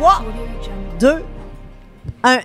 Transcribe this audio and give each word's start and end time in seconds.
3, 0.00 0.22
2, 0.98 1.24
1. 2.22 2.34
Et 2.38 2.40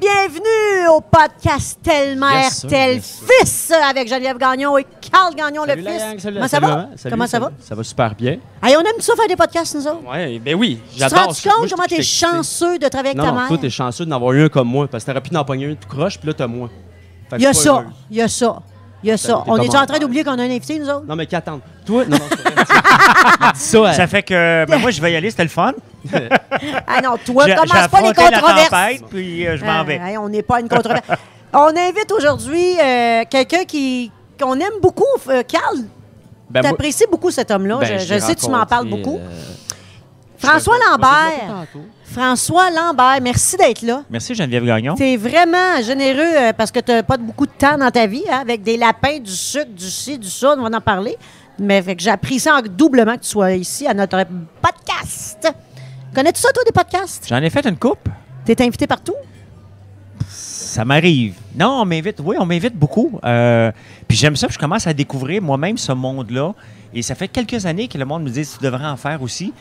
bienvenue 0.00 0.88
au 0.90 1.02
podcast 1.02 1.78
Yes, 1.86 2.60
sir, 2.60 2.66
RTL 2.68 2.94
yes. 2.94 3.22
Fils 3.28 3.70
avec 3.90 4.08
Geneviève 4.08 4.38
Gagnon 4.38 4.78
et 4.78 4.86
Carl 5.12 5.34
Gagnon 5.34 5.66
Salut 5.66 5.82
le 5.82 5.90
fils. 5.90 5.98
gang, 6.00 6.18
salut, 6.18 6.36
Comment 6.36 6.48
ça 6.48 6.60
salut, 6.60 6.66
va? 6.66 6.88
Salut, 6.96 7.10
Comment 7.12 7.26
ça 7.26 7.38
va? 7.40 7.50
Ça 7.60 7.74
va 7.74 7.84
super 7.84 8.14
bien. 8.14 8.38
Hey, 8.62 8.74
on 8.78 8.80
aime 8.80 9.00
ça 9.00 9.12
faire 9.16 9.28
des 9.28 9.36
podcasts, 9.36 9.74
nous 9.74 9.86
autres? 9.86 10.10
Ouais, 10.10 10.38
ben 10.38 10.54
oui, 10.54 10.80
Tu 10.88 10.94
te 10.94 11.00
j'adore. 11.00 11.18
rends 11.26 11.32
ça. 11.34 11.48
Moi, 11.50 11.58
compte 11.58 11.68
je- 11.68 11.74
comment 11.74 11.86
t'es 11.86 12.02
chanceux 12.02 12.78
de 12.78 12.88
travailler 12.88 13.10
avec 13.10 13.18
Non, 13.18 13.24
ta 13.24 13.30
non, 13.32 13.36
mère? 13.40 13.48
toi, 13.48 13.58
t'es 13.58 13.68
chanceux 13.70 14.06
d'en 14.06 14.16
avoir 14.16 14.32
eu 14.32 14.44
un 14.44 14.48
comme 14.48 14.68
moi, 14.68 14.88
parce 14.88 15.04
que 15.04 15.10
t'aurais 15.10 15.20
pu 15.22 15.36
en 15.36 15.44
pogner 15.44 15.70
un 15.72 15.74
tout 15.74 15.88
croche, 15.88 16.18
puis 16.18 16.28
là, 16.28 16.32
t'as 16.32 16.46
que 16.46 16.52
Il 17.36 17.42
y 17.42 17.46
a 17.46 17.52
ça, 17.52 17.84
il 18.10 18.16
y 18.16 18.22
a 18.22 18.28
ça, 18.28 18.62
il 19.02 19.08
y 19.10 19.12
a 19.12 19.18
ça. 19.18 19.44
On 19.46 19.58
est 19.58 19.76
en 19.76 19.84
train 19.84 19.98
d'oublier 19.98 20.24
qu'on 20.24 20.38
a 20.38 20.42
un 20.42 20.50
invité, 20.50 20.78
nous 20.78 20.88
autres? 20.88 21.04
Non, 21.06 21.16
mais 21.16 21.26
qu'attendre. 21.26 21.60
Toi, 21.84 22.06
non, 22.06 22.16
non, 22.16 22.24
ça, 23.54 23.92
Ça 23.92 24.02
elle. 24.04 24.08
fait 24.08 24.22
que 24.22 24.64
ben, 24.64 24.78
moi, 24.78 24.90
je 24.90 25.02
vais 25.02 25.12
y 25.12 25.16
aller, 25.16 25.28
c'était 25.30 25.42
le 25.42 25.50
fun. 25.50 25.74
Ah 26.86 27.00
non, 27.02 27.16
toi, 27.24 27.44
commence 27.54 27.88
pas 27.88 28.00
les 28.00 28.08
la 28.08 28.14
controverses. 28.14 28.70
tempête, 28.70 29.02
puis 29.10 29.46
euh, 29.46 29.56
je 29.56 29.64
m'en 29.64 29.80
Ah, 29.80 29.84
vais. 29.84 29.96
hey, 30.04 30.18
on 30.18 30.28
n'est 30.28 30.42
pas 30.42 30.60
une 30.60 30.68
controverse. 30.68 31.06
on 31.52 31.68
invite 31.76 32.10
aujourd'hui 32.12 32.78
euh, 32.80 33.22
quelqu'un 33.28 33.64
qui 33.64 34.10
qu'on 34.40 34.54
aime 34.58 34.80
beaucoup, 34.82 35.04
euh, 35.28 35.42
Carl. 35.46 35.78
Ben, 36.50 36.62
T'apprécies 36.62 37.06
beaucoup 37.10 37.30
cet 37.30 37.50
homme-là. 37.50 37.78
ben, 37.80 37.98
je 37.98 38.04
je 38.06 38.18
sais 38.18 38.34
que 38.34 38.40
tu 38.40 38.50
m'en 38.50 38.66
parles 38.66 38.88
beaucoup. 38.88 39.18
euh, 39.18 39.28
François 40.38 40.76
Lambert. 40.90 41.66
François 42.04 42.70
Lambert, 42.70 43.18
merci 43.22 43.56
d'être 43.56 43.82
là. 43.82 44.02
Merci 44.10 44.34
Geneviève 44.34 44.64
Gagnon. 44.64 44.94
Tu 44.94 45.04
es 45.04 45.16
vraiment 45.16 45.80
généreux 45.82 46.20
euh, 46.36 46.52
parce 46.52 46.70
que 46.70 46.78
tu 46.80 46.92
n'as 46.92 47.02
pas 47.02 47.16
beaucoup 47.16 47.46
de 47.46 47.52
temps 47.58 47.76
dans 47.78 47.90
ta 47.90 48.06
vie, 48.06 48.22
hein, 48.30 48.40
avec 48.42 48.62
des 48.62 48.76
lapins, 48.76 49.18
du 49.18 49.32
sucre, 49.32 49.70
du 49.70 49.88
ci, 49.90 50.18
du 50.18 50.28
ça, 50.30 50.54
on 50.56 50.62
va 50.68 50.76
en 50.76 50.80
parler. 50.80 51.16
Mais 51.58 51.82
j'apprécie 51.98 52.50
en- 52.50 52.60
doublement 52.62 53.14
que 53.16 53.22
tu 53.22 53.28
sois 53.30 53.52
ici 53.52 53.86
à 53.88 53.94
notre 53.94 54.24
podcast. 54.60 55.52
Connais-tu 56.14 56.40
ça, 56.40 56.52
toi, 56.52 56.62
des 56.64 56.70
podcasts? 56.70 57.26
J'en 57.28 57.42
ai 57.42 57.50
fait 57.50 57.66
une 57.66 57.76
coupe. 57.76 58.08
Tu 58.46 58.52
es 58.52 58.62
invité 58.62 58.86
partout? 58.86 59.16
Ça 60.28 60.84
m'arrive. 60.84 61.34
Non, 61.56 61.80
on 61.80 61.84
m'invite. 61.84 62.20
Oui, 62.22 62.36
on 62.38 62.46
m'invite 62.46 62.76
beaucoup. 62.76 63.18
Euh, 63.24 63.72
puis 64.06 64.16
j'aime 64.16 64.36
ça, 64.36 64.46
puis 64.46 64.54
je 64.54 64.58
commence 64.60 64.86
à 64.86 64.92
découvrir 64.92 65.42
moi-même 65.42 65.76
ce 65.76 65.90
monde-là. 65.90 66.54
Et 66.94 67.02
ça 67.02 67.16
fait 67.16 67.26
quelques 67.26 67.66
années 67.66 67.88
que 67.88 67.98
le 67.98 68.04
monde 68.04 68.22
me 68.22 68.30
dit 68.30 68.46
tu 68.46 68.62
devrais 68.62 68.86
en 68.86 68.96
faire 68.96 69.22
aussi. 69.22 69.52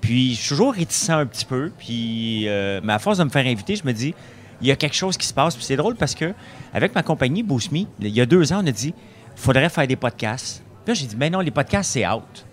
Puis 0.00 0.34
je 0.34 0.40
suis 0.40 0.48
toujours 0.48 0.72
réticent 0.72 1.10
un 1.10 1.26
petit 1.26 1.44
peu. 1.44 1.70
Puis, 1.76 2.48
euh, 2.48 2.80
mais 2.82 2.94
à 2.94 2.98
force 2.98 3.18
de 3.18 3.24
me 3.24 3.30
faire 3.30 3.44
inviter, 3.44 3.76
je 3.76 3.84
me 3.84 3.92
dis 3.92 4.14
il 4.62 4.66
y 4.66 4.70
a 4.70 4.76
quelque 4.76 4.96
chose 4.96 5.18
qui 5.18 5.26
se 5.26 5.34
passe. 5.34 5.56
Puis 5.56 5.64
c'est 5.66 5.76
drôle 5.76 5.96
parce 5.96 6.14
que 6.14 6.32
avec 6.72 6.94
ma 6.94 7.02
compagnie 7.02 7.42
Boost 7.42 7.70
Me, 7.70 7.80
il 8.00 8.08
y 8.08 8.22
a 8.22 8.26
deux 8.26 8.50
ans, 8.54 8.62
on 8.64 8.66
a 8.66 8.72
dit 8.72 8.94
faudrait 9.36 9.68
faire 9.68 9.86
des 9.86 9.96
podcasts. 9.96 10.62
Puis 10.86 10.94
là, 10.94 11.00
j'ai 11.00 11.06
dit 11.06 11.16
mais 11.18 11.28
non, 11.28 11.40
les 11.40 11.50
podcasts, 11.50 11.92
c'est 11.92 12.08
out. 12.08 12.46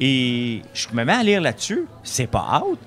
Et 0.00 0.62
je 0.74 0.86
me 0.92 1.04
mets 1.04 1.12
à 1.12 1.22
lire 1.22 1.40
là-dessus. 1.40 1.86
C'est 2.02 2.26
pas 2.26 2.62
out. 2.64 2.78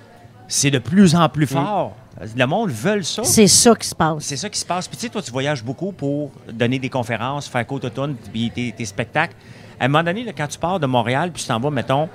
C'est 0.47 0.71
de 0.71 0.79
plus 0.79 1.15
en 1.15 1.27
plus 1.29 1.47
fort. 1.47 1.95
Le 2.35 2.45
monde 2.45 2.69
veut 2.71 3.03
ça. 3.03 3.23
C'est 3.23 3.47
ça 3.47 3.75
qui 3.75 3.87
se 3.87 3.93
passe. 3.95 4.23
C'est 4.23 4.37
ça 4.37 4.49
qui 4.49 4.59
se 4.59 4.65
passe. 4.65 4.87
Puis 4.87 4.97
tu 4.97 5.03
sais, 5.03 5.09
toi, 5.09 5.21
tu 5.21 5.31
voyages 5.31 5.63
beaucoup 5.63 5.91
pour 5.91 6.31
donner 6.51 6.79
des 6.79 6.89
conférences, 6.89 7.47
faire 7.47 7.65
côte 7.67 7.85
automne, 7.85 8.15
puis 8.33 8.49
tes, 8.49 8.71
tes 8.71 8.85
spectacles. 8.85 9.35
À 9.79 9.85
un 9.85 9.87
moment 9.87 10.03
donné, 10.03 10.23
là, 10.23 10.31
quand 10.35 10.47
tu 10.47 10.57
pars 10.57 10.79
de 10.79 10.87
Montréal, 10.87 11.31
puis 11.31 11.43
tu 11.43 11.47
t'en 11.47 11.59
vas, 11.59 11.69
mettons, 11.69 12.09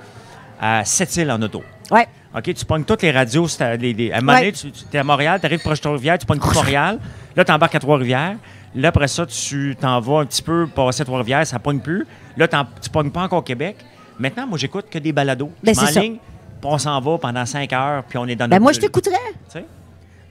à 0.59 0.83
Sept-Îles 0.83 1.31
en 1.31 1.41
auto. 1.41 1.63
Ouais. 1.89 2.07
OK, 2.35 2.53
tu 2.53 2.65
pognes 2.65 2.83
toutes 2.83 3.01
les 3.03 3.11
radios. 3.11 3.47
à- 3.61 3.75
les- 3.77 3.93
les- 3.93 4.11
à 4.11 4.17
un 4.17 4.21
moment 4.21 4.33
Ouais. 4.33 4.51
donné, 4.51 4.71
tu 4.71 4.71
es 4.93 4.99
à 4.99 5.03
Montréal, 5.03 5.39
tu 5.39 5.45
arrives 5.45 5.59
proche 5.61 5.77
de 5.79 5.83
Trois-Rivières, 5.83 6.17
tu 6.17 6.25
pognes 6.25 6.39
tout 6.39 6.53
Montréal. 6.53 6.99
Là, 7.35 7.45
tu 7.45 7.51
embarques 7.51 7.75
à 7.75 7.79
Trois-Rivières. 7.79 8.35
Là, 8.75 8.87
après 8.89 9.07
ça, 9.07 9.25
tu 9.25 9.77
t'en 9.79 9.99
vas 10.01 10.19
un 10.21 10.25
petit 10.25 10.41
peu 10.41 10.67
passer 10.67 11.03
à 11.03 11.05
Trois-Rivières, 11.05 11.45
ça 11.47 11.59
pogne 11.59 11.79
plus. 11.79 12.05
Là, 12.35 12.47
tu 12.81 12.89
pognes 12.89 13.11
pas 13.11 13.21
encore 13.21 13.43
Québec. 13.43 13.77
Maintenant, 14.19 14.47
moi, 14.47 14.57
j'écoute 14.57 14.85
que 14.89 14.99
des 14.99 15.11
balados. 15.11 15.49
Ben, 15.63 15.73
je 15.75 15.79
m'enligne, 15.81 16.15
puis 16.15 16.69
on 16.71 16.77
s'en 16.77 16.99
va 16.99 17.17
pendant 17.17 17.45
cinq 17.45 17.71
heures, 17.73 18.03
puis 18.07 18.17
on 18.17 18.25
est 18.27 18.35
dans 18.35 18.45
Ben 18.47 18.55
notre 18.55 18.63
moi, 18.63 18.71
je 18.73 18.79
t'écouterais. 18.79 19.15
Tu 19.49 19.59
sais? 19.59 19.65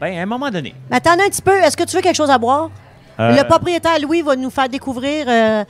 Ben, 0.01 0.19
à 0.19 0.23
un 0.23 0.27
moment 0.27 0.51
donné. 0.51 0.75
Mais 0.91 0.97
attends 0.97 1.13
un 1.13 1.29
petit 1.29 1.43
peu. 1.43 1.57
Est-ce 1.63 1.77
que 1.77 1.85
tu 1.85 1.97
veux 1.97 2.03
quelque 2.03 2.17
chose 2.17 2.31
à 2.31 2.39
boire? 2.39 2.71
Euh, 3.21 3.37
Le 3.37 3.45
propriétaire 3.47 3.99
Louis 4.01 4.23
va 4.23 4.35
nous 4.37 4.51
faire 4.51 4.69
découvrir. 4.69 5.27
euh, 5.29 5.65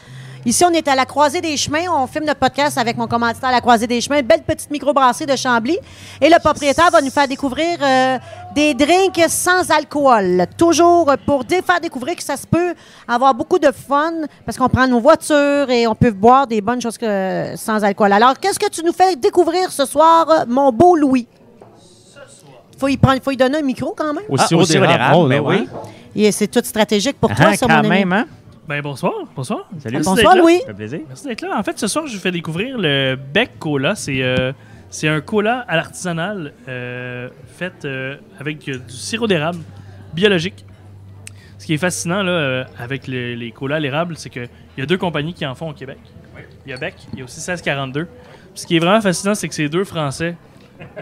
ici, 0.47 0.65
on 0.65 0.71
est 0.71 0.87
à 0.89 0.95
la 0.95 1.05
Croisée 1.05 1.41
des 1.41 1.57
Chemins. 1.57 1.85
On 1.93 2.07
filme 2.07 2.25
notre 2.25 2.39
podcast 2.41 2.79
avec 2.79 2.97
mon 2.97 3.07
commanditaire 3.09 3.49
à 3.49 3.53
la 3.53 3.61
Croisée 3.61 3.87
des 3.87 4.01
Chemins. 4.01 4.21
Une 4.21 4.27
belle 4.27 4.43
petite 4.43 4.71
microbrasserie 4.71 5.27
de 5.27 5.37
Chambly. 5.37 5.77
Et 6.21 6.29
le 6.31 6.39
propriétaire 6.39 6.91
va 6.91 7.01
nous 7.03 7.11
faire 7.11 7.27
découvrir 7.29 7.79
euh, 7.83 8.19
des 8.55 8.75
drinks 8.75 9.21
sans 9.29 9.71
alcool. 9.71 10.47
Toujours 10.57 11.11
pour 11.27 11.45
dé- 11.45 11.63
faire 11.63 11.81
découvrir 11.81 12.17
que 12.17 12.23
ça 12.23 12.37
se 12.37 12.47
peut 12.47 12.75
avoir 13.09 13.35
beaucoup 13.35 13.59
de 13.59 13.71
fun 13.73 14.13
parce 14.45 14.57
qu'on 14.59 14.69
prend 14.69 14.87
nos 14.87 15.01
voitures 15.01 15.69
et 15.71 15.87
on 15.87 15.95
peut 15.95 16.11
boire 16.11 16.47
des 16.47 16.61
bonnes 16.61 16.81
choses 16.81 16.99
que- 16.99 17.55
sans 17.57 17.83
alcool. 17.83 18.13
Alors, 18.13 18.39
qu'est-ce 18.39 18.59
que 18.59 18.69
tu 18.69 18.83
nous 18.85 18.93
fais 18.93 19.17
découvrir 19.17 19.71
ce 19.71 19.85
soir, 19.87 20.45
mon 20.49 20.71
beau 20.73 20.97
Louis? 20.97 21.27
Faut 22.79 22.89
y 22.89 22.97
prendre, 22.97 23.23
faut 23.23 23.31
y 23.31 23.37
donner 23.37 23.59
un 23.59 23.63
micro 23.63 23.95
quand 23.97 24.13
même. 24.13 24.25
Au 24.29 24.37
Ah, 24.39 24.47
sirop 24.47 24.63
au 24.63 24.65
sirop 24.65 24.81
d'érable. 24.87 24.99
d'érable, 24.99 25.17
Oh, 25.19 25.29
ben 25.29 25.43
non, 25.43 25.49
oui. 25.49 25.69
Et 26.25 26.33
c'est 26.33 26.49
tout 26.49 26.61
stratégique 26.65 27.19
pour 27.21 27.31
toi, 27.35 27.47
Ah, 27.51 27.57
ça, 27.57 27.67
quand 27.67 27.73
mon 27.75 27.79
ami. 27.81 27.89
même, 27.91 28.13
hein? 28.13 28.27
Ben 28.69 28.81
bonsoir, 28.83 29.13
bonsoir. 29.35 29.69
Salut. 29.83 29.97
Merci 29.97 30.09
Bonsoir. 30.11 30.37
Louis. 30.37 30.59
Ça 30.61 30.67
fait 30.69 30.75
plaisir. 30.75 31.01
Merci 31.09 31.27
d'être 31.27 31.43
là. 31.43 31.59
En 31.59 31.63
fait, 31.63 31.79
ce 31.79 31.87
soir, 31.89 32.07
je 32.07 32.15
vous 32.15 32.21
fais 32.21 32.31
découvrir 32.31 32.77
le 32.79 33.17
Beck 33.17 33.59
Cola. 33.59 33.95
C'est 33.95 34.23
euh, 34.23 34.53
c'est 34.93 35.09
un 35.09 35.23
cola 35.23 35.65
à 35.69 35.77
l'artisanal 35.77 36.53
euh, 36.69 37.31
fait 37.47 37.87
euh, 37.87 38.19
avec 38.39 38.69
euh, 38.69 38.77
du 38.77 38.95
sirop 38.95 39.27
d'érable 39.27 39.61
biologique. 40.13 40.67
Ce 41.59 41.65
qui 41.65 41.73
est 41.73 41.79
fascinant 41.79 42.23
là, 42.23 42.67
avec 42.79 43.07
les, 43.07 43.53
colas 43.57 43.77
à 43.77 43.81
l'érable, 43.81 44.17
c'est 44.17 44.29
qu'il 44.29 44.49
y 44.77 44.83
a 44.83 44.87
deux 44.87 44.99
compagnies 44.99 45.33
qui 45.33 45.47
en 45.47 45.55
font 45.55 45.71
au 45.71 45.73
Québec. 45.73 45.99
Il 46.67 46.71
y 46.71 46.75
a 46.75 46.77
Beck, 46.77 46.95
il 47.13 47.21
y 47.21 47.23
a 47.23 47.25
aussi 47.25 47.39
1642. 47.39 48.05
Puis 48.05 48.13
ce 48.55 48.67
qui 48.67 48.77
est 48.77 48.81
vraiment 48.81 49.01
fascinant, 49.01 49.35
c'est 49.35 49.49
que 49.49 49.55
c'est 49.55 49.69
deux 49.69 49.85
Français, 49.85 50.37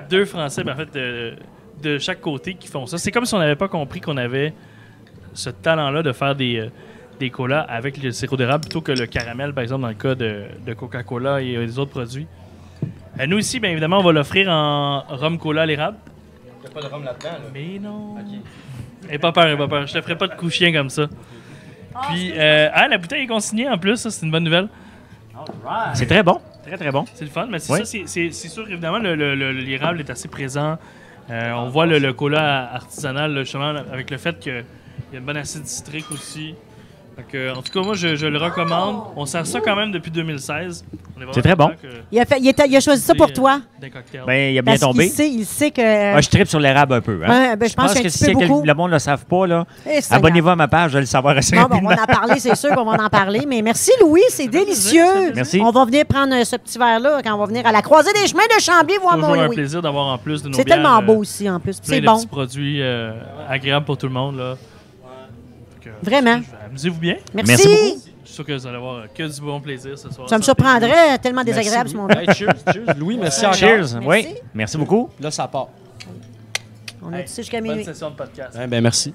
deux 0.09 0.25
Français, 0.25 0.63
ben, 0.63 0.77
en 0.79 1.83
de, 1.83 1.99
chaque 1.99 2.21
côté 2.21 2.55
qui 2.55 2.69
font 2.69 2.87
ça. 2.87 2.99
C'est 2.99 3.11
comme 3.11 3.25
si 3.25 3.35
on 3.35 3.39
n'avait 3.39 3.57
pas 3.57 3.69
compris 3.69 4.01
qu'on 4.01 4.19
avait 4.19 4.53
ce 5.33 5.51
talent-là 5.51 6.03
de 6.03 6.13
faire 6.13 6.37
des, 6.37 6.71
colas 7.33 7.63
avec 7.63 8.01
le 8.01 8.13
sirop 8.13 8.37
d'érable 8.37 8.67
plutôt 8.67 8.83
que 8.83 8.93
le 8.93 9.07
caramel, 9.07 9.53
par 9.53 9.63
exemple, 9.63 9.83
dans 9.83 9.89
le 9.89 9.95
cas 9.95 10.15
de, 10.15 10.45
de 10.65 10.75
Coca-Cola 10.75 11.41
et 11.41 11.57
des 11.57 11.79
autres 11.79 11.91
produits. 11.91 12.29
Euh, 13.21 13.27
nous, 13.27 13.39
ici, 13.39 13.61
bien 13.61 13.71
évidemment, 13.71 13.99
on 13.99 14.03
va 14.03 14.13
l'offrir 14.13 14.49
en 14.51 15.03
rhum 15.09 15.39
cola 15.39 15.63
à 15.63 15.67
l'érable. 15.67 15.99
Il 16.59 16.61
n'y 16.63 16.67
a 16.67 16.71
pas 16.71 16.81
de 16.81 16.87
rhum 16.93 17.05
là-dedans, 17.05 17.29
là. 17.31 17.51
Mais 17.53 17.79
non. 17.81 18.17
Aie 19.09 19.19
pas 19.19 19.33
peur, 19.33 19.47
aie 19.47 19.57
pas 19.57 19.69
peur. 19.69 19.87
Je 19.87 19.93
te 19.95 20.01
ferai 20.01 20.17
pas 20.17 20.29
de 20.29 20.35
coup 20.35 20.51
chien 20.51 20.73
comme 20.73 20.91
ça. 20.91 21.07
Puis, 22.09 22.33
euh, 22.37 22.69
ah, 22.73 22.89
la 22.89 22.99
bouteille 22.99 23.25
est 23.25 23.27
consignée 23.27 23.69
en 23.69 23.77
plus, 23.79 23.97
ça, 23.97 24.11
c'est 24.11 24.25
une 24.25 24.33
bonne 24.33 24.45
nouvelle. 24.45 24.69
C'est 25.95 26.07
très 26.07 26.23
bon. 26.23 26.41
Très, 26.65 26.77
très 26.77 26.91
bon. 26.93 27.05
C'est 27.15 27.25
le 27.25 27.31
fun, 27.31 27.47
mais 27.51 27.59
c'est 27.59 27.73
Oui. 27.73 27.79
ça, 27.81 27.85
c'est- 28.07 28.31
sûr, 28.49 28.69
évidemment, 28.71 28.99
le- 28.99 29.15
le- 29.17 29.35
le- 29.35 29.53
l'érable 29.53 30.01
est 30.01 30.11
assez 30.11 30.29
présent. 30.29 30.79
Euh, 31.31 31.53
on 31.53 31.69
voit 31.69 31.87
le, 31.87 31.99
le 31.99 32.13
cola 32.13 32.71
artisanal, 32.75 33.33
là, 33.33 33.43
justement, 33.43 33.69
avec 33.93 34.11
le 34.11 34.19
fait 34.19 34.39
qu'il 34.39 34.65
y 35.13 35.17
a 35.17 35.19
une 35.19 35.25
bonne 35.25 35.37
acide 35.39 35.67
citrique 35.67 36.11
aussi. 36.13 36.55
Que, 37.29 37.53
en 37.57 37.63
tout 37.63 37.73
cas, 37.73 37.81
moi, 37.85 37.95
je, 37.95 38.15
je 38.17 38.27
le 38.27 38.39
recommande. 38.39 39.03
On 39.17 39.27
sert 39.27 39.47
ça 39.47 39.61
quand 39.61 39.75
même 39.77 39.91
depuis 39.93 40.11
2016. 40.11 40.85
On 40.93 40.97
est 40.97 41.25
vraiment 41.25 41.33
C'est 41.35 41.43
très 41.43 41.57
bon. 41.57 41.71
Il 42.13 42.19
a, 42.21 42.25
fait- 42.25 42.39
il 42.41 42.53
il 42.69 42.77
a 42.77 42.81
choisi 42.81 43.03
ça 43.03 43.15
pour 43.15 43.33
toi. 43.33 43.61
Des 43.81 43.91
cocktails. 43.91 44.23
Ben, 44.27 44.53
il 44.53 44.59
a 44.59 44.63
bien 44.63 44.73
Parce 44.75 44.81
tombé. 44.81 45.05
qu'il 45.07 45.13
sait, 45.15 45.29
il 45.29 45.45
sait 45.45 45.71
que. 45.71 46.13
Moi, 46.13 46.21
je 46.21 46.29
tripe 46.29 46.49
sur 46.49 46.61
l'érable 46.61 46.95
un 46.95 47.01
peu. 47.01 47.21
Hein? 47.25 47.29
Ouais, 47.51 47.57
ben, 47.57 47.69
je 47.69 47.75
pense 47.75 47.95
que 47.95 48.03
petit 48.03 48.11
si 48.11 48.33
beaucoup. 48.33 48.63
le 48.65 48.75
monde 48.75 48.89
ne 48.91 48.95
le 48.95 48.99
savent 48.99 49.25
pas, 49.27 49.47
là, 49.47 49.67
Eh, 49.89 50.01
abonnez-vous 50.11 50.49
à 50.51 50.57
ma 50.57 50.69
page, 50.69 50.91
je 50.91 50.95
vais 50.97 51.01
le 51.01 51.07
savoir 51.07 51.37
assez 51.37 51.55
Bon, 51.57 51.63
ben, 51.63 51.67
on 51.83 51.87
rapidement. 51.87 51.91
va 51.97 52.03
en 52.03 52.21
parler, 52.21 52.41
c'est 52.41 52.55
sûr 52.57 52.75
qu'on 52.75 52.85
va 52.85 53.05
en 53.05 53.09
parler. 53.09 53.45
Mais 53.47 53.61
merci, 53.63 53.91
Louis, 54.01 54.23
c'est 54.31 54.49
délicieux. 54.49 55.33
Merci. 55.35 55.61
On 55.63 55.71
va 55.71 55.85
venir 55.85 56.05
prendre 56.07 56.35
euh, 56.35 56.45
ce 56.45 56.57
petit 56.57 56.79
verre-là 56.79 57.21
quand 57.25 57.35
on 57.35 57.39
va 57.39 57.47
venir 57.47 57.67
à 57.67 57.73
la 57.73 57.83
croisée 57.83 58.13
des 58.13 58.27
chemins 58.27 58.43
de 58.57 58.61
Chambly 58.61 58.95
voir 59.01 59.19
mon 59.19 59.33
un 59.35 59.47
Louis. 59.47 59.57
plaisir 59.57 59.83
d'avoir 59.83 60.07
en 60.07 60.19
plus 60.19 60.43
de 60.43 60.49
nos 60.49 60.55
C'est 60.55 60.65
tellement 60.65 60.99
euh, 60.99 61.03
beau 61.03 61.17
aussi, 61.17 61.49
en 61.51 61.61
plus. 61.61 61.79
C'est 61.83 62.01
de 62.01 62.07
bon. 62.07 62.17
petits 62.17 62.27
produits 62.27 62.83
euh, 62.83 63.13
agréables 63.49 63.85
pour 63.87 63.99
tout 63.99 64.07
le 64.07 64.13
monde. 64.13 64.37
Là. 64.39 64.57
Vraiment. 66.03 66.41
Amusez-vous 66.71 67.01
bien. 67.01 67.17
Merci. 67.35 67.49
Merci 67.49 67.69
beaucoup. 67.69 68.01
Je 68.23 68.27
suis 68.29 68.35
sûr 68.35 68.45
que 68.47 68.53
vous 68.53 68.67
allez 68.67 68.77
avoir 68.77 69.13
que 69.13 69.23
du 69.25 69.41
bon 69.41 69.61
plaisir 69.61 69.99
ce 69.99 70.09
soir. 70.09 70.29
Ça 70.29 70.39
me 70.39 70.43
surprendrait, 70.43 71.19
tellement 71.19 71.43
désagréable 71.43 71.91
ce. 71.91 71.97
Hey, 72.17 72.33
cheers, 72.33 72.55
cheers. 72.73 72.97
Louis, 72.97 73.19
merci 73.19 73.45
encore. 73.45 73.55
Cheers. 73.55 73.95
Merci. 73.95 74.07
Oui. 74.07 74.27
Merci 74.55 74.79
beaucoup. 74.79 75.11
Là, 75.19 75.33
ça 75.33 75.49
part. 75.49 75.69
On 77.03 77.13
a 77.13 77.23
dit 77.23 77.33
jusqu'à 77.35 77.61
Bonne 77.61 77.71
minuit. 77.71 77.85
session 77.85 78.11
de 78.11 78.15
podcast. 78.15 78.57
Hein, 78.57 78.69
ben, 78.69 78.81
merci. 78.83 79.13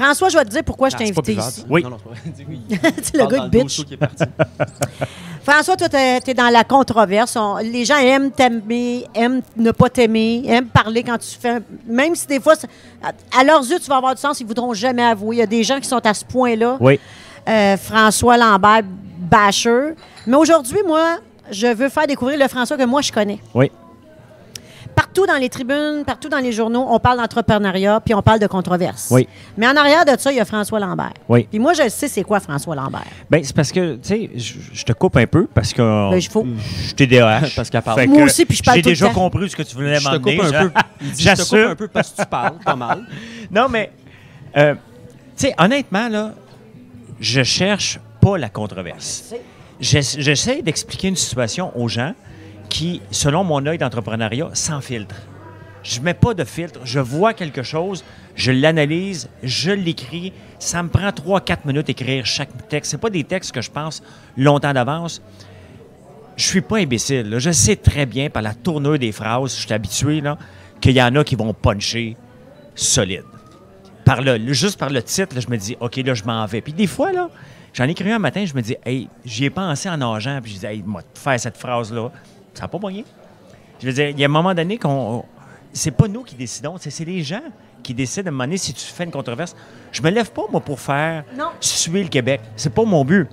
François, 0.00 0.28
je 0.28 0.38
vais 0.38 0.44
te 0.44 0.50
dire 0.50 0.62
pourquoi 0.64 0.88
je 0.90 0.96
t'ai 0.96 1.04
Ah, 1.04 1.08
invité 1.08 1.32
ici. 1.34 1.64
Oui. 1.68 1.82
Non, 1.82 1.90
non, 1.90 1.96
c'est 2.24 2.44
pas 2.44 2.48
oui. 2.48 2.60
Le 3.14 3.26
gars 3.26 3.40
de 3.40 3.48
bitch. 3.48 3.84
qui 3.84 3.94
est 3.94 3.96
parti. 3.96 4.24
François, 5.42 5.76
toi, 5.76 5.88
t'es 5.88 6.20
es 6.26 6.34
dans 6.34 6.50
la 6.50 6.62
controverse. 6.62 7.34
On- 7.36 7.56
les 7.56 7.84
gens 7.84 7.96
aiment 7.96 8.30
t'aimer, 8.30 9.06
aiment 9.14 9.40
ne 9.56 9.70
pas 9.70 9.88
t'aimer, 9.88 10.42
aiment 10.46 10.66
parler 10.68 11.02
quand 11.02 11.18
tu 11.18 11.36
fais. 11.40 11.48
un- 11.50 11.60
Même 11.86 12.14
si 12.14 12.26
des 12.26 12.38
fois, 12.38 12.54
à, 13.02 13.12
à 13.40 13.44
leurs 13.44 13.60
yeux, 13.68 13.78
tu 13.80 13.88
vas 13.88 13.96
avoir 13.96 14.14
du 14.14 14.20
sens, 14.20 14.38
ils 14.40 14.46
voudront 14.46 14.74
jamais 14.74 15.02
avouer. 15.04 15.36
Il 15.36 15.38
y 15.38 15.42
a 15.42 15.46
des 15.46 15.64
gens 15.64 15.80
qui 15.80 15.88
sont 15.88 16.04
à 16.06 16.14
ce 16.14 16.24
point-là. 16.24 16.76
Oui. 16.80 17.00
Euh, 17.48 17.76
François 17.78 18.36
Lambert, 18.36 18.82
basher. 19.18 19.94
Mais 20.26 20.36
aujourd'hui, 20.36 20.78
moi, 20.86 21.16
je 21.50 21.66
veux 21.68 21.88
faire 21.88 22.06
découvrir 22.06 22.38
le 22.38 22.46
François 22.46 22.76
que 22.76 22.84
moi, 22.84 23.00
je 23.00 23.10
connais. 23.10 23.38
Oui. 23.54 23.70
Par 25.08 25.24
partout 25.24 25.32
dans 25.32 25.40
les 25.40 25.48
tribunes, 25.48 26.04
partout 26.06 26.28
dans 26.28 26.38
les 26.38 26.52
journaux, 26.52 26.86
on 26.90 26.98
parle 27.00 27.18
d'entrepreneuriat, 27.18 28.00
puis 28.04 28.14
on 28.14 28.22
parle 28.22 28.38
de 28.38 28.46
controverse. 28.46 29.08
Oui. 29.10 29.26
Mais 29.56 29.66
en 29.66 29.74
arrière 29.74 30.04
de 30.04 30.12
ça, 30.18 30.30
il 30.30 30.36
y 30.36 30.40
a 30.40 30.44
François 30.44 30.78
Lambert. 30.78 31.14
Oui. 31.28 31.46
Puis 31.50 31.58
moi, 31.58 31.72
je 31.72 31.88
sais 31.88 32.08
c'est 32.08 32.22
quoi 32.22 32.38
François 32.40 32.76
Lambert. 32.76 33.04
Ben, 33.30 33.42
c'est 33.42 33.56
parce 33.56 33.72
que, 33.72 33.94
tu 33.96 34.00
sais, 34.08 34.30
je 34.36 34.54
je 34.72 34.84
te 34.84 34.92
coupe 34.92 35.16
un 35.16 35.26
peu 35.26 35.46
parce 35.52 35.72
que 35.72 36.10
Ben, 36.10 36.20
faut. 36.22 36.46
je 36.46 36.84
suis 36.86 36.94
TDAH. 36.94 37.40
Parce 37.56 37.70
qu'elle 37.70 37.82
parle. 37.82 38.06
Moi 38.06 38.22
aussi, 38.24 38.44
puis 38.44 38.56
je 38.56 38.62
parle 38.62 38.76
J'ai 38.76 38.82
déjà 38.82 39.08
compris 39.10 39.48
ce 39.50 39.56
que 39.56 39.62
tu 39.62 39.74
voulais 39.74 39.96
Je 39.96 40.04
te 40.04 40.10
m'emmener. 40.10 40.36
coupe 40.36 40.44
un 40.46 40.50
j'a- 40.52 40.60
peu. 40.64 40.70
Il 41.00 41.10
dit, 41.12 41.22
je 41.22 41.30
te 41.30 41.42
coupe 41.48 41.70
un 41.70 41.74
peu 41.76 41.88
parce 41.88 42.10
que 42.10 42.20
tu 42.22 42.26
parles 42.28 42.58
pas 42.64 42.76
mal. 42.76 43.02
Non, 43.50 43.66
mais, 43.68 43.90
euh, 44.56 44.74
tu 44.74 45.46
sais, 45.46 45.54
honnêtement, 45.58 46.08
là, 46.08 46.32
je 47.18 47.42
cherche 47.42 47.98
pas 48.20 48.36
la 48.38 48.48
controverse. 48.50 49.32
J'ess- 49.80 50.16
J'essaie 50.18 50.60
d'expliquer 50.62 51.08
une 51.08 51.16
situation 51.16 51.72
aux 51.76 51.88
gens 51.88 52.12
qui, 52.68 53.00
selon 53.10 53.44
mon 53.44 53.64
œil 53.66 53.78
d'entrepreneuriat, 53.78 54.50
sans 54.52 54.80
filtre. 54.80 55.16
Je 55.82 56.00
mets 56.00 56.14
pas 56.14 56.34
de 56.34 56.44
filtre, 56.44 56.80
je 56.84 57.00
vois 57.00 57.32
quelque 57.32 57.62
chose, 57.62 58.04
je 58.34 58.52
l'analyse, 58.52 59.28
je 59.42 59.70
l'écris. 59.70 60.32
Ça 60.58 60.82
me 60.82 60.88
prend 60.88 61.08
3-4 61.08 61.58
minutes 61.64 61.86
d'écrire 61.86 62.26
chaque 62.26 62.68
texte. 62.68 62.90
C'est 62.90 62.98
pas 62.98 63.10
des 63.10 63.24
textes 63.24 63.52
que 63.52 63.62
je 63.62 63.70
pense 63.70 64.02
longtemps 64.36 64.72
d'avance. 64.72 65.22
Je 66.36 66.44
suis 66.44 66.60
pas 66.60 66.78
imbécile. 66.78 67.34
Je 67.38 67.50
sais 67.50 67.76
très 67.76 68.06
bien 68.06 68.28
par 68.28 68.42
la 68.42 68.54
tournure 68.54 68.98
des 68.98 69.12
phrases, 69.12 69.56
je 69.56 69.62
suis 69.62 69.72
habitué, 69.72 70.22
qu'il 70.80 70.92
y 70.92 71.02
en 71.02 71.14
a 71.16 71.24
qui 71.24 71.36
vont 71.36 71.54
puncher 71.54 72.16
solide. 72.74 73.24
Par 74.04 74.22
le, 74.22 74.52
juste 74.52 74.78
par 74.78 74.90
le 74.90 75.02
titre, 75.02 75.40
je 75.40 75.48
me 75.50 75.56
dis, 75.56 75.76
OK, 75.80 75.96
là, 75.96 76.14
je 76.14 76.24
m'en 76.24 76.44
vais. 76.46 76.60
Puis 76.60 76.72
des 76.72 76.86
fois, 76.86 77.12
là, 77.12 77.28
j'en 77.72 77.84
ai 77.84 77.90
écrit 77.90 78.10
un 78.10 78.18
matin, 78.18 78.44
je 78.44 78.54
me 78.54 78.62
dis, 78.62 78.76
hey, 78.84 79.08
j'y 79.24 79.46
ai 79.46 79.50
pensé 79.50 79.88
en 79.88 79.96
nageant, 79.96 80.40
puis 80.42 80.52
je 80.52 80.58
dis, 80.58 80.66
hey, 80.66 80.82
moi, 80.86 81.02
faire 81.14 81.38
cette 81.38 81.56
phrase-là, 81.56 82.10
ça 82.58 82.64
n'a 82.64 82.68
pas 82.68 82.78
moyen. 82.78 83.04
Je 83.80 83.86
veux 83.86 83.92
dire, 83.92 84.08
il 84.08 84.18
y 84.18 84.24
a 84.24 84.26
un 84.26 84.30
moment 84.30 84.52
donné 84.54 84.76
qu'on. 84.78 85.24
C'est 85.72 85.92
pas 85.92 86.08
nous 86.08 86.22
qui 86.24 86.34
décidons, 86.34 86.74
c'est 86.78 86.90
c'est 86.90 87.04
les 87.04 87.22
gens 87.22 87.42
qui 87.82 87.94
décident 87.94 88.26
à 88.26 88.28
un 88.28 88.32
moment 88.32 88.44
donné 88.44 88.56
si 88.56 88.74
tu 88.74 88.84
fais 88.84 89.04
une 89.04 89.10
controverse. 89.12 89.54
Je 89.92 90.02
me 90.02 90.10
lève 90.10 90.30
pas, 90.32 90.42
moi, 90.50 90.60
pour 90.60 90.80
faire 90.80 91.24
Non. 91.36 91.50
suer 91.60 92.02
le 92.02 92.08
Québec. 92.08 92.40
C'est 92.56 92.72
pas 92.74 92.84
mon 92.84 93.04
but. 93.04 93.28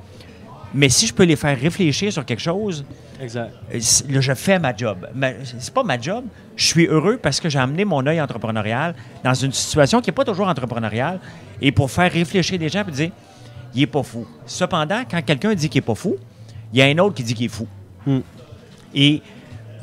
Mais 0.74 0.90
si 0.90 1.08
je 1.08 1.14
peux 1.14 1.24
les 1.24 1.36
faire 1.38 1.58
réfléchir 1.60 2.12
sur 2.14 2.24
quelque 2.26 2.42
chose, 2.42 2.86
Exact. 3.20 3.52
euh, 3.74 3.80
là, 4.10 4.20
je 4.22 4.34
fais 4.34 4.60
ma 4.60 4.76
job. 4.76 5.08
C'est 5.44 5.74
pas 5.74 5.84
ma 5.84 6.00
job. 6.00 6.26
Je 6.56 6.66
suis 6.66 6.86
heureux 6.86 7.18
parce 7.18 7.40
que 7.40 7.50
j'ai 7.50 7.60
amené 7.60 7.86
mon 7.86 8.06
œil 8.06 8.22
entrepreneurial 8.22 8.94
dans 9.24 9.34
une 9.34 9.54
situation 9.54 10.02
qui 10.02 10.10
n'est 10.10 10.16
pas 10.16 10.26
toujours 10.26 10.48
entrepreneuriale 10.48 11.20
et 11.62 11.72
pour 11.72 11.90
faire 11.90 12.12
réfléchir 12.12 12.60
les 12.60 12.70
gens 12.70 12.84
et 12.88 12.92
dire 12.92 13.12
il 13.74 13.82
est 13.82 13.88
pas 13.88 14.04
fou. 14.04 14.28
Cependant, 14.46 15.04
quand 15.10 15.22
quelqu'un 15.24 15.54
dit 15.56 15.70
qu'il 15.70 15.80
est 15.80 15.82
pas 15.82 15.96
fou, 15.96 16.18
il 16.74 16.80
y 16.80 16.82
a 16.82 16.86
un 16.86 16.98
autre 17.00 17.16
qui 17.16 17.24
dit 17.24 17.34
qu'il 17.34 17.46
est 17.46 17.50
fou. 17.50 17.68
Hmm. 18.06 18.20
Et 18.96 19.22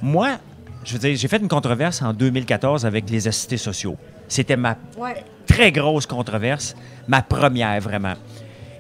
moi, 0.02 0.38
je 0.84 0.94
veux 0.94 0.98
dire, 0.98 1.14
j'ai 1.16 1.28
fait 1.28 1.36
une 1.38 1.48
controverse 1.48 2.02
en 2.02 2.12
2014 2.12 2.84
avec 2.86 3.08
les 3.10 3.28
assistés 3.28 3.56
sociaux. 3.56 3.96
C'était 4.26 4.56
ma 4.56 4.76
Ouais. 4.98 5.22
très 5.46 5.70
grosse 5.70 6.06
controverse, 6.06 6.74
ma 7.06 7.22
première 7.22 7.80
vraiment. 7.80 8.14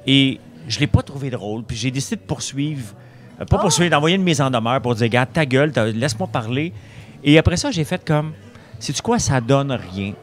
Et 0.06 0.40
je 0.68 0.80
l'ai 0.80 0.86
pas 0.86 1.02
trouvé 1.02 1.30
drôle, 1.30 1.62
puis 1.64 1.76
j'ai 1.76 1.90
décidé 1.90 2.16
de 2.16 2.22
poursuivre, 2.26 2.94
euh, 3.40 3.44
pas 3.44 3.58
poursuivre, 3.58 3.90
d'envoyer 3.90 4.16
une 4.16 4.22
mise 4.22 4.40
en 4.40 4.50
demeure 4.50 4.80
pour 4.80 4.94
dire, 4.94 5.04
regarde, 5.04 5.32
ta 5.32 5.44
gueule, 5.46 5.70
laisse-moi 5.94 6.26
parler. 6.26 6.72
Et 7.22 7.38
après 7.38 7.56
ça, 7.56 7.70
j'ai 7.70 7.84
fait 7.84 8.04
comme, 8.04 8.32
sais-tu 8.78 9.02
quoi, 9.02 9.18
ça 9.18 9.40
donne 9.40 9.72
rien. 9.72 10.14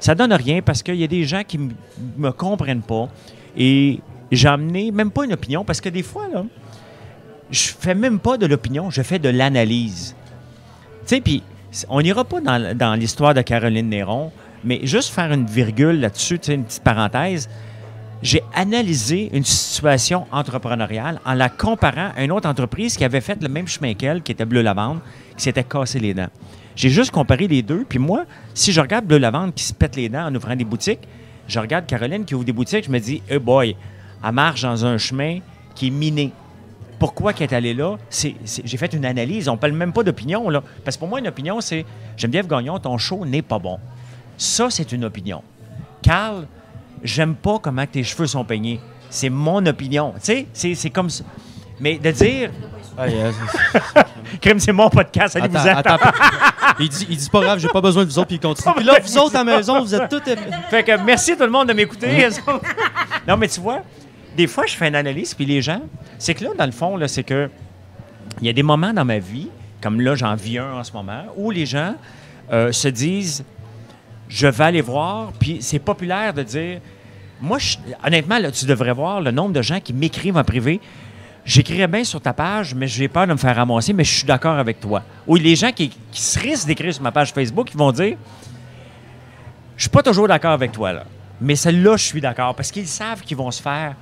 Ça 0.00 0.14
donne 0.14 0.32
rien 0.32 0.62
parce 0.62 0.82
qu'il 0.82 0.94
y 0.96 1.04
a 1.04 1.08
des 1.08 1.24
gens 1.24 1.42
qui 1.46 1.56
m- 1.56 1.72
me 2.16 2.30
comprennent 2.30 2.82
pas. 2.82 3.08
Et 3.56 4.00
j'ai 4.32 4.48
amené 4.48 4.90
même 4.92 5.10
pas 5.10 5.24
une 5.24 5.32
opinion, 5.32 5.64
parce 5.64 5.80
que 5.80 5.88
des 5.88 6.02
fois, 6.02 6.26
là, 6.32 6.44
je 7.50 7.68
fais 7.78 7.94
même 7.94 8.18
pas 8.18 8.36
de 8.36 8.46
l'opinion, 8.46 8.90
je 8.90 9.02
fais 9.02 9.18
de 9.18 9.28
l'analyse. 9.28 10.14
Tu 11.02 11.16
sais, 11.16 11.20
puis 11.20 11.42
on 11.88 12.00
n'ira 12.00 12.24
pas 12.24 12.40
dans, 12.40 12.94
l'histoire 12.98 13.34
de 13.34 13.42
Caroline 13.42 13.88
Néron, 13.88 14.32
mais 14.64 14.80
juste 14.82 15.10
faire 15.10 15.32
une 15.32 15.46
virgule 15.46 16.00
là-dessus, 16.00 16.40
une 16.48 16.64
petite 16.64 16.82
parenthèse. 16.82 17.48
J'ai 18.20 18.42
analysé 18.52 19.30
une 19.32 19.44
situation 19.44 20.26
entrepreneuriale 20.32 21.20
en 21.24 21.34
la 21.34 21.48
comparant 21.48 22.10
à 22.16 22.24
une 22.24 22.32
autre 22.32 22.48
entreprise 22.48 22.96
qui 22.96 23.04
avait 23.04 23.20
fait 23.20 23.40
le 23.40 23.48
même 23.48 23.68
chemin 23.68 23.94
qu'elle, 23.94 24.22
qui 24.22 24.32
était 24.32 24.44
Bleu 24.44 24.62
Lavande, 24.62 24.98
qui 25.36 25.44
s'était 25.44 25.62
cassé 25.62 26.00
les 26.00 26.14
dents. 26.14 26.28
J'ai 26.74 26.90
juste 26.90 27.12
comparé 27.12 27.46
les 27.46 27.62
deux, 27.62 27.84
puis 27.88 27.98
moi, 27.98 28.24
si 28.54 28.72
je 28.72 28.80
regarde 28.80 29.04
Bleu 29.04 29.18
Lavande 29.18 29.54
qui 29.54 29.62
se 29.62 29.72
pète 29.72 29.94
les 29.94 30.08
dents 30.08 30.26
en 30.26 30.34
ouvrant 30.34 30.56
des 30.56 30.64
boutiques, 30.64 31.06
je 31.46 31.60
regarde 31.60 31.86
Caroline 31.86 32.24
qui 32.24 32.34
ouvre 32.34 32.44
des 32.44 32.52
boutiques, 32.52 32.86
je 32.86 32.90
me 32.90 32.98
dis, 32.98 33.22
hey 33.28 33.38
boy, 33.38 33.76
elle 34.24 34.32
marche 34.32 34.62
dans 34.62 34.84
un 34.84 34.98
chemin 34.98 35.38
qui 35.74 35.86
est 35.86 35.90
miné 35.90 36.32
pourquoi 36.98 37.32
qu'elle 37.32 37.50
est 37.50 37.54
allée 37.56 37.74
là, 37.74 37.96
c'est, 38.10 38.34
c'est- 38.44 38.62
j'ai 38.64 38.76
fait 38.76 38.92
une 38.92 39.04
analyse. 39.04 39.48
On 39.48 39.52
ne 39.52 39.58
parle 39.58 39.72
même 39.72 39.92
pas 39.92 40.02
d'opinion. 40.02 40.48
Là. 40.50 40.62
Parce 40.84 40.96
que 40.96 41.00
pour 41.00 41.08
moi, 41.08 41.18
une 41.20 41.28
opinion, 41.28 41.60
c'est 41.60 41.84
Geneviève 42.16 42.46
Gagnon, 42.46 42.78
ton 42.78 42.98
show 42.98 43.24
n'est 43.24 43.42
pas 43.42 43.58
bon. 43.58 43.78
Ça, 44.36 44.68
c'est 44.70 44.90
une 44.92 45.04
opinion. 45.04 45.42
Carl, 46.02 46.46
j'aime 47.02 47.34
pas 47.34 47.58
comment 47.60 47.86
tes 47.86 48.02
cheveux 48.04 48.26
sont 48.26 48.44
peignés. 48.44 48.80
C'est 49.10 49.30
mon 49.30 49.64
opinion. 49.66 50.12
Tu 50.16 50.20
sais, 50.22 50.46
c'est, 50.52 50.74
c'est 50.74 50.90
comme 50.90 51.10
ça. 51.10 51.24
Mais 51.80 51.96
de 51.98 52.10
dire, 52.10 52.50
Ah, 52.96 53.08
yes. 53.08 53.34
crime, 54.40 54.58
c'est 54.58 54.72
mon 54.72 54.90
podcast, 54.90 55.36
allez 55.36 55.46
vous 55.48 55.56
Attends, 55.56 55.94
attends. 55.94 56.10
il 56.80 56.88
dit, 56.88 57.06
il 57.08 57.16
dit 57.16 57.30
pas 57.30 57.40
grave, 57.40 57.58
j'ai 57.60 57.68
pas 57.68 57.80
besoin 57.80 58.04
de 58.04 58.08
vous 58.10 58.18
autres, 58.18 58.26
puis 58.26 58.36
il 58.36 58.40
continue. 58.40 58.74
Puis 58.74 58.84
là, 58.84 58.94
vous 59.00 59.18
autres 59.18 59.36
à 59.36 59.44
la 59.44 59.56
maison, 59.56 59.80
vous 59.80 59.94
êtes 59.94 60.08
tous. 60.08 60.20
Fait 60.70 60.82
que 60.82 61.00
merci 61.04 61.36
tout 61.36 61.44
le 61.44 61.50
monde 61.50 61.68
de 61.68 61.72
m'écouter. 61.74 62.28
non, 63.28 63.36
mais 63.36 63.46
tu 63.48 63.60
vois, 63.60 63.82
des 64.38 64.46
fois, 64.46 64.66
je 64.66 64.76
fais 64.76 64.86
une 64.86 64.94
analyse, 64.94 65.34
puis 65.34 65.44
les 65.44 65.60
gens, 65.60 65.80
c'est 66.16 66.32
que 66.32 66.44
là, 66.44 66.50
dans 66.56 66.64
le 66.64 66.72
fond, 66.72 66.96
là, 66.96 67.08
c'est 67.08 67.24
que 67.24 67.50
il 68.40 68.46
y 68.46 68.48
a 68.48 68.52
des 68.52 68.62
moments 68.62 68.92
dans 68.92 69.04
ma 69.04 69.18
vie, 69.18 69.48
comme 69.80 70.00
là, 70.00 70.14
j'en 70.14 70.36
vis 70.36 70.58
un 70.58 70.74
en 70.74 70.84
ce 70.84 70.92
moment, 70.92 71.24
où 71.36 71.50
les 71.50 71.66
gens 71.66 71.94
euh, 72.52 72.70
se 72.70 72.86
disent 72.86 73.44
je 74.28 74.46
vais 74.46 74.64
aller 74.64 74.80
voir, 74.80 75.32
puis 75.40 75.58
c'est 75.60 75.80
populaire 75.80 76.32
de 76.32 76.44
dire 76.44 76.80
moi, 77.40 77.58
je- 77.58 77.78
honnêtement, 78.04 78.38
là, 78.38 78.52
tu 78.52 78.64
devrais 78.64 78.92
voir 78.92 79.20
le 79.20 79.32
nombre 79.32 79.52
de 79.52 79.62
gens 79.62 79.80
qui 79.80 79.92
m'écrivent 79.92 80.36
en 80.36 80.44
privé. 80.44 80.80
J'écrirais 81.44 81.88
bien 81.88 82.04
sur 82.04 82.20
ta 82.20 82.32
page, 82.32 82.74
mais 82.74 82.86
j'ai 82.86 83.08
peur 83.08 83.26
de 83.26 83.32
me 83.32 83.38
faire 83.38 83.56
ramasser, 83.56 83.92
mais 83.92 84.04
je 84.04 84.18
suis 84.18 84.26
d'accord 84.26 84.56
avec 84.58 84.78
toi. 84.78 85.02
Ou 85.26 85.34
les 85.34 85.56
gens 85.56 85.72
qui, 85.72 85.90
se 86.12 86.38
risquent 86.38 86.66
d'écrire 86.66 86.94
sur 86.94 87.02
ma 87.02 87.10
page 87.10 87.32
Facebook, 87.32 87.70
ils 87.72 87.78
vont 87.78 87.90
dire 87.90 88.16
je 89.76 89.82
suis 89.82 89.90
pas 89.90 90.02
toujours 90.02 90.28
d'accord 90.28 90.52
avec 90.52 90.70
toi, 90.70 90.92
là. 90.92 91.04
Mais 91.40 91.56
celle-là, 91.56 91.96
je 91.96 92.04
suis 92.04 92.20
d'accord 92.20 92.54
parce 92.54 92.70
qu'ils 92.70 92.86
savent 92.86 93.22
qu'ils 93.22 93.36
vont 93.36 93.50
se 93.50 93.62
faire 93.62 93.94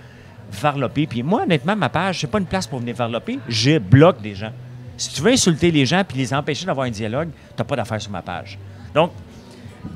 varloper. 0.50 1.06
Puis 1.06 1.22
moi, 1.22 1.42
honnêtement, 1.42 1.76
ma 1.76 1.88
page, 1.88 2.20
c'est 2.20 2.26
pas 2.26 2.38
une 2.38 2.46
place 2.46 2.66
pour 2.66 2.78
venir 2.78 2.94
varloper. 2.94 3.38
Je 3.48 3.78
bloque 3.78 4.20
des 4.20 4.34
gens. 4.34 4.52
Si 4.96 5.12
tu 5.12 5.20
veux 5.20 5.32
insulter 5.32 5.70
les 5.70 5.84
gens 5.84 6.02
puis 6.06 6.16
les 6.16 6.32
empêcher 6.32 6.64
d'avoir 6.64 6.86
un 6.86 6.90
dialogue, 6.90 7.28
tu 7.56 7.64
pas 7.64 7.76
d'affaire 7.76 8.00
sur 8.00 8.10
ma 8.10 8.22
page. 8.22 8.58
Donc, 8.94 9.12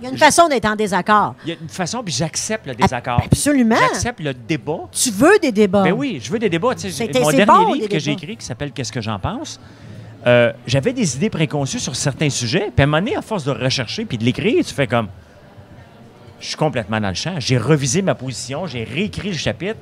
Il 0.00 0.04
y 0.04 0.06
a 0.06 0.10
une 0.10 0.18
façon 0.18 0.46
d'être 0.48 0.66
en 0.66 0.76
désaccord. 0.76 1.34
il 1.44 1.50
y 1.50 1.52
a 1.52 1.56
une 1.60 1.68
façon, 1.68 2.02
puis 2.02 2.12
j'accepte 2.12 2.66
le 2.66 2.74
désaccord. 2.74 3.22
Absolument. 3.24 3.76
J'accepte 3.76 4.20
le 4.20 4.34
débat. 4.34 4.88
Tu 4.92 5.10
veux 5.10 5.38
des 5.40 5.52
débats. 5.52 5.82
Ben 5.82 5.92
oui, 5.92 6.20
je 6.22 6.30
veux 6.30 6.38
des 6.38 6.50
débats. 6.50 6.74
Tu 6.74 6.90
sais, 6.90 7.06
mon 7.06 7.30
dernier 7.30 7.46
bon, 7.46 7.72
livre 7.72 7.88
que 7.88 7.98
j'ai 7.98 8.12
écrit, 8.12 8.36
qui 8.36 8.44
s'appelle 8.44 8.72
Qu'est-ce 8.72 8.92
que 8.92 9.00
j'en 9.00 9.18
pense, 9.18 9.58
euh, 10.26 10.52
j'avais 10.66 10.92
des 10.92 11.16
idées 11.16 11.30
préconçues 11.30 11.80
sur 11.80 11.96
certains 11.96 12.30
sujets. 12.30 12.70
Puis 12.74 12.80
à 12.80 12.82
un 12.82 12.86
moment 12.86 12.98
donné, 12.98 13.16
à 13.16 13.22
force 13.22 13.44
de 13.44 13.52
rechercher 13.52 14.04
puis 14.04 14.18
de 14.18 14.24
l'écrire, 14.24 14.64
tu 14.64 14.74
fais 14.74 14.86
comme. 14.86 15.08
Je 16.40 16.48
suis 16.48 16.56
complètement 16.56 17.00
dans 17.00 17.08
le 17.08 17.14
champ. 17.14 17.34
J'ai 17.38 17.58
revisé 17.58 18.00
ma 18.02 18.14
position, 18.14 18.66
j'ai 18.66 18.84
réécrit 18.84 19.30
le 19.30 19.36
chapitre. 19.36 19.78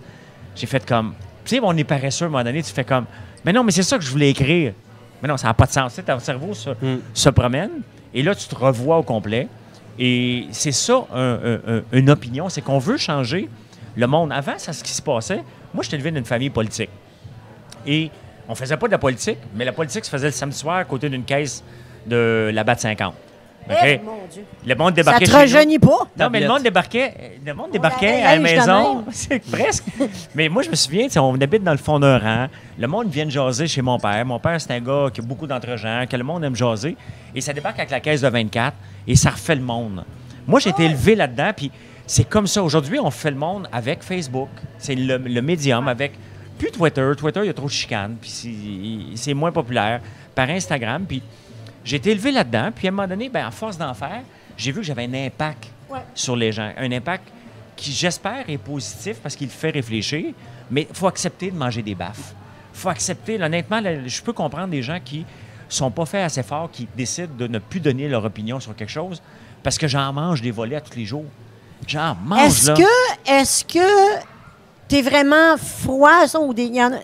J'ai 0.59 0.67
fait 0.67 0.85
comme. 0.87 1.15
Tu 1.45 1.57
sais, 1.57 1.61
on 1.63 1.77
est 1.77 1.85
paresseux 1.85 2.25
à 2.25 2.29
un 2.29 2.31
moment 2.31 2.45
donné, 2.45 2.63
tu 2.63 2.73
fais 2.73 2.85
comme. 2.85 3.05
Mais 3.45 3.53
non, 3.53 3.63
mais 3.65 3.71
c'est 3.73 3.83
ça 3.83 3.97
que 3.99 4.05
je 4.05 4.11
voulais 4.11 4.31
écrire. 4.31 4.73
Mais 5.23 5.29
non, 5.29 5.37
ça 5.37 5.49
n'a 5.49 5.55
pas 5.55 5.67
de 5.67 5.73
sens. 5.73 5.93
Tu 5.95 5.97
sais, 5.97 6.03
ton 6.03 6.19
cerveau 6.19 6.55
se, 6.55 6.71
Mm. 6.71 7.01
se 7.15 7.29
promène 7.31 7.71
et 8.15 8.23
là, 8.23 8.35
tu 8.35 8.47
te 8.49 8.55
revois 8.55 8.99
au 8.99 9.03
complet. 9.03 9.49
Et 9.99 10.47
c'est 10.53 10.73
ça, 10.73 11.05
un- 11.13 11.39
un- 11.45 11.77
un- 11.77 11.83
une 11.93 12.11
opinion, 12.11 12.49
c'est 12.49 12.61
qu'on 12.63 12.79
veut 12.79 12.97
changer 12.99 13.49
le 13.97 14.07
monde. 14.07 14.31
Avant, 14.33 14.53
c'est 14.59 14.73
ce 14.73 14.85
qui 14.85 14.93
se 14.93 15.03
passait. 15.03 15.43
Moi, 15.75 15.83
j'étais 15.83 15.97
élevé 15.97 16.11
d'une 16.13 16.25
famille 16.25 16.51
politique. 16.51 16.91
Et 17.87 18.11
on 18.49 18.55
faisait 18.55 18.77
pas 18.77 18.87
de 18.87 18.93
la 18.93 18.99
politique, 18.99 19.39
mais 19.55 19.65
la 19.65 19.73
politique 19.73 20.05
se 20.05 20.11
faisait 20.11 20.27
le 20.29 20.33
samedi 20.33 20.57
soir 20.57 20.77
à 20.77 20.85
côté 20.85 21.09
d'une 21.09 21.25
caisse 21.25 21.63
de 22.07 22.51
la 22.53 22.63
BAT 22.65 22.77
50. 22.79 23.15
Eh, 23.71 23.99
mon 24.05 24.13
Dieu. 24.33 24.45
Le 24.67 24.75
monde 24.75 24.89
Ça 24.91 24.95
débarquait 24.97 25.25
te 25.25 25.31
chez 25.31 25.37
nous. 25.37 25.41
rajeunit 25.41 25.79
pas? 25.79 26.09
Non, 26.19 26.31
mais 26.31 26.41
le 26.41 26.49
monde 26.49 26.63
débarquait, 26.63 27.39
le 27.45 27.55
monde 27.55 27.71
débarquait 27.71 28.23
à 28.23 28.35
la 28.37 28.41
maison. 28.41 29.05
C'est 29.11 29.39
presque. 29.41 29.85
Mais 30.35 30.49
moi, 30.49 30.63
je 30.63 30.71
me 30.71 30.75
souviens, 30.75 31.07
on 31.17 31.41
habite 31.41 31.63
dans 31.63 31.73
le 31.73 31.79
fond 31.79 31.99
d'un 31.99 32.19
rang. 32.19 32.47
Le 32.79 32.87
monde 32.87 33.09
vient 33.11 33.27
de 33.27 33.31
jaser 33.31 33.67
chez 33.67 33.83
mon 33.83 33.99
père. 33.99 34.25
Mon 34.25 34.39
père, 34.39 34.61
c'est 34.61 34.73
un 34.73 34.81
gars 34.81 35.09
qui 35.13 35.21
a 35.21 35.25
beaucoup 35.25 35.47
d'entre-gens, 35.47 36.05
que 36.09 36.17
le 36.17 36.25
monde 36.25 36.45
aime 36.45 36.55
jaser. 36.57 36.97
Et 37.35 37.41
ça 37.41 37.53
débarque 37.53 37.79
avec 37.79 37.91
la 37.91 38.01
caisse 38.01 38.21
de 38.23 38.29
24 38.29 38.77
et 39.07 39.17
ça 39.17 39.31
refait 39.31 39.55
le 39.57 39.63
monde. 39.63 40.05
Moi, 40.47 40.61
j'ai 40.61 40.71
été 40.71 40.85
élevé 40.85 41.15
là-dedans, 41.15 41.51
puis 41.55 41.71
c'est 42.07 42.29
comme 42.29 42.47
ça. 42.47 42.63
Aujourd'hui, 42.63 42.99
on 43.01 43.11
fait 43.11 43.31
le 43.31 43.37
monde 43.37 43.69
avec 43.73 44.03
Facebook. 44.03 44.49
C'est 44.79 44.95
le, 44.95 45.19
le 45.19 45.43
médium 45.43 45.89
avec. 45.89 46.13
Plus 46.59 46.71
Twitter. 46.73 47.09
Twitter, 47.17 47.41
il 47.45 47.47
y 47.47 47.51
a 47.51 47.55
trop 47.55 47.67
de 47.67 47.71
chicanes, 47.71 48.17
puis 48.21 48.31
c'est- 48.31 49.17
c'est 49.17 49.35
moins 49.35 49.53
populaire. 49.53 50.01
Par 50.35 50.49
Instagram, 50.51 51.05
puis 51.07 51.23
j'ai 51.89 51.97
été 51.97 52.11
élevé 52.11 52.31
là-dedans. 52.33 52.71
Puis 52.75 52.87
à 52.87 52.91
un 52.91 52.93
moment 52.93 53.09
donné, 53.09 53.29
ben, 53.29 53.47
à 53.47 53.51
force 53.51 53.77
d'en 53.79 53.95
faire, 53.95 54.21
j'ai 54.57 54.71
vu 54.73 54.81
que 54.81 54.87
j'avais 54.87 55.05
un 55.05 55.15
impact 55.27 55.71
Ouais. 55.91 56.01
sur 56.15 56.37
les 56.37 56.53
gens. 56.53 56.71
Un 56.77 56.93
impact 56.93 57.25
qui, 57.75 57.93
j'espère, 57.93 58.45
est 58.49 58.59
positif 58.59 59.17
parce 59.23 59.35
qu'il 59.35 59.49
fait 59.49 59.71
réfléchir, 59.71 60.35
mais 60.71 60.87
il 60.91 60.95
faut 60.95 61.07
accepter 61.07 61.51
de 61.51 61.57
manger 61.57 61.81
des 61.83 61.95
baffes. 61.95 62.35
Il 62.75 62.79
faut 62.79 62.91
accepter, 62.91 63.39
là, 63.39 63.47
honnêtement, 63.47 63.81
là, 63.81 64.07
je 64.07 64.21
peux 64.21 64.33
comprendre 64.35 64.69
des 64.69 64.83
gens 64.83 64.99
qui 65.03 65.25
sont 65.69 65.91
pas 65.91 66.05
faits 66.05 66.25
assez 66.25 66.43
forts 66.43 66.71
qui 66.71 66.87
décident 66.97 67.33
de 67.39 67.47
ne 67.47 67.59
plus 67.59 67.81
donner 67.81 68.07
leur 68.09 68.25
opinion 68.25 68.61
sur 68.61 68.75
quelque 68.77 68.91
chose 68.91 69.23
parce 69.63 69.79
que 69.79 69.89
j'en 69.89 70.13
mange 70.13 70.43
des 70.43 70.51
volets 70.51 70.77
à 70.77 70.81
tous 70.83 70.97
les 70.97 71.05
jours. 71.07 71.25
J'en 71.87 72.15
mange, 72.17 72.41
Est-ce 72.49 72.69
là. 72.71 72.75
que, 72.75 73.31
est-ce 73.33 73.65
que 73.65 74.21
t'es 74.89 75.01
vraiment 75.03 75.57
froid, 75.57 76.27
ça, 76.27 76.39
ou 76.41 76.53
des, 76.53 76.65
y 76.67 76.83
en 76.83 76.93
a- 76.93 77.01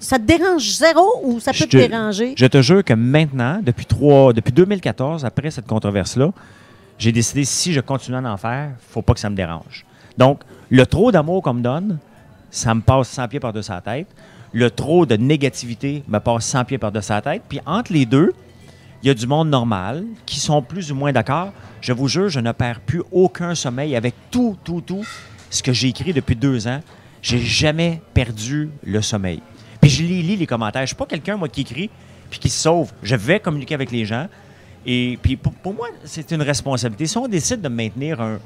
ça 0.00 0.18
te 0.18 0.24
dérange 0.24 0.76
zéro 0.76 1.20
ou 1.24 1.40
ça 1.40 1.52
peut 1.52 1.58
Je 1.58 1.64
te 1.64 1.76
déranger? 1.76 2.34
Je 2.36 2.46
te 2.46 2.60
jure 2.62 2.84
que 2.84 2.94
maintenant, 2.94 3.60
depuis, 3.62 3.86
trois, 3.86 4.32
depuis 4.32 4.52
2014, 4.52 5.24
après 5.24 5.50
cette 5.50 5.66
controverse-là, 5.66 6.30
j'ai 6.98 7.12
décidé 7.12 7.44
si 7.44 7.72
je 7.72 7.80
continue 7.80 8.16
à 8.16 8.32
en 8.32 8.36
faire, 8.36 8.70
faut 8.90 9.02
pas 9.02 9.14
que 9.14 9.20
ça 9.20 9.30
me 9.30 9.36
dérange. 9.36 9.84
Donc, 10.18 10.40
le 10.70 10.86
trop 10.86 11.10
d'amour 11.10 11.42
qu'on 11.42 11.54
me 11.54 11.62
donne, 11.62 11.98
ça 12.50 12.74
me 12.74 12.80
passe 12.80 13.08
100 13.08 13.28
pieds 13.28 13.40
par-dessus 13.40 13.70
la 13.70 13.80
tête. 13.80 14.08
Le 14.52 14.70
trop 14.70 15.06
de 15.06 15.16
négativité 15.16 16.04
me 16.06 16.18
passe 16.18 16.44
100 16.46 16.66
pieds 16.66 16.78
par-dessus 16.78 17.12
la 17.12 17.22
tête. 17.22 17.42
Puis 17.48 17.60
entre 17.66 17.92
les 17.92 18.06
deux, 18.06 18.32
il 19.02 19.08
y 19.08 19.10
a 19.10 19.14
du 19.14 19.26
monde 19.26 19.48
normal 19.48 20.04
qui 20.26 20.38
sont 20.38 20.62
plus 20.62 20.92
ou 20.92 20.94
moins 20.94 21.12
d'accord. 21.12 21.52
Je 21.80 21.92
vous 21.92 22.08
jure, 22.08 22.28
je 22.28 22.40
ne 22.40 22.52
perds 22.52 22.80
plus 22.80 23.02
aucun 23.10 23.54
sommeil 23.54 23.96
avec 23.96 24.14
tout, 24.30 24.56
tout, 24.62 24.80
tout 24.80 25.04
ce 25.50 25.62
que 25.62 25.72
j'ai 25.72 25.88
écrit 25.88 26.12
depuis 26.12 26.36
deux 26.36 26.68
ans. 26.68 26.80
J'ai 27.22 27.38
jamais 27.38 28.00
perdu 28.14 28.70
le 28.84 29.00
sommeil. 29.00 29.42
Puis 29.82 29.90
je 29.90 30.02
lis, 30.02 30.22
lis 30.22 30.36
les 30.36 30.46
commentaires. 30.46 30.80
Je 30.82 30.86
suis 30.86 30.96
pas 30.96 31.04
quelqu'un, 31.06 31.36
moi, 31.36 31.48
qui 31.48 31.60
écrit 31.62 31.90
puis 32.30 32.38
qui 32.38 32.48
se 32.48 32.62
sauve. 32.62 32.90
Je 33.02 33.14
vais 33.14 33.40
communiquer 33.40 33.74
avec 33.74 33.90
les 33.90 34.06
gens. 34.06 34.26
Et 34.86 35.18
puis 35.20 35.36
pour, 35.36 35.52
pour 35.52 35.74
moi, 35.74 35.88
c'est 36.04 36.30
une 36.30 36.40
responsabilité. 36.40 37.06
Si 37.06 37.18
on 37.18 37.28
décide 37.28 37.60
de 37.60 37.68
maintenir 37.68 38.20
un, 38.22 38.38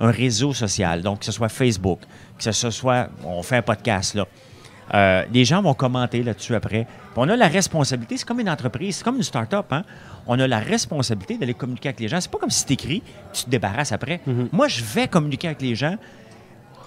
un 0.00 0.10
réseau 0.10 0.54
social, 0.54 1.02
donc 1.02 1.18
que 1.18 1.24
ce 1.26 1.32
soit 1.32 1.50
Facebook, 1.50 1.98
que 2.38 2.50
ce 2.50 2.70
soit, 2.70 3.08
on 3.22 3.42
fait 3.42 3.56
un 3.58 3.62
podcast 3.62 4.14
là, 4.14 4.26
euh, 4.94 5.24
les 5.32 5.44
gens 5.44 5.60
vont 5.62 5.74
commenter 5.74 6.22
là-dessus 6.22 6.54
après. 6.54 6.84
Puis 6.84 7.12
on 7.16 7.28
a 7.28 7.36
la 7.36 7.48
responsabilité, 7.48 8.16
c'est 8.16 8.26
comme 8.26 8.40
une 8.40 8.48
entreprise, 8.50 8.96
c'est 8.96 9.04
comme 9.04 9.16
une 9.16 9.22
start-up. 9.22 9.66
Hein? 9.72 9.82
On 10.26 10.38
a 10.40 10.46
la 10.46 10.58
responsabilité 10.58 11.36
d'aller 11.36 11.54
communiquer 11.54 11.88
avec 11.90 12.00
les 12.00 12.08
gens. 12.08 12.20
C'est 12.20 12.30
pas 12.30 12.38
comme 12.38 12.50
si 12.50 12.64
tu 12.64 12.72
écris, 12.74 13.02
tu 13.32 13.44
te 13.44 13.50
débarrasses 13.50 13.92
après. 13.92 14.20
Moi, 14.52 14.68
je 14.68 14.82
vais 14.82 15.06
communiquer 15.08 15.48
avec 15.48 15.60
les 15.62 15.74
gens 15.74 15.96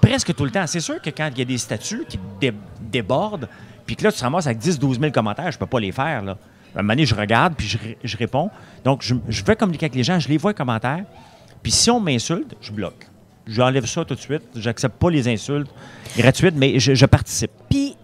presque 0.02 0.34
tout 0.36 0.44
le 0.46 0.52
temps. 0.52 0.66
C'est 0.68 0.80
sûr 0.80 1.02
que 1.02 1.10
quand 1.12 1.30
il 1.32 1.40
y 1.40 1.42
a 1.42 1.46
des 1.46 1.58
statuts 1.58 2.04
qui 2.08 2.20
dé- 2.40 2.54
débordent, 2.82 3.48
puis 3.88 3.96
que 3.96 4.04
là, 4.04 4.12
tu 4.12 4.20
te 4.20 4.24
ramasses 4.24 4.46
avec 4.46 4.60
10-12 4.60 5.00
000 5.00 5.12
commentaires, 5.12 5.52
je 5.52 5.58
peux 5.58 5.66
pas 5.66 5.80
les 5.80 5.92
faire. 5.92 6.22
Là. 6.22 6.38
À 6.76 6.80
un 6.80 6.82
moment 6.84 6.94
donné, 6.94 7.06
je 7.08 7.16
regarde, 7.16 7.56
puis 7.58 7.68
je, 7.68 7.78
je 8.04 8.18
réponds. 8.18 8.52
Donc, 8.84 9.02
je, 9.02 9.16
je 9.30 9.44
vais 9.44 9.56
communiquer 9.56 9.86
avec 9.86 9.96
les 9.96 10.04
gens, 10.04 10.20
je 10.20 10.28
les 10.30 10.38
vois 10.38 10.52
les 10.52 10.56
commentaires. 10.56 11.04
Puis 11.64 11.72
si 11.72 11.90
on 11.90 12.00
m'insulte, 12.00 12.54
je 12.62 12.72
bloque. 12.72 13.08
J'enlève 13.48 13.86
ça 13.86 14.06
tout 14.06 14.14
de 14.14 14.20
suite. 14.20 14.44
J'accepte 14.56 14.96
pas 14.98 15.10
les 15.10 15.28
insultes 15.28 15.72
gratuites, 16.18 16.54
mais 16.56 16.80
je, 16.80 16.94
je 16.94 17.06
participe. 17.08 17.50
Puis, 17.70 17.96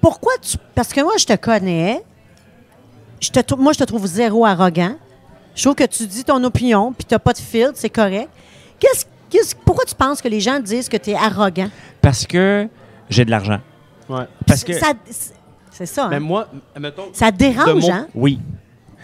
pourquoi 0.00 0.32
tu. 0.40 0.56
Parce 0.74 0.92
que 0.92 1.00
moi, 1.02 1.14
je 1.18 1.26
te 1.26 1.36
connais. 1.36 2.02
Je 3.20 3.30
te, 3.30 3.54
moi, 3.54 3.72
je 3.72 3.78
te 3.78 3.84
trouve 3.84 4.06
zéro 4.06 4.46
arrogant. 4.46 4.96
Je 5.54 5.62
trouve 5.64 5.74
que 5.74 5.84
tu 5.86 6.06
dis 6.06 6.24
ton 6.24 6.42
opinion, 6.44 6.92
puis 6.92 7.04
tu 7.04 7.14
n'as 7.14 7.18
pas 7.18 7.32
de 7.32 7.38
filtre, 7.38 7.72
c'est 7.74 7.90
correct. 7.90 8.28
Qu'est-ce, 8.78 9.04
qu'est-ce- 9.28 9.56
pourquoi 9.56 9.84
tu 9.84 9.94
penses 9.94 10.22
que 10.22 10.28
les 10.28 10.38
gens 10.40 10.60
disent 10.60 10.88
que 10.88 10.96
tu 10.96 11.10
es 11.10 11.14
arrogant? 11.16 11.68
Parce 12.00 12.26
que 12.26 12.68
j'ai 13.10 13.24
de 13.24 13.30
l'argent. 13.30 13.58
Ouais. 14.08 14.24
Parce 14.46 14.64
que. 14.64 14.72
Ça- 14.72 14.92
c'est- 15.70 15.86
ça. 15.86 16.06
hein? 16.06 16.10
Mais 16.10 16.20
moi, 16.20 16.48
mettons, 16.78 17.08
Ça 17.12 17.30
dérange, 17.30 17.82
mon- 17.82 17.92
hein? 17.92 18.06
Oui. 18.14 18.40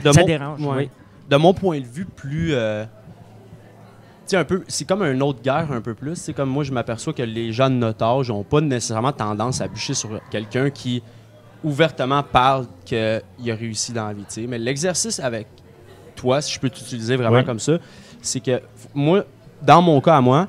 de 0.03 0.13
Ça 0.13 0.21
mon- 0.21 0.27
dérange, 0.27 0.61
ouais. 0.61 0.75
oui. 0.77 0.91
De 1.31 1.37
mon 1.37 1.55
point 1.55 1.81
de 1.81 1.87
vue, 1.87 2.05
plus. 2.05 2.51
euh, 2.53 2.85
tu 2.85 4.31
sais, 4.31 4.37
un 4.37 4.45
peu. 4.45 4.63
C'est 4.69 4.87
comme 4.87 5.03
une 5.03 5.23
autre 5.23 5.41
guerre, 5.43 5.71
un 5.71 5.81
peu 5.81 5.95
plus. 5.95 6.17
C'est 6.17 6.33
comme 6.33 6.49
moi, 6.51 6.65
je 6.65 6.73
m'aperçois 6.73 7.13
que 7.13 7.23
les 7.23 7.53
gens 7.53 7.71
de 7.71 7.75
notre 7.77 8.05
âge 8.05 8.29
n'ont 8.31 8.43
pas 8.43 8.61
nécessairement 8.61 9.13
tendance 9.13 9.61
à 9.61 9.69
bûcher 9.69 9.95
sur 9.95 10.11
quelqu'un 10.31 10.71
qui 10.71 11.03
ouvertement 11.63 12.23
parle 12.23 12.67
qu'il 12.85 12.99
a 12.99 13.55
réussi 13.55 13.93
dans 13.93 14.07
la 14.09 14.13
vie. 14.13 14.25
tu 14.29 14.43
sais. 14.43 14.47
Mais 14.47 14.59
l'exercice 14.59 15.19
avec 15.21 15.47
toi, 16.17 16.41
si 16.43 16.53
je 16.55 16.61
peux 16.61 16.69
t'utiliser 16.71 17.17
vraiment 17.17 17.39
Oui. 17.39 17.45
comme 17.45 17.59
ça, 17.59 17.79
c'est 18.21 18.41
que 18.41 18.61
moi, 18.95 19.25
dans 19.63 19.81
mon 19.81 20.01
cas 20.01 20.17
à 20.17 20.21
moi, 20.21 20.47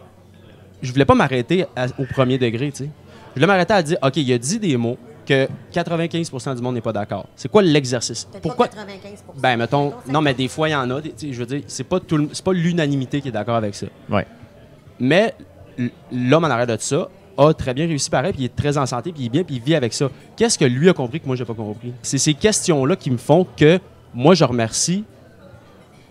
je 0.81 0.91
voulais 0.91 1.05
pas 1.05 1.15
m'arrêter 1.15 1.65
au 1.97 2.05
premier 2.05 2.37
degré. 2.37 2.71
tu 2.71 2.85
sais. 2.85 2.89
Je 3.35 3.39
voulais 3.41 3.47
m'arrêter 3.47 3.73
à 3.73 3.83
dire, 3.83 3.97
OK, 4.01 4.15
il 4.17 4.31
a 4.33 4.37
dit 4.37 4.59
des 4.59 4.77
mots 4.77 4.97
que 5.25 5.47
95% 5.73 6.55
du 6.55 6.61
monde 6.61 6.75
n'est 6.75 6.81
pas 6.81 6.93
d'accord. 6.93 7.25
C'est 7.35 7.49
quoi 7.51 7.61
l'exercice? 7.61 8.27
Pourquoi? 8.41 8.67
Ben, 9.41 9.57
mettons, 9.57 9.93
non, 10.07 10.21
mais 10.21 10.33
des 10.33 10.47
fois, 10.47 10.69
il 10.69 10.71
y 10.71 10.75
en 10.75 10.89
a. 10.89 11.01
je 11.01 11.33
veux 11.39 11.45
dire, 11.45 11.61
c'est 11.67 11.83
pas, 11.83 11.99
tout 11.99 12.17
le- 12.17 12.29
c'est 12.31 12.43
pas 12.45 12.53
l'unanimité 12.53 13.21
qui 13.21 13.27
est 13.29 13.31
d'accord 13.31 13.55
avec 13.55 13.75
ça. 13.75 13.87
Ouais. 14.09 14.25
Mais 14.99 15.33
l'homme 16.11 16.45
en 16.45 16.49
arrêt 16.49 16.67
de 16.67 16.77
ça 16.79 17.09
a 17.37 17.53
très 17.53 17.73
bien 17.73 17.85
réussi 17.87 18.09
pareil, 18.09 18.31
puis 18.31 18.43
il 18.43 18.45
est 18.45 18.55
très 18.55 18.77
en 18.77 18.85
santé, 18.85 19.11
puis 19.11 19.23
il 19.23 19.25
est 19.25 19.29
bien, 19.29 19.43
puis 19.43 19.55
il 19.55 19.61
vit 19.61 19.75
avec 19.75 19.93
ça. 19.93 20.09
Qu'est-ce 20.37 20.57
que 20.57 20.63
lui 20.65 20.87
a 20.89 20.93
compris 20.93 21.19
que 21.19 21.27
moi, 21.27 21.35
j'ai 21.35 21.43
pas 21.43 21.53
compris? 21.53 21.91
C'est 22.01 22.17
ces 22.19 22.33
questions-là 22.33 22.95
qui 22.95 23.11
me 23.11 23.17
font 23.17 23.45
que 23.57 23.79
moi, 24.13 24.35
je 24.35 24.45
remercie 24.45 25.03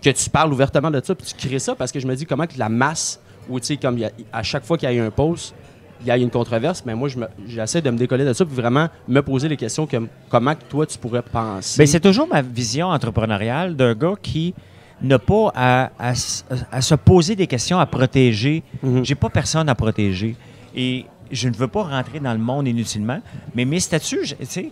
que 0.03 0.09
tu 0.11 0.29
parles 0.29 0.53
ouvertement 0.53 0.91
de 0.91 1.01
ça, 1.03 1.15
puis 1.15 1.25
tu 1.25 1.47
crées 1.47 1.57
ça, 1.57 1.73
parce 1.73 1.91
que 1.91 1.99
je 1.99 2.05
me 2.05 2.15
dis 2.15 2.25
comment 2.27 2.45
que 2.45 2.59
la 2.59 2.69
masse, 2.69 3.19
ou 3.49 3.59
tu 3.59 3.65
sais, 3.67 3.77
comme 3.77 3.97
il 3.97 4.01
y 4.01 4.05
a- 4.05 4.11
à 4.31 4.43
chaque 4.43 4.63
fois 4.65 4.77
qu'il 4.77 4.87
y 4.87 4.91
a 4.91 4.95
eu 4.95 4.99
un 4.99 5.09
post, 5.09 5.55
il 6.01 6.07
y 6.07 6.11
a 6.11 6.17
une 6.17 6.29
controverse, 6.29 6.83
mais 6.85 6.93
moi, 6.95 7.09
j'essaie 7.47 7.81
de 7.81 7.89
me 7.89 7.97
décoller 7.97 8.25
de 8.25 8.33
ça, 8.33 8.45
puis 8.45 8.55
vraiment 8.55 8.89
me 9.07 9.21
poser 9.21 9.47
les 9.47 9.57
questions 9.57 9.87
comme 9.87 10.07
comment 10.29 10.53
que 10.55 10.63
toi, 10.69 10.85
tu 10.85 10.97
pourrais 10.97 11.21
penser. 11.21 11.77
Ben, 11.77 11.87
c'est 11.87 11.99
toujours 11.99 12.27
ma 12.27 12.41
vision 12.41 12.87
entrepreneuriale 12.89 13.75
d'un 13.75 13.93
gars 13.95 14.15
qui 14.21 14.53
n'a 15.01 15.19
pas 15.19 15.51
à, 15.55 15.89
à 15.99 16.81
se 16.81 16.95
poser 16.95 17.35
des 17.35 17.47
questions 17.47 17.79
à 17.79 17.85
protéger. 17.85 18.63
Mhm. 18.83 19.03
J'ai 19.05 19.15
pas 19.15 19.29
personne 19.29 19.67
à 19.69 19.75
protéger. 19.75 20.35
Et 20.75 21.05
je 21.31 21.49
ne 21.49 21.55
veux 21.55 21.67
pas 21.67 21.83
rentrer 21.83 22.19
dans 22.19 22.33
le 22.33 22.39
monde 22.39 22.67
inutilement. 22.67 23.19
Mais 23.55 23.65
mes 23.65 23.79
statuts, 23.79 24.35
tu 24.39 24.45
sais, 24.45 24.71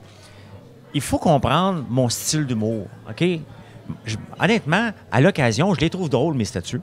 il 0.93 1.01
faut 1.01 1.17
comprendre 1.17 1.83
mon 1.89 2.07
style 2.09 2.45
d'humour. 2.45 2.87
OK? 3.09 3.23
Je- 4.05 4.15
honnêtement, 4.39 4.91
à 5.11 5.21
l'occasion, 5.21 5.73
je 5.73 5.79
les 5.81 5.89
trouve 5.89 6.09
drôles, 6.09 6.35
mes 6.35 6.45
statuts. 6.45 6.81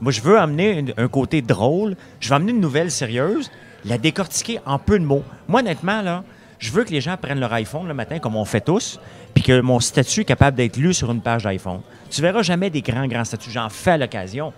Moi, 0.00 0.10
je 0.12 0.20
veux 0.20 0.38
amener 0.38 0.84
un 0.96 1.08
côté 1.08 1.40
drôle. 1.42 1.94
Je 2.20 2.28
veux 2.28 2.34
amener 2.34 2.50
une 2.52 2.60
nouvelle 2.60 2.90
sérieuse, 2.90 3.50
la 3.84 3.98
décortiquer 3.98 4.60
en 4.66 4.78
peu 4.78 4.98
de 4.98 5.04
mots. 5.04 5.24
Moi, 5.48 5.60
honnêtement, 5.60 6.02
là, 6.02 6.24
je 6.58 6.70
veux 6.70 6.84
que 6.84 6.90
les 6.90 7.00
gens 7.00 7.16
prennent 7.16 7.40
leur 7.40 7.52
iPhone 7.52 7.88
le 7.88 7.94
matin, 7.94 8.18
comme 8.18 8.36
on 8.36 8.44
fait 8.44 8.60
tous, 8.60 9.00
puis 9.34 9.42
que 9.42 9.60
mon 9.60 9.80
statut 9.80 10.20
est 10.20 10.24
capable 10.24 10.56
d'être 10.56 10.76
lu 10.76 10.94
sur 10.94 11.10
une 11.10 11.20
page 11.20 11.42
d'iPhone. 11.42 11.80
Tu 12.10 12.22
verras 12.22 12.42
jamais 12.42 12.70
des 12.70 12.82
grands, 12.82 13.06
grands 13.06 13.24
statuts. 13.24 13.50
J'en 13.50 13.68
fais 13.68 13.92
à 13.92 13.98
l'occasion. 13.98 14.52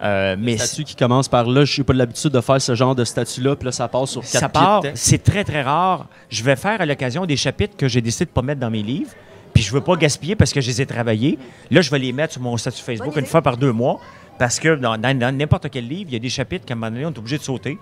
Euh, 0.00 0.36
mais 0.38 0.56
statut 0.56 0.84
qui 0.84 0.94
commence 0.94 1.28
par 1.28 1.46
là, 1.46 1.64
je 1.64 1.80
n'ai 1.80 1.84
pas 1.84 1.92
l'habitude 1.92 2.30
de 2.30 2.40
faire 2.40 2.60
ce 2.62 2.76
genre 2.76 2.94
de 2.94 3.04
statut-là, 3.04 3.56
puis 3.56 3.66
là, 3.66 3.72
ça 3.72 3.88
passe 3.88 4.10
sur 4.10 4.20
quatre 4.20 4.30
ça 4.30 4.48
part, 4.48 4.82
c'est 4.94 5.22
très, 5.22 5.42
très 5.42 5.62
rare. 5.62 6.06
Je 6.30 6.44
vais 6.44 6.54
faire 6.54 6.80
à 6.80 6.86
l'occasion 6.86 7.26
des 7.26 7.36
chapitres 7.36 7.76
que 7.76 7.88
j'ai 7.88 8.00
décidé 8.00 8.26
de 8.26 8.30
ne 8.30 8.34
pas 8.34 8.42
mettre 8.42 8.60
dans 8.60 8.70
mes 8.70 8.84
livres, 8.84 9.10
puis 9.52 9.64
je 9.64 9.72
veux 9.72 9.80
pas 9.80 9.96
gaspiller 9.96 10.36
parce 10.36 10.52
que 10.52 10.60
je 10.60 10.68
les 10.68 10.82
ai 10.82 10.86
travaillés. 10.86 11.36
Là, 11.72 11.80
je 11.80 11.90
vais 11.90 11.98
les 11.98 12.12
mettre 12.12 12.34
sur 12.34 12.42
mon 12.42 12.56
statut 12.56 12.80
Facebook 12.80 13.16
une 13.16 13.26
fois 13.26 13.42
par 13.42 13.56
deux 13.56 13.72
mois, 13.72 13.98
parce 14.38 14.60
que 14.60 14.76
dans 14.76 14.96
n'importe 14.96 15.68
quel 15.68 15.88
livre, 15.88 16.10
il 16.10 16.12
y 16.12 16.16
a 16.16 16.20
des 16.20 16.28
chapitres 16.28 16.64
qu'à 16.64 16.74
un 16.74 16.76
moment 16.76 16.92
donné, 16.92 17.04
on 17.04 17.10
est 17.10 17.18
obligé 17.18 17.38
de 17.38 17.42
sauter, 17.42 17.76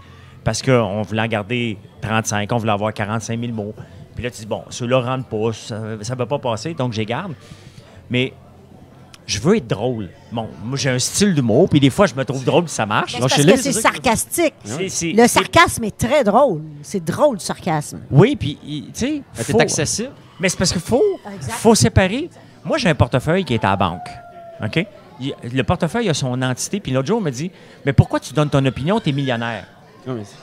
parce 0.46 0.62
qu'on 0.62 1.02
voulait 1.02 1.22
en 1.22 1.26
garder 1.26 1.76
35, 2.00 2.50
on 2.52 2.56
voulait 2.58 2.70
avoir 2.72 2.94
45 2.94 3.40
000 3.40 3.52
mots. 3.52 3.74
Puis 4.14 4.22
là, 4.22 4.30
tu 4.30 4.40
dis, 4.42 4.46
bon, 4.46 4.62
ceux-là 4.70 5.00
ne 5.00 5.04
rentrent 5.06 5.28
pas, 5.28 5.52
ça 5.52 5.78
ne 5.80 6.14
va 6.18 6.24
pas 6.26 6.38
passer, 6.38 6.72
donc 6.72 6.92
je 6.92 6.98
les 7.00 7.04
garde. 7.04 7.32
Mais 8.08 8.32
je 9.26 9.40
veux 9.40 9.56
être 9.56 9.66
drôle. 9.66 10.08
Bon, 10.30 10.48
moi, 10.64 10.78
j'ai 10.78 10.90
un 10.90 11.00
style 11.00 11.34
d'humour, 11.34 11.68
puis 11.68 11.80
des 11.80 11.90
fois, 11.90 12.06
je 12.06 12.14
me 12.14 12.24
trouve 12.24 12.44
drôle, 12.44 12.62
puis 12.64 12.72
ça 12.72 12.86
marche. 12.86 13.14
Mais 13.20 13.28
c'est 13.28 13.44
parce 13.44 13.56
que 13.56 13.56
c'est 13.60 13.72
sarcastique. 13.72 14.54
C'est- 14.64 14.88
c'est- 14.88 15.10
Le 15.12 15.22
c'est- 15.22 15.28
sarcasme 15.28 15.82
est 15.82 15.98
très 15.98 16.22
drôle. 16.22 16.62
C'est 16.80 17.04
drôle, 17.04 17.34
le 17.34 17.40
sarcasme. 17.40 18.02
Oui, 18.10 18.36
puis, 18.36 18.56
tu 18.62 18.90
sais, 18.94 19.22
faut- 19.34 19.52
T'es 19.58 19.62
accessible. 19.64 20.12
Mais 20.38 20.48
c'est 20.48 20.56
parce 20.58 20.70
qu'il 20.70 20.80
faut, 20.80 21.02
Exact. 21.34 21.52
faut 21.54 21.74
séparer. 21.74 22.30
Moi, 22.64 22.78
j'ai 22.78 22.88
un 22.88 22.94
portefeuille 22.94 23.44
qui 23.44 23.54
est 23.54 23.64
à 23.64 23.70
la 23.70 23.76
banque. 23.76 24.06
OK? 24.64 24.86
Il- 25.20 25.34
le 25.52 25.62
portefeuille 25.64 26.08
a 26.08 26.14
son 26.14 26.40
entité. 26.40 26.78
Puis 26.78 26.92
l'autre 26.92 27.08
jour, 27.08 27.18
on 27.18 27.22
me 27.22 27.30
dit 27.30 27.50
Mais 27.84 27.92
pourquoi 27.92 28.20
tu 28.20 28.32
donnes 28.32 28.48
ton 28.50 28.64
opinion? 28.64 29.00
Tu 29.00 29.08
es 29.10 29.12
millionnaire. 29.12 29.66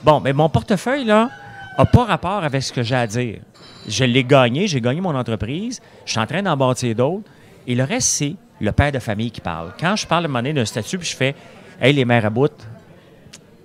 Bon, 0.04 0.20
mais 0.20 0.34
mon 0.34 0.50
portefeuille, 0.50 1.06
là, 1.06 1.30
n'a 1.78 1.86
pas 1.86 2.06
rapport 2.06 2.44
avec 2.44 2.62
ce 2.64 2.72
que 2.74 2.84
j'ai 2.84 2.96
à 2.96 3.08
dire. 3.08 3.40
Je 3.88 4.04
l'ai 4.06 4.24
gagné, 4.24 4.68
j'ai 4.68 4.80
gagné 4.82 5.02
mon 5.02 5.16
entreprise, 5.16 5.82
je 6.06 6.12
suis 6.12 6.20
en 6.20 6.26
train 6.26 6.42
d'en 6.42 6.56
bâtir 6.56 6.96
d'autres. 6.96 7.24
Et 7.68 7.76
le 7.76 7.84
reste, 7.84 8.08
c'est 8.10 8.36
le 8.62 8.72
père 8.72 8.92
de 8.92 9.00
famille 9.00 9.32
qui 9.32 9.42
parle. 9.42 9.72
Quand 9.80 9.96
je 9.96 10.06
parle 10.06 10.24
à 10.24 10.26
un 10.26 10.28
moment 10.30 10.40
donné 10.40 10.54
d'un 10.54 10.66
statut, 10.66 10.98
puis 10.98 11.08
je 11.10 11.16
fais 11.16 11.36
Hey, 11.82 11.94
les 11.94 12.06
mères 12.06 12.26
à 12.26 12.30
bout, 12.30 12.52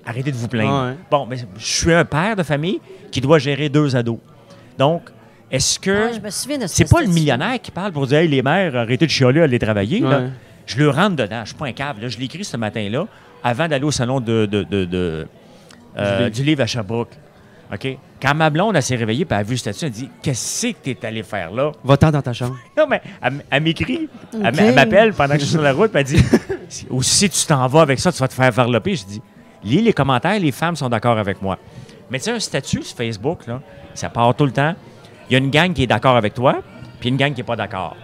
arrêtez 0.04 0.32
de 0.32 0.36
vous 0.36 0.48
plaindre. 0.48 0.88
Ouais. 0.90 0.96
Bon, 1.10 1.26
mais 1.26 1.36
je 1.36 1.64
suis 1.66 1.92
un 1.92 2.04
père 2.04 2.34
de 2.36 2.42
famille 2.42 2.80
qui 3.10 3.20
doit 3.20 3.38
gérer 3.38 3.68
deux 3.68 3.94
ados. 3.94 4.18
Donc, 4.78 5.02
est-ce 5.50 5.78
que. 5.78 6.06
Ouais, 6.08 6.14
je 6.14 6.20
me 6.20 6.30
souviens 6.30 6.58
de 6.58 6.66
ce 6.66 6.74
C'est 6.76 6.90
pas 6.90 7.00
le 7.02 7.08
millionnaire 7.08 7.60
qui 7.60 7.70
parle 7.70 7.92
pour 7.92 8.06
dire 8.06 8.18
Hey, 8.18 8.28
les 8.28 8.42
mères, 8.42 8.74
arrêtez 8.76 9.06
de 9.06 9.10
chialer, 9.10 9.42
allez 9.42 9.58
travailler. 9.58 10.00
là. 10.00 10.20
Je 10.66 10.76
le 10.78 10.90
rentre 10.90 11.16
dedans. 11.16 11.40
Je 11.44 11.48
suis 11.50 11.56
pas 11.56 11.66
un 11.66 11.72
câble. 11.72 12.02
là. 12.02 12.08
Je 12.08 12.18
l'ai 12.18 12.24
écrit 12.26 12.44
ce 12.44 12.56
matin-là, 12.56 13.06
avant 13.42 13.68
d'aller 13.68 13.84
au 13.84 13.90
salon 13.90 14.20
de, 14.20 14.46
de- 14.46 14.62
de- 14.64 14.84
de, 14.84 15.26
euh, 15.96 16.30
Du 16.30 16.42
livre. 16.42 16.62
à 16.62 16.66
Sherbrooke. 16.66 17.12
OK? 17.72 17.98
Quand 18.20 18.34
ma 18.34 18.50
blonde 18.50 18.76
elle 18.76 18.82
s'est 18.82 18.96
réveillée 18.96 19.22
et 19.22 19.26
elle 19.30 19.36
a 19.36 19.42
vu 19.42 19.52
le 19.52 19.58
statut, 19.58 19.84
elle 19.84 19.88
a 19.88 19.90
dit 19.90 20.10
Qu'est-ce 20.22 20.68
que 20.68 20.76
tu 20.82 20.90
es 20.90 21.06
allé 21.06 21.22
faire 21.22 21.52
là? 21.52 21.72
Va-t'en 21.84 22.10
dans 22.10 22.22
ta 22.22 22.32
chambre. 22.32 22.56
Non, 22.76 22.86
mais 22.88 23.02
elle, 23.50 23.62
m'écrit. 23.62 24.08
Elle, 24.32 24.74
m'appelle 24.74 25.12
pendant 25.12 25.34
que 25.34 25.40
je 25.40 25.44
suis 25.44 25.52
sur 25.52 25.62
la 25.62 25.72
route 25.72 25.92
puis 25.92 26.00
elle 26.00 26.06
dit 26.06 26.24
Ou 26.90 27.02
si 27.02 27.28
tu 27.28 27.46
t'en 27.46 27.66
vas 27.66 27.82
avec 27.82 27.98
ça, 27.98 28.10
tu 28.10 28.18
vas 28.18 28.28
te 28.28 28.34
faire 28.34 28.50
varloper. 28.50 28.96
Je 28.96 29.04
dis 29.04 29.22
Lis 29.64 29.82
les 29.82 29.92
commentaires, 29.92 30.38
les 30.38 30.52
femmes 30.52 30.76
sont 30.76 30.88
d'accord 30.88 31.18
avec 31.18 31.42
moi. 31.42 31.58
Mais 32.10 32.18
tu 32.18 32.24
sais, 32.24 32.30
un 32.32 32.40
statut 32.40 32.82
sur 32.82 32.96
Facebook, 32.96 33.46
là, 33.46 33.60
ça 33.94 34.08
part 34.08 34.34
tout 34.34 34.46
le 34.46 34.52
temps. 34.52 34.74
Il 35.28 35.32
y 35.32 35.36
a 35.36 35.38
une 35.38 35.50
gang 35.50 35.72
qui 35.72 35.82
est 35.82 35.86
d'accord 35.86 36.16
avec 36.16 36.32
toi, 36.32 36.62
puis 37.00 37.10
une 37.10 37.16
gang 37.16 37.32
qui 37.32 37.40
n'est 37.40 37.46
pas 37.46 37.56
d'accord. 37.56 37.96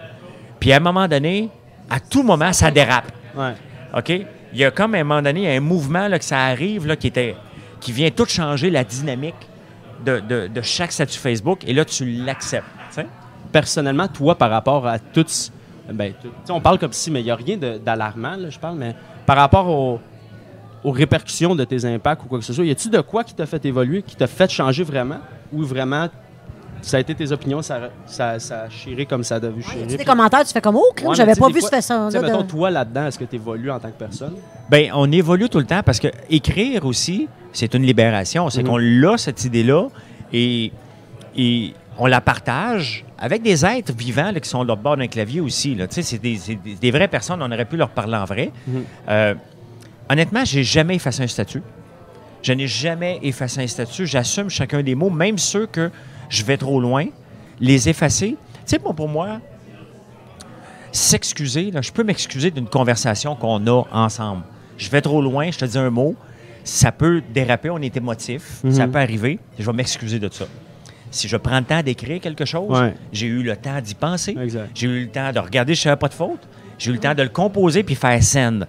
Puis 0.59 0.71
à 0.71 0.77
un 0.77 0.79
moment 0.81 1.07
donné, 1.07 1.49
à 1.89 1.99
tout 1.99 2.23
moment, 2.23 2.53
ça 2.53 2.69
dérape. 2.71 3.11
Ouais. 3.35 3.53
OK? 3.97 4.09
Il 4.53 4.59
y 4.59 4.63
a 4.63 4.71
comme 4.71 4.95
à 4.95 4.99
un 4.99 5.03
moment 5.03 5.21
donné, 5.21 5.41
il 5.41 5.45
y 5.45 5.49
a 5.49 5.53
un 5.53 5.59
mouvement 5.59 6.07
là, 6.07 6.19
que 6.19 6.25
ça 6.25 6.39
arrive 6.39 6.85
là, 6.85 6.95
qui, 6.95 7.07
était, 7.07 7.35
qui 7.85 7.91
vient 7.91 8.09
tout 8.09 8.25
changer 8.25 8.71
la 8.71 8.83
dynamique 8.83 9.35
de, 10.03 10.19
de- 10.19 10.47
de 10.47 10.61
chaque 10.63 10.91
statut 10.91 11.19
Facebook, 11.19 11.59
et 11.67 11.73
là, 11.73 11.85
tu 11.85 12.03
l'acceptes. 12.05 12.65
personnellement, 13.51 14.07
toi, 14.07 14.33
par 14.35 14.49
rapport 14.49 14.87
à 14.87 14.97
toutes. 14.97 15.51
Ben, 15.93 16.13
on 16.49 16.59
parle 16.59 16.79
comme 16.79 16.91
si, 16.93 17.11
mais 17.11 17.21
il 17.21 17.25
n'y 17.25 17.31
a 17.31 17.35
rien 17.35 17.57
d'alarmant, 17.57 18.37
je 18.49 18.57
parle, 18.57 18.75
mais 18.77 18.95
par 19.27 19.37
rapport 19.37 19.67
au- 19.69 19.99
aux 20.83 20.91
répercussions 20.91 21.53
de 21.55 21.63
tes 21.63 21.85
impacts 21.85 22.23
ou 22.23 22.27
quoi 22.27 22.39
que 22.39 22.43
ce 22.45 22.53
soit, 22.53 22.65
y 22.65 22.71
a-tu 22.71 22.89
de 22.89 23.01
quoi 23.01 23.23
qui 23.23 23.35
t'a 23.35 23.45
fait 23.45 23.63
évoluer, 23.65 24.01
qui 24.01 24.15
t'a 24.15 24.25
fait 24.27 24.49
changer 24.49 24.83
vraiment, 24.83 25.19
ou 25.53 25.61
vraiment 25.63 26.07
ça 26.87 26.97
a 26.97 26.99
été 26.99 27.15
tes 27.15 27.31
opinions, 27.31 27.61
ça, 27.61 27.89
ça, 28.05 28.39
ça 28.39 28.61
a 28.63 28.69
chiré 28.69 29.05
comme 29.05 29.23
ça 29.23 29.35
a 29.35 29.39
Y 29.39 29.63
chirer? 29.63 29.97
des 29.97 30.05
commentaires, 30.05 30.43
tu 30.45 30.51
fais 30.53 30.61
comme, 30.61 30.75
oh, 30.75 30.91
crime, 30.95 31.09
Ouais, 31.09 31.15
j'avais 31.15 31.35
pas 31.35 31.47
vu 31.47 31.61
ce 31.61 31.67
façon 31.69 32.09
là 32.09 32.21
mettons, 32.21 32.43
toi, 32.43 32.69
là-dedans, 32.69 33.07
est-ce 33.07 33.17
que 33.19 33.25
tu 33.25 33.35
évolues 33.35 33.71
en 33.71 33.79
tant 33.79 33.89
que 33.89 33.97
personne? 33.97 34.35
Bien, 34.69 34.91
on 34.93 35.11
évolue 35.11 35.49
tout 35.49 35.59
le 35.59 35.65
temps 35.65 35.81
parce 35.83 35.99
que 35.99 36.07
écrire 36.29 36.85
aussi, 36.85 37.27
c'est 37.53 37.73
une 37.73 37.83
libération. 37.83 38.49
C'est 38.49 38.61
Mhm. 38.63 38.67
qu'on 38.69 38.77
l'a, 38.77 39.17
cette 39.17 39.43
idée-là, 39.45 39.87
et, 40.33 40.71
et 41.37 41.73
on 41.97 42.05
la 42.07 42.21
partage 42.21 43.05
avec 43.17 43.41
des 43.41 43.65
êtres 43.65 43.93
vivants 43.93 44.31
là, 44.31 44.39
qui 44.39 44.49
sont 44.49 44.63
là 44.63 44.75
bord 44.75 44.97
d'un 44.97 45.07
clavier 45.07 45.39
aussi. 45.41 45.73
là. 45.75 45.87
Tu 45.87 45.95
sais, 45.95 46.01
c'est 46.01 46.17
des, 46.17 46.37
des- 46.63 46.75
des 46.75 46.91
vraies 46.91 47.07
personnes, 47.07 47.41
on 47.41 47.51
aurait 47.51 47.65
pu 47.65 47.77
leur 47.77 47.89
parler 47.89 48.15
en 48.17 48.25
vrai. 48.25 48.51
Mhm. 48.67 48.83
Euh, 49.09 49.33
honnêtement, 50.09 50.43
j'ai 50.45 50.63
jamais 50.63 50.95
effacé 50.95 51.23
un 51.23 51.27
statut. 51.27 51.61
Je 52.43 52.53
n'ai 52.53 52.67
jamais 52.67 53.19
effacé 53.23 53.61
un 53.61 53.67
statut. 53.67 54.05
J'assume 54.05 54.49
chacun 54.49 54.83
des 54.83 54.93
mots, 54.93 55.09
même 55.09 55.37
ceux 55.37 55.65
que 55.65 55.89
je 56.29 56.43
vais 56.43 56.57
trop 56.57 56.79
loin, 56.79 57.05
les 57.59 57.89
effacer. 57.89 58.29
Tu 58.31 58.61
sais, 58.65 58.79
pour 58.79 59.07
moi, 59.07 59.39
s'excuser, 60.91 61.71
je 61.81 61.91
peux 61.91 62.03
m'excuser 62.03 62.51
d'une 62.51 62.67
conversation 62.67 63.35
qu'on 63.35 63.65
a 63.67 63.83
ensemble. 63.91 64.43
Je 64.77 64.89
vais 64.89 65.01
trop 65.01 65.21
loin, 65.21 65.51
je 65.51 65.57
te 65.57 65.65
dis 65.65 65.77
un 65.77 65.89
mot, 65.89 66.15
ça 66.63 66.91
peut 66.91 67.21
déraper, 67.33 67.69
on 67.69 67.79
est 67.79 67.95
émotif, 67.95 68.61
Mhm. 68.63 68.71
ça 68.71 68.87
peut 68.87 68.99
arriver, 68.99 69.39
je 69.59 69.65
vais 69.65 69.73
m'excuser 69.73 70.19
de 70.19 70.29
ça. 70.31 70.45
Si 71.11 71.27
je 71.27 71.37
prends 71.37 71.59
le 71.59 71.65
temps 71.65 71.81
d'écrire 71.81 72.19
quelque 72.19 72.45
chose, 72.45 72.69
Ouais. 72.77 72.93
j'ai 73.13 73.27
eu 73.27 73.43
le 73.43 73.55
temps 73.55 73.79
d'y 73.81 73.93
penser, 73.95 74.35
j'ai 74.73 74.87
eu 74.87 75.01
le 75.05 75.09
temps 75.11 75.31
de 75.31 75.39
regarder 75.39 75.75
si 75.75 75.83
je 75.83 75.89
n'avais 75.89 75.99
pas 75.99 76.07
de 76.09 76.13
faute, 76.13 76.41
j'ai 76.77 76.91
eu 76.91 76.93
le 76.93 76.99
temps 76.99 77.13
de 77.13 77.23
le 77.23 77.29
composer 77.29 77.83
puis 77.83 77.95
faire 77.95 78.21
scène. 78.23 78.65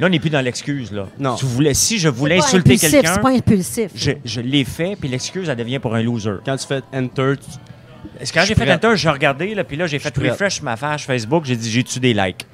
Là, 0.00 0.06
on 0.06 0.10
n'est 0.10 0.18
plus 0.18 0.30
dans 0.30 0.40
l'excuse. 0.40 0.90
Là. 0.90 1.06
Non. 1.18 1.34
Tu 1.36 1.44
voulais, 1.44 1.74
si 1.74 1.98
je 1.98 2.08
voulais 2.08 2.36
C'est 2.36 2.40
pas 2.40 2.46
insulter 2.46 2.70
impulsif, 2.72 2.90
quelqu'un, 2.90 3.14
C'est 3.14 3.20
pas 3.20 3.30
impulsif. 3.30 3.90
je, 3.94 4.10
je 4.24 4.40
l'ai 4.40 4.64
fait, 4.64 4.96
puis 4.98 5.08
l'excuse, 5.08 5.48
elle 5.48 5.56
devient 5.56 5.78
pour 5.78 5.94
un 5.94 6.02
loser. 6.02 6.36
Quand 6.44 6.56
tu 6.56 6.66
fais 6.66 6.80
Enter, 6.94 7.34
tu- 7.36 8.20
Est-ce 8.20 8.32
que 8.32 8.38
quand 8.38 8.42
Je 8.44 8.48
j'ai 8.48 8.54
fait. 8.54 8.72
Enter, 8.72 8.96
j'ai 8.96 9.10
regardé, 9.10 9.54
là, 9.54 9.64
puis 9.64 9.76
là, 9.76 9.86
j'ai 9.86 9.98
fait 9.98 10.16
refresh 10.16 10.62
ma 10.62 10.76
page 10.76 11.04
Facebook, 11.04 11.44
j'ai 11.44 11.56
dit, 11.56 11.70
j'ai-tu 11.70 12.00
des 12.00 12.14
likes? 12.14 12.38
Tu 12.38 12.44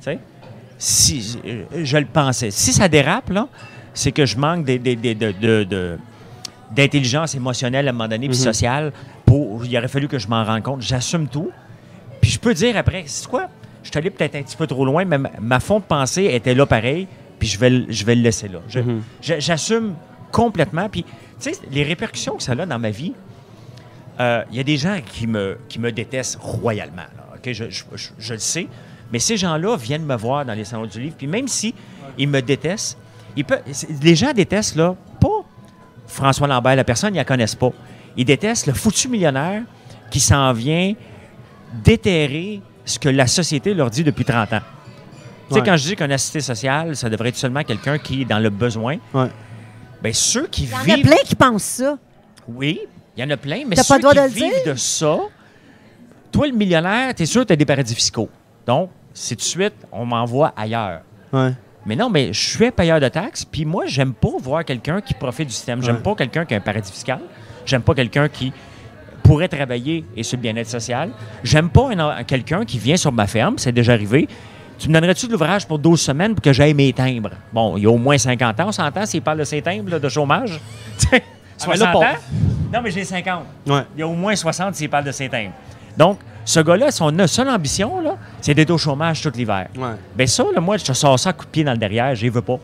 sais? 0.00 0.18
Si, 0.76 1.38
je 1.82 1.96
le 1.96 2.06
pensais. 2.06 2.50
Si 2.50 2.72
ça 2.72 2.88
dérape, 2.88 3.30
là, 3.30 3.48
c'est 3.94 4.12
que 4.12 4.26
je 4.26 4.36
manque 4.36 4.64
des- 4.64 4.78
des- 4.78 4.96
des- 4.96 5.14
de- 5.14 5.32
de- 5.32 5.64
de- 5.64 5.98
d'intelligence 6.72 7.34
émotionnelle 7.34 7.86
à 7.86 7.90
un 7.90 7.92
moment 7.92 8.08
donné, 8.08 8.28
puis 8.28 8.36
Mhm. 8.36 8.44
sociale. 8.44 8.92
Pour, 9.24 9.64
il 9.64 9.76
aurait 9.78 9.88
fallu 9.88 10.08
que 10.08 10.18
je 10.18 10.26
m'en 10.28 10.44
rende 10.44 10.62
compte. 10.62 10.82
J'assume 10.82 11.28
tout. 11.28 11.50
Puis 12.20 12.30
je 12.32 12.38
peux 12.38 12.52
dire 12.54 12.76
après, 12.76 13.04
c'est 13.06 13.26
quoi? 13.28 13.48
Je 13.84 13.90
suis 13.90 13.98
allé 13.98 14.10
peut-être 14.10 14.34
un 14.34 14.42
petit 14.42 14.56
peu 14.56 14.66
trop 14.66 14.84
loin, 14.84 15.04
mais 15.04 15.18
ma, 15.40 15.60
fond 15.60 15.78
de 15.78 15.84
pensée 15.84 16.24
était 16.32 16.54
là 16.54 16.66
pareil, 16.66 17.06
puis 17.38 17.46
je 17.46 17.58
vais, 17.58 17.70
le- 17.70 17.86
je 17.88 18.04
vais 18.04 18.14
le 18.16 18.22
laisser 18.22 18.48
là. 18.48 18.58
Mhm. 18.74 19.02
J'assume 19.20 19.94
complètement. 20.32 20.88
Puis, 20.88 21.04
tu 21.04 21.10
sais, 21.38 21.52
les 21.70 21.84
répercussions 21.84 22.36
que 22.36 22.42
ça 22.42 22.52
a 22.52 22.66
dans 22.66 22.78
ma 22.80 22.90
vie, 22.90 23.12
euh, 24.20 24.42
il 24.50 24.56
y 24.56 24.60
a 24.60 24.64
des 24.64 24.76
gens 24.76 24.98
qui 25.04 25.26
me, 25.26 25.58
qui 25.68 25.78
me 25.78 25.92
détestent 25.92 26.38
royalement. 26.40 26.96
là? 27.16 27.36
Je, 27.44 27.52
je- 27.52 27.84
je- 27.94 28.08
je 28.18 28.32
le 28.32 28.38
sais. 28.40 28.66
Mais 29.12 29.18
ces 29.18 29.36
gens-là 29.36 29.76
viennent 29.76 30.06
me 30.06 30.16
voir 30.16 30.44
dans 30.46 30.54
les 30.54 30.64
salons 30.64 30.86
du 30.86 30.98
livre. 31.00 31.14
Puis 31.18 31.26
même 31.26 31.46
si 31.46 31.74
ils 32.16 32.26
me 32.28 32.40
détestent, 32.40 32.96
ils 33.36 33.44
peuvent, 33.44 33.62
les 34.02 34.14
gens 34.16 34.32
détestent, 34.32 34.76
là, 34.76 34.96
pas 35.20 35.44
François 36.06 36.46
Lambert, 36.48 36.74
la 36.76 36.84
personne, 36.84 37.14
ils 37.14 37.18
la 37.18 37.24
connaissent 37.24 37.54
pas. 37.54 37.70
Ils 38.16 38.24
détestent 38.24 38.66
le 38.66 38.72
foutu 38.72 39.08
millionnaire 39.08 39.62
qui 40.10 40.20
s'en 40.20 40.52
vient 40.54 40.94
déterrer 41.84 42.60
ce 42.84 42.98
que 42.98 43.08
la 43.08 43.26
société 43.26 43.74
leur 43.74 43.90
dit 43.90 44.04
depuis 44.04 44.24
30 44.24 44.52
ans. 44.52 44.60
Tu 45.48 45.54
sais, 45.54 45.60
Ouais. 45.60 45.66
quand 45.66 45.76
je 45.76 45.84
dis 45.88 45.96
qu'un 45.96 46.10
assisté 46.10 46.40
social, 46.40 46.96
ça 46.96 47.08
devrait 47.10 47.28
être 47.30 47.36
seulement 47.36 47.62
quelqu'un 47.62 47.98
qui 47.98 48.22
est 48.22 48.24
dans 48.24 48.38
le 48.38 48.50
besoin, 48.50 48.96
Ouais. 49.12 49.28
bien, 50.02 50.12
ceux 50.12 50.46
qui 50.46 50.64
Il 50.64 50.70
y 50.70 50.74
en 50.74 50.78
a 50.78 50.82
vivent... 50.96 51.06
plein 51.06 51.16
qui 51.24 51.34
pensent 51.34 51.62
ça. 51.64 51.98
Oui, 52.48 52.80
il 53.16 53.22
y 53.22 53.26
en 53.26 53.30
a 53.30 53.36
plein, 53.36 53.62
mais 53.66 53.76
ceux 53.76 53.84
pas 53.88 53.96
le 53.96 54.02
droit 54.02 54.12
qui 54.12 54.18
de 54.18 54.24
le 54.24 54.28
vivent 54.30 54.62
dire? 54.64 54.72
de 54.74 54.78
ça, 54.78 55.18
toi, 56.32 56.46
le 56.46 56.52
millionnaire, 56.54 57.14
t'es 57.14 57.26
sûr 57.26 57.42
que 57.42 57.48
t'as 57.48 57.56
des 57.56 57.64
paradis 57.66 57.94
fiscaux. 57.94 58.28
Donc, 58.66 58.90
c'est 59.12 59.34
tout 59.36 59.40
de 59.40 59.44
suite, 59.44 59.74
on 59.92 60.04
m'envoie 60.04 60.52
ailleurs. 60.56 61.02
Ouais. 61.32 61.52
Mais 61.86 61.96
non, 61.96 62.08
mais 62.08 62.32
je 62.32 62.48
suis 62.56 62.70
payeur 62.70 62.98
de 62.98 63.08
taxes, 63.08 63.44
puis 63.44 63.64
moi, 63.66 63.84
j'aime 63.86 64.14
pas 64.14 64.30
voir 64.40 64.64
quelqu'un 64.64 65.00
qui 65.02 65.12
profite 65.14 65.48
du 65.48 65.54
système. 65.54 65.82
J'aime 65.82 65.96
Ouais. 65.96 66.02
pas 66.02 66.14
quelqu'un 66.14 66.44
qui 66.46 66.54
a 66.54 66.56
un 66.56 66.60
paradis 66.60 66.90
fiscal. 66.90 67.20
J'aime 67.66 67.82
pas 67.82 67.94
quelqu'un 67.94 68.28
qui 68.28 68.52
pourrait 69.24 69.48
travailler 69.48 70.04
et 70.16 70.22
sur 70.22 70.36
le 70.36 70.42
bien-être 70.42 70.68
social. 70.68 71.10
J'aime 71.42 71.68
pas 71.70 71.88
un- 71.90 71.98
un- 72.18 72.22
quelqu'un 72.24 72.64
qui 72.64 72.78
vient 72.78 72.96
sur 72.96 73.10
ma 73.10 73.26
ferme, 73.26 73.58
c'est 73.58 73.72
déjà 73.72 73.94
arrivé. 73.94 74.28
Tu 74.78 74.88
me 74.88 74.94
donnerais-tu 74.94 75.26
de 75.26 75.32
l'ouvrage 75.32 75.66
pour 75.66 75.78
12 75.78 76.00
semaines 76.00 76.34
pour 76.34 76.42
que 76.42 76.52
j'aille 76.52 76.74
mes 76.74 76.92
timbres? 76.92 77.30
Bon, 77.52 77.76
il 77.76 77.82
y 77.84 77.86
a 77.86 77.90
au 77.90 77.96
moins 77.96 78.18
50 78.18 78.60
ans, 78.60 78.66
on 78.68 78.72
s'entend 78.72 79.06
s'il 79.06 79.22
parle 79.22 79.38
de 79.38 79.44
ses 79.44 79.60
timbres 79.62 79.90
là, 79.90 79.98
de 79.98 80.08
chômage. 80.08 80.60
Tu 80.98 81.06
sais, 81.08 81.22
Ah, 81.22 81.66
mais 81.68 81.76
là, 81.76 81.78
60 81.78 81.92
pour- 81.92 82.02
ans? 82.02 82.06
Non, 82.72 82.80
mais 82.82 82.90
j'ai 82.90 83.04
50. 83.04 83.44
Ouais. 83.66 83.82
Il 83.96 84.00
y 84.00 84.02
a 84.02 84.06
au 84.08 84.14
moins 84.14 84.34
60 84.36 84.74
s'il 84.74 84.88
parle 84.90 85.04
de 85.04 85.12
ses 85.12 85.28
timbres. 85.28 85.52
Donc, 85.96 86.18
ce 86.44 86.60
gars-là, 86.60 86.90
son 86.90 87.12
seule 87.26 87.48
ambition, 87.48 88.00
là, 88.00 88.16
c'est 88.40 88.52
d'être 88.54 88.70
au 88.70 88.78
chômage 88.78 89.22
tout 89.22 89.32
l'hiver. 89.34 89.68
Ouais. 89.76 89.90
Ben 90.16 90.26
ça, 90.26 90.44
là, 90.54 90.60
moi, 90.60 90.76
je 90.76 90.84
te 90.84 90.92
sors 90.92 91.18
ça 91.18 91.30
à 91.30 91.32
coup 91.32 91.44
de 91.46 91.50
pied 91.50 91.64
dans 91.64 91.72
le 91.72 91.78
derrière, 91.78 92.14
je 92.14 92.26
veux 92.28 92.42
pas. 92.42 92.58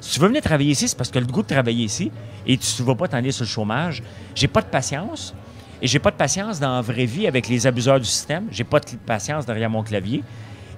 Si 0.00 0.12
tu 0.14 0.20
veux 0.20 0.28
venir 0.28 0.40
travailler 0.42 0.70
ici, 0.70 0.86
c'est 0.86 0.96
parce 0.96 1.10
que 1.10 1.18
le 1.18 1.26
goût 1.26 1.42
de 1.42 1.48
travailler 1.48 1.84
ici 1.84 2.12
et 2.46 2.56
tu 2.56 2.80
ne 2.82 2.86
vas 2.86 2.94
pas 2.94 3.08
t'en 3.08 3.16
aller 3.16 3.32
sur 3.32 3.42
le 3.42 3.48
chômage. 3.48 4.00
J'ai 4.36 4.46
pas 4.46 4.60
de 4.62 4.66
patience. 4.66 5.34
Et 5.80 5.86
j'ai 5.86 5.98
pas 5.98 6.10
de 6.10 6.16
patience 6.16 6.58
dans 6.58 6.74
la 6.74 6.80
vraie 6.80 7.04
vie 7.04 7.26
avec 7.26 7.48
les 7.48 7.66
abuseurs 7.66 8.00
du 8.00 8.06
système. 8.06 8.46
J'ai 8.50 8.64
pas 8.64 8.80
de 8.80 8.86
patience 9.06 9.46
derrière 9.46 9.70
mon 9.70 9.82
clavier. 9.82 10.22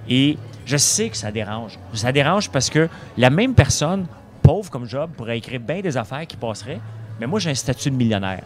Et 0.09 0.37
je 0.65 0.77
sais 0.77 1.09
que 1.09 1.17
ça 1.17 1.31
dérange. 1.31 1.79
Ça 1.93 2.11
dérange 2.11 2.49
parce 2.49 2.69
que 2.69 2.87
la 3.17 3.29
même 3.29 3.53
personne, 3.53 4.05
pauvre 4.41 4.69
comme 4.69 4.87
job, 4.87 5.11
pourrait 5.17 5.37
écrire 5.37 5.59
bien 5.59 5.81
des 5.81 5.97
affaires 5.97 6.25
qui 6.27 6.37
passeraient. 6.37 6.79
Mais 7.19 7.27
moi, 7.27 7.39
j'ai 7.39 7.49
un 7.49 7.55
statut 7.55 7.89
de 7.89 7.95
millionnaire. 7.95 8.43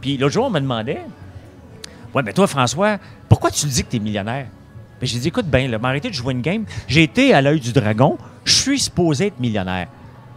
Puis 0.00 0.16
l'autre 0.16 0.34
jour, 0.34 0.46
on 0.46 0.50
me 0.50 0.60
demandait 0.60 1.00
Ouais, 2.14 2.22
mais 2.22 2.32
toi, 2.32 2.46
François, 2.46 2.98
pourquoi 3.28 3.50
tu 3.50 3.66
dis 3.66 3.82
que 3.82 3.90
tu 3.90 3.96
es 3.96 3.98
millionnaire? 3.98 4.46
Ben, 5.00 5.06
j'ai 5.06 5.18
dit, 5.18 5.28
écoute, 5.28 5.46
bien, 5.46 5.66
là, 5.66 5.78
m'arrêter 5.78 6.08
de 6.08 6.14
jouer 6.14 6.32
une 6.32 6.42
game. 6.42 6.64
J'ai 6.86 7.02
été 7.02 7.34
à 7.34 7.42
l'œil 7.42 7.58
du 7.58 7.72
dragon. 7.72 8.16
Je 8.44 8.54
suis 8.54 8.78
supposé 8.78 9.26
être 9.26 9.40
millionnaire. 9.40 9.88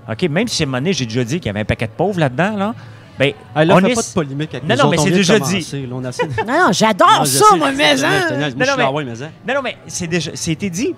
OK? 0.10 0.24
Même 0.24 0.48
si 0.48 0.64
à 0.64 0.66
un 0.66 0.68
moment 0.68 0.80
donné, 0.80 0.94
j'ai 0.94 1.06
déjà 1.06 1.24
dit 1.24 1.38
qu'il 1.38 1.46
y 1.46 1.50
avait 1.50 1.60
un 1.60 1.66
paquet 1.66 1.86
de 1.86 1.92
pauvres 1.92 2.20
là-dedans, 2.20 2.58
là. 2.58 2.76
Ben, 3.20 3.34
Ah, 3.56 3.66
là, 3.66 3.76
on 3.76 3.80
fais 3.80 3.92
est- 3.92 3.96
pas 3.96 4.02
de 4.02 4.08
polémique 4.14 4.54
avec 4.54 4.64
Non, 4.64 4.76
nous 4.76 4.82
non, 4.82 4.88
autres, 4.90 4.92
mais 4.92 5.00
on 5.00 5.04
c'est 5.06 5.12
déjà 5.12 5.40
commencer, 5.40 5.82
là, 5.82 5.88
on 5.96 6.04
a 6.04 6.08
assez- 6.10 6.28
Non, 6.28 6.34
non, 6.48 6.72
j'adore 6.72 7.08
Non, 7.20 7.26
ça, 7.26 7.46
sais, 7.46 7.58
moi, 7.58 7.72
mais 7.72 7.84
hein. 7.84 7.96
Non, 7.96 8.38
non, 8.38 8.56
mais- 8.78 9.24
hein. 9.24 9.32
Non, 9.48 9.54
non, 9.56 9.70
c'est 9.88 10.08
déjà, 10.08 10.32
c'était 10.36 10.70
dit. 10.70 10.94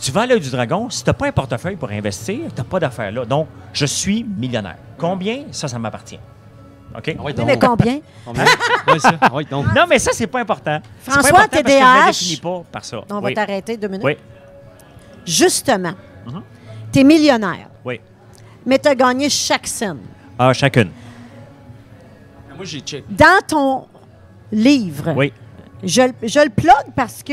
Tu 0.00 0.10
vas 0.12 0.22
à 0.22 0.26
l'œil 0.26 0.40
du 0.40 0.50
dragon, 0.50 0.88
si 0.90 1.02
tu 1.04 1.10
n'as 1.10 1.14
pas 1.14 1.26
un 1.28 1.32
portefeuille 1.32 1.76
pour 1.76 1.90
investir, 1.90 2.36
tu 2.48 2.54
n'as 2.56 2.64
pas 2.64 2.80
d'affaires 2.80 3.12
là. 3.12 3.24
Donc, 3.24 3.48
je 3.72 3.84
suis 3.86 4.24
millionnaire. 4.24 4.76
Combien? 4.98 5.44
Ça, 5.50 5.68
ça 5.68 5.78
m'appartient. 5.78 6.18
OK? 6.96 7.14
Ah 7.18 7.22
Oui, 7.22 7.34
donc. 7.34 7.46
mais 7.46 7.58
combien? 7.58 8.00
Combien? 8.24 8.44
Ouais, 8.88 8.98
ça. 8.98 9.12
Ah 9.20 9.32
ouais, 9.32 9.44
donc. 9.44 9.66
Non, 9.74 9.84
mais 9.88 9.98
ça, 9.98 10.10
c'est 10.12 10.26
pas 10.26 10.40
important. 10.40 10.80
François, 11.06 11.42
ne 11.42 11.46
TDAH. 11.48 12.06
définis 12.06 12.36
pas 12.38 12.62
par 12.72 12.84
ça. 12.84 13.00
On 13.10 13.20
va 13.20 13.28
oui. 13.28 13.34
t'arrêter 13.34 13.76
deux 13.76 13.88
minutes. 13.88 14.04
Oui, 14.04 14.16
Justement, 15.26 15.92
Mhm. 16.26 16.42
tu 16.92 17.00
es 17.00 17.04
millionnaire, 17.04 17.68
oui. 17.84 18.00
mais 18.66 18.78
tu 18.78 18.88
as 18.88 18.94
gagné 18.94 19.28
chaque 19.28 19.66
scène. 19.66 19.98
Ah, 20.38 20.52
chacune. 20.52 20.90
Moi, 22.60 22.66
j'ai 22.66 22.80
check. 22.80 23.04
Dans 23.08 23.40
ton 23.48 23.86
livre, 24.52 25.14
Oui. 25.16 25.32
je, 25.82 26.02
le- 26.02 26.28
je 26.28 26.40
le 26.40 26.50
plug 26.50 26.92
parce 26.94 27.22
que 27.22 27.32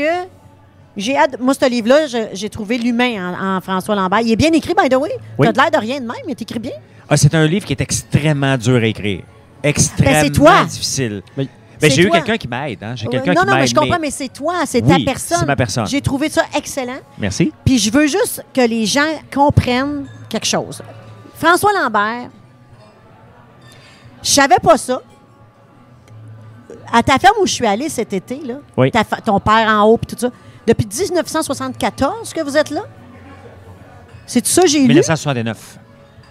j'ai 0.96 1.18
hâte. 1.18 1.38
Moi, 1.38 1.52
ce 1.52 1.68
livre-là, 1.68 2.06
j'ai 2.32 2.48
trouvé 2.48 2.78
l'humain 2.78 3.34
en, 3.38 3.56
en 3.56 3.60
François 3.60 3.94
Lambert. 3.94 4.20
Il 4.20 4.32
est 4.32 4.36
bien 4.36 4.52
écrit, 4.52 4.72
by 4.72 4.88
the 4.88 4.94
way. 4.94 5.10
Oui. 5.38 5.46
Tu 5.52 5.60
as 5.60 5.62
l'air 5.62 5.70
de 5.70 5.76
rien 5.78 6.00
de 6.00 6.06
même, 6.06 6.16
mais 6.26 6.34
tu 6.34 6.44
écris 6.44 6.58
bien. 6.58 6.72
Ah, 7.10 7.18
c'est 7.18 7.34
un 7.34 7.46
livre 7.46 7.66
qui 7.66 7.74
est 7.74 7.80
extrêmement 7.82 8.56
dur 8.56 8.76
à 8.76 8.86
écrire. 8.86 9.22
Extrêmement 9.62 10.12
Ben, 10.20 10.24
c'est 10.24 10.30
toi. 10.32 10.64
difficile. 10.64 11.22
Mais- 11.36 11.46
Ben, 11.80 11.90
j'ai 11.90 12.02
eu 12.04 12.10
quelqu'un 12.10 12.36
qui 12.38 12.48
m'aide. 12.48 12.82
Hein? 12.82 12.94
J'ai 12.96 13.06
Ouais, 13.06 13.12
quelqu'un 13.12 13.34
non, 13.34 13.42
qui 13.42 13.46
non, 13.48 13.54
mais 13.54 13.66
je 13.66 13.74
comprends, 13.74 13.98
mais 14.00 14.10
c'est 14.10 14.28
toi, 14.32 14.54
c'est 14.66 14.82
Oui, 14.82 15.04
ta 15.04 15.12
personne. 15.12 15.38
c'est 15.40 15.46
ma 15.46 15.56
personne. 15.56 15.86
J'ai 15.86 16.00
trouvé 16.00 16.28
ça 16.30 16.42
excellent. 16.56 16.98
Merci. 17.18 17.52
Puis 17.66 17.78
je 17.78 17.92
veux 17.92 18.06
juste 18.06 18.42
que 18.54 18.62
les 18.62 18.86
gens 18.86 19.06
comprennent 19.32 20.06
quelque 20.30 20.46
chose. 20.46 20.82
François 21.34 21.70
Lambert, 21.74 22.30
je 24.22 24.28
savais 24.30 24.58
pas 24.60 24.76
ça. 24.76 25.00
À 26.92 27.02
ta 27.02 27.18
ferme 27.18 27.36
où 27.40 27.46
je 27.46 27.52
suis 27.52 27.66
allée 27.66 27.88
cet 27.88 28.12
été, 28.12 28.40
là, 28.44 28.54
Oui. 28.76 28.90
ta 28.90 29.04
ton 29.04 29.40
père 29.40 29.68
en 29.68 29.84
haut, 29.84 29.96
puis 29.98 30.06
tout 30.06 30.18
ça, 30.18 30.30
depuis 30.66 30.86
1974 30.86 32.32
que 32.32 32.40
vous 32.42 32.56
êtes 32.56 32.70
là? 32.70 32.82
C'est 34.26 34.42
tout 34.42 34.48
ça 34.48 34.62
que 34.62 34.68
j'ai 34.68 34.80
lu? 34.80 34.88
1969. 34.88 35.78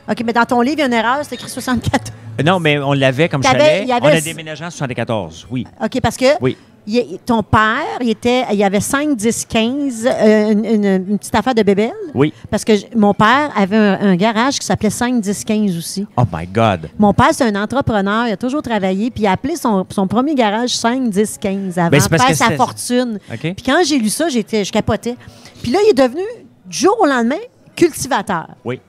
OK, 0.09 0.23
mais 0.25 0.33
dans 0.33 0.45
ton 0.45 0.61
livre, 0.61 0.75
il 0.77 0.79
y 0.79 0.83
a 0.83 0.85
une 0.85 0.93
erreur, 0.93 1.19
c'est 1.23 1.35
écrit 1.35 1.49
74. 1.49 2.11
Euh, 2.39 2.43
Non, 2.43 2.59
mais 2.59 2.77
on 2.77 2.93
l'avait 2.93 3.27
comme 3.27 3.43
chalet. 3.43 3.89
avait- 3.89 3.93
On 4.01 4.05
a 4.07 4.21
déménagé 4.21 4.63
en 4.63 4.69
74, 4.69 5.47
oui. 5.49 5.65
OK, 5.83 5.99
parce 6.01 6.15
que 6.17 6.25
Oui. 6.39 6.55
Il- 6.87 7.19
ton 7.25 7.43
père, 7.43 7.83
il, 8.01 8.09
était, 8.09 8.45
il 8.53 8.63
avait 8.63 8.79
5, 8.79 9.15
10, 9.15 9.45
15, 9.45 10.07
euh, 10.07 10.51
une, 10.51 10.65
une- 10.65 10.85
une 11.09 11.17
petite 11.17 11.35
affaire 11.35 11.53
de 11.53 11.61
bébelle? 11.63 11.91
Oui. 12.15 12.33
Parce 12.49 12.63
que 12.63 12.71
mon 12.95 13.13
père 13.13 13.51
avait 13.55 13.75
un, 13.77 13.99
un 14.01 14.15
garage 14.15 14.59
qui 14.59 14.65
s'appelait 14.65 14.89
5, 14.89 15.19
10, 15.21 15.43
15 15.43 15.77
aussi. 15.77 16.05
Oh 16.17 16.23
my 16.33 16.47
God. 16.47 16.89
Mon 16.97 17.13
père, 17.13 17.29
c'est 17.33 17.43
un 17.45 17.61
entrepreneur, 17.61 18.27
il 18.27 18.31
a 18.31 18.37
toujours 18.37 18.61
travaillé, 18.61 19.11
puis 19.11 19.23
il 19.23 19.27
a 19.27 19.31
appelé 19.33 19.55
son, 19.55 19.85
son 19.89 20.07
premier 20.07 20.33
garage 20.35 20.75
5, 20.75 21.09
10, 21.09 21.37
15 21.39 21.77
avant 21.77 21.89
Ben, 21.89 21.99
de 22.01 22.07
parce 22.07 22.23
faire 22.23 22.35
sa 22.35 22.51
fortune. 22.55 23.19
OK? 23.31 23.39
Puis 23.39 23.63
quand 23.65 23.77
j'ai 23.85 23.99
lu 23.99 24.09
ça, 24.09 24.29
j'étais, 24.29 24.63
je 24.63 24.71
capotais. 24.71 25.15
Puis 25.61 25.71
là, 25.71 25.79
il 25.85 25.89
est 25.89 25.93
devenu, 26.07 26.21
du 26.65 26.77
jour 26.77 26.97
au 27.01 27.05
lendemain, 27.05 27.35
cultivateur. 27.75 28.47
Oui. 28.65 28.79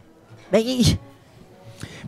Ben, 0.53 0.63
il- 0.65 0.97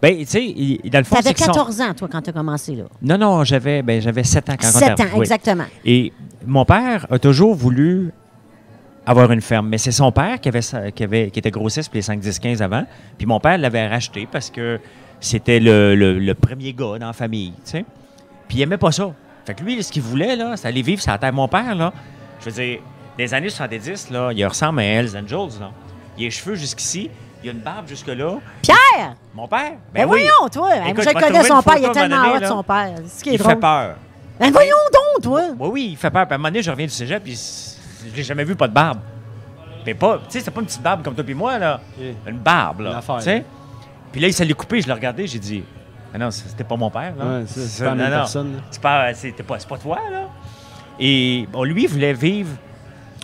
Ben, 0.03 0.17
tu 0.19 0.27
sais, 0.27 0.81
dans 0.89 0.99
le 0.99 1.05
fond, 1.05 1.17
t'avais 1.17 1.29
c'est 1.29 1.35
que 1.35 1.41
son- 1.41 1.47
14 1.53 1.81
ans, 1.83 1.95
toi, 1.95 2.09
quand 2.11 2.23
tu 2.23 2.31
as 2.31 2.33
commencé, 2.33 2.75
là. 2.75 2.85
Non, 3.03 3.19
non, 3.19 3.45
j'avais 3.45 3.83
ben, 3.83 4.01
j'avais 4.01 4.25
7 4.25 4.49
ans 4.49 4.55
quand 4.59 4.69
on 4.69 4.71
7 4.79 4.89
est 4.89 5.03
ans. 5.03 5.07
Oui. 5.15 5.21
exactement. 5.21 5.65
Et 5.85 6.13
mon 6.47 6.65
père 6.65 7.07
a 7.11 7.19
toujours 7.19 7.55
voulu 7.55 8.11
avoir 9.07 9.31
une 9.33 9.41
ferme, 9.41 9.69
mais 9.69 9.79
c'est 9.79 9.93
son 9.93 10.11
père 10.13 10.41
qui, 10.41 10.49
avait, 10.49 10.61
qui, 10.95 11.05
avait, 11.05 11.31
qui 11.31 11.39
était 11.39 11.51
grossiste 11.51 11.89
pour 11.91 11.97
les 11.97 12.03
5, 12.03 12.21
10, 12.21 12.39
15 12.39 12.63
avant. 12.63 12.85
Puis 13.19 13.27
mon 13.27 13.41
père 13.41 13.59
l'avait 13.59 13.89
racheté 13.89 14.27
parce 14.31 14.51
que 14.51 14.79
c'était 15.21 15.61
le, 15.61 15.95
le- 15.95 16.19
le 16.19 16.35
premier 16.35 16.73
gars 16.73 16.99
dans 16.99 17.07
la 17.09 17.13
famille, 17.13 17.53
tu 17.65 17.71
sais. 17.73 17.85
Puis 18.49 18.59
il 18.59 18.63
aimait 18.63 18.79
pas 18.79 18.93
ça. 18.93 19.13
Fait 19.45 19.55
que 19.55 19.63
lui, 19.63 19.83
ce 19.83 19.91
qu'il 19.93 20.03
voulait, 20.03 20.37
là, 20.37 20.57
c'est 20.57 20.69
aller 20.69 20.83
vivre 20.83 21.01
sur 21.03 21.11
la 21.13 21.19
terre. 21.19 21.33
Mon 21.33 21.49
père, 21.49 21.75
là, 21.75 21.93
je 22.41 22.47
veux 22.51 22.53
dire, 22.63 22.79
les 23.19 23.35
années 23.35 23.49
70, 23.51 24.11
là, 24.11 24.31
il 24.35 24.47
ressemble 24.47 24.81
à 24.81 24.85
Hells 24.85 25.17
Angels, 25.17 25.61
là. 25.61 25.71
Il 26.17 26.23
a 26.23 26.25
les 26.27 26.31
cheveux 26.31 26.55
jusqu'ici, 26.55 27.11
il 27.43 27.49
a 27.49 27.53
une 27.53 27.59
barbe 27.61 27.89
jusque-là. 27.89 28.35
Pierre! 28.63 29.15
Mon 29.35 29.49
père? 29.49 29.73
Ben, 29.95 30.03
oui. 30.03 30.07
voyons, 30.07 30.49
toi! 30.53 30.75
Hey, 30.77 30.91
Écoute, 30.91 31.05
moi, 31.05 31.13
je 31.23 31.27
connais 31.27 31.45
son 31.45 31.63
père, 31.63 31.77
il 31.79 31.85
est 31.85 31.93
tellement 31.93 32.35
là. 32.39 32.49
son 32.49 32.63
père. 32.63 32.93
C'est 33.07 33.19
ce 33.19 33.23
qui 33.25 33.31
est 33.31 33.35
Il 33.35 33.39
drôle. 33.39 33.53
fait 33.53 33.61
peur. 33.61 33.95
Ben 34.39 34.51
voyons 34.53 34.77
donc, 34.93 35.23
toi! 35.23 35.43
Oui, 35.59 35.69
oui, 35.73 35.89
il 35.93 35.97
fait 35.97 36.11
peur. 36.11 36.27
Puis 36.27 36.33
à 36.33 36.35
un 36.37 36.39
moment 36.39 36.49
donné, 36.49 36.63
je 36.63 36.71
reviens 36.71 36.87
du 36.87 36.93
cégep, 36.93 37.23
puis 37.23 37.39
je 38.11 38.17
l'ai 38.17 38.23
jamais 38.23 38.45
vu 38.45 38.57
pas 38.57 38.69
de 38.69 38.73
barbe. 38.73 38.99
Mais 39.87 39.95
pas, 39.95 40.17
tu 40.19 40.25
sais, 40.31 40.41
c'est 40.41 40.51
pas 40.51 40.61
une 40.61 40.67
petite 40.67 40.83
barbe 40.83 41.03
comme 41.03 41.15
toi 41.15 41.25
puis 41.25 41.35
moi, 41.35 41.59
là. 41.59 41.81
Une 42.27 42.39
barbe, 42.39 42.81
Une 42.81 42.87
là. 42.87 42.99
affaire, 42.99 43.17
tu 43.19 43.23
sais. 43.25 43.39
là. 43.39 43.45
Puis 44.13 44.21
là, 44.21 44.29
il 44.29 44.35
s'est 44.35 44.45
les 44.45 44.55
coupé, 44.55 44.81
je 44.81 44.87
l'ai 44.87 44.93
regardé, 44.93 45.27
j'ai 45.27 45.39
dit, 45.39 45.63
ah 46.15 46.19
non, 46.19 46.31
c'était 46.31 46.65
pas 46.65 46.77
mon 46.77 46.91
père, 46.91 47.15
là. 47.19 47.25
Ouais, 47.25 47.45
c'est- 47.47 47.85
pas 47.85 47.95
personne. 47.95 48.61
C'est 48.71 48.81
pas, 48.83 49.15
c'était 49.15 49.43
pas, 49.43 49.59
c'est 49.59 49.69
pas 49.69 49.79
toi, 49.79 49.99
là. 50.11 50.23
Et 50.99 51.47
bon, 51.53 51.63
lui, 51.65 51.85
il 51.85 51.89
voulait 51.89 52.13
vivre 52.13 52.51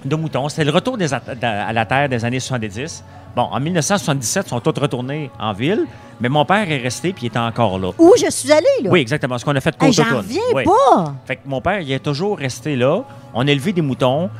de 0.04 0.16
moutons. 0.16 0.48
C'était 0.48 0.64
le 0.64 0.70
retour 0.70 0.96
des 0.96 1.12
à 1.12 1.72
la 1.72 1.84
terre 1.86 2.08
des 2.08 2.24
années 2.24 2.40
70. 2.40 3.04
Bon, 3.36 3.42
en 3.42 3.60
1977, 3.60 4.46
ils 4.46 4.48
sont 4.48 4.60
tous 4.60 4.80
retournés 4.80 5.30
en 5.38 5.52
ville, 5.52 5.84
mais 6.20 6.30
mon 6.30 6.46
père 6.46 6.70
est 6.70 6.78
resté, 6.78 7.12
puis 7.12 7.24
il 7.24 7.26
était 7.26 7.38
encore 7.38 7.78
là. 7.78 7.90
Où 7.98 8.14
je 8.18 8.30
suis 8.30 8.50
allée, 8.50 8.64
là? 8.82 8.88
Oui, 8.90 9.00
exactement. 9.00 9.36
Ce 9.36 9.44
qu'on 9.44 9.54
a 9.54 9.60
fait 9.60 9.76
Hey, 9.78 9.94
côte 9.94 10.04
J'en 10.06 10.16
reviens 10.16 10.40
pas! 10.64 11.14
fait 11.26 11.36
que 11.36 11.42
mon 11.44 11.60
père, 11.60 11.80
il 11.82 11.92
est 11.92 11.98
toujours 11.98 12.38
resté 12.38 12.76
là. 12.76 13.02
On 13.34 13.46
a 13.46 13.50
élevé 13.50 13.74
des 13.74 13.82
moutons. 13.82 14.30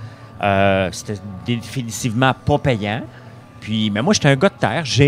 Euh, 0.42 0.88
C'était 0.92 1.20
définitivement 1.44 2.32
pas 2.32 2.56
payant. 2.56 3.02
Puis, 3.61 3.90
mais 3.90 4.00
moi, 4.00 4.14
j'étais 4.14 4.28
un 4.28 4.37
gars 4.37 4.48
de 4.48 4.59
terre. 4.59 4.85
Je, 4.87 5.04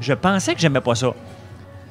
je 0.00 0.12
pensais 0.12 0.54
que 0.54 0.60
j'aimais 0.60 0.82
pas 0.82 0.94
ça. 0.94 1.08
Tu 1.08 1.14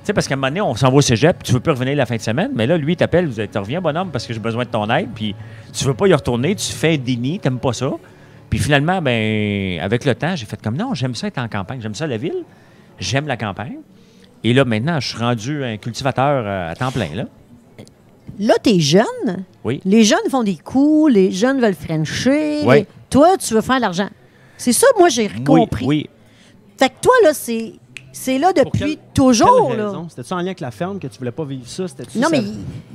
sais, 0.04 0.14
parce 0.14 0.28
qu'à 0.28 0.36
un 0.36 0.38
moment 0.38 0.50
donné, 0.50 0.62
on 0.62 0.76
s'en 0.76 0.90
va 0.92 0.98
au 0.98 1.02
cégep, 1.02 1.42
tu 1.42 1.52
veux 1.52 1.60
plus 1.60 1.72
revenir 1.72 1.96
la 1.96 2.06
fin 2.06 2.16
de 2.16 2.22
semaine, 2.22 2.52
mais 2.54 2.68
là, 2.68 2.78
lui, 2.78 2.94
il 2.94 2.96
t'appelle, 2.96 3.26
vous 3.28 3.40
êtes, 3.40 3.56
reviens, 3.58 3.82
bonhomme, 3.82 4.12
parce 4.12 4.26
que 4.28 4.34
j'ai 4.34 4.40
besoin 4.40 4.64
de 4.66 4.70
ton 4.70 4.88
aide, 4.90 5.10
puis 5.16 5.36
tu 5.74 5.84
veux 5.86 5.94
pas 5.94 6.08
y 6.08 6.14
retourner, 6.14 6.56
tu 6.56 6.72
fais 6.72 6.94
un 6.94 6.98
déni, 6.98 7.40
t'aimes 7.40 7.60
pas 7.60 7.74
ça. 7.74 7.90
Puis 8.50 8.60
finalement, 8.60 9.02
ben, 9.02 9.80
avec 9.80 10.06
le 10.06 10.16
temps, 10.16 10.36
j'ai 10.36 10.46
fait 10.46 10.62
comme 10.62 10.76
non, 10.76 10.94
j'aime 10.94 11.16
ça 11.16 11.28
être 11.28 11.38
en 11.38 11.48
campagne, 11.48 11.82
j'aime 11.82 11.96
ça 11.96 12.08
la 12.08 12.18
ville, 12.18 12.44
j'aime 13.00 13.28
la 13.28 13.38
campagne. 13.38 13.78
Et 14.44 14.54
là, 14.54 14.66
maintenant, 14.66 15.00
je 15.00 15.10
suis 15.10 15.18
rendu 15.18 15.64
un 15.64 15.78
cultivateur 15.78 16.44
euh, 16.46 16.72
à 16.72 16.76
temps 16.76 16.92
plein, 16.92 17.14
là. 17.14 17.26
Là, 18.40 18.54
t'es 18.62 18.80
jeune. 18.80 19.44
Oui. 19.66 19.82
Les 19.84 20.04
jeunes 20.04 20.30
font 20.30 20.44
des 20.44 20.56
coups, 20.56 21.12
les 21.12 21.32
jeunes 21.32 21.60
veulent 21.60 21.76
frencher. 21.76 22.62
Oui. 22.64 22.86
Toi, 23.10 23.38
tu 23.38 23.54
veux 23.54 23.62
faire 23.62 23.78
de 23.78 23.82
l'argent. 23.82 24.08
C'est 24.58 24.72
ça, 24.72 24.88
moi, 24.98 25.10
j'ai 25.10 25.28
compris. 25.28 25.86
Oui, 25.86 26.08
oui. 26.08 26.10
Fait 26.78 26.90
que 26.90 26.96
toi, 27.02 27.14
là, 27.24 27.34
c'est, 27.34 27.74
c'est 28.12 28.38
là 28.40 28.52
Pour 28.54 28.66
depuis 28.66 28.80
quelle- 28.98 29.14
toujours? 29.14 29.72
C'était-tu 30.10 30.34
en 30.34 30.38
lien 30.38 30.46
avec 30.46 30.60
la 30.60 30.72
ferme 30.72 31.00
que 31.00 31.08
tu 31.08 31.18
voulais 31.20 31.32
pas 31.32 31.46
vivre 31.46 31.64
ça? 31.68 31.84
Non, 32.16 32.28
mais 32.32 32.42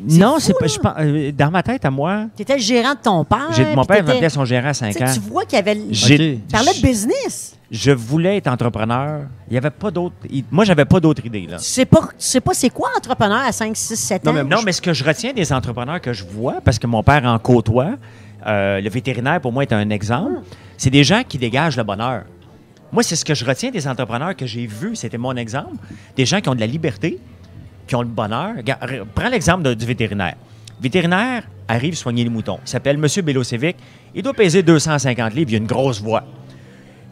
C'est 0.08 0.18
Non, 0.18 0.36
c'est 0.38 0.54
pas. 0.58 0.66
je 0.66 0.78
pense- 0.78 0.94
euh, 0.98 1.32
dans 1.32 1.50
ma 1.50 1.62
tête, 1.62 1.84
à 1.84 1.90
moi, 1.90 2.26
t'étais 2.36 2.54
le 2.54 2.60
gérant 2.62 2.92
de 2.94 2.98
ton 3.02 3.24
père. 3.24 3.48
j'ai- 3.52 3.74
mon 3.74 3.84
père 3.84 4.04
m'appelait 4.04 4.28
son 4.28 4.44
gérant 4.44 4.68
à 4.68 4.72
Tu 4.72 4.78
5 4.80 4.92
sais, 4.92 5.04
ans. 5.04 5.12
Tu 5.14 5.20
vois 5.20 5.44
qu'il 5.44 5.56
y 5.56 5.60
avait... 5.60 5.74
le- 5.74 5.84
J'ai- 5.90 6.14
Ok. 6.14 6.40
Tu 6.48 6.52
parlais 6.52 6.74
de 6.74 6.82
business. 6.82 7.56
Je 7.70 7.90
voulais 7.90 8.36
être 8.36 8.46
entrepreneur. 8.48 9.22
Il 9.48 9.52
n'y 9.52 9.56
avait 9.58 9.70
pas 9.70 9.90
d'autre. 9.90 10.14
Moi, 10.50 10.64
j'avais 10.64 10.84
pas 10.84 11.00
d'autre 11.00 11.24
idée. 11.26 11.46
Là. 11.48 11.56
Tu 11.56 11.64
sais 11.64 11.84
pas, 11.86 12.00
tu 12.02 12.08
sais 12.18 12.40
pas 12.40 12.54
c'est 12.54 12.70
quoi 12.70 12.90
entrepreneur 12.96 13.38
à 13.44 13.50
5, 13.52 13.76
6, 13.76 13.96
7 13.96 14.26
ans? 14.28 14.32
Non, 14.32 14.42
mais 14.44 14.56
Non, 14.56 14.62
mais 14.64 14.72
ce 14.72 14.80
que 14.82 14.92
je 14.92 15.02
retiens 15.02 15.32
des 15.32 15.52
entrepreneurs 15.52 16.00
que 16.00 16.12
je 16.12 16.24
vois, 16.24 16.60
parce 16.64 16.78
que 16.78 16.86
mon 16.86 17.02
père 17.02 17.24
en 17.24 17.38
côtoie, 17.38 17.92
euh, 18.46 18.80
le 18.80 18.90
vétérinaire, 18.90 19.40
pour 19.40 19.52
moi, 19.52 19.62
est 19.62 19.72
un 19.72 19.88
exemple, 19.90 20.40
c'est 20.76 20.90
des 20.90 21.02
gens 21.02 21.22
qui 21.26 21.38
dégagent 21.38 21.76
le 21.76 21.82
bonheur. 21.82 22.24
Moi, 22.94 23.02
c'est 23.02 23.16
ce 23.16 23.24
que 23.24 23.34
je 23.34 23.44
retiens 23.44 23.72
des 23.72 23.88
entrepreneurs 23.88 24.36
que 24.36 24.46
j'ai 24.46 24.68
vus, 24.68 24.94
c'était 24.94 25.18
mon 25.18 25.34
exemple. 25.34 25.74
Des 26.14 26.24
gens 26.24 26.40
qui 26.40 26.48
ont 26.48 26.54
de 26.54 26.60
la 26.60 26.66
liberté, 26.68 27.18
qui 27.88 27.96
ont 27.96 28.02
le 28.02 28.06
bonheur. 28.06 28.54
Prends 29.16 29.28
l'exemple 29.28 29.74
du 29.74 29.84
vétérinaire. 29.84 30.36
Vétérinaire 30.80 31.42
arrive 31.66 31.96
soigner 31.96 32.22
les 32.22 32.30
moutons. 32.30 32.60
Il 32.64 32.68
s'appelle 32.68 32.94
M. 32.94 33.24
Bélosevic. 33.24 33.76
Il 34.14 34.22
doit 34.22 34.32
peser 34.32 34.62
250 34.62 35.34
livres. 35.34 35.50
Il 35.50 35.54
a 35.56 35.58
une 35.58 35.66
grosse 35.66 36.00
voix. 36.00 36.22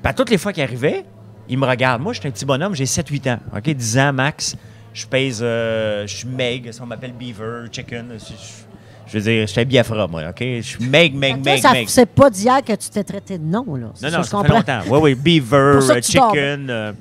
À 0.04 0.14
toutes 0.14 0.30
les 0.30 0.38
fois 0.38 0.52
qu'il 0.52 0.62
arrivait, 0.62 1.04
il 1.48 1.58
me 1.58 1.66
regarde. 1.66 2.00
Moi, 2.00 2.12
je 2.12 2.20
suis 2.20 2.28
un 2.28 2.30
petit 2.32 2.44
bonhomme, 2.44 2.76
j'ai 2.76 2.84
7-8 2.84 3.32
ans, 3.32 3.38
OK? 3.56 3.68
10 3.68 3.98
ans 3.98 4.12
max. 4.12 4.54
Je 4.94 5.04
pèse, 5.04 5.40
euh, 5.42 6.06
je 6.06 6.14
suis 6.14 6.28
maigre, 6.28 6.70
on 6.80 6.86
m'appelle 6.86 7.12
beaver, 7.12 7.66
chicken. 7.72 8.06
Je 9.12 9.18
veux 9.18 9.24
dire, 9.24 9.42
je 9.46 9.52
suis 9.52 9.60
à 9.60 9.64
Biafra, 9.64 10.06
moi, 10.06 10.22
OK? 10.30 10.38
Je 10.40 10.60
suis 10.62 10.84
maigre, 10.86 11.18
Toi, 11.20 11.36
maigre, 11.36 11.62
ça- 11.62 11.72
maigre. 11.72 11.90
c'est 11.90 12.06
pas 12.06 12.30
d'hier 12.30 12.62
que 12.64 12.72
tu 12.72 12.88
t'es 12.88 13.04
traité 13.04 13.36
de 13.38 13.44
nom, 13.44 13.64
là. 13.74 13.86
Non, 13.86 13.92
ça, 13.94 14.10
non, 14.10 14.22
je 14.22 14.28
ça 14.28 14.42
fait 14.42 14.48
longtemps. 14.48 14.80
Oui, 14.88 14.98
oui, 15.02 15.14
beaver, 15.40 15.80
chicken, 16.02 16.66
euh, 16.70 16.92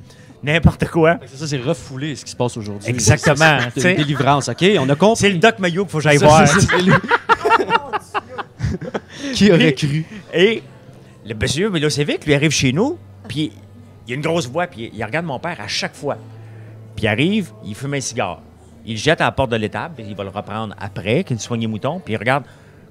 n'importe 0.43 0.88
quoi. 0.89 1.17
Ça, 1.34 1.47
c'est 1.47 1.58
refoulé 1.58 2.15
ce 2.15 2.26
qui 2.26 2.32
se 2.32 2.36
passe 2.36 2.58
aujourd'hui. 2.58 2.89
Exactement, 2.89 3.60
C'est 3.78 3.91
une 3.91 3.97
délivrance, 3.97 4.50
OK? 4.50 4.65
On 4.80 4.89
a 4.89 4.95
compris. 4.95 5.21
C'est 5.21 5.30
le 5.30 5.38
Doc 5.39 5.60
Mayo 5.60 5.84
qu'il 5.84 5.91
faut 5.91 5.97
que 6.00 6.04
j'aille 6.04 6.17
voir. 6.17 6.45
c'est- 6.47 6.60
c'est 6.62 6.82
lui. 6.82 6.93
Qui 9.34 9.52
aurait 9.52 9.74
cru? 9.74 10.06
Et 10.34 10.63
le 11.26 11.34
monsieur 11.36 11.69
Milosevic, 11.69 12.26
lui, 12.26 12.34
arrive 12.34 12.52
chez 12.52 12.71
nous, 12.71 12.97
puis 13.28 13.52
il 14.08 14.13
a 14.13 14.15
une 14.15 14.21
grosse 14.21 14.47
voix, 14.50 14.67
puis 14.67 14.89
il 14.93 15.04
regarde 15.04 15.26
mon 15.26 15.39
père 15.39 15.60
à 15.62 15.67
chaque 15.67 15.95
fois. 15.95 16.17
Puis 16.95 17.06
il 17.06 17.08
arrive, 17.08 17.52
il 17.65 17.76
fume 17.76 17.93
un 17.93 18.02
cigare. 18.02 18.41
Il 18.86 18.94
le 18.94 18.98
jette 18.98 19.22
à 19.22 19.26
la 19.26 19.32
porte 19.32 19.52
de 19.52 19.56
l'étable, 19.58 19.94
puis 19.96 20.06
il 20.10 20.15
va 20.15 20.24
le 20.24 20.30
reprendre 20.30 20.76
après, 20.80 21.24
qu'il 21.24 21.39
soigne 21.39 21.62
les 21.62 21.67
moutons, 21.67 22.00
puis 22.04 22.13
il 22.13 22.17
regarde 22.17 22.44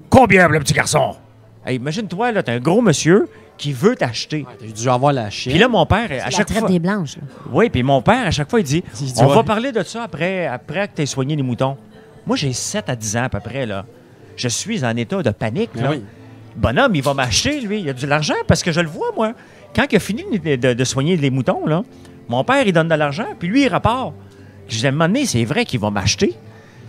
Combien, 0.09 0.47
le 0.47 0.59
petit 0.59 0.73
garçon? 0.73 1.15
Hey, 1.65 1.75
Imagine-toi, 1.77 2.31
là, 2.31 2.43
t'as 2.43 2.53
un 2.53 2.59
gros 2.59 2.81
monsieur 2.81 3.29
qui 3.57 3.71
veut 3.71 3.95
t'acheter. 3.95 4.45
T'as 4.59 4.65
dû 4.65 4.89
avoir 4.89 5.13
la 5.13 5.29
chienne. 5.29 5.53
Puis 5.53 5.59
là, 5.61 5.67
mon 5.67 5.85
père, 5.85 6.09
à 6.25 6.29
chaque 6.31 6.51
fois. 6.51 6.67
des 6.67 6.79
blanches, 6.79 7.17
là. 7.17 7.23
Oui, 7.51 7.69
puis 7.69 7.83
mon 7.83 8.01
père, 8.01 8.25
à 8.27 8.31
chaque 8.31 8.49
fois, 8.49 8.59
il 8.59 8.63
dit, 8.65 8.83
On 9.17 9.27
ouais. 9.27 9.35
va 9.35 9.43
parler 9.43 9.71
de 9.71 9.83
ça 9.83 10.03
après, 10.03 10.47
après 10.47 10.87
que 10.87 10.95
tu 10.95 11.01
aies 11.03 11.05
soigné 11.05 11.35
les 11.35 11.43
moutons. 11.43 11.77
Moi, 12.25 12.35
j'ai 12.35 12.51
7 12.53 12.89
à 12.89 12.95
10 12.95 13.17
ans 13.17 13.23
à 13.23 13.29
peu 13.29 13.39
près, 13.39 13.65
là. 13.65 13.85
Je 14.35 14.47
suis 14.47 14.83
en 14.83 14.95
état 14.95 15.21
de 15.21 15.29
panique, 15.31 15.69
là. 15.75 15.91
oui. 15.91 16.03
Bonhomme, 16.55 16.95
il 16.95 17.03
va 17.03 17.13
m'acheter, 17.13 17.61
lui. 17.61 17.81
Il 17.81 17.89
a 17.89 17.93
de 17.93 18.05
l'argent 18.07 18.33
parce 18.47 18.61
que 18.63 18.71
je 18.71 18.81
le 18.81 18.89
vois, 18.89 19.11
moi. 19.15 19.33
Quand 19.75 19.85
il 19.89 19.95
a 19.95 19.99
fini 19.99 20.23
de, 20.39 20.55
de- 20.55 20.73
de 20.73 20.83
soigner 20.83 21.15
les 21.15 21.29
moutons, 21.29 21.65
là, 21.65 21.83
mon 22.27 22.43
père, 22.43 22.65
il 22.65 22.73
donne 22.73 22.89
de 22.89 22.95
l'argent, 22.95 23.27
puis 23.39 23.47
lui, 23.47 23.63
il 23.63 23.73
repart. 23.73 24.13
Je 24.71 24.79
dis, 24.79 24.85
à 24.85 24.89
un 24.89 24.91
moment 24.93 25.07
donné, 25.07 25.25
c'est 25.25 25.43
vrai 25.43 25.65
qu'il 25.65 25.79
va 25.79 25.89
m'acheter. 25.89 26.33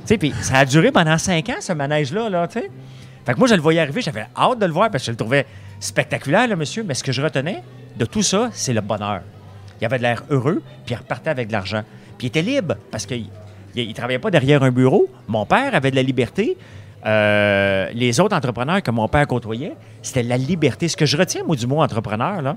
Puis 0.06 0.32
ça 0.40 0.58
a 0.58 0.64
duré 0.64 0.92
pendant 0.92 1.18
5 1.18 1.48
ans, 1.48 1.60
ce 1.60 1.72
manège-là, 1.72 2.28
là. 2.28 2.48
Fait 2.48 2.70
que 3.26 3.38
moi, 3.38 3.48
je 3.48 3.54
le 3.54 3.60
voyais 3.60 3.80
arriver, 3.80 4.00
j'avais 4.00 4.26
hâte 4.36 4.58
de 4.58 4.66
le 4.66 4.72
voir 4.72 4.90
parce 4.90 5.02
que 5.02 5.06
je 5.06 5.10
le 5.12 5.16
trouvais 5.16 5.46
spectaculaire, 5.80 6.46
le 6.48 6.56
monsieur. 6.56 6.84
Mais 6.84 6.94
ce 6.94 7.02
que 7.02 7.12
je 7.12 7.22
retenais 7.22 7.62
de 7.96 8.04
tout 8.04 8.22
ça, 8.22 8.50
c'est 8.52 8.72
le 8.72 8.80
bonheur. 8.80 9.22
Il 9.80 9.84
avait 9.84 9.98
de 9.98 10.02
l'air 10.02 10.22
heureux, 10.30 10.62
puis 10.84 10.94
il 10.94 10.98
repartait 10.98 11.30
avec 11.30 11.48
de 11.48 11.52
l'argent. 11.52 11.82
Puis 12.18 12.26
il 12.26 12.28
était 12.28 12.42
libre 12.42 12.76
parce 12.90 13.06
qu'il 13.06 13.26
ne 13.74 13.92
travaillait 13.92 14.20
pas 14.20 14.30
derrière 14.30 14.62
un 14.62 14.70
bureau. 14.70 15.08
Mon 15.28 15.44
père 15.44 15.74
avait 15.74 15.90
de 15.90 15.96
la 15.96 16.02
liberté. 16.02 16.56
Euh, 17.04 17.88
les 17.94 18.20
autres 18.20 18.36
entrepreneurs 18.36 18.80
que 18.80 18.92
mon 18.92 19.08
père 19.08 19.26
côtoyait, 19.26 19.74
c'était 20.02 20.22
la 20.22 20.36
liberté. 20.36 20.86
Ce 20.86 20.96
que 20.96 21.06
je 21.06 21.16
retiens, 21.16 21.42
moi, 21.44 21.56
du 21.56 21.66
mot 21.66 21.82
entrepreneur, 21.82 22.42
là, 22.42 22.56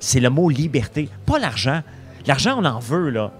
c'est 0.00 0.20
le 0.20 0.28
mot 0.28 0.50
liberté, 0.50 1.08
pas 1.24 1.38
l'argent. 1.38 1.80
L'argent, 2.26 2.56
on 2.58 2.64
en 2.64 2.78
veut, 2.78 3.08
là. 3.08 3.32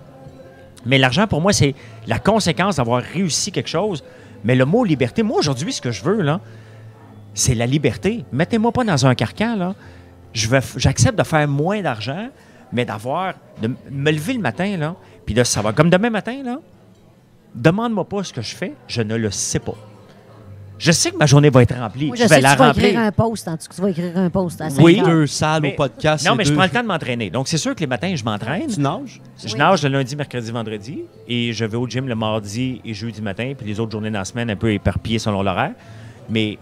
Mais 0.86 0.98
l'argent, 0.98 1.26
pour 1.26 1.40
moi, 1.40 1.52
c'est 1.52 1.74
la 2.06 2.18
conséquence 2.18 2.76
d'avoir 2.76 3.02
réussi 3.02 3.52
quelque 3.52 3.68
chose. 3.68 4.02
Mais 4.44 4.54
le 4.54 4.64
mot 4.64 4.84
liberté, 4.84 5.22
moi, 5.22 5.38
aujourd'hui, 5.38 5.72
ce 5.72 5.80
que 5.80 5.90
je 5.90 6.02
veux, 6.02 6.22
là, 6.22 6.40
c'est 7.34 7.54
la 7.54 7.66
liberté. 7.66 8.24
Mettez-moi 8.32 8.72
pas 8.72 8.84
dans 8.84 9.06
un 9.06 9.14
carcan, 9.14 9.56
là. 9.56 9.74
J'accepte 10.32 11.18
de 11.18 11.24
faire 11.24 11.48
moins 11.48 11.82
d'argent, 11.82 12.28
mais 12.72 12.84
d'avoir, 12.84 13.34
de 13.60 13.70
me 13.90 14.10
lever 14.10 14.34
le 14.34 14.40
matin, 14.40 14.76
là, 14.76 14.94
puis 15.26 15.34
de 15.34 15.42
savoir. 15.42 15.74
Comme 15.74 15.90
demain 15.90 16.10
matin, 16.10 16.42
là, 16.44 16.60
demande-moi 17.54 18.08
pas 18.08 18.22
ce 18.22 18.32
que 18.32 18.42
je 18.42 18.54
fais, 18.54 18.74
je 18.86 19.02
ne 19.02 19.16
le 19.16 19.30
sais 19.30 19.58
pas. 19.58 19.74
Je 20.80 20.92
sais 20.92 21.10
que 21.10 21.16
ma 21.18 21.26
journée 21.26 21.50
va 21.50 21.62
être 21.62 21.76
remplie. 21.76 22.06
Moi, 22.06 22.16
je 22.16 22.22
je 22.22 22.28
sais 22.28 22.34
vais 22.36 22.40
que 22.40 22.46
la 22.46 22.52
tu 22.54 22.58
vas 22.58 22.66
remplir. 22.68 22.86
écrire 22.86 23.00
un 23.00 23.12
post, 23.12 23.46
en 23.48 23.52
tout 23.58 23.66
cas, 23.68 23.74
tu 23.76 23.82
vas 23.82 23.90
écrire 23.90 24.16
un 24.16 24.30
post 24.30 24.60
à 24.62 24.70
5 24.70 24.82
Oui. 24.82 25.02
Deux 25.04 25.26
salles 25.26 25.60
Mais- 25.60 25.74
au 25.74 25.76
podcast. 25.76 26.26
Non, 26.26 26.34
mais 26.34 26.44
je 26.46 26.54
prends 26.54 26.62
le 26.64 26.70
temps 26.70 26.82
de 26.82 26.86
m'entraîner. 26.88 27.28
Donc, 27.28 27.48
c'est 27.48 27.58
sûr 27.58 27.74
que 27.74 27.80
les 27.80 27.86
matins, 27.86 28.14
je 28.16 28.24
m'entraîne. 28.24 28.66
Tu 28.66 28.80
nages? 28.80 29.20
Je 29.44 29.52
Oui. 29.52 29.58
nage 29.58 29.82
le 29.82 29.90
lundi, 29.90 30.16
mercredi, 30.16 30.50
vendredi. 30.50 31.00
Et 31.28 31.52
je 31.52 31.64
vais 31.66 31.76
au 31.76 31.86
gym 31.86 32.08
le 32.08 32.14
mardi 32.14 32.80
et 32.82 32.94
jeudi 32.94 33.20
matin. 33.20 33.52
Puis 33.56 33.66
les 33.66 33.78
autres 33.78 33.92
journées 33.92 34.10
dans 34.10 34.20
la 34.20 34.24
semaine, 34.24 34.48
un 34.50 34.56
peu 34.56 34.72
éparpillées 34.72 35.18
selon 35.18 35.42
l'horaire. 35.42 35.72
Mais 36.30 36.56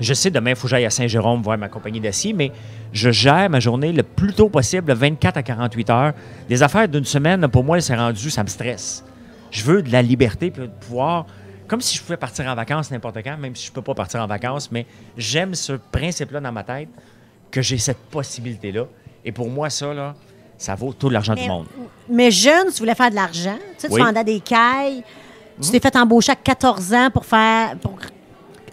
je 0.00 0.14
sais, 0.14 0.30
demain, 0.30 0.50
il 0.50 0.56
faut 0.56 0.62
que 0.62 0.68
j'aille 0.70 0.86
à 0.86 0.90
Saint-Jérôme 0.90 1.42
voir 1.42 1.58
ma 1.58 1.68
compagnie 1.68 2.00
d'acier, 2.00 2.32
mais 2.32 2.50
je 2.94 3.10
gère 3.10 3.50
ma 3.50 3.60
journée 3.60 3.92
le 3.92 4.04
plus 4.04 4.32
tôt 4.32 4.48
possible, 4.48 4.88
le 4.88 4.94
24 4.94 5.36
à 5.36 5.42
48 5.42 5.90
heures. 5.90 6.12
Des 6.48 6.62
affaires 6.62 6.88
d'une 6.88 7.04
semaine, 7.04 7.46
pour 7.48 7.62
moi, 7.62 7.78
c'est 7.82 7.94
rendu, 7.94 8.30
ça 8.30 8.42
me 8.42 8.48
stresse. 8.48 9.04
Je 9.50 9.62
veux 9.64 9.82
de 9.82 9.92
la 9.92 10.00
liberté, 10.00 10.50
puis 10.50 10.62
de 10.62 10.66
pouvoir, 10.68 11.26
comme 11.68 11.80
si 11.80 11.96
je 11.96 12.02
pouvais 12.02 12.16
partir 12.16 12.46
en 12.46 12.54
vacances 12.54 12.90
n'importe 12.90 13.18
quand, 13.24 13.36
même 13.38 13.54
si 13.56 13.66
je 13.66 13.70
ne 13.70 13.74
peux 13.74 13.82
pas 13.82 13.94
partir 13.94 14.20
en 14.20 14.26
vacances, 14.26 14.70
mais 14.70 14.86
j'aime 15.16 15.54
ce 15.54 15.72
principe-là 15.72 16.40
dans 16.40 16.52
ma 16.52 16.64
tête, 16.64 16.88
que 17.50 17.62
j'ai 17.62 17.78
cette 17.78 17.98
possibilité-là. 18.10 18.84
Et 19.24 19.32
pour 19.32 19.48
moi, 19.50 19.70
ça, 19.70 19.92
là, 19.94 20.14
ça 20.58 20.74
vaut 20.74 20.92
tout 20.92 21.08
l'argent 21.10 21.34
du 21.34 21.46
monde. 21.46 21.66
mais 22.08 22.30
jeune, 22.30 22.68
tu 22.72 22.78
voulais 22.78 22.94
faire 22.94 23.10
de 23.10 23.14
l'argent. 23.14 23.56
Tu, 23.74 23.80
sais, 23.82 23.88
tu 23.88 23.94
Oui. 23.94 24.00
Vendais 24.02 24.24
des 24.24 24.40
cailles. 24.40 25.02
Tu 25.60 25.70
t'es 25.70 25.80
fait 25.80 25.94
embaucher 25.96 26.32
à 26.32 26.36
14 26.36 26.92
ans 26.94 27.10
pour 27.12 27.24
faire. 27.26 27.76
pour 27.78 27.96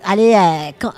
aller. 0.05 0.33
euh, 0.33 0.71
euh, 0.87 0.89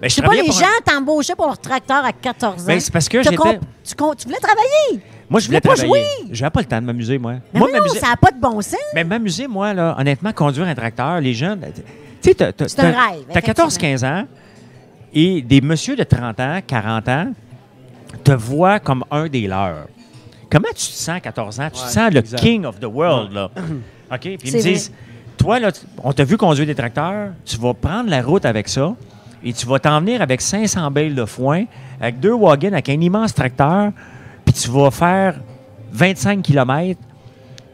Ben, 0.00 0.08
je 0.10 0.14
sais 0.16 0.22
pas, 0.22 0.32
les 0.34 0.40
un- 0.48 0.52
gens 0.52 0.66
t'embauchaient 0.84 1.34
pour 1.36 1.46
leur 1.46 1.58
tracteur 1.58 2.04
à 2.04 2.12
14 2.12 2.62
ans. 2.62 2.66
Ben, 2.66 2.80
c'est 2.80 2.92
parce 2.92 3.08
que 3.08 3.22
j'étais- 3.22 3.36
tu, 3.36 3.94
tu 3.94 4.26
voulais 4.26 4.38
travailler. 4.40 5.02
Moi, 5.30 5.40
je 5.40 5.46
voulais 5.46 5.60
pas 5.60 5.74
travailler. 5.74 5.88
jouer. 5.88 6.28
J'avais 6.32 6.50
pas 6.50 6.60
le 6.60 6.66
temps 6.66 6.80
de 6.80 6.86
m'amuser, 6.86 7.16
moi. 7.18 7.34
Mais 7.54 7.60
moi, 7.60 7.68
non, 7.72 7.78
m'amuser- 7.78 8.00
ça 8.00 8.08
n'a 8.08 8.16
pas 8.16 8.32
de 8.32 8.40
bon 8.40 8.60
sens. 8.60 8.76
Mais 8.94 9.04
m'amuser, 9.04 9.46
moi, 9.46 9.72
là, 9.72 9.94
honnêtement, 9.98 10.32
conduire 10.32 10.66
un 10.66 10.74
tracteur, 10.74 11.20
les 11.20 11.32
jeunes, 11.34 11.60
tu 11.74 11.82
sais, 12.20 12.34
t'as- 12.34 12.52
t'as- 12.52 12.68
C'est 12.68 12.80
un 12.80 12.90
t'as- 12.92 13.08
rêve, 13.10 13.20
T'as 13.32 13.40
14-15 13.40 14.04
ans 14.04 14.24
et 15.14 15.40
des 15.42 15.60
messieurs 15.60 15.96
de 15.96 16.02
30 16.02 16.38
ans, 16.40 16.58
40 16.66 17.08
ans, 17.08 17.32
te 18.24 18.32
voient 18.32 18.80
comme 18.80 19.04
un 19.10 19.28
des 19.28 19.46
leurs. 19.46 19.86
Comment 20.50 20.68
tu 20.70 20.74
te 20.74 20.80
sens 20.80 21.10
à 21.16 21.20
14 21.20 21.60
ans? 21.60 21.68
Tu 21.72 21.78
te 21.80 21.84
Ouais, 21.86 21.92
sens 21.92 22.12
le 22.12 22.18
exact. 22.18 22.40
king 22.40 22.64
of 22.64 22.80
the 22.80 22.86
world, 22.86 23.32
là. 23.32 23.50
OK? 24.12 24.18
Puis 24.20 24.38
ils 24.44 24.52
me 24.52 24.60
C'est 24.60 24.68
disent, 24.68 24.92
toi, 25.38 25.60
là, 25.60 25.70
tu- 25.70 25.80
on 26.02 26.12
t'a 26.12 26.24
vu 26.24 26.36
conduire 26.36 26.66
des 26.66 26.74
tracteurs, 26.74 27.28
tu 27.44 27.56
vas 27.56 27.72
prendre 27.72 28.10
la 28.10 28.20
route 28.20 28.44
avec 28.44 28.68
ça 28.68 28.94
et 29.44 29.52
tu 29.52 29.64
vas 29.66 29.78
t'en 29.78 30.00
venir 30.00 30.20
avec 30.22 30.40
500 30.40 30.90
bales 30.90 31.14
de 31.14 31.24
foin, 31.24 31.64
avec 32.00 32.18
deux 32.18 32.34
wagons, 32.34 32.72
avec 32.72 32.88
un 32.88 33.00
immense 33.00 33.32
tracteur, 33.32 33.92
puis 34.50 34.62
tu 34.62 34.70
vas 34.70 34.90
faire 34.90 35.36
25 35.92 36.42
km, 36.42 37.00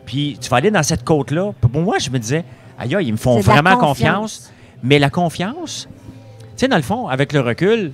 puis 0.05 0.39
tu 0.41 0.49
vas 0.51 0.59
aller 0.59 0.71
dans 0.71 0.83
cette 0.83 1.05
côte-là. 1.05 1.53
Puis 1.61 1.71
Pour 1.71 1.81
moi, 1.81 1.99
je 1.99 2.11
me 2.11 2.19
disais, 2.19 2.45
aïe, 2.79 2.95
aïe, 2.95 3.07
ils 3.09 3.12
me 3.12 3.17
font 3.17 3.41
vraiment 3.41 3.77
confiance. 3.77 3.89
confiance. 3.89 4.53
Mais 4.83 4.99
la 4.99 5.09
confiance, 5.09 5.89
tu 5.91 6.53
sais, 6.57 6.69
dans 6.69 6.77
le 6.77 6.83
fond, 6.83 7.09
avec 7.09 7.33
le 7.33 7.41
recul, 7.41 7.93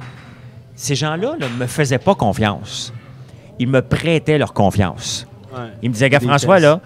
ces 0.74 0.96
gens-là 0.96 1.36
ne 1.38 1.46
me 1.48 1.66
faisaient 1.66 1.98
pas 1.98 2.14
confiance. 2.16 2.92
Ils 3.60 3.68
me 3.68 3.82
prêtaient 3.82 4.38
leur 4.38 4.52
confiance. 4.52 5.26
Ouais. 5.52 5.60
Ils 5.82 5.88
me 5.88 5.94
disaient, 5.94 6.10
gars, 6.10 6.18
François, 6.20 6.58
là, 6.58 6.80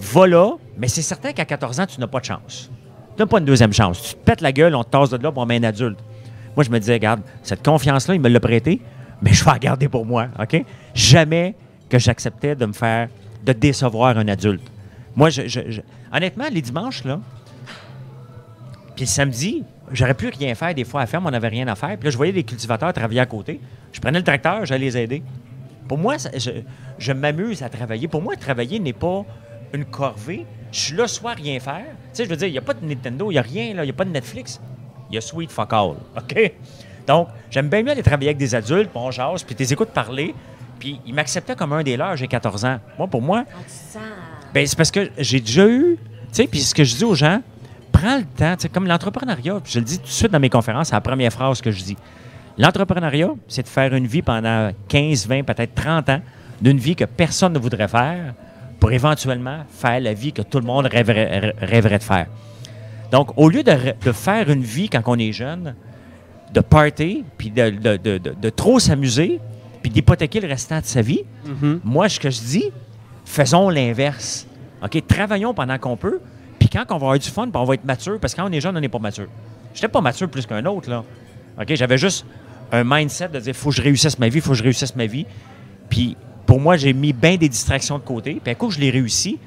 va 0.00 0.26
là, 0.26 0.52
mais 0.76 0.88
c'est 0.88 1.02
certain 1.02 1.32
qu'à 1.32 1.46
14 1.46 1.80
ans, 1.80 1.86
tu 1.86 2.00
n'as 2.00 2.06
pas 2.06 2.20
de 2.20 2.26
chance. 2.26 2.70
Tu 3.16 3.22
n'as 3.22 3.26
pas 3.26 3.38
une 3.38 3.46
deuxième 3.46 3.72
chance. 3.72 4.02
Tu 4.02 4.14
te 4.14 4.18
pètes 4.20 4.42
la 4.42 4.52
gueule, 4.52 4.74
on 4.74 4.84
te 4.84 4.90
tasse 4.90 5.08
de 5.10 5.16
là 5.16 5.32
pour 5.32 5.42
un 5.42 5.62
adulte. 5.62 5.98
Moi, 6.54 6.64
je 6.64 6.70
me 6.70 6.78
disais, 6.78 6.94
regarde, 6.94 7.22
cette 7.42 7.64
confiance-là, 7.64 8.14
il 8.14 8.20
me 8.20 8.28
l'a 8.28 8.40
prêté, 8.40 8.82
mais 9.22 9.32
je 9.32 9.44
vais 9.44 9.50
la 9.50 9.58
garder 9.58 9.88
pour 9.88 10.06
moi, 10.06 10.28
OK? 10.38 10.64
Jamais 10.94 11.54
que 11.88 11.98
j'acceptais 11.98 12.54
de 12.54 12.66
me 12.66 12.72
faire, 12.72 13.08
de 13.44 13.52
décevoir 13.52 14.16
un 14.16 14.28
adulte. 14.28 14.70
Moi, 15.16 15.30
je, 15.30 15.42
honnêtement, 16.12 16.46
les 16.50 16.62
dimanches, 16.62 17.04
là, 17.04 17.20
puis 18.94 19.04
le 19.04 19.10
samedi, 19.10 19.64
j'aurais 19.92 20.14
pu 20.14 20.28
rien 20.28 20.54
faire 20.54 20.74
des 20.74 20.84
fois 20.84 21.02
à 21.02 21.06
faire, 21.06 21.20
mais 21.20 21.28
on 21.28 21.30
n'avait 21.30 21.48
rien 21.48 21.66
à 21.68 21.74
faire. 21.74 21.96
Puis 21.96 22.04
là, 22.04 22.10
je 22.10 22.16
voyais 22.16 22.32
des 22.32 22.44
cultivateurs 22.44 22.92
travailler 22.92 23.20
à 23.20 23.26
côté. 23.26 23.60
Je 23.92 24.00
prenais 24.00 24.18
le 24.18 24.24
tracteur, 24.24 24.66
j'allais 24.66 24.84
les 24.86 24.96
aider. 24.98 25.22
Pour 25.88 25.98
moi, 25.98 26.16
je, 26.18 26.50
je 26.98 27.12
m'amuse 27.12 27.62
à 27.62 27.68
travailler. 27.68 28.06
Pour 28.06 28.22
moi, 28.22 28.36
travailler 28.36 28.78
n'est 28.78 28.92
pas 28.92 29.24
une 29.72 29.84
corvée. 29.84 30.46
Je 30.70 30.78
suis 30.78 30.96
là 30.96 31.08
soit 31.08 31.32
rien 31.32 31.58
faire. 31.58 31.86
Tu 31.86 32.08
sais, 32.12 32.24
je 32.24 32.28
veux 32.28 32.36
dire, 32.36 32.48
il 32.48 32.52
n'y 32.52 32.58
a 32.58 32.62
pas 32.62 32.74
de 32.74 32.84
Nintendo, 32.84 33.30
il 33.30 33.34
n'y 33.34 33.38
a 33.38 33.42
rien, 33.42 33.70
il 33.70 33.80
n'y 33.80 33.90
a 33.90 33.92
pas 33.92 34.04
de 34.04 34.10
Netflix. 34.10 34.60
Il 35.10 35.14
y 35.14 35.18
a 35.18 35.20
Sweet 35.20 35.50
Fuck 35.50 35.72
All. 35.72 35.96
OK? 36.16 36.52
Donc, 37.06 37.28
j'aime 37.50 37.68
bien 37.68 37.82
mieux 37.82 37.90
aller 37.90 38.02
travailler 38.02 38.28
avec 38.28 38.38
des 38.38 38.54
adultes, 38.54 38.90
puis 38.90 39.00
on 39.02 39.10
jase, 39.10 39.42
puis 39.42 39.54
tu 39.54 39.62
les 39.62 39.72
écoutes 39.72 39.90
parler. 39.90 40.34
Puis 40.78 41.00
ils 41.06 41.14
m'acceptaient 41.14 41.54
comme 41.54 41.72
un 41.72 41.82
des 41.82 41.96
leurs, 41.96 42.16
j'ai 42.16 42.26
14 42.26 42.64
ans. 42.64 42.78
Moi, 42.98 43.06
pour 43.06 43.20
moi, 43.20 43.44
ben, 44.54 44.66
c'est 44.66 44.76
parce 44.76 44.90
que 44.90 45.10
j'ai 45.18 45.40
déjà 45.40 45.66
eu, 45.66 45.96
tu 45.98 46.28
sais, 46.32 46.46
puis 46.46 46.60
ce 46.60 46.74
que 46.74 46.84
je 46.84 46.96
dis 46.96 47.04
aux 47.04 47.14
gens, 47.14 47.42
prends 47.92 48.16
le 48.16 48.24
temps, 48.24 48.56
tu 48.56 48.62
sais, 48.62 48.68
comme 48.68 48.86
l'entrepreneuriat, 48.86 49.60
puis 49.62 49.72
je 49.72 49.78
le 49.78 49.84
dis 49.84 49.98
tout 49.98 50.06
de 50.06 50.10
suite 50.10 50.32
dans 50.32 50.40
mes 50.40 50.48
conférences, 50.48 50.88
c'est 50.88 50.94
la 50.94 51.00
première 51.00 51.32
phrase 51.32 51.60
que 51.60 51.70
je 51.70 51.82
dis. 51.82 51.96
L'entrepreneuriat, 52.56 53.30
c'est 53.46 53.62
de 53.62 53.68
faire 53.68 53.94
une 53.94 54.06
vie 54.06 54.22
pendant 54.22 54.70
15, 54.88 55.26
20, 55.28 55.42
peut-être 55.44 55.74
30 55.74 56.08
ans, 56.08 56.20
d'une 56.60 56.78
vie 56.78 56.96
que 56.96 57.04
personne 57.04 57.52
ne 57.52 57.58
voudrait 57.58 57.88
faire, 57.88 58.34
pour 58.78 58.92
éventuellement 58.92 59.64
faire 59.68 60.00
la 60.00 60.14
vie 60.14 60.32
que 60.32 60.42
tout 60.42 60.58
le 60.58 60.64
monde 60.64 60.86
rêverait, 60.86 61.54
rêverait 61.60 61.98
de 61.98 62.02
faire. 62.02 62.26
Donc, 63.12 63.36
au 63.36 63.48
lieu 63.48 63.62
de 63.62 64.12
faire 64.12 64.48
une 64.48 64.62
vie 64.62 64.88
quand 64.88 65.02
on 65.06 65.18
est 65.18 65.32
jeune, 65.32 65.74
de 66.52 66.60
party, 66.60 67.24
puis 67.38 67.50
de, 67.50 67.70
de- 67.70 67.96
de- 67.96 68.18
de- 68.18 68.50
trop 68.50 68.78
s'amuser, 68.78 69.40
puis 69.82 69.90
d'hypothéquer 69.90 70.40
le 70.40 70.48
restant 70.48 70.80
de 70.80 70.84
sa 70.84 71.00
vie, 71.02 71.22
Mhm. 71.46 71.80
moi, 71.84 72.08
ce 72.08 72.18
que 72.20 72.30
je 72.30 72.40
dis, 72.40 72.64
faisons 73.24 73.68
l'inverse. 73.70 74.46
OK? 74.82 75.06
Travaillons 75.06 75.54
pendant 75.54 75.78
qu'on 75.78 75.96
peut, 75.96 76.20
puis 76.58 76.68
quand 76.68 76.84
on 76.90 76.94
va 76.98 77.06
avoir 77.06 77.18
du 77.18 77.28
fun, 77.28 77.44
puis 77.44 77.52
on 77.60 77.64
va 77.64 77.74
être 77.74 77.84
mature, 77.84 78.18
parce 78.20 78.34
que 78.34 78.40
quand 78.40 78.48
on 78.48 78.52
est 78.52 78.60
jeune, 78.60 78.76
on 78.76 78.80
n'est 78.80 78.88
pas 78.88 78.98
mature. 78.98 79.26
Je 79.72 79.78
n'étais 79.78 79.88
pas 79.88 80.00
mature 80.00 80.28
plus 80.28 80.46
qu'un 80.46 80.64
autre, 80.66 80.90
là. 80.90 81.04
OK? 81.60 81.74
J'avais 81.74 81.98
juste 81.98 82.26
un 82.72 82.82
mindset 82.84 83.28
de 83.28 83.40
dire, 83.40 83.54
faut 83.54 83.70
que 83.70 83.76
je 83.76 83.82
réussisse 83.82 84.18
ma 84.18 84.28
vie, 84.28 84.40
faut 84.40 84.50
que 84.50 84.56
je 84.58 84.62
réussisse 84.62 84.94
ma 84.96 85.06
vie. 85.06 85.26
Puis 85.88 86.16
pour 86.46 86.60
moi, 86.60 86.76
j'ai 86.76 86.92
mis 86.92 87.12
bien 87.12 87.36
des 87.36 87.48
distractions 87.48 87.98
de 87.98 88.02
côté. 88.04 88.40
Puis 88.42 88.50
à 88.50 88.54
coup, 88.54 88.68
que 88.68 88.74
je 88.74 88.80
l'ai 88.80 88.90
réussi, 88.90 89.38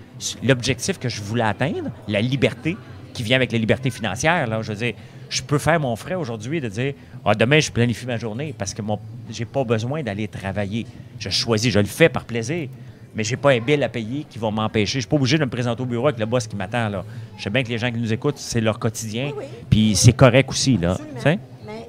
l'objectif 0.43 0.99
que 0.99 1.09
je 1.09 1.21
voulais 1.21 1.43
atteindre, 1.43 1.89
la 2.07 2.21
liberté 2.21 2.77
qui 3.13 3.23
vient 3.23 3.38
avec 3.38 3.52
la 3.52 3.58
liberté 3.58 3.89
financière, 3.89 4.47
là, 4.47 4.62
je 4.62 4.71
veux 4.71 4.78
dire, 4.78 4.93
je 5.30 5.41
peux 5.41 5.58
faire 5.58 5.80
mon 5.80 5.95
frais 5.95 6.15
aujourd'hui 6.15 6.60
de 6.60 6.67
dire, 6.67 6.93
ah, 7.26 7.34
demain, 7.36 7.60
je 7.60 7.71
planifie 7.71 8.06
ma 8.06 8.17
journée 8.17 8.54
parce 8.58 8.73
que 8.73 8.82
mon, 8.82 8.99
j'ai 9.30 9.45
pas 9.45 9.63
besoin 9.63 10.04
d'aller 10.04 10.28
travailler. 10.28 10.86
Je 11.19 11.30
choisis, 11.30 11.71
je 11.71 11.80
le 11.80 11.86
fais 11.86 12.10
par 12.10 12.26
plaisir. 12.26 12.67
Mais 13.15 13.23
j'ai 13.23 13.38
pas 13.38 13.52
un 13.52 13.60
bill 13.60 13.84
à 13.84 13.89
payer 13.89 14.26
qui 14.28 14.39
va 14.39 14.49
m'empêcher. 14.49 14.95
Je 14.95 15.02
suis 15.02 15.08
pas 15.08 15.15
obligé 15.17 15.38
de 15.38 15.45
me 15.45 15.49
présenter 15.49 15.84
au 15.84 15.86
bureau 15.86 16.08
avec 16.08 16.19
le 16.19 16.26
boss 16.26 16.47
qui 16.47 16.56
m'attend. 16.56 16.89
Là. 16.89 17.06
Je 17.38 17.43
sais 17.43 17.49
bien 17.52 17.62
que 17.63 17.69
les 17.69 17.78
gens 17.78 17.91
qui 17.91 17.99
nous 17.99 18.12
écoutent, 18.12 18.39
c'est 18.39 18.60
leur 18.60 18.80
quotidien. 18.80 19.26
Oui, 19.28 19.34
oui. 19.38 19.45
Puis 19.69 19.95
c'est 19.95 20.13
correct 20.13 20.49
aussi. 20.49 20.78
Là, 20.78 20.93
Absolument. 20.93 21.15
tu 21.17 21.21
sais. 21.21 21.39
Mais 21.63 21.88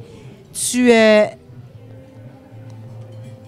tu. 0.53 0.93
euh, 0.93 1.25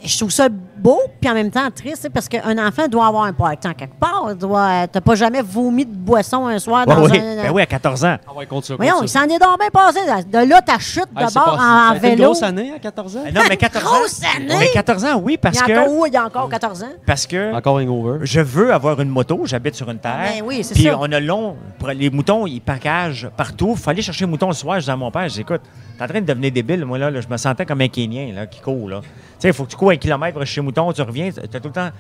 je 0.04 0.16
trouve 0.16 0.30
ça 0.30 0.48
beau, 0.78 1.00
puis 1.20 1.30
en 1.30 1.34
même 1.34 1.50
temps 1.50 1.68
triste, 1.74 2.08
parce 2.12 2.28
qu'un 2.28 2.66
enfant 2.66 2.88
doit 2.88 3.06
avoir 3.06 3.24
un 3.24 3.32
partant 3.32 3.72
quelque 3.72 3.98
part. 3.98 4.26
Il 4.30 4.36
Doit, 4.36 4.86
t'as 4.88 5.00
pas 5.00 5.14
jamais 5.14 5.42
vomi 5.42 5.84
de 5.86 5.94
boisson 5.94 6.46
un 6.46 6.58
soir 6.58 6.86
Ouais, 6.86 6.94
dans 6.94 7.04
oui. 7.04 7.18
un. 7.18 7.42
Ben 7.44 7.50
oui, 7.52 7.62
à 7.62 7.66
14 7.66 8.04
ans. 8.04 8.16
Ah 8.28 8.34
ouais, 8.34 8.46
ça. 8.62 8.76
Voyons, 8.76 9.02
il 9.02 9.08
s'en 9.08 9.24
est 9.24 9.38
donc 9.38 9.58
bien 9.58 9.70
passé. 9.72 10.00
De 10.30 10.48
là, 10.48 10.60
ta 10.60 10.78
chute 10.78 11.06
Ah, 11.14 11.24
de 11.24 11.28
c'est 11.30 11.34
bord 11.34 11.44
pas- 11.44 11.52
en, 11.54 11.56
ça 11.58 11.88
en 11.90 11.94
été 11.94 12.08
une 12.08 12.16
vélo. 12.16 12.24
grosse 12.26 12.42
année 12.42 12.72
à 12.74 12.78
14 12.78 13.16
ans? 13.16 13.22
Ah 13.26 13.32
Non, 13.32 13.40
mais 13.48 13.56
14 13.56 13.84
ans. 13.84 13.88
Grosse 13.88 14.20
année! 14.36 14.56
Mais 14.58 14.68
14 14.72 15.04
ans, 15.04 15.20
oui, 15.22 15.36
parce 15.36 15.56
il 15.58 15.68
y 15.68 15.72
a 15.72 15.80
encore, 15.80 15.86
que, 15.94 16.00
oui, 16.00 16.08
il 16.10 16.14
y 16.14 16.16
a 16.16 16.24
encore 16.24 16.48
14 16.48 16.82
ans. 16.82 16.86
parce 17.06 17.26
que 17.26 17.54
Encore 17.54 17.76
hangover. 17.76 18.18
je 18.26 18.40
veux 18.40 18.72
avoir 18.72 19.00
une 19.00 19.08
moto. 19.10 19.40
J'habite 19.44 19.74
sur 19.74 19.90
une 19.90 19.98
terre. 19.98 20.18
Ben 20.36 20.44
oui, 20.44 20.62
c'est 20.62 20.74
Puis 20.74 20.84
ça. 20.84 20.96
on 21.00 21.10
a 21.10 21.20
long. 21.20 21.56
Les 21.94 22.10
moutons, 22.10 22.46
ils 22.46 22.60
packagent 22.60 23.28
partout. 23.36 23.72
Il 23.76 23.80
fallait 23.80 24.02
chercher 24.02 24.24
un 24.24 24.28
mouton 24.28 24.48
le 24.48 24.54
soir. 24.54 24.76
Je 24.76 24.80
disais 24.80 24.92
à 24.92 24.96
mon 24.96 25.10
père, 25.10 25.28
je 25.28 25.34
dis, 25.34 25.40
écoute, 25.40 25.62
t'es 25.96 26.02
en 26.04 26.06
train 26.08 26.20
de 26.20 26.26
devenir 26.26 26.52
débile. 26.52 26.84
Moi, 26.84 26.98
là, 26.98 27.10
là, 27.10 27.20
je 27.20 27.28
me 27.28 27.36
sentais 27.36 27.66
comme 27.66 27.80
un 27.80 27.88
Kénien 27.88 28.32
là, 28.34 28.46
qui 28.46 28.60
court. 28.60 28.88
Là. 28.88 29.00
Tu 29.02 29.08
sais, 29.38 29.48
il 29.48 29.54
faut 29.54 29.64
que 29.64 29.70
tu 29.70 29.76
cours 29.76 29.90
un 29.90 29.96
kilomètre 29.96 30.38
un 30.40 30.62
mouton, 30.62 30.92
tu 30.92 31.02
reviens. 31.02 31.30
T'as 31.30 31.60
tout 31.60 31.68
le 31.68 31.74
temps. 31.74 31.90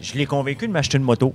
Je 0.00 0.14
l'ai 0.14 0.26
convaincu 0.26 0.66
de 0.66 0.72
m'acheter 0.72 0.96
une 0.98 1.04
moto. 1.04 1.34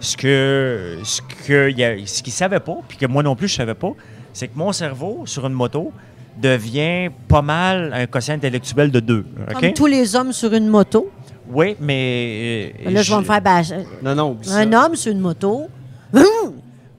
Ce 0.00 0.16
que 0.16 0.98
ce 1.02 1.20
que 1.22 1.72
ce 2.06 2.22
qu'il 2.22 2.32
savait 2.32 2.60
pas, 2.60 2.76
puis 2.86 2.96
que 2.96 3.06
moi 3.06 3.22
non 3.22 3.34
plus 3.34 3.48
je 3.48 3.56
savais 3.56 3.74
pas, 3.74 3.92
c'est 4.32 4.46
que 4.46 4.56
mon 4.56 4.70
cerveau 4.72 5.22
sur 5.24 5.44
une 5.46 5.52
moto 5.54 5.92
devient 6.40 7.10
pas 7.26 7.42
mal 7.42 7.92
un 7.92 8.06
quotient 8.06 8.34
intellectuel 8.34 8.92
de 8.92 9.00
deux. 9.00 9.26
Comme 9.52 9.72
tous 9.72 9.86
les 9.86 10.14
hommes 10.14 10.32
sur 10.32 10.52
une 10.54 10.68
moto. 10.68 11.10
Oui, 11.50 11.76
mais. 11.80 12.74
euh, 12.86 12.90
Là, 12.90 13.02
je 13.02 13.12
vais 13.12 13.20
me 13.20 13.24
faire 13.24 13.40
bâcher. 13.40 13.78
Non, 14.02 14.14
non, 14.14 14.36
ça. 14.42 14.58
Un 14.58 14.72
homme 14.72 14.94
sur 14.94 15.10
une 15.10 15.18
moto, 15.20 15.66
hum, 16.12 16.22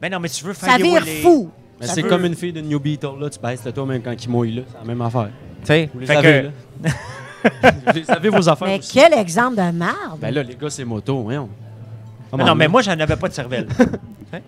Ben 0.02 0.12
non, 0.12 0.20
mais 0.20 0.28
tu 0.28 0.44
veux 0.44 0.54
faire 0.54 0.72
ça 0.72 0.78
vire 0.78 1.06
fou. 1.22 1.52
Mais 1.80 1.88
c'est 1.88 2.04
comme 2.04 2.26
une 2.26 2.36
fille 2.36 2.54
de 2.54 2.62
New 2.62 2.80
Beetle, 2.80 3.18
là. 3.20 3.30
Tu 3.30 3.40
baisses 3.40 3.64
le 3.66 3.72
toit 3.72 3.86
même 3.86 4.02
quand 4.02 4.14
il 4.22 4.30
mouille, 4.30 4.56
là. 4.56 4.62
C'est 4.72 4.78
la 4.80 4.84
même 4.86 5.02
affaire. 5.02 5.30
Tu 5.62 5.66
sais, 5.68 5.90
Vous 5.94 6.00
les 6.00 6.06
fait 6.06 6.14
savez, 6.16 6.42
que- 6.42 6.88
là. 6.88 6.92
Vous 7.86 7.94
les 7.96 8.04
savez, 8.04 8.30
vos 8.30 8.50
affaires 8.50 8.68
Mais 8.68 8.80
aussi. 8.80 8.94
quel 9.00 9.14
exemple 9.14 9.56
de 9.56 9.72
merde. 9.72 10.20
Ben 10.20 10.34
là, 10.34 10.44
les 10.44 10.56
gars, 10.56 10.70
c'est 10.70 10.84
moto, 10.84 11.22
voyons. 11.24 11.50
Mais 12.38 12.44
non, 12.44 12.54
mais 12.54 12.68
moi, 12.68 12.82
j'en 12.82 12.92
avais 13.00 13.16
pas 13.16 13.28
de 13.30 13.34
cervelle. 13.34 13.68
Hein? 14.32 14.42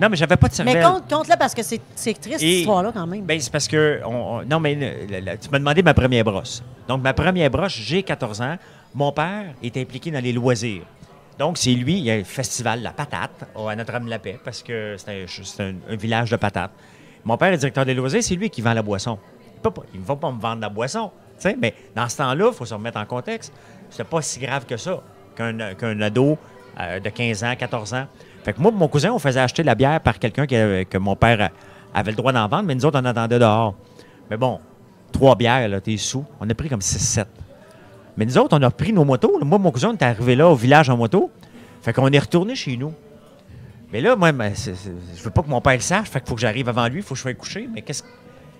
non, 0.00 0.08
mais 0.10 0.16
j'avais 0.16 0.36
pas 0.36 0.48
de 0.48 0.54
cervelle. 0.54 0.74
Mais 0.78 0.82
compte, 0.82 1.08
compte 1.08 1.28
là 1.28 1.36
parce 1.36 1.54
que 1.54 1.62
c'est 1.62 1.80
c'est 1.94 2.14
triste, 2.14 2.40
cette 2.40 2.48
Et- 2.48 2.58
histoire-là, 2.62 2.90
quand 2.92 3.06
même. 3.06 3.22
Ben, 3.22 3.38
c'est 3.40 3.52
parce 3.52 3.68
que. 3.68 4.00
on- 4.04 4.38
on- 4.40 4.42
non, 4.44 4.58
mais 4.58 4.74
le- 4.74 5.06
le- 5.08 5.20
le- 5.30 5.38
tu 5.38 5.48
m'as 5.50 5.60
demandé 5.60 5.84
ma 5.84 5.94
première 5.94 6.24
brosse. 6.24 6.64
Donc, 6.88 7.00
ma 7.00 7.12
première 7.14 7.48
brosse, 7.48 7.74
j'ai 7.76 8.02
14 8.02 8.40
ans. 8.40 8.56
Mon 8.92 9.12
père 9.12 9.54
est 9.62 9.76
impliqué 9.76 10.10
dans 10.10 10.20
les 10.20 10.32
loisirs. 10.32 10.82
Donc, 11.38 11.58
c'est 11.58 11.72
lui, 11.72 11.98
il 11.98 12.04
y 12.04 12.10
a 12.10 12.16
le 12.16 12.24
festival 12.24 12.82
La 12.82 12.92
Patate 12.92 13.44
à 13.56 13.76
Notre-Dame-la-Paix, 13.76 14.38
parce 14.44 14.62
que 14.62 14.96
c'est 14.96 15.60
un, 15.60 15.96
village 15.96 16.30
de 16.30 16.36
patates. 16.36 16.70
Mon 17.24 17.36
père 17.36 17.52
est 17.52 17.56
directeur 17.56 17.84
des 17.84 17.94
loisirs, 17.94 18.22
c'est 18.22 18.36
lui 18.36 18.50
qui 18.50 18.60
vend 18.60 18.74
la 18.74 18.82
boisson. 18.82 19.18
Il 19.94 20.00
ne 20.00 20.04
va 20.04 20.16
pas 20.16 20.30
me 20.30 20.40
vendre 20.40 20.60
la 20.60 20.68
boisson. 20.68 21.10
Mais 21.58 21.74
dans 21.94 22.08
ce 22.08 22.18
temps-là, 22.18 22.48
il 22.52 22.54
faut 22.54 22.64
se 22.64 22.74
remettre 22.74 22.98
en 22.98 23.06
contexte. 23.06 23.52
C'était 23.90 24.04
pas 24.04 24.22
si 24.22 24.38
grave 24.38 24.66
que 24.66 24.76
ça 24.76 25.02
qu'un 25.34 26.00
ado 26.00 26.38
euh, 26.80 27.00
de 27.00 27.08
15 27.08 27.44
ans, 27.44 27.54
14 27.58 27.94
ans. 27.94 28.06
Fait 28.44 28.52
que 28.52 28.60
moi 28.60 28.70
mon 28.70 28.88
cousin, 28.88 29.10
on 29.10 29.18
faisait 29.18 29.40
acheter 29.40 29.62
la 29.62 29.74
bière 29.74 30.00
par 30.00 30.18
quelqu'un 30.18 30.46
que 30.46 30.98
mon 30.98 31.16
père 31.16 31.50
avait 31.92 32.10
le 32.10 32.16
droit 32.16 32.32
d'en 32.32 32.46
vendre, 32.46 32.64
mais 32.64 32.74
nous 32.74 32.84
autres, 32.84 33.00
on 33.00 33.04
attendait 33.04 33.38
dehors. 33.38 33.74
Mais 34.30 34.36
bon, 34.36 34.60
trois 35.12 35.34
bières, 35.34 35.68
là, 35.68 35.80
t'es 35.80 35.96
sous. 35.96 36.24
On 36.40 36.48
a 36.48 36.54
pris 36.54 36.68
comme 36.68 36.80
6-7. 36.80 37.24
Mais 38.16 38.24
nous 38.26 38.38
autres, 38.38 38.56
on 38.56 38.62
a 38.62 38.70
pris 38.70 38.92
nos 38.92 39.04
motos. 39.04 39.38
Moi, 39.44 39.58
mon 39.58 39.70
cousin, 39.70 39.90
on 39.90 39.92
est 39.94 40.02
arrivé 40.02 40.36
là 40.36 40.48
au 40.48 40.54
village 40.54 40.88
en 40.88 40.96
moto. 40.96 41.30
Fait 41.82 41.92
qu'on 41.92 42.08
est 42.10 42.18
retourné 42.18 42.54
chez 42.54 42.76
nous. 42.76 42.92
Mais 43.92 44.00
là, 44.00 44.16
moi, 44.16 44.32
ben, 44.32 44.52
c'est- 44.54 44.74
c'est- 44.74 44.92
je 45.16 45.22
veux 45.22 45.30
pas 45.30 45.42
que 45.42 45.48
mon 45.48 45.60
père 45.60 45.74
le 45.74 45.80
sache. 45.80 46.08
Fait 46.08 46.20
qu'il 46.20 46.28
faut 46.28 46.34
que 46.34 46.40
j'arrive 46.40 46.68
avant 46.68 46.86
lui. 46.88 46.98
Il 46.98 47.02
faut 47.02 47.14
que 47.14 47.18
je 47.18 47.22
sois 47.22 47.34
couché. 47.34 47.68
Mais 47.72 47.82
qu'est-ce 47.82 48.02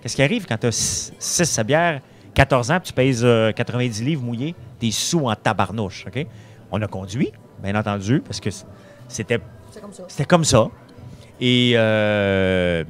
qu'est-ce 0.01 0.15
qui 0.15 0.23
arrive 0.23 0.45
quand 0.45 0.57
tu 0.57 0.67
as 0.67 1.11
6 1.19 1.59
bières, 1.65 2.01
14 2.33 2.69
ans, 2.71 2.79
puis 2.79 2.87
tu 2.89 2.93
pèses 2.93 3.21
euh, 3.23 3.51
90 3.51 4.03
livres 4.03 4.23
mouillés? 4.23 4.55
T'es 4.79 4.91
sous 4.91 5.25
en 5.27 5.35
tabarnouche. 5.35 6.05
OK? 6.07 6.25
On 6.71 6.81
a 6.81 6.87
conduit, 6.87 7.31
bien 7.63 7.75
entendu, 7.75 8.21
parce 8.21 8.39
que 8.39 8.49
c- 8.51 8.65
c'était 9.07 9.39
C'est 9.71 9.81
comme 9.81 9.93
ça. 9.93 10.03
c'était 10.07 10.25
comme 10.25 10.43
ça. 10.45 10.67
Et, 11.41 11.73
euh, 11.75 12.83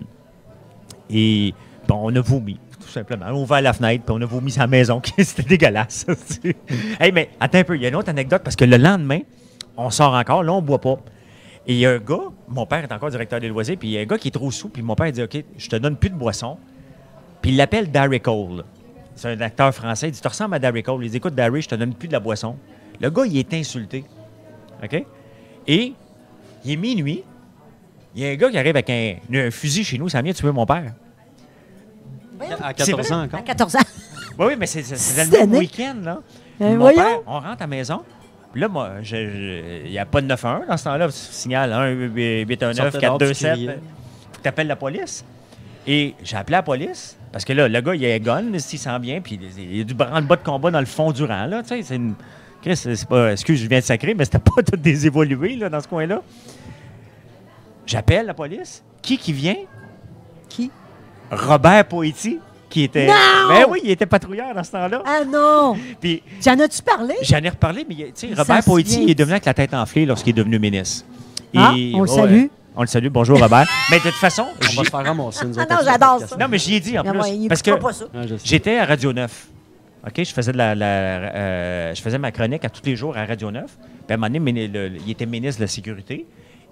et 1.09 1.53
bon, 1.87 1.99
on 2.11 2.15
a 2.15 2.21
vomi, 2.21 2.59
simplement. 2.99 3.27
On 3.29 3.43
ouvert 3.43 3.61
la 3.61 3.73
fenêtre, 3.73 4.03
puis 4.05 4.15
on 4.17 4.21
a 4.21 4.25
vomi 4.25 4.51
la 4.57 4.67
maison. 4.67 5.01
C'était 5.17 5.43
dégueulasse. 5.43 6.05
hey, 6.99 7.11
mais 7.11 7.29
attends 7.39 7.59
un 7.59 7.63
peu, 7.63 7.75
il 7.75 7.81
y 7.81 7.85
a 7.85 7.89
une 7.89 7.95
autre 7.95 8.09
anecdote, 8.09 8.41
parce 8.43 8.55
que 8.55 8.65
le 8.65 8.77
lendemain, 8.77 9.19
on 9.77 9.89
sort 9.89 10.13
encore, 10.13 10.43
là, 10.43 10.53
on 10.53 10.61
boit 10.61 10.81
pas. 10.81 10.97
Et 11.67 11.73
il 11.73 11.79
y 11.79 11.85
a 11.85 11.91
un 11.91 11.97
gars, 11.97 12.31
mon 12.47 12.65
père 12.65 12.83
est 12.83 12.91
encore 12.91 13.09
directeur 13.09 13.39
des 13.39 13.47
loisirs, 13.47 13.77
puis 13.77 13.89
il 13.89 13.91
y 13.91 13.97
a 13.97 14.01
un 14.01 14.05
gars 14.05 14.17
qui 14.17 14.29
est 14.29 14.31
trop 14.31 14.51
sous, 14.51 14.69
puis 14.69 14.81
mon 14.81 14.95
père 14.95 15.11
dit 15.11 15.21
OK, 15.21 15.43
je 15.57 15.69
te 15.69 15.75
donne 15.75 15.97
plus 15.97 16.09
de 16.09 16.15
boisson. 16.15 16.57
Puis 17.41 17.51
il 17.51 17.57
l'appelle 17.57 17.91
Darry 17.91 18.19
Cole. 18.19 18.63
C'est 19.15 19.29
un 19.29 19.41
acteur 19.41 19.73
français. 19.73 20.09
Il 20.09 20.11
dit 20.11 20.19
Tu 20.19 20.27
ressembles 20.27 20.55
à 20.55 20.59
Darry 20.59 20.83
Cole. 20.83 21.05
Il 21.05 21.11
dit 21.11 21.17
Écoute, 21.17 21.35
Darry, 21.35 21.61
je 21.61 21.69
te 21.69 21.75
donne 21.75 21.93
plus 21.93 22.07
de 22.07 22.13
la 22.13 22.19
boisson. 22.19 22.57
Le 22.99 23.09
gars, 23.09 23.25
il 23.25 23.37
est 23.37 23.53
insulté. 23.53 24.03
OK? 24.83 25.05
Et 25.67 25.93
il 26.65 26.71
est 26.71 26.75
minuit. 26.75 27.23
Il 28.15 28.23
y 28.23 28.25
a 28.25 28.29
un 28.29 28.35
gars 28.35 28.49
qui 28.49 28.57
arrive 28.57 28.75
avec 28.75 28.89
un, 28.89 29.15
un 29.33 29.51
fusil 29.51 29.83
chez 29.83 29.97
nous, 29.97 30.09
ça 30.09 30.21
vient 30.21 30.33
tuer 30.33 30.51
mon 30.51 30.65
père. 30.65 30.93
À 32.41 32.73
C'est 32.77 32.91
14 32.91 33.11
ans 33.11 33.21
À 33.21 33.23
encore. 33.25 33.43
14 33.43 33.75
ans. 33.75 33.79
Oui, 34.37 34.47
oui, 34.47 34.55
mais 34.59 34.65
c'est 34.65 34.81
le 34.81 35.31
même 35.47 35.53
week-end, 35.53 35.95
là. 36.03 36.19
Euh, 36.59 36.69
mon 36.71 36.77
voyons. 36.77 36.97
père, 37.01 37.19
on 37.25 37.35
rentre 37.39 37.47
à 37.47 37.55
la 37.61 37.67
maison. 37.67 38.01
Puis 38.51 38.59
là, 38.59 38.67
moi, 38.67 38.89
il 39.09 39.89
n'y 39.89 39.97
a 39.97 40.05
pas 40.05 40.19
de 40.19 40.27
911 40.27 40.67
dans 40.67 40.75
ce 40.77 40.83
temps-là. 40.83 41.07
Signal 41.11 41.71
1 41.71 41.89
819 41.91 42.75
Sortez 42.91 43.05
dehors, 43.05 43.17
tu 43.17 43.25
427. 43.27 43.53
criais. 43.53 43.67
Faut 44.31 44.37
que 44.37 44.41
tu 44.43 44.47
appelles 44.49 44.67
la 44.67 44.75
police. 44.75 45.23
Et 45.87 46.15
j'ai 46.21 46.35
appelé 46.35 46.51
la 46.57 46.63
police 46.63 47.17
parce 47.31 47.45
que 47.45 47.53
là, 47.53 47.69
le 47.69 47.79
gars, 47.81 47.95
il 47.95 48.05
a 48.05 48.13
un 48.13 48.19
gun, 48.19 48.59
s'il 48.59 48.79
sent 48.79 48.99
bien, 48.99 49.21
puis 49.21 49.39
il 49.57 49.77
y 49.77 49.81
a 49.81 49.83
du 49.85 49.93
branle-bas 49.93 50.35
de 50.35 50.43
combat 50.43 50.71
dans 50.71 50.79
le 50.81 50.85
fond 50.85 51.13
du 51.13 51.23
rang, 51.23 51.45
là. 51.45 51.61
Tu 51.63 51.69
sais, 51.69 51.81
c'est 51.83 51.95
une. 51.95 52.15
Chris, 52.61 52.75
c'est 52.75 53.07
pas. 53.07 53.31
Excuse, 53.31 53.61
je 53.61 53.67
viens 53.69 53.79
de 53.79 53.83
sacrer, 53.85 54.13
mais 54.15 54.25
c'était 54.25 54.39
pas 54.39 54.63
tout 54.69 54.75
des 54.77 55.05
évolués, 55.07 55.55
là, 55.55 55.69
dans 55.69 55.79
ce 55.79 55.87
coin-là. 55.87 56.21
J'appelle 57.85 58.25
la 58.25 58.33
police. 58.33 58.83
Qui 59.01 59.17
qui 59.17 59.31
vient? 59.31 59.55
Qui? 60.49 60.71
Robert 61.31 61.85
Poetti, 61.87 62.39
qui 62.69 62.83
était. 62.83 63.07
Non! 63.07 63.13
Ben 63.49 63.65
oui, 63.69 63.79
il 63.83 63.91
était 63.91 64.05
patrouilleur 64.05 64.53
dans 64.53 64.63
ce 64.63 64.71
temps-là. 64.71 65.01
Ah 65.05 65.21
non! 65.25 65.75
Puis 65.99 66.21
J'en 66.43 66.59
as-tu 66.59 66.81
parlé? 66.81 67.15
J'en 67.21 67.37
ai 67.43 67.49
reparlé, 67.49 67.85
mais 67.87 67.95
tu 67.95 68.27
sais, 68.27 68.33
Robert 68.35 68.63
souvient. 68.63 68.99
il 69.01 69.09
est 69.11 69.15
devenu 69.15 69.33
avec 69.33 69.45
la 69.45 69.53
tête 69.53 69.73
enflée 69.73 70.05
lorsqu'il 70.05 70.31
est 70.31 70.33
devenu 70.41 70.59
ministre. 70.59 71.05
Ah, 71.55 71.73
on 71.93 72.01
le 72.01 72.07
salue. 72.07 72.45
On 72.75 72.81
le 72.81 72.87
salue. 72.87 73.07
Bonjour, 73.07 73.39
Robert. 73.39 73.65
mais 73.89 73.97
de 73.97 74.03
toute 74.03 74.11
façon, 74.13 74.45
On 74.61 74.75
va 74.75 74.83
se 74.83 74.89
faire 74.89 75.05
ramasser, 75.05 75.45
nous 75.45 75.57
Ah 75.57 75.65
non, 75.69 75.77
j'adore 75.83 76.19
ça. 76.27 76.35
non, 76.37 76.47
mais 76.49 76.57
j'y 76.57 76.75
ai 76.75 76.79
dit 76.81 76.99
en 76.99 77.03
plus. 77.03 77.47
parce 77.47 77.61
que 77.61 77.71
j'étais 78.43 78.77
à 78.77 78.85
Radio 78.85 79.13
9. 79.13 79.47
OK? 80.07 80.13
Je 80.23 80.33
faisais, 80.33 80.51
de 80.51 80.57
la, 80.57 80.75
la- 80.75 80.85
euh, 80.85 81.95
je 81.95 82.01
faisais 82.01 82.17
ma 82.19 82.31
chronique 82.31 82.63
à 82.65 82.69
tous 82.69 82.81
les 82.85 82.95
jours 82.95 83.15
à 83.17 83.25
Radio 83.25 83.49
9. 83.49 83.63
Puis 83.65 83.79
à 84.09 84.13
un 84.13 84.17
moment 84.17 84.27
donné, 84.27 84.39
mini- 84.39 84.67
le- 84.67 84.89
le- 84.89 84.97
il 85.05 85.11
était 85.11 85.25
ministre 85.25 85.59
de 85.61 85.63
la 85.63 85.67
Sécurité. 85.69 86.25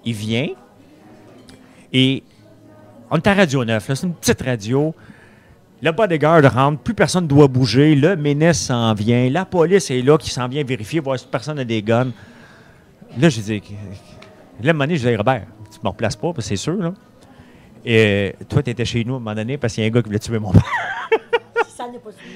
Il 0.04 0.12
vient 0.14 0.48
et 1.92 2.22
on 3.14 3.18
est 3.18 3.26
à 3.28 3.34
Radio 3.34 3.64
9. 3.64 3.88
là, 3.88 3.94
C'est 3.94 4.06
une 4.06 4.12
petite 4.12 4.42
radio. 4.42 4.92
Le 5.80 5.92
bodyguard 5.92 6.52
rentre, 6.52 6.82
plus 6.82 6.94
personne 6.94 7.24
ne 7.24 7.28
doit 7.28 7.46
bouger. 7.46 7.94
Le 7.94 8.16
ministre 8.16 8.64
s'en 8.64 8.92
vient. 8.92 9.30
La 9.30 9.44
police 9.44 9.88
est 9.92 10.02
là 10.02 10.18
qui 10.18 10.30
s'en 10.30 10.48
vient 10.48 10.64
vérifier, 10.64 10.98
voir 10.98 11.16
si 11.16 11.24
personne 11.24 11.60
a 11.60 11.64
des 11.64 11.80
guns. 11.80 12.10
Là, 13.16 13.28
je 13.28 13.40
dis, 13.40 13.62
là, 14.60 14.66
à 14.66 14.70
un 14.70 14.72
moment 14.72 14.84
donné, 14.84 14.96
je 14.96 15.08
dis, 15.08 15.14
Robert, 15.14 15.46
tu 15.70 15.78
me 15.84 15.88
replaces 15.90 16.16
pas, 16.16 16.32
c'est 16.40 16.56
sûr, 16.56 16.74
là. 16.74 16.92
Et 17.84 18.34
toi, 18.48 18.64
tu 18.64 18.70
étais 18.70 18.84
chez 18.84 19.04
nous 19.04 19.14
à 19.14 19.16
un 19.18 19.20
moment 19.20 19.34
donné 19.36 19.58
parce 19.58 19.74
qu'il 19.74 19.84
y 19.84 19.86
a 19.86 19.90
un 19.90 19.92
gars 19.92 20.02
qui 20.02 20.08
voulait 20.08 20.18
tuer 20.18 20.40
mon 20.40 20.50
père. 20.50 20.64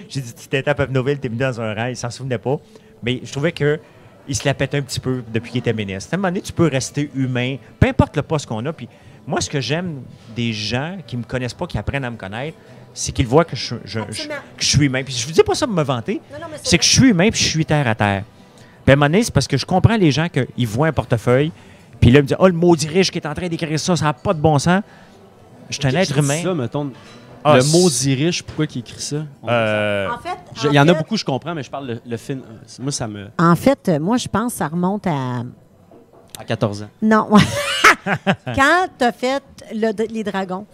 J'ai 0.08 0.20
dit, 0.20 0.32
tu 0.32 0.46
t'étais 0.46 0.70
à 0.70 0.74
Peuple-Nouvelle, 0.76 1.18
t'es 1.18 1.28
mis 1.28 1.38
dans 1.38 1.60
un 1.60 1.74
rang, 1.74 1.86
il 1.86 1.96
s'en 1.96 2.10
souvenait 2.10 2.38
pas. 2.38 2.56
Mais 3.02 3.20
je 3.24 3.32
trouvais 3.32 3.50
que 3.50 3.80
il 4.28 4.36
se 4.36 4.44
la 4.44 4.54
pète 4.54 4.76
un 4.76 4.82
petit 4.82 5.00
peu 5.00 5.24
depuis 5.32 5.50
qu'il 5.50 5.58
était 5.58 5.72
ministre. 5.72 6.10
À 6.12 6.16
un 6.16 6.18
moment 6.18 6.28
donné, 6.28 6.42
tu 6.42 6.52
peux 6.52 6.68
rester 6.68 7.10
humain, 7.16 7.56
peu 7.80 7.88
importe 7.88 8.14
le 8.16 8.22
poste 8.22 8.46
qu'on 8.46 8.64
a. 8.66 8.72
Puis 8.72 8.88
moi, 9.28 9.40
ce 9.40 9.48
que 9.50 9.60
j'aime 9.60 10.02
des 10.34 10.52
gens 10.52 10.96
qui 11.06 11.16
me 11.16 11.22
connaissent 11.22 11.54
pas, 11.54 11.66
qui 11.66 11.76
apprennent 11.78 12.04
à 12.04 12.10
me 12.10 12.16
connaître, 12.16 12.56
c'est 12.94 13.12
qu'ils 13.12 13.26
voient 13.26 13.44
que 13.44 13.54
je, 13.54 13.74
je- 13.84 13.90
je- 13.92 14.00
Absolument. 14.00 14.34
que 14.56 14.64
je 14.64 14.68
suis 14.68 14.86
humain. 14.86 15.02
Puis 15.04 15.14
je 15.14 15.26
vous 15.26 15.32
dis 15.32 15.42
pas 15.42 15.54
ça 15.54 15.66
pour 15.66 15.76
me 15.76 15.82
vanter, 15.84 16.20
c'est 16.64 16.78
que 16.78 16.84
je 16.84 16.88
suis 16.90 17.10
humain 17.10 17.28
puis 17.30 17.40
je 17.40 17.48
suis 17.48 17.64
terre 17.66 17.86
à 17.86 17.94
terre. 17.94 18.24
Puis 18.84 18.90
à 18.90 18.94
un 18.94 18.96
moment 18.96 19.06
donné, 19.06 19.22
c'est 19.22 19.32
parce 19.34 19.46
que 19.46 19.56
je 19.58 19.66
comprends 19.66 19.96
les 19.96 20.10
gens 20.10 20.28
qu'ils 20.28 20.66
voient 20.66 20.88
un 20.88 20.92
portefeuille, 20.92 21.52
puis 22.00 22.10
là, 22.10 22.20
ils 22.20 22.22
me 22.22 22.28
disent 22.28 22.36
Oh, 22.40 22.46
le 22.48 22.54
maudit 22.54 22.88
riche 22.88 23.10
qui 23.10 23.18
est 23.18 23.26
en 23.26 23.34
train 23.34 23.48
d'écrire 23.48 23.78
ça, 23.78 23.94
ça 23.96 24.06
n'a 24.06 24.12
pas 24.14 24.32
de 24.34 24.40
bon 24.40 24.58
sens. 24.58 24.82
Je 25.68 25.74
suis 25.78 25.86
un 25.86 26.00
être 26.00 26.16
humain. 26.18 26.42
Ça, 26.42 26.54
mettons, 26.54 26.90
Ah, 27.44 27.58
le 27.58 27.64
maudit 27.64 28.14
riche, 28.14 28.42
pourquoi 28.42 28.64
il 28.74 28.78
écrit 28.78 29.00
ça? 29.00 29.24
Euh, 29.46 30.08
En 30.08 30.18
fait, 30.18 30.38
Il 30.68 30.72
y 30.74 30.80
en 30.80 30.88
a 30.88 30.94
beaucoup, 30.94 31.16
je 31.18 31.24
comprends, 31.24 31.54
mais 31.54 31.62
je 31.62 31.70
parle 31.70 31.86
le, 31.86 32.00
le 32.04 32.16
film. 32.16 32.40
euh, 32.40 32.82
Moi, 32.82 32.90
ça 32.92 33.06
me. 33.06 33.28
En 33.38 33.54
fait, 33.54 33.88
euh, 33.90 33.98
moi, 34.00 34.16
je 34.16 34.26
pense 34.28 34.52
que 34.54 34.58
ça 34.58 34.68
remonte 34.68 35.06
à. 35.06 35.42
À 36.40 36.44
14 36.44 36.82
ans. 36.84 36.88
Non. 37.02 37.28
Quand 38.54 38.86
tu 38.98 39.04
as 39.04 39.12
fait 39.12 39.42
le- 39.72 40.06
les 40.12 40.24
dragons? 40.24 40.66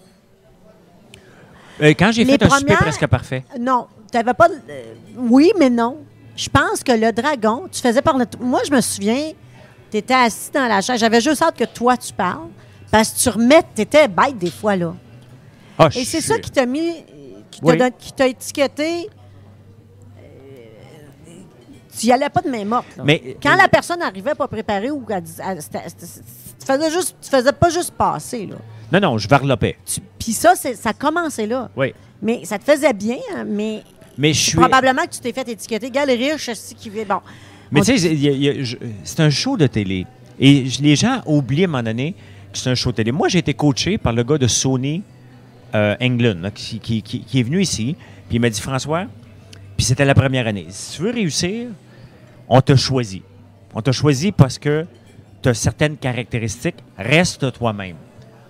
euh, 1.83 1.93
quand 1.99 2.13
j'ai 2.13 2.25
fait 2.25 2.43
un 2.43 2.49
premières- 2.49 2.79
presque 2.79 3.07
parfait, 3.07 3.45
Non, 3.59 3.87
tu 4.11 4.17
n'avais 4.17 4.35
pas. 4.35 4.49
euh, 4.49 4.95
oui, 5.17 5.53
mais 5.59 5.71
non. 5.71 5.99
Je 6.37 6.49
pense 6.49 6.83
que 6.83 6.93
le 6.93 7.13
dragon, 7.13 7.65
tu 7.71 7.81
faisais 7.81 8.03
par 8.03 8.17
notre. 8.17 8.39
Moi, 8.41 8.61
je 8.67 8.71
me 8.73 8.81
souviens, 8.81 9.33
tu 9.91 9.97
étais 9.97 10.15
assis 10.15 10.51
dans 10.53 10.67
la 10.67 10.81
chaise. 10.81 10.99
J'avais 11.01 11.21
juste 11.21 11.43
hâte 11.43 11.57
que 11.57 11.65
toi, 11.65 11.97
tu 11.97 12.13
parles. 12.13 12.49
Parce 12.91 13.11
que 13.11 13.19
tu 13.21 13.29
remets, 13.29 13.63
tu 13.75 13.83
étais 13.83 14.07
bête 14.09 14.39
des 14.39 14.51
fois, 14.51 14.77
là. 14.77 14.95
Ah, 15.79 15.87
Et 15.89 16.05
c'est 16.05 16.21
suis- 16.21 16.23
ça 16.23 16.39
qui 16.39 16.51
t'a 16.51 16.67
mis. 16.67 17.05
qui 17.51 17.61
t'a 18.13 18.25
Oui. 18.25 18.31
étiqueté. 18.31 19.09
euh, 20.19 20.21
Tu 21.97 22.07
n'y 22.07 22.13
allais 22.13 22.29
pas 22.29 22.41
de 22.41 22.49
main 22.51 22.65
morte. 22.65 22.97
là. 22.97 23.05
Mais- 23.05 23.37
Quand 23.43 23.55
la 23.55 23.69
personne 23.69 24.03
arrivait 24.03 24.35
pas 24.35 24.49
préparée 24.49 24.91
ou 24.91 25.05
elle 25.09 25.23
elle- 25.39 25.59
tu 26.65 26.73
faisais 26.73 26.91
juste, 26.91 27.17
tu 27.23 27.29
faisais 27.31 27.53
pas 27.53 27.69
juste 27.71 27.91
passer 27.93 28.47
là. 28.47 28.57
Non, 28.93 29.01
non, 29.11 29.19
je 29.19 29.29
varlopais. 29.29 29.77
Tu- 29.85 30.01
Puis 30.19 30.33
ça, 30.33 30.55
c'est- 30.55 30.75
ça 30.75 30.93
commençait 30.93 31.47
là. 31.47 31.71
Oui. 31.77 31.93
Mais 32.23 32.45
ça 32.45 32.59
te 32.59 32.65
faisait 32.65 32.93
bien, 32.93 33.17
hein, 33.35 33.45
mais 33.47 33.83
Mais 34.17 34.33
je 34.33 34.41
suis. 34.41 34.59
probablement 34.59 35.03
que 35.03 35.11
tu 35.11 35.21
t'es 35.21 35.33
fait 35.33 35.49
étiqueter. 35.49 35.91
Gars, 35.91 36.07
le 36.07 36.13
riche, 36.13 36.51
c'est 36.55 36.75
qui 36.77 36.91
vit. 36.91 37.05
Bon. 37.05 37.21
Mais 37.71 37.81
On- 37.81 37.85
tu 37.85 37.99
sais, 37.99 38.13
il 38.13 38.21
y 38.23 38.29
a- 38.29 38.33
il 38.33 38.43
y 38.43 38.49
a- 38.49 38.63
je- 38.63 38.77
c'est 39.03 39.21
un 39.21 39.31
show 39.31 39.57
de 39.57 39.67
télé. 39.67 40.07
Et 40.39 40.65
les 40.81 40.97
gens 40.97 41.23
oublient 41.27 41.63
à 41.63 41.65
un 41.65 41.71
moment 41.71 41.83
donné 41.83 42.15
que 42.53 42.59
c'est 42.59 42.71
un 42.71 42.75
show 42.75 42.91
de 42.93 42.97
télé. 42.97 43.11
Moi, 43.13 43.29
j'ai 43.29 43.39
été 43.39 43.55
coaché 43.55 43.99
par 43.99 44.13
le 44.13 44.23
gars 44.23 44.39
de 44.39 44.47
Sony 44.47 45.03
euh, 45.75 45.97
England, 46.01 46.37
là, 46.41 46.51
qui, 46.53 46.79
qui- 46.79 47.03
qui- 47.03 47.21
qui 47.21 47.41
est 47.41 47.43
venu 47.43 47.61
ici. 47.61 47.97
Puis 48.29 48.37
il 48.37 48.41
m'a 48.41 48.49
dit 48.49 48.61
François, 48.61 49.07
puis 49.77 49.85
c'était 49.85 50.05
la 50.05 50.15
première 50.15 50.47
année. 50.47 50.67
Si 50.69 50.97
tu 50.97 51.03
veux 51.03 51.11
réussir, 51.11 51.67
on 52.49 52.61
t'a 52.61 52.77
choisi. 52.77 53.23
On 53.75 53.81
t'a 53.83 53.91
choisi 53.91 54.31
parce 54.31 54.57
que 54.59 54.87
tu 55.45 55.51
as 55.51 55.55
certaines 55.55 55.97
caractéristiques. 55.99 56.83
Reste 56.99 57.53
toi-même. 57.53 57.97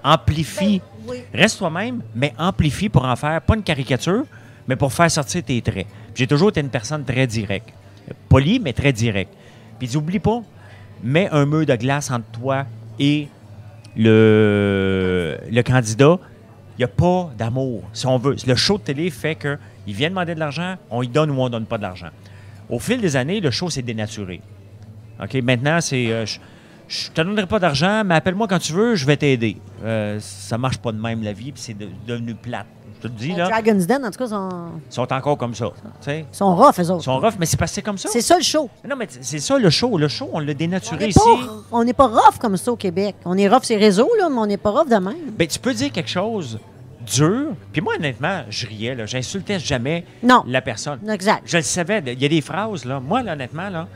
Amplifie. 0.03 0.79
Ben, 0.79 1.11
oui. 1.11 1.17
Reste 1.35 1.59
toi-même, 1.59 2.03
mais 2.15 2.33
amplifie 2.39 2.89
pour 2.89 3.05
en 3.05 3.17
faire, 3.17 3.43
pas 3.43 3.57
une 3.57 3.63
caricature, 3.63 4.25
mais 4.69 4.77
pour 4.77 4.93
faire 4.93 5.11
sortir 5.11 5.43
tes 5.43 5.61
traits. 5.61 5.87
J'ai 6.15 6.27
toujours 6.27 6.51
été 6.51 6.61
une 6.61 6.71
personne 6.71 7.05
très 7.05 7.27
directe. 7.27 7.71
Poli, 8.29 8.61
mais 8.61 8.73
très 8.73 8.93
direct. 8.93 9.33
Puis 9.79 9.91
n'oublie 9.93 10.21
pas, 10.21 10.43
mets 11.03 11.29
un 11.31 11.45
mur 11.47 11.67
de 11.67 11.75
glace 11.75 12.11
entre 12.11 12.27
toi 12.39 12.65
et 12.99 13.29
le, 13.97 15.39
le 15.51 15.63
candidat. 15.63 16.19
Il 16.77 16.81
n'y 16.81 16.85
a 16.85 16.89
pas 16.89 17.31
d'amour, 17.37 17.83
si 17.93 18.07
on 18.07 18.19
veut. 18.19 18.37
Le 18.47 18.55
show 18.55 18.79
de 18.79 18.83
télé 18.85 19.11
fait 19.11 19.37
qu'il 19.37 19.95
vient 19.95 20.11
demander 20.11 20.35
de 20.35 20.41
l'argent, 20.41 20.77
on 20.91 21.03
y 21.03 21.09
donne 21.09 21.31
ou 21.31 21.41
on 21.41 21.45
ne 21.47 21.51
donne 21.51 21.67
pas 21.67 21.77
de 21.77 21.83
l'argent. 21.83 22.09
Au 22.71 22.79
fil 22.79 23.01
des 23.01 23.17
années, 23.17 23.41
le 23.41 23.51
show 23.51 23.69
s'est 23.69 23.83
dénaturé. 23.83 24.41
OK? 25.23 25.35
Maintenant, 25.43 25.81
c'est. 25.81 26.07
euh, 26.11 26.25
je 26.89 27.11
te 27.11 27.21
donnerai 27.23 27.47
pas 27.47 27.59
d'argent, 27.59 28.03
mais 28.05 28.15
appelle-moi 28.17 28.47
quand 28.49 28.59
tu 28.59 28.73
veux, 28.73 28.95
je 28.95 29.07
vais 29.07 29.17
t'aider. 29.17 29.57
Euh, 29.85 30.19
ça 30.21 30.59
marche 30.59 30.79
pas 30.79 30.93
de 30.93 31.01
même 31.01 31.23
la 31.23 31.33
vie, 31.33 31.53
puis 31.53 31.61
c'est 31.63 31.77
de- 31.77 31.89
devenu 32.07 32.35
plate. 32.35 32.67
Je 32.97 33.09
te 33.09 33.13
le 33.13 33.19
dis, 33.19 33.29
Les 33.33 33.37
là. 33.37 33.49
Dragon's 33.49 33.87
Den, 33.87 34.03
en 34.05 34.11
tout 34.11 34.19
cas, 34.19 34.27
sont, 34.29 34.49
Ils 34.91 34.95
sont 34.95 35.13
encore 35.13 35.37
comme 35.37 35.55
ça. 35.55 35.67
tu 36.01 36.05
sais. 36.05 36.25
sont 36.33 36.55
rough, 36.57 36.79
eux 36.79 36.91
autres. 36.91 37.03
Ils 37.03 37.05
sont 37.05 37.19
rough, 37.21 37.35
mais 37.39 37.45
c'est 37.47 37.59
parce 37.59 37.71
que 37.71 37.75
c'est 37.77 37.83
comme 37.83 37.99
ça. 37.99 38.09
C'est 38.11 38.23
ça 38.23 38.37
le 38.39 38.43
show. 38.43 38.71
Non, 38.89 38.97
mais 38.97 39.07
c'est 39.21 39.41
ça 39.41 39.59
le 39.59 39.69
show. 39.69 39.99
Le 39.99 40.09
show, 40.09 40.31
on 40.33 40.39
l'a 40.39 40.53
On 40.53 40.55
dénaturé 40.57 40.97
n'est 40.99 41.09
ici. 41.11 41.19
pas, 41.19 41.53
on 41.73 41.85
n'est 41.85 41.93
pas 41.93 42.07
rough 42.07 42.39
comme 42.41 42.57
ça 42.57 42.73
au 42.73 42.77
Québec. 42.77 43.17
On 43.27 43.37
est 43.37 43.49
rough 43.49 43.65
ces 43.65 43.77
réseaux, 43.77 44.09
là, 44.19 44.29
mais 44.31 44.39
on 44.39 44.47
n'est 44.47 44.57
pas 44.57 44.71
rough 44.71 44.89
de 44.89 44.97
même. 44.97 45.17
Ben, 45.37 45.47
tu 45.47 45.59
peux 45.59 45.75
dire 45.75 45.93
quelque 45.93 46.09
chose 46.11 46.59
dur. 47.15 47.49
Puis 47.73 47.83
moi, 47.83 47.95
honnêtement, 47.99 48.43
je 48.49 48.67
riais. 48.67 48.95
là. 48.95 49.05
J'insultais 49.05 49.59
jamais 49.59 50.07
Non. 50.23 50.43
la 50.47 50.63
personne. 50.63 51.01
Exact. 51.11 51.43
Je 51.45 51.59
le 51.59 51.63
savais. 51.63 52.03
Il 52.07 52.23
y 52.23 52.25
a 52.25 52.29
des 52.29 52.41
phrases, 52.41 52.87
là. 52.87 53.01
Moi, 53.01 53.23
là, 53.23 53.35
honnêtement, 53.35 53.69
là, 53.69 53.87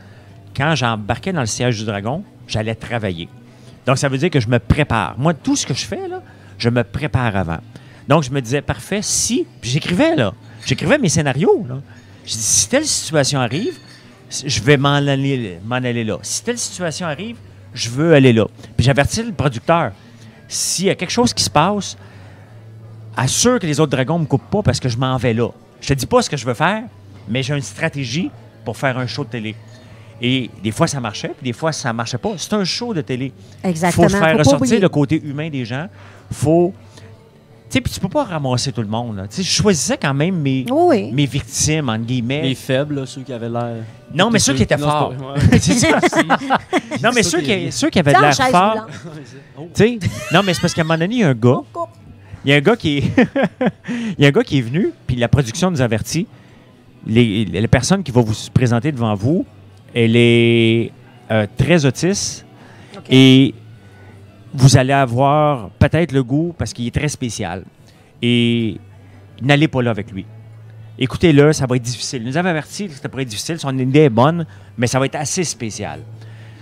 quand 0.55 0.75
j'embarquais 0.75 1.33
dans 1.33 1.39
le 1.39 1.47
siège 1.47 1.79
du 1.79 1.85
dragon, 1.85 2.23
j'allais 2.49 2.75
travailler. 2.75 3.29
Donc, 3.85 3.97
ça 3.97 4.09
veut 4.09 4.17
dire 4.17 4.29
que 4.29 4.39
je 4.39 4.47
me 4.47 4.59
prépare. 4.59 5.15
Moi, 5.17 5.33
tout 5.33 5.55
ce 5.55 5.65
que 5.65 5.73
je 5.73 5.85
fais, 5.85 6.07
là, 6.07 6.21
je 6.57 6.69
me 6.69 6.83
prépare 6.83 7.35
avant. 7.35 7.59
Donc, 8.07 8.23
je 8.23 8.31
me 8.31 8.41
disais, 8.41 8.61
parfait, 8.61 9.01
si. 9.01 9.45
Puis 9.61 9.69
j'écrivais, 9.69 10.15
là. 10.15 10.33
J'écrivais 10.65 10.97
mes 10.97 11.09
scénarios, 11.09 11.65
là. 11.67 11.79
Je 12.25 12.33
dis, 12.33 12.39
si 12.39 12.67
telle 12.69 12.85
situation 12.85 13.39
arrive, 13.39 13.77
je 14.29 14.61
vais 14.61 14.77
m'en 14.77 14.93
aller, 14.93 15.59
aller 15.71 16.03
là. 16.03 16.17
Si 16.21 16.43
telle 16.43 16.57
situation 16.57 17.07
arrive, 17.07 17.37
je 17.73 17.89
veux 17.89 18.13
aller 18.13 18.33
là. 18.33 18.45
Puis 18.75 18.85
j'avertis 18.85 19.23
le 19.23 19.31
producteur. 19.31 19.91
S'il 20.47 20.85
y 20.85 20.89
a 20.89 20.95
quelque 20.95 21.11
chose 21.11 21.33
qui 21.33 21.43
se 21.43 21.49
passe, 21.49 21.97
assure 23.15 23.59
que 23.59 23.67
les 23.67 23.79
autres 23.79 23.91
dragons 23.91 24.17
ne 24.17 24.23
me 24.23 24.27
coupent 24.27 24.49
pas 24.49 24.61
parce 24.61 24.79
que 24.79 24.89
je 24.89 24.97
m'en 24.97 25.17
vais 25.17 25.33
là. 25.33 25.49
Je 25.81 25.87
te 25.87 25.93
dis 25.93 26.05
pas 26.05 26.21
ce 26.21 26.29
que 26.29 26.37
je 26.37 26.45
veux 26.45 26.53
faire, 26.53 26.83
mais 27.27 27.43
j'ai 27.43 27.55
une 27.55 27.61
stratégie 27.61 28.31
pour 28.65 28.77
faire 28.77 28.97
un 28.97 29.07
show 29.07 29.23
de 29.23 29.29
télé. 29.29 29.55
Et 30.21 30.49
des 30.61 30.71
fois, 30.71 30.87
ça 30.87 30.99
marchait, 30.99 31.29
puis 31.29 31.45
des 31.45 31.53
fois, 31.53 31.71
ça 31.71 31.93
marchait 31.93 32.17
pas. 32.17 32.33
C'est 32.37 32.53
un 32.53 32.65
show 32.65 32.93
de 32.93 33.01
télé. 33.01 33.31
Exactement. 33.63 34.07
Il 34.07 34.11
faut 34.11 34.17
faire 34.17 34.37
ressortir 34.37 34.79
le 34.79 34.89
côté 34.89 35.21
humain 35.23 35.49
des 35.49 35.65
gens. 35.65 35.87
faut. 36.31 36.73
Tu 37.69 37.75
sais, 37.75 37.81
puis 37.81 37.93
tu 37.93 37.99
peux 37.99 38.09
pas 38.09 38.23
ramasser 38.23 38.71
tout 38.71 38.81
le 38.81 38.87
monde. 38.87 39.27
Tu 39.29 39.35
sais, 39.35 39.43
je 39.43 39.61
choisissais 39.61 39.95
quand 39.95 40.13
même 40.13 40.35
mes, 40.41 40.65
Oui, 40.71 41.11
mes 41.11 41.27
victimes, 41.27 41.89
entre 41.89 42.03
guillemets. 42.03 42.41
Les 42.41 42.55
faibles, 42.55 42.95
là, 42.95 43.05
ceux 43.05 43.21
qui 43.21 43.31
avaient 43.31 43.47
l'air. 43.47 43.83
Non, 44.11 44.31
mais 44.31 44.39
ceux 44.39 44.55
qui 44.55 44.63
étaient 44.63 44.75
forts. 44.75 45.13
non, 47.03 47.11
mais 47.13 47.21
ceux 47.21 47.41
qui, 47.41 47.71
ceux 47.71 47.91
qui 47.91 47.99
avaient 47.99 48.13
l'air 48.13 48.33
forts. 48.33 48.87
Tu 49.75 49.99
sais, 49.99 49.99
non, 50.33 50.41
mais 50.43 50.55
c'est 50.55 50.61
parce 50.61 50.73
qu'à 50.73 50.81
un 50.81 50.85
moment 50.85 50.97
donné, 50.97 51.13
il 51.13 51.21
y 51.21 51.23
a 51.23 51.29
un 51.29 51.35
gars. 51.35 51.61
Il 52.43 52.49
y 52.49 52.53
a 52.55 52.57
un 52.57 52.61
gars 52.61 52.75
qui 52.75 52.97
est, 52.97 53.03
il 54.17 54.23
y 54.23 54.25
a 54.25 54.29
un 54.29 54.31
gars 54.31 54.43
qui 54.43 54.57
est 54.57 54.61
venu, 54.61 54.91
puis 55.05 55.15
la 55.17 55.27
production 55.27 55.69
nous 55.69 55.81
avertit. 55.81 56.25
Les, 57.05 57.45
la 57.45 57.67
personne 57.67 58.01
qui 58.01 58.11
va 58.11 58.21
vous 58.21 58.33
se 58.33 58.49
présenter 58.49 58.91
devant 58.91 59.13
vous, 59.13 59.45
elle 59.93 60.15
est 60.15 60.91
euh, 61.31 61.45
très 61.57 61.85
autiste 61.85 62.45
et 63.09 63.53
vous 64.53 64.77
allez 64.77 64.93
avoir 64.93 65.69
peut-être 65.71 66.11
le 66.11 66.23
goût 66.23 66.53
parce 66.57 66.73
qu'il 66.73 66.87
est 66.87 66.95
très 66.95 67.07
spécial. 67.07 67.63
Et 68.21 68.77
n'allez 69.41 69.67
pas 69.67 69.81
là 69.81 69.91
avec 69.91 70.11
lui. 70.11 70.25
Écoutez-le, 70.97 71.53
ça 71.53 71.65
va 71.65 71.77
être 71.77 71.81
difficile. 71.81 72.23
Il 72.23 72.27
nous 72.27 72.37
avait 72.37 72.49
averti 72.49 72.87
que 72.87 72.93
ça 72.93 73.07
pourrait 73.07 73.23
être 73.23 73.29
difficile. 73.29 73.57
Son 73.57 73.77
idée 73.77 74.01
est 74.01 74.09
bonne, 74.09 74.45
mais 74.77 74.87
ça 74.87 74.99
va 74.99 75.05
être 75.05 75.15
assez 75.15 75.43
spécial. 75.43 76.01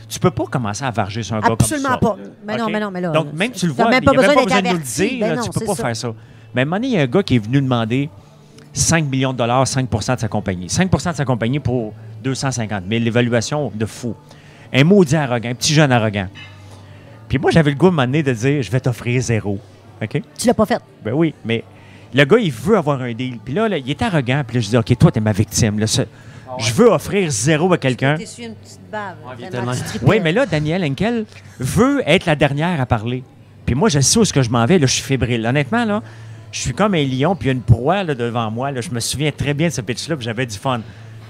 Tu 0.07 0.19
peux 0.19 0.31
pas 0.31 0.45
commencer 0.45 0.83
à 0.83 0.91
varger 0.91 1.23
sur 1.23 1.35
un 1.35 1.39
gars 1.39 1.47
comme 1.47 1.59
ça. 1.61 1.75
Absolument 1.75 1.97
pas. 1.97 2.17
Mais 2.45 2.57
non, 2.57 2.69
mais 2.69 2.79
non, 2.79 2.91
mais 2.91 3.01
là. 3.01 3.09
Donc, 3.09 3.33
même 3.33 3.51
tu 3.51 3.65
le 3.65 3.73
vois, 3.73 3.85
il 3.85 3.87
pas 3.87 3.89
n'y 3.91 3.95
a 3.97 3.99
même 3.99 4.05
pas 4.05 4.35
besoin 4.35 4.61
de 4.61 4.67
nous 4.67 4.73
le 4.73 4.79
dire, 4.79 5.19
Ben 5.19 5.29
là, 5.29 5.35
non, 5.37 5.41
tu 5.41 5.49
peux 5.49 5.65
pas 5.65 5.75
ça. 5.75 5.83
faire 5.83 5.95
ça. 5.95 6.13
Mais 6.53 6.61
à 6.61 6.63
un 6.63 6.65
moment 6.65 6.75
donné, 6.77 6.87
il 6.87 6.93
y 6.93 6.97
a 6.97 7.01
un 7.01 7.07
gars 7.07 7.23
qui 7.23 7.35
est 7.35 7.39
venu 7.39 7.61
demander 7.61 8.09
5 8.73 9.05
millions 9.05 9.33
de 9.33 9.37
dollars, 9.37 9.65
5% 9.65 10.15
de 10.15 10.19
sa 10.19 10.27
compagnie. 10.27 10.67
5% 10.67 11.11
de 11.11 11.15
sa 11.15 11.25
compagnie 11.25 11.59
pour 11.59 11.93
250 12.23 12.83
000, 12.89 13.03
l'évaluation 13.03 13.71
de 13.73 13.85
fou. 13.85 14.15
Un 14.73 14.83
maudit 14.83 15.15
arrogant, 15.15 15.49
un 15.49 15.55
petit 15.55 15.73
jeune 15.73 15.91
arrogant. 15.91 16.27
Puis 17.29 17.37
moi, 17.37 17.51
j'avais 17.51 17.71
le 17.71 17.77
goût 17.77 17.87
à 17.87 17.89
un 17.89 17.91
moment 17.91 18.05
donné 18.05 18.23
de 18.23 18.33
dire, 18.33 18.61
je 18.61 18.71
vais 18.71 18.79
t'offrir 18.79 19.21
zéro. 19.21 19.59
OK? 20.01 20.21
Tu 20.37 20.47
l'as 20.47 20.53
pas 20.53 20.65
fait. 20.65 20.79
Ben 21.03 21.13
oui, 21.13 21.33
mais 21.43 21.63
le 22.13 22.23
gars, 22.25 22.37
il 22.39 22.51
veut 22.51 22.77
avoir 22.77 23.01
un 23.01 23.13
deal. 23.13 23.37
Puis 23.43 23.53
là, 23.53 23.67
là, 23.67 23.77
il 23.77 23.89
est 23.89 24.01
arrogant. 24.01 24.43
Puis 24.47 24.55
là, 24.57 24.61
je 24.61 24.69
dis, 24.69 24.77
OK, 24.77 24.97
toi, 24.97 25.11
t'es 25.11 25.19
ma 25.19 25.31
victime. 25.33 25.79
Là, 25.79 25.87
Ce- 25.87 26.01
Je 26.59 26.73
veux 26.73 26.87
offrir 26.87 27.29
zéro 27.29 27.71
à 27.73 27.77
quelqu'un. 27.77 28.15
Une 28.15 28.55
petite 28.55 28.79
bave. 28.91 29.15
Ouais, 29.27 29.75
tripais. 29.85 30.05
Oui, 30.05 30.19
mais 30.21 30.31
là, 30.31 30.45
Daniel 30.45 30.83
Henkel 30.83 31.25
veut 31.59 32.01
être 32.05 32.25
la 32.25 32.35
dernière 32.35 32.79
à 32.79 32.85
parler. 32.85 33.23
Puis 33.65 33.75
moi, 33.75 33.89
je 33.89 33.99
sais 33.99 34.17
où 34.17 34.21
est-ce 34.21 34.31
que 34.33 34.41
je 34.41 34.49
m'en 34.49 34.65
vais. 34.65 34.79
Là, 34.79 34.85
je 34.87 34.93
suis 34.93 35.03
fébrile. 35.03 35.45
Honnêtement, 35.45 35.83
là, 35.83 36.01
je 36.53 36.59
suis 36.61 36.73
comme 36.73 36.93
un 36.93 37.03
lion, 37.03 37.35
puis 37.35 37.45
il 37.45 37.47
y 37.47 37.49
a 37.49 37.53
une 37.53 37.61
proie 37.61 38.03
là, 38.03 38.15
devant 38.15 38.49
moi. 38.49 38.71
Là. 38.71 38.79
Je 38.79 38.89
me 38.91 39.01
souviens 39.01 39.31
très 39.31 39.53
bien 39.53 39.67
de 39.67 39.73
ce 39.73 39.81
pitch-là, 39.81 40.15
puis 40.15 40.23
j'avais 40.23 40.45
du 40.45 40.57
fun. 40.57 40.79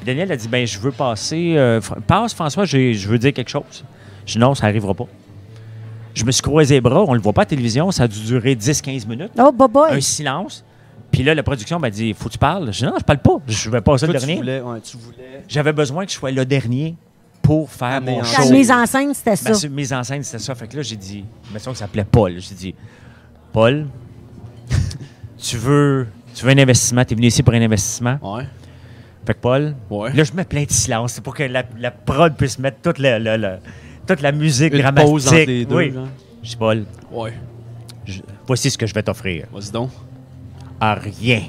Daniel 0.08 0.32
a 0.32 0.38
dit, 0.38 0.48
ben 0.48 0.66
je 0.66 0.80
veux 0.80 0.92
passer... 0.92 1.56
euh, 1.58 1.82
passe, 2.08 2.34
François, 2.34 2.64
je 2.64 3.08
veux 3.08 3.20
dire 3.20 3.34
quelque 3.34 3.50
chose. 3.50 3.84
Je 4.26 4.34
dis, 4.34 4.40
non, 4.40 4.56
ça 4.56 4.68
n'arrivera 4.68 4.94
pas. 4.94 5.06
Je 6.16 6.24
me 6.24 6.32
suis 6.32 6.42
croisé 6.42 6.76
les 6.76 6.82
bras. 6.82 7.04
On 7.04 7.12
ne 7.12 7.18
le 7.18 7.22
voit 7.22 7.34
pas 7.34 7.42
à 7.42 7.44
la 7.44 7.50
télévision. 7.50 7.92
Ça 7.92 8.04
a 8.04 8.08
dû 8.08 8.22
durer 8.22 8.56
10-15 8.56 9.06
minutes. 9.06 9.32
Oh, 9.38 9.52
bye 9.52 9.68
bye. 9.68 9.98
Un 9.98 10.02
silence. 10.02 10.64
Puis 11.12 11.24
là, 11.24 11.36
la 11.36 11.44
production 11.44 11.78
m'a 11.78 11.90
dit, 11.90 12.14
faut 12.14 12.30
que 12.30 12.34
tu 12.34 12.38
parles. 12.38 12.72
Je 12.72 12.80
dis, 12.80 12.86
non, 12.86 12.94
je 12.98 13.04
parle 13.04 13.20
pas. 13.20 13.38
Je 13.48 13.70
vais 13.70 13.82
passer 13.82 14.06
Toi, 14.06 14.14
le 14.14 14.20
tu 14.20 14.26
dernier. 14.26 14.42
voulais, 14.42 14.62
ouais, 14.62 14.80
tu 14.82 14.96
voulais. 14.98 15.44
J'avais 15.48 15.74
besoin 15.74 16.06
que 16.06 16.12
je 16.12 16.18
sois 16.18 16.32
le 16.32 16.46
dernier 16.46 16.96
pour 17.42 17.70
faire 17.70 18.02
mon 18.02 18.24
show. 18.24 18.50
mise 18.50 18.72
en 18.72 18.86
scène, 18.86 19.14
c'était 19.14 19.36
ça. 19.36 19.52
Ben, 19.52 19.74
mes 19.74 19.92
enceintes, 19.94 20.24
c'était 20.24 20.44
ça. 20.44 20.56
Fait 20.56 20.68
que 20.68 20.78
là, 20.78 20.84
j'ai 20.84 20.96
dit, 20.96 21.26
mais 21.52 21.60
ça 21.60 21.76
s'appelait 21.76 22.06
Paul. 22.06 22.36
J'ai 22.40 22.56
dit, 22.56 22.76
Paul, 23.52 23.86
tu 25.38 25.58
veux, 25.58 26.08
tu 26.34 26.46
veux 26.46 26.52
un 26.52 26.58
investissement, 26.58 27.04
tu 27.06 27.14
es 27.14 27.16
venu 27.16 27.28
ici 27.28 27.44
pour 27.44 27.54
un 27.54 27.62
investissement? 27.62 28.18
Ouais. 28.22 28.46
Fait 29.28 29.34
que 29.34 29.40
Paul, 29.40 29.76
Ouais. 29.90 30.14
là, 30.14 30.24
je 30.24 30.32
mets 30.32 30.46
plein 30.46 30.64
de 30.64 30.72
silence. 30.72 31.12
C'est 31.14 31.22
pour 31.22 31.36
que 31.36 31.44
la, 31.44 31.62
la 31.78 31.92
prod 31.92 32.34
puisse 32.36 32.58
mettre 32.58 32.78
toute, 32.82 32.98
la, 32.98 33.20
la- 33.20 33.38
la- 33.38 33.60
toute 34.08 34.22
la 34.22 34.32
musique 34.32 34.74
Une 34.74 34.80
dramatique. 34.80 35.10
pause 35.12 35.28
entre 35.28 35.36
les 35.46 35.66
deux. 35.66 35.76
oui. 35.76 35.92
genre. 35.92 36.08
Je 36.42 36.50
dis, 36.50 36.56
Paul, 36.56 36.86
Ouais. 37.12 37.34
je- 38.06 38.22
voici 38.48 38.72
ce 38.72 38.78
que 38.78 38.88
je 38.88 38.94
vais 38.94 39.04
t'offrir. 39.04 39.46
Vas-y 39.52 39.70
donc. 39.72 39.90
À 40.80 40.94
rien. 40.96 41.42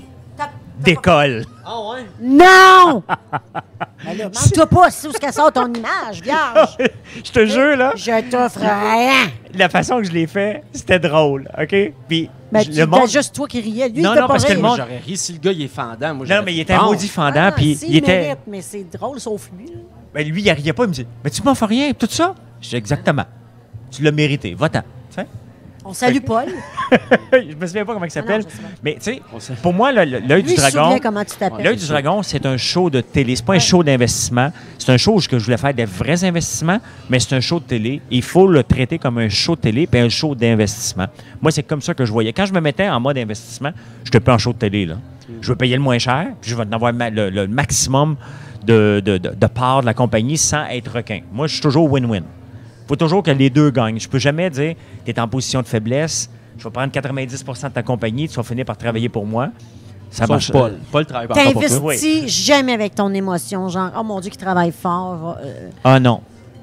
D'école. 0.81 1.45
Ah 1.65 1.81
ouais? 1.91 2.07
Non! 2.21 3.03
Là, 4.05 4.15
Demande-toi 4.15 4.67
pas 4.67 4.91
si 4.91 5.07
où 5.07 5.11
est-ce 5.11 5.19
qu'elle 5.19 5.33
sort 5.33 5.53
ton 5.53 5.67
image, 5.67 6.23
vierge. 6.23 6.77
je 7.25 7.31
te 7.33 7.45
jure, 7.47 7.77
là, 7.77 7.93
Je 7.97 8.31
t'offre 8.31 8.61
rien. 8.61 9.29
la 9.55 9.69
façon 9.69 9.99
que 9.99 10.05
je 10.05 10.13
l'ai 10.13 10.27
fait, 10.29 10.63
c'était 10.73 11.01
drôle. 11.01 11.49
OK? 11.61 11.75
Puis, 12.09 12.31
Ben, 12.53 12.61
je- 12.63 12.71
tu 12.71 12.79
le 12.79 12.87
monde. 12.87 13.01
t'as 13.03 13.07
juste 13.09 13.35
toi 13.35 13.47
qui 13.49 13.61
riais. 13.61 13.89
Lui, 13.89 14.01
Non, 14.03 14.13
il 14.13 14.15
non, 14.21 14.23
pas 14.23 14.29
parce 14.29 14.45
que 14.45 14.53
le 14.53 14.59
rire. 14.59 14.67
monde- 14.69 14.77
J'aurais 14.79 14.99
ri 14.99 15.17
si 15.17 15.33
le 15.33 15.39
gars 15.41 15.53
il 15.53 15.63
est 15.63 15.69
fendant. 15.69 16.15
Moi, 16.15 16.25
Non, 16.25 16.25
j'aurais 16.27 16.43
mais 16.45 16.55
il 16.55 16.61
était 16.61 16.73
un 16.75 16.79
bon. 16.79 16.85
maudit 16.87 17.09
fendant, 17.09 17.49
Ah, 17.49 17.53
puis 17.53 17.75
s'il 17.75 17.91
il 17.91 17.97
était. 17.97 18.21
mérite, 18.21 18.39
mais 18.47 18.63
c'est 18.63 18.85
drôle, 18.85 19.19
sauf 19.21 19.51
lui. 19.59 19.67
là. 19.67 19.81
Ben, 20.15 20.27
lui, 20.27 20.43
il 20.43 20.51
riait 20.51 20.73
pas. 20.73 20.85
Il 20.85 20.89
me 20.89 20.93
dit 20.95 21.07
Mais 21.25 21.31
tu 21.31 21.43
m'en 21.43 21.55
fais 21.57 21.67
rien, 21.67 21.93
tout 21.93 22.09
ça 22.09 22.35
Je 22.61 22.69
dis 22.71 22.77
Exactement. 22.77 23.25
Tu 23.91 24.03
l'as 24.03 24.13
mérité. 24.13 24.55
Va-t'en. 24.55 24.83
On 25.89 25.95
salue 25.95 26.19
Paul. 26.21 26.45
je 27.33 27.57
me 27.57 27.67
souviens 27.67 27.85
pas 27.85 27.95
comment 27.95 28.05
il 28.05 28.11
s'appelle. 28.11 28.43
Ah 28.45 28.51
non, 28.63 28.69
pas. 28.69 28.75
Mais, 28.85 28.95
tu 29.03 29.15
sais, 29.15 29.23
pour 29.63 29.73
moi, 29.73 29.91
l'œil 29.91 30.43
du 30.43 30.55
dragon. 30.55 30.85
souvient 30.85 30.99
comment 30.99 31.25
tu 31.25 31.37
t'appelles. 31.37 31.65
L'œil 31.65 31.77
du 31.77 31.87
dragon, 31.87 32.23
c'est 32.23 32.45
un 32.45 32.57
show 32.59 32.91
de 32.91 33.01
télé. 33.01 33.37
C'est 33.37 33.45
pas 33.45 33.55
un 33.55 33.59
show 33.59 33.83
d'investissement. 33.83 34.53
C'est 34.79 34.93
un 34.93 34.97
show 34.99 35.15
où 35.15 35.21
je 35.21 35.37
voulais 35.37 35.57
faire 35.57 35.73
des 35.75 35.87
vrais 35.87 36.23
investissements, 36.25 36.79
mais 37.09 37.19
c'est 37.19 37.35
un 37.35 37.41
show 37.41 37.59
de 37.59 37.65
télé. 37.65 38.03
Il 38.11 38.23
faut 38.23 38.47
le 38.47 38.63
traiter 38.63 38.99
comme 38.99 39.19
un 39.19 39.29
show 39.31 39.57
de 39.57 39.61
télé 39.63 39.87
puis 39.87 40.01
un 40.01 40.09
show 40.11 40.35
d'investissement. 40.35 41.07
Moi, 41.41 41.51
c'est 41.53 41.63
comme 41.63 41.81
ça 41.81 41.95
que 41.95 42.05
je 42.05 42.13
voyais. 42.13 42.33
Quand 42.33 42.47
je 42.47 42.53
me 42.53 42.61
mettais 42.61 42.89
en 42.89 43.01
mode 43.01 43.17
investissement, 43.19 43.71
je 44.05 44.09
n'étais 44.09 44.21
pas 44.21 44.35
en 44.35 44.39
show 44.39 44.53
de 44.53 44.59
télé. 44.59 44.85
Là. 44.87 44.97
Je 45.41 45.49
veux 45.49 45.57
payer 45.57 45.77
le 45.77 45.83
moins 45.83 45.99
cher, 45.99 46.29
puis 46.41 46.51
je 46.51 46.57
vais 46.57 46.65
en 46.65 46.73
avoir 46.73 46.93
ma- 46.93 47.11
le, 47.11 47.31
le 47.31 47.47
maximum 47.47 48.17
de, 48.65 49.01
de, 49.05 49.19
de, 49.19 49.31
de 49.31 49.47
part 49.47 49.81
de 49.83 49.87
la 49.87 49.95
compagnie 49.95 50.37
sans 50.39 50.67
être 50.67 50.93
requin. 50.97 51.21
Moi, 51.33 51.47
je 51.47 51.55
suis 51.55 51.63
toujours 51.63 51.91
win-win. 51.91 52.23
Il 52.89 52.93
faut 52.93 52.97
toujours 52.97 53.23
que 53.23 53.31
les 53.31 53.51
deux 53.51 53.71
gagnent. 53.71 54.01
Je 54.01 54.09
peux 54.09 54.19
jamais 54.19 54.49
dire 54.49 54.75
tu 55.05 55.11
es 55.11 55.21
en 55.21 55.29
position 55.29 55.61
de 55.61 55.67
faiblesse, 55.67 56.31
je 56.57 56.65
vais 56.65 56.71
prendre 56.71 56.91
90% 56.91 57.69
de 57.69 57.73
ta 57.75 57.83
compagnie, 57.83 58.29
tu 58.29 58.37
vas 58.37 58.43
finir 58.43 58.65
par 58.65 58.79
travailler 58.79 59.11
pour 59.11 59.27
moi. 59.27 59.51
Ça 60.11 60.23
Sauf 60.23 60.29
marche. 60.31 60.51
Paul. 60.53 60.79
Paul 60.91 61.05
travaille 61.05 61.29
pas 61.29 61.35
pour 61.35 61.53
toi. 61.53 61.69
T'investis 61.69 62.27
jamais 62.47 62.73
avec 62.73 62.95
ton 62.95 63.13
émotion, 63.13 63.69
genre, 63.69 63.91
oh 63.99 64.03
mon 64.03 64.21
Dieu, 64.21 64.31
qui 64.31 64.39
travaille 64.39 64.73
fort. 64.73 65.37
euh, 65.45 65.69
Ah 65.85 66.01
non. 66.01 66.23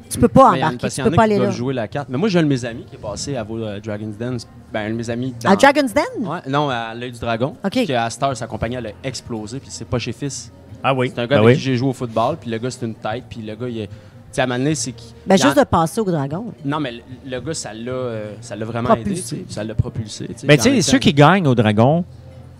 tu 0.09 0.17
peux 0.17 0.27
pas 0.27 0.53
embarquer, 0.53 0.77
parce 0.81 0.95
tu 0.95 1.01
y 1.01 1.03
peux 1.03 1.11
en 1.11 1.15
pas 1.15 1.23
aller 1.23 1.37
là. 1.37 1.51
jouer 1.51 1.75
la 1.75 1.87
carte. 1.87 2.09
Mais 2.09 2.17
moi, 2.17 2.27
j'ai 2.27 2.39
un 2.39 2.43
de 2.43 2.47
mes 2.47 2.65
amis 2.65 2.85
qui 2.89 2.95
est 2.95 2.99
passé 2.99 3.35
à 3.35 3.43
vos 3.43 3.59
euh, 3.59 3.79
Dragon's 3.79 4.17
Den. 4.17 4.37
Ben, 4.73 4.87
un 4.87 4.89
de 4.89 4.95
mes 4.95 5.09
amis. 5.11 5.35
À 5.43 5.55
Dragon's 5.55 5.93
Den? 5.93 6.27
Ouais, 6.27 6.39
non, 6.49 6.69
à 6.69 6.95
l'œil 6.95 7.11
du 7.11 7.19
dragon. 7.19 7.53
OK. 7.63 7.87
À 7.91 8.09
Star, 8.09 8.35
sa 8.35 8.47
compagnie, 8.47 8.77
elle 8.77 8.87
a 8.87 8.91
explosé, 9.03 9.59
puis 9.59 9.69
c'est 9.71 9.87
pas 9.87 9.99
chez 9.99 10.11
Fils. 10.11 10.51
Ah 10.83 10.91
oui. 10.95 11.11
C'est 11.13 11.21
un 11.21 11.27
gars 11.27 11.35
Ben 11.37 11.43
avec 11.43 11.47
oui. 11.49 11.53
qui 11.55 11.61
j'ai 11.61 11.75
joué 11.77 11.89
au 11.89 11.93
football, 11.93 12.37
puis 12.41 12.49
le 12.49 12.57
gars, 12.57 12.71
c'est 12.71 12.83
une 12.85 12.95
tête, 12.95 13.25
puis 13.29 13.41
le 13.43 13.55
gars, 13.55 13.67
il 13.69 13.79
est. 13.81 13.89
Tu 14.35 14.41
sais, 14.41 14.41
à 14.41 14.43
un 14.43 14.47
moment 14.47 14.59
donné, 14.59 14.75
c'est 14.75 14.91
qui. 14.91 15.13
Ben, 15.25 15.37
juste 15.37 15.57
de 15.57 15.63
passer 15.63 16.01
au 16.01 16.03
dragon. 16.03 16.45
Non, 16.65 16.79
mais 16.81 16.91
le, 16.91 17.01
le 17.25 17.39
gars, 17.39 17.53
ça 17.53 17.73
l'a, 17.73 17.89
euh, 17.91 18.33
ça 18.41 18.55
l'a 18.57 18.65
vraiment 18.65 18.89
Propulsé. 18.89 19.35
aidé, 19.37 19.45
ça 19.47 19.63
l'a 19.63 19.73
propulsé. 19.75 20.27
Mais 20.45 20.57
tu 20.57 20.63
sais, 20.63 20.71
étant- 20.77 20.81
ceux 20.81 20.99
qui 20.99 21.13
gagnent 21.13 21.47
au 21.47 21.55
Dragon, 21.55 22.03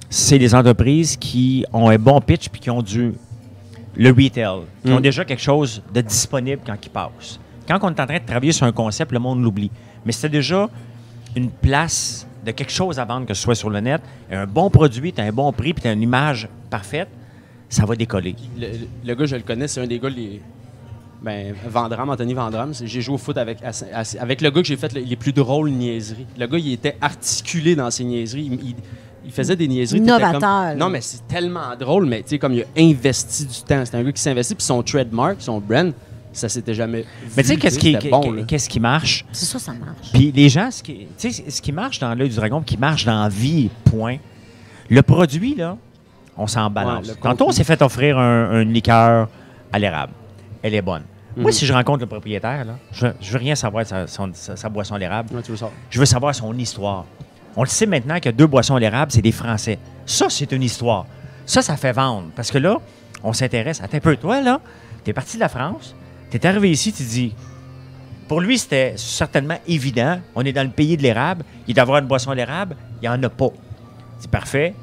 c'est 0.09 0.37
les 0.37 0.55
entreprises 0.55 1.17
qui 1.17 1.65
ont 1.73 1.89
un 1.89 1.97
bon 1.97 2.21
pitch 2.21 2.47
puis 2.47 2.61
qui 2.61 2.69
ont 2.69 2.81
du 2.81 3.13
le 3.97 4.09
retail, 4.09 4.61
qui 4.85 4.91
ont 4.93 4.99
Mm. 4.99 5.01
déjà 5.01 5.25
quelque 5.25 5.41
chose 5.41 5.81
de 5.93 5.99
disponible 6.01 6.61
quand 6.65 6.77
ils 6.81 6.89
passent. 6.89 7.39
Quand 7.67 7.77
on 7.81 7.89
est 7.89 7.99
en 7.99 8.05
train 8.05 8.19
de 8.19 8.25
travailler 8.25 8.51
sur 8.53 8.65
un 8.65 8.71
concept, 8.71 9.11
le 9.11 9.19
monde 9.19 9.41
l'oublie. 9.43 9.71
Mais 10.05 10.11
c'est 10.13 10.29
déjà 10.29 10.69
une 11.35 11.49
place 11.49 12.25
de 12.45 12.51
quelque 12.51 12.71
chose 12.71 12.99
à 12.99 13.05
vendre, 13.05 13.25
que 13.25 13.33
ce 13.33 13.41
soit 13.41 13.55
sur 13.55 13.69
le 13.69 13.81
net, 13.81 14.01
un 14.31 14.45
bon 14.45 14.69
produit, 14.69 15.11
tu 15.11 15.19
as 15.19 15.25
un 15.25 15.31
bon 15.33 15.51
prix, 15.51 15.73
puis 15.73 15.81
tu 15.81 15.87
as 15.89 15.91
une 15.93 16.01
image 16.03 16.47
parfaite, 16.69 17.09
ça 17.67 17.85
va 17.85 17.95
décoller. 17.97 18.35
Le, 18.57 18.67
le- 18.67 18.73
le 19.05 19.15
gars, 19.15 19.25
je 19.25 19.35
le 19.35 19.41
connais, 19.41 19.67
c'est 19.67 19.81
un 19.81 19.87
des 19.87 19.99
gars 19.99 20.09
les. 20.09 20.41
Ben, 21.25 21.55
Vandram, 21.67 22.07
Anthony 22.09 22.35
Vandram. 22.35 22.71
J'ai 22.83 23.01
joué 23.01 23.15
au 23.15 23.17
foot 23.17 23.35
avec, 23.37 23.57
avec 24.19 24.41
le 24.41 24.49
gars 24.51 24.61
que 24.61 24.67
j'ai 24.67 24.77
fait 24.77 24.93
le- 24.93 25.01
les 25.01 25.15
plus 25.15 25.33
drôles 25.33 25.71
niaiseries. 25.71 26.27
Le 26.37 26.45
gars, 26.45 26.57
il 26.59 26.71
était 26.73 26.95
articulé 27.01 27.75
dans 27.75 27.89
ses 27.89 28.03
niaiseries. 28.03 28.45
Il, 28.45 28.53
il- 28.69 28.75
il 29.25 29.31
faisait 29.31 29.55
des 29.55 29.67
niaiseries. 29.67 30.01
Novateur, 30.01 30.39
comme-. 30.69 30.77
Non, 30.77 30.89
mais 30.89 31.01
c'est 31.01 31.27
tellement 31.27 31.75
drôle, 31.79 32.05
mais 32.05 32.21
tu 32.21 32.29
sais, 32.29 32.37
comme 32.37 32.53
il 32.53 32.61
a 32.61 32.65
investi 32.77 33.45
du 33.45 33.61
temps. 33.67 33.81
C'est 33.83 33.95
un 33.95 34.03
gars 34.03 34.11
qui 34.11 34.21
s'investit, 34.21 34.53
puis 34.53 34.63
son 34.63 34.83
trademark, 34.83 35.37
son 35.39 35.59
brand, 35.59 35.91
ça 36.31 36.47
s'était 36.47 36.75
jamais. 36.75 37.05
Mais 37.35 37.41
tu 37.41 37.47
sais, 37.49 37.55
qu'est-ce 37.57 37.79
qui, 37.79 37.93
bon, 38.11 38.21
qu'est-ce 38.45 38.69
qui 38.69 38.79
marche? 38.79 39.25
C'est 39.31 39.45
ça, 39.47 39.57
ça 39.57 39.73
marche. 39.73 40.11
Puis 40.13 40.31
les 40.31 40.47
gens, 40.47 40.69
ce 40.69 40.83
qui, 40.83 41.07
tu 41.17 41.31
sais, 41.31 41.49
ce 41.49 41.59
qui 41.59 41.71
marche 41.71 41.97
dans 41.97 42.13
l'œil 42.13 42.29
du 42.29 42.35
dragon, 42.35 42.61
qui 42.61 42.77
marche 42.77 43.03
dans 43.03 43.23
la 43.23 43.29
vie, 43.29 43.71
point. 43.85 44.17
Le 44.91 45.01
produit, 45.01 45.55
là, 45.55 45.75
on 46.37 46.45
s'en 46.45 46.69
balance. 46.69 47.07
Ouais, 47.07 47.15
Tantôt, 47.19 47.47
on 47.47 47.51
s'est 47.51 47.63
fait 47.63 47.81
offrir 47.81 48.19
un, 48.19 48.61
une 48.61 48.71
liqueur 48.73 49.27
à 49.73 49.79
l'érable. 49.79 50.13
Elle 50.61 50.75
est 50.75 50.81
bonne. 50.83 51.01
Moi, 51.37 51.45
Mhm. 51.47 51.51
si 51.51 51.65
je 51.65 51.73
rencontre 51.73 51.99
le 51.99 52.05
propriétaire, 52.05 52.63
là, 52.65 52.75
je, 52.91 53.07
je 53.21 53.31
veux 53.31 53.39
rien 53.39 53.55
savoir 53.55 53.83
de 53.83 53.89
sa, 53.89 54.07
son- 54.07 54.31
sa- 54.33 54.55
sa 54.55 54.69
boisson 54.69 54.95
à 54.95 54.99
l'érable. 54.99 55.35
Ouais, 55.35 55.41
tu 55.41 55.51
veux 55.51 55.57
ça. 55.57 55.69
Je 55.89 55.99
veux 55.99 56.05
savoir 56.05 56.33
son 56.33 56.57
histoire. 56.57 57.05
On 57.57 57.61
le 57.63 57.67
sait 57.69 57.85
maintenant 57.85 58.19
que 58.19 58.29
deux 58.29 58.47
boissons 58.47 58.75
à 58.75 58.79
l'érable, 58.79 59.11
c'est 59.11 59.21
des 59.21 59.31
Français. 59.31 59.77
Ça, 60.05 60.27
c'est 60.29 60.51
une 60.51 60.63
histoire. 60.63 61.05
Ça, 61.45 61.61
ça 61.61 61.75
fait 61.77 61.91
vendre. 61.91 62.27
Parce 62.35 62.51
que 62.51 62.57
là, 62.57 62.77
on 63.23 63.33
s'intéresse. 63.33 63.81
Attends 63.81 63.97
un 63.97 64.01
peu, 64.01 64.15
toi, 64.17 64.41
là, 64.41 64.59
tu 65.03 65.09
es 65.09 65.13
parti 65.13 65.35
de 65.37 65.41
la 65.41 65.49
France, 65.49 65.93
tu 66.31 66.37
es 66.37 66.45
arrivé 66.45 66.71
ici, 66.71 66.91
tu 66.93 67.03
dis. 67.03 67.33
Pour 68.27 68.41
lui, 68.41 68.57
c'était 68.57 68.93
certainement 68.97 69.57
évident. 69.67 70.19
On 70.35 70.41
est 70.43 70.51
dans 70.53 70.63
le 70.63 70.69
pays 70.73 70.97
de 70.97 71.03
l'érable. 71.03 71.43
Il 71.67 71.73
doit 71.75 71.83
avoir 71.83 71.99
une 71.99 72.07
boisson 72.07 72.31
à 72.31 72.35
l'érable. 72.35 72.75
Il 73.01 73.07
n'y 73.07 73.09
en 73.09 73.21
a 73.21 73.29
pas. 73.29 73.49
C'est 74.19 74.31
parfait. 74.31 74.73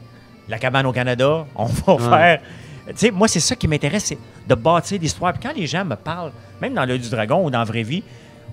La 0.48 0.58
cabane 0.58 0.86
au 0.86 0.92
Canada, 0.92 1.44
on 1.56 1.64
va 1.66 1.94
Ouais. 1.94 2.00
faire. 2.08 2.40
Tu 2.88 2.92
sais, 2.96 3.10
moi, 3.10 3.26
c'est 3.26 3.40
ça 3.40 3.56
qui 3.56 3.66
m'intéresse, 3.66 4.14
de 4.48 4.54
bâtir 4.54 4.98
l'histoire. 5.00 5.32
Puis 5.32 5.42
quand 5.42 5.54
les 5.56 5.66
gens 5.66 5.84
me 5.84 5.96
parlent, 5.96 6.32
même 6.60 6.74
dans 6.74 6.84
l'œil 6.84 6.98
du 6.98 7.08
dragon 7.10 7.44
ou 7.44 7.50
dans 7.50 7.58
la 7.60 7.64
vraie 7.64 7.82
vie, 7.82 8.02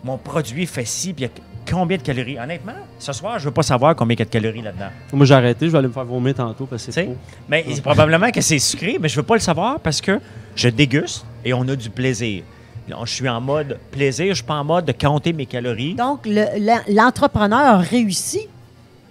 mon 0.03 0.17
produit 0.17 0.65
fait 0.65 0.85
ci, 0.85 1.13
puis 1.13 1.25
il 1.25 1.27
y 1.27 1.29
a 1.29 1.31
combien 1.69 1.97
de 1.97 2.01
calories? 2.01 2.39
Honnêtement, 2.39 2.73
ce 2.97 3.11
soir, 3.13 3.37
je 3.39 3.45
veux 3.45 3.51
pas 3.53 3.63
savoir 3.63 3.95
combien 3.95 4.15
il 4.15 4.19
y 4.19 4.21
a 4.21 4.25
de 4.25 4.29
calories 4.29 4.61
là-dedans. 4.61 4.89
Moi, 5.13 5.25
j'ai 5.25 5.33
arrêté. 5.33 5.65
Je 5.67 5.71
vais 5.71 5.77
aller 5.77 5.87
me 5.87 5.93
faire 5.93 6.05
vomir 6.05 6.33
tantôt 6.33 6.65
parce 6.65 6.85
que 6.85 6.91
c'est 6.91 7.03
trop. 7.03 7.15
Mais 7.47 7.65
c'est 7.73 7.81
probablement 7.81 8.31
que 8.31 8.41
c'est 8.41 8.59
sucré, 8.59 8.97
mais 8.99 9.09
je 9.09 9.15
veux 9.15 9.23
pas 9.23 9.35
le 9.35 9.39
savoir 9.41 9.79
parce 9.79 9.99
que 10.01 10.19
je 10.55 10.69
déguste 10.69 11.25
et 11.45 11.53
on 11.53 11.67
a 11.67 11.75
du 11.75 11.89
plaisir. 11.89 12.43
Là, 12.87 12.95
Je 13.03 13.13
suis 13.13 13.29
en 13.29 13.39
mode 13.39 13.77
plaisir, 13.91 14.29
je 14.29 14.33
suis 14.35 14.43
pas 14.43 14.55
en 14.55 14.63
mode 14.63 14.85
de 14.85 14.93
compter 14.93 15.31
mes 15.31 15.45
calories. 15.45 15.93
Donc, 15.93 16.25
le- 16.25 16.59
l'en- 16.59 16.81
l'entrepreneur 17.03 17.59
a 17.59 17.77
réussi 17.77 18.47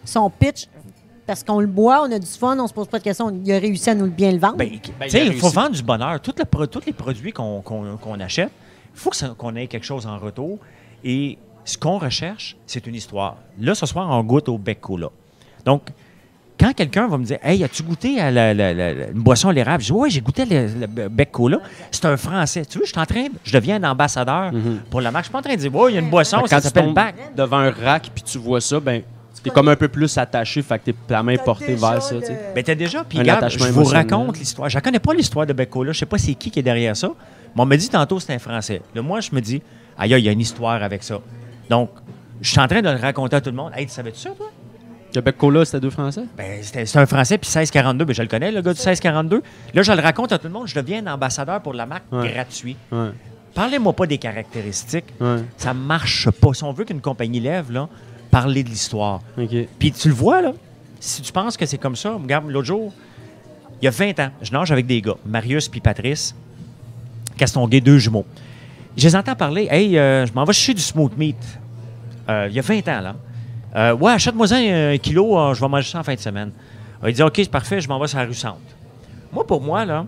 son 0.05 0.29
pitch 0.31 0.67
parce 1.29 1.45
qu'on 1.45 1.61
le 1.61 1.67
boit, 1.69 2.03
on 2.03 2.11
a 2.11 2.19
du 2.19 2.27
fun, 2.27 2.59
on 2.59 2.67
se 2.67 2.73
pose 2.73 2.89
pas 2.89 2.99
de 2.99 3.05
questions. 3.05 3.31
Il 3.45 3.53
a 3.53 3.59
réussi 3.61 3.89
à 3.91 3.95
nous 3.95 4.07
le 4.07 4.11
bien 4.11 4.33
le 4.33 4.39
vendre. 4.39 4.57
Ben, 4.57 4.69
Ben, 4.69 4.81
tu 4.81 4.91
il 5.07 5.11
sais, 5.11 5.21
a 5.21 5.25
il 5.25 5.33
faut 5.35 5.43
réussi. 5.47 5.55
vendre 5.55 5.71
du 5.77 5.83
bonheur. 5.85 6.21
Tout 6.21 6.35
le 6.37 6.45
pro- 6.45 6.67
tous 6.67 6.85
les 6.87 6.93
produits 6.93 7.33
qu'on 7.33 8.21
achète, 8.21 8.51
il 8.95 8.99
faut 8.99 9.13
ça- 9.13 9.35
qu'on 9.39 9.55
ait 9.55 9.69
quelque 9.69 9.87
chose 9.87 10.07
en 10.07 10.19
retour. 10.19 10.59
Et 11.05 11.39
ce 11.65 11.79
qu'on 11.79 11.99
recherche, 11.99 12.57
c'est 12.67 12.87
une 12.89 12.95
histoire. 12.97 13.37
Là, 13.61 13.75
ce 13.77 13.87
soir, 13.87 14.09
on 14.11 14.25
goûte 14.25 14.49
au 14.49 14.59
bec 14.59 14.81
cola. 14.81 15.09
Donc, 15.65 15.83
quand 16.59 16.73
quelqu'un 16.75 17.07
va 17.07 17.19
me 17.19 17.25
dire 17.25 17.39
Hey, 17.43 17.63
as-tu 17.63 17.85
goûté 17.85 18.19
à 18.19 18.31
la, 18.33 18.53
la- 18.53 18.75
la- 18.75 18.93
la- 18.95 19.07
une 19.09 19.21
boisson 19.23 19.51
à 19.51 19.53
l'érable? 19.53 19.83
Je 19.83 19.87
dis 19.89 19.93
Oui, 19.93 20.11
j'ai 20.11 20.21
goûté 20.23 20.45
le, 20.45 20.67
le 20.97 21.09
bec 21.09 21.31
cola. 21.31 21.59
C'est 21.93 22.07
un 22.07 22.17
Français. 22.17 22.65
Tu 22.65 22.79
vois, 22.79 22.87
je 22.87 22.91
suis 22.93 23.01
en 23.01 23.07
train, 23.07 23.27
je 23.45 23.53
deviens 23.53 23.81
un 23.81 23.91
ambassadeur 23.91 24.51
pour 24.91 25.01
la 25.03 25.11
marque. 25.13 25.25
Je 25.25 25.29
suis 25.29 25.33
pas 25.33 25.39
en 25.39 25.43
train 25.43 25.55
de 25.55 25.61
dire 25.61 25.75
Oui, 25.75 25.93
il 25.93 25.95
y 25.95 25.99
a 25.99 26.01
une 26.01 26.11
boisson, 26.11 26.39
ça 26.47 26.57
quand 26.57 26.57
tu 26.57 26.63
s'appelle 26.69 26.93
Bac. 26.93 27.15
devant 27.37 27.59
un 27.59 27.71
rack 27.71 28.11
puis 28.15 28.25
tu 28.25 28.39
vois 28.39 28.61
ça, 28.61 28.81
ben, 28.81 29.03
t'es 29.49 29.55
comme 29.55 29.69
un 29.69 29.77
peu 29.77 29.89
plus 29.89 30.17
attaché. 30.19 30.63
Fait 30.63 30.79
que 30.79 30.85
t'es 30.91 30.95
la 31.09 31.23
main 31.23 31.37
portée 31.37 31.75
vers 31.75 32.03
ça. 32.03 32.15
tu 32.21 32.27
sais. 32.27 32.39
Ben, 32.55 32.63
t'as 32.65 32.75
déjà, 32.75 33.05
puis 33.05 33.19
je 33.19 33.69
vous 33.73 33.85
raconte 33.85 34.39
l'histoire. 34.39 34.69
Je 34.69 34.77
ne 34.79 34.83
connais 34.83 34.99
pas 34.99 35.15
l'histoire 35.15 35.47
de 35.47 35.53
Beccola. 35.53 35.93
Je 35.93 35.99
sais 36.01 36.07
pas 36.07 36.19
c'est 36.19 36.35
qui 36.35 36.51
qui 36.51 36.61
est 36.61 36.63
derrière 36.63 36.97
ça. 36.97 37.09
Mais 37.57 37.63
on 37.63 37.67
m'a 37.67 37.77
dit 37.77 37.89
tantôt 37.89 38.21
c'est 38.21 38.35
un 38.35 38.39
Français. 38.39 38.83
Là, 38.95 39.03
moi, 39.03 39.21
je 39.21 39.31
me 39.33 39.41
dis, 39.41 39.63
aïe, 39.99 40.11
il 40.13 40.25
y 40.25 40.29
a 40.29 40.33
une 40.33 40.41
histoire 40.41 40.83
avec 40.83 41.03
ça. 41.03 41.19
Donc, 41.71 41.91
je 42.41 42.51
suis 42.51 42.61
en 42.61 42.69
train 42.69 42.83
de 42.83 42.91
le 42.91 42.97
raconter 42.97 43.37
à 43.37 43.41
tout 43.41 43.51
le 43.51 43.57
monde. 43.57 43.73
Hey, 43.75 43.87
tu 43.87 43.93
savais-tu 43.93 44.19
ça, 44.21 44.31
toi? 44.31 44.47
Québec 45.13 45.37
Cola, 45.39 45.65
c'était 45.65 45.81
deux 45.81 45.91
Français? 45.91 46.25
Ben, 46.37 46.63
c'était- 46.63 46.85
c'est 46.85 46.99
un 46.99 47.07
Français, 47.07 47.39
puis 47.39 47.49
1642, 47.49 48.05
ben, 48.05 48.13
je 48.15 48.21
le 48.23 48.29
connais, 48.29 48.53
le 48.53 48.61
gars 48.61 48.75
du 48.75 48.79
1642. 48.79 49.43
Là, 49.73 49.83
je 49.83 49.93
le 49.93 50.01
raconte 50.03 50.33
à 50.33 50.39
tout 50.39 50.47
le 50.47 50.53
monde. 50.53 50.69
Je 50.69 50.75
deviens 50.75 51.05
un 51.07 51.15
ambassadeur 51.15 51.63
pour 51.63 51.73
la 51.73 51.87
marque 51.87 52.05
Ouais. 52.13 52.31
gratuit. 52.31 52.77
Ouais. 52.93 53.09
Parlez-moi 53.55 53.95
pas 53.95 54.07
des 54.07 54.19
caractéristiques. 54.19 55.07
Ouais. 55.21 55.39
Ça 55.57 55.73
marche 55.73 56.31
pas. 56.31 56.53
Si 56.53 56.63
on 56.63 56.73
veut 56.73 56.85
qu'une 56.85 57.01
compagnie 57.01 57.41
lève, 57.41 57.73
là, 57.73 57.89
parlez 58.31 58.63
de 58.63 58.69
l'histoire. 58.69 59.21
Puis 59.79 59.93
tu 59.93 60.09
le 60.09 60.15
vois, 60.15 60.41
là, 60.43 60.53
si 61.01 61.23
tu 61.23 61.33
penses 61.33 61.57
que 61.57 61.67
c'est 61.67 61.79
comme 61.79 61.97
ça, 61.97 62.13
regarde, 62.15 62.49
l'autre 62.49 62.67
jour, 62.67 62.93
il 63.81 63.85
y 63.85 63.89
a 63.89 63.91
20 63.91 64.19
ans, 64.21 64.31
je 64.43 64.53
nage 64.53 64.73
avec 64.73 64.87
des 64.87 65.01
gars, 65.01 65.17
Marius 65.25 65.69
puis 65.69 65.81
Patrice, 65.81 66.35
Castonguay, 67.37 67.81
deux 67.81 67.99
jumeaux. 67.99 68.27
Je 68.97 69.05
les 69.05 69.15
entends 69.15 69.37
parler, 69.37 69.69
hey, 69.71 69.97
euh, 69.97 70.27
je 70.27 70.33
m'en 70.33 70.45
vais 70.45 70.53
chercher 70.53 70.75
du 70.75 70.83
smoked 70.83 71.17
meat. 71.17 71.37
Euh, 72.29 72.47
il 72.51 72.57
y 72.57 72.59
a 72.59 72.63
20 72.63 72.89
ans, 72.89 73.01
là. 73.01 73.17
Euh, 73.77 73.95
ouais, 73.95 74.13
achète-moi 74.13 74.53
un, 74.53 74.95
un 74.95 74.99
kilo, 74.99 75.39
euh, 75.39 75.55
je 75.55 75.61
vais 75.61 75.69
manger 75.69 75.89
ça 75.91 76.01
en 76.01 76.03
fin 76.03 76.15
de 76.15 76.19
semaine. 76.21 76.51
Euh, 77.05 77.11
il 77.11 77.15
dit, 77.15 77.23
OK, 77.23 77.35
c'est 77.37 77.51
parfait, 77.51 77.81
je 77.81 77.89
m'en 77.89 77.99
vais 78.01 78.09
sur 78.09 78.19
la 78.19 78.25
rue 78.25 78.35
Centre. 78.35 78.57
Moi, 79.33 79.47
pour 79.47 79.61
moi, 79.61 79.85
là, 79.85 80.07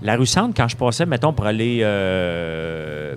la 0.00 0.16
rue 0.16 0.24
Centre, 0.26 0.54
quand 0.56 0.68
je 0.68 0.76
passais, 0.76 1.04
mettons, 1.04 1.32
pour 1.32 1.44
aller 1.44 1.80
euh, 1.82 3.16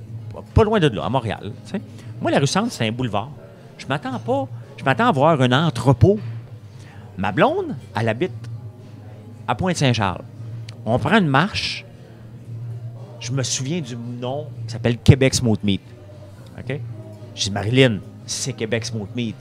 pas 0.54 0.64
loin 0.64 0.80
de 0.80 0.88
là, 0.90 1.06
à 1.06 1.10
Montréal, 1.10 1.52
tu 1.66 1.72
sais, 1.72 1.82
moi, 2.22 2.32
la 2.32 2.40
rue 2.40 2.48
Centre, 2.48 2.72
c'est 2.72 2.88
un 2.88 2.92
boulevard. 2.92 3.30
Je 3.78 3.86
m'attends 3.88 4.20
pas, 4.20 4.48
je 4.78 4.84
m'attends 4.84 5.08
à 5.08 5.12
voir 5.12 5.42
un 5.42 5.52
entrepôt. 5.52 6.20
Ma 7.18 7.32
blonde, 7.32 7.76
elle 7.96 8.10
habite 8.10 8.32
à 9.48 9.56
Pointe-Saint-Charles. 9.56 10.24
On 10.86 11.00
prend 11.00 11.18
une 11.18 11.28
marche. 11.28 11.86
Je 13.20 13.32
me 13.32 13.44
souviens 13.44 13.82
du 13.82 13.96
nom 13.96 14.48
qui 14.68 14.74
s'appelle 14.74 14.98
Québec 14.98 15.34
Smoked 15.34 15.64
Meat. 15.64 15.82
OK? 16.60 16.80
Je 17.36 17.44
dis, 17.44 17.52
Marilyn, 17.52 18.00
c'est 18.26 18.54
Québec 18.54 18.86
Smoked 18.86 19.16
Meat. 19.16 19.36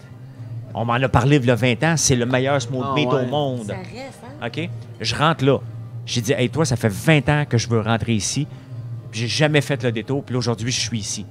On 0.74 0.84
m'en 0.84 0.94
a 0.94 1.08
parlé 1.08 1.36
il 1.36 1.44
y 1.44 1.50
a 1.50 1.54
20 1.54 1.82
ans, 1.84 1.94
c'est 1.96 2.16
le 2.16 2.26
meilleur 2.26 2.60
smoked 2.60 2.86
Ah 2.90 2.94
meat 2.94 3.08
ouais. 3.08 3.22
au 3.22 3.26
monde. 3.26 3.66
Ça 3.66 3.74
reste, 3.76 4.20
hein? 4.42 4.46
OK? 4.46 4.68
Je 5.00 5.14
rentre 5.14 5.44
là. 5.44 5.58
J'ai 6.06 6.20
dit, 6.20 6.32
hey, 6.32 6.50
toi, 6.50 6.64
ça 6.64 6.76
fait 6.76 6.88
20 6.88 7.28
ans 7.28 7.44
que 7.48 7.56
je 7.58 7.68
veux 7.68 7.80
rentrer 7.80 8.14
ici. 8.14 8.46
J'ai 9.12 9.28
jamais 9.28 9.60
fait 9.60 9.82
le 9.84 9.92
détour, 9.92 10.24
puis 10.24 10.32
là, 10.32 10.38
aujourd'hui, 10.38 10.72
je 10.72 10.80
suis 10.80 10.98
ici. 10.98 11.24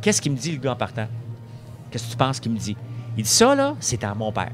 Qu'est-ce 0.00 0.22
qu'il 0.22 0.32
me 0.32 0.36
dit, 0.38 0.52
le 0.52 0.58
gars 0.58 0.72
en 0.72 0.76
partant? 0.76 1.06
Qu'est-ce 1.90 2.06
que 2.06 2.10
tu 2.12 2.16
penses 2.16 2.40
qu'il 2.40 2.52
me 2.52 2.58
dit? 2.58 2.76
Il 3.16 3.24
dit, 3.24 3.28
ça, 3.30 3.54
là, 3.54 3.74
c'est 3.80 4.02
à 4.04 4.14
mon 4.14 4.30
père. 4.32 4.50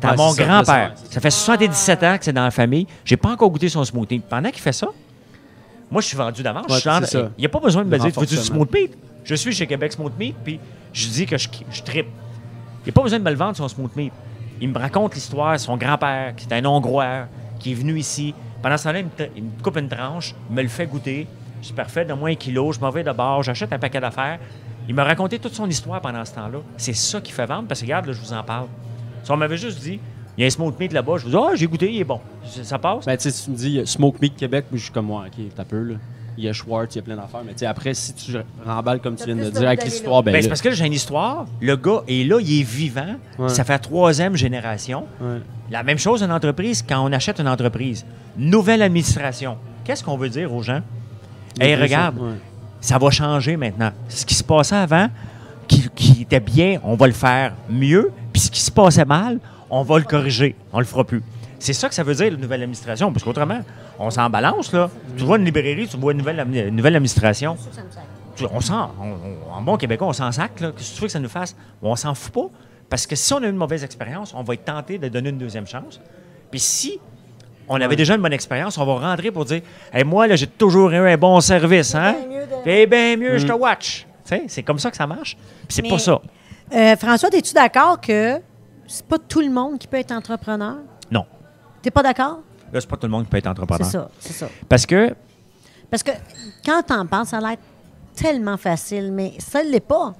C'est 0.00 0.06
à 0.08 0.10
Ouais, 0.12 0.16
mon 0.16 0.30
c'est 0.32 0.44
grand-père. 0.44 0.92
c'est 0.96 1.06
ça, 1.06 1.12
Ça 1.12 1.20
fait 1.20 1.30
77 1.30 2.02
ans 2.04 2.18
que 2.18 2.24
c'est 2.24 2.32
dans 2.32 2.44
la 2.44 2.50
famille. 2.50 2.86
J'ai 3.04 3.16
pas 3.16 3.30
encore 3.30 3.50
goûté 3.50 3.68
son 3.68 3.84
smoothie. 3.84 4.20
Pendant 4.20 4.50
qu'il 4.50 4.62
fait 4.62 4.72
ça, 4.72 4.88
moi, 5.90 6.00
je 6.00 6.06
suis 6.06 6.16
vendu 6.16 6.42
d'avance. 6.42 6.66
Ouais, 6.68 6.74
Je 6.76 6.80
suis 6.80 6.88
en- 6.88 7.00
c'est 7.00 7.06
ça. 7.06 7.30
Il 7.36 7.40
n'y 7.40 7.46
a 7.46 7.48
pas 7.50 7.60
besoin 7.60 7.84
de 7.84 7.88
me 7.90 7.98
dire, 7.98 8.12
tu 8.12 8.20
veux 8.20 8.26
du 8.26 8.36
smooth 8.36 8.72
meat? 8.72 8.96
Je 9.24 9.34
suis 9.34 9.52
chez 9.52 9.66
Québec 9.66 9.92
Smooth 9.92 10.16
Meat, 10.18 10.34
puis 10.42 10.58
je 10.94 11.08
dis 11.08 11.26
que 11.26 11.36
je, 11.36 11.46
je 11.70 11.82
trippe. 11.82 12.06
Il 12.06 12.84
n'y 12.86 12.90
a 12.90 12.92
pas 12.92 13.02
besoin 13.02 13.18
de 13.18 13.24
me 13.24 13.30
le 13.30 13.36
vendre, 13.36 13.54
son 13.56 13.68
smooth 13.68 13.94
meat. 13.94 14.12
Il 14.62 14.70
me 14.70 14.78
raconte 14.78 15.14
l'histoire 15.14 15.52
de 15.52 15.58
son 15.58 15.76
grand-père, 15.76 16.34
qui 16.34 16.46
est 16.46 16.54
un 16.54 16.64
Hongrois, 16.64 17.26
qui 17.58 17.72
est 17.72 17.74
venu 17.74 17.98
ici. 17.98 18.34
Pendant 18.62 18.78
ce 18.78 18.84
temps-là, 18.84 19.00
il 19.00 19.04
me, 19.04 19.10
tra- 19.10 19.30
il 19.36 19.42
me 19.44 19.50
coupe 19.62 19.76
une 19.76 19.88
tranche, 19.88 20.34
il 20.48 20.56
me 20.56 20.62
le 20.62 20.68
fait 20.68 20.86
goûter. 20.86 21.26
Je 21.60 21.66
suis 21.66 21.74
parfait, 21.74 22.06
donne-moi 22.06 22.30
un 22.30 22.34
kilo, 22.34 22.72
je 22.72 22.80
m'en 22.80 22.88
vais 22.90 23.02
de 23.04 23.12
bord, 23.12 23.42
j'achète 23.42 23.70
un 23.72 23.78
paquet 23.78 24.00
d'affaires. 24.00 24.38
Il 24.88 24.94
m'a 24.94 25.04
raconté 25.04 25.38
toute 25.38 25.54
son 25.54 25.68
histoire 25.68 26.00
pendant 26.00 26.24
ce 26.24 26.34
temps-là. 26.34 26.58
C'est 26.76 26.94
ça 26.94 27.20
qui 27.20 27.32
fait 27.32 27.46
vendre, 27.46 27.68
parce 27.68 27.80
que 27.80 27.86
regarde, 27.86 28.06
là, 28.06 28.12
je 28.12 28.20
vous 28.20 28.32
en 28.32 28.42
parle. 28.42 28.66
Si 29.22 29.30
on 29.30 29.36
m'avait 29.36 29.56
juste 29.58 29.80
dit, 29.80 30.00
il 30.36 30.40
y 30.40 30.44
a 30.44 30.46
un 30.46 30.50
smooth 30.50 30.78
meat 30.80 30.92
là-bas, 30.92 31.18
je 31.18 31.24
vous 31.24 31.30
dis, 31.30 31.36
ah, 31.36 31.50
j'ai 31.54 31.66
goûté, 31.66 31.92
il 31.92 32.00
est 32.00 32.04
bon. 32.04 32.20
Ça, 32.46 32.64
ça 32.64 32.78
passe? 32.78 33.04
Ben, 33.04 33.16
tu 33.16 33.30
sais, 33.30 33.44
tu 33.44 33.50
me 33.50 33.56
dis 33.56 33.80
Smoke 33.84 34.18
Meat 34.20 34.36
Québec, 34.36 34.66
moi, 34.70 34.78
je 34.78 34.84
suis 34.84 34.92
comme 34.92 35.06
moi, 35.06 35.24
OK, 35.26 35.44
t'as 35.54 35.64
peu, 35.64 35.82
là. 35.82 35.94
Il 36.38 36.44
y 36.44 36.48
a 36.48 36.52
Schwartz, 36.52 36.94
il 36.94 36.98
y 36.98 37.00
a 37.00 37.02
plein 37.02 37.16
d'affaires, 37.16 37.42
mais 37.44 37.52
tu 37.52 37.58
sais, 37.58 37.66
après, 37.66 37.92
si 37.92 38.14
tu 38.14 38.32
remballes 38.64 39.00
comme 39.00 39.16
tu 39.16 39.24
viens 39.26 39.36
de 39.36 39.42
le 39.42 39.50
dire 39.50 39.66
avec 39.66 39.84
l'histoire, 39.84 40.22
ben, 40.22 40.32
Ben, 40.32 40.40
c'est 40.42 40.48
parce 40.48 40.62
que 40.62 40.68
là, 40.70 40.74
j'ai 40.74 40.86
une 40.86 40.92
histoire. 40.94 41.46
Le 41.60 41.76
gars 41.76 42.02
est 42.08 42.24
là, 42.26 42.38
il 42.40 42.60
est 42.60 42.62
vivant. 42.62 43.16
Ouais. 43.38 43.48
Ça 43.50 43.62
fait 43.64 43.72
la 43.74 43.78
troisième 43.78 44.36
génération. 44.36 45.06
ouais. 45.20 45.40
La 45.70 45.82
même 45.84 45.98
chose 45.98 46.22
une 46.22 46.32
entreprise 46.32 46.82
quand 46.88 47.04
on 47.04 47.12
achète 47.12 47.38
une 47.38 47.46
entreprise. 47.48 48.04
Nouvelle 48.36 48.82
administration. 48.82 49.56
Qu'est-ce 49.84 50.02
qu'on 50.02 50.16
veut 50.16 50.28
dire 50.28 50.52
aux 50.52 50.62
gens? 50.62 50.80
Hey, 51.60 51.74
regarde, 51.76 52.18
Ouais. 52.18 52.32
Ça 52.80 52.98
va 52.98 53.10
changer 53.10 53.56
maintenant. 53.56 53.90
Ce 54.08 54.24
qui 54.24 54.34
se 54.34 54.44
passait 54.44 54.76
avant, 54.76 55.08
qui, 55.68 55.88
qui 55.90 56.22
était 56.22 56.40
bien, 56.40 56.80
on 56.84 56.94
va 56.96 57.06
le 57.06 57.12
faire 57.12 57.52
mieux. 57.68 58.10
Puis 58.32 58.42
ce 58.42 58.50
qui 58.50 58.60
se 58.60 58.70
passait 58.70 59.04
mal, 59.04 59.38
on 59.68 59.82
va 59.82 59.98
le 59.98 60.04
corriger. 60.04 60.56
On 60.72 60.78
le 60.78 60.84
fera 60.84 61.04
plus. 61.04 61.22
C'est 61.58 61.72
ça 61.74 61.88
que 61.88 61.94
ça 61.94 62.02
veut 62.02 62.14
dire, 62.14 62.30
la 62.30 62.38
nouvelle 62.38 62.62
administration. 62.62 63.12
Parce 63.12 63.22
qu'autrement, 63.22 63.60
on 63.98 64.10
s'en 64.10 64.30
balance, 64.30 64.72
là. 64.72 64.88
Tu 65.16 65.24
vois 65.24 65.36
une 65.36 65.44
librairie, 65.44 65.86
tu 65.86 65.96
vois 65.96 66.12
une 66.12 66.18
nouvelle, 66.18 66.38
admi- 66.38 66.68
une 66.68 66.76
nouvelle 66.76 66.96
administration. 66.96 67.56
On 68.52 68.60
s'en, 68.60 68.90
en 69.52 69.60
bon 69.60 69.76
québécois, 69.76 70.06
on 70.08 70.12
s'en 70.14 70.32
sac. 70.32 70.60
Là. 70.60 70.72
Qu'est-ce 70.74 70.90
que 70.92 70.94
tu 70.94 71.00
veux 71.02 71.06
que 71.08 71.12
ça 71.12 71.20
nous 71.20 71.28
fasse? 71.28 71.54
On 71.82 71.94
s'en 71.96 72.14
fout 72.14 72.32
pas. 72.32 72.46
Parce 72.88 73.06
que 73.06 73.14
si 73.14 73.32
on 73.34 73.42
a 73.42 73.46
une 73.46 73.56
mauvaise 73.56 73.84
expérience, 73.84 74.32
on 74.34 74.42
va 74.42 74.54
être 74.54 74.64
tenté 74.64 74.96
de 74.98 75.08
donner 75.08 75.28
une 75.28 75.38
deuxième 75.38 75.66
chance. 75.66 76.00
Puis 76.50 76.58
si 76.60 76.98
on 77.70 77.80
avait 77.80 77.96
déjà 77.96 78.14
une 78.16 78.20
bonne 78.22 78.32
expérience, 78.32 78.76
on 78.78 78.84
va 78.84 78.94
rentrer 79.10 79.30
pour 79.30 79.44
dire 79.44 79.62
hey, 79.92 80.04
Moi, 80.04 80.26
là, 80.26 80.36
j'ai 80.36 80.46
toujours 80.48 80.90
eu 80.90 80.96
un 80.96 81.16
bon 81.16 81.40
service. 81.40 81.94
Hein? 81.94 82.14
bien 82.28 82.28
mieux 82.40 82.46
de- 82.46 82.52
C'est 82.64 82.86
bien 82.86 83.16
mieux, 83.16 83.38
je 83.38 83.46
te 83.46 83.52
watch. 83.52 84.06
Tu 84.24 84.28
sais, 84.36 84.42
C'est 84.48 84.62
comme 84.62 84.78
ça 84.78 84.90
que 84.90 84.96
ça 84.96 85.06
marche. 85.06 85.36
Puis 85.66 85.76
c'est 85.76 85.82
Mais- 85.82 85.88
pas 85.88 85.98
ça. 85.98 86.20
Euh, 86.74 86.96
François, 86.96 87.28
es-tu 87.32 87.54
d'accord 87.54 88.00
que 88.00 88.40
c'est 88.86 89.06
pas 89.06 89.18
tout 89.18 89.40
le 89.40 89.50
monde 89.50 89.78
qui 89.78 89.86
peut 89.86 89.96
être 89.98 90.12
entrepreneur? 90.12 90.76
Non. 91.10 91.24
T'es 91.82 91.90
pas 91.90 92.02
d'accord? 92.02 92.40
Là, 92.72 92.80
c'est 92.80 92.88
pas 92.90 92.96
tout 92.96 93.06
le 93.06 93.12
monde 93.12 93.24
qui 93.24 93.30
peut 93.30 93.38
être 93.38 93.44
C'est 93.44 93.50
entrepreneur. 93.50 93.86
ça, 93.90 94.10
c'est 94.20 94.32
ça. 94.32 94.48
Parce 94.68 94.84
que 94.86 95.14
Parce 95.90 96.02
que 96.04 96.12
quand 96.64 96.82
t'en 96.86 97.04
parles, 97.06 97.26
ça 97.26 97.38
a 97.38 97.40
l'air 97.40 97.56
tellement 98.14 98.56
facile, 98.56 99.10
mais 99.12 99.32
ça 99.38 99.62
ne 99.64 99.70
l'est 99.70 99.80
pas. 99.80 100.12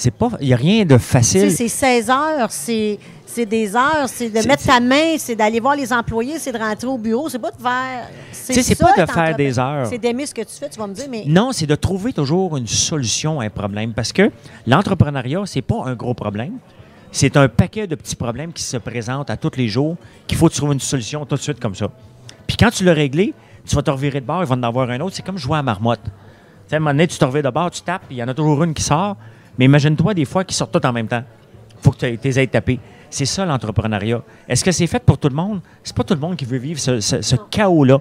C'est 0.00 0.10
pas. 0.12 0.30
Il 0.40 0.46
n'y 0.48 0.52
a 0.54 0.56
rien 0.56 0.84
de 0.84 0.96
facile. 0.98 1.50
c'est 1.50 1.68
16 1.68 2.10
heures, 2.10 2.50
c'est 2.50 2.98
c'est 3.26 3.44
des 3.46 3.76
heures, 3.76 4.06
c'est 4.08 4.30
de 4.30 4.38
C'est- 4.40 4.48
mettre 4.48 4.62
c'est- 4.62 4.68
ta 4.68 4.80
main, 4.80 5.16
c'est 5.18 5.34
d'aller 5.36 5.60
voir 5.60 5.76
les 5.76 5.92
employés, 5.92 6.38
c'est 6.38 6.50
de 6.52 6.58
rentrer 6.58 6.86
au 6.88 6.96
bureau, 6.98 7.28
c'est 7.28 7.38
pas 7.38 7.50
de 7.50 7.60
faire. 7.60 8.08
C'est 8.32 8.62
ça, 8.62 8.74
pas 8.76 8.84
de 8.96 9.00
être 9.02 9.12
faire 9.12 9.22
entrepreneur. 9.22 9.36
des 9.36 9.58
heures. 9.58 9.86
C'est 9.86 9.98
d'aimer 9.98 10.24
ce 10.26 10.34
que 10.34 10.40
tu 10.42 10.54
fais, 10.58 10.68
tu 10.68 10.78
vas 10.78 10.86
me 10.86 10.94
dire, 10.94 11.04
mais 11.10 11.24
Non, 11.26 11.52
c'est 11.52 11.66
de 11.66 11.74
trouver 11.74 12.12
toujours 12.12 12.56
une 12.56 12.66
solution 12.66 13.40
à 13.40 13.44
un 13.44 13.50
problème. 13.50 13.92
Parce 13.92 14.12
que 14.12 14.30
l'entrepreneuriat, 14.66 15.42
c'est 15.46 15.62
pas 15.62 15.82
un 15.84 15.94
gros 15.94 16.14
problème. 16.14 16.54
C'est 17.12 17.36
un 17.36 17.48
paquet 17.48 17.86
de 17.86 17.94
petits 17.94 18.16
problèmes 18.16 18.52
qui 18.52 18.62
se 18.62 18.76
présentent 18.76 19.30
à 19.30 19.36
tous 19.36 19.56
les 19.56 19.68
jours 19.68 19.96
qu'il 20.26 20.36
faut 20.38 20.48
trouver 20.48 20.74
une 20.74 20.80
solution 20.80 21.24
tout 21.26 21.36
de 21.36 21.40
suite 21.40 21.58
comme 21.60 21.74
ça. 21.74 21.88
Puis 22.46 22.56
quand 22.56 22.70
tu 22.70 22.84
l'as 22.84 22.92
réglé, 22.94 23.34
tu 23.66 23.74
vas 23.76 23.82
te 23.82 23.90
revirer 23.90 24.20
de 24.20 24.26
bord, 24.26 24.42
il 24.42 24.46
va 24.46 24.54
en 24.54 24.62
avoir 24.62 24.88
un 24.90 25.00
autre. 25.00 25.14
C'est 25.16 25.24
comme 25.24 25.38
jouer 25.38 25.58
à 25.58 25.62
marmotte. 25.62 26.00
Tu 26.04 26.10
sais, 26.68 26.74
à 26.74 26.76
un 26.76 26.80
moment 26.80 26.90
donné, 26.92 27.06
tu 27.06 27.18
te 27.18 27.24
revires 27.24 27.42
de 27.42 27.50
bord, 27.50 27.70
tu 27.70 27.80
tapes, 27.82 28.02
il 28.10 28.16
y 28.16 28.22
en 28.22 28.28
a 28.28 28.34
toujours 28.34 28.62
une 28.64 28.72
qui 28.74 28.82
sort. 28.82 29.16
Mais 29.58 29.64
imagine-toi 29.66 30.14
des 30.14 30.24
fois 30.24 30.44
qu'ils 30.44 30.56
sortent 30.56 30.72
toutes 30.72 30.84
en 30.84 30.92
même 30.92 31.08
temps. 31.08 31.22
faut 31.80 31.90
que 31.92 31.98
tu 32.06 32.18
les 32.22 32.40
aies 32.40 32.46
tapés. 32.46 32.80
C'est 33.10 33.24
ça 33.24 33.44
l'entrepreneuriat. 33.46 34.22
Est-ce 34.48 34.62
que 34.64 34.70
c'est 34.72 34.86
fait 34.86 35.02
pour 35.02 35.16
tout 35.18 35.28
le 35.28 35.34
monde? 35.34 35.60
C'est 35.82 35.94
pas 35.96 36.04
tout 36.04 36.14
le 36.14 36.20
monde 36.20 36.36
qui 36.36 36.44
veut 36.44 36.58
vivre 36.58 36.78
ce, 36.78 37.00
ce- 37.00 37.22
ce 37.22 37.36
chaos-là. 37.50 37.98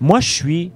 Moi, 0.00 0.20
je 0.20 0.28
suis 0.30 0.72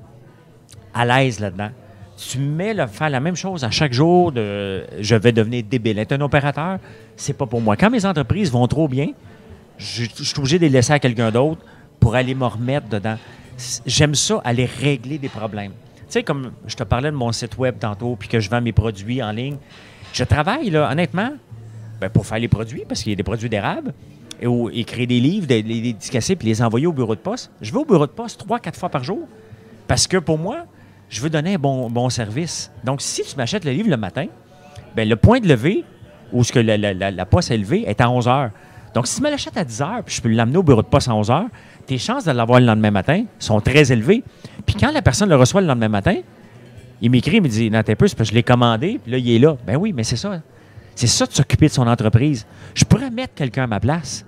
à 0.94 1.04
l'aise 1.04 1.38
là-dedans. 1.40 1.70
Tu 2.16 2.38
me 2.38 2.46
mets 2.56 2.78
à 2.80 2.86
faire 2.86 3.10
la 3.10 3.20
même 3.20 3.36
chose 3.36 3.62
à 3.64 3.70
chaque 3.70 3.92
jour, 3.92 4.32
de, 4.32 4.84
je 5.00 5.14
vais 5.16 5.32
devenir 5.32 5.62
débile. 5.64 5.98
Être 5.98 6.12
un 6.12 6.20
opérateur, 6.22 6.78
c'est 7.16 7.34
pas 7.34 7.46
pour 7.46 7.60
moi. 7.60 7.76
Quand 7.76 7.90
mes 7.90 8.04
entreprises 8.06 8.50
vont 8.50 8.66
trop 8.66 8.88
bien, 8.88 9.08
je, 9.78 10.04
je 10.16 10.22
suis 10.22 10.38
obligé 10.38 10.58
de 10.58 10.62
les 10.64 10.70
laisser 10.70 10.92
à 10.94 10.98
quelqu'un 10.98 11.30
d'autre 11.30 11.60
pour 12.00 12.14
aller 12.14 12.34
me 12.34 12.46
remettre 12.46 12.88
dedans. 12.88 13.16
J'aime 13.84 14.14
ça, 14.14 14.40
aller 14.44 14.64
régler 14.64 15.18
des 15.18 15.28
problèmes. 15.28 15.72
Tu 16.06 16.12
sais, 16.12 16.22
comme 16.22 16.52
je 16.66 16.76
te 16.76 16.84
parlais 16.84 17.10
de 17.10 17.16
mon 17.16 17.32
site 17.32 17.58
web 17.58 17.76
tantôt, 17.80 18.16
puis 18.16 18.28
que 18.28 18.38
je 18.38 18.48
vends 18.48 18.60
mes 18.60 18.72
produits 18.72 19.22
en 19.22 19.32
ligne. 19.32 19.56
Je 20.12 20.24
travaille, 20.24 20.74
honnêtement, 20.76 21.32
ben, 22.00 22.08
pour 22.10 22.26
faire 22.26 22.38
les 22.38 22.48
produits, 22.48 22.84
parce 22.88 23.02
qu'il 23.02 23.10
y 23.10 23.12
a 23.12 23.16
des 23.16 23.22
produits 23.22 23.48
d'érable, 23.48 23.92
et, 24.40 24.84
créer 24.84 25.06
des 25.06 25.18
livres, 25.18 25.46
les 25.48 25.62
dédicacer, 25.62 26.36
puis 26.36 26.48
les 26.48 26.62
envoyer 26.62 26.86
au 26.86 26.92
bureau 26.92 27.14
de 27.14 27.20
poste. 27.20 27.50
Je 27.60 27.72
vais 27.72 27.78
au 27.78 27.84
bureau 27.84 28.06
de 28.06 28.12
poste 28.12 28.38
trois, 28.38 28.60
quatre 28.60 28.78
fois 28.78 28.88
par 28.88 29.02
jour, 29.02 29.26
parce 29.88 30.06
que 30.06 30.18
pour 30.18 30.38
moi, 30.38 30.66
je 31.08 31.20
veux 31.20 31.30
donner 31.30 31.54
un 31.54 31.58
bon, 31.58 32.10
service. 32.10 32.70
Donc, 32.84 33.00
si 33.00 33.22
tu 33.22 33.36
m'achètes 33.36 33.64
le 33.64 33.72
livre 33.72 33.90
le 33.90 33.96
matin, 33.96 34.26
ben, 34.94 35.08
le 35.08 35.16
point 35.16 35.40
de 35.40 35.48
levée, 35.48 35.84
où 36.32 36.44
ce 36.44 36.52
que 36.52 36.58
la 36.58 37.26
poste 37.26 37.50
est 37.50 37.58
levée, 37.58 37.84
est 37.86 38.00
à 38.00 38.10
11 38.10 38.28
heures. 38.28 38.50
Donc, 38.94 39.06
si 39.06 39.16
tu 39.16 39.22
me 39.22 39.30
l'achètes 39.30 39.56
à 39.56 39.64
10 39.64 39.82
heures, 39.82 40.02
puis 40.04 40.14
je 40.14 40.22
peux 40.22 40.28
l'amener 40.28 40.56
au 40.56 40.62
bureau 40.62 40.82
de 40.82 40.86
poste 40.86 41.08
à 41.08 41.14
11 41.14 41.30
heures, 41.30 41.48
tes 41.86 41.98
chances 41.98 42.24
de 42.24 42.32
l'avoir 42.32 42.60
le 42.60 42.66
lendemain 42.66 42.90
matin 42.90 43.24
sont 43.38 43.60
très 43.60 43.92
élevées. 43.92 44.22
Puis 44.66 44.76
quand 44.78 44.92
la 44.92 45.02
personne 45.02 45.28
le 45.28 45.36
reçoit 45.36 45.60
le 45.60 45.66
lendemain 45.66 45.88
matin, 45.88 46.16
il 47.00 47.10
m'écrit, 47.10 47.36
il 47.36 47.42
me 47.42 47.48
dit, 47.48 47.70
non, 47.70 47.82
t'es 47.82 47.94
peu, 47.94 48.08
c'est 48.08 48.16
parce 48.16 48.28
que 48.28 48.32
je 48.32 48.36
l'ai 48.36 48.42
commandé, 48.42 48.98
puis 49.02 49.12
là, 49.12 49.18
il 49.18 49.30
est 49.30 49.38
là. 49.38 49.56
Ben 49.66 49.76
oui, 49.76 49.92
mais 49.92 50.02
c'est 50.02 50.16
ça. 50.16 50.40
C'est 50.94 51.06
ça 51.06 51.26
de 51.26 51.32
s'occuper 51.32 51.68
de 51.68 51.72
son 51.72 51.86
entreprise. 51.86 52.46
Je 52.74 52.84
pourrais 52.84 53.10
mettre 53.10 53.34
quelqu'un 53.34 53.64
à 53.64 53.66
ma 53.66 53.80
place, 53.80 54.24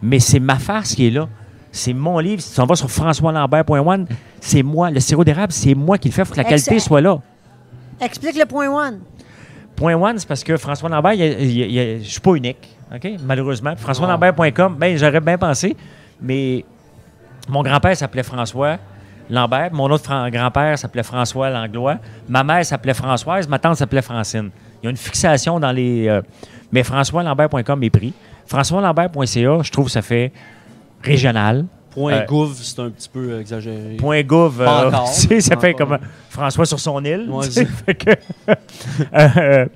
mais 0.00 0.18
c'est 0.18 0.40
ma 0.40 0.58
face 0.58 0.94
qui 0.94 1.06
est 1.06 1.10
là. 1.10 1.28
C'est 1.70 1.92
mon 1.92 2.18
livre. 2.18 2.42
Si 2.42 2.50
tu 2.50 2.56
t'en 2.56 2.66
vas 2.66 2.76
sur 2.76 2.90
françoislambert.one, 2.90 4.06
c'est 4.40 4.62
moi. 4.62 4.90
Le 4.90 5.00
sirop 5.00 5.24
d'érable, 5.24 5.52
c'est 5.52 5.74
moi 5.74 5.96
qui 5.98 6.08
le 6.08 6.12
fais. 6.12 6.22
Il 6.22 6.24
faut 6.26 6.32
que 6.32 6.38
la 6.38 6.44
qualité 6.44 6.78
soit 6.78 7.00
là. 7.00 7.18
Explique 8.00 8.36
le 8.36 8.46
point 8.46 8.68
one. 8.68 9.00
Point 9.76 9.94
one, 9.94 10.18
c'est 10.18 10.28
parce 10.28 10.44
que 10.44 10.56
François 10.56 10.88
Lambert, 10.88 11.14
je 11.16 12.00
suis 12.02 12.20
pas 12.20 12.34
unique, 12.34 12.76
OK? 12.94 13.12
Malheureusement. 13.24 13.74
FrançoisLambert.com, 13.76 14.76
ben, 14.78 14.96
j'aurais 14.96 15.20
bien 15.20 15.38
pensé, 15.38 15.76
mais 16.22 16.64
mon 17.48 17.62
grand-père 17.62 17.96
s'appelait 17.96 18.22
François 18.22 18.78
Lambert, 19.30 19.70
mon 19.72 19.90
autre 19.90 20.30
grand-père 20.30 20.78
s'appelait 20.78 21.02
François 21.02 21.48
Langlois, 21.50 21.96
ma 22.28 22.42
mère 22.44 22.64
s'appelait 22.64 22.94
Françoise, 22.94 23.48
ma 23.48 23.58
tante 23.58 23.76
s'appelait 23.76 24.02
Francine. 24.02 24.50
Il 24.82 24.84
y 24.84 24.86
a 24.88 24.90
une 24.90 24.96
fixation 24.96 25.58
dans 25.60 25.72
les... 25.72 26.08
euh, 26.08 26.20
mais 26.72 26.82
FrançoisLambert.com 26.82 27.82
est 27.82 27.90
pris. 27.90 28.12
FrançoisLambert.ca, 28.46 29.62
je 29.62 29.70
trouve 29.70 29.86
que 29.86 29.90
ça 29.92 30.02
fait 30.02 30.32
régional. 31.02 31.64
Point 31.90 32.12
Euh, 32.22 32.24
gouv, 32.26 32.54
c'est 32.54 32.80
un 32.80 32.90
petit 32.90 33.08
peu 33.08 33.38
exagéré. 33.38 33.96
Point 33.98 34.22
gouv, 34.22 34.60
euh, 34.60 34.90
ça 35.40 35.56
fait 35.58 35.74
comme 35.74 35.92
euh, 35.92 35.98
François 36.30 36.64
sur 36.66 36.80
son 36.80 37.04
île. 37.04 37.28
Ouais, 37.30 37.46
fait 37.86 37.94
que, 37.94 38.10
euh, 39.14 39.66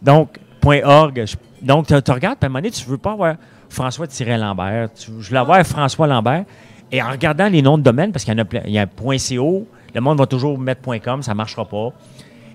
donc, 0.00 0.38
point 0.60 0.80
.org. 0.84 1.24
je- 1.26 1.36
donc, 1.60 1.86
tu 1.86 1.94
regardes, 1.94 2.38
puis 2.38 2.44
à 2.44 2.46
un 2.46 2.48
moment 2.48 2.58
donné, 2.60 2.70
tu 2.70 2.84
veux 2.88 2.98
pas 2.98 3.12
avoir 3.12 3.34
François-Lambert. 3.74 4.88
Tu, 4.94 5.10
je 5.20 5.28
voulais 5.28 5.40
avoir 5.40 5.64
François 5.66 6.06
Lambert. 6.06 6.44
Et 6.92 7.02
en 7.02 7.10
regardant 7.10 7.48
les 7.48 7.60
noms 7.62 7.76
de 7.78 7.82
domaine, 7.82 8.12
parce 8.12 8.24
qu'il 8.24 8.32
y 8.34 8.36
en 8.36 8.40
a 8.40 8.44
plein, 8.44 8.60
il 8.66 8.72
y 8.72 8.78
a 8.78 8.86
point 8.86 9.16
.co, 9.16 9.66
le 9.94 10.00
monde 10.00 10.18
va 10.18 10.26
toujours 10.26 10.58
mettre 10.58 10.82
.com, 11.02 11.22
ça 11.22 11.34
marchera 11.34 11.64
pas. 11.64 11.88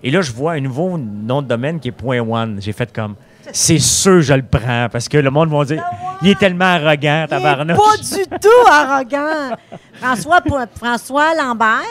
Et 0.02 0.12
là, 0.12 0.22
je 0.22 0.32
vois 0.32 0.54
un 0.54 0.62
nouveau 0.62 0.98
nom 0.98 1.42
de 1.42 1.48
domaine 1.48 1.80
qui 1.80 1.90
est 1.90 1.92
point 1.92 2.20
.one. 2.22 2.58
J'ai 2.62 2.72
fait 2.72 2.92
comme, 2.94 3.16
c'est 3.52 3.80
sûr 3.80 4.22
je 4.22 4.34
le 4.34 4.44
prends, 4.44 4.88
parce 4.90 5.10
que 5.10 5.18
le 5.18 5.30
monde 5.30 5.50
va 5.50 5.66
dire, 5.66 5.84
il 6.22 6.30
est 6.30 6.40
tellement 6.40 6.66
arrogant, 6.66 7.26
tabarnak. 7.28 7.76
pas 7.76 7.98
du 7.98 8.24
tout 8.40 8.72
arrogant. 8.72 9.58
François, 9.94 10.40
François 10.76 11.36
Lambert, 11.36 11.82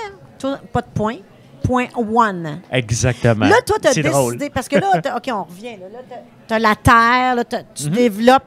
pas 0.72 0.80
de 0.80 0.86
point, 0.94 1.16
point 1.62 1.86
one. 1.96 2.60
Exactement. 2.70 3.44
Là, 3.46 3.56
toi, 3.66 3.76
tu 3.82 3.88
as 3.88 3.90
décidé, 3.90 4.08
drôle. 4.08 4.38
parce 4.54 4.68
que 4.68 4.76
là, 4.78 4.88
OK, 5.16 5.28
on 5.30 5.44
revient. 5.44 5.76
Là, 5.76 5.98
tu 6.46 6.54
as 6.54 6.58
la 6.58 6.74
terre, 6.76 7.34
là, 7.34 7.44
t'as- 7.44 7.58
Mhm. 7.58 7.64
tu 7.74 7.88
développes 7.90 8.44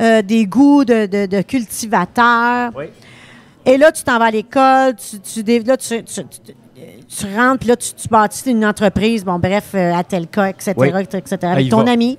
euh, 0.00 0.22
des 0.22 0.46
goûts 0.46 0.84
de, 0.84 1.06
de, 1.06 1.26
de 1.26 1.42
cultivateur. 1.42 2.70
Oui. 2.76 2.84
Et 3.66 3.76
là, 3.78 3.90
tu 3.92 4.02
t'en 4.02 4.18
vas 4.18 4.26
à 4.26 4.30
l'école, 4.30 4.94
tu, 4.96 5.20
tu, 5.20 5.42
là, 5.62 5.76
tu, 5.76 6.02
tu, 6.04 6.22
tu- 6.24 6.54
tu 7.08 7.26
rentres, 7.36 7.60
puis 7.60 7.68
là, 7.68 7.76
tu, 7.76 7.92
tu 7.94 8.08
bâtis 8.08 8.50
une 8.50 8.64
entreprise, 8.66 9.24
bon, 9.24 9.38
bref, 9.38 9.74
à 9.74 10.02
tel 10.04 10.26
cas, 10.26 10.48
etc., 10.48 10.74
Oui. 10.76 10.88
etc., 10.90 11.36
avec 11.42 11.68
ton 11.70 11.82
va. 11.84 11.92
ami. 11.92 12.18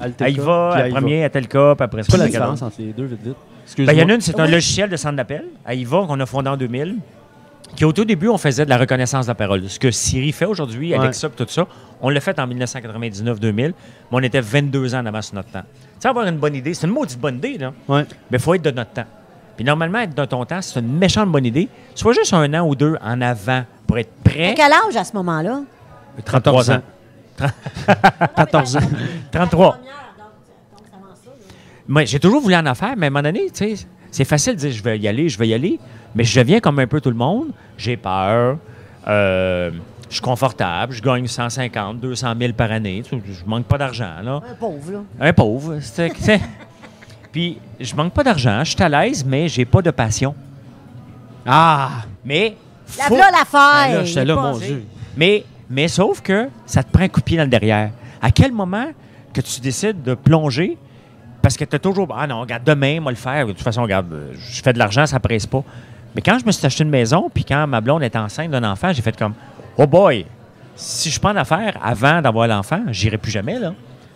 Alteca, 0.00 0.24
Aïva, 0.24 0.70
puis 0.72 0.80
à 0.80 0.84
Aïva. 0.84 1.00
premier, 1.00 1.24
à 1.24 1.30
Telca, 1.30 1.74
puis 1.76 1.84
après 1.84 2.02
C'est 2.02 2.08
quoi 2.10 2.18
la 2.18 2.24
c'est 2.24 2.30
différence 2.32 2.60
entre 2.62 2.74
les 2.80 2.92
deux, 2.92 3.04
vite, 3.04 3.20
vite? 3.22 3.36
Ben. 3.78 3.92
Il 3.92 3.98
y 3.98 4.02
en 4.02 4.08
a 4.08 4.14
une, 4.14 4.20
c'est 4.20 4.38
un 4.38 4.44
Oui. 4.46 4.50
logiciel 4.50 4.90
de 4.90 4.96
centre 4.96 5.14
d'appel, 5.16 5.44
Aïva, 5.64 6.04
qu'on 6.08 6.18
a 6.18 6.26
fondé 6.26 6.50
en 6.50 6.56
2000, 6.56 6.96
qui 7.76 7.84
au 7.84 7.92
tout 7.92 8.04
début, 8.04 8.28
on 8.28 8.36
faisait 8.36 8.64
de 8.64 8.70
la 8.70 8.76
reconnaissance 8.78 9.26
de 9.26 9.30
la 9.30 9.34
parole. 9.36 9.66
Ce 9.68 9.78
que 9.78 9.90
Siri 9.92 10.32
fait 10.32 10.44
aujourd'hui, 10.44 10.90
Ouais. 10.92 10.98
Alexa, 10.98 11.28
puis 11.30 11.42
tout 11.46 11.50
ça, 11.50 11.66
on 12.02 12.10
l'a 12.10 12.20
fait 12.20 12.38
en 12.40 12.46
1999-2000, 12.48 13.52
mais 13.54 13.72
on 14.10 14.18
était 14.20 14.40
22 14.40 14.94
ans 14.94 14.98
en 14.98 15.06
avance 15.06 15.26
sur 15.26 15.36
notre 15.36 15.50
temps. 15.52 15.62
Tu 16.02 16.08
sais, 16.08 16.08
avoir 16.08 16.26
une 16.26 16.38
bonne 16.38 16.56
idée, 16.56 16.74
c'est 16.74 16.88
une 16.88 16.92
maudite 16.92 17.20
bonne 17.20 17.36
idée, 17.36 17.56
là. 17.58 17.72
Ouais. 17.86 18.04
Mais 18.28 18.38
il 18.38 18.40
faut 18.40 18.54
être 18.54 18.62
de 18.62 18.72
notre 18.72 18.90
temps. 18.90 19.04
Puis 19.54 19.64
normalement, 19.64 20.00
être 20.00 20.16
de 20.16 20.24
ton 20.24 20.44
temps, 20.44 20.60
c'est 20.60 20.80
une 20.80 20.98
méchante 20.98 21.30
bonne 21.30 21.44
idée. 21.46 21.68
Soit 21.94 22.12
juste 22.12 22.34
un 22.34 22.52
an 22.54 22.66
ou 22.66 22.74
deux 22.74 22.96
en 23.00 23.20
avant 23.20 23.62
pour 23.86 23.98
être 23.98 24.10
À 24.26 24.28
prêt. 24.28 24.54
quel 24.56 24.72
âge 24.72 24.96
à 24.96 25.04
ce 25.04 25.12
moment-là? 25.14 25.60
33 26.24 26.70
ans. 26.72 26.80
14 28.36 28.76
ans. 28.78 28.80
33. 29.30 29.78
Moi, 31.86 32.04
j'ai 32.04 32.18
toujours 32.18 32.40
voulu 32.40 32.56
en 32.56 32.66
affaire, 32.66 32.94
mais 32.96 33.06
à 33.06 33.08
un 33.08 33.10
moment 33.10 33.22
donné, 33.22 33.48
tu 33.54 33.76
sais, 33.76 33.86
c'est 34.10 34.24
facile 34.24 34.54
de 34.54 34.58
dire 34.58 34.72
je 34.72 34.82
vais 34.82 34.98
y 34.98 35.06
aller, 35.06 35.28
je 35.28 35.38
vais 35.38 35.46
y 35.46 35.54
aller, 35.54 35.78
mais 36.16 36.24
je 36.24 36.36
deviens 36.40 36.58
comme 36.58 36.80
un 36.80 36.88
peu 36.88 37.00
tout 37.00 37.10
le 37.10 37.16
monde. 37.16 37.50
J'ai 37.78 37.96
peur, 37.96 38.58
euh, 39.06 39.70
je 40.12 40.16
suis 40.16 40.22
confortable, 40.22 40.92
je 40.92 41.00
gagne 41.02 41.26
150, 41.26 41.98
200 41.98 42.34
000 42.38 42.52
par 42.52 42.70
année. 42.70 43.02
Tu 43.02 43.16
sais, 43.16 43.22
Je 43.26 43.44
manque 43.48 43.64
pas 43.64 43.78
d'argent, 43.78 44.20
là. 44.22 44.40
Un 44.50 44.54
pauvre, 44.54 44.92
là. 44.92 44.98
Un 45.18 45.32
pauvre. 45.32 45.78
c'est- 45.80 46.12
c'est- 46.18 46.40
Puis, 47.32 47.58
je 47.80 47.94
manque 47.94 48.12
pas 48.12 48.22
d'argent, 48.22 48.62
je 48.62 48.72
suis 48.72 48.82
à 48.82 48.88
l'aise, 48.90 49.24
mais 49.24 49.48
j'ai 49.48 49.64
pas 49.64 49.80
de 49.80 49.90
passion. 49.90 50.34
Ah! 51.46 52.02
Mais. 52.24 52.56
La 52.98 53.04
faut- 53.04 53.14
voilà 53.16 53.30
l'affaire. 53.30 53.88
Ben 53.88 53.94
là, 53.94 54.04
j'étais 54.04 54.24
là, 54.26 54.34
mon 54.36 54.58
Dieu. 54.58 54.84
Mais, 55.16 55.44
mais 55.70 55.88
sauf 55.88 56.20
que 56.20 56.48
ça 56.66 56.82
te 56.82 56.90
prend 56.92 57.04
un 57.04 57.08
coup 57.08 57.20
de 57.20 57.24
pied 57.24 57.36
dans 57.38 57.44
le 57.44 57.48
derrière. 57.48 57.90
À 58.20 58.30
quel 58.30 58.52
moment 58.52 58.88
que 59.32 59.40
tu 59.40 59.60
décides 59.62 60.02
de 60.02 60.14
plonger? 60.14 60.76
Parce 61.40 61.56
que 61.56 61.64
tu 61.64 61.74
as 61.74 61.78
toujours. 61.78 62.06
Ah 62.16 62.26
non, 62.26 62.40
regarde, 62.42 62.64
demain, 62.64 63.00
moi 63.00 63.10
le 63.12 63.16
faire. 63.16 63.46
De 63.46 63.52
toute 63.52 63.62
façon, 63.62 63.82
regarde, 63.82 64.12
euh, 64.12 64.32
je 64.38 64.62
fais 64.62 64.74
de 64.74 64.78
l'argent, 64.78 65.06
ça 65.06 65.18
presse 65.20 65.46
pas. 65.46 65.64
Mais 66.14 66.20
quand 66.20 66.38
je 66.38 66.44
me 66.44 66.52
suis 66.52 66.64
acheté 66.66 66.84
une 66.84 66.90
maison, 66.90 67.30
puis 67.32 67.44
quand 67.44 67.66
ma 67.66 67.80
blonde 67.80 68.02
est 68.02 68.14
enceinte 68.14 68.50
d'un 68.50 68.62
enfant, 68.70 68.92
j'ai 68.92 69.00
fait 69.02 69.16
comme 69.16 69.32
Oh 69.78 69.86
boy, 69.86 70.26
si 70.76 71.10
je 71.10 71.20
prends 71.20 71.34
d'affaires 71.34 71.78
avant 71.82 72.20
d'avoir 72.20 72.46
l'enfant, 72.46 72.82
j'irai 72.88 73.18
plus 73.18 73.30
jamais, 73.30 73.58
là. 73.58 73.74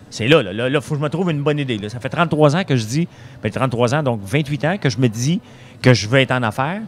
C'est 0.09 0.27
là, 0.27 0.41
là, 0.41 0.69
là, 0.69 0.81
faut 0.81 0.95
que 0.95 0.99
je 0.99 1.03
me 1.03 1.09
trouve 1.09 1.31
une 1.31 1.43
bonne 1.43 1.59
idée. 1.59 1.89
Ça 1.89 1.99
fait 1.99 2.09
33 2.09 2.55
ans 2.55 2.63
que 2.63 2.75
je 2.75 2.85
dis, 2.85 3.07
ben 3.43 3.51
33 3.51 3.95
ans, 3.95 4.03
donc 4.03 4.21
28 4.23 4.65
ans 4.65 4.77
que 4.77 4.89
je 4.89 4.99
me 4.99 5.09
dis 5.09 5.41
que 5.81 5.93
je 5.93 6.07
veux 6.07 6.19
être 6.19 6.31
en 6.31 6.43
affaires. 6.43 6.81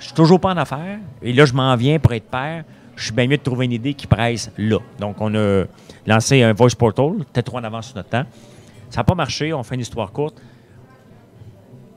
Je 0.00 0.06
suis 0.06 0.14
toujours 0.14 0.40
pas 0.40 0.52
en 0.52 0.56
affaires. 0.56 0.98
Et 1.22 1.32
là, 1.32 1.44
je 1.44 1.52
m'en 1.52 1.74
viens 1.76 1.98
pour 1.98 2.12
être 2.12 2.28
père. 2.28 2.64
Je 2.96 3.04
suis 3.04 3.12
bien 3.12 3.28
mieux 3.28 3.36
de 3.36 3.42
trouver 3.42 3.66
une 3.66 3.72
idée 3.72 3.94
qui 3.94 4.06
presse 4.06 4.50
là. 4.58 4.78
Donc, 4.98 5.20
on 5.20 5.34
a 5.34 5.64
lancé 6.06 6.42
un 6.42 6.52
voice 6.52 6.74
portal, 6.76 7.12
peut-être 7.32 7.46
trop 7.46 7.58
en 7.58 7.64
avance 7.64 7.86
sur 7.86 7.96
notre 7.96 8.08
temps. 8.08 8.24
Ça 8.90 9.00
n'a 9.00 9.04
pas 9.04 9.14
marché, 9.14 9.52
on 9.52 9.62
fait 9.62 9.76
une 9.76 9.80
histoire 9.80 10.10
courte. 10.12 10.40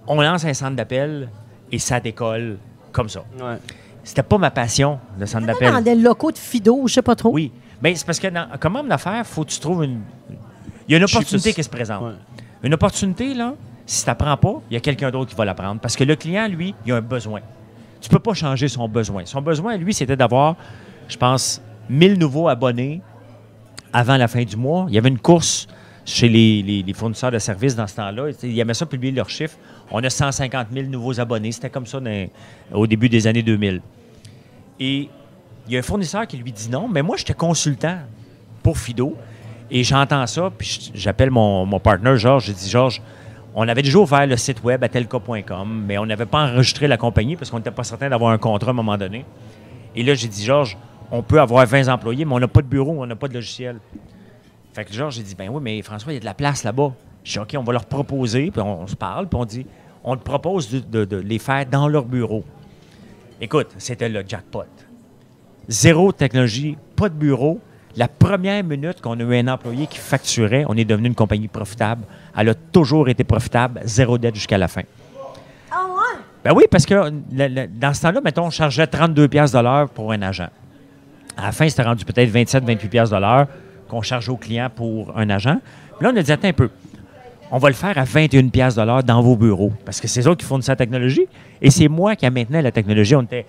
On 0.08 0.22
lance 0.22 0.46
un 0.46 0.54
centre 0.54 0.76
d'appel 0.76 1.30
et 1.72 1.80
ça 1.80 2.00
décolle 2.00 2.58
comme 2.92 3.10
ça. 3.10 3.24
Ouais. 3.40 3.58
C'était 4.08 4.24
pas 4.24 4.38
ma 4.38 4.52
passion, 4.52 5.00
le 5.20 5.26
centre 5.26 5.46
Dans 5.46 5.52
d'appel. 5.54 5.84
des 5.84 5.96
locaux 5.96 6.32
de 6.32 6.38
Fido, 6.38 6.84
je 6.88 6.94
sais 6.94 7.02
pas 7.02 7.14
trop. 7.16 7.30
Oui. 7.34 7.52
Mais 7.82 7.94
c'est 7.94 8.06
parce 8.06 8.20
que 8.20 8.28
dans, 8.28 8.48
comme 8.58 8.78
homme 8.78 8.88
d'affaires, 8.88 9.26
faut 9.28 9.44
que 9.44 9.50
tu 9.50 9.60
trouves 9.60 9.84
une. 9.84 10.00
Il 10.88 10.94
y 10.94 10.96
a 10.96 10.98
une 10.98 11.04
opportunité 11.04 11.54
qui 11.54 11.62
se 11.62 11.68
présente. 11.70 12.02
Ouais. 12.02 12.14
Une 12.64 12.74
opportunité, 12.74 13.34
là, 13.34 13.54
si 13.86 14.04
tu 14.04 14.10
n'apprends 14.10 14.38
pas, 14.38 14.62
il 14.72 14.76
y 14.76 14.78
a 14.78 14.80
quelqu'un 14.80 15.12
d'autre 15.12 15.30
qui 15.32 15.36
va 15.36 15.44
la 15.44 15.54
prendre. 15.54 15.82
Parce 15.82 15.98
que 15.98 16.06
le 16.06 16.16
client, 16.16 16.48
lui, 16.48 16.74
il 16.86 16.94
a 16.94 16.96
un 16.96 17.02
besoin. 17.02 17.42
Tu 18.00 18.08
peux 18.10 18.20
pas 18.20 18.34
changer 18.34 18.70
son 18.70 18.88
besoin. 18.88 19.24
Son 19.26 19.42
besoin, 19.42 19.76
lui, 19.76 19.94
c'était 19.94 20.16
d'avoir, 20.16 20.56
je 21.10 21.18
pense, 21.18 21.62
1000 21.90 22.18
nouveaux 22.18 22.48
abonnés 22.48 23.02
avant 23.92 24.16
la 24.16 24.30
fin 24.30 24.44
du 24.46 24.56
mois. 24.56 24.86
Il 24.88 24.96
y 24.96 24.98
avait 24.98 25.10
une 25.10 25.20
course 25.20 25.68
chez 26.06 26.30
les, 26.30 26.64
les- 26.64 26.84
les 26.84 26.94
fournisseurs 26.94 27.32
de 27.32 27.40
services 27.40 27.76
dans 27.76 27.88
ce 27.88 27.98
temps-là. 27.98 28.30
Ils 28.42 28.58
aimaient 28.58 28.74
ça 28.74 28.86
publier 28.86 29.12
leurs 29.12 29.30
chiffres. 29.30 29.58
On 29.92 30.02
a 30.02 30.10
150 30.10 30.68
000 30.74 30.88
nouveaux 30.88 31.20
abonnés. 31.20 31.52
C'était 31.52 31.70
comme 31.70 31.86
ça 31.86 32.00
dans- 32.00 32.28
au 32.72 32.88
début 32.88 33.10
des 33.10 33.28
années 33.28 33.44
2000. 33.44 33.82
Et 34.80 35.10
il 35.68 35.74
y 35.74 35.76
a 35.76 35.80
un 35.80 35.84
fournisseur 35.84 36.26
qui 36.28 36.38
lui 36.38 36.52
dit 36.52 36.70
non, 36.70 36.88
mais 36.88 37.02
moi, 37.02 37.18
j'étais 37.18 37.34
consultant 37.34 37.98
pour 38.64 38.78
Fido. 38.78 39.16
Et 39.70 39.84
j'entends 39.84 40.26
ça, 40.28 40.50
puis 40.58 40.92
j'appelle 40.94 41.30
mon, 41.30 41.66
mon 41.66 41.80
Georges. 42.16 42.46
J'ai 42.46 42.54
dit, 42.54 42.70
Georges, 42.70 43.02
on 43.54 43.68
avait 43.68 43.82
déjà 43.82 43.98
ouvert 43.98 44.26
le 44.26 44.38
site 44.38 44.64
web 44.64 44.84
à 44.84 44.88
mais 45.66 45.98
on 45.98 46.06
n'avait 46.06 46.26
pas 46.26 46.46
enregistré 46.46 46.88
la 46.88 46.96
compagnie 46.96 47.36
parce 47.36 47.52
qu'on 47.52 47.58
n'était 47.58 47.72
pas 47.72 47.84
certain 47.84 48.10
d'avoir 48.10 48.32
un 48.32 48.38
contrat 48.38 48.70
à 48.70 48.72
un 48.72 48.76
moment 48.76 48.98
donné. 48.98 49.26
Et 49.94 50.04
là, 50.04 50.14
j'ai 50.14 50.28
dit, 50.30 50.46
Georges, 50.46 50.78
on 51.12 51.22
peut 51.22 51.42
avoir 51.42 51.66
20 51.66 51.90
employés, 51.90 52.24
mais 52.24 52.34
on 52.34 52.40
n'a 52.40 52.48
pas 52.48 52.62
de 52.62 52.68
bureau, 52.68 52.96
on 53.00 53.06
n'a 53.06 53.16
pas 53.16 53.28
de 53.28 53.34
logiciel. 53.34 53.78
Fait 54.74 54.86
que 54.86 54.94
Georges, 54.94 55.16
j'ai 55.16 55.24
dit, 55.24 55.36
ben 55.36 55.50
oui, 55.50 55.60
mais 55.62 55.82
François, 55.82 56.14
il 56.14 56.16
y 56.16 56.18
a 56.18 56.22
de 56.22 56.26
la 56.26 56.34
place 56.34 56.64
là-bas. 56.64 56.94
Je 57.24 57.34
dis, 57.34 57.40
OK, 57.40 57.56
on 57.58 57.64
va 57.64 57.74
leur 57.74 57.86
proposer, 57.86 58.52
puis 58.52 58.62
on, 58.62 58.88
se 58.88 58.96
parle, 58.96 59.28
puis 59.28 59.40
on 59.40 59.46
dit, 59.46 59.66
on 60.04 60.16
te 60.16 60.24
propose 60.24 60.70
de- 60.70 61.04
de 61.04 61.18
les 61.18 61.40
faire 61.40 61.66
dans 61.66 61.88
leur 61.90 62.06
bureau. 62.06 62.46
Écoute, 63.40 63.68
c'était 63.78 64.10
le 64.10 64.24
jackpot. 64.28 64.66
Zéro 65.68 66.12
technologie, 66.12 66.78
pas 66.96 67.10
de 67.10 67.14
bureau. 67.16 67.60
La 67.96 68.08
première 68.08 68.64
minute 68.64 69.02
qu'on 69.02 69.20
a 69.20 69.24
eu 69.24 69.36
un 69.38 69.48
employé 69.48 69.88
qui 69.88 69.98
facturait, 69.98 70.66
on 70.68 70.76
est 70.78 70.86
devenu 70.86 71.08
une 71.08 71.16
compagnie 71.16 71.48
profitable. 71.48 72.04
Elle 72.38 72.50
a 72.50 72.54
toujours 72.56 73.10
été 73.10 73.24
profitable, 73.24 73.82
zéro 73.84 74.18
dette 74.18 74.36
jusqu'à 74.36 74.58
la 74.58 74.68
fin. 74.68 74.84
Ah 75.72 75.86
ouais? 75.88 76.20
Ben 76.44 76.54
oui, 76.56 76.64
parce 76.70 76.86
que 76.86 76.94
le- 76.94 77.48
le- 77.48 77.68
dans 77.68 77.94
ce 77.94 78.02
temps-là, 78.04 78.22
mettons, 78.24 78.46
on 78.46 78.50
chargeait 78.52 78.88
32 78.88 79.28
pièces 79.28 79.52
de 79.52 79.60
l'heure 79.60 79.90
pour 79.90 80.12
un 80.12 80.22
agent. 80.22 80.48
À 81.36 81.46
la 81.48 81.52
fin, 81.52 81.68
c'était 81.68 81.84
rendu 81.84 82.06
peut-être 82.06 82.30
27-28 82.30 82.88
pièces 82.90 83.10
de 83.10 83.18
l'heure 83.18 83.48
qu'on 83.88 84.02
chargeait 84.02 84.32
au 84.32 84.38
client 84.38 84.70
pour 84.74 85.18
un 85.18 85.30
agent. 85.30 85.60
Puis 85.98 86.06
là, 86.06 86.12
on 86.14 86.18
a 86.18 86.22
dit, 86.22 86.32
attends 86.32 86.48
un 86.50 86.54
peu, 86.54 86.70
on 87.52 87.58
va 87.58 87.70
le 87.70 87.76
faire 87.76 87.98
à 87.98 88.04
21 88.04 88.50
pièces 88.50 88.76
de 88.76 88.82
l'heure 88.82 89.04
dans 89.04 89.22
vos 89.22 89.36
bureaux, 89.36 89.72
parce 89.86 90.02
que 90.02 90.08
c'est 90.08 90.28
eux 90.28 90.36
qui 90.36 90.46
fournissent 90.46 90.68
la 90.68 90.76
technologie, 90.76 91.28
et 91.62 91.70
c'est 91.70 91.88
moi 91.88 92.16
qui 92.16 92.26
a 92.26 92.30
maintenu 92.30 92.62
la 92.62 92.72
technologie. 92.72 93.16
On 93.16 93.24
était 93.24 93.46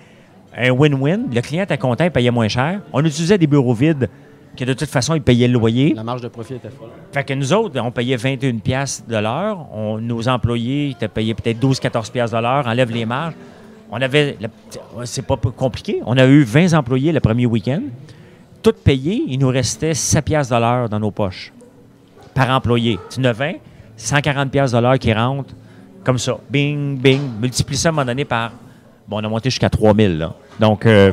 un 0.57 0.71
win-win. 0.71 1.27
Le 1.33 1.41
client 1.41 1.65
était 1.65 1.79
content, 1.79 2.05
il 2.05 2.11
payait 2.11 2.31
moins 2.31 2.49
cher. 2.49 2.81
On 2.93 3.05
utilisait 3.05 3.39
des 3.39 3.47
bureaux 3.47 3.75
vides, 3.75 4.09
que 4.57 4.65
de 4.65 4.73
toute 4.73 4.89
façon, 4.89 5.15
il 5.15 5.23
payait 5.23 5.47
le 5.47 5.55
loyer. 5.55 5.95
La 5.95 6.03
marge 6.03 6.21
de 6.21 6.29
profit 6.29 6.55
était 6.55 6.71
folle. 6.71 6.89
Fait 7.13 7.23
que 7.23 7.33
nous 7.35 7.53
autres, 7.53 7.81
on 7.81 7.93
payait 7.93 8.17
21 8.17 8.59
pièces 8.59 9.05
de 9.07 9.17
l'heure. 9.17 9.67
Nos 10.01 10.27
employés 10.27 10.91
étaient 10.91 11.07
payés 11.07 11.35
peut-être 11.35 11.61
12-14 11.61 12.11
pièces 12.11 12.31
de 12.33 12.39
l'heure. 12.39 12.67
Enlève 12.67 12.91
les 12.91 13.05
marges. 13.05 13.35
On 13.91 14.01
avait... 14.03 14.37
C'est 15.05 15.25
pas 15.25 15.37
compliqué. 15.37 16.01
On 16.05 16.17
a 16.17 16.27
eu 16.27 16.43
20 16.43 16.75
employés 16.75 17.13
le 17.13 17.21
premier 17.21 17.47
week-end. 17.47 17.83
Tout 18.61 18.73
payé, 18.73 19.23
il 19.29 19.39
nous 19.39 19.49
restait 19.49 19.95
7 19.95 20.25
pièces 20.25 20.49
de 20.49 20.57
l'heure 20.57 20.89
dans 20.89 20.99
nos 20.99 21.13
poches. 21.13 21.53
Par 22.35 22.51
employé. 22.51 22.99
Tu 23.11 23.21
en 23.21 23.25
as 23.25 23.33
20, 23.33 23.53
140 23.99 24.51
pièces 24.51 24.73
de 24.73 24.79
l'heure 24.79 24.99
qui 24.99 25.13
rentrent 25.13 25.55
comme 26.05 26.19
ça. 26.19 26.39
Bing, 26.49 26.99
bing. 26.99 27.21
Multiplie 27.41 27.77
ça 27.77 27.89
à 27.89 27.93
un 27.93 27.93
moment 27.93 28.07
donné 28.07 28.25
par... 28.25 28.53
Bon, 29.07 29.21
on 29.21 29.25
a 29.25 29.29
monté 29.29 29.51
jusqu'à 29.51 29.71
3000, 29.71 30.19
là. 30.19 30.35
Donc, 30.59 30.87
euh, 30.87 31.13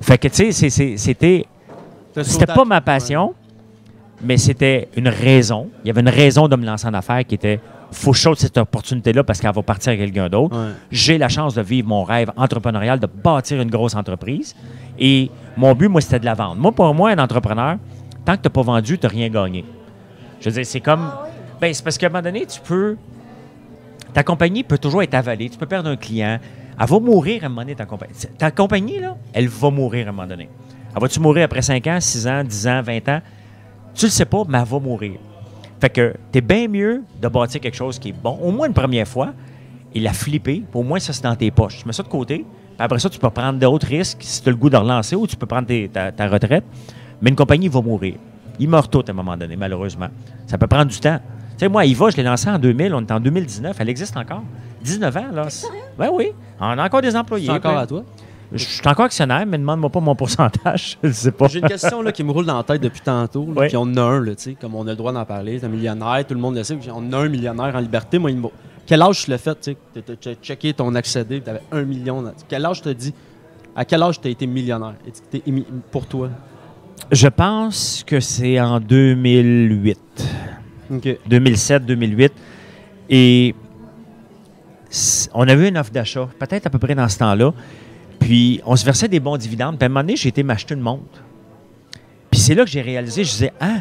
fait 0.00 0.18
que, 0.18 0.28
tu 0.28 0.52
sais, 0.52 0.96
c'était... 0.96 1.46
C'était 2.22 2.46
pas 2.46 2.64
ma 2.64 2.80
passion, 2.80 3.34
mais 4.22 4.38
c'était 4.38 4.88
une 4.96 5.08
raison. 5.08 5.68
Il 5.84 5.88
y 5.88 5.90
avait 5.90 6.00
une 6.00 6.08
raison 6.08 6.48
de 6.48 6.56
me 6.56 6.64
lancer 6.64 6.86
en 6.86 6.94
affaires 6.94 7.24
qui 7.24 7.34
était 7.34 7.60
faut 7.92 8.12
que 8.12 8.16
je 8.16 8.22
saute 8.22 8.38
cette 8.38 8.58
opportunité-là 8.58 9.24
parce 9.24 9.40
qu'elle 9.40 9.52
va 9.52 9.62
partir 9.62 9.92
à 9.92 9.96
quelqu'un 9.96 10.28
d'autre. 10.28 10.56
Ouais. 10.56 10.72
J'ai 10.90 11.18
la 11.18 11.28
chance 11.28 11.54
de 11.54 11.62
vivre 11.62 11.88
mon 11.88 12.04
rêve 12.04 12.30
entrepreneurial, 12.36 12.98
de 12.98 13.06
bâtir 13.06 13.60
une 13.60 13.70
grosse 13.70 13.94
entreprise. 13.94 14.54
Et 14.98 15.30
mon 15.56 15.74
but, 15.74 15.88
moi, 15.88 16.00
c'était 16.00 16.20
de 16.20 16.24
la 16.24 16.34
vendre. 16.34 16.56
Moi, 16.56 16.72
pour 16.72 16.92
moi, 16.94 17.10
un 17.10 17.18
entrepreneur, 17.18 17.76
tant 18.24 18.36
que 18.36 18.42
tu 18.42 18.46
n'as 18.46 18.50
pas 18.50 18.62
vendu, 18.62 18.98
tu 18.98 19.06
n'as 19.06 19.12
rien 19.12 19.28
gagné. 19.28 19.64
Je 20.40 20.48
veux 20.48 20.54
dire, 20.54 20.66
c'est 20.66 20.80
comme. 20.80 21.10
Ben, 21.60 21.72
c'est 21.72 21.82
parce 21.82 21.98
qu'à 21.98 22.06
un 22.06 22.10
moment 22.10 22.22
donné, 22.22 22.46
tu 22.46 22.60
peux. 22.60 22.96
Ta 24.12 24.22
compagnie 24.22 24.62
peut 24.62 24.78
toujours 24.78 25.02
être 25.02 25.14
avalée. 25.14 25.50
Tu 25.50 25.58
peux 25.58 25.66
perdre 25.66 25.90
un 25.90 25.96
client. 25.96 26.38
Elle 26.78 26.86
va 26.86 27.00
mourir 27.00 27.42
à 27.42 27.46
un 27.46 27.48
moment 27.48 27.62
donné, 27.62 27.74
ta 27.74 27.86
compagnie. 27.86 28.14
Ta 28.38 28.50
compagnie, 28.50 28.98
là, 28.98 29.16
elle 29.32 29.48
va 29.48 29.70
mourir 29.70 30.06
à 30.06 30.10
un 30.10 30.12
moment 30.12 30.28
donné. 30.28 30.48
Elle 30.94 31.00
va-tu 31.00 31.20
mourir 31.20 31.44
après 31.44 31.62
5 31.62 31.86
ans, 31.86 32.00
6 32.00 32.26
ans, 32.26 32.44
10 32.44 32.68
ans, 32.68 32.82
20 32.82 33.08
ans? 33.08 33.20
Tu 33.94 34.06
le 34.06 34.10
sais 34.10 34.24
pas, 34.24 34.42
mais 34.48 34.58
elle 34.58 34.64
va 34.64 34.78
mourir. 34.78 35.18
Fait 35.80 35.90
que 35.90 36.14
t'es 36.32 36.40
bien 36.40 36.68
mieux 36.68 37.02
de 37.20 37.28
bâtir 37.28 37.60
quelque 37.60 37.76
chose 37.76 37.98
qui 37.98 38.10
est 38.10 38.12
bon, 38.12 38.38
au 38.42 38.50
moins 38.50 38.66
une 38.66 38.74
première 38.74 39.06
fois, 39.06 39.32
et 39.94 40.00
la 40.00 40.12
flipper. 40.12 40.64
Au 40.74 40.82
moins, 40.82 40.98
ça, 40.98 41.12
c'est 41.12 41.22
dans 41.22 41.36
tes 41.36 41.50
poches. 41.50 41.78
Tu 41.78 41.86
mets 41.86 41.92
ça 41.92 42.02
de 42.02 42.08
côté. 42.08 42.44
Après 42.78 42.98
ça, 42.98 43.08
tu 43.08 43.18
peux 43.18 43.30
prendre 43.30 43.58
d'autres 43.58 43.86
risques 43.86 44.18
si 44.20 44.42
tu 44.42 44.48
as 44.48 44.52
le 44.52 44.58
goût 44.58 44.68
de 44.68 44.76
relancer 44.76 45.16
ou 45.16 45.26
tu 45.26 45.36
peux 45.36 45.46
prendre 45.46 45.66
ta, 45.88 46.12
ta 46.12 46.28
retraite. 46.28 46.64
Mais 47.22 47.30
une 47.30 47.36
compagnie 47.36 47.68
va 47.68 47.80
mourir. 47.80 48.16
Ils 48.58 48.68
meurent 48.68 48.88
tous 48.88 49.04
à 49.08 49.10
un 49.10 49.14
moment 49.14 49.36
donné, 49.36 49.56
malheureusement. 49.56 50.08
Ça 50.46 50.58
peut 50.58 50.66
prendre 50.66 50.90
du 50.90 50.98
temps. 50.98 51.18
Tu 51.56 51.60
sais, 51.64 51.68
moi, 51.68 51.84
Iva, 51.86 52.10
je 52.10 52.16
l'ai 52.16 52.22
lancé 52.22 52.48
en 52.50 52.58
2000. 52.58 52.94
On 52.94 53.00
est 53.00 53.10
en 53.12 53.20
2019. 53.20 53.76
Elle 53.78 53.88
existe 53.88 54.16
encore. 54.16 54.42
19 54.82 55.16
ans, 55.16 55.24
là. 55.32 55.48
Ben 55.98 56.10
oui. 56.12 56.28
On 56.60 56.66
a 56.78 56.84
encore 56.84 57.00
des 57.02 57.16
employés. 57.16 57.46
C'est 57.46 57.52
encore 57.52 57.72
Ben, 57.74 57.80
à 57.80 57.86
toi? 57.86 58.04
Je 58.52 58.58
suis 58.62 58.86
encore 58.88 59.06
actionnaire, 59.06 59.44
mais 59.46 59.58
demande-moi 59.58 59.90
pas 59.90 59.98
mon 60.00 60.14
pourcentage. 60.14 60.98
Je 61.02 61.10
sais 61.10 61.32
pas. 61.32 61.48
J'ai 61.48 61.58
une 61.58 61.66
question 61.68 62.00
là, 62.02 62.12
qui 62.12 62.22
me 62.22 62.30
roule 62.30 62.46
dans 62.46 62.58
la 62.58 62.62
tête 62.62 62.80
depuis 62.80 63.00
tantôt. 63.00 63.48
là. 63.52 63.66
Puis 63.66 63.76
on 63.76 63.82
en 63.82 63.96
a 63.96 64.02
un, 64.02 64.20
là, 64.20 64.34
tu 64.36 64.42
sais, 64.42 64.54
comme 64.54 64.74
on 64.76 64.86
a 64.86 64.90
le 64.90 64.96
droit 64.96 65.12
d'en 65.12 65.24
parler. 65.24 65.58
T'es 65.58 65.66
un 65.66 65.70
millionnaire, 65.70 66.24
tout 66.26 66.34
le 66.34 66.40
monde 66.40 66.54
le 66.56 66.62
sait. 66.62 66.76
puis 66.76 66.88
On 66.94 67.12
a 67.12 67.18
un 67.18 67.28
millionnaire 67.28 67.74
en 67.74 67.80
liberté. 67.80 68.18
Moi, 68.18 68.30
il 68.30 68.36
me- 68.36 68.48
Quel 68.86 69.02
âge 69.02 69.24
tu 69.24 69.30
l'as 69.30 69.38
fait? 69.38 69.58
tu 69.60 69.74
t'as 70.02 70.34
checké 70.40 70.72
ton 70.74 70.94
accédé, 70.94 71.40
tu 71.40 71.50
avais 71.50 71.62
un 71.72 71.82
million. 71.82 72.22
dans- 72.22 72.32
Quel 72.48 72.64
âge 72.64 72.82
t'as 72.82 72.94
dit? 72.94 73.12
À 73.74 73.84
quel 73.84 74.00
âge 74.02 74.20
tu 74.20 74.28
as 74.28 74.30
été 74.30 74.46
millionnaire? 74.46 74.94
Pour 75.90 76.06
toi? 76.06 76.28
Je 77.10 77.26
pense 77.28 78.04
que 78.06 78.20
c'est 78.20 78.60
en 78.60 78.78
2008. 78.78 79.98
OK. 80.90 81.18
2007-2008. 81.28 82.30
Et 83.10 83.54
on 85.34 85.46
avait 85.46 85.68
une 85.68 85.78
offre 85.78 85.90
d'achat, 85.90 86.28
peut-être 86.38 86.66
à 86.66 86.70
peu 86.70 86.78
près 86.78 86.94
dans 86.94 87.08
ce 87.08 87.18
temps-là. 87.18 87.52
Puis 88.20 88.60
on 88.64 88.76
se 88.76 88.84
versait 88.84 89.08
des 89.08 89.20
bons 89.20 89.36
dividendes. 89.36 89.76
Puis 89.76 89.84
à 89.84 89.86
un 89.86 89.88
moment 89.88 90.00
donné, 90.00 90.16
j'ai 90.16 90.28
été 90.28 90.42
m'acheter 90.42 90.74
une 90.74 90.80
montre. 90.80 91.22
Puis 92.30 92.40
c'est 92.40 92.54
là 92.54 92.64
que 92.64 92.70
j'ai 92.70 92.82
réalisé, 92.82 93.24
je 93.24 93.30
disais, 93.30 93.52
ah, 93.60 93.78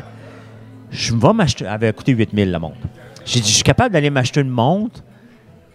je 0.92 1.14
vais 1.16 1.34
m'acheter. 1.34 1.66
Elle 1.66 1.72
avait 1.72 1.94
coûté 1.94 2.12
8000 2.12 2.52
la 2.52 2.60
montre. 2.60 2.78
J'ai 3.26 3.40
dit, 3.40 3.50
je 3.50 3.56
suis 3.56 3.64
capable 3.64 3.94
d'aller 3.94 4.10
m'acheter 4.10 4.42
une 4.42 4.50
montre 4.50 5.04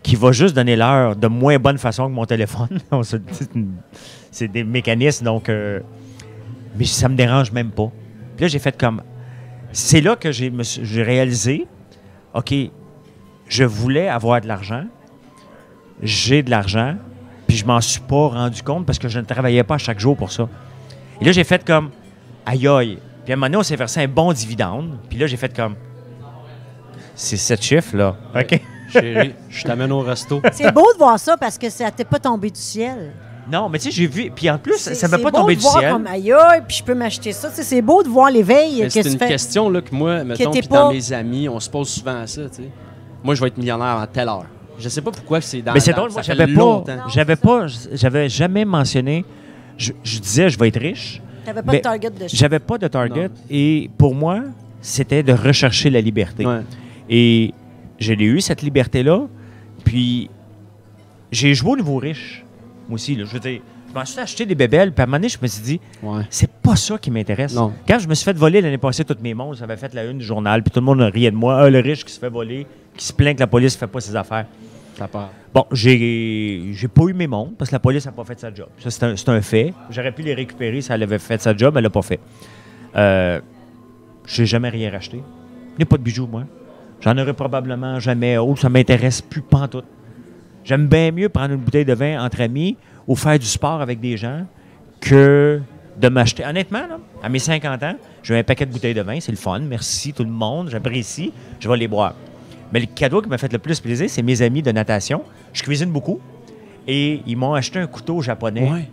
qui 0.02 0.16
va 0.16 0.32
juste 0.32 0.54
donner 0.54 0.76
l'heure 0.76 1.16
de 1.16 1.26
moins 1.26 1.58
bonne 1.58 1.78
façon 1.78 2.06
que 2.06 2.12
mon 2.12 2.24
téléphone. 2.24 2.78
C'est 4.30 4.48
des 4.48 4.64
mécanismes, 4.64 5.24
donc. 5.24 5.48
euh, 5.48 5.80
mais 6.78 6.84
ça 6.84 7.08
me 7.08 7.16
dérange 7.16 7.50
même 7.52 7.70
pas. 7.70 7.90
Puis 8.36 8.44
là, 8.44 8.48
j'ai 8.48 8.58
fait 8.58 8.76
comme. 8.76 9.02
C'est 9.72 10.00
là 10.00 10.16
que 10.16 10.32
j'ai 10.32 11.02
réalisé, 11.02 11.66
OK, 12.34 12.54
je 13.48 13.64
voulais 13.64 14.08
avoir 14.08 14.40
de 14.40 14.48
l'argent, 14.48 14.84
j'ai 16.02 16.42
de 16.42 16.50
l'argent, 16.50 16.96
puis 17.46 17.56
je 17.56 17.64
m'en 17.64 17.80
suis 17.80 18.00
pas 18.00 18.28
rendu 18.28 18.62
compte 18.62 18.86
parce 18.86 18.98
que 18.98 19.08
je 19.08 19.18
ne 19.18 19.24
travaillais 19.24 19.64
pas 19.64 19.78
chaque 19.78 19.98
jour 19.98 20.16
pour 20.16 20.32
ça. 20.32 20.48
Et 21.20 21.24
là, 21.24 21.32
j'ai 21.32 21.44
fait 21.44 21.64
comme, 21.64 21.90
aïe 22.46 22.66
aïe. 22.66 22.98
Puis 23.24 23.32
à 23.32 23.34
un 23.34 23.36
moment 23.36 23.46
donné, 23.46 23.56
on 23.58 23.62
s'est 23.62 23.76
versé 23.76 24.02
un 24.02 24.08
bon 24.08 24.32
dividende. 24.32 24.98
Puis 25.08 25.18
là, 25.18 25.26
j'ai 25.26 25.36
fait 25.36 25.54
comme, 25.54 25.74
c'est 27.14 27.36
sept 27.36 27.62
chiffres, 27.62 27.96
là. 27.96 28.16
OK? 28.34 28.60
Chérie, 28.92 29.34
je 29.48 29.62
t'amène 29.64 29.92
au 29.92 30.00
resto. 30.00 30.40
C'est 30.52 30.72
beau 30.72 30.92
de 30.92 30.98
voir 30.98 31.18
ça 31.18 31.36
parce 31.36 31.58
que 31.58 31.70
ça 31.70 31.90
t'est 31.90 32.04
pas 32.04 32.18
tombé 32.18 32.50
du 32.50 32.58
ciel. 32.58 33.12
Non, 33.50 33.68
mais 33.68 33.78
tu 33.78 33.84
sais, 33.84 33.90
j'ai 33.90 34.06
vu. 34.06 34.30
Puis 34.34 34.48
en 34.48 34.58
plus, 34.58 34.76
ça 34.76 34.90
ne 34.90 34.94
m'a 34.94 35.16
c'est 35.16 35.22
pas 35.22 35.30
beau 35.30 35.38
tombé 35.38 35.54
de 35.54 35.60
du 35.60 35.64
voir 35.66 35.78
ciel. 35.78 35.92
Comme 35.92 36.06
aïe, 36.06 36.32
aïe, 36.32 36.62
puis 36.66 36.76
je 36.78 36.84
peux 36.84 36.94
m'acheter 36.94 37.32
ça. 37.32 37.50
C'est 37.50 37.82
beau 37.82 38.02
de 38.02 38.08
voir 38.08 38.30
l'éveil 38.30 38.82
que 38.82 38.88
C'est 38.90 39.12
une 39.12 39.18
question 39.18 39.68
là, 39.70 39.80
que 39.80 39.94
moi, 39.94 40.24
mettons, 40.24 40.50
pas- 40.52 40.60
dans 40.68 40.92
mes 40.92 41.12
amis, 41.12 41.48
on 41.48 41.58
se 41.60 41.68
pose 41.70 41.88
souvent 41.88 42.20
à 42.20 42.26
ça. 42.26 42.42
tu 42.48 42.62
sais. 42.62 42.70
Moi, 43.22 43.34
je 43.34 43.40
vais 43.40 43.48
être 43.48 43.58
millionnaire 43.58 43.96
à 43.98 44.06
telle 44.06 44.28
heure. 44.28 44.46
Je 44.78 44.88
sais 44.88 45.02
pas 45.02 45.10
pourquoi 45.10 45.40
c'est 45.40 45.60
dans 45.60 45.74
Mais 45.74 45.80
c'est 45.80 45.92
drôle, 45.92 46.10
j'avais 46.22 46.46
pas, 46.46 46.84
j'avais 47.08 47.36
pas, 47.36 47.66
j'avais 47.92 48.28
jamais 48.28 48.64
mentionné. 48.64 49.24
Je, 49.76 49.92
je 50.02 50.18
disais, 50.18 50.48
je 50.48 50.58
vais 50.58 50.68
être 50.68 50.80
riche. 50.80 51.20
T'avais 51.44 51.62
pas 51.62 51.72
de 51.72 51.78
target 51.78 52.10
de 52.10 52.28
J'avais 52.28 52.58
pas 52.58 52.78
de 52.78 52.88
target. 52.88 53.28
Non. 53.28 53.34
Et 53.50 53.90
pour 53.98 54.14
moi, 54.14 54.40
c'était 54.80 55.22
de 55.22 55.32
rechercher 55.32 55.90
la 55.90 56.00
liberté. 56.00 56.46
Ouais. 56.46 56.60
Et 57.08 57.52
je 57.98 58.12
l'ai 58.12 58.24
eu, 58.24 58.40
cette 58.40 58.62
liberté-là. 58.62 59.22
Puis, 59.84 60.30
j'ai 61.32 61.54
joué 61.54 61.72
au 61.72 61.76
nouveau 61.76 61.96
riche, 61.96 62.44
moi 62.90 62.96
aussi. 62.96 63.14
là. 63.16 63.24
Je 63.26 63.32
veux 63.32 63.40
dire, 63.40 63.60
je 63.88 63.94
m'en 63.94 64.04
suis 64.04 64.18
acheté 64.20 64.44
des 64.46 64.54
bébelles. 64.54 64.92
Puis 64.92 65.00
à 65.00 65.04
un 65.04 65.06
moment 65.06 65.16
donné, 65.18 65.28
je 65.28 65.38
me 65.40 65.46
suis 65.46 65.62
dit, 65.62 65.80
Ouais. 66.02 66.22
c'est 66.30 66.50
pas 66.50 66.76
ça 66.76 66.98
qui 66.98 67.10
m'intéresse. 67.10 67.54
Quand 67.88 67.98
je 67.98 68.08
me 68.08 68.14
suis 68.14 68.24
fait 68.24 68.36
voler 68.36 68.60
l'année 68.60 68.78
passée 68.78 69.04
toutes 69.04 69.22
mes 69.22 69.34
montres, 69.34 69.58
j'avais 69.58 69.76
fait 69.76 69.92
la 69.94 70.04
une 70.04 70.18
du 70.18 70.24
journal, 70.24 70.62
puis 70.62 70.70
tout 70.70 70.80
le 70.80 70.86
monde 70.86 71.00
riait 71.00 71.30
de 71.30 71.36
moi. 71.36 71.60
Ah, 71.62 71.70
le 71.70 71.80
riche 71.80 72.04
qui 72.04 72.12
se 72.12 72.18
fait 72.20 72.28
voler, 72.28 72.66
qui 72.96 73.04
se 73.04 73.12
plaint 73.12 73.34
que 73.34 73.40
la 73.40 73.46
police 73.46 73.74
ne 73.74 73.78
fait 73.78 73.86
pas 73.86 74.00
ses 74.00 74.14
affaires. 74.14 74.46
Ça 74.96 75.08
part. 75.08 75.30
Bon, 75.54 75.64
j'ai 75.72 76.72
j'ai 76.74 76.88
pas 76.88 77.04
eu 77.04 77.14
mes 77.14 77.26
montres 77.26 77.52
parce 77.56 77.70
que 77.70 77.74
la 77.74 77.80
police 77.80 78.04
n'a 78.06 78.12
pas 78.12 78.24
fait 78.24 78.38
sa 78.38 78.52
job. 78.54 78.68
Ça, 78.78 78.90
c'est 78.90 79.02
un, 79.04 79.16
c'est 79.16 79.28
un 79.30 79.40
fait. 79.40 79.72
J'aurais 79.88 80.12
pu 80.12 80.22
les 80.22 80.34
récupérer 80.34 80.80
si 80.82 80.92
elle 80.92 81.02
avait 81.02 81.18
fait 81.18 81.40
sa 81.40 81.56
job, 81.56 81.74
elle 81.76 81.84
l'a 81.84 81.90
pas 81.90 82.02
fait. 82.02 82.20
Euh, 82.96 83.40
j'ai 84.26 84.46
jamais 84.46 84.68
rien 84.68 84.90
racheté. 84.90 85.22
Je 85.74 85.78
n'ai 85.78 85.84
pas 85.84 85.96
de 85.96 86.02
bijoux, 86.02 86.26
moi. 86.26 86.44
J'en 87.00 87.16
aurai 87.16 87.32
probablement 87.32 87.98
jamais. 87.98 88.36
Oh, 88.36 88.54
ça 88.56 88.68
m'intéresse 88.68 89.22
plus 89.22 89.40
pantoute. 89.40 89.86
J'aime 90.64 90.86
bien 90.86 91.10
mieux 91.10 91.28
prendre 91.28 91.54
une 91.54 91.60
bouteille 91.60 91.84
de 91.84 91.94
vin 91.94 92.22
entre 92.24 92.40
amis 92.42 92.76
ou 93.06 93.16
faire 93.16 93.38
du 93.38 93.46
sport 93.46 93.80
avec 93.80 94.00
des 94.00 94.16
gens 94.16 94.46
que 95.00 95.60
de 96.00 96.08
m'acheter. 96.08 96.44
Honnêtement, 96.44 96.86
là, 96.86 96.98
à 97.22 97.28
mes 97.28 97.38
50 97.38 97.82
ans, 97.82 97.94
j'ai 98.22 98.38
un 98.38 98.42
paquet 98.42 98.66
de 98.66 98.72
bouteilles 98.72 98.94
de 98.94 99.02
vin. 99.02 99.18
C'est 99.20 99.32
le 99.32 99.38
fun. 99.38 99.58
Merci 99.60 100.12
tout 100.12 100.24
le 100.24 100.30
monde. 100.30 100.68
J'apprécie. 100.70 101.32
Je 101.58 101.68
vais 101.68 101.76
les 101.76 101.88
boire. 101.88 102.14
Mais 102.72 102.80
le 102.80 102.86
cadeau 102.86 103.20
qui 103.20 103.28
m'a 103.28 103.38
fait 103.38 103.52
le 103.52 103.58
plus 103.58 103.80
plaisir, 103.80 104.08
c'est 104.08 104.22
mes 104.22 104.42
amis 104.42 104.62
de 104.62 104.70
natation. 104.70 105.22
Je 105.52 105.62
cuisine 105.62 105.90
beaucoup. 105.90 106.20
Et 106.86 107.20
ils 107.26 107.36
m'ont 107.36 107.54
acheté 107.54 107.78
un 107.78 107.86
couteau 107.86 108.20
japonais 108.22 108.70
Ouais. 108.70 108.88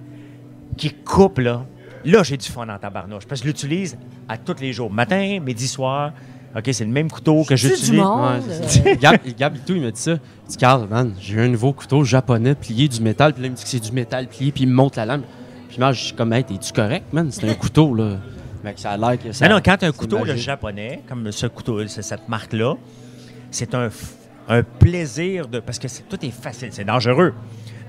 qui 0.75 0.91
coupe, 0.93 1.39
là. 1.39 1.65
Là, 2.05 2.23
j'ai 2.23 2.37
du 2.37 2.47
fun 2.47 2.67
en 2.69 2.77
tabarnouche. 2.77 3.25
Parce 3.25 3.41
que 3.41 3.47
je 3.47 3.51
l'utilise 3.51 3.97
à 4.27 4.37
tous 4.37 4.55
les 4.61 4.73
jours. 4.73 4.91
Matin, 4.91 5.39
midi, 5.41 5.67
soir. 5.67 6.11
OK, 6.55 6.69
c'est 6.71 6.85
le 6.85 6.91
même 6.91 7.09
couteau 7.11 7.43
que 7.43 7.55
j'utilise. 7.55 7.91
Ouais. 7.91 8.97
Gab, 9.01 9.17
Gab 9.37 9.55
et 9.55 9.59
tout, 9.59 9.73
il 9.73 9.81
m'a 9.81 9.91
dit 9.91 10.01
ça. 10.01 10.13
Il 10.13 10.51
dit 10.51 10.57
Carl, 10.57 10.87
man, 10.89 11.13
j'ai 11.19 11.39
un 11.39 11.47
nouveau 11.47 11.73
couteau 11.73 12.03
japonais 12.03 12.55
plié 12.55 12.87
du 12.87 13.01
métal. 13.01 13.33
Puis 13.33 13.41
là, 13.43 13.47
il 13.47 13.51
me 13.51 13.55
dit 13.55 13.63
que 13.63 13.69
c'est 13.69 13.79
du 13.79 13.91
métal 13.91 14.27
plié, 14.27 14.51
puis 14.51 14.63
il 14.63 14.69
me 14.69 14.73
montre 14.73 14.97
la 14.97 15.05
lame. 15.05 15.23
Puis 15.69 15.77
moi, 15.79 15.91
je 15.91 16.05
suis 16.05 16.15
comme, 16.15 16.33
hey, 16.33 16.43
t'es-tu 16.43 16.73
correct, 16.73 17.05
man? 17.11 17.29
C'est 17.31 17.47
un 17.47 17.53
couteau, 17.55 17.93
là. 17.93 18.17
Mec, 18.63 18.79
ça 18.79 18.91
a 18.91 18.97
l'air 18.97 19.21
que 19.21 19.31
ça. 19.31 19.47
Non, 19.47 19.55
non, 19.55 19.61
quand 19.63 19.83
as 19.83 19.87
un 19.87 19.91
couteau 19.91 20.25
japonais, 20.35 21.01
comme 21.07 21.31
ce 21.31 21.47
couteau, 21.47 21.85
cette 21.87 22.27
marque-là, 22.27 22.75
c'est 23.51 23.75
un, 23.75 23.89
plaisir 24.79 25.47
de. 25.47 25.59
Parce 25.59 25.77
que 25.77 25.87
c'est- 25.87 26.03
tout 26.09 26.23
est 26.25 26.31
facile, 26.31 26.69
c'est 26.71 26.85
dangereux. 26.85 27.33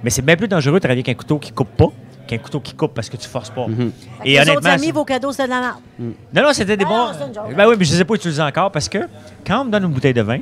Mais 0.02 0.10
c'est 0.10 0.22
bien 0.22 0.36
plus 0.36 0.48
dangereux 0.48 0.74
de 0.74 0.80
travailler 0.80 1.00
avec 1.00 1.08
un 1.08 1.18
couteau 1.18 1.38
qui 1.38 1.52
coupe 1.52 1.74
pas 1.76 1.90
qu'un 2.28 2.38
couteau 2.38 2.60
qui 2.60 2.74
coupe 2.74 2.94
parce 2.94 3.08
que 3.08 3.16
tu 3.16 3.26
forces 3.26 3.50
pas. 3.50 3.66
Mhm. 3.66 3.90
Et 4.24 4.32
les 4.34 4.40
honnêtement. 4.40 4.70
amis, 4.70 4.92
vos 4.92 5.04
cadeaux, 5.04 5.32
c'est 5.32 5.44
de 5.44 5.50
la 5.50 5.60
merde. 5.60 5.76
non, 5.98 6.42
non, 6.42 6.52
c'était 6.52 6.76
des 6.76 6.84
Ah, 6.88 7.12
bons. 7.16 7.54
Ben 7.56 7.66
oui, 7.68 7.74
mais 7.78 7.84
je 7.84 7.90
ne 7.90 7.96
les 7.96 8.00
ai 8.02 8.04
pas 8.04 8.14
utilisés 8.14 8.42
encore 8.42 8.70
parce 8.70 8.88
que 8.88 8.98
quand 9.46 9.62
on 9.62 9.64
me 9.64 9.70
donne 9.70 9.84
une 9.84 9.90
bouteille 9.92 10.14
de 10.14 10.22
vin, 10.22 10.38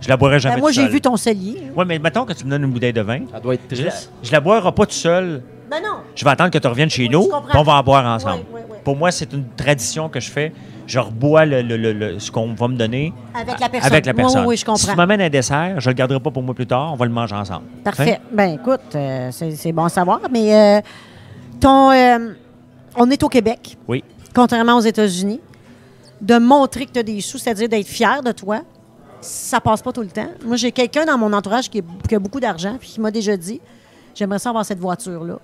je 0.00 0.08
la 0.08 0.16
boirai 0.16 0.40
jamais 0.40 0.56
Ben, 0.56 0.60
moi, 0.62 0.72
j'ai 0.72 0.88
vu 0.88 1.00
ton 1.00 1.16
cellier. 1.16 1.70
Oui, 1.76 1.84
mais 1.86 1.98
mettons 1.98 2.24
que 2.24 2.32
tu 2.32 2.44
me 2.44 2.50
donnes 2.50 2.64
une 2.64 2.70
bouteille 2.72 2.92
de 2.92 3.00
vin, 3.02 3.20
Ça 3.30 3.38
doit 3.40 3.54
être 3.54 3.62
je 3.70 3.76
triste. 3.82 4.10
je 4.22 4.32
la 4.32 4.40
boirai 4.40 4.72
pas 4.72 4.86
tout 4.86 4.92
seul. 4.92 5.42
Ben 5.70 5.78
non. 5.82 5.98
Je 6.14 6.24
vais 6.24 6.30
attendre 6.30 6.50
que 6.50 6.58
tu 6.58 6.66
reviennes 6.66 6.88
chez 6.88 7.02
Oui, 7.02 7.08
nous, 7.10 7.24
je 7.52 7.58
on 7.58 7.62
va 7.62 7.74
en 7.74 7.82
boire 7.82 8.04
ensemble. 8.06 8.42
Oui, 8.50 8.60
oui, 8.60 8.60
oui. 8.70 8.76
Pour 8.84 8.96
moi, 8.96 9.10
c'est 9.10 9.30
une 9.34 9.44
tradition 9.54 10.08
que 10.08 10.18
je 10.18 10.30
fais. 10.30 10.52
Je 10.86 10.98
rebois 10.98 11.44
le, 11.44 11.60
le- 11.60 11.76
le- 11.76 11.92
le- 11.92 12.18
ce 12.18 12.30
qu'on 12.30 12.54
va 12.54 12.66
me 12.68 12.74
donner 12.76 13.12
Avec 13.34 13.60
la 13.60 13.68
personne. 13.68 13.92
avec 13.92 14.06
la 14.06 14.14
personne. 14.14 14.40
oui, 14.40 14.46
oui, 14.48 14.54
je 14.56 14.60
Si 14.60 14.64
comprends. 14.64 14.90
tu 14.92 14.96
m'amènes 14.96 15.20
un 15.20 15.28
dessert, 15.28 15.78
je 15.78 15.90
le 15.90 15.94
garderai 15.94 16.18
pas 16.20 16.30
pour 16.30 16.42
moi 16.42 16.54
plus 16.54 16.66
tard, 16.66 16.94
on 16.94 16.96
va 16.96 17.04
le 17.04 17.12
manger 17.12 17.34
ensemble. 17.34 17.64
Parfait. 17.84 18.18
Ben 18.32 18.54
écoute, 18.54 18.80
euh, 18.94 19.28
c'est 19.30 19.50
c'est 19.50 19.72
bon 19.72 19.84
à 19.84 19.90
savoir, 19.90 20.20
mais 20.32 20.54
euh, 20.54 20.80
ton, 21.60 21.90
euh, 21.92 22.32
on 22.96 23.10
est 23.10 23.22
au 23.22 23.28
Québec, 23.28 23.76
Oui. 23.88 24.02
contrairement 24.34 24.76
aux 24.76 24.80
États-Unis. 24.82 25.40
De 26.20 26.36
montrer 26.38 26.86
que 26.86 26.90
tu 26.92 26.98
as 26.98 27.02
des 27.04 27.20
sous, 27.20 27.38
c'est-à-dire 27.38 27.68
d'être 27.68 27.86
fier 27.86 28.22
de 28.24 28.32
toi, 28.32 28.62
ça 29.20 29.60
passe 29.60 29.82
pas 29.82 29.92
tout 29.92 30.00
le 30.00 30.08
temps. 30.08 30.26
Moi, 30.44 30.56
j'ai 30.56 30.72
quelqu'un 30.72 31.04
dans 31.04 31.16
mon 31.16 31.32
entourage 31.32 31.70
qui, 31.70 31.78
est- 31.78 32.08
qui 32.08 32.14
a 32.14 32.18
beaucoup 32.18 32.40
d'argent, 32.40 32.76
puis 32.78 32.88
qui 32.88 33.00
m'a 33.00 33.10
déjà 33.12 33.36
dit 33.36 33.60
J'aimerais 34.16 34.40
ça 34.40 34.48
avoir 34.48 34.64
cette 34.64 34.80
voiture-là. 34.80 35.38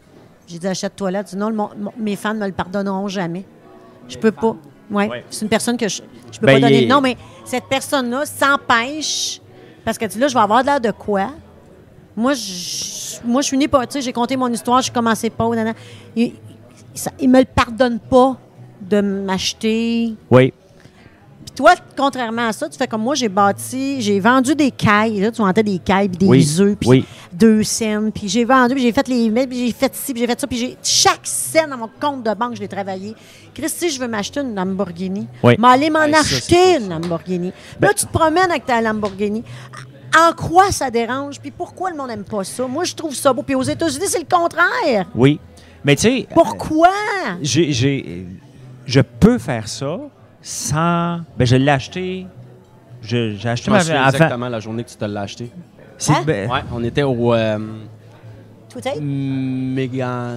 J'ai 0.48 0.58
dit 0.58 0.66
Achète-toi 0.66 1.12
là. 1.12 1.22
Dit 1.22 1.36
Non, 1.36 1.48
le 1.48 1.54
mon- 1.54 1.70
mon- 1.78 1.92
mes 1.96 2.16
fans 2.16 2.34
ne 2.34 2.40
me 2.40 2.46
le 2.46 2.52
pardonneront 2.52 3.06
jamais. 3.06 3.44
Je 4.08 4.18
peux 4.18 4.32
pas. 4.32 4.56
Ouais. 4.90 5.08
Ouais. 5.08 5.24
C'est 5.30 5.42
une 5.44 5.48
personne 5.48 5.76
que 5.76 5.86
je, 5.88 6.02
je 6.32 6.40
peux 6.40 6.46
Ben, 6.46 6.54
pas 6.60 6.66
donner. 6.68 6.82
est- 6.84 6.86
Non, 6.88 7.00
mais 7.00 7.16
cette 7.44 7.64
personne-là 7.68 8.26
s'empêche. 8.26 9.40
Parce 9.84 9.96
que 9.96 10.06
tu 10.06 10.12
dis, 10.14 10.18
là, 10.18 10.26
je 10.28 10.34
vais 10.34 10.40
avoir 10.40 10.62
de 10.62 10.66
l'air 10.66 10.80
de 10.80 10.90
quoi? 10.90 11.30
Moi, 12.16 12.34
je, 12.34 13.16
moi, 13.24 13.42
je 13.42 13.46
suis 13.48 13.56
née 13.58 13.68
pas. 13.68 13.86
Tu 13.86 13.94
sais, 13.94 14.00
j'ai 14.02 14.12
compté 14.12 14.36
mon 14.36 14.48
histoire, 14.52 14.80
j'ai 14.82 14.92
commencé 14.92 15.30
pas. 15.30 15.48
Il, 16.16 16.32
il 17.20 17.28
me 17.28 17.40
le 17.40 17.44
pardonne 17.44 17.98
pas 17.98 18.36
de 18.80 19.00
m'acheter. 19.00 20.14
Oui. 20.30 20.52
Puis 21.44 21.54
toi, 21.56 21.74
contrairement 21.96 22.48
à 22.48 22.52
ça, 22.52 22.68
tu 22.68 22.78
fais 22.78 22.86
comme 22.86 23.02
moi, 23.02 23.14
j'ai 23.14 23.28
bâti, 23.28 24.00
j'ai 24.00 24.18
vendu 24.20 24.54
des 24.54 24.70
cailles. 24.70 25.20
Là, 25.20 25.30
tu 25.30 25.42
vendais 25.42 25.62
des 25.62 25.78
cailles, 25.78 26.08
puis 26.08 26.18
des 26.18 26.26
Oui, 26.26 26.60
œufs, 26.60 26.76
puis 26.78 26.88
oui. 26.88 27.04
deux 27.32 27.62
scènes. 27.62 28.12
Puis 28.12 28.28
j'ai 28.28 28.44
vendu, 28.44 28.74
puis 28.74 28.82
j'ai 28.82 28.92
fait 28.92 29.06
les 29.08 29.28
mails, 29.30 29.48
puis 29.48 29.66
j'ai 29.66 29.72
fait 29.72 29.94
ci, 29.94 30.12
puis 30.12 30.20
j'ai 30.22 30.26
fait 30.28 30.40
ça. 30.40 30.46
Puis 30.46 30.56
j'ai 30.58 30.76
chaque 30.82 31.20
scène 31.24 31.70
dans 31.70 31.78
mon 31.78 31.90
compte 32.00 32.22
de 32.22 32.34
banque, 32.34 32.54
je 32.54 32.60
l'ai 32.60 32.68
travaillé. 32.68 33.14
Christy, 33.54 33.90
je 33.90 34.00
veux 34.00 34.08
m'acheter 34.08 34.40
une 34.40 34.54
Lamborghini. 34.54 35.26
Oui. 35.42 35.54
Mais 35.58 35.68
aller 35.68 35.90
m'en 35.90 36.02
Hey, 36.02 36.14
acheter 36.14 36.76
une 36.78 36.88
Lamborghini. 36.88 37.50
Puis 37.50 37.76
Ben- 37.80 37.88
là, 37.88 37.94
tu 37.94 38.06
te 38.06 38.12
promènes 38.12 38.50
avec 38.50 38.66
ta 38.66 38.80
Lamborghini. 38.80 39.42
En 40.16 40.32
quoi 40.32 40.70
ça 40.70 40.90
dérange? 40.90 41.40
Puis 41.40 41.50
pourquoi 41.50 41.90
le 41.90 41.96
monde 41.96 42.08
n'aime 42.08 42.24
pas 42.24 42.44
ça? 42.44 42.66
Moi, 42.66 42.84
je 42.84 42.94
trouve 42.94 43.14
ça 43.14 43.32
beau. 43.32 43.42
Puis 43.42 43.54
aux 43.54 43.62
États-Unis, 43.62 44.06
c'est 44.08 44.20
le 44.20 44.26
contraire. 44.36 45.06
Oui. 45.14 45.40
Mais 45.84 45.96
tu 45.96 46.02
sais, 46.02 46.26
Pourquoi? 46.32 46.88
j'ai, 47.42 47.72
j'ai- 47.72 48.26
je 48.86 49.00
peux 49.00 49.38
faire 49.38 49.68
ça 49.68 49.98
sans. 50.40 51.20
Ben, 51.36 51.44
je 51.46 51.56
l'ai 51.56 51.70
acheté. 51.70 52.26
Je- 53.02 53.34
j'ai 53.36 53.48
acheté 53.48 53.66
Je 53.66 53.70
ma 53.70 53.80
souviens 53.80 54.02
avant- 54.02 54.10
exactement 54.12 54.48
la 54.48 54.60
journée 54.60 54.84
que 54.84 54.90
tu 54.90 54.96
te 54.96 55.04
l'as 55.04 55.22
acheté. 55.22 55.50
C'est- 55.98 56.12
Hein? 56.12 56.22
ben, 56.26 56.50
Ouais, 56.50 56.60
on 56.72 56.82
était 56.82 57.02
au 57.02 57.34
euh, 57.34 57.58
Tout 58.70 58.78
est? 58.88 58.98
méga... 59.00 60.36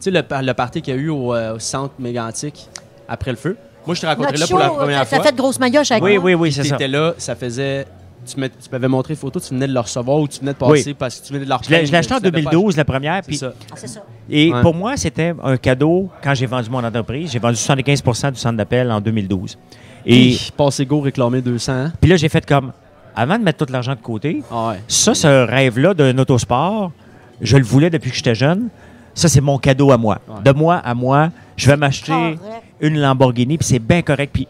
Tu 0.00 0.04
sais, 0.04 0.10
le, 0.10 0.22
le 0.44 0.52
party 0.54 0.82
qu'il 0.82 0.94
y 0.94 0.98
a 0.98 1.00
eu 1.00 1.08
au, 1.08 1.34
euh, 1.34 1.54
au 1.54 1.58
centre 1.58 1.94
mégantique 1.98 2.68
après 3.08 3.30
le 3.30 3.36
feu. 3.36 3.56
Moi, 3.86 3.94
je 3.94 4.00
te 4.02 4.06
rencontrais 4.06 4.32
Notre 4.32 4.40
là 4.40 4.46
pour 4.48 4.58
la 4.58 4.68
première 4.70 5.06
fois. 5.08 5.18
T'as 5.18 5.24
fait 5.24 5.32
de 5.32 5.36
grosses 5.36 5.58
maillotches 5.60 5.90
avec 5.92 6.02
oui, 6.04 6.16
moi. 6.16 6.24
oui, 6.26 6.34
oui, 6.34 6.52
c'est 6.52 6.62
Tu 6.62 6.68
ça. 6.68 6.88
là, 6.88 7.14
ça 7.18 7.34
faisait... 7.36 7.86
Tu, 8.24 8.38
m'avais 8.70 8.88
montré 8.88 9.14
une 9.14 9.18
photo, 9.18 9.40
tu 9.40 9.48
venais 9.52 9.66
de 9.66 9.72
le 9.72 9.80
recevoir 9.80 10.18
ou 10.18 10.28
tu 10.28 10.38
venais 10.40 10.52
de 10.52 10.56
passer 10.58 10.84
Oui. 10.90 10.94
parce 10.98 11.18
que 11.20 11.26
tu 11.26 11.32
venais 11.32 11.44
de 11.44 11.48
leur 11.48 11.62
Je 11.62 11.70
l'ai, 11.70 11.86
je 11.86 11.90
l'ai 11.92 11.98
acheté 11.98 12.14
en 12.14 12.20
2012, 12.20 12.76
la 12.76 12.84
première. 12.84 13.16
C'est 13.24 13.28
Puis, 13.28 13.36
ça. 13.38 13.52
Ah, 13.72 13.76
ça. 13.76 14.00
et 14.30 14.52
Ouais. 14.52 14.60
pour 14.62 14.74
moi, 14.74 14.96
c'était 14.96 15.34
un 15.42 15.56
cadeau 15.56 16.08
quand 16.22 16.32
j'ai 16.34 16.46
vendu 16.46 16.70
mon 16.70 16.84
entreprise. 16.84 17.32
J'ai 17.32 17.38
vendu 17.40 17.56
75% 17.56 18.30
du 18.32 18.38
centre 18.38 18.56
d'appel 18.56 18.90
en 18.92 19.00
2012. 19.00 19.58
Et 20.06 20.32
Et 20.32 20.38
passer 20.56 20.86
go 20.86 21.00
réclamer 21.00 21.40
200. 21.42 21.72
hein? 21.72 21.92
puis 22.00 22.10
là, 22.10 22.16
j'ai 22.16 22.28
fait 22.28 22.44
comme, 22.46 22.72
avant 23.14 23.38
de 23.38 23.44
mettre 23.44 23.64
tout 23.66 23.72
l'argent 23.72 23.94
de 23.94 24.00
côté, 24.00 24.42
Ah 24.50 24.68
ouais. 24.70 24.80
ça, 24.88 25.14
ce 25.14 25.26
rêve-là 25.46 25.94
d'un 25.94 26.16
autosport, 26.18 26.92
je 27.40 27.56
le 27.56 27.64
voulais 27.64 27.90
depuis 27.90 28.10
que 28.10 28.16
j'étais 28.16 28.34
jeune. 28.34 28.68
Ça, 29.14 29.28
c'est 29.28 29.40
mon 29.40 29.58
cadeau 29.58 29.90
à 29.90 29.98
moi. 29.98 30.20
Ouais. 30.28 30.42
De 30.44 30.52
moi 30.52 30.76
à 30.76 30.94
moi, 30.94 31.30
je 31.56 31.66
vais 31.68 31.76
m'acheter 31.76 32.12
Correct. 32.12 32.40
une 32.80 32.98
Lamborghini, 33.00 33.58
puis 33.58 33.66
c'est 33.66 33.78
bien 33.78 34.00
correct. 34.02 34.30
Puis, 34.32 34.46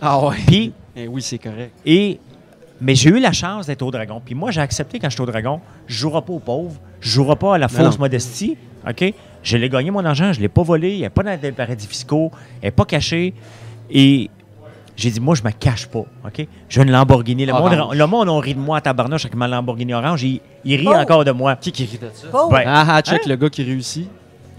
Ah 0.00 0.18
ouais. 0.26 0.36
puis 0.46 0.72
Eh 0.94 1.08
oui, 1.08 1.22
c'est 1.22 1.38
correct. 1.38 1.72
Et, 1.86 2.18
mais 2.82 2.94
j'ai 2.94 3.10
eu 3.10 3.20
la 3.20 3.32
chance 3.32 3.66
d'être 3.66 3.82
au 3.82 3.90
Dragon. 3.90 4.20
Puis 4.24 4.34
moi, 4.34 4.50
j'ai 4.50 4.60
accepté 4.60 4.98
quand 4.98 5.08
j'étais 5.08 5.22
au 5.22 5.26
Dragon, 5.26 5.60
je 5.86 5.94
ne 5.94 5.98
jouerai 6.00 6.22
pas 6.22 6.32
aux 6.32 6.38
pauvres, 6.38 6.76
je 7.00 7.08
ne 7.08 7.12
jouerai 7.12 7.36
pas 7.36 7.54
à 7.54 7.58
la 7.58 7.68
fausse 7.68 7.94
non. 7.94 8.00
modestie. 8.00 8.56
OK? 8.88 9.14
Je 9.42 9.56
l'ai 9.56 9.68
gagné 9.68 9.90
mon 9.90 10.04
argent, 10.04 10.32
je 10.32 10.38
ne 10.38 10.42
l'ai 10.42 10.48
pas 10.48 10.62
volé, 10.62 10.94
il 10.96 11.00
n'est 11.00 11.10
pas 11.10 11.22
dans 11.22 11.38
des 11.40 11.52
paradis 11.52 11.86
fiscaux, 11.86 12.30
il 12.62 12.66
n'est 12.66 12.70
pas 12.70 12.84
caché. 12.84 13.32
Et 13.90 14.30
j'ai 14.96 15.10
dit, 15.10 15.20
moi, 15.20 15.34
je 15.34 15.42
me 15.42 15.50
cache 15.50 15.86
pas. 15.86 16.00
OK? 16.24 16.46
J'ai 16.68 16.82
une 16.82 16.90
Lamborghini. 16.90 17.46
Le 17.46 17.52
monde, 17.52 17.72
Orange. 17.72 17.96
le 17.96 18.06
monde, 18.06 18.28
on 18.28 18.38
rit 18.38 18.54
de 18.54 18.60
moi 18.60 18.78
à 18.78 18.80
tabarnouche 18.80 19.24
avec 19.24 19.34
ma 19.36 19.48
Lamborghini 19.48 19.94
orange. 19.94 20.22
Il, 20.22 20.40
il 20.64 20.76
rit 20.80 20.86
Oh. 20.88 20.94
encore 20.94 21.24
de 21.24 21.30
moi. 21.32 21.56
Qui 21.56 21.72
qui 21.72 21.84
rit 21.84 21.98
de 21.98 22.10
ça? 22.12 22.28
Pauvre. 22.28 22.52
Ouais. 22.52 22.64
Ah, 22.66 22.84
ah, 22.88 23.02
check 23.02 23.20
Hein? 23.24 23.28
le 23.28 23.36
gars 23.36 23.48
qui 23.50 23.62
réussit. 23.62 24.08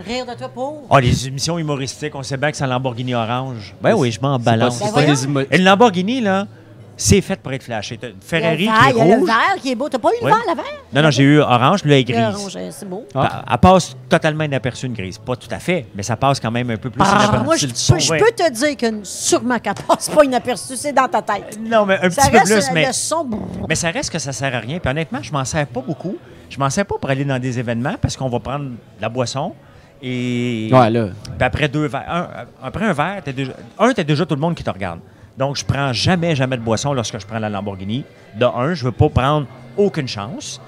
Rire 0.06 0.26
de 0.26 0.34
toi, 0.38 0.50
pauvre. 0.50 0.82
Oh, 0.90 0.98
les 0.98 1.28
émissions 1.28 1.58
humoristiques, 1.60 2.16
on 2.16 2.24
sait 2.24 2.36
bien 2.38 2.50
que 2.52 2.58
c'est 2.58 2.64
un 2.64 2.68
Lamborghini 2.68 3.14
orange. 3.14 3.76
Ben 3.82 3.94
oui, 3.94 4.12
je 4.12 4.20
m'en 4.20 4.38
pas, 4.40 4.52
balance. 4.52 4.80
Ben 4.80 4.86
pas 4.88 4.92
voyons. 4.92 5.14
des 5.14 5.24
immo- 5.26 5.42
Et 5.52 5.58
une 5.58 5.64
Lamborghini, 5.64 6.20
là, 6.20 6.48
c'est 6.96 7.22
fait 7.22 7.36
pour 7.42 7.52
être 7.54 7.64
flashé. 7.64 7.98
T'as 7.98 8.10
une 8.10 8.22
Ferrari 8.22 8.64
il 8.64 8.66
y 8.66 8.70
a 8.70 8.74
le 8.74 8.80
qui 8.80 8.88
est 8.88 8.92
il 8.92 8.98
y 8.98 9.02
a 9.02 9.16
le 9.16 9.20
rouge. 9.20 9.28
vert 9.28 9.56
qui 9.62 9.72
est 9.72 9.76
beau. 9.76 9.90
T'as 9.90 9.98
pas 10.00 10.10
eu 10.10 10.14
le 10.22 10.26
Ouais. 10.26 10.32
vert, 10.32 10.42
le 10.48 10.56
vert? 10.56 10.66
Non, 10.94 11.02
non, 11.02 11.10
j'ai 11.12 11.24
eu 11.24 11.40
orange, 11.40 11.82
puis 11.82 11.90
là, 11.90 11.96
elle 11.98 12.02
est 12.02 12.04
grise. 12.06 12.36
orange, 12.36 12.54
euh, 12.56 12.70
c'est 12.72 12.88
beau. 12.88 13.06
Ah. 13.16 13.44
Elle- 13.48 13.54
Elle 13.54 13.58
passe 13.60 13.96
totalement 14.10 14.44
inaperçue, 14.44 14.86
une 14.88 14.94
grise. 14.94 15.18
Pas 15.18 15.36
tout 15.36 15.48
à 15.52 15.60
fait, 15.60 15.86
mais 15.96 16.04
ça 16.04 16.16
passe 16.16 16.40
quand 16.40 16.52
même 16.52 16.70
un 16.70 16.78
peu 16.78 16.90
plus 16.90 17.02
Ah, 17.04 17.16
inaperçu. 17.24 17.44
moi, 17.46 17.56
je, 17.56 17.62
c'est 17.62 17.68
le 17.68 17.76
son, 17.76 17.94
peux, 17.94 18.00
je 18.00 18.12
ouais. 18.12 18.18
peux 18.20 18.32
te 18.44 18.52
dire 18.52 18.78
que 18.78 19.04
sûrement 19.06 19.60
qu'elle 19.60 19.74
passe 19.88 20.10
pas 20.10 20.24
inaperçue, 20.24 20.76
c'est 20.76 20.94
dans 20.94 21.08
ta 21.08 21.22
tête. 21.22 21.60
Non, 21.60 21.86
mais 21.86 21.98
un 22.02 22.10
Ça 22.10 22.24
petit 22.24 22.32
peu 22.32 22.40
plus, 22.44 22.52
euh, 22.54 22.72
mais, 22.74 22.86
le 22.88 22.94
son. 22.94 23.28
mais 23.68 23.76
ça 23.76 23.90
reste 23.90 24.12
que 24.12 24.20
ça 24.20 24.32
sert 24.32 24.54
à 24.56 24.60
rien. 24.60 24.80
Puis 24.80 24.90
honnêtement, 24.90 25.20
je 25.22 25.32
m'en 25.32 25.46
sers 25.46 25.66
pas 25.68 25.82
beaucoup. 25.82 26.16
Je 26.50 26.60
m'en 26.60 26.70
sers 26.70 26.86
pas 26.86 26.96
pour 27.00 27.10
aller 27.10 27.26
dans 27.26 27.40
des 27.40 27.58
événements 27.58 27.96
parce 28.00 28.16
qu'on 28.16 28.30
va 28.30 28.40
prendre 28.40 28.66
de 28.66 28.76
la 29.02 29.10
boisson 29.10 29.54
et 30.02 30.70
Ouais, 30.72 30.90
là. 30.90 31.08
puis 31.38 31.46
après 31.46 31.68
deux 31.68 31.88
verres. 31.88 32.06
un- 32.08 32.28
après 32.62 32.86
un 32.86 32.94
verre, 32.94 33.22
t'as 33.24 33.32
déjà, 33.32 33.54
un, 33.80 33.92
t'as 33.94 34.04
déjà 34.04 34.26
tout 34.26 34.36
le 34.36 34.42
monde 34.42 34.54
qui 34.56 34.64
te 34.64 34.70
regarde. 34.70 35.00
Donc, 35.38 35.58
je 35.58 35.66
prends 35.66 35.92
jamais, 35.94 36.36
jamais 36.36 36.58
de 36.58 36.62
boisson 36.62 36.94
lorsque 36.94 37.20
je 37.20 37.26
prends 37.26 37.40
la 37.40 37.50
Lamborghini. 37.50 38.04
De 38.36 38.46
un, 38.46 38.74
je 38.74 38.86
veux 38.86 38.92
pas 38.92 39.10
prendre 39.10 39.48
aucune 39.78 40.08
chance. 40.08 40.62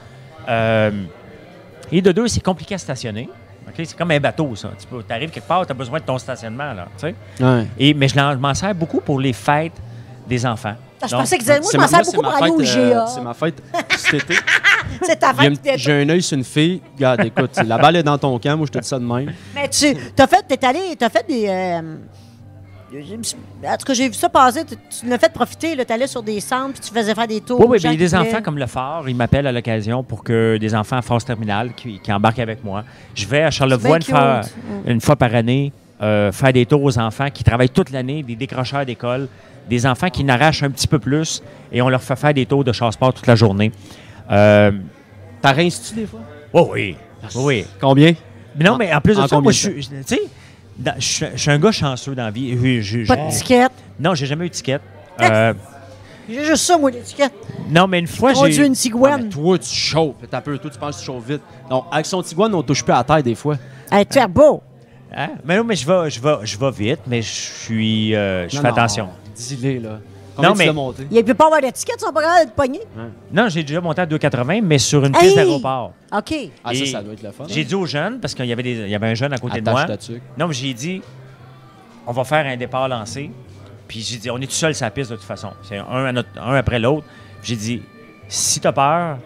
Euh, 0.49 0.91
et 1.91 2.01
de 2.01 2.11
deux, 2.11 2.27
c'est 2.27 2.43
compliqué 2.43 2.75
à 2.75 2.77
stationner. 2.77 3.29
OK? 3.67 3.73
C'est 3.77 3.95
comme 3.97 4.11
un 4.11 4.19
bateau, 4.19 4.55
ça. 4.55 4.69
Tu 4.77 5.13
arrives 5.13 5.29
quelque 5.29 5.47
part, 5.47 5.65
tu 5.65 5.71
as 5.71 5.75
besoin 5.75 5.99
de 5.99 6.05
ton 6.05 6.17
stationnement. 6.17 6.73
Là, 6.73 6.87
tu 6.97 7.07
sais. 7.07 7.15
Ouais. 7.43 7.67
et, 7.77 7.93
mais 7.93 8.07
je 8.07 8.15
m'en 8.19 8.53
sers 8.53 8.73
beaucoup 8.73 9.01
pour 9.01 9.19
les 9.19 9.33
fêtes 9.33 9.73
des 10.27 10.45
enfants. 10.45 10.75
Ah, 11.01 11.05
je 11.07 11.11
Donc, 11.11 11.19
pensais 11.21 11.37
que 11.37 11.45
moi, 11.45 11.69
je 11.71 11.77
m'en 11.77 11.87
sers 11.87 11.97
moi, 11.97 11.99
beaucoup 11.99 12.11
c'est 12.11 12.13
pour 12.15 12.23
ma 12.23 12.37
aller 12.37 12.51
au 12.51 12.59
fête, 12.59 12.77
euh, 12.77 12.89
GA. 12.93 13.07
C'est 13.07 13.21
ma 13.21 13.33
fête 13.33 13.63
cet 13.97 14.13
été. 14.15 14.35
C'est 15.01 15.15
ta 15.19 15.33
fête. 15.33 15.59
J'ai 15.77 16.01
un 16.03 16.09
œil 16.09 16.21
sur 16.21 16.37
une 16.37 16.43
fille. 16.43 16.79
Regarde, 16.95 17.25
écoute, 17.25 17.51
la 17.65 17.77
balle 17.77 17.97
est 17.97 18.03
dans 18.03 18.17
ton 18.17 18.37
camp. 18.39 18.55
Moi, 18.55 18.67
je 18.67 18.71
te 18.71 18.77
dis 18.79 18.87
ça 18.87 18.97
de 18.99 19.03
même. 19.03 19.33
Mais 19.53 19.67
tu 19.67 19.87
as 20.17 20.27
fait, 20.27 20.43
t'es 20.47 20.63
allé, 20.65 20.95
t'as 20.97 21.09
fait 21.09 21.25
des. 21.27 21.47
euh, 21.47 21.95
en 22.97 23.77
tout 23.77 23.85
cas, 23.85 23.93
j'ai 23.93 24.07
vu 24.07 24.13
ça 24.13 24.29
passer. 24.29 24.65
Tu, 24.65 24.75
tu 24.75 25.07
l'as 25.07 25.17
fait 25.17 25.31
profiter. 25.31 25.75
Tu 25.85 25.93
allais 25.93 26.07
sur 26.07 26.23
des 26.23 26.39
centres 26.39 26.73
puis 26.73 26.81
tu 26.81 26.93
faisais 26.93 27.13
faire 27.13 27.27
des 27.27 27.41
tours. 27.41 27.59
Oui, 27.59 27.65
oui, 27.69 27.77
mais 27.83 27.93
il 27.93 27.99
y 27.99 28.03
a 28.03 28.07
des 28.07 28.15
enfants 28.15 28.41
comme 28.41 28.57
le 28.57 28.67
phare, 28.67 29.07
ils 29.07 29.15
m'appellent 29.15 29.47
à 29.47 29.51
l'occasion 29.51 30.03
pour 30.03 30.23
que 30.23 30.57
des 30.57 30.75
enfants 30.75 30.97
à 30.97 31.01
phase 31.01 31.25
terminale 31.25 31.73
qui, 31.75 31.99
qui 31.99 32.11
embarquent 32.11 32.39
avec 32.39 32.63
moi. 32.63 32.83
Je 33.13 33.25
vais 33.25 33.43
à 33.43 33.51
Charlevoix 33.51 33.97
une 33.97 34.03
fois, 34.03 34.41
bien. 34.41 34.49
Mm. 34.85 34.91
une 34.91 35.01
fois 35.01 35.15
par 35.15 35.33
année 35.35 35.71
euh, 36.01 36.31
faire 36.31 36.51
des 36.51 36.65
tours 36.65 36.83
aux 36.83 36.99
enfants 36.99 37.29
qui 37.33 37.43
travaillent 37.43 37.69
toute 37.69 37.91
l'année, 37.91 38.21
des 38.21 38.35
décrocheurs 38.35 38.85
d'école, 38.85 39.27
des 39.69 39.85
enfants 39.85 40.09
qui 40.09 40.23
n'arrachent 40.23 40.63
un 40.63 40.69
petit 40.69 40.87
peu 40.87 40.99
plus 40.99 41.41
et 41.71 41.81
on 41.81 41.89
leur 41.89 42.03
fait 42.03 42.15
faire 42.15 42.33
des 42.33 42.45
tours 42.45 42.63
de 42.63 42.71
chasse-sport 42.71 43.13
toute 43.13 43.27
la 43.27 43.35
journée. 43.35 43.71
Euh, 44.29 44.71
T'as 45.41 45.53
rinces-tu 45.53 45.95
des 45.95 46.05
fois? 46.05 46.19
oh 46.53 46.69
oui, 46.73 46.95
oui, 47.23 47.43
oui. 47.43 47.65
Combien? 47.79 48.13
Mais 48.57 48.65
non, 48.65 48.77
mais 48.77 48.93
en 48.93 49.01
plus 49.01 49.15
de 49.15 49.21
En 49.21 49.27
ça, 49.27 49.39
moi, 49.39 49.51
je 49.51 49.57
suis, 49.57 49.87
tu 49.87 49.95
sais, 50.05 50.21
dans- 50.77 50.95
je 50.97 51.05
suis 51.05 51.25
je 51.35 51.41
suis 51.41 51.51
un 51.51 51.59
gars 51.59 51.71
chanceux 51.71 52.15
dans 52.15 52.23
la 52.25 52.31
vie. 52.31 52.81
Je- 52.81 53.03
je- 53.03 53.07
Pas 53.07 53.15
de 53.15 53.31
ticket. 53.31 53.67
non, 53.99 54.13
j'ai 54.15 54.25
jamais 54.25 54.45
eu 54.45 54.49
de 54.49 54.53
ticket. 54.53 54.79
Euh, 55.21 55.53
J'ai 56.27 56.43
juste 56.43 56.63
ça, 56.65 56.77
moi, 56.77 56.89
l'étiquette. 56.91 57.33
non, 57.69 57.87
mais 57.87 57.99
une 57.99 58.07
fois, 58.07 58.33
j'ai... 58.33 58.55
une 58.57 58.63
Ah, 58.63 58.69
mais 58.69 58.75
Tiguan. 58.75 59.29
toi, 59.29 59.59
tu 59.59 59.69
chauffes. 59.75 60.15
T'as 60.29 60.41
peu. 60.41 60.57
Toi, 60.57 60.71
tu 60.71 60.79
penses 60.79 60.95
que 60.95 60.99
tu 61.01 61.05
chauffes 61.05 61.25
vite. 61.27 61.41
Donc, 61.69 61.85
avec 61.91 62.05
son 62.07 62.21
Tiguan, 62.23 62.53
on 62.53 62.63
touche 62.63 62.83
plus 62.83 62.93
à 62.93 62.97
la 62.97 63.03
terre 63.03 63.23
des 63.23 63.35
fois. 63.35 63.57
Hey, 63.91 64.05
tu 64.05 64.17
es 64.17 64.27
beau. 64.27 64.61
Hein? 65.15 65.29
Mais 65.45 65.55
non, 65.57 65.63
mais 65.63 65.75
je 65.75 65.85
vais, 65.87 66.09
je 66.09 66.19
vais, 66.19 66.35
je 66.43 66.57
vais 66.57 66.71
vite, 66.71 66.99
mais 67.07 67.21
je 67.21 67.29
suis, 67.31 68.15
euh, 68.15 68.49
je 68.49 68.55
Non, 68.55 68.61
fais 68.63 68.67
non, 68.69 68.73
attention. 68.73 69.09
Dis-les, 69.35 69.79
là. 69.79 69.99
Non, 70.41 70.53
mais- 70.55 70.71
monté? 70.73 71.07
Il 71.11 71.17
ne 71.17 71.21
peut 71.21 71.33
pas 71.33 71.45
avoir 71.45 71.61
d'étiquette, 71.61 71.95
ils 71.99 72.05
sont 72.05 72.11
pas 72.13 72.21
capables 72.21 72.49
de 72.49 72.55
pogner. 72.55 72.81
Non, 73.31 73.47
j'ai 73.49 73.63
déjà 73.63 73.81
monté 73.81 74.01
à 74.01 74.05
2,80, 74.05 74.61
mais 74.61 74.77
sur 74.77 75.03
une 75.05 75.15
Hey! 75.15 75.21
piste 75.21 75.35
d'aéroport. 75.35 75.93
OK. 76.15 76.33
Ah, 76.63 76.73
ça, 76.73 76.85
ça 76.85 77.01
doit 77.03 77.13
être 77.13 77.23
le 77.23 77.31
fun. 77.31 77.45
J'ai 77.47 77.63
dit 77.63 77.75
aux 77.75 77.85
jeunes, 77.85 78.19
parce 78.19 78.33
qu'il 78.33 78.45
y 78.45 78.51
avait, 78.53 78.63
des, 78.63 78.71
il 78.73 78.89
y 78.89 78.95
avait 78.95 79.07
un 79.07 79.13
jeune 79.15 79.33
à 79.33 79.37
côté 79.37 79.61
de 79.61 79.69
Attache 79.69 79.87
moi. 79.87 79.95
ta 79.95 79.97
tuque. 79.97 80.21
Non, 80.37 80.47
mais 80.47 80.53
j'ai 80.53 80.73
dit, 80.73 81.01
on 82.07 82.11
va 82.11 82.23
faire 82.23 82.45
un 82.45 82.57
départ 82.57 82.87
lancé. 82.87 83.31
Puis 83.87 84.01
j'ai 84.01 84.17
dit, 84.17 84.29
on 84.31 84.37
est 84.37 84.47
tout 84.47 84.51
seul 84.51 84.73
sur 84.73 84.85
la 84.85 84.91
piste 84.91 85.11
de 85.11 85.15
toute 85.15 85.25
façon. 85.25 85.49
C'est 85.63 85.77
un, 85.77 86.05
à 86.05 86.11
notre- 86.11 86.29
un 86.41 86.55
après 86.55 86.79
l'autre. 86.79 87.05
J'ai 87.43 87.55
dit, 87.55 87.81
si 88.27 88.59
t'as 88.59 88.71
peur, 88.71 89.17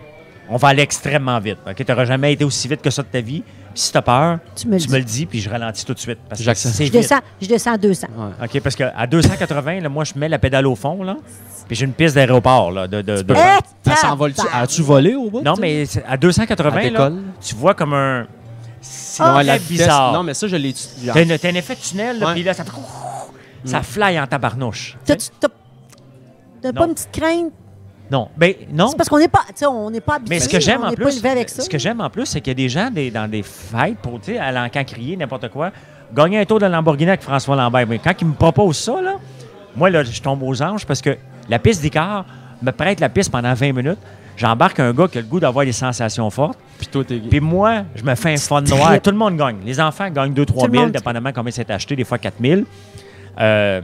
on 0.49 0.57
va 0.57 0.67
aller 0.69 0.83
extrêmement 0.83 1.39
vite. 1.39 1.59
OK? 1.67 1.85
T'auras 1.85 2.05
jamais 2.05 2.33
été 2.33 2.43
aussi 2.43 2.67
vite 2.67 2.81
que 2.81 2.89
ça 2.89 3.01
de 3.03 3.07
ta 3.07 3.21
vie. 3.21 3.43
Puis 3.73 3.81
si 3.83 3.91
t'as 3.91 4.01
peur, 4.01 4.39
Tu 4.55 4.67
me 4.67 4.73
le 4.73 4.79
dis. 4.79 4.87
le 4.97 5.03
dis, 5.03 5.25
puis 5.25 5.39
je 5.39 5.49
ralentis 5.49 5.85
tout 5.85 5.93
de 5.93 5.99
suite. 5.99 6.19
Parce 6.27 6.39
que 6.39 6.45
J'accepte. 6.45 6.73
c'est 6.75 6.85
Je 6.85 6.91
descends, 6.91 7.19
je 7.41 7.47
descends 7.47 7.73
à 7.73 7.77
200. 7.77 8.07
Ouais. 8.17 8.45
OK, 8.45 8.61
parce 8.61 8.75
qu'à 8.75 9.07
280, 9.07 9.79
là, 9.81 9.89
moi, 9.89 10.03
je 10.03 10.13
mets 10.15 10.29
la 10.29 10.39
pédale 10.39 10.65
au 10.67 10.75
fond, 10.75 11.03
là. 11.03 11.17
Puis 11.67 11.75
j'ai 11.75 11.85
une 11.85 11.93
piste 11.93 12.15
d'aéroport, 12.15 12.71
là. 12.71 12.87
De, 12.87 13.01
de- 13.01 13.21
de- 13.21 13.33
Eh, 13.35 13.89
Ça 13.89 13.95
s'envole 13.95 14.33
As-tu 14.53 14.81
volé 14.81 15.15
au 15.15 15.29
bout? 15.29 15.41
Non, 15.41 15.53
mais 15.59 15.85
à 16.07 16.17
280, 16.17 16.77
À 16.77 16.89
là, 16.89 17.11
tu 17.41 17.55
vois 17.55 17.73
comme 17.75 17.93
un... 17.93 18.25
C'est 18.81 19.23
vitesse- 19.23 19.67
bizarre. 19.67 20.13
Non, 20.13 20.23
mais 20.23 20.33
ça, 20.33 20.47
je 20.47 20.55
l'ai. 20.55 20.73
T'as, 20.73 21.21
une- 21.23 21.37
t'as 21.37 21.49
un 21.49 21.55
effet 21.55 21.75
de 21.75 21.79
tunnel, 21.81 22.17
là, 22.19 22.27
Ouais. 22.27 22.33
puis 22.33 22.43
là, 22.43 22.53
ça 22.53 22.63
fait... 22.63 22.71
Ça 23.65 23.81
fly 23.83 24.17
en 24.19 24.25
tabarnouche. 24.25 24.97
T'as 25.05 26.73
pas 26.73 26.85
une 26.85 26.93
petite 26.93 27.11
crainte? 27.11 27.53
Non, 28.11 28.27
ben 28.35 28.53
non. 28.73 28.87
C'est 28.89 28.97
parce 28.97 29.07
qu'on 29.09 29.19
n'est 29.19 29.27
pas, 29.27 29.43
tu 29.47 29.53
sais, 29.55 29.65
on 29.67 29.89
n'est 29.91 30.01
pas 30.01 30.15
habitué. 30.15 30.35
Mais 30.35 30.39
ce 30.39 30.49
que 30.49 30.59
j'aime 30.59 30.83
en 30.83 30.91
plus, 30.93 31.23
avec 31.25 31.49
ça. 31.49 31.61
ce 31.61 31.69
que 31.69 31.77
j'aime 31.77 32.01
en 32.01 32.09
plus, 32.09 32.25
c'est 32.25 32.41
qu'il 32.41 32.51
y 32.51 32.55
a 32.55 32.55
des 32.55 32.69
gens 32.69 32.89
des- 32.89 33.11
dans 33.11 33.29
des 33.29 33.43
fêtes 33.43 33.97
pour, 34.01 34.19
tu 34.19 34.33
sais, 34.33 34.39
à 34.39 34.51
l'encan 34.51 34.83
crier 34.83 35.15
n'importe 35.15 35.49
quoi, 35.49 35.71
gagner 36.13 36.39
un 36.39 36.45
tour 36.45 36.59
de 36.59 36.65
Lamborghini 36.65 37.09
avec 37.09 37.21
François 37.21 37.55
Lambert. 37.55 37.85
Mais 37.87 37.99
quand 37.99 38.13
il 38.19 38.27
me 38.27 38.33
propose 38.33 38.77
ça, 38.77 38.99
là, 39.01 39.15
moi, 39.75 39.89
là, 39.91 40.03
je 40.03 40.21
tombe 40.21 40.41
aux 40.41 40.61
anges 40.61 40.85
parce 40.85 41.01
que 41.01 41.15
la 41.47 41.59
piste 41.59 41.81
d'Icar 41.81 42.25
me 42.63 42.71
prête 42.71 42.99
la 42.99 43.09
piste 43.09 43.31
pendant 43.31 43.53
20 43.53 43.73
minutes. 43.73 43.99
J'embarque 44.35 44.79
un 44.79 44.93
gars 44.93 45.07
qui 45.07 45.17
a 45.17 45.21
le 45.21 45.27
goût 45.27 45.39
d'avoir 45.39 45.65
des 45.65 45.71
sensations 45.73 46.29
fortes. 46.29 46.57
Puis 46.77 46.87
toi, 46.87 47.03
t'es. 47.03 47.17
Puis 47.19 47.39
moi, 47.41 47.83
je 47.93 48.03
me 48.03 48.15
fais 48.15 48.33
un 48.33 48.37
fun 48.37 48.61
noir. 48.61 48.99
Tout 49.01 49.11
le 49.11 49.17
monde 49.17 49.35
gagne. 49.37 49.57
Les 49.65 49.79
enfants 49.81 50.09
gagnent 50.09 50.33
2-3 50.33 50.45
Tout 50.61 50.65
le 50.67 50.71
000, 50.71 50.83
monde. 50.85 50.91
dépendamment 50.93 51.31
combien 51.35 51.51
c'est 51.51 51.69
acheté, 51.69 51.95
des 51.95 52.05
fois 52.05 52.17
4 52.17 52.35
000. 52.41 52.61
Euh, 53.39 53.81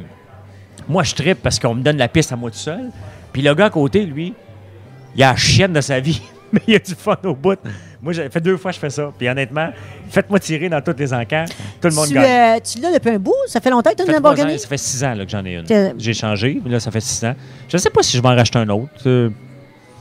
moi, 0.87 1.03
je 1.03 1.13
trippe 1.13 1.41
parce 1.43 1.59
qu'on 1.59 1.75
me 1.75 1.81
donne 1.83 1.97
la 1.97 2.07
piste 2.07 2.31
à 2.31 2.35
moi 2.35 2.49
tout 2.51 2.57
seul. 2.57 2.89
Puis 3.35 3.41
le 3.41 3.53
gars 3.53 3.65
à 3.65 3.69
côté, 3.69 4.05
lui, 4.05 4.33
il 5.13 5.21
a 5.23 5.31
la 5.31 5.35
chienne 5.35 5.73
de 5.73 5.81
sa 5.81 5.99
vie, 5.99 6.21
mais 6.53 6.61
il 6.67 6.75
a 6.75 6.79
du 6.79 6.95
fun 6.95 7.17
au 7.25 7.35
bout. 7.35 7.59
Moi, 8.01 8.13
j'ai 8.13 8.29
fait 8.29 8.39
deux 8.39 8.55
fois 8.55 8.71
que 8.71 8.75
je 8.75 8.79
fais 8.79 8.89
ça. 8.89 9.11
Puis 9.17 9.27
honnêtement, 9.27 9.71
faites-moi 10.09 10.39
tirer 10.39 10.69
dans 10.69 10.79
tous 10.81 10.95
les 10.97 11.13
encans. 11.13 11.43
Tout 11.81 11.89
le 11.89 11.95
monde 11.95 12.07
Tu, 12.07 12.13
gagne. 12.13 12.23
euh, 12.55 12.59
tu 12.63 12.79
l'as 12.79 12.93
depuis 12.93 13.09
un 13.09 13.19
bout? 13.19 13.33
Ça 13.47 13.59
fait 13.59 13.69
longtemps 13.71 13.89
que 13.91 13.95
tu 13.97 14.03
as 14.03 14.05
Ça 14.05 14.11
une 14.11 14.15
Lamborghini? 14.23 14.57
ça 14.57 14.67
fait 14.69 14.77
six 14.77 15.03
ans 15.03 15.15
là, 15.15 15.25
que 15.25 15.31
j'en 15.31 15.43
ai 15.43 15.55
une. 15.55 15.93
J'ai 15.97 16.13
changé, 16.13 16.61
mais 16.63 16.71
là, 16.71 16.79
ça 16.79 16.91
fait 16.91 17.01
six 17.01 17.25
ans. 17.25 17.35
Je 17.67 17.75
ne 17.75 17.81
sais 17.81 17.89
pas 17.89 18.01
si 18.03 18.15
je 18.15 18.21
vais 18.21 18.29
en 18.29 18.35
racheter 18.35 18.57
un 18.59 18.69
autre. 18.69 18.89
Euh, 19.07 19.29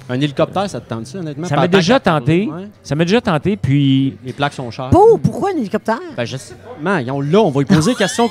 Un 0.09 0.21
hélicoptère, 0.21 0.71
ça 0.71 0.81
te 0.81 0.89
tente 0.89 1.07
ça, 1.09 1.19
honnêtement? 1.19 1.49
ça 1.49 1.57
m'a 1.57 1.67
déjà 1.67 1.99
tenté. 1.99 2.47
Ouais. 2.53 2.69
Ça 2.85 2.95
m'a 2.95 3.05
déjà 3.05 3.21
tenté, 3.21 3.57
puis 3.57 4.17
Les 4.25 4.33
plaques 4.35 4.53
sont 4.53 4.71
chères. 4.71 4.91
Pour, 4.91 5.19
pourquoi 5.19 5.51
un 5.55 5.57
hélicoptère? 5.59 5.99
Ben, 6.17 6.25
je 6.25 6.37
sais 6.37 6.55
pas. 6.55 6.77
Man, 6.81 7.05
là, 7.07 7.41
on 7.41 7.51
va 7.51 7.61
lui 7.63 7.67
poser 7.67 7.93
des 7.93 7.97
questions. 7.99 8.29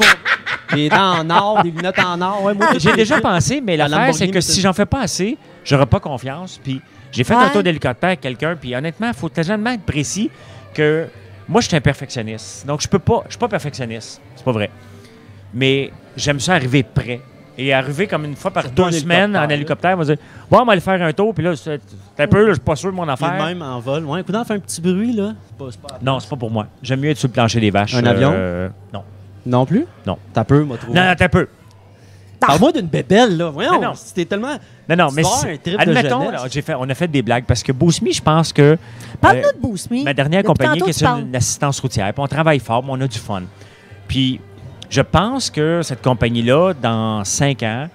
Des 0.74 0.90
dents 0.90 1.20
en 1.20 1.30
or, 1.30 1.64
des 1.64 1.72
lunettes 1.72 2.00
en 2.00 2.20
or. 2.22 2.44
Ouais, 2.44 2.54
J'ai 2.78 2.94
déjà 2.94 3.20
pensé, 3.20 3.62
mais 3.62 3.76
La 3.78 3.88
l'affaire, 3.88 4.14
c'est 4.16 4.28
que 4.30 4.42
si 4.42 4.62
j'en 4.62 4.74
fais 4.74 4.86
pas 4.86 5.02
assez, 5.02 5.38
j'aurai 5.66 5.86
pas 5.86 6.00
confiance. 6.00 6.60
Puis 6.64 6.82
j'ai 7.12 7.24
fait 7.24 7.36
Ouais. 7.36 7.44
un 7.44 7.50
tour 7.50 7.64
d'hélicoptère 7.64 8.08
avec 8.10 8.22
quelqu'un, 8.22 8.56
puis 8.60 8.76
honnêtement, 8.76 9.08
il 9.08 9.14
faut 9.14 9.30
tellement 9.30 9.72
être 9.72 9.84
précis 9.84 10.30
que 10.74 11.08
moi, 11.48 11.62
je 11.62 11.68
suis 11.68 11.76
un 11.78 11.82
perfectionniste. 11.82 12.66
Donc, 12.66 12.82
je 12.82 12.88
peux 12.88 13.00
pas, 13.00 13.24
je 13.26 13.32
suis 13.32 13.40
pas 13.40 13.48
perfectionniste. 13.50 14.22
C'est 14.36 14.46
pas 14.46 14.52
vrai. 14.54 14.72
Mais 15.54 15.92
j'aime 16.16 16.40
ça 16.40 16.54
arriver 16.56 16.84
prêt. 16.84 17.22
Et 17.56 17.72
arriver 17.72 18.08
comme 18.08 18.26
une 18.26 18.36
fois 18.36 18.50
par 18.50 18.68
deux 18.72 18.90
semaines 18.90 19.38
en 19.38 19.48
hélicoptère, 19.48 19.94
on 19.94 19.98
va 19.98 20.06
dire 20.06 20.18
Bon, 20.50 20.62
on 20.62 20.66
va 20.66 20.72
aller 20.72 20.82
faire 20.82 21.00
un 21.00 21.14
tour, 21.14 21.36
puis 21.36 21.44
là, 21.44 21.56
c'est 21.56 21.80
un 22.18 22.28
peu, 22.28 22.42
là, 22.42 22.48
je 22.48 22.54
suis 22.54 22.62
pas 22.62 22.76
sûr 22.76 22.90
de 22.90 22.96
mon 22.96 23.08
affaire. 23.08 23.34
même 23.34 23.62
en 23.62 23.80
vol. 23.80 24.06
Ouais, 24.06 24.22
écoute, 24.22 24.36
fait 24.48 24.54
un 24.56 24.60
petit 24.60 24.82
bruit, 24.82 25.14
là. 25.14 25.34
C'est 25.70 25.80
pas, 25.80 25.88
pas- 25.88 26.00
Non, 26.02 26.20
c'est 26.20 26.30
pas 26.30 26.36
pour 26.36 26.50
moi. 26.50 26.66
J'aime 26.82 27.02
mieux 27.02 27.12
être 27.12 27.18
sur 27.20 27.28
le 27.28 27.34
plancher 27.34 27.60
des 27.60 27.70
vaches. 27.70 27.94
Un 27.94 28.06
avion? 28.06 28.32
Euh, 28.34 28.70
non. 28.92 29.04
Non 29.46 29.66
plus? 29.66 29.86
Non. 30.06 30.18
T'as 30.34 30.44
peu, 30.44 30.64
moi, 30.64 30.78
trop. 30.78 30.94
Non, 30.94 31.02
attends 31.02 31.26
un 31.26 31.30
peu. 31.30 31.48
Parle-moi 32.40 32.72
d'une 32.74 32.88
bébelle, 32.88 33.38
là. 33.38 33.50
Voyons, 33.52 33.80
non. 33.82 33.94
c'était 33.96 34.26
tellement. 34.26 34.56
Non, 34.90 34.96
non, 34.98 35.08
mais 35.14 35.24
un 35.26 35.58
trip 35.58 35.64
de 35.66 35.80
admettons, 35.80 36.26
jeunesse. 36.26 36.42
là, 36.42 36.48
j'ai 36.52 36.62
fait, 36.62 36.76
on 36.78 36.90
a 36.90 36.94
fait 36.94 37.08
des 37.08 37.22
blagues 37.22 37.46
parce 37.46 37.64
que 37.64 37.72
Bousmi, 37.72 38.12
je 38.12 38.22
pense 38.22 38.52
que 38.52 38.78
Parle-nous 39.22 39.44
Euh, 39.48 39.52
de 39.54 39.60
Boost 39.62 39.90
Me. 39.92 40.04
ma 40.04 40.14
dernière 40.14 40.42
Depuis 40.44 40.48
compagnie, 40.48 40.82
qui 40.82 40.90
est 40.90 41.04
une 41.06 41.34
assistance 41.36 41.80
routière, 41.80 42.12
puis 42.14 42.22
on 42.22 42.28
travaille 42.28 42.60
fort, 42.60 42.84
mais 42.84 42.90
on 42.92 43.00
a 43.00 43.08
du 43.08 43.18
fun. 43.18 43.44
Puis 44.10 44.42
je 44.90 45.00
pense 45.02 45.50
que 45.50 45.82
cette 45.84 46.02
compagnie-là, 46.02 46.74
dans 46.74 47.24
cinq 47.24 47.64
ans, 47.64 47.88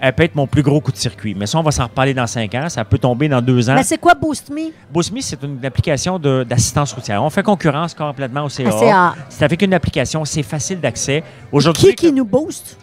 elle 0.00 0.12
peut 0.12 0.22
être 0.24 0.34
mon 0.34 0.46
plus 0.46 0.62
gros 0.62 0.80
coup 0.80 0.92
de 0.92 0.96
circuit. 0.96 1.34
Mais 1.34 1.46
ça, 1.46 1.58
on 1.58 1.62
va 1.62 1.70
s'en 1.70 1.84
reparler 1.84 2.14
dans 2.14 2.26
cinq 2.26 2.54
ans. 2.54 2.68
Ça 2.68 2.84
peut 2.84 2.98
tomber 2.98 3.28
dans 3.28 3.40
deux 3.42 3.68
ans. 3.68 3.74
Mais 3.74 3.82
c'est 3.82 3.98
quoi 3.98 4.14
Boost 4.14 4.50
Me? 4.50 4.70
Bousmi, 4.92 5.22
c'est 5.22 5.42
une 5.42 5.64
application 5.64 6.18
d'assistance 6.18 6.92
routière. 6.92 7.22
On 7.22 7.30
fait 7.30 7.42
concurrence 7.42 7.94
complètement 7.94 8.44
au 8.44 8.48
CA. 8.48 9.14
C'est 9.28 9.44
avec 9.44 9.60
une 9.62 9.74
application, 9.74 10.24
c'est 10.24 10.42
facile 10.42 10.80
d'accès. 10.80 11.22
Aujourd'hui, 11.52 11.88
Qui 11.94 12.06
qui 12.08 12.12
nous 12.12 12.24
booste? 12.24 12.76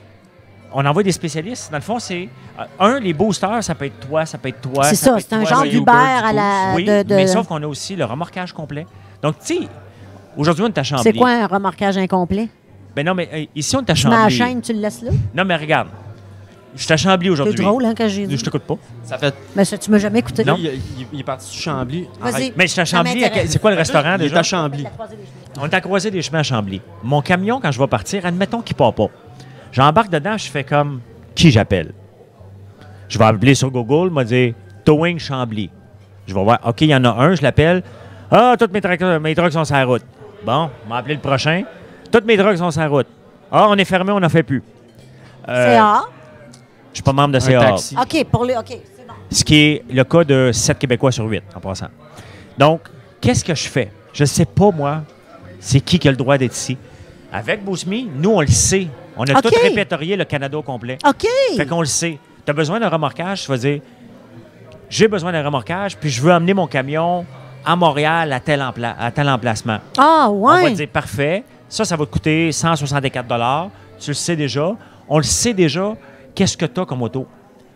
on 0.78 0.86
envoie 0.86 1.04
des 1.04 1.14
spécialistes. 1.14 1.72
Dans 1.72 1.78
le 1.78 1.84
fond, 1.84 2.00
c'est 2.00 2.28
euh, 2.60 2.64
un, 2.82 3.00
les 3.00 3.14
boosters, 3.14 3.64
ça 3.64 3.74
peut 3.76 3.86
être 3.86 3.98
toi, 4.10 4.26
ça 4.26 4.38
peut 4.38 4.50
être 4.50 4.60
toi. 4.60 4.84
C'est 4.84 4.96
ça 4.98 5.16
c'est 5.20 5.32
un 5.32 5.40
toi, 5.42 5.50
genre 5.50 5.64
d'Uber 5.64 5.78
Uber, 5.78 5.92
à 5.94 6.34
la- 6.34 6.42
boost. 6.74 6.76
Oui, 6.76 6.84
de- 6.84 7.04
de- 7.04 7.16
mais 7.16 7.28
sauf 7.28 7.48
qu'on 7.48 7.64
a 7.64 7.66
aussi 7.68 7.96
le 7.96 8.04
remorquage 8.04 8.52
complet. 8.52 8.86
Donc, 9.22 9.36
tu 9.40 9.56
sais, 9.56 9.60
aujourd'hui, 10.36 10.66
on 10.66 10.68
est 10.68 10.78
à 10.78 10.84
Chambly. 10.84 11.04
C'est 11.04 11.14
quoi 11.14 11.30
un 11.30 11.48
remorquage 11.48 11.98
incomplet? 11.98 12.50
Ben 12.94 13.06
non, 13.06 13.14
mais 13.16 13.30
euh, 13.34 13.46
ici, 13.56 13.74
on 13.78 13.86
est 13.86 13.90
à 13.90 13.96
Chambly. 13.96 14.30
chaîne, 14.36 14.62
tu 14.62 14.74
le 14.74 14.80
laisses 14.80 15.02
là? 15.02 15.12
Non, 15.34 15.46
mais 15.46 15.56
regarde. 15.56 15.88
Je 16.76 16.84
suis 16.84 16.94
à 16.94 16.98
Chambly 16.98 17.28
C'est 17.28 17.32
aujourd'hui. 17.32 17.64
drôle, 17.64 17.86
hein, 17.86 17.94
quand 17.98 18.08
j'ai 18.08 18.28
dit. 18.28 18.38
Je 18.38 18.44
t'écoute 18.44 18.64
pas. 18.64 18.76
Ça 19.04 19.18
fait. 19.18 19.34
Mais 19.56 19.64
ça, 19.64 19.78
tu 19.78 19.90
m'as 19.92 19.98
jamais 19.98 20.20
écouté. 20.20 20.44
Non. 20.44 20.56
Il, 20.60 20.66
il- 20.66 21.08
il 21.14 21.20
est 21.22 21.24
parti 21.24 21.48
sur 21.48 21.62
Chambly. 21.62 22.08
Vas-y. 22.20 22.54
Mais 22.58 22.68
je 22.68 22.72
suis 22.74 22.82
à 22.82 22.86
Chambly. 22.86 23.24
à-. 23.24 23.48
C'est 23.48 23.60
quoi 23.62 23.72
le 23.72 23.78
restaurant 23.78 24.16
Il 24.18 24.24
est 24.26 24.30
déjà? 24.30 24.40
à 24.40 24.44
Chambly. 24.44 24.86
On 25.60 25.66
est 25.66 25.74
à 25.74 25.82
croiser 25.82 26.12
des 26.12 26.22
chemins 26.22 26.40
à 26.40 26.44
Chambly. 26.44 26.82
Mon 27.04 27.22
camion, 27.22 27.60
quand 27.62 27.72
je 27.72 27.80
vais 27.80 27.88
partir, 27.88 28.26
admettons 28.26 28.62
qu'il 28.62 28.76
part 28.76 28.94
pas. 28.94 29.08
J'embarque 29.72 30.10
dedans, 30.10 30.38
je 30.38 30.50
fais 30.50 30.64
comme 30.66 31.00
qui 31.34 31.50
j'appelle? 31.52 31.94
Je 33.08 33.18
vais 33.20 33.26
appeler 33.26 33.56
sur 33.56 33.72
Google, 33.72 34.10
m'a 34.12 34.24
dit 34.24 34.54
Towing 34.84 35.20
Chambly. 35.20 35.70
Je 36.28 36.34
vais 36.34 36.44
voir, 36.44 36.60
OK, 36.66 36.82
il 36.82 36.88
y 36.90 36.96
en 36.96 37.04
a 37.06 37.10
un, 37.10 37.36
je 37.36 37.42
l'appelle. 37.42 37.84
Ah, 38.32 38.56
toutes 38.58 38.74
mes, 38.74 38.82
trucks- 38.82 39.22
mes 39.22 39.36
trucks 39.36 39.54
sont 39.54 39.64
sur 39.64 39.76
la 39.76 39.86
route. 39.86 40.04
Bon, 40.46 40.70
on 40.86 40.90
m'a 40.90 40.98
appelé 40.98 41.14
le 41.16 41.22
prochain. 41.22 41.64
Toutes 42.12 42.26
mes 42.26 42.36
trucks 42.38 42.58
sont 42.58 42.72
sur 42.72 42.82
la 42.82 42.88
route. 42.88 43.08
Ah, 43.52 43.68
on 43.70 43.76
est 43.78 43.86
fermé, 43.86 44.12
on 44.12 44.20
n'en 44.20 44.30
fait 44.30 44.44
plus. 44.44 44.64
Euh, 45.48 45.76
CA. 45.76 46.02
Je 46.96 47.00
suis 47.00 47.04
pas 47.04 47.12
membre 47.12 47.34
de 47.34 47.40
CA. 47.40 47.76
OK, 47.76 48.24
pour 48.32 48.46
les. 48.46 48.56
OK, 48.56 48.68
c'est 48.70 49.06
bon. 49.06 49.14
Ce 49.30 49.44
qui 49.44 49.56
est 49.58 49.84
le 49.92 50.06
cas 50.06 50.24
de 50.24 50.52
7 50.54 50.80
Québécois 50.80 51.12
sur 51.12 51.26
8, 51.26 51.44
en 51.54 51.60
passant. 51.60 51.88
Donc, 52.58 52.84
qu'est-ce 53.20 53.44
que 53.44 53.54
je 53.54 53.68
fais? 53.68 53.92
Je 54.14 54.24
ne 54.24 54.28
sais 54.28 54.46
pas, 54.46 54.72
moi, 54.72 55.02
c'est 55.60 55.82
qui 55.82 56.00
qui 56.00 56.08
a 56.08 56.12
le 56.12 56.16
droit 56.16 56.38
d'être 56.38 56.56
ici. 56.56 56.78
Avec 57.34 57.66
Bousmi, 57.66 58.10
nous, 58.16 58.30
on 58.32 58.40
le 58.40 58.48
sait. 58.48 58.88
On 59.18 59.26
a 59.26 59.42
tout 59.42 59.50
répertorié 59.62 60.16
le 60.16 60.24
Canada 60.24 60.58
au 60.58 60.62
complet. 60.62 60.98
OK. 61.06 61.28
Fait 61.58 61.66
qu'on 61.66 61.82
le 61.82 61.86
sait. 61.86 62.18
Tu 62.46 62.50
as 62.50 62.54
besoin 62.54 62.80
d'un 62.80 62.88
remorquage, 62.88 63.42
tu 63.44 63.50
vas 63.50 63.58
dire 63.58 63.82
j'ai 64.90 65.10
besoin 65.10 65.34
d'un 65.34 65.44
remorquage, 65.44 65.98
puis 65.98 66.10
je 66.10 66.22
veux 66.22 66.32
amener 66.32 66.54
mon 66.54 66.68
camion 66.68 67.26
à 67.66 67.76
Montréal 67.76 68.32
à 68.32 68.40
tel, 68.40 68.62
empla- 68.62 68.96
à 68.98 69.12
tel 69.12 69.28
emplacement. 69.28 69.80
Ah, 69.98 70.28
On 70.30 70.46
va 70.48 70.56
ouais. 70.64 70.72
te 70.72 70.76
dire 70.78 70.88
parfait. 70.88 71.44
Ça, 71.68 71.84
ça 71.84 71.98
va 71.98 72.06
te 72.06 72.12
coûter 72.12 72.52
164 72.54 73.70
Tu 74.00 74.12
le 74.12 74.14
sais 74.14 74.36
déjà. 74.38 74.72
On 75.10 75.18
le 75.18 75.24
sait 75.24 75.54
déjà. 75.54 75.94
Qu'est-ce 76.36 76.58
que 76.58 76.66
tu 76.66 76.80
as 76.82 76.86
comme 76.86 77.02
auto? 77.02 77.26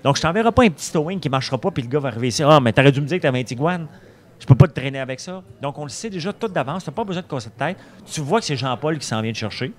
Donc, 0.03 0.15
je 0.17 0.21
t'enverrai 0.21 0.51
pas 0.51 0.63
un 0.63 0.69
petit 0.69 0.91
towing 0.91 1.19
qui 1.19 1.27
ne 1.27 1.31
marchera 1.31 1.57
pas, 1.57 1.71
puis 1.71 1.83
le 1.83 1.89
gars 1.89 1.99
va 1.99 2.09
arriver 2.09 2.27
ici. 2.29 2.43
Ah, 2.45 2.59
mais 2.61 2.71
t'aurais 2.73 2.91
dû 2.91 3.01
me 3.01 3.05
dire 3.05 3.17
que 3.17 3.21
tu 3.21 3.27
avais 3.27 3.39
un 3.39 3.43
Tiguan. 3.43 3.87
Je 4.39 4.45
peux 4.45 4.55
pas 4.55 4.67
te 4.67 4.73
traîner 4.79 4.99
avec 4.99 5.19
ça. 5.19 5.41
Donc, 5.61 5.77
on 5.77 5.83
le 5.83 5.89
sait 5.89 6.09
déjà 6.09 6.31
tout 6.31 6.47
d'avance. 6.47 6.83
Tu 6.83 6.89
n'as 6.89 6.93
pas 6.93 7.03
besoin 7.03 7.21
de 7.21 7.27
casser 7.27 7.49
de 7.49 7.59
tête. 7.65 7.77
Tu 8.05 8.21
vois 8.21 8.39
que 8.39 8.45
c'est 8.45 8.55
Jean-Paul 8.55 8.97
qui 8.97 9.05
s'en 9.05 9.21
vient 9.21 9.33
te 9.33 9.37
chercher, 9.37 9.73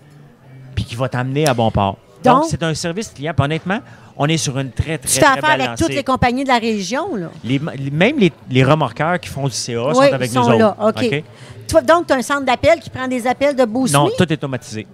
puis 0.74 0.84
qui 0.84 0.94
va 0.96 1.08
t'amener 1.08 1.46
à 1.48 1.54
bon 1.54 1.70
port. 1.70 1.96
Donc, 2.22 2.44
c'est 2.50 2.62
un 2.62 2.74
service 2.74 3.08
client. 3.08 3.32
Puis 3.34 3.44
honnêtement, 3.44 3.80
on 4.18 4.26
est 4.26 4.36
sur 4.36 4.58
une 4.58 4.70
très, 4.70 4.98
très, 4.98 5.08
Tu 5.08 5.20
très 5.20 5.26
affaire 5.38 5.44
avec 5.50 5.58
balancée. 5.66 5.84
toutes 5.86 5.94
les 5.94 6.04
compagnies 6.04 6.44
de 6.44 6.48
la 6.48 6.58
région, 6.58 7.16
là. 7.16 7.30
Les- 7.42 7.58
même 7.58 8.18
les, 8.18 8.30
les 8.50 8.62
remorqueurs 8.62 9.18
qui 9.18 9.30
font 9.30 9.46
du 9.46 9.54
CA 9.54 9.88
Oui, 9.88 9.94
sont 9.94 10.00
avec 10.12 10.30
ils 10.30 10.36
nous 10.38 10.44
sont 10.44 10.58
là. 10.58 10.76
autres. 10.78 11.02
OK? 11.06 11.24
Toi, 11.66 11.80
donc, 11.80 12.06
tu 12.08 12.12
as 12.12 12.16
un 12.16 12.22
centre 12.22 12.44
d'appel 12.44 12.78
qui 12.80 12.90
prend 12.90 13.08
des 13.08 13.26
appels 13.26 13.56
de 13.56 13.64
Boost 13.64 13.94
Non, 13.94 14.10
tout 14.18 14.22
est 14.24 14.32
automatisé. 14.32 14.86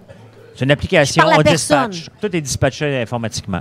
C'est 0.56 0.64
une 0.64 0.70
application, 0.70 1.22
on 1.26 1.42
personne. 1.42 1.90
dispatch. 1.90 2.08
Tout 2.20 2.34
est 2.34 2.40
dispatché 2.40 3.00
informatiquement. 3.02 3.60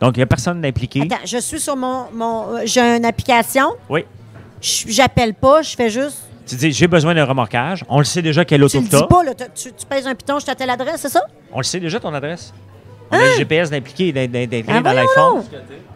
Donc, 0.00 0.16
il 0.16 0.20
n'y 0.20 0.24
a 0.24 0.26
personne 0.26 0.60
d'impliqué. 0.60 1.02
Attends, 1.02 1.24
je 1.24 1.38
suis 1.38 1.60
sur 1.60 1.76
mon. 1.76 2.06
mon 2.12 2.56
euh, 2.56 2.62
J'ai 2.64 2.80
une 2.80 3.04
application. 3.04 3.74
Oui. 3.88 4.04
J'appelle 4.60 5.34
pas, 5.34 5.62
je 5.62 5.76
fais 5.76 5.90
juste. 5.90 6.18
Tu 6.46 6.56
dis, 6.56 6.72
j'ai 6.72 6.86
besoin 6.88 7.14
d'un 7.14 7.24
remorquage. 7.24 7.84
On 7.88 7.98
le 7.98 8.04
sait 8.04 8.22
déjà 8.22 8.44
quelle 8.44 8.60
Tu 8.60 8.64
auto 8.64 8.78
le 8.78 8.84
que 8.84 8.90
dis 8.90 9.00
t'as. 9.00 9.06
pas, 9.06 9.24
là. 9.24 9.32
Tu, 9.54 9.72
tu 9.72 9.86
pèses 9.86 10.06
un 10.06 10.14
piton, 10.14 10.38
je 10.38 10.46
t'attends 10.46 10.66
l'adresse, 10.66 11.00
c'est 11.00 11.08
ça? 11.08 11.22
On 11.52 11.58
le 11.58 11.64
sait 11.64 11.80
déjà 11.80 12.00
ton 12.00 12.12
adresse. 12.12 12.52
On 13.10 13.16
a 13.16 13.20
le 13.20 13.36
GPS 13.36 13.70
d'impliqué, 13.70 14.12
d'intégré 14.12 14.64
Ah, 14.68 14.80
dans 14.80 14.92
l'iPhone. 14.92 15.44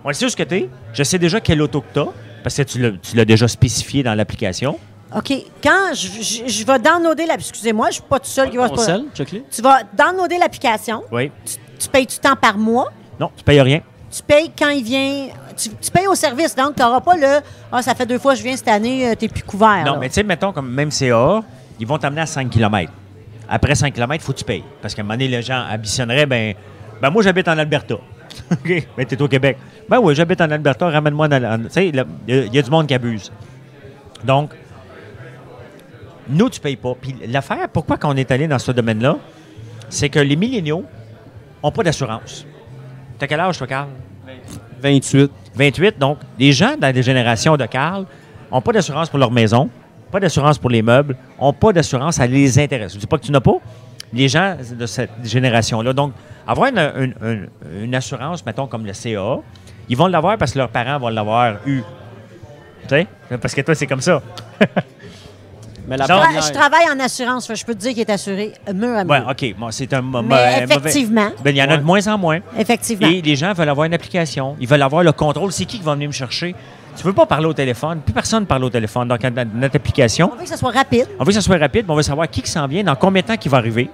On 0.04 0.08
le 0.08 0.14
sait 0.14 0.26
où 0.26 0.28
ce 0.28 0.36
que 0.36 0.42
t'es. 0.42 0.68
Je 0.92 1.02
sais 1.02 1.18
déjà 1.18 1.40
quelle 1.40 1.60
auto 1.62 1.80
que 1.80 1.86
t'as, 1.92 2.06
parce 2.42 2.54
que 2.56 2.62
tu 2.62 2.98
tu 3.00 3.16
l'as 3.16 3.24
déjà 3.24 3.48
spécifié 3.48 4.02
dans 4.02 4.14
l'application. 4.14 4.78
OK. 5.16 5.32
Quand 5.62 5.94
je, 5.94 6.06
je, 6.22 6.48
je 6.48 6.66
vais 6.66 6.78
downloader 6.78 7.26
la. 7.26 7.34
Excusez-moi, 7.34 7.88
je 7.88 7.94
suis 7.94 8.02
pas 8.02 8.18
tout 8.18 8.26
seul 8.26 8.50
qui 8.50 8.56
va 8.56 8.64
se 8.64 8.70
Ton 8.70 8.76
passer. 8.76 8.86
sel, 8.92 9.04
check-le. 9.14 9.42
Tu 9.50 9.62
vas 9.62 9.80
downloader 9.92 10.38
l'application. 10.38 11.02
Oui. 11.10 11.30
Tu, 11.44 11.54
tu 11.78 11.88
payes 11.88 12.06
du 12.06 12.18
temps 12.18 12.36
par 12.36 12.58
mois? 12.58 12.88
Non, 13.18 13.30
tu 13.36 13.42
payes 13.42 13.60
rien. 13.62 13.80
Tu 14.10 14.22
payes 14.22 14.50
quand 14.58 14.68
il 14.70 14.84
vient. 14.84 15.28
Tu, 15.56 15.70
tu 15.70 15.90
payes 15.90 16.06
au 16.06 16.14
service. 16.14 16.54
Donc, 16.54 16.76
tu 16.76 16.82
n'auras 16.82 17.00
pas 17.00 17.16
le. 17.16 17.40
Ah, 17.72 17.82
ça 17.82 17.94
fait 17.94 18.06
deux 18.06 18.18
fois 18.18 18.32
que 18.32 18.38
je 18.38 18.44
viens 18.44 18.56
cette 18.56 18.68
année, 18.68 19.14
tu 19.18 19.24
n'es 19.24 19.28
plus 19.30 19.42
couvert. 19.42 19.82
Non, 19.84 19.92
là. 19.94 19.98
mais 19.98 20.08
tu 20.08 20.14
sais, 20.16 20.22
mettons, 20.22 20.52
comme 20.52 20.70
même 20.70 20.90
CA, 20.90 21.42
ils 21.80 21.86
vont 21.86 21.98
t'amener 21.98 22.20
à 22.22 22.26
5 22.26 22.50
km. 22.50 22.92
Après 23.48 23.74
5 23.74 23.92
km, 23.94 24.22
il 24.22 24.26
faut 24.26 24.32
que 24.32 24.38
tu 24.38 24.44
payes. 24.44 24.64
Parce 24.82 24.94
qu'à 24.94 25.00
un 25.00 25.04
moment 25.04 25.14
donné, 25.14 25.28
les 25.28 25.40
gens 25.42 25.64
ambitionneraient, 25.70 26.26
ben, 26.26 26.54
ben 27.00 27.10
moi, 27.10 27.22
j'habite 27.22 27.48
en 27.48 27.56
Alberta. 27.58 27.94
OK, 28.52 28.86
mais 28.96 29.04
t'es 29.06 29.20
au 29.22 29.28
Québec. 29.28 29.56
Ben 29.88 29.98
oui, 30.00 30.14
j'habite 30.14 30.40
en 30.42 30.50
Alberta, 30.50 30.88
ramène-moi 30.90 31.28
dans. 31.28 31.44
en- 31.54 31.58
Tu 31.64 31.70
sais, 31.70 31.88
il 31.88 32.04
y, 32.28 32.32
y 32.54 32.58
a 32.58 32.62
du 32.62 32.70
monde 32.70 32.86
qui 32.86 32.92
abuse. 32.94 33.32
Donc, 34.24 34.50
nous, 36.28 36.48
tu 36.50 36.60
payes 36.60 36.76
pas. 36.76 36.94
Puis 37.00 37.14
l'affaire, 37.28 37.68
pourquoi 37.72 37.96
qu'on 37.96 38.16
est 38.16 38.30
allé 38.30 38.46
dans 38.48 38.58
ce 38.58 38.72
domaine-là, 38.72 39.16
c'est 39.88 40.08
que 40.08 40.18
les 40.18 40.36
milléniaux 40.36 40.84
n'ont 41.62 41.70
pas 41.72 41.82
d'assurance. 41.82 42.46
T'as 43.18 43.26
quel 43.26 43.40
âge, 43.40 43.58
toi, 43.58 43.66
Carl? 43.66 43.88
28. 44.82 45.30
28. 45.54 45.98
Donc, 45.98 46.18
les 46.38 46.52
gens 46.52 46.76
dans 46.78 46.94
les 46.94 47.02
générations 47.02 47.56
de 47.56 47.66
Carl 47.66 48.04
n'ont 48.52 48.60
pas 48.60 48.72
d'assurance 48.72 49.08
pour 49.08 49.18
leur 49.18 49.30
maison, 49.30 49.68
pas 50.12 50.20
d'assurance 50.20 50.58
pour 50.58 50.70
les 50.70 50.82
meubles, 50.82 51.16
n'ont 51.40 51.52
pas 51.52 51.72
d'assurance 51.72 52.20
à 52.20 52.26
les 52.26 52.58
intéresse. 52.58 52.92
Je 52.92 52.96
ne 52.96 53.00
dis 53.00 53.06
pas 53.06 53.18
que 53.18 53.24
tu 53.24 53.32
n'as 53.32 53.40
pas. 53.40 53.56
Les 54.12 54.28
gens 54.28 54.56
de 54.78 54.86
cette 54.86 55.10
génération-là. 55.24 55.92
Donc, 55.92 56.12
avoir 56.46 56.68
une, 56.68 56.78
une- 56.78 57.14
une- 57.22 57.48
une 57.84 57.94
assurance, 57.94 58.44
mettons, 58.46 58.66
comme 58.66 58.86
le 58.86 58.92
CA, 58.94 59.38
ils 59.88 59.96
vont 59.96 60.06
l'avoir 60.06 60.38
parce 60.38 60.52
que 60.52 60.58
leurs 60.58 60.68
parents 60.70 60.98
vont 60.98 61.08
l'avoir 61.08 61.56
eu. 61.66 61.82
Tu 62.82 62.88
sais? 62.88 63.06
Parce 63.40 63.54
que 63.54 63.60
toi, 63.62 63.74
c'est 63.74 63.86
comme 63.86 64.00
ça. 64.00 64.22
Mais 65.88 65.96
la 65.96 66.06
Non. 66.06 66.16
Ouais, 66.16 66.24
première- 66.26 66.42
je 66.42 66.52
travaille 66.52 66.90
en 66.94 67.00
assurance, 67.00 67.46
fait 67.46 67.54
que 67.54 67.58
je 67.60 67.64
peux 67.64 67.74
te 67.74 67.80
dire 67.80 67.90
qu'il 67.92 68.00
est 68.02 68.10
assuré 68.10 68.52
mur 68.74 68.96
à 68.96 69.04
mur. 69.04 69.10
Ouais, 69.12 69.22
OK. 69.30 69.54
Bon, 69.58 69.70
c'est 69.70 69.92
un 69.94 70.02
mo- 70.02 70.22
Mais 70.22 70.28
mauvais- 70.60 70.64
effectivement, 70.76 71.30
Ben, 71.42 71.50
il 71.50 71.56
y 71.56 71.62
en 71.62 71.70
a 71.70 71.76
de 71.78 71.82
moins 71.82 72.06
en 72.06 72.18
moins. 72.18 72.40
effectivement. 72.58 73.08
Et 73.08 73.22
les 73.22 73.36
gens 73.36 73.52
veulent 73.54 73.68
avoir 73.70 73.86
une 73.86 73.94
application. 73.94 74.54
Ils 74.60 74.68
veulent 74.68 74.82
avoir 74.82 75.02
le 75.02 75.12
contrôle. 75.12 75.50
C'est 75.50 75.64
qui 75.64 75.78
qui 75.78 75.84
va 75.84 75.94
venir 75.94 76.08
me 76.08 76.12
chercher? 76.12 76.54
Tu 76.96 77.02
ne 77.04 77.08
veux 77.10 77.14
pas 77.14 77.26
parler 77.26 77.46
au 77.46 77.52
téléphone. 77.54 78.00
Plus 78.04 78.12
personne 78.12 78.44
parle 78.44 78.64
au 78.64 78.70
téléphone. 78.70 79.08
Donc, 79.08 79.20
dans 79.20 79.48
notre 79.54 79.76
application, 79.76 80.30
On 80.32 80.36
veut 80.36 80.42
que 80.42 80.48
ça 80.48 80.56
soit 80.56 80.72
rapide. 80.72 81.06
on 81.18 81.22
veut 81.24 81.28
que 81.28 81.34
ça 81.34 81.40
soit 81.40 81.56
rapide, 81.58 81.84
mais 81.86 81.92
on 81.92 81.96
veut 81.96 82.02
savoir 82.02 82.28
qui 82.28 82.42
qui 82.42 82.50
s'en 82.50 82.66
vient, 82.66 82.82
dans 82.84 82.96
combien 82.96 83.22
de 83.22 83.26
temps 83.28 83.36
qui 83.36 83.48
va 83.48 83.56
arriver. 83.58 83.88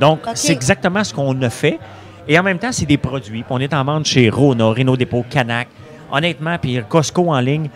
Donc, 0.00 0.20
OK. 0.26 0.32
c'est 0.36 0.52
exactement 0.52 1.02
ce 1.04 1.12
qu'on 1.12 1.40
a 1.42 1.50
fait. 1.50 1.78
Et 2.26 2.38
en 2.38 2.42
même 2.42 2.58
temps, 2.58 2.72
c'est 2.72 2.86
des 2.86 2.96
produits. 2.96 3.42
Puis 3.42 3.50
on 3.50 3.58
est 3.60 3.74
en 3.74 3.84
vente 3.84 4.06
chez 4.06 4.30
Rona, 4.30 4.66
Renault 4.68 4.96
Dépôt, 4.96 5.24
Canac. 5.28 5.68
Honnêtement, 6.10 6.56
puis 6.58 6.80
Costco 6.88 7.28
en 7.32 7.40
ligne. 7.40 7.68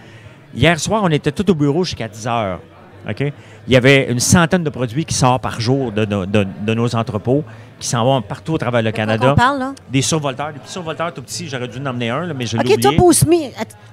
Hier 0.55 0.79
soir, 0.81 1.03
on 1.05 1.11
était 1.11 1.33
tout 1.33 1.51
au 1.51 1.55
bureau 1.55 1.85
jusqu'à 1.85 2.09
10 2.09 2.27
heures. 2.27 2.61
OK? 3.09 3.21
Il 3.67 3.73
y 3.73 3.77
avait 3.77 4.11
une 4.11 4.21
centaine 4.21 4.65
de 4.65 4.71
produits 4.71 5.05
qui 5.05 5.15
sortent 5.15 5.43
par 5.43 5.61
jour 5.61 5.93
de, 5.93 6.05
nos- 6.07 6.25
de- 6.27 6.47
de 6.63 6.75
nos 6.75 6.95
entrepôts, 6.97 7.45
qui 7.79 7.87
s'en 7.87 8.05
vont 8.05 8.23
partout 8.23 8.55
au 8.55 8.59
travers 8.59 8.83
le 8.83 8.91
Canada. 8.93 9.35
Parle, 9.37 9.59
là? 9.59 9.73
Des 9.91 10.03
survolteurs, 10.03 10.53
des 10.53 10.59
petits 10.59 10.73
survolteurs 10.73 11.13
tout 11.13 11.23
petits. 11.23 11.49
J'aurais 11.49 11.69
dû 11.69 11.79
en 11.79 11.87
emmener 11.87 12.11
un, 12.11 12.27
là, 12.27 12.35
mais 12.35 12.47
je 12.47 12.57
l'ai 12.57 12.61
OK, 12.75 12.81
toi, 12.81 12.91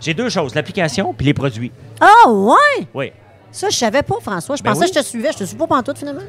J'ai 0.02 0.14
deux 0.14 0.30
choses, 0.30 0.56
l'application 0.56 1.14
puis 1.14 1.26
les 1.26 1.34
produits. 1.34 1.72
Ah, 2.00 2.30
ouais! 2.30 2.88
Oui. 2.94 3.12
Ça, 3.52 3.70
je 3.70 3.76
savais 3.78 4.04
pas, 4.04 4.16
François. 4.22 4.56
Je 4.58 4.64
Ben 4.64 4.72
pensais 4.72 4.86
oui. 4.86 4.92
que 4.92 4.96
je 4.98 5.00
te 5.02 5.06
suivais. 5.06 5.32
Je 5.32 5.38
te 5.38 5.44
suis 5.46 5.56
pas 5.56 5.66
pantoute, 5.68 5.98
finalement. 5.98 6.22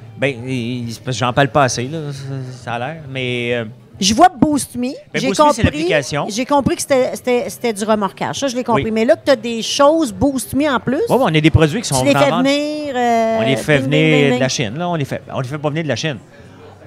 Que 1.05 1.11
j'en 1.12 1.33
parle 1.33 1.49
pas 1.49 1.64
assez, 1.64 1.89
là, 1.89 2.12
ça, 2.12 2.22
ça 2.64 2.72
a 2.74 2.79
l'air. 2.79 3.03
Mais 3.11 3.51
euh, 3.55 3.64
Je 3.99 4.13
vois 4.15 4.29
Boost 4.29 4.75
Me. 4.77 4.89
J'ai 5.15 5.29
Me, 5.29 5.35
c'est 5.35 5.43
compris, 5.43 5.89
j'ai 6.29 6.45
compris 6.45 6.77
que 6.77 6.83
c'était- 6.83 7.73
du 7.73 7.85
remorquage. 7.85 8.39
Ça, 8.41 8.49
je 8.49 8.55
l'ai 8.57 8.63
compris. 8.65 8.85
Oui. 8.85 8.91
Mais 8.91 9.05
là, 9.07 9.17
que 9.17 9.25
tu 9.25 9.31
as 9.31 9.37
des 9.37 9.63
choses 9.63 10.13
Boost 10.13 10.53
Me 10.55 10.69
en 10.69 10.79
plus, 10.81 10.97
ouais, 10.97 11.05
on 11.09 11.27
a 11.27 11.41
des 11.41 11.51
produits 11.51 11.81
qui 11.81 11.89
sont 11.89 12.01
tu 12.01 12.07
les 12.07 12.13
fais 12.13 12.29
vente. 12.31 12.45
venir. 12.45 12.95
euh, 12.95 13.39
On 13.41 13.47
les 13.47 13.57
fait 13.57 13.79
venir 13.79 14.35
de 14.35 14.41
la 14.41 14.49
Chine. 14.49 14.75
Là, 14.77 14.89
on 14.89 14.95
les 14.97 15.05
fait, 15.07 15.23
on 15.33 15.41
les 15.41 15.49
fait 15.49 15.59
pas 15.59 15.69
venir 15.71 15.83
de 15.85 15.89
la 15.89 15.97
Chine. 15.97 16.19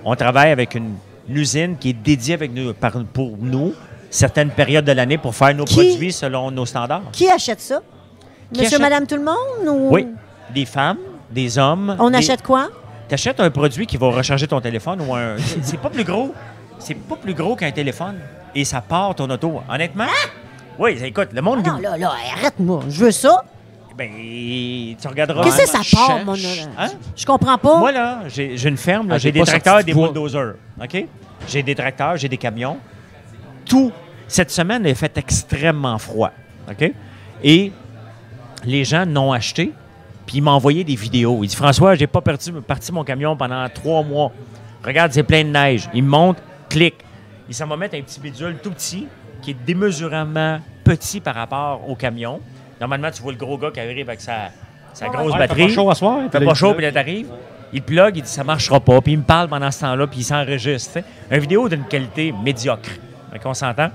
On 0.06 0.16
travaille 0.16 0.52
avec 0.52 0.76
une, 0.76 0.96
une 1.28 1.38
usine 1.38 1.78
qui 1.80 1.90
est 1.90 1.94
dédiée 1.94 2.36
avec 2.36 2.54
nous, 2.54 2.74
par- 2.74 2.92
pour 3.12 3.32
nous 3.42 3.74
certaines 4.12 4.50
périodes 4.52 4.86
de 4.86 4.92
l'année 4.92 5.18
pour 5.18 5.34
faire 5.36 5.54
nos 5.56 5.66
Qui- 5.66 5.76
produits 5.90 6.14
selon 6.14 6.52
nos 6.52 6.66
standards. 6.66 7.04
Qui 7.12 7.28
achète 7.30 7.60
ça? 7.62 7.82
Qui 8.54 8.62
Monsieur, 8.62 8.78
achète? 8.78 8.82
madame, 8.82 9.08
tout 9.08 9.16
le 9.16 9.24
monde? 9.24 9.68
Ou... 9.68 9.90
Oui, 9.94 10.08
des 10.54 10.66
femmes, 10.66 10.98
des 11.32 11.58
hommes. 11.58 11.96
On 12.00 12.10
des- 12.12 12.18
achète 12.18 12.42
quoi? 12.44 12.70
Tu 13.08 13.16
achètes 13.16 13.40
un 13.40 13.50
produit 13.50 13.88
qui 13.88 13.98
va 13.98 14.08
recharger 14.12 14.46
ton 14.48 14.62
téléphone 14.62 15.02
ou 15.08 15.16
un. 15.16 15.36
C'est 15.64 15.80
pas 15.80 15.90
plus 15.90 16.04
gros. 16.04 16.32
C'est 16.80 16.96
pas 16.96 17.16
plus 17.16 17.34
gros 17.34 17.56
qu'un 17.56 17.72
téléphone 17.72 18.20
et 18.56 18.66
ça 18.66 18.82
part 18.82 19.14
ton 19.16 19.30
auto. 19.30 19.62
Honnêtement? 19.70 20.06
Oui, 20.78 20.98
écoute, 21.04 21.30
le 21.34 21.42
monde. 21.42 21.60
Ah! 21.66 21.72
Non, 21.72 21.78
là, 21.80 21.98
là, 21.98 22.12
arrête-moi. 22.36 22.82
Je 22.90 23.06
veux 23.06 23.12
ça. 23.12 23.44
Ben, 23.98 24.10
tu 25.00 25.08
regarderas. 25.10 25.44
Qu'est-ce 25.44 25.64
que 25.64 25.68
ça 25.68 25.82
je 25.84 25.94
part, 25.96 26.24
mon? 26.26 26.34
Hein? 26.34 26.88
Je 27.18 27.26
comprends 27.26 27.58
pas. 27.58 27.78
Moi, 27.80 27.92
là, 27.92 28.20
j'ai 28.30 28.56
j'ai 28.58 28.70
une 28.70 28.78
ferme, 28.78 29.10
là, 29.10 29.16
Ah, 29.16 29.18
j'ai 29.18 29.28
j'ai 29.28 29.32
des 29.34 29.40
pas 29.42 29.46
tracteurs, 29.48 29.74
sorti 29.74 29.86
des 29.88 29.94
bois. 29.94 30.08
bulldozers. 30.08 30.54
OK? 30.82 31.06
J'ai 31.50 31.64
des 31.64 31.76
tracteurs, 31.76 32.16
j'ai 32.16 32.30
des 32.30 32.38
camions. 32.38 32.78
Tout. 33.66 33.92
Cette 34.28 34.52
semaine, 34.52 34.84
il 34.86 34.92
a 34.92 34.96
fait 34.96 35.18
extrêmement 35.18 35.98
froid. 35.98 36.32
OK? 36.72 36.92
Et 37.44 37.74
les 38.64 38.86
gens 38.86 39.06
n'ont 39.06 39.34
acheté, 39.34 39.74
puis 40.26 40.38
ils 40.38 40.42
m'ont 40.42 40.52
envoyé 40.52 40.84
des 40.86 40.96
vidéos. 40.96 41.40
Il 41.44 41.48
dit 41.48 41.56
François, 41.56 41.96
j'ai 41.96 42.08
pas 42.08 42.22
parti, 42.22 42.52
parti 42.54 42.94
mon 42.94 43.04
camion 43.04 43.36
pendant 43.36 43.68
trois 43.68 44.02
mois. 44.04 44.32
Regarde, 44.86 45.12
c'est 45.12 45.24
plein 45.24 45.44
de 45.44 45.50
neige. 45.50 45.90
Il 45.94 46.04
me 46.04 46.10
montre, 46.10 46.42
clique. 46.70 46.98
Il 47.48 47.56
s'en 47.56 47.68
va 47.68 47.76
mettre 47.78 47.96
un 47.96 48.02
petit 48.02 48.20
bidule 48.20 48.58
tout 48.62 48.72
petit, 48.72 49.08
qui 49.42 49.52
est 49.52 49.58
démesurément 49.66 50.60
petit 50.84 51.20
par 51.20 51.36
rapport 51.36 51.88
au 51.90 51.96
camion. 51.96 52.40
Normalement, 52.80 53.12
tu 53.12 53.22
vois 53.22 53.32
le 53.32 53.38
gros 53.38 53.58
gars 53.58 53.72
qui 53.72 53.80
arrive 53.80 54.08
avec 54.08 54.22
sa, 54.22 54.50
sa 54.94 55.08
grosse 55.10 55.34
Ouais, 55.34 55.40
batterie. 55.40 55.62
fait 55.64 55.68
pas 55.70 55.74
chaud 55.74 55.90
à 55.90 55.96
soir. 55.96 56.20
Il 56.24 56.30
fait 56.30 56.46
pas 56.46 56.54
chaud, 56.54 56.74
puis 56.74 56.84
là, 56.86 56.92
t'arrives. 56.92 57.28
Il 57.74 57.82
plug, 57.84 58.18
il 58.18 58.24
dit 58.24 58.30
ça 58.30 58.44
marchera 58.44 58.80
pas. 58.80 59.00
Puis 59.02 59.14
il 59.14 59.18
me 59.20 59.24
parle 59.24 59.48
pendant 59.50 59.70
ce 59.70 59.82
temps-là, 59.82 60.08
puis 60.08 60.20
il 60.22 60.24
s'enregistre. 60.24 61.00
Une 61.30 61.40
vidéo 61.40 61.68
d'une 61.70 61.84
qualité 61.86 62.32
médiocre. 62.44 62.90
Fait 63.32 63.40
qu'on 63.40 63.54
s'entend? 63.54 63.90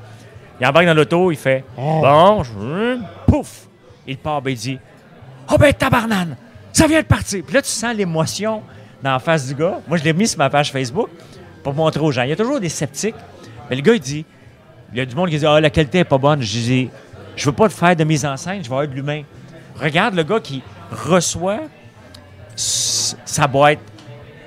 Il 0.60 0.66
embarque 0.66 0.86
dans 0.86 0.94
l'auto, 0.94 1.32
il 1.32 1.36
fait 1.36 1.64
Bon, 1.76 2.42
je... 2.44 2.98
pouf 3.26 3.66
Il 4.06 4.16
part, 4.18 4.40
ben 4.40 4.50
il 4.50 4.56
dit 4.56 4.78
Oh 5.52 5.56
ben 5.58 5.72
tabarnane, 5.72 6.36
ça 6.72 6.86
vient 6.86 7.00
de 7.00 7.06
partir. 7.06 7.42
Puis 7.44 7.54
là, 7.54 7.62
tu 7.62 7.68
sens 7.68 7.94
l'émotion 7.96 8.62
dans 9.02 9.12
la 9.12 9.18
face 9.18 9.46
du 9.48 9.54
gars. 9.56 9.80
Moi, 9.88 9.96
je 9.98 10.04
l'ai 10.04 10.12
mis 10.12 10.28
sur 10.28 10.38
ma 10.38 10.48
page 10.48 10.70
Facebook 10.70 11.08
pour 11.64 11.74
montrer 11.74 12.00
aux 12.00 12.12
gens. 12.12 12.22
Il 12.22 12.28
y 12.28 12.32
a 12.32 12.36
toujours 12.36 12.60
des 12.60 12.68
sceptiques. 12.68 13.16
Mais 13.68 13.74
le 13.74 13.82
gars, 13.82 13.94
il 13.94 14.00
dit 14.00 14.24
Il 14.92 14.98
y 14.98 15.00
a 15.00 15.06
du 15.06 15.16
monde 15.16 15.30
qui 15.30 15.38
dit 15.38 15.46
Ah, 15.46 15.60
la 15.60 15.70
qualité 15.70 15.98
est 15.98 16.04
pas 16.04 16.18
bonne. 16.18 16.40
Je 16.42 16.46
dis 16.58 16.90
Je 17.34 17.46
veux 17.46 17.52
pas 17.52 17.68
te 17.68 17.74
faire 17.74 17.96
de 17.96 18.04
mise 18.04 18.24
en 18.24 18.36
scène, 18.36 18.62
je 18.62 18.68
veux 18.68 18.74
avoir 18.76 18.86
de 18.86 18.94
l'humain. 18.94 19.22
Regarde 19.80 20.14
le 20.14 20.22
gars 20.22 20.38
qui 20.38 20.62
reçoit 20.92 21.62
sa 22.54 23.46
boîte 23.48 23.80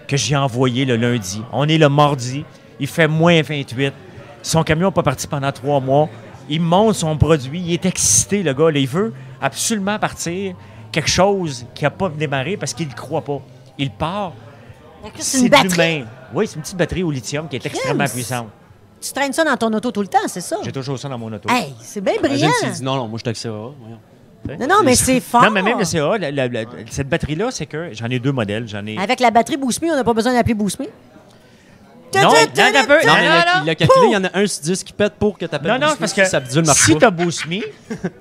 que 0.08 0.16
j'ai 0.16 0.38
envoyée 0.38 0.86
le 0.86 0.96
lundi. 0.96 1.42
On 1.52 1.68
est 1.68 1.78
le 1.78 1.90
mardi. 1.90 2.46
Il 2.80 2.88
fait 2.88 3.08
moins 3.08 3.42
28. 3.42 3.94
Son 4.42 4.64
camion 4.64 4.88
n'est 4.88 4.94
pas 4.94 5.04
parti 5.04 5.28
pendant 5.28 5.52
trois 5.52 5.82
mois. 5.82 6.08
Il 6.48 6.62
monte 6.62 6.96
son 6.96 7.18
produit. 7.18 7.60
Il 7.60 7.74
est 7.74 7.86
excité, 7.86 8.44
le 8.44 8.54
gars. 8.54 8.72
là. 8.72 8.80
Il 8.80 8.88
veut 8.88 9.14
absolument 9.42 10.00
partir 10.00 10.56
quelque 10.94 11.10
chose 11.10 11.66
qui 11.76 11.84
n'a 11.84 11.90
pas 11.90 12.08
démarré 12.08 12.56
parce 12.56 12.74
qu'il 12.74 12.88
ne 12.88 12.94
croit 12.94 13.24
pas. 13.24 13.42
Il 13.78 13.90
part. 13.92 14.32
C'est 15.20 15.40
une 15.40 15.46
de 15.46 15.50
batterie. 15.50 16.06
Oui, 16.34 16.48
c'est 16.48 16.56
une 16.56 16.62
petite 16.62 16.78
batterie 16.78 17.04
au 17.04 17.12
lithium 17.12 17.48
qui 17.48 17.56
est 17.56 17.66
extrêmement 17.66 18.04
Crème. 18.06 18.14
puissante. 18.14 18.48
Tu 19.02 19.14
traînes 19.14 19.34
ça 19.34 19.44
dans 19.44 19.56
ton 19.58 19.72
auto 19.74 19.92
tout 19.92 20.02
le 20.02 20.08
temps, 20.08 20.18
c'est 20.28 20.42
ça? 20.42 20.58
J'ai 20.64 20.72
toujours 20.72 20.98
ça 20.98 21.08
dans 21.08 21.18
mon 21.20 21.32
auto. 21.32 21.48
Hey, 21.50 21.74
c'est 21.82 22.02
bien 22.02 22.14
brillant. 22.20 22.48
Imagine 22.50 22.54
s'il 22.60 22.72
dit 22.72 22.84
non, 22.84 22.96
non, 22.96 23.08
moi 23.08 23.20
je 23.20 23.22
suis 23.22 23.28
avec 23.30 23.38
CA. 23.38 23.50
voyons. 23.80 24.60
Non, 24.60 24.68
non, 24.68 24.84
mais 24.84 24.96
c'est 24.96 25.20
fort. 25.20 25.44
Non, 25.44 25.52
mais 25.52 25.62
même 25.62 25.78
le 25.78 25.86
CA, 25.86 26.18
la- 26.18 26.32
la- 26.32 26.48
la- 26.48 26.64
cette 26.90 27.10
batterie-là, 27.10 27.52
c'est 27.52 27.66
que 27.66 27.90
j'en 27.94 28.08
ai 28.08 28.18
deux 28.20 28.32
modèles. 28.32 28.68
J'en 28.68 28.86
ai. 28.86 28.98
Avec 28.98 29.20
la 29.20 29.30
batterie 29.30 29.58
Boost 29.58 29.82
Me, 29.82 29.92
on 29.92 29.96
n'a 29.96 30.04
pas 30.04 30.14
besoin 30.14 30.34
d'appeler 30.34 30.54
Boost 30.54 30.80
Me. 30.80 30.86
Non, 32.16 32.24
non, 32.24 32.32
t'as 32.54 32.72
peu. 32.86 33.06
Non, 33.06 33.08
Non, 33.08 33.14
mais 33.18 33.26
il 33.26 33.30
non, 33.30 33.32
a- 33.36 33.60
non. 33.60 33.62
il 33.66 33.70
a 33.70 33.76
calculé, 33.76 34.06
il 34.08 34.12
y 34.14 34.18
en 34.18 34.24
a 34.24 34.30
un 34.34 34.48
sur 34.48 34.64
10 34.64 34.84
qui 34.84 34.94
pète 34.94 35.14
pour 35.16 35.38
que 35.38 35.46
tu 35.46 35.54
appelles 35.54 35.72
Non, 35.80 35.88
non, 35.90 35.94
parce 36.00 36.14
que 36.14 36.24
ça 36.26 36.40
bidule 36.40 36.66
marche 36.66 36.80
si 36.80 36.94
pas. 36.94 37.00
tu 37.00 37.06
as 37.06 37.12
Boost 37.12 37.46
Me, 37.48 37.60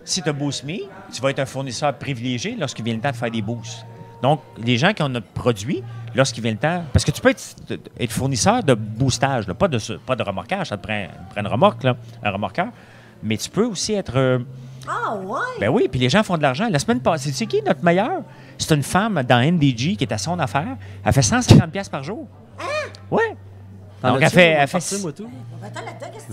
si 0.04 0.22
tu 0.22 0.32
Boost 0.32 0.64
Me, 0.64 0.78
tu 1.12 1.22
vas 1.22 1.30
être 1.30 1.38
un 1.38 1.46
fournisseur 1.46 1.94
privilégié 1.96 2.56
lorsqu'il 2.58 2.84
vient 2.84 2.94
le 2.94 3.00
temps 3.00 3.12
de 3.12 3.16
faire 3.16 3.30
des 3.30 3.40
boosts. 3.42 3.86
Donc, 4.22 4.40
les 4.58 4.78
gens 4.78 4.92
qui 4.92 5.02
ont 5.02 5.08
notre 5.08 5.26
produit, 5.28 5.82
lorsqu'il 6.14 6.42
vient 6.42 6.52
le 6.52 6.58
temps. 6.58 6.82
Parce 6.92 7.04
que 7.04 7.10
tu 7.10 7.20
peux 7.20 7.30
être, 7.30 7.42
être 8.00 8.12
fournisseur 8.12 8.62
de 8.62 8.74
boostage, 8.74 9.46
là, 9.46 9.54
pas, 9.54 9.68
de, 9.68 9.78
pas 10.06 10.16
de 10.16 10.22
remorquage, 10.22 10.68
ça 10.68 10.76
te 10.76 10.82
prend, 10.86 11.06
prend 11.30 11.40
une 11.42 11.46
remorque, 11.46 11.82
là, 11.84 11.96
un 12.22 12.30
remorqueur. 12.30 12.68
Mais 13.22 13.36
tu 13.36 13.50
peux 13.50 13.64
aussi 13.66 13.92
être. 13.94 14.16
euh, 14.16 14.38
Ah, 14.88 15.14
ouais? 15.16 15.38
ben 15.60 15.68
oui, 15.68 15.88
puis 15.90 16.00
les 16.00 16.08
gens 16.08 16.22
font 16.22 16.36
de 16.36 16.42
l'argent. 16.42 16.68
La 16.70 16.78
semaine 16.78 17.00
passée, 17.00 17.30
tu 17.30 17.36
sais 17.36 17.46
qui 17.46 17.58
est 17.58 17.66
notre 17.66 17.82
meilleur? 17.84 18.22
C'est 18.58 18.74
une 18.74 18.82
femme 18.82 19.22
dans 19.28 19.40
NDG 19.40 19.96
qui 19.96 20.04
est 20.04 20.12
à 20.12 20.18
son 20.18 20.38
affaire. 20.38 20.76
Elle 21.04 21.12
fait 21.12 21.20
150$ 21.22 21.70
piastres 21.70 21.90
par 21.90 22.02
jour. 22.04 22.26
Ouais. 23.10 23.36
T'en 24.00 24.12
Donc, 24.14 24.22
elle 24.22 24.30
fait- 24.30 24.56
elle 24.60 24.68
fait 24.68 24.80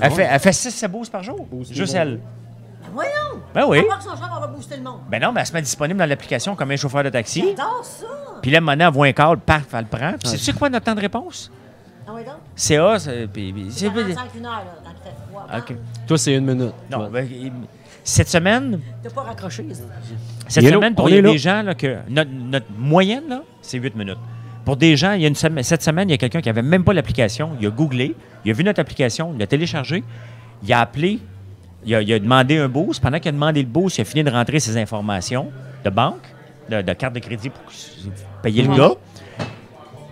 Elle 0.01 0.11
fait, 0.11 0.23
elle 0.29 0.39
fait 0.39 0.53
6 0.53 0.85
boosts 0.87 1.11
par 1.11 1.23
jour. 1.23 1.47
Juste 1.69 1.95
elle. 1.95 2.19
Voyons. 2.93 3.41
Ben 3.53 3.65
oui. 3.67 3.79
À 3.79 4.01
son 4.01 4.09
char, 4.15 4.33
on 4.37 4.39
va 4.41 4.47
booster 4.47 4.77
le 4.77 4.83
monde. 4.83 4.99
Ben 5.09 5.21
non, 5.21 5.31
mais 5.31 5.41
elle 5.41 5.47
se 5.47 5.53
met 5.53 5.61
disponible 5.61 5.99
dans 5.99 6.05
l'application 6.05 6.55
comme 6.55 6.71
un 6.71 6.75
chauffeur 6.75 7.03
de 7.03 7.09
taxi. 7.09 7.41
J'adore 7.41 7.81
ça. 7.83 8.05
Puis 8.41 8.51
là, 8.51 8.61
maintenant, 8.61 8.87
elle 8.87 8.93
voit 8.93 9.07
un 9.07 9.13
câble, 9.13 9.41
paf, 9.45 9.63
elle 9.73 9.79
le 9.91 9.97
prend. 9.97 10.13
Puis 10.19 10.27
sais-tu 10.29 10.53
quoi 10.53 10.69
notre 10.69 10.85
temps 10.85 10.95
de 10.95 11.01
réponse? 11.01 11.51
Ah, 12.07 12.11
oui, 12.15 12.23
donc? 12.25 12.35
CA, 12.55 12.99
c'est. 12.99 13.27
puis- 13.27 13.53
puis- 13.53 13.67
c'est- 13.71 13.85
45 13.85 14.29
une 14.37 14.45
heure, 14.45 14.51
là, 14.51 14.63
quand 14.83 14.91
il 14.91 15.03
fait 15.09 15.15
froid. 15.29 15.47
OK. 15.57 15.75
Toi, 16.07 16.17
c'est 16.17 16.35
une 16.35 16.45
minute. 16.45 16.73
Non, 16.91 17.09
ben, 17.09 17.27
cette 18.03 18.27
semaine, 18.27 18.81
T'as 19.01 19.09
pas 19.09 19.21
raccroché. 19.21 19.65
ça? 19.73 19.83
Cette 20.49 20.63
Il 20.63 20.67
est 20.67 20.71
là. 20.71 20.77
semaine, 20.77 20.95
pour 20.95 21.07
les, 21.07 21.21
les 21.21 21.37
gens, 21.37 21.61
là, 21.61 21.73
que 21.73 21.99
notre, 22.09 22.29
notre 22.31 22.65
moyenne, 22.77 23.23
là, 23.29 23.43
c'est 23.61 23.77
8 23.77 23.95
minutes. 23.95 24.17
Pour 24.65 24.75
des 24.77 24.97
gens, 24.97 25.13
il 25.13 25.21
y 25.21 25.25
a 25.25 25.27
une 25.29 25.35
semaine, 25.35 25.63
cette 25.63 25.81
semaine, 25.83 26.09
il 26.09 26.11
y 26.11 26.15
a 26.15 26.17
quelqu'un 26.17 26.41
qui 26.41 26.49
n'avait 26.49 26.61
même 26.61 26.83
pas 26.83 26.93
l'application. 26.93 27.51
Il 27.61 27.67
a 27.67 27.69
googlé, 27.69 28.15
il 28.43 28.51
a 28.51 28.53
vu 28.53 28.63
notre 28.65 28.81
application, 28.81 29.31
il 29.33 29.39
l'a 29.39 29.47
téléchargé, 29.47 30.03
il 30.63 30.73
a 30.73 30.81
appelé, 30.81 31.19
il 31.85 31.95
a, 31.95 32.01
il 32.01 32.13
a 32.13 32.19
demandé 32.19 32.57
un 32.57 32.69
boost. 32.69 33.01
Pendant 33.01 33.19
qu'il 33.19 33.29
a 33.29 33.31
demandé 33.31 33.61
le 33.61 33.67
boost, 33.67 33.97
il 33.97 34.01
a 34.01 34.05
fini 34.05 34.23
de 34.23 34.29
rentrer 34.31 34.59
ses 34.59 34.77
informations 34.77 35.51
de 35.83 35.89
banque, 35.89 36.21
de, 36.69 36.81
de 36.81 36.93
carte 36.93 37.13
de 37.13 37.19
crédit 37.19 37.49
pour 37.49 37.63
payer 38.41 38.63
le 38.63 38.75
gars. 38.75 38.91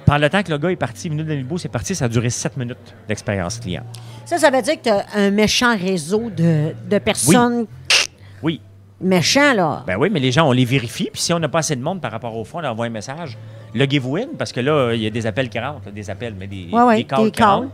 Pendant 0.06 0.19
le 0.19 0.30
temps 0.30 0.43
que 0.43 0.52
le 0.52 0.57
gest 0.60 0.72
est 0.73 0.76
parti, 0.76 1.07
il 1.07 1.11
est 1.11 1.15
venu 1.15 1.23
donner 1.23 1.39
le 1.39 1.45
boost, 1.45 1.64
c'est 1.64 1.69
parti, 1.69 1.95
ça 1.95 2.06
a 2.06 2.10
duré 2.10 2.30
7 2.30 2.57
minutes 2.57 2.95
d'expérience 3.07 3.60
client. 3.60 3.84
Ça, 4.26 4.38
ça 4.38 4.49
veut 4.49 4.61
dire 4.61 4.76
que 4.76 4.84
tu 4.84 4.89
as 4.89 5.06
un 5.15 5.31
méchant 5.31 5.77
réseau 5.77 6.30
de, 6.30 6.73
de 6.89 6.98
personnes 6.99 7.65
Oui. 8.43 8.60
méchants, 8.99 9.53
là. 9.53 9.84
Ben 9.88 9.95
oui, 9.98 10.10
mais 10.11 10.19
les 10.19 10.31
gens, 10.31 10.48
on 10.49 10.52
les 10.52 10.65
vérifie. 10.65 11.10
Puis 11.14 11.22
si 11.22 11.31
on 11.34 11.39
n'a 11.39 11.48
pas 11.48 11.60
assez 11.60 11.76
de 11.76 11.81
monde 11.81 12.02
par 12.02 12.11
rapport 12.11 12.35
au 12.35 12.43
fond, 12.43 12.57
on 12.57 12.61
leur 12.61 12.72
envoie 12.73 12.88
un 12.88 12.89
message. 12.89 13.38
Loguez-vous 13.73 14.18
in, 14.18 14.26
parce 14.38 14.52
que 14.52 14.60
là, 14.60 14.93
il 14.93 15.02
y 15.02 15.07
a 15.07 15.10
des 15.10 15.26
appels 15.26 15.48
qui 15.49 15.60
rentrent. 15.60 15.91
Des 15.91 16.10
appels, 16.10 16.35
mais 16.38 16.48
des, 16.48 16.68
Ouais, 16.73 16.81
ouais, 16.84 16.95
des 16.98 17.03
calls 17.06 17.19
des 17.23 17.31
qui 17.31 17.38
calls. 17.38 17.48
rentrent. 17.49 17.72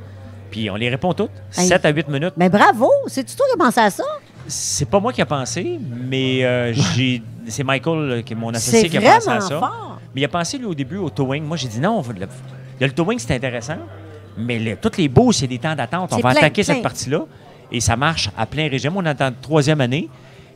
Puis 0.52 0.70
on 0.70 0.76
les 0.76 0.90
répond 0.90 1.14
toutes. 1.14 1.32
Hey. 1.58 1.68
7 1.68 1.86
à 1.86 1.90
8 1.90 2.08
minutes. 2.10 2.34
Mais 2.38 2.50
bravo! 2.50 2.90
C'est-tu 3.08 3.36
toi 3.36 3.46
qui 3.48 3.54
as 3.62 3.66
pensé 3.66 3.80
à 3.80 3.90
ça? 3.90 4.04
C'est 4.48 4.90
pas 4.90 5.00
moi 5.00 5.12
qui 5.12 5.20
ai 5.22 5.26
pensé, 5.26 5.78
mais 6.10 6.46
euh, 6.46 6.74
j'ai 6.74 7.22
c'est 7.48 7.64
Michael, 7.64 8.00
là, 8.08 8.22
qui 8.22 8.34
est 8.34 8.36
mon 8.36 8.50
associé, 8.54 8.90
qui 8.90 8.98
a 8.98 9.02
pensé 9.16 9.30
à 9.30 9.42
ça. 9.42 9.60
fort. 9.60 10.00
Mais 10.16 10.22
il 10.22 10.26
a 10.26 10.30
pensé, 10.30 10.58
lui, 10.58 10.66
au 10.66 10.74
début, 10.76 10.98
au 10.98 11.10
towing. 11.10 11.44
Moi, 11.44 11.58
j'ai 11.58 11.68
dit 11.68 11.80
non, 11.80 11.98
on 11.98 12.02
va 12.02 12.14
le, 12.14 12.28
le 12.80 12.92
towing, 12.92 13.20
c'est 13.20 13.36
intéressant. 13.36 13.78
Mais 14.38 14.58
le- 14.60 14.76
toutes 14.78 14.98
les 14.98 15.08
beaux, 15.10 15.32
c'est 15.32 15.48
des 15.48 15.58
temps 15.60 15.76
d'attente. 15.76 16.12
On 16.14 16.18
va 16.18 16.32
plein, 16.32 16.40
attaquer 16.42 16.64
plein. 16.64 16.74
cette 16.76 16.84
partie-là. 16.84 17.22
Et 17.72 17.80
ça 17.82 17.96
marche 17.98 18.30
à 18.38 18.46
plein 18.46 18.70
régime. 18.70 18.94
On 18.96 19.06
est 19.06 19.22
en 19.22 19.32
troisième 19.42 19.82
année. 19.82 20.10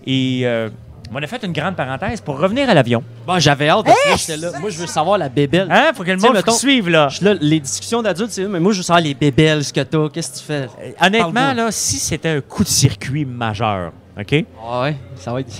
Et 0.05 0.41
euh, 0.43 0.69
on 1.13 1.21
a 1.23 1.27
fait 1.27 1.43
une 1.43 1.51
grande 1.53 1.75
parenthèse 1.75 2.21
pour 2.21 2.39
revenir 2.39 2.69
à 2.69 2.73
l'avion. 2.73 3.03
Bon, 3.27 3.37
j'avais 3.39 3.69
hâte 3.69 3.85
parce 3.85 3.97
que 4.03 4.07
moi, 4.09 4.17
j'étais 4.17 4.37
là. 4.37 4.51
Moi, 4.59 4.69
je 4.69 4.77
veux 4.79 4.87
savoir 4.87 5.17
la 5.17 5.29
bébelle. 5.29 5.67
Hein? 5.69 5.91
Faut 5.95 6.03
que 6.03 6.11
le 6.11 6.17
monde 6.17 6.33
mettons- 6.33 6.51
suive, 6.51 6.89
là. 6.89 7.09
Je 7.09 7.17
suis 7.17 7.25
là, 7.25 7.33
les 7.39 7.59
discussions 7.59 8.01
d'adultes, 8.01 8.31
c'est 8.31 8.45
mais 8.45 8.59
moi, 8.59 8.71
je 8.71 8.77
veux 8.77 8.83
savoir 8.83 9.03
les 9.03 9.13
bébelles, 9.13 9.63
ce 9.63 9.73
que 9.73 9.81
t'as, 9.81 10.09
qu'est-ce 10.09 10.31
que 10.33 10.37
tu 10.39 10.43
fais? 10.45 10.67
Honnêtement, 11.01 11.31
Parle-moi. 11.33 11.53
là, 11.65 11.71
si 11.71 11.97
c'était 11.97 12.29
un 12.29 12.41
coup 12.41 12.63
de 12.63 12.69
circuit 12.69 13.25
majeur, 13.25 13.91
OK? 14.19 14.45
Ah 14.63 14.81
ouais, 14.83 14.95
ça 15.15 15.33
va 15.33 15.41
être. 15.41 15.51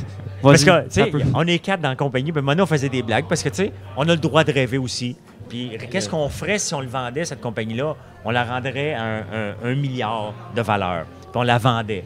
Parce 0.41 0.63
que, 0.63 0.83
tu 0.85 0.89
sais, 0.89 1.11
on 1.35 1.45
est 1.45 1.59
quatre 1.59 1.81
dans 1.81 1.89
la 1.89 1.95
compagnie, 1.95 2.31
puis 2.31 2.41
maintenant, 2.41 2.63
on 2.63 2.67
faisait 2.67 2.89
des 2.89 3.03
blagues 3.03 3.25
parce 3.29 3.43
que, 3.43 3.49
tu 3.49 3.55
sais, 3.57 3.71
on 3.95 4.03
a 4.09 4.13
le 4.13 4.17
droit 4.17 4.43
de 4.43 4.51
rêver 4.51 4.77
aussi. 4.79 5.15
Puis, 5.49 5.71
qu'est-ce 5.91 6.07
qu'on 6.09 6.29
ferait 6.29 6.57
si 6.57 6.73
on 6.73 6.79
le 6.81 6.87
vendait, 6.87 7.25
cette 7.25 7.41
compagnie-là? 7.41 7.95
On 8.25 8.31
la 8.31 8.43
rendrait 8.45 8.93
à 8.93 9.03
un, 9.03 9.19
un- 9.19 9.53
un 9.65 9.75
milliard 9.75 10.33
de 10.55 10.61
valeur. 10.61 11.05
Puis, 11.21 11.29
on 11.35 11.43
la 11.43 11.57
vendait. 11.57 12.05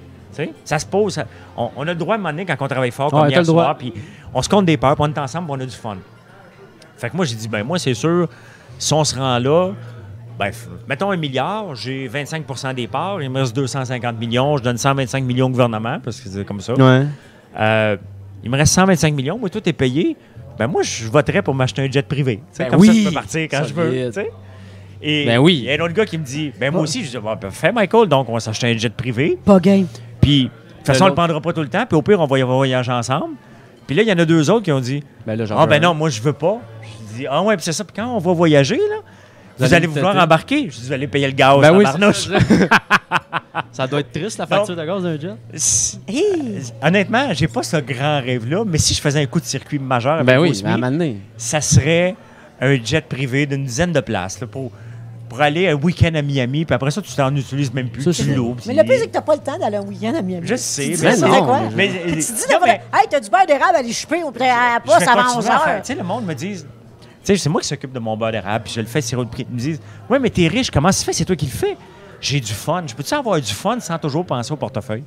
Ça 0.63 0.79
se 0.79 0.85
pose. 0.85 1.21
On, 1.57 1.69
on 1.75 1.81
a 1.83 1.85
le 1.85 1.95
droit, 1.95 2.15
à 2.15 2.17
un 2.17 2.19
moment 2.19 2.31
donné, 2.31 2.45
quand 2.45 2.55
on 2.59 2.67
travaille 2.67 2.91
fort, 2.91 3.09
comme 3.11 3.21
Ouais, 3.21 3.29
hier 3.29 3.45
soir, 3.45 3.77
puis 3.77 3.93
on 4.33 4.41
se 4.41 4.49
compte 4.49 4.65
des 4.65 4.77
peurs, 4.77 4.95
puis 4.95 5.03
on 5.07 5.13
est 5.13 5.17
ensemble, 5.19 5.47
puis 5.47 5.55
on 5.57 5.61
a 5.63 5.65
du 5.65 5.75
fun. 5.75 5.97
Fait 6.97 7.09
que 7.09 7.15
moi, 7.15 7.25
j'ai 7.25 7.35
dit, 7.35 7.47
ben 7.47 7.63
moi, 7.63 7.77
c'est 7.79 7.93
sûr, 7.93 8.27
si 8.77 8.93
on 8.93 9.03
se 9.03 9.15
rend 9.15 9.37
là, 9.39 9.71
ben, 10.39 10.51
mettons 10.87 11.11
un 11.11 11.17
milliard, 11.17 11.75
j'ai 11.75 12.09
25% 12.09 12.73
des 12.73 12.87
parts, 12.87 13.21
il 13.21 13.29
me 13.29 13.39
reste 13.39 13.55
250 13.55 14.19
millions, 14.19 14.57
je 14.57 14.63
donne 14.63 14.77
125 14.77 15.23
millions 15.23 15.47
au 15.47 15.49
gouvernement, 15.49 15.99
parce 16.03 16.19
que 16.19 16.29
c'est 16.29 16.45
comme 16.45 16.61
ça. 16.61 16.73
Ouais. 16.73 17.05
Euh, 17.57 17.97
il 18.43 18.49
me 18.51 18.57
reste 18.57 18.73
125 18.73 19.13
millions, 19.13 19.37
moi, 19.37 19.49
tout 19.49 19.67
est 19.67 19.73
payé. 19.73 20.15
Ben 20.57 20.67
moi, 20.67 20.83
je 20.83 21.07
voterais 21.09 21.41
pour 21.41 21.53
m'acheter 21.53 21.81
un 21.81 21.91
jet 21.91 22.05
privé. 22.07 22.41
Ben 22.57 22.69
comme 22.69 22.79
oui, 22.79 22.87
ça, 22.87 22.93
je 22.93 23.07
peux 23.07 23.13
partir 23.13 23.41
quand 23.51 23.63
je 23.67 23.73
veux. 23.73 23.85
solide. 23.89 24.07
tu 24.07 24.13
sais. 24.13 24.31
Et 25.01 25.25
Ben 25.25 25.37
oui. 25.39 25.55
il 25.57 25.63
y 25.65 25.71
a 25.71 25.73
un 25.75 25.85
autre 25.85 25.93
gars 25.93 26.05
qui 26.05 26.17
me 26.17 26.23
dit, 26.23 26.51
ben 26.57 26.71
moi 26.71 26.81
aussi, 26.81 27.03
je 27.03 27.09
dis, 27.11 27.17
bon, 27.17 27.35
ben, 27.35 27.51
fais 27.51 27.71
Michael, 27.73 28.07
donc 28.07 28.29
on 28.29 28.33
va 28.33 28.39
s'acheter 28.39 28.67
un 28.67 28.77
jet 28.77 28.93
privé. 28.93 29.37
Pas 29.43 29.59
game. 29.59 29.87
Puis, 30.25 30.43
de 30.45 30.49
toute 30.77 30.87
façon, 30.87 31.03
on 31.03 31.07
l'autre- 31.07 31.21
le 31.21 31.27
prendra 31.27 31.41
pas 31.41 31.53
tout 31.53 31.61
le 31.61 31.67
temps, 31.67 31.85
puis 31.85 31.95
au 31.95 32.01
pire, 32.01 32.19
on 32.19 32.25
va 32.25 32.39
y 32.39 32.41
voyager 32.41 32.91
ensemble. 32.91 33.35
Puis 33.85 33.95
là, 33.95 34.01
il 34.01 34.09
y 34.09 34.11
en 34.11 34.17
a 34.17 34.25
deux 34.25 34.49
autres 34.49 34.63
qui 34.63 34.71
ont 34.71 34.79
dit, 34.79 35.03
Ben 35.27 35.35
là, 35.35 35.45
ah 35.55 35.67
ben 35.67 35.79
non, 35.79 35.93
moi, 35.93 36.09
je 36.09 36.19
veux 36.19 36.33
pas. 36.33 36.57
Je 36.81 37.17
dis, 37.17 37.27
ah 37.29 37.43
ouais, 37.43 37.55
puis 37.55 37.63
c'est 37.63 37.73
ça, 37.73 37.83
puis 37.83 37.93
quand 37.95 38.07
on 38.07 38.17
va 38.17 38.33
voyager, 38.33 38.77
là, 38.77 38.95
vous, 39.59 39.65
allez 39.65 39.75
allez 39.75 39.87
vouloir 39.87 40.15
embarquer. 40.17 40.69
Je 40.71 40.77
dis, 40.77 40.87
vous 40.87 40.93
allez 40.93 41.05
payer 41.07 41.27
le 41.27 41.33
gaz, 41.33 41.61
Ben 41.61 41.77
oui, 41.77 41.85
ça. 41.85 41.93
ça 43.71 43.85
doit 43.87 43.99
être 43.99 44.11
triste, 44.11 44.39
la 44.39 44.47
facture 44.47 44.75
de 44.75 44.83
gaz 44.83 45.03
d'un 45.03 45.19
jet. 45.19 45.35
Hey! 46.07 46.63
Honnêtement, 46.81 47.33
j'ai 47.33 47.47
pas 47.47 47.61
ce 47.61 47.77
grand 47.77 48.19
rêve-là, 48.21 48.63
mais 48.65 48.79
si 48.79 48.95
je 48.95 49.01
faisais 49.01 49.21
un 49.21 49.25
coup 49.27 49.39
de 49.39 49.45
circuit 49.45 49.77
majeur 49.77 50.13
avec 50.15 50.25
Ben 50.25 50.39
oui, 50.39 50.59
à 50.65 50.77
donné. 50.77 51.17
ça 51.37 51.61
serait 51.61 52.15
un 52.59 52.83
jet 52.83 53.05
privé 53.07 53.45
d'une 53.45 53.65
dizaine 53.65 53.91
de 53.91 53.99
places 53.99 54.41
là, 54.41 54.47
pour, 54.47 54.71
pour 55.35 55.41
aller 55.43 55.67
un 55.67 55.75
week-end 55.75 56.13
à 56.15 56.21
Miami, 56.21 56.63
puis 56.65 56.73
après 56.73 56.91
ça, 56.91 57.01
tu 57.01 57.13
t'en 57.13 57.35
utilises 57.35 57.73
même 57.73 57.89
plus. 57.89 58.01
Ça, 58.03 58.11
tu 58.23 58.33
l'ouvres. 58.33 58.61
Mais 58.65 58.73
le 58.73 58.83
plus, 58.83 58.97
c'est 58.99 59.07
que 59.07 59.11
t'as 59.11 59.21
pas 59.21 59.35
le 59.35 59.41
temps 59.41 59.57
d'aller 59.57 59.77
un 59.77 59.85
week-end 59.85 60.13
à 60.17 60.21
Miami. 60.21 60.47
Je 60.47 60.55
sais, 60.55 60.83
Tu 60.85 60.91
dis, 60.93 61.03
mais 61.03 61.15
ça, 61.15 61.27
non, 61.27 61.33
c'est 61.33 61.39
quoi? 61.41 61.59
mais- 61.75 61.89
Mais, 61.93 62.09
Tu 62.09 62.15
dis, 62.15 62.31
non, 62.51 62.57
mais 62.63 62.71
hey, 62.93 63.07
t'as 63.09 63.19
du 63.19 63.29
beurre 63.29 63.45
d'érable 63.45 63.75
à 63.75 63.79
aller 63.79 63.91
choper 63.93 64.23
au 64.23 64.31
pré- 64.31 64.49
à 64.49 64.55
la 64.55 64.79
je 64.83 64.89
poste 64.89 64.99
vais 65.01 65.07
avant 65.09 65.21
continuer 65.23 65.37
11 65.39 65.45
à 65.47 65.59
faire. 65.59 65.67
heures. 65.75 65.81
Tu 65.81 65.87
sais, 65.87 65.95
le 65.95 66.03
monde 66.03 66.25
me 66.25 66.33
dit... 66.33 66.55
Tu 66.63 66.65
sais, 67.23 67.37
c'est 67.37 67.49
moi 67.49 67.59
qui 67.59 67.67
s'occupe 67.67 67.91
de 67.91 67.99
mon 67.99 68.15
beurre 68.15 68.31
d'érable, 68.31 68.63
puis 68.65 68.73
je 68.75 68.79
le 68.81 68.85
fais 68.87 69.01
sirop 69.01 69.23
de 69.25 69.29
prix. 69.29 69.45
Ils 69.49 69.53
me 69.55 69.59
disent, 69.59 69.79
ouais, 70.09 70.19
mais 70.19 70.29
t'es 70.29 70.47
riche, 70.47 70.69
comment 70.71 70.91
ça 70.91 70.99
se 70.99 71.05
fait? 71.05 71.13
C'est 71.13 71.25
toi 71.25 71.35
qui 71.35 71.45
le 71.47 71.51
fais. 71.51 71.75
J'ai 72.21 72.39
du 72.39 72.53
fun. 72.53 72.83
Je 72.87 72.93
peux-tu 72.95 73.13
avoir 73.13 73.39
du 73.39 73.53
fun 73.53 73.79
sans 73.79 73.97
toujours 73.99 74.25
penser 74.25 74.51
au 74.51 74.55
portefeuille? 74.55 75.03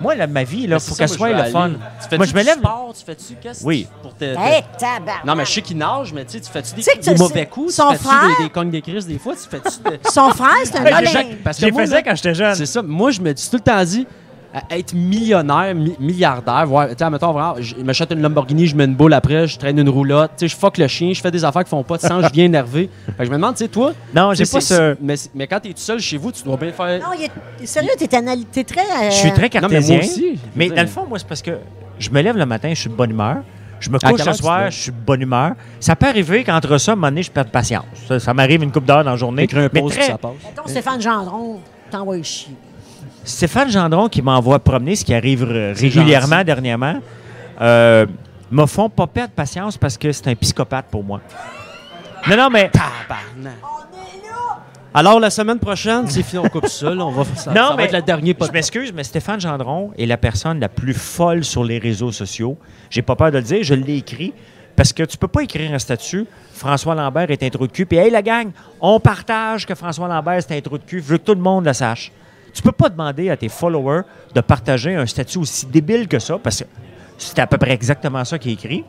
Moi, 0.00 0.14
là, 0.14 0.26
ma 0.26 0.44
vie, 0.44 0.66
faut 0.68 0.78
c'est 0.78 0.96
qu'elle 0.98 1.08
soit 1.08 1.28
moi, 1.30 1.38
je 1.38 1.44
le 1.44 1.50
fun. 1.50 1.70
Tu 2.02 2.08
fais 2.08 2.16
Moi, 2.16 2.26
je 2.26 2.34
me 2.34 2.42
lève. 2.42 2.58
sport, 2.58 2.92
tu 2.98 3.04
fais-tu 3.04 3.34
qu'est-ce 3.40 3.64
Oui. 3.64 3.86
pour 4.02 4.14
te. 4.16 4.24
Hey, 4.24 4.62
tabarnak. 4.78 5.24
Non, 5.24 5.34
mais 5.34 5.44
je 5.44 5.52
sais 5.52 5.62
qu'il 5.62 5.76
nage, 5.78 6.12
mais 6.12 6.24
tu 6.24 6.32
sais, 6.32 6.40
tu 6.40 6.50
fais-tu 6.50 6.74
des, 7.10 7.14
mauvais 7.16 7.46
coups? 7.46 7.74
son 7.74 7.88
tu 7.90 7.96
fais-tu 7.98 8.04
frère- 8.04 8.36
des, 8.38 8.44
des 8.44 8.50
cognes 8.50 8.70
des 8.70 8.82
crises 8.82 9.06
des 9.06 9.18
fois? 9.18 9.34
Tu 9.34 9.48
fais-tu 9.48 9.90
de- 9.90 9.98
Son 10.10 10.30
frère, 10.30 10.50
c'est 10.64 10.76
un 10.76 10.82
Ben, 10.82 10.90
malin. 10.94 11.10
j'ai- 11.10 11.36
Parce 11.36 11.56
Je 11.56 11.60
que 11.62 11.66
les 11.66 11.72
moi, 11.72 11.82
faisais 11.82 11.94
là, 11.96 12.02
quand 12.02 12.14
j'étais 12.16 12.34
jeune. 12.34 12.54
C'est 12.54 12.66
ça. 12.66 12.82
Moi, 12.82 13.10
je 13.10 13.20
me 13.20 13.32
dis 13.32 13.48
tout 13.50 13.56
le 13.56 13.62
temps 13.62 13.84
dit, 13.84 14.06
à 14.52 14.76
être 14.76 14.94
millionnaire, 14.94 15.74
mi- 15.74 15.94
milliardaire, 16.00 16.66
voir, 16.66 16.88
tu 16.88 16.94
sais, 16.98 17.08
mettons, 17.10 17.32
vraiment, 17.32 17.54
je 17.60 17.76
m'achète 17.76 18.10
une 18.10 18.20
Lamborghini, 18.20 18.66
je 18.66 18.74
mets 18.74 18.84
une 18.84 18.94
boule 18.94 19.12
après, 19.14 19.46
je 19.46 19.56
traîne 19.58 19.78
une 19.78 19.88
roulotte, 19.88 20.32
tu 20.36 20.48
sais, 20.48 20.48
je 20.48 20.56
fuck 20.56 20.76
le 20.78 20.88
chien, 20.88 21.12
je 21.12 21.20
fais 21.20 21.30
des 21.30 21.44
affaires 21.44 21.62
qui 21.64 21.70
font 21.70 21.82
pas 21.84 21.96
de 21.96 22.02
sens, 22.02 22.24
je 22.26 22.32
viens 22.32 22.46
énervé. 22.46 22.90
Fait 23.06 23.12
que 23.18 23.24
je 23.26 23.30
me 23.30 23.36
demande, 23.36 23.54
tu 23.54 23.64
sais, 23.64 23.68
toi, 23.68 23.92
Non, 24.14 24.34
j'ai 24.34 24.44
pas 24.46 24.60
ce... 24.60 24.96
Mais, 25.00 25.14
mais 25.34 25.46
quand 25.46 25.60
t'es 25.60 25.68
tout 25.68 25.74
seul 25.78 26.00
chez 26.00 26.16
vous, 26.16 26.32
tu 26.32 26.42
dois 26.42 26.56
bien 26.56 26.72
faire. 26.72 27.00
Non, 27.00 27.12
est, 27.12 27.66
sérieux, 27.66 27.90
t'es, 27.96 28.12
anal- 28.16 28.44
t'es 28.50 28.64
très. 28.64 28.80
euh, 28.80 29.10
Je 29.10 29.14
suis 29.16 29.30
très 29.32 29.42
Non, 29.42 29.48
mais 29.52 29.60
cartésien. 29.60 29.96
moi 29.98 30.04
aussi. 30.04 30.38
Mais 30.56 30.66
dire. 30.66 30.74
dans 30.76 30.82
le 30.82 30.88
fond, 30.88 31.06
moi, 31.08 31.18
c'est 31.18 31.28
parce 31.28 31.42
que 31.42 31.52
je 31.98 32.10
me 32.10 32.20
lève 32.20 32.36
le 32.36 32.46
matin, 32.46 32.70
je 32.74 32.80
suis 32.80 32.90
de 32.90 32.94
bonne 32.94 33.10
humeur. 33.10 33.36
Je 33.78 33.88
me 33.88 33.98
couche 33.98 34.26
le 34.26 34.32
soir, 34.34 34.70
je 34.70 34.76
suis 34.78 34.90
de 34.90 34.96
bonne 34.96 35.22
humeur. 35.22 35.52
Ça 35.78 35.96
peut 35.96 36.06
arriver 36.06 36.44
qu'entre 36.44 36.76
ça, 36.76 36.90
à 36.90 36.92
un 36.92 36.96
moment 36.96 37.08
donné, 37.08 37.22
je 37.22 37.30
perds 37.30 37.46
patience. 37.46 37.84
Ça, 38.06 38.18
ça 38.20 38.34
m'arrive 38.34 38.62
une 38.62 38.70
coupe 38.72 38.84
d'heure 38.84 39.02
dans 39.04 39.12
la 39.12 39.16
journée. 39.16 39.44
Écris 39.44 39.58
un 39.60 39.70
Mais 39.72 39.80
post, 39.80 39.96
très- 39.96 40.08
ça 40.08 40.18
passe. 40.18 40.32
Mettons 40.44 40.68
Stéphane 40.68 41.00
Gendron, 41.00 41.60
t'envoies 41.90 42.22
chier. 42.22 42.54
Stéphane 43.24 43.70
Gendron, 43.70 44.08
qui 44.08 44.22
m'envoie 44.22 44.58
promener, 44.58 44.96
ce 44.96 45.04
qui 45.04 45.14
arrive 45.14 45.44
régulièrement 45.44 46.36
gentil. 46.36 46.44
dernièrement, 46.44 47.00
euh, 47.60 48.06
me 48.50 48.66
font 48.66 48.88
pas 48.88 49.06
perdre 49.06 49.32
patience 49.32 49.76
parce 49.76 49.96
que 49.96 50.10
c'est 50.12 50.28
un 50.28 50.34
psychopathe 50.34 50.86
pour 50.90 51.04
moi. 51.04 51.20
Non, 52.28 52.36
non, 52.36 52.50
mais... 52.50 52.70
Tabarnak. 52.70 53.54
Alors, 54.92 55.20
la 55.20 55.30
semaine 55.30 55.60
prochaine, 55.60 56.08
c'est 56.08 56.24
fini, 56.24 56.42
on 56.44 56.48
coupe 56.48 56.66
ça. 56.66 56.92
là, 56.92 57.06
on 57.06 57.12
va, 57.12 57.24
ça, 57.36 57.52
Non, 57.52 57.62
ça 57.62 57.70
va 57.70 57.76
mais 57.76 57.84
être 57.84 58.46
Je 58.46 58.52
m'excuse, 58.52 58.92
mais 58.92 59.04
Stéphane 59.04 59.40
Gendron 59.40 59.92
est 59.96 60.06
la 60.06 60.16
personne 60.16 60.58
la 60.58 60.68
plus 60.68 60.94
folle 60.94 61.44
sur 61.44 61.62
les 61.62 61.78
réseaux 61.78 62.10
sociaux. 62.10 62.58
J'ai 62.90 63.02
pas 63.02 63.14
peur 63.14 63.30
de 63.30 63.36
le 63.36 63.44
dire, 63.44 63.62
je 63.62 63.74
l'ai 63.74 63.98
écrit. 63.98 64.32
Parce 64.74 64.92
que 64.92 65.02
tu 65.02 65.16
peux 65.16 65.28
pas 65.28 65.42
écrire 65.42 65.72
un 65.72 65.78
statut, 65.78 66.26
François 66.54 66.94
Lambert 66.94 67.30
est 67.30 67.42
un 67.42 67.50
trou 67.50 67.66
de 67.66 67.72
cul, 67.72 67.84
puis 67.84 67.98
hey 67.98 68.10
la 68.10 68.22
gang, 68.22 68.50
on 68.80 68.98
partage 68.98 69.66
que 69.66 69.74
François 69.74 70.08
Lambert 70.08 70.42
c'est 70.42 70.56
un 70.56 70.60
trou 70.60 70.78
de 70.78 70.82
cul, 70.84 71.02
je 71.06 71.12
veux 71.12 71.18
que 71.18 71.24
tout 71.24 71.34
le 71.34 71.40
monde 71.40 71.66
le 71.66 71.72
sache. 71.74 72.10
Tu 72.52 72.62
peux 72.62 72.72
pas 72.72 72.88
demander 72.88 73.30
à 73.30 73.36
tes 73.36 73.48
followers 73.48 74.02
de 74.34 74.40
partager 74.40 74.94
un 74.94 75.06
statut 75.06 75.38
aussi 75.38 75.66
débile 75.66 76.08
que 76.08 76.18
ça, 76.18 76.38
parce 76.38 76.60
que 76.60 76.64
c'est 77.18 77.38
à 77.38 77.46
peu 77.46 77.58
près 77.58 77.72
exactement 77.72 78.24
ça 78.24 78.38
qui 78.38 78.50
est 78.50 78.54
écrit. 78.54 78.84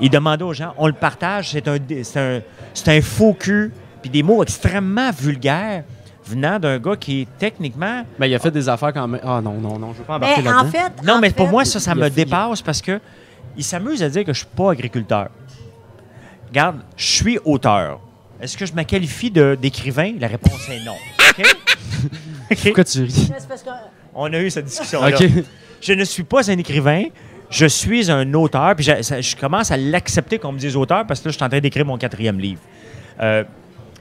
Il 0.00 0.10
demandait 0.10 0.44
aux 0.44 0.52
gens, 0.52 0.74
on 0.78 0.86
le 0.86 0.92
partage, 0.92 1.50
c'est 1.50 1.66
un, 1.68 1.76
un, 1.76 2.40
c'est 2.74 2.96
un 2.96 3.00
faux 3.00 3.32
cul, 3.34 3.72
puis 4.02 4.10
des 4.10 4.22
mots 4.22 4.42
extrêmement 4.42 5.10
vulgaires 5.10 5.84
venant 6.24 6.58
d'un 6.58 6.78
gars 6.78 6.96
qui 6.96 7.22
est 7.22 7.28
techniquement 7.38 8.02
Mais 8.18 8.28
il 8.28 8.34
a 8.34 8.38
fait 8.38 8.50
des 8.50 8.68
affaires 8.68 8.92
quand 8.92 9.06
même. 9.08 9.20
Ah 9.24 9.40
non, 9.42 9.54
non, 9.60 9.78
non, 9.78 9.92
je 9.92 9.98
veux 9.98 10.04
pas 10.04 10.16
embarquer 10.16 10.42
Mais 10.42 10.50
là-dedans. 10.50 10.68
en 10.68 10.70
fait. 10.70 11.02
non, 11.04 11.14
en 11.14 11.20
mais 11.20 11.30
pour 11.30 11.46
fait, 11.46 11.52
moi, 11.52 11.64
ça, 11.64 11.80
ça 11.80 11.94
me 11.94 12.02
fait- 12.04 12.10
dépasse 12.10 12.62
parce 12.62 12.82
que 12.82 13.00
il 13.56 13.64
s'amuse 13.64 14.02
à 14.02 14.08
dire 14.08 14.24
que 14.24 14.32
je 14.32 14.38
suis 14.40 14.48
pas 14.54 14.72
agriculteur. 14.72 15.28
Regarde, 16.48 16.80
je 16.96 17.04
suis 17.06 17.38
auteur. 17.44 18.00
Est-ce 18.40 18.56
que 18.56 18.66
je 18.66 18.74
me 18.74 18.82
qualifie 18.82 19.30
de- 19.30 19.56
d'écrivain? 19.60 20.12
La 20.20 20.26
réponse 20.28 20.68
est 20.68 20.84
non. 20.84 20.96
OK? 21.38 21.46
Pourquoi 22.62 22.84
tu 22.84 23.02
ris? 23.02 23.28
que- 23.28 23.32
On 24.14 24.32
a 24.32 24.38
eu 24.38 24.50
cette 24.50 24.64
discussion-là. 24.66 25.16
Je 25.80 25.92
ne 25.92 26.04
suis 26.04 26.22
pas 26.22 26.50
un 26.50 26.58
écrivain. 26.58 27.04
Je 27.50 27.66
suis 27.66 28.10
un 28.10 28.32
auteur. 28.34 28.74
Puis 28.74 28.84
je, 28.84 29.02
ça- 29.02 29.20
je 29.20 29.36
commence 29.36 29.70
à 29.70 29.76
l'accepter 29.76 30.38
qu'on 30.38 30.52
me 30.52 30.58
dise 30.58 30.76
auteur 30.76 31.06
parce 31.06 31.20
que 31.20 31.26
là, 31.28 31.32
je 31.32 31.36
suis 31.36 31.44
en 31.44 31.48
train 31.48 31.60
d'écrire 31.60 31.84
mon 31.84 31.98
quatrième 31.98 32.38
livre. 32.40 32.60
Euh, 33.20 33.44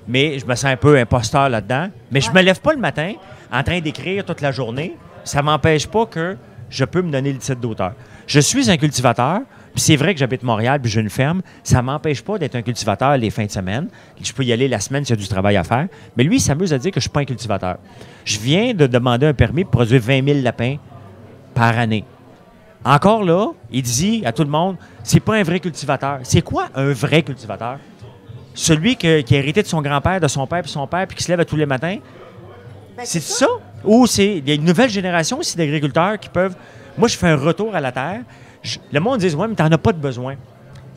mais 0.08 0.40
je 0.40 0.46
me 0.46 0.56
sens 0.56 0.66
un 0.66 0.78
peu 0.78 0.98
imposteur 0.98 1.50
là-dedans. 1.50 1.90
Mais 2.12 2.22
je 2.22 2.32
me 2.32 2.42
lève 2.42 2.60
pas 2.62 2.74
le 2.74 2.80
matin 2.80 3.14
en 3.52 3.64
train 3.64 3.80
d'écrire 3.82 4.24
toute 4.26 4.42
la 4.42 4.52
journée. 4.52 4.96
Ça 5.24 5.42
m'empêche 5.42 5.88
pas 5.88 6.06
que 6.06 6.38
je 6.70 6.86
peux 6.86 7.02
me 7.02 7.12
donner 7.12 7.34
le 7.34 7.40
titre 7.40 7.60
d'auteur. 7.60 7.94
Je 8.28 8.40
suis 8.40 8.70
un 8.70 8.78
cultivateur. 8.78 9.42
Puis 9.76 9.82
c'est 9.84 9.98
vrai 9.98 10.14
que 10.14 10.20
j'habite 10.22 10.42
Montréal 10.42 10.80
puis 10.82 10.90
j'ai 10.90 11.02
une 11.02 11.10
ferme. 11.10 11.42
Ça 11.62 11.82
m'empêche 11.82 12.22
pas 12.24 12.38
d'être 12.38 12.56
un 12.56 12.62
cultivateur 12.62 13.18
les 13.18 13.30
fins 13.30 13.46
de 13.46 13.52
semaine. 13.52 13.90
Je 14.22 14.32
peux 14.32 14.44
y 14.44 14.54
aller 14.54 14.68
la 14.70 14.80
semaine 14.80 15.04
s'il 15.04 15.16
y 15.18 15.20
a 15.20 15.22
du 15.22 15.28
travail 15.28 15.58
à 15.58 15.64
faire. 15.66 15.88
Mais 16.16 16.24
lui, 16.24 16.38
il 16.38 16.40
s'amuse 16.40 16.72
à 16.74 16.78
dire 16.78 16.92
que 16.92 17.00
je 17.00 17.04
suis 17.04 17.10
pas 17.10 17.20
un 17.20 17.26
cultivateur. 17.26 17.78
Je 18.24 18.40
viens 18.40 18.74
de 18.74 18.88
demander 18.88 19.28
un 19.28 19.34
permis 19.34 19.64
pour 19.66 19.72
produire 19.72 20.02
20 20.02 20.26
000 20.26 20.40
lapins 20.42 20.78
par 21.54 21.78
année. 21.78 22.06
Encore 22.86 23.24
là, 23.24 23.48
il 23.72 23.82
dit 23.82 24.24
à 24.26 24.32
tout 24.32 24.44
le 24.44 24.50
monde, 24.50 24.78
c'est 25.04 25.20
pas 25.20 25.36
un 25.36 25.44
vrai 25.44 25.60
cultivateur. 25.60 26.20
C'est 26.24 26.42
quoi 26.42 26.68
un 26.76 26.94
vrai 26.94 27.22
cultivateur? 27.24 27.80
Celui 28.54 28.96
que- 28.96 29.22
qui 29.22 29.36
a 29.36 29.40
hérité 29.40 29.62
de 29.62 29.68
son 29.68 29.82
grand-père, 29.82 30.22
de 30.22 30.28
son 30.30 30.48
père, 30.48 30.62
puis 30.62 30.72
son 30.72 30.88
père, 30.88 31.06
puis 31.08 31.18
qui 31.18 31.24
se 31.24 31.30
lève 31.30 31.40
à 31.42 31.46
tous 31.46 31.58
les 31.58 31.66
matins? 31.66 31.98
Ben, 32.96 33.04
C'est 33.06 33.20
ça? 33.22 33.48
Ou 33.84 34.08
c'est 34.08 34.38
il 34.38 34.48
y 34.48 34.52
a 34.52 34.56
une 34.56 34.64
nouvelle 34.64 34.90
génération 34.90 35.40
aussi 35.40 35.58
d'agriculteurs 35.58 36.18
qui 36.18 36.30
peuvent. 36.30 36.56
Moi, 36.98 37.10
je 37.10 37.18
fais 37.18 37.28
un 37.28 37.36
retour 37.36 37.76
à 37.76 37.82
la 37.82 37.92
terre. 37.92 38.22
Je- 38.66 38.80
le 38.92 39.00
monde 39.00 39.20
dit 39.20 39.34
Ouais, 39.34 39.48
mais 39.48 39.56
t'en 39.56 39.72
as 39.72 39.78
pas 39.78 39.94
de 39.94 39.98
besoin. 40.00 40.36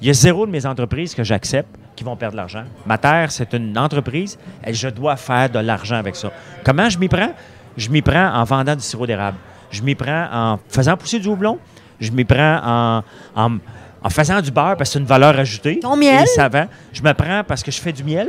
Il 0.01 0.07
y 0.07 0.11
a 0.11 0.15
zéro 0.15 0.47
de 0.47 0.51
mes 0.51 0.65
entreprises 0.65 1.15
que 1.15 1.23
j'accepte 1.25 1.69
qui 1.97 2.05
vont 2.05 2.17
perdre 2.17 2.33
de 2.33 2.37
l'argent. 2.39 2.63
Ma 2.87 2.97
terre, 2.99 3.31
c'est 3.33 3.53
une 3.53 3.77
entreprise 3.77 4.39
et 4.65 4.73
je 4.73 4.89
dois 4.89 5.17
faire 5.17 5.51
de 5.51 5.59
l'argent 5.59 5.97
avec 5.97 6.17
ça. 6.17 6.31
Comment 6.65 6.89
je 6.89 6.99
m'y 6.99 7.09
prends? 7.09 7.33
je 7.77 7.91
m'y 7.91 8.03
prends 8.03 8.33
en 8.35 8.43
vendant 8.45 8.75
du 8.75 8.83
sirop 8.83 9.07
d'érable. 9.07 9.37
Je 9.71 9.83
m'y 9.83 9.95
prends 9.95 10.27
en 10.33 10.59
faisant 10.69 10.97
pousser 10.97 11.19
du 11.21 11.29
houblon. 11.29 11.59
Je 12.01 12.11
m'y 12.11 12.25
prends 12.25 12.61
en, 12.65 13.03
en, 13.37 13.59
en 14.03 14.11
faisant 14.11 14.41
du 14.41 14.51
beurre 14.51 14.77
parce 14.77 14.91
que 14.91 14.95
c'est 14.95 14.99
une 15.01 15.05
valeur 15.05 15.39
ajoutée. 15.39 15.79
Ton 15.81 15.97
miel? 15.97 16.23
Et 16.23 16.27
savant. 16.27 16.67
Je 16.93 17.03
me 17.03 17.13
prends 17.13 17.43
parce 17.47 17.63
que 17.63 17.71
je 17.71 17.81
fais 17.81 17.93
du 17.93 18.03
miel. 18.03 18.29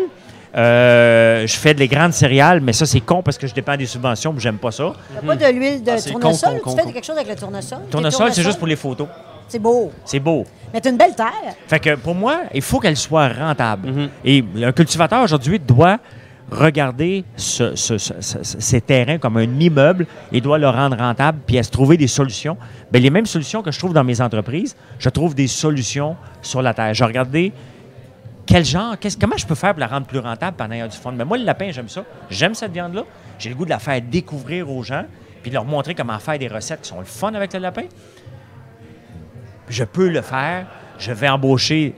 Euh, 0.58 1.46
je 1.48 1.56
fais 1.56 1.74
des 1.76 1.88
grandes 1.88 2.14
céréales, 2.14 2.60
mais 2.60 2.74
ça, 2.74 2.86
c'est 2.88 3.02
con 3.02 3.22
parce 3.22 3.38
que 3.38 3.46
je 3.48 3.54
dépends 3.54 3.78
des 3.78 3.86
subventions, 3.86 4.32
puis 4.34 4.42
j'aime 4.42 4.58
pas 4.58 4.72
ça. 4.72 4.94
T'as 5.14 5.22
pas 5.26 5.36
de 5.36 5.46
l'huile 5.54 5.84
de 5.84 5.92
Ah, 5.92 5.96
con, 6.12 6.20
tournesol? 6.20 6.50
con, 6.54 6.60
con, 6.60 6.72
tu 6.72 6.78
fais 6.78 6.84
con. 6.88 6.92
quelque 6.92 7.06
chose 7.06 7.18
avec 7.18 7.30
le 7.30 7.36
tournesol? 7.36 7.80
Tournesol, 7.92 8.34
c'est 8.34 8.42
juste 8.44 8.58
pour 8.58 8.68
les 8.68 8.76
photos. 8.76 9.08
C'est 9.50 9.60
beau. 9.60 9.92
C'est 10.06 10.20
beau. 10.20 10.46
Mais 10.74 10.80
t'as 10.80 10.92
une 10.92 10.98
belle 10.98 11.16
terre. 11.16 11.34
Fait 11.68 11.80
que 11.80 11.96
pour 11.96 12.16
moi, 12.16 12.44
il 12.54 12.62
faut 12.62 12.80
qu'elle 12.80 12.96
soit 12.96 13.28
rentable. 13.30 13.90
Mhm. 13.92 14.10
Et 14.24 14.44
un 14.64 14.72
cultivateur 14.72 15.22
aujourd'hui 15.24 15.60
doit 15.60 15.98
regarder 16.52 17.24
ce- 17.36 17.76
ce- 17.76 17.98
ce- 17.98 18.22
ce- 18.22 18.44
ce- 18.44 18.60
ces 18.60 18.82
terrains 18.82 19.18
comme 19.20 19.38
un 19.38 19.60
immeuble 19.60 20.08
et 20.32 20.42
doit 20.42 20.58
le 20.58 20.68
rendre 20.70 20.98
rentable 20.98 21.40
puis 21.46 21.58
à 21.60 21.64
se 21.64 21.70
trouver 21.70 21.98
des 21.98 22.08
solutions. 22.08 22.58
Bien, 22.92 23.02
les 23.02 23.10
mêmes 23.12 23.26
solutions 23.28 23.62
que 23.62 23.72
je 23.72 23.78
trouve 23.78 23.94
dans 23.94 24.04
mes 24.04 24.20
entreprises, 24.22 24.76
je 24.98 25.10
trouve 25.10 25.36
des 25.36 25.48
solutions 25.48 26.16
sur 26.42 26.62
la 26.62 26.74
terre. 26.74 26.94
Je 26.94 27.04
regardais 27.04 27.52
quel 28.48 28.66
genre, 28.66 28.98
qu'est-ce- 29.00 29.18
comment 29.18 29.38
je 29.38 29.46
peux 29.46 29.54
faire 29.56 29.72
pour 29.74 29.80
la 29.80 29.88
rendre 29.88 30.08
plus 30.08 30.18
rentable 30.20 30.58
pendant 30.58 30.88
du 30.88 30.98
fond. 30.98 31.12
Mais 31.12 31.26
moi, 31.26 31.38
le 31.38 31.44
lapin, 31.46 31.70
j'aime 31.72 31.90
ça. 31.90 32.04
J'aime 32.32 32.56
cette 32.56 32.72
viande-là. 32.72 33.04
J'ai 33.38 33.50
le 33.50 33.56
goût 33.56 33.66
de 33.66 33.70
la 33.70 33.80
faire 33.80 34.02
découvrir 34.02 34.70
aux 34.72 34.82
gens 34.84 35.06
puis 35.44 35.52
de 35.52 35.56
leur 35.56 35.66
montrer 35.66 35.94
comment 35.94 36.18
faire 36.20 36.38
des 36.40 36.48
recettes 36.48 36.82
qui 36.82 36.90
sont 36.90 37.00
le 37.00 37.06
fun 37.06 37.34
avec 37.34 37.54
le 37.54 37.60
lapin. 37.60 37.84
Je 39.70 39.84
peux 39.84 40.10
le 40.10 40.22
faire. 40.22 40.66
Je 40.98 41.12
vais 41.12 41.30
embaucher 41.30 41.94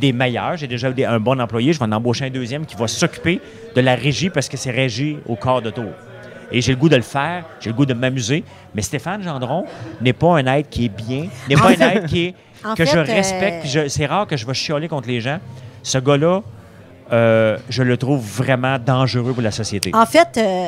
des 0.00 0.12
meilleurs. 0.12 0.56
J'ai 0.56 0.66
déjà 0.66 0.90
des- 0.92 1.04
un 1.04 1.18
bon 1.20 1.40
employé. 1.40 1.72
Je 1.72 1.78
vais 1.78 1.84
en 1.84 1.92
embaucher 1.92 2.26
un 2.26 2.30
deuxième 2.30 2.64
qui 2.66 2.76
va 2.76 2.86
s'occuper 2.86 3.40
de 3.74 3.80
la 3.80 3.94
régie 3.94 4.30
parce 4.30 4.48
que 4.48 4.56
c'est 4.56 4.70
régi 4.70 5.18
au 5.26 5.36
quart 5.36 5.60
de 5.62 5.70
tour. 5.70 5.90
Et 6.52 6.60
j'ai 6.60 6.72
le 6.72 6.78
goût 6.78 6.88
de 6.88 6.96
le 6.96 7.02
faire, 7.02 7.44
j'ai 7.60 7.70
le 7.70 7.76
goût 7.76 7.86
de 7.86 7.94
m'amuser. 7.94 8.42
Mais 8.74 8.82
Stéphane 8.82 9.22
Gendron 9.22 9.64
n'est 10.00 10.12
pas 10.12 10.36
un 10.38 10.46
être 10.46 10.68
qui 10.68 10.86
est 10.86 10.88
bien, 10.88 11.28
n'est 11.48 11.54
pas 11.56 11.68
un 11.68 11.72
être 11.90 12.06
qui 12.06 12.26
est, 12.26 12.34
que 12.76 12.84
je 12.84 12.98
respecte. 12.98 13.66
euh, 13.76 13.88
C'est 13.88 14.06
rare 14.06 14.26
que 14.26 14.36
je 14.36 14.44
vais 14.46 14.54
chialer 14.54 14.88
contre 14.88 15.08
les 15.08 15.20
gens. 15.20 15.38
Ce 15.82 15.98
gars-là, 15.98 16.42
euh, 17.12 17.56
je 17.68 17.82
le 17.82 17.96
trouve 17.96 18.20
vraiment 18.20 18.78
dangereux 18.78 19.32
pour 19.32 19.42
la 19.42 19.50
société. 19.52 19.92
En 19.94 20.06
fait, 20.06 20.28
euh, 20.38 20.66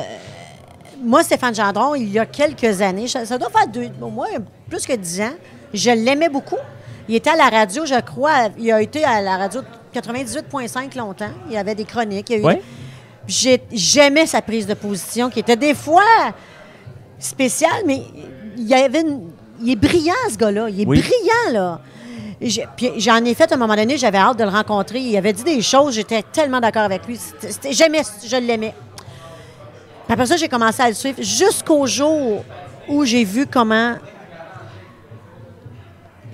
moi, 1.03 1.21
Stéphane 1.23 1.53
Gendron, 1.53 1.95
il 1.95 2.09
y 2.09 2.19
a 2.19 2.25
quelques 2.25 2.81
années, 2.81 3.07
ça 3.07 3.25
ça 3.25 3.37
doit 3.37 3.49
faire 3.49 3.67
deux, 3.67 3.89
au 4.01 4.09
moins 4.09 4.27
plus 4.69 4.85
que 4.85 4.93
dix 4.95 5.21
ans, 5.21 5.33
je 5.73 5.91
l'aimais 5.91 6.29
beaucoup. 6.29 6.57
Il 7.09 7.15
était 7.15 7.31
à 7.31 7.35
la 7.35 7.49
radio, 7.49 7.85
je 7.85 7.99
crois. 8.01 8.49
Il 8.57 8.71
a 8.71 8.81
été 8.81 9.03
à 9.03 9.21
la 9.21 9.37
radio 9.37 9.61
98.5 9.93 10.95
longtemps. 10.97 11.29
Il 11.47 11.53
y 11.53 11.57
avait 11.57 11.75
des 11.75 11.85
chroniques. 11.85 12.29
il 12.29 12.33
y 12.33 12.35
a 12.35 12.39
eu- 12.39 12.45
Ouais. 12.45 12.61
J'ai- 13.27 13.61
J'aimais 13.71 14.25
sa 14.25 14.41
prise 14.41 14.67
de 14.67 14.73
position, 14.73 15.29
qui 15.29 15.39
était 15.39 15.55
des 15.55 15.73
fois 15.73 16.03
spéciale, 17.19 17.83
mais 17.85 18.01
il, 18.57 18.67
y 18.67 18.73
avait 18.73 19.01
une- 19.01 19.29
il 19.61 19.71
est 19.71 19.75
brillant, 19.75 20.13
ce 20.31 20.37
gars-là. 20.37 20.67
Il 20.69 20.81
est 20.81 20.85
Oui. 20.85 20.99
brillant, 21.01 21.53
là. 21.53 21.79
J'en 22.97 23.23
ai 23.23 23.33
fait 23.33 23.49
à 23.51 23.55
un 23.55 23.57
moment 23.57 23.75
donné, 23.75 23.97
j'avais 23.97 24.17
hâte 24.17 24.37
de 24.37 24.43
le 24.43 24.49
rencontrer. 24.49 24.99
Il 24.99 25.15
avait 25.15 25.31
dit 25.31 25.43
des 25.43 25.61
choses, 25.61 25.93
j'étais 25.95 26.21
tellement 26.33 26.59
d'accord 26.59 26.81
avec 26.83 27.05
lui. 27.07 27.17
J'aimais, 27.71 28.01
je 28.25 28.35
l'aimais. 28.35 28.73
Après 30.09 30.25
ça, 30.25 30.35
j'ai 30.35 30.49
commencé 30.49 30.81
à 30.81 30.89
le 30.89 30.93
suivre 30.93 31.21
jusqu'au 31.21 31.85
jour 31.87 32.43
où 32.89 33.05
j'ai 33.05 33.23
vu 33.23 33.45
comment. 33.47 33.95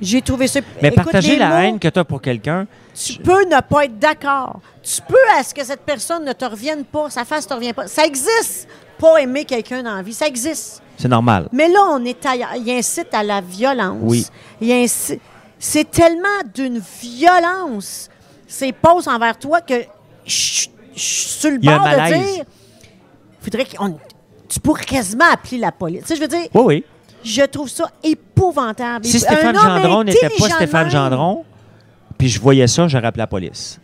J'ai 0.02 0.22
trouvé 0.22 0.48
ça. 0.48 0.60
Mais 0.82 0.90
Écoute, 0.90 1.04
partager 1.04 1.36
la 1.36 1.50
mots, 1.50 1.56
haine 1.56 1.80
que 1.80 1.88
tu 1.88 2.00
as 2.00 2.04
pour 2.06 2.22
quelqu'un, 2.22 2.66
Tu 2.96 3.14
peux 3.20 3.44
ne 3.46 3.62
pas 3.62 3.86
être 3.86 3.98
d'accord. 4.00 4.60
Tu 4.82 5.02
peux 5.08 5.16
à 5.38 5.44
ce 5.44 5.54
que 5.54 5.64
cette 5.64 5.82
personne 5.82 6.26
ne 6.26 6.34
te 6.34 6.46
revienne 6.46 6.84
pas, 6.86 7.10
sa 7.10 7.26
face 7.26 7.44
ne 7.46 7.50
te 7.50 7.54
revient 7.54 7.74
pas. 7.74 7.88
Ça 7.88 8.06
existe, 8.06 8.68
pas 8.98 9.18
aimer 9.18 9.46
quelqu'un 9.46 9.84
dans 9.84 9.96
la 9.96 10.02
vie. 10.02 10.14
Ça 10.14 10.28
existe. 10.28 10.82
c'est 10.98 11.08
normal. 11.08 11.48
Mais 11.52 11.68
là, 11.70 11.80
on 11.92 12.04
est 12.06 12.26
ailleurs. 12.26 12.56
Il 12.56 12.70
incite 12.72 13.14
à 13.14 13.24
la 13.24 13.42
violence. 13.42 13.98
Oui. 14.02 14.26
Il 14.62 14.70
inci- 14.72 15.20
C'est 15.60 15.90
tellement 15.90 16.42
d'une 16.54 16.82
violence, 17.02 18.10
ces 18.48 18.72
poses 18.72 19.08
envers 19.08 19.38
toi, 19.38 19.62
que 19.62 19.76
je 20.26 20.34
suis 20.34 20.70
sur 20.96 21.52
le 21.52 21.58
bord 21.60 21.84
de 21.84 22.14
dire. 22.14 22.46
Faudrait 23.42 23.66
qu'on. 23.66 23.98
Tu 24.50 24.60
pourrais 24.60 24.84
quasiment 24.84 25.26
appeler 25.32 25.58
la 25.60 25.72
police. 25.72 26.02
Tu 26.02 26.08
sais, 26.08 26.16
je 26.16 26.22
veux 26.22 26.28
dire, 26.28 26.48
Oui, 26.54 26.62
oui. 26.66 26.84
Je 27.24 27.42
trouve 27.44 27.70
ça 27.70 27.90
épouvantable. 28.04 29.06
Si 29.06 29.20
Stéphane 29.20 29.56
Gendron 29.58 30.04
n'était 30.04 30.30
pas 30.30 30.50
Stéphane. 30.50 30.90
Gendron, 30.90 31.44
puis 32.18 32.30
je 32.30 32.40
voyais 32.40 32.68
ça, 32.68 32.88
j'aurais 32.88 33.08
appelé 33.08 33.22
la 33.22 33.28
police. 33.28 33.80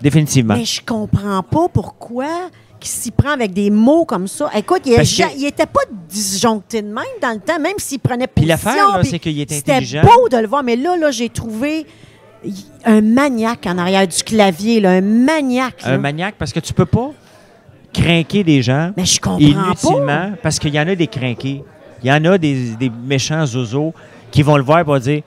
Définitivement. 0.00 0.54
Mais 0.56 0.64
je 0.64 0.80
comprends 0.84 1.42
pas 1.42 1.68
pourquoi 1.68 2.26
qu'il 2.80 2.90
s'y 2.90 3.12
prend 3.12 3.30
avec 3.30 3.52
des 3.52 3.70
mots 3.70 4.04
comme 4.04 4.26
ça. 4.26 4.50
Écoute, 4.56 4.82
il, 4.86 4.96
Parce 4.96 5.12
que- 5.16 5.36
il 5.38 5.46
était 5.46 5.66
pas 5.66 5.82
disjoncté 6.08 6.82
de 6.82 6.88
même 6.88 7.04
dans 7.20 7.30
le 7.30 7.38
temps, 7.38 7.60
même 7.60 7.78
s'il 7.78 8.00
prenait 8.00 8.26
Puis 8.26 8.44
position. 8.46 8.70
l'affaire, 8.70 9.00
puis 9.00 9.08
c'est 9.10 9.18
qu'il 9.20 9.38
est 9.40 9.48
C'était 9.52 9.74
intelligent. 9.74 10.02
beau 10.02 10.28
de 10.28 10.36
le 10.38 10.48
voir, 10.48 10.64
mais 10.64 10.74
là, 10.74 10.96
là 10.96 11.12
j'ai 11.12 11.28
trouvé 11.28 11.86
un 12.84 13.00
maniaque 13.00 13.66
en 13.68 13.78
arrière 13.78 14.08
du 14.08 14.20
clavier, 14.24 14.80
là, 14.80 14.90
un 14.90 15.00
maniaque. 15.00 15.82
là. 15.82 15.90
Un 15.92 15.98
maniaque, 15.98 16.34
parce 16.36 16.52
que 16.52 16.58
tu 16.58 16.72
peux 16.74 16.86
pas 16.86 17.12
craquer 17.92 18.42
des 18.42 18.62
gens 18.62 18.90
Mais 18.96 19.04
je 19.04 19.20
comprends 19.20 19.38
inutilement, 19.38 20.32
parce 20.42 20.58
qu'il 20.58 20.74
y 20.74 20.80
en 20.80 20.88
a 20.88 20.94
des 20.96 21.06
craqués. 21.06 21.62
Il 22.02 22.08
y 22.08 22.12
en 22.12 22.24
a 22.24 22.38
des, 22.38 22.70
des 22.76 22.90
méchants 22.90 23.44
zozos 23.46 23.92
qui 24.30 24.42
vont 24.42 24.56
le 24.56 24.62
voir 24.62 24.80
et 24.80 24.82
vont 24.84 24.98
dire 24.98 25.22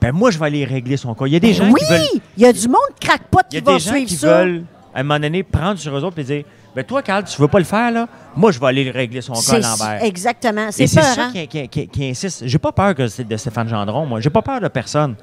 ben 0.00 0.12
moi, 0.12 0.30
je 0.30 0.38
vais 0.38 0.46
aller 0.46 0.64
régler 0.64 0.96
son 0.96 1.14
cas. 1.14 1.26
Il 1.26 1.32
y 1.32 1.36
a 1.36 1.40
des 1.40 1.54
gens 1.54 1.64
Ben 1.64 1.72
oui, 1.72 1.80
qui 1.80 1.92
veulent. 1.92 2.20
il 2.36 2.42
y 2.42 2.46
a 2.46 2.52
du 2.52 2.68
monde 2.68 2.76
crackpot 3.00 3.40
Il 3.50 3.58
y 3.58 3.62
qui 3.62 3.68
a 3.68 3.72
va 3.72 3.78
des 3.78 3.82
gens 3.84 3.90
suivre 3.92 4.08
qui 4.08 4.14
ça. 4.16 4.38
veulent, 4.38 4.64
à 4.94 5.00
un 5.00 5.02
moment 5.02 5.18
donné, 5.20 5.42
prendre 5.42 5.78
sur 5.78 5.96
eux 5.96 6.04
autres 6.04 6.18
et 6.18 6.24
dire 6.24 6.44
ben 6.74 6.84
toi, 6.84 7.00
Carl, 7.02 7.24
tu 7.24 7.40
veux 7.40 7.48
pas 7.48 7.58
le 7.58 7.64
faire, 7.64 7.90
là? 7.90 8.06
Moi, 8.36 8.52
je 8.52 8.60
vais 8.60 8.66
aller 8.66 8.90
régler 8.90 9.22
son 9.22 9.32
cas 9.32 9.54
à 9.54 9.58
l'envers. 9.60 10.04
exactement. 10.04 10.68
Et 10.68 10.72
C'est 10.72 10.86
ça 10.86 11.00
hein? 11.18 11.30
qui, 11.32 11.46
qui- 11.48 11.68
qui- 11.68 11.88
qui 11.88 12.04
insiste. 12.10 12.42
J'ai 12.46 12.58
pas 12.58 12.70
peur 12.72 12.94
que 12.94 13.08
c'est 13.08 13.26
de 13.26 13.36
Stéphane 13.38 13.66
Gendron, 13.68 14.04
moi. 14.04 14.20
J'ai 14.20 14.28
pas 14.28 14.42
peur 14.42 14.60
de 14.60 14.68
personne. 14.68 15.14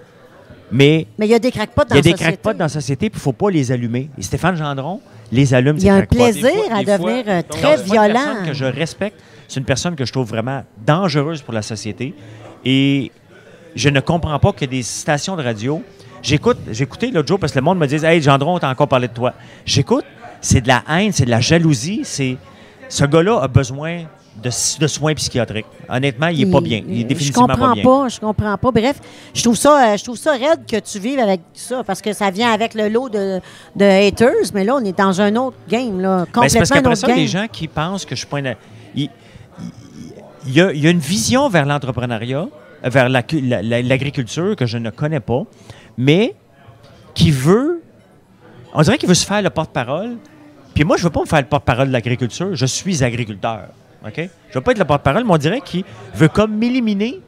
Mais 0.72 1.06
Mais 1.20 1.28
il 1.28 1.32
y 1.32 1.36
a 1.36 1.40
des 1.40 1.52
crackpots 1.52 1.84
dans 1.84 1.90
il 1.90 1.92
y 1.92 1.94
a 1.94 1.96
la 1.98 2.02
des 2.02 2.10
société. 2.12 2.24
crackpots 2.24 2.54
dans 2.54 2.66
la 2.66 2.70
société, 2.70 3.10
puis 3.12 3.20
il 3.20 3.22
faut 3.22 3.34
pas 3.34 3.52
les 3.52 3.72
allumer. 3.72 4.10
Et 4.18 4.24
Stéphane 4.24 4.56
Gendron 4.56 5.00
les 5.32 5.54
allume, 5.54 5.76
Il 5.78 5.84
y 5.86 5.90
a 5.90 5.96
un 5.96 6.02
plaisir 6.06 6.50
fois- 6.50 6.76
à 6.76 6.84
fois- 6.84 6.98
devenir 6.98 7.24
euh, 7.28 7.42
très 7.48 7.62
Donc, 7.62 7.72
c'est 7.86 7.96
pas 7.96 8.06
une 8.08 8.12
violent. 8.14 8.14
personne 8.26 8.46
que 8.48 8.54
je 8.54 8.66
respecte. 8.66 9.20
C'est 9.48 9.60
une 9.60 9.66
personne 9.66 9.96
que 9.96 10.06
je 10.06 10.12
trouve 10.12 10.28
vraiment 10.28 10.64
dangereuse 10.86 11.42
pour 11.42 11.54
la 11.54 11.62
société. 11.62 12.14
Et 12.66 13.12
je 13.76 13.90
ne 13.90 14.00
comprends 14.00 14.40
pas 14.40 14.52
que 14.54 14.66
des 14.66 14.84
stations 14.84 15.36
de 15.36 15.44
radio. 15.44 15.82
J'écoute, 16.22 16.58
écouté 16.80 17.12
l'autre 17.12 17.28
jour 17.28 17.40
parce 17.40 17.52
que 17.52 17.60
le 17.60 17.66
monde 17.66 17.80
me 17.80 17.86
dit 17.88 17.96
Hey, 18.04 18.22
Gendron, 18.22 18.56
on 18.56 18.60
t'a 18.60 18.70
encore 18.70 18.88
parlé 18.88 19.08
de 19.08 19.14
toi. 19.14 19.34
J'écoute, 19.66 20.06
c'est 20.42 20.62
de 20.62 20.68
la 20.70 20.84
haine, 20.90 21.12
c'est 21.12 21.26
de 21.26 21.30
la 21.32 21.42
jalousie. 21.42 22.02
C'est 22.04 22.38
Ce 22.88 23.04
gars-là 23.06 23.42
a 23.42 23.48
besoin 23.48 24.04
de, 24.42 24.50
de 24.80 24.88
soins 24.88 25.14
psychiatriques. 25.16 25.66
Honnêtement, 25.90 26.28
il 26.28 26.46
n'est 26.46 26.52
pas 26.52 26.62
bien. 26.62 26.82
Il 26.88 27.02
est 27.02 27.04
définitivement 27.04 27.48
je 27.48 27.54
comprends 27.54 27.68
pas 27.76 27.82
bien. 27.82 28.08
je 28.10 28.20
comprends 28.20 28.58
pas. 28.58 28.72
Bref, 28.72 29.00
je 29.34 29.44
trouve 29.44 29.56
ça, 29.58 29.94
euh, 29.94 29.98
je 29.98 30.04
trouve 30.04 30.18
ça 30.18 30.32
raide 30.32 30.66
que 30.68 30.80
tu 30.80 30.98
vives 31.00 31.20
avec 31.20 31.42
ça 31.54 31.84
parce 31.84 32.02
que 32.02 32.14
ça 32.14 32.32
vient 32.32 32.52
avec 32.52 32.74
le 32.74 32.88
lot 32.90 33.10
de, 33.10 33.40
de 33.76 33.86
haters, 33.86 34.52
mais 34.54 34.64
là 34.64 34.76
on 34.76 34.84
est 34.86 34.98
dans 34.98 35.20
un 35.22 35.36
autre 35.36 35.58
game 35.70 36.00
là, 36.00 36.20
Ben, 36.20 36.26
complètement 36.26 36.50
c'est 36.50 36.58
parce 36.60 36.70
qu'après 36.72 36.96
ça, 36.96 37.08
game. 37.08 37.18
les 37.18 37.28
gens 37.28 37.46
qui 37.52 37.68
pensent 37.68 38.06
que 38.06 38.16
je 38.16 38.20
suis 38.22 38.28
pas 38.28 38.40
une- 38.40 38.56
il- 40.46 40.54
y, 40.54 40.62
a, 40.62 40.72
une 40.90 41.00
vision 41.00 41.50
vers 41.50 41.66
l'entrepreneuriat, 41.66 42.48
vers 42.84 43.10
la 43.10 43.24
cu- 43.24 43.42
la- 43.42 43.62
la- 43.62 43.82
l'agriculture 43.82 44.56
que 44.56 44.66
je 44.66 44.78
ne 44.78 44.90
connais 44.90 45.20
pas, 45.22 45.44
mais 45.98 46.36
qui 47.14 47.32
veut. 47.32 47.82
On 48.74 48.82
dirait 48.82 48.98
qu'il 48.98 49.08
veut 49.10 49.16
se 49.16 49.26
faire 49.26 49.42
le 49.42 49.50
porte-parole. 49.50 50.18
Puis 50.74 50.84
moi, 50.84 50.98
je 50.98 51.04
ne 51.04 51.06
veux 51.08 51.12
pas 51.12 51.22
me 51.22 51.26
faire 51.28 51.40
le 51.42 51.46
porte-parole 51.48 51.88
de 51.88 51.94
l'agriculture. 51.94 52.56
Je 52.56 52.66
suis 52.66 53.04
agriculteur. 53.04 53.68
OK? 54.06 54.14
Je 54.18 54.22
ne 54.24 54.28
veux 54.56 54.62
pas 54.62 54.72
être 54.72 54.80
le 54.80 54.86
porte-parole, 54.86 55.24
mais 55.24 55.32
on 55.32 55.38
dirait 55.38 55.62
qu'il 55.62 55.84
veut 56.16 56.28
comme 56.28 56.58
m'éliminer. 56.58 57.22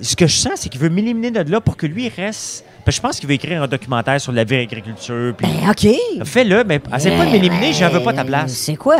Ce 0.00 0.14
que 0.14 0.26
je 0.26 0.36
sens, 0.36 0.52
c'est 0.56 0.68
qu'il 0.68 0.80
veut 0.80 0.90
m'éliminer 0.90 1.30
de 1.30 1.50
là 1.50 1.60
pour 1.60 1.76
que 1.76 1.86
lui 1.86 2.08
reste. 2.08 2.64
Parce 2.84 2.96
que 2.96 2.98
je 2.98 3.00
pense 3.00 3.18
qu'il 3.20 3.28
veut 3.28 3.34
écrire 3.34 3.62
un 3.62 3.66
documentaire 3.66 4.20
sur 4.20 4.30
la 4.32 4.44
vraie 4.44 4.62
agriculture. 4.62 5.34
Puis 5.36 5.46
Ben, 5.46 5.70
OK. 5.70 6.26
Fais-le, 6.26 6.64
mais 6.64 6.80
essaie 6.94 7.16
pas 7.16 7.24
de 7.24 7.30
m'éliminer, 7.30 7.72
j'en 7.72 7.88
veux 7.88 8.02
pas 8.02 8.12
ta 8.12 8.24
place. 8.24 8.52
C'est 8.52 8.76
quoi? 8.76 8.96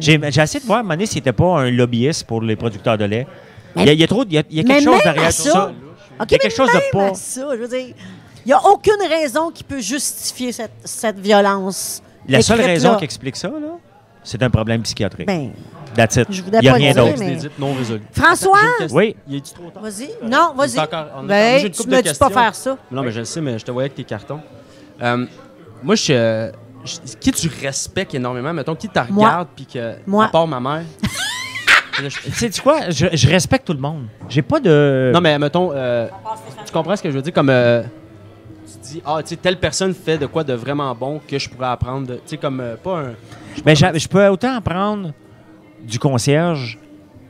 J'ai 0.00 0.14
essayé 0.14 0.60
de 0.60 0.66
voir, 0.66 0.78
à 0.78 0.80
un 0.80 0.82
moment 0.82 0.94
donné, 0.94 1.06
s'il 1.06 1.18
n'était 1.18 1.32
pas 1.32 1.60
un 1.60 1.70
lobbyiste 1.70 2.24
pour 2.26 2.42
les 2.42 2.56
producteurs 2.56 2.98
de 2.98 3.04
lait. 3.04 3.26
Il 3.76 3.84
y 3.84 3.88
a, 3.88 3.92
il 3.92 4.00
y 4.00 4.04
a 4.04 4.06
trop, 4.06 4.24
il 4.24 4.32
y 4.34 4.38
a, 4.38 4.42
il 4.50 4.56
y 4.56 4.60
a 4.60 4.62
Mais 4.64 4.74
quelque 4.80 4.84
chose 4.84 5.02
derrière 5.02 5.28
tout 5.28 5.42
ça, 5.42 5.72
Il 5.72 6.18
y 6.18 6.22
a 6.22 6.38
quelque 6.38 6.54
chose 6.54 6.68
de 6.68 6.90
pas. 6.92 7.06
à 7.10 7.14
ça, 7.14 7.46
je 7.52 7.56
veux 7.56 7.68
dire, 7.68 7.94
il 8.44 8.48
n'y 8.48 8.52
a 8.52 8.60
aucune 8.66 9.00
raison 9.08 9.50
qui 9.50 9.64
peut 9.64 9.80
justifier 9.80 10.52
cette, 10.52 10.72
cette 10.84 11.18
violence. 11.20 12.02
La 12.28 12.42
seule 12.42 12.60
raison 12.60 12.92
là. 12.92 12.96
qui 12.98 13.04
explique 13.04 13.36
ça, 13.36 13.48
là, 13.48 13.78
c'est 14.24 14.42
un 14.42 14.50
problème 14.50 14.82
psychiatrique. 14.82 15.26
Ben, 15.26 15.50
That's 15.94 16.16
it. 16.16 16.26
je 16.30 16.42
voulais 16.42 16.58
Il 16.58 16.62
n'y 16.62 16.68
a 16.68 16.72
pas 16.72 16.78
rien 16.78 16.92
dire, 16.92 17.04
d'autre. 17.04 17.18
mais- 17.18 17.38
non. 17.58 17.74
François? 18.12 18.58
Oui. 18.92 19.14
Il 19.28 19.36
est 19.36 19.54
trop 19.54 19.68
tard? 19.70 19.82
vas-y. 19.82 20.08
Non, 20.26 20.54
vas-y. 20.56 20.78
Encore- 20.78 20.78
on 20.78 20.78
est 20.78 20.84
encore- 21.10 21.16
moi, 21.16 21.26
Ben, 21.28 21.66
une 21.66 21.70
tu 21.70 21.76
couple 21.82 21.90
me 21.90 21.96
de 21.96 22.02
dis 22.02 22.08
pas 22.18 22.26
questions. 22.26 22.30
faire 22.30 22.54
ça. 22.54 22.78
Non, 22.90 23.02
mais 23.02 23.12
je 23.12 23.18
le 23.20 23.24
sais, 23.26 23.40
mais 23.42 23.58
je 23.58 23.64
te 23.64 23.70
voyais 23.70 23.86
avec 23.86 23.96
tes 23.96 24.04
cartons. 24.04 24.40
Euh, 25.02 25.26
moi, 25.82 25.94
je, 25.96 26.12
euh, 26.12 26.50
je- 26.84 27.16
Qui 27.20 27.32
tu 27.32 27.50
respectes 27.62 28.14
énormément, 28.14 28.52
mettons, 28.54 28.74
qui 28.74 28.88
te 28.88 28.98
Moi. 29.10 29.26
regarde, 29.28 29.48
puis 29.54 29.66
que. 29.66 29.94
Moi. 30.06 30.24
À 30.24 30.28
part 30.28 30.46
ma 30.46 30.60
mère? 30.60 30.82
Là, 32.02 32.08
je- 32.08 32.20
Tu 32.20 32.30
sais 32.32 32.48
tu 32.50 32.62
quoi? 32.62 32.88
Je, 32.88 33.06
je 33.12 33.28
respecte 33.28 33.66
tout 33.66 33.74
le 33.74 33.78
monde. 33.78 34.06
J'ai 34.30 34.40
pas 34.42 34.60
de. 34.60 35.10
non, 35.12 35.20
mais 35.20 35.38
mettons, 35.38 35.72
euh, 35.74 36.08
tu 36.64 36.72
comprends 36.72 36.96
ce 36.96 37.02
que 37.02 37.10
je 37.10 37.16
veux 37.16 37.22
dire? 37.22 37.34
Comme. 37.34 37.50
euh, 37.50 37.82
tu 37.82 38.78
dis, 38.94 39.02
ah, 39.04 39.18
tu 39.22 39.28
sais, 39.28 39.36
telle 39.36 39.58
personne 39.58 39.92
fait 39.92 40.16
de 40.16 40.24
quoi 40.24 40.42
de 40.42 40.54
vraiment 40.54 40.94
bon 40.94 41.20
que 41.28 41.38
je 41.38 41.50
pourrais 41.50 41.68
apprendre. 41.68 42.06
de- 42.06 42.14
Tu 42.14 42.20
sais, 42.24 42.36
comme. 42.38 42.60
euh, 42.60 42.76
pas 42.82 42.98
un. 43.00 43.12
J'a- 43.74 43.92
je 43.96 44.08
peux 44.08 44.26
autant 44.28 44.56
en 44.56 44.60
prendre 44.60 45.12
du 45.86 45.98
concierge, 45.98 46.78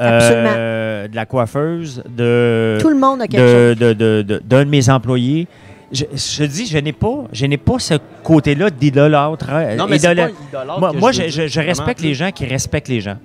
euh, 0.00 1.08
de 1.08 1.14
la 1.16 1.26
coiffeuse, 1.26 2.02
de 2.08 2.78
Tout 2.80 2.88
le 2.90 2.96
monde 2.98 3.22
a 3.22 3.26
quelque 3.26 3.40
chose. 3.40 3.76
de- 3.78 3.92
de- 3.92 3.92
de- 3.92 4.22
de- 4.22 4.42
d'un 4.44 4.64
de, 4.64 4.70
mes 4.70 4.88
employés. 4.90 5.46
Je, 5.92 6.04
je 6.14 6.44
dis, 6.44 6.66
je 6.66 6.78
n'ai 6.78 6.92
pas, 6.92 7.24
je 7.32 7.44
n'ai 7.46 7.58
pas 7.58 7.78
ce 7.78 7.94
côté-là 8.22 8.70
d'idolâtre. 8.70 9.50
hein, 9.50 9.76
Non, 9.76 9.86
mais 9.86 9.98
c'est 9.98 10.06
pas 10.08 10.12
idolâtre 10.48 10.80
Moi, 10.80 10.92
que 10.92 10.96
moi, 10.96 11.12
je 11.12 11.60
respecte 11.60 12.00
les 12.00 12.14
gens 12.14 12.30
qui 12.30 12.46
respectent 12.46 12.88
les 12.88 13.00
gens. 13.00 13.18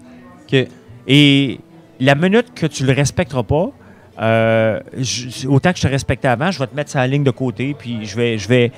Et 1.08 1.60
la 2.00 2.16
minute 2.16 2.48
que 2.54 2.66
tu 2.66 2.86
le 2.86 2.94
respecteras 2.94 3.44
pas, 3.44 3.70
euh, 4.22 4.80
je- 4.98 5.48
autant 5.48 5.72
que 5.72 5.78
je 5.78 5.84
te 5.84 5.88
respectais 5.88 6.28
avant, 6.28 6.52
je 6.52 6.60
vais 6.60 6.68
te 6.68 6.76
mettre 6.76 6.90
sur 6.92 7.00
la 7.00 7.08
ligne 7.08 7.24
de 7.24 7.32
côté, 7.32 7.76
puis 7.78 8.00
je 8.06 8.16
vais, 8.18 8.38
je 8.38 8.48
vais, 8.50 8.72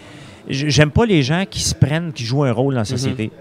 j'aime 0.48 0.92
pas 0.92 1.06
les 1.06 1.24
gens 1.24 1.44
qui 1.50 1.62
se 1.62 1.74
prennent, 1.74 2.12
qui 2.14 2.24
jouent 2.24 2.44
un 2.44 2.52
rôle 2.52 2.74
dans 2.76 2.82
la 2.82 2.86
société. 2.86 3.32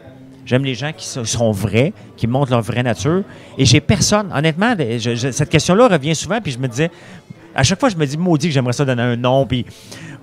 J'aime 0.48 0.64
les 0.64 0.74
gens 0.74 0.92
qui 0.96 1.06
so- 1.06 1.26
sont 1.26 1.50
vrais, 1.52 1.92
qui 2.16 2.26
montrent 2.26 2.50
leur 2.52 2.62
vraie 2.62 2.82
nature. 2.82 3.22
Et 3.58 3.66
j'ai 3.66 3.80
personne, 3.82 4.30
honnêtement, 4.34 4.74
je- 4.78 5.14
je- 5.14 5.30
cette 5.30 5.50
question-là 5.50 5.88
revient 5.88 6.14
souvent, 6.14 6.40
puis 6.40 6.52
je 6.52 6.58
me 6.58 6.66
disais, 6.66 6.90
à 7.54 7.62
chaque 7.62 7.78
fois, 7.78 7.90
je 7.90 7.96
me 7.96 8.06
dis, 8.06 8.16
maudit 8.16 8.48
que 8.48 8.54
j'aimerais 8.54 8.72
ça 8.72 8.86
donner 8.86 9.02
un 9.02 9.16
nom, 9.16 9.44
puis 9.44 9.66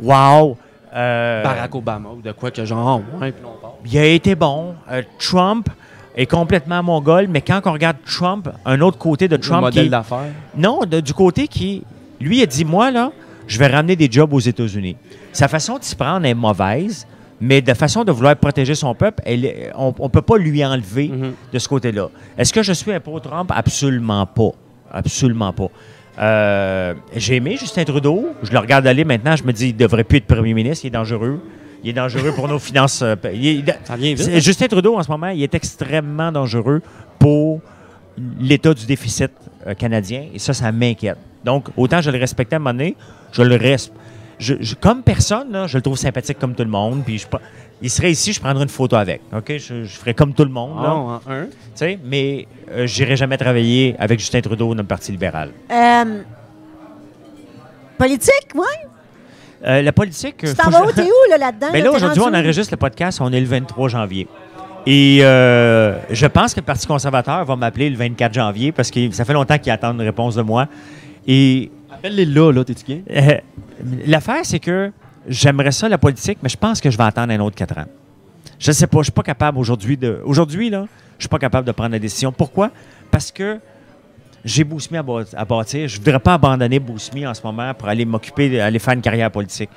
wow. 0.01 0.57
euh, 0.95 1.43
Barack 1.43 1.75
Obama 1.75 2.09
ou 2.17 2.21
de 2.21 2.31
quoi 2.31 2.49
que 2.51 2.65
genre, 2.65 3.01
ouais, 3.21 3.31
puis 3.31 3.43
on 3.45 3.61
part. 3.61 3.73
il 3.85 3.97
a 3.97 4.05
été 4.05 4.33
bon. 4.35 4.73
Euh, 4.91 5.03
Trump 5.19 5.69
est 6.15 6.25
complètement 6.25 6.81
mongol, 6.81 7.27
mais 7.27 7.41
quand 7.41 7.61
on 7.65 7.73
regarde 7.73 7.97
Trump, 8.05 8.49
un 8.65 8.81
autre 8.81 8.97
côté 8.97 9.27
de 9.27 9.35
Le 9.35 9.41
Trump 9.41 9.59
qui 9.59 9.77
modèle 9.77 9.89
d'affaires. 9.89 10.31
non, 10.57 10.79
de- 10.89 11.01
du 11.01 11.13
côté 11.13 11.47
qui, 11.47 11.83
lui, 12.19 12.41
a 12.41 12.45
dit, 12.45 12.65
moi, 12.65 12.89
là, 12.89 13.11
je 13.47 13.59
vais 13.59 13.67
ramener 13.67 13.95
des 13.95 14.09
jobs 14.09 14.33
aux 14.33 14.39
États-Unis. 14.39 14.95
Sa 15.33 15.47
façon 15.47 15.77
de 15.77 15.83
s'y 15.83 15.95
prendre 15.95 16.25
est 16.25 16.33
mauvaise, 16.33 17.05
mais 17.41 17.61
de 17.61 17.73
façon 17.73 18.03
de 18.03 18.11
vouloir 18.11 18.35
protéger 18.35 18.75
son 18.75 18.93
peuple, 18.95 19.21
elle 19.25 19.71
on 19.77 19.93
ne 19.99 20.07
peut 20.07 20.21
pas 20.21 20.37
lui 20.37 20.63
enlever 20.65 21.09
Mhm. 21.09 21.33
de 21.53 21.59
ce 21.59 21.67
côté-là. 21.67 22.09
Est-ce 22.37 22.53
que 22.53 22.63
je 22.63 22.73
suis 22.73 22.91
un 22.93 22.99
pro-Trump? 22.99 23.51
Absolument 23.53 24.25
pas. 24.25 24.51
Absolument 24.91 25.51
pas. 25.53 25.67
Euh, 26.19 26.93
J'ai 27.15 27.35
aimé 27.35 27.57
Justin 27.59 27.83
Trudeau. 27.83 28.29
Je 28.43 28.51
le 28.51 28.59
regarde 28.59 28.87
aller 28.87 29.03
maintenant. 29.03 29.35
Je 29.35 29.43
me 29.43 29.51
dis, 29.51 29.69
il 29.69 29.75
devrait 29.75 30.05
plus 30.05 30.19
être 30.19 30.27
premier 30.27 30.53
ministre. 30.53 30.85
Il 30.85 30.87
est 30.87 30.91
dangereux. 30.91 31.41
Il 31.83 31.89
est 31.89 31.93
dangereux 31.93 32.31
pour 32.33 32.47
nos 32.47 32.57
finances. 32.59 33.01
euh, 33.01 33.15
il 33.33 33.67
est- 33.69 33.79
Ça 33.83 33.95
vient 33.97 34.13
vite. 34.13 34.23
c'est- 34.23 34.39
Justin 34.41 34.67
Trudeau, 34.67 34.95
en 34.95 35.03
ce 35.03 35.11
moment, 35.11 35.27
il 35.27 35.43
est 35.43 35.53
extrêmement 35.53 36.31
dangereux 36.31 36.81
pour 37.19 37.59
l'état 38.39 38.73
du 38.73 38.85
déficit 38.85 39.31
euh, 39.67 39.73
canadien. 39.73 40.23
Et 40.33 40.39
ça, 40.39 40.53
ça 40.53 40.71
m'inquiète. 40.71 41.17
Donc, 41.43 41.67
autant 41.75 41.99
je 42.01 42.09
le 42.09 42.17
respectais 42.17 42.55
à 42.55 42.57
un 42.57 42.59
moment 42.59 42.71
donné, 42.73 42.95
je 43.33 43.41
le 43.41 43.55
respecte. 43.57 43.97
Comme 44.81 45.01
personne, 45.03 45.51
là, 45.51 45.67
je 45.67 45.77
le 45.77 45.81
trouve 45.81 45.97
sympathique 45.97 46.37
comme 46.39 46.55
tout 46.55 46.63
le 46.63 46.69
monde. 46.69 47.03
Puis 47.05 47.19
je, 47.19 47.25
il 47.81 47.89
serait 47.89 48.11
ici, 48.11 48.33
je 48.33 48.39
prendrais 48.39 48.63
une 48.63 48.69
photo 48.69 48.95
avec. 48.95 49.21
OK? 49.35 49.53
Je, 49.57 49.83
je 49.83 49.97
ferais 49.97 50.13
comme 50.13 50.33
tout 50.33 50.43
le 50.43 50.49
monde. 50.51 50.81
là. 50.81 50.89
Ah, 50.89 50.95
en 50.95 51.21
un. 51.31 51.45
Tu 51.45 51.51
sais, 51.75 51.99
mais 52.03 52.47
euh, 52.71 52.85
j'irai 52.87 53.15
jamais 53.15 53.37
travailler 53.37 53.95
avec 53.99 54.19
Justin 54.19 54.41
Trudeau 54.41 54.73
dans 54.73 54.81
le 54.81 54.87
Parti 54.87 55.11
libéral. 55.11 55.51
Euh, 55.71 56.21
politique, 57.97 58.49
oui? 58.55 58.61
Euh, 59.65 59.81
la 59.81 59.91
politique. 59.91 60.37
Tu 60.37 60.47
euh, 60.47 60.53
t'en 60.53 60.65
faut 60.65 60.71
vas 60.71 60.83
où? 60.85 60.89
je- 60.89 60.95
T'es 60.95 61.03
où, 61.03 61.29
là, 61.29 61.37
là-dedans? 61.37 61.67
Ben 61.73 61.79
là? 61.79 61.85
là, 61.85 61.89
T'es 61.91 61.95
aujourd'hui, 61.95 62.21
on 62.25 62.33
enregistre 62.33 62.73
le 62.73 62.77
podcast, 62.77 63.19
on 63.21 63.31
est 63.31 63.39
le 63.39 63.47
23 63.47 63.89
janvier. 63.89 64.27
Et 64.85 65.19
euh, 65.21 65.97
je 66.11 66.27
pense 66.27 66.53
que 66.53 66.59
le 66.59 66.65
Parti 66.65 66.85
conservateur 66.85 67.43
va 67.43 67.55
m'appeler 67.55 67.89
le 67.89 67.97
24 67.97 68.33
janvier 68.33 68.71
parce 68.71 68.91
que 68.91 69.09
ça 69.11 69.25
fait 69.25 69.33
longtemps 69.33 69.57
qu'ils 69.57 69.71
attendent 69.71 69.95
une 69.99 70.05
réponse 70.05 70.35
de 70.35 70.43
moi. 70.43 70.67
Et 71.27 71.71
Euh, 73.11 73.37
l'affaire, 74.07 74.41
c'est 74.43 74.59
que 74.59 74.91
j'aimerais 75.27 75.71
ça, 75.71 75.89
la 75.89 75.97
politique, 75.97 76.39
mais 76.43 76.49
je 76.49 76.57
pense 76.57 76.79
que 76.81 76.89
je 76.89 76.97
vais 76.97 77.03
attendre 77.03 77.31
un 77.33 77.39
autre 77.39 77.55
quatre 77.55 77.77
ans. 77.77 77.85
Je 78.59 78.69
ne 78.71 78.73
sais 78.73 78.87
pas, 78.87 78.99
je 78.99 79.03
suis 79.05 79.11
pas 79.11 79.23
capable 79.23 79.57
aujourd'hui 79.57 79.97
de. 79.97 80.19
Aujourd'hui, 80.25 80.69
là, 80.69 80.85
je 81.17 81.23
suis 81.23 81.29
pas 81.29 81.39
capable 81.39 81.67
de 81.67 81.71
prendre 81.71 81.91
la 81.91 81.99
décision. 81.99 82.31
Pourquoi? 82.31 82.71
Parce 83.11 83.31
que 83.31 83.59
j'ai 84.43 84.63
Bousmi 84.63 84.97
à, 84.97 85.03
bâ- 85.03 85.25
à 85.35 85.45
bâtir. 85.45 85.87
Je 85.87 85.95
ne 85.99 86.03
voudrais 86.03 86.19
pas 86.19 86.35
abandonner 86.35 86.79
Bousmi 86.79 87.25
en 87.25 87.33
ce 87.33 87.41
moment 87.43 87.73
pour 87.73 87.89
aller 87.89 88.05
m'occuper, 88.05 88.59
aller 88.61 88.79
faire 88.79 88.93
une 88.93 89.01
carrière 89.01 89.31
politique. 89.31 89.69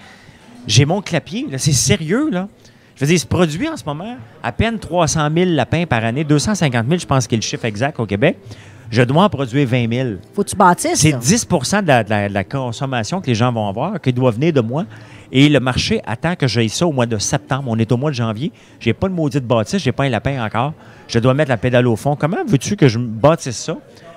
J'ai 0.66 0.84
mon 0.84 1.00
clapier, 1.00 1.46
c'est 1.56 1.72
sérieux, 1.72 2.28
là. 2.30 2.48
Je 2.94 3.00
veux 3.00 3.06
dire, 3.06 3.16
il 3.16 3.20
se 3.20 3.26
produit 3.26 3.68
en 3.68 3.76
ce 3.76 3.84
moment 3.84 4.16
à 4.42 4.50
peine 4.52 4.78
300 4.78 5.28
000 5.32 5.50
lapins 5.52 5.86
par 5.86 6.04
année, 6.04 6.24
250 6.24 6.86
000, 6.88 6.98
je 7.00 7.06
pense 7.06 7.26
qu'il 7.28 7.36
est 7.36 7.40
le 7.40 7.46
chiffre 7.46 7.64
exact 7.64 7.98
au 8.00 8.06
Québec. 8.06 8.36
Je 8.90 9.02
dois 9.02 9.24
en 9.24 9.28
produire 9.28 9.68
20 9.68 9.92
000. 9.92 10.08
Faut 10.34 10.42
que 10.42 10.48
tu 10.48 10.56
bâtisses. 10.56 11.00
C'est 11.00 11.10
là. 11.12 11.18
10 11.18 11.46
de 11.82 11.86
la, 11.86 12.04
de 12.04 12.10
la- 12.10 12.28
de 12.28 12.34
la 12.34 12.44
consommation 12.44 13.20
que 13.20 13.26
les 13.26 13.34
gens 13.34 13.52
vont 13.52 13.68
avoir, 13.68 14.00
qui 14.00 14.12
doit 14.12 14.30
venir 14.30 14.52
de 14.52 14.60
moi. 14.60 14.84
Et 15.30 15.48
le 15.50 15.60
marché 15.60 16.00
attend 16.06 16.34
que 16.36 16.46
j'aille 16.46 16.70
ça 16.70 16.86
au 16.86 16.92
mois 16.92 17.04
de 17.04 17.18
septembre. 17.18 17.64
On 17.66 17.78
est 17.78 17.92
au 17.92 17.98
mois 17.98 18.10
de 18.10 18.16
janvier. 18.16 18.50
J'ai 18.80 18.94
pas 18.94 19.08
de 19.08 19.12
maudite 19.14 19.44
bâtisse, 19.46 19.82
j'ai 19.82 19.92
pas 19.92 20.04
un 20.04 20.08
lapin 20.08 20.42
encore. 20.42 20.72
Je 21.06 21.18
dois 21.18 21.34
mettre 21.34 21.50
la 21.50 21.58
pédale 21.58 21.86
au 21.86 21.96
fond. 21.96 22.16
Comment 22.16 22.38
veux-tu 22.46 22.76
que 22.76 22.88
je 22.88 22.98
bâtisse 22.98 23.56
ça? 23.58 23.76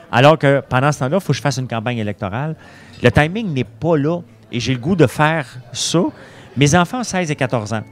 Alors 0.09 0.37
que 0.37 0.61
pendant 0.69 0.91
ce 0.91 0.99
temps-là, 0.99 1.17
il 1.17 1.21
faut 1.21 1.33
que 1.33 1.37
je 1.37 1.41
fasse 1.41 1.57
une 1.57 1.67
campagne 1.67 1.97
électorale. 1.97 2.55
Le 3.03 3.11
timing 3.11 3.53
n'est 3.53 3.63
pas 3.65 3.97
là. 3.97 4.19
Et 4.53 4.59
j'ai 4.61 4.73
le 4.73 4.79
goût 4.79 4.95
de 4.95 5.07
faire 5.07 5.45
ça. 5.73 6.01
Mes 6.55 6.75
enfants, 6.75 7.03
16 7.03 7.29
et 7.31 7.35
14 7.35 7.73
ans, 7.73 7.83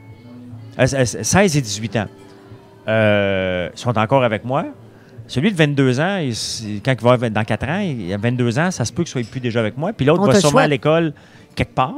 euh, 0.78 0.86
euh, 0.94 1.04
16 1.04 1.56
et 1.56 1.60
18 1.62 1.96
ans, 1.96 2.06
euh, 2.88 3.68
sont 3.74 3.96
encore 3.98 4.24
avec 4.24 4.44
moi. 4.44 4.64
Celui 5.30 5.52
de 5.52 5.56
22 5.56 6.00
ans, 6.00 6.16
il- 6.16 6.82
quand 6.84 6.90
il 6.92 7.00
va 7.04 7.12
avoir- 7.12 7.30
dans 7.30 7.44
4 7.44 7.68
ans, 7.68 7.78
il 7.78 8.12
a 8.12 8.16
22 8.16 8.58
ans, 8.58 8.72
ça 8.72 8.84
se 8.84 8.92
peut 8.92 9.04
qu'il 9.04 9.12
soit 9.12 9.22
plus 9.30 9.38
déjà 9.38 9.60
avec 9.60 9.76
moi. 9.78 9.92
Puis 9.92 10.04
l'autre 10.04 10.26
va 10.26 10.34
sûrement 10.40 10.58
à 10.58 10.66
l'école 10.66 11.12
quelque 11.54 11.72
part. 11.72 11.94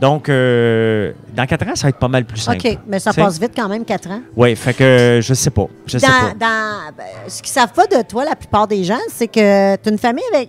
Donc, 0.00 0.28
euh, 0.30 1.12
dans 1.34 1.44
4 1.46 1.66
ans, 1.68 1.74
ça 1.74 1.82
va 1.86 1.88
être 1.90 1.98
pas 1.98 2.08
mal 2.08 2.24
plus 2.24 2.38
simple. 2.38 2.66
OK, 2.66 2.78
mais 2.86 2.98
ça 2.98 3.12
sais? 3.12 3.20
passe 3.20 3.38
vite 3.38 3.52
quand 3.54 3.68
même, 3.68 3.84
4 3.84 4.08
ans. 4.10 4.20
Oui, 4.34 4.56
fait 4.56 4.72
que 4.74 5.20
je 5.22 5.34
sais 5.34 5.50
pas. 5.50 5.66
Je 5.86 5.98
sais 5.98 6.06
Dans, 6.06 6.12
pas. 6.12 6.34
dans- 6.38 6.96
ben, 6.96 7.04
ce 7.28 7.42
qu'ils 7.42 7.52
savent 7.52 7.72
pas 7.74 7.86
de 7.86 8.02
toi, 8.08 8.24
la 8.24 8.36
plupart 8.36 8.66
des 8.66 8.84
gens, 8.84 8.98
c'est 9.10 9.28
que 9.28 9.76
tu 9.76 9.88
as 9.88 9.92
une 9.92 9.98
famille 9.98 10.24
avec 10.32 10.48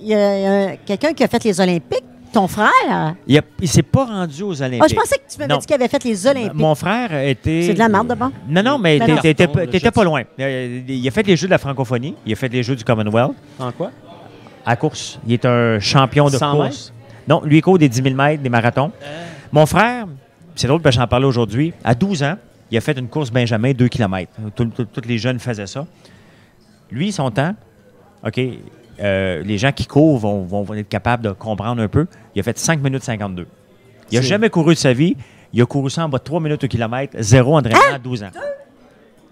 quelqu'un 0.85 1.11
qui 1.13 1.23
a 1.25 1.27
fait 1.27 1.43
les 1.43 1.59
Olympiques, 1.59 2.03
ton 2.31 2.47
frère? 2.47 3.15
Il, 3.27 3.37
a- 3.37 3.41
il 3.61 3.67
s'est 3.67 3.81
pas 3.83 4.05
rendu 4.05 4.43
aux 4.43 4.61
Olympiques. 4.61 4.81
Ah, 4.83 4.87
je 4.89 4.95
pensais 4.95 5.15
que 5.17 5.23
tu 5.31 5.37
m'avais 5.39 5.53
Non. 5.53 5.59
dit 5.59 5.65
qu'il 5.65 5.75
avait 5.75 5.87
fait 5.87 6.03
les 6.03 6.27
Olympiques. 6.27 6.53
Mon 6.53 6.75
frère 6.75 7.13
était. 7.23 7.63
C'est 7.63 7.73
de 7.73 7.79
la 7.79 7.89
merde, 7.89 8.07
d'abord? 8.07 8.31
Non, 8.47 8.63
non, 8.63 8.77
mais 8.79 8.99
Ben 8.99 9.09
non. 9.15 9.17
t'étais 9.21 9.47
pas- 9.47 9.61
le 9.61 9.65
t'étais 9.67 9.79
jet 9.85 9.91
pas 9.91 10.01
ski. 10.01 10.05
loin. 10.09 10.23
Euh, 10.39 10.81
Il 10.87 11.07
a 11.07 11.11
fait 11.11 11.23
les 11.25 11.35
Jeux 11.35 11.47
de 11.47 11.51
la 11.51 11.57
francophonie, 11.57 12.15
il 12.25 12.33
a 12.33 12.35
fait 12.35 12.49
les 12.49 12.63
Jeux 12.63 12.75
du 12.75 12.83
Commonwealth 12.83 13.33
En 13.59 13.71
quoi? 13.71 13.91
à 14.65 14.75
course. 14.75 15.19
Il 15.25 15.33
est 15.33 15.45
un 15.45 15.79
champion 15.79 16.25
de 16.29 16.37
100 16.37 16.51
course. 16.55 16.93
Non, 17.27 17.41
lui, 17.43 17.57
il 17.57 17.61
court 17.61 17.77
des 17.77 17.89
10 17.89 18.01
000 18.03 18.15
mètres, 18.15 18.41
des 18.43 18.49
marathons. 18.49 18.91
Mon 19.51 19.65
frère, 19.65 20.05
c'est 20.55 20.67
drôle 20.67 20.81
parce 20.81 20.95
que 20.95 21.01
j'en 21.01 21.07
parlais 21.07 21.25
aujourd'hui, 21.25 21.73
à 21.83 21.93
12 21.95 22.23
ans, 22.23 22.35
il 22.71 22.77
a 22.77 22.81
fait 22.81 22.97
une 22.97 23.07
course 23.07 23.31
Benjamin 23.31 23.71
2 23.73 23.87
km. 23.87 24.31
Tous 24.55 25.01
les 25.05 25.17
jeunes 25.17 25.39
faisaient 25.39 25.67
ça. 25.67 25.85
Lui, 26.91 27.11
son 27.11 27.29
temps, 27.31 27.53
OK, 28.25 28.39
euh, 28.99 29.43
les 29.43 29.57
gens 29.57 29.71
qui 29.71 29.85
courent 29.85 30.17
vont, 30.17 30.43
vont 30.43 30.73
être 30.73 30.89
capables 30.89 31.23
de 31.23 31.31
comprendre 31.31 31.81
un 31.81 31.87
peu. 31.87 32.07
Il 32.35 32.39
a 32.39 32.43
fait 32.43 32.57
5 32.57 32.81
minutes 32.81 33.03
52. 33.03 33.47
Il 34.11 34.15
n'a 34.15 34.21
jamais 34.21 34.49
couru 34.49 34.73
de 34.73 34.79
sa 34.79 34.93
vie. 34.93 35.15
Il 35.53 35.61
a 35.61 35.65
couru 35.65 35.89
ça 35.89 36.05
en 36.05 36.09
bas 36.09 36.17
de 36.17 36.23
3 36.23 36.39
minutes 36.39 36.63
au 36.63 36.67
kilomètre, 36.67 37.15
zéro 37.19 37.57
entraînement 37.57 37.95
à 37.95 37.99
12 37.99 38.23
ans. 38.23 38.31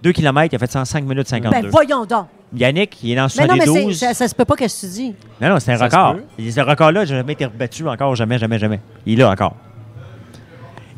2 0.02 0.12
km, 0.12 0.54
il 0.54 0.56
a 0.56 0.60
fait 0.60 0.72
ça 0.72 0.82
en 0.82 0.86
5 0.86 1.04
minutes 1.04 1.28
52. 1.28 1.62
Ben, 1.62 1.70
voyons 1.70 2.06
donc. 2.06 2.28
Yannick, 2.56 2.98
il 3.04 3.12
est 3.12 3.16
dans 3.16 3.28
Mais 3.38 3.48
non, 3.48 3.56
mais 3.56 3.66
72. 3.66 3.98
ça, 4.00 4.14
ça 4.14 4.28
se 4.28 4.36
peut 4.36 4.46
pas 4.46 4.56
que 4.56 4.64
tu 4.64 4.86
dis. 4.86 5.16
Non, 5.42 5.50
non, 5.50 5.60
c'est 5.60 5.74
un 5.74 5.78
Ça 5.78 5.86
record. 5.86 6.18
Ce 6.40 6.60
record-là, 6.62 7.02
n'a 7.02 7.06
jamais 7.06 7.34
été 7.34 7.46
rebattu 7.46 7.88
encore, 7.88 8.16
jamais, 8.16 8.38
jamais, 8.38 8.60
jamais. 8.60 8.80
Il 9.06 9.14
est 9.14 9.24
là 9.24 9.32
encore. 9.32 9.56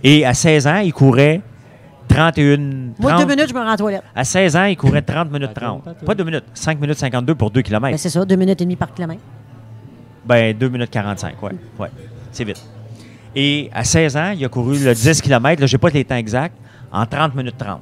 Et 0.04 0.26
à 0.26 0.34
16 0.34 0.68
ans, 0.68 0.78
il 0.78 0.94
courait 0.94 1.42
31. 2.22 2.58
Moi, 3.00 3.12
30 3.12 3.20
deux 3.28 3.36
minutes, 3.36 3.50
je 3.50 3.54
me 3.54 3.60
rends 3.60 3.70
à 3.72 3.78
toilette. 3.78 4.04
À 4.16 4.24
16 4.24 4.56
ans, 4.56 4.64
il 4.66 4.76
courait 4.76 5.02
30 5.04 5.32
minutes 5.32 5.52
Attends, 5.56 5.80
30. 5.82 5.88
attends. 5.88 6.06
Pas 6.06 6.16
2 6.16 6.24
minutes, 6.24 6.44
5 6.54 6.80
minutes 6.82 6.98
52 6.98 7.36
pour 7.36 7.52
2 7.52 7.62
km. 7.62 7.92
Ben, 7.92 7.98
c'est 7.98 8.10
ça, 8.10 8.26
deux 8.26 8.36
minutes 8.36 8.60
et 8.60 8.66
demie 8.66 8.76
par 8.76 8.92
kilomètre. 8.94 9.22
Ben, 10.26 10.58
2 10.58 10.70
minutes 10.70 10.90
45, 10.90 11.42
ouais. 11.44 11.52
ouais. 11.80 11.90
C'est 12.32 12.44
vite. 12.44 12.62
Et 13.36 13.70
à 13.74 13.84
16 13.84 14.18
ans, 14.18 14.32
il 14.36 14.44
a 14.44 14.50
couru 14.50 14.80
le 14.80 14.94
10 14.94 15.22
km, 15.22 15.62
là, 15.62 15.68
j'ai 15.68 15.78
pas 15.78 15.90
les 15.90 16.04
temps 16.04 16.16
exacts, 16.16 16.56
en 16.92 17.06
30 17.06 17.36
minutes 17.36 17.58
30. 17.58 17.80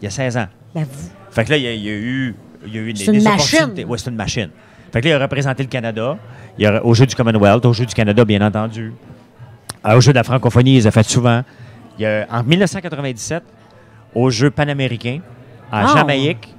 Il 0.00 0.04
y 0.04 0.06
a 0.06 0.10
16 0.10 0.36
ans. 0.36 0.46
Ben, 0.74 0.84
vous- 0.84 1.10
Fait 1.30 1.44
que 1.44 1.50
là, 1.50 1.56
il 1.56 1.62
y 1.62 1.68
a, 1.68 1.72
il 1.72 1.82
y 1.82 1.88
a 1.88 1.92
eu, 1.92 2.34
il 2.66 2.74
y 2.74 2.78
a 2.78 2.80
eu 2.82 2.94
C'est 2.94 3.10
des 3.12 3.18
une 3.20 3.26
opportunités. 3.26 3.64
machine. 3.66 3.84
Oui, 3.88 3.98
c'est 3.98 4.10
une 4.10 4.16
machine. 4.16 4.50
Fait 4.92 5.00
que 5.00 5.08
là, 5.08 5.14
il 5.14 5.16
a 5.16 5.22
représenté 5.22 5.62
le 5.62 5.68
Canada. 5.70 6.18
Il 6.58 6.66
a, 6.66 6.84
au 6.84 6.92
Jeu 6.94 7.06
du 7.06 7.14
Commonwealth, 7.14 7.64
au 7.64 7.72
Jeu 7.72 7.86
du 7.86 7.94
Canada, 7.94 8.22
bien 8.24 8.42
entendu. 8.46 8.92
Euh, 9.86 9.96
au 9.96 10.00
Jeu 10.00 10.12
de 10.12 10.16
la 10.18 10.24
francophonie, 10.24 10.72
il 10.72 10.76
les 10.76 10.86
a 10.86 10.90
fait 10.90 11.04
souvent. 11.08 11.42
Il 11.98 12.04
a, 12.04 12.26
en 12.30 12.42
1997, 12.42 13.42
au 14.14 14.30
Jeu 14.30 14.50
panaméricain, 14.50 15.20
en 15.72 15.84
Ah. 15.86 15.92
Jamaïque, 15.94 16.54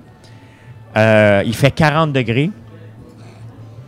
euh, 0.98 1.44
il 1.46 1.56
fait 1.56 1.72
40 1.72 2.14
degrés. 2.14 2.52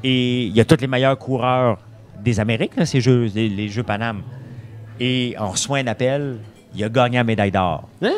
Et 0.04 0.44
il 0.46 0.56
y 0.56 0.60
a 0.60 0.66
tous 0.66 0.78
les 0.82 0.88
meilleurs 0.88 1.18
coureurs 1.18 1.78
des 2.20 2.40
Amériques, 2.40 2.76
là, 2.76 2.86
ces 2.86 3.02
jeux, 3.02 3.30
les, 3.34 3.50
les 3.50 3.68
Jeux 3.70 3.84
Paname. 3.84 4.22
Et 5.00 5.36
on 5.40 5.50
reçoit 5.50 5.80
un 5.80 5.88
appel, 5.88 6.38
il 6.76 6.84
a 6.84 6.90
gagné 6.90 7.18
la 7.18 7.24
médaille 7.24 7.52
d'or. 7.52 7.88
Hein? 8.02 8.10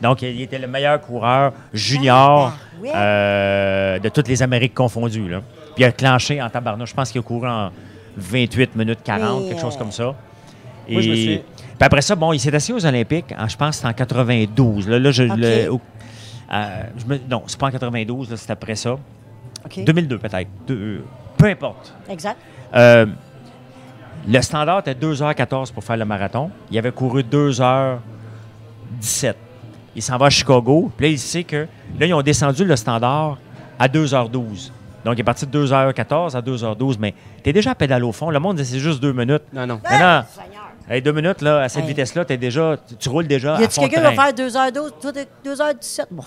Donc, 0.00 0.22
il 0.22 0.40
était 0.40 0.58
le 0.58 0.66
meilleur 0.66 1.00
coureur 1.00 1.52
junior 1.72 2.52
Ah, 2.52 2.82
ouais. 2.82 2.92
euh, 2.94 3.98
de 3.98 4.08
toutes 4.08 4.28
les 4.28 4.42
Amériques 4.42 4.74
confondues. 4.74 5.28
Là. 5.28 5.40
Puis 5.74 5.82
il 5.82 5.84
a 5.84 5.92
clenché 5.92 6.40
en 6.42 6.50
tabarnouche. 6.50 6.90
Je 6.90 6.94
pense 6.94 7.10
qu'il 7.10 7.20
a 7.20 7.24
couru 7.24 7.48
en 7.48 7.70
28 8.16 8.76
minutes 8.76 9.00
40, 9.02 9.42
Mais, 9.42 9.48
quelque 9.50 9.60
chose 9.60 9.76
comme 9.76 9.92
ça. 9.92 10.14
Et 10.88 10.92
Moi, 10.92 11.02
je 11.02 11.10
me 11.10 11.14
suis- 11.16 11.40
puis 11.78 11.86
après 11.86 12.02
ça, 12.02 12.14
bon, 12.14 12.32
il 12.32 12.38
s'est 12.38 12.54
assis 12.54 12.72
aux 12.72 12.86
Olympiques, 12.86 13.34
en- 13.38 13.48
je 13.48 13.56
pense 13.56 13.70
que 13.70 13.74
c'était 13.76 13.88
en 13.88 13.92
92. 13.92 14.88
Là, 14.88 14.98
là, 14.98 15.10
je- 15.10 15.22
le- 15.24 15.72
au- 15.72 15.80
Euh, 16.52 16.82
je 16.98 17.06
me- 17.06 17.20
non, 17.28 17.42
c'est 17.46 17.58
pas 17.58 17.66
en 17.66 17.70
92, 17.70 18.30
là, 18.30 18.36
c'est 18.36 18.50
après 18.50 18.74
ça. 18.76 18.92
OK. 19.64 19.84
2002 19.84 20.18
peut-être. 20.18 20.48
Peu 20.66 21.46
importe. 21.46 21.94
Exact. 22.08 22.36
Euh, 22.74 23.06
le 24.28 24.42
standard 24.42 24.80
était 24.80 24.94
2h14 24.94 25.70
pour 25.72 25.82
faire 25.82 25.96
le 25.96 26.04
marathon. 26.04 26.50
Il 26.70 26.78
avait 26.78 26.92
couru 26.92 27.22
2h17. 27.22 29.36
Il 29.96 30.02
s'en 30.02 30.16
va 30.18 30.26
à 30.26 30.30
Chicago. 30.30 30.90
Puis 30.96 31.06
là, 31.06 31.12
il 31.12 31.18
sait 31.18 31.44
que. 31.44 31.66
Là, 31.98 32.06
ils 32.06 32.14
ont 32.14 32.22
descendu 32.22 32.64
le 32.64 32.76
standard 32.76 33.38
à 33.78 33.88
2h12. 33.88 34.72
Donc, 35.04 35.14
il 35.16 35.20
est 35.20 35.24
parti 35.24 35.46
de 35.46 35.50
2h14 35.50 36.34
à 36.36 36.40
2h12. 36.42 36.98
Mais 36.98 37.14
tu 37.42 37.50
es 37.50 37.52
déjà 37.52 37.72
à 37.72 37.74
pédale 37.74 38.04
au 38.04 38.12
fond. 38.12 38.30
Le 38.30 38.38
monde 38.40 38.56
dit 38.56 38.64
c'est 38.64 38.78
juste 38.78 39.00
deux 39.00 39.12
minutes. 39.12 39.42
Non, 39.52 39.66
non. 39.66 39.80
Mais 39.90 39.98
non, 39.98 40.22
Seigneur. 40.28 40.53
Hey, 40.90 41.02
deux 41.02 41.12
minutes, 41.12 41.40
là, 41.42 41.62
à 41.62 41.68
cette 41.68 41.82
Hey. 41.82 41.88
vitesse-là, 41.88 42.24
t'es 42.24 42.36
déjà, 42.36 42.76
tu, 42.98 43.08
roules 43.08 43.26
déjà 43.26 43.58
Y 43.58 43.62
à 43.62 43.64
a-tu 43.66 43.80
quelqu'un 43.80 43.96
qui 44.10 44.16
va 44.16 44.32
faire 44.32 44.32
2h12, 44.46 44.90
toi, 45.00 45.12
t'es 45.12 45.26
2h17? 45.44 46.06
Bon. 46.10 46.24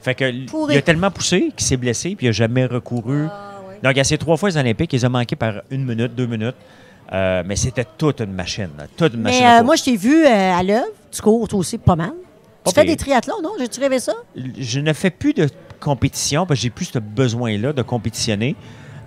Fait 0.00 0.14
que 0.14 0.46
Pourri. 0.46 0.74
il 0.74 0.78
a 0.78 0.82
tellement 0.82 1.10
poussé 1.10 1.50
qu'il 1.56 1.66
s'est 1.66 1.76
blessé 1.78 2.14
puis 2.14 2.26
il 2.26 2.28
n'a 2.28 2.32
jamais 2.32 2.66
recouru. 2.66 3.26
Ah, 3.30 3.60
oui. 3.68 3.74
Donc, 3.82 3.92
il 3.94 3.98
a 3.98 4.02
essayé 4.02 4.18
trois 4.18 4.36
fois 4.36 4.50
les 4.50 4.56
Olympiques. 4.58 4.92
Il 4.92 4.96
les 4.96 5.04
a 5.04 5.08
manqués 5.08 5.36
par 5.36 5.62
une 5.70 5.84
minute, 5.84 6.14
deux 6.14 6.26
minutes. 6.26 6.56
Euh, 7.12 7.42
mais 7.46 7.56
c'était 7.56 7.86
toute 7.96 8.20
une 8.20 8.32
machine. 8.32 8.68
là, 8.76 8.84
Toute 8.96 9.14
une 9.14 9.20
machine. 9.22 9.40
Mais 9.40 9.46
à 9.46 9.60
euh, 9.60 9.64
moi, 9.64 9.76
je 9.76 9.84
t'ai 9.84 9.96
vu 9.96 10.24
euh, 10.26 10.28
à 10.58 10.62
l'œuvre. 10.62 10.86
Tu 11.10 11.22
cours 11.22 11.46
toi 11.48 11.58
aussi 11.58 11.78
pas 11.78 11.96
mal. 11.96 12.12
Tu 12.66 12.72
fais 12.72 12.84
des 12.84 12.96
triathlons, 12.96 13.42
non? 13.42 13.52
J'ai-tu 13.58 13.78
rêvé 13.80 13.98
ça? 13.98 14.14
je 14.34 14.80
ne 14.80 14.92
fais 14.94 15.10
plus 15.10 15.34
de 15.34 15.48
compétition 15.80 16.46
parce 16.46 16.58
que 16.60 16.62
j'ai 16.64 16.70
plus 16.70 16.86
ce 16.86 16.98
besoin-là 16.98 17.72
de 17.74 17.82
compétitionner. 17.82 18.56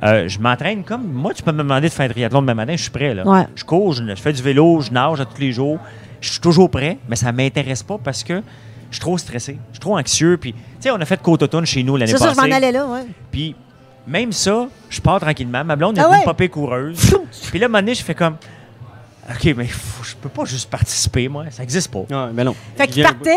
Euh, 0.04 0.28
je 0.28 0.40
m'entraîne 0.40 0.84
comme. 0.84 1.08
Moi, 1.12 1.34
tu 1.34 1.42
peux 1.44 1.52
me 1.52 1.58
demander 1.60 1.88
de 1.90 1.94
faire 1.94 2.06
un 2.06 2.14
triathlon 2.14 2.42
demain 2.42 2.54
matin, 2.54 2.74
je 2.76 2.82
suis 2.84 2.92
prêt. 2.92 3.14
Là. 3.16 3.26
Ouais. 3.28 3.48
Je 3.56 3.64
cours, 3.64 3.94
je, 3.94 4.04
je 4.04 4.16
fais 4.16 4.32
du 4.34 4.42
vélo, 4.44 4.80
je 4.82 4.92
nage 4.92 5.20
à 5.22 5.26
tous 5.26 5.40
les 5.42 5.52
jours. 5.52 5.80
Je 6.22 6.30
suis 6.32 6.40
toujours 6.40 6.70
prêt, 6.70 6.98
mais 7.10 7.16
ça 7.16 7.32
ne 7.32 7.38
m'intéresse 7.38 7.84
pas 7.84 7.98
parce 8.04 8.24
que 8.24 8.42
je 8.90 8.96
suis 8.96 9.02
trop 9.02 9.18
stressé, 9.18 9.58
je 9.72 9.76
suis 9.76 9.80
trop 9.80 9.98
anxieux. 9.98 10.38
Puis, 10.38 10.54
tu 10.54 10.60
sais, 10.82 10.92
on 10.92 10.96
a 11.02 11.06
fait 11.06 11.22
Côte-Automne 11.22 11.66
chez 11.66 11.84
nous 11.84 11.96
l'année 11.98 12.12
C'est 12.12 12.18
ça, 12.18 12.28
passée. 12.28 12.42
je 12.44 12.48
m'en 12.50 12.56
allais 12.56 12.72
là, 12.72 12.86
ouais. 12.88 13.06
Puis, 13.32 13.56
même 14.08 14.32
ça, 14.32 14.68
je 14.90 15.02
pars 15.02 15.20
tranquillement. 15.20 15.64
Ma 15.66 15.76
blonde 15.76 15.98
est 15.98 16.02
Ah 16.02 16.10
ouais? 16.10 16.24
popée 16.24 16.48
coureuse. 16.50 17.18
Puis 17.50 17.60
là, 17.60 17.66
à 17.66 17.68
un 17.68 17.70
moment 17.70 17.80
donné, 17.80 17.94
je 17.96 18.04
fais 18.04 18.16
comme. 18.16 18.36
OK, 19.30 19.54
mais 19.58 19.68
je 20.04 20.16
peux 20.16 20.30
pas 20.30 20.46
juste 20.46 20.70
participer, 20.70 21.28
moi. 21.28 21.44
Ça 21.50 21.62
n'existe 21.64 21.92
pas. 21.92 22.00
Ouais, 22.00 22.32
mais 22.34 22.44
non. 22.46 22.56
Fait 22.78 22.88
qu'il 22.88 23.04
partait, 23.04 23.36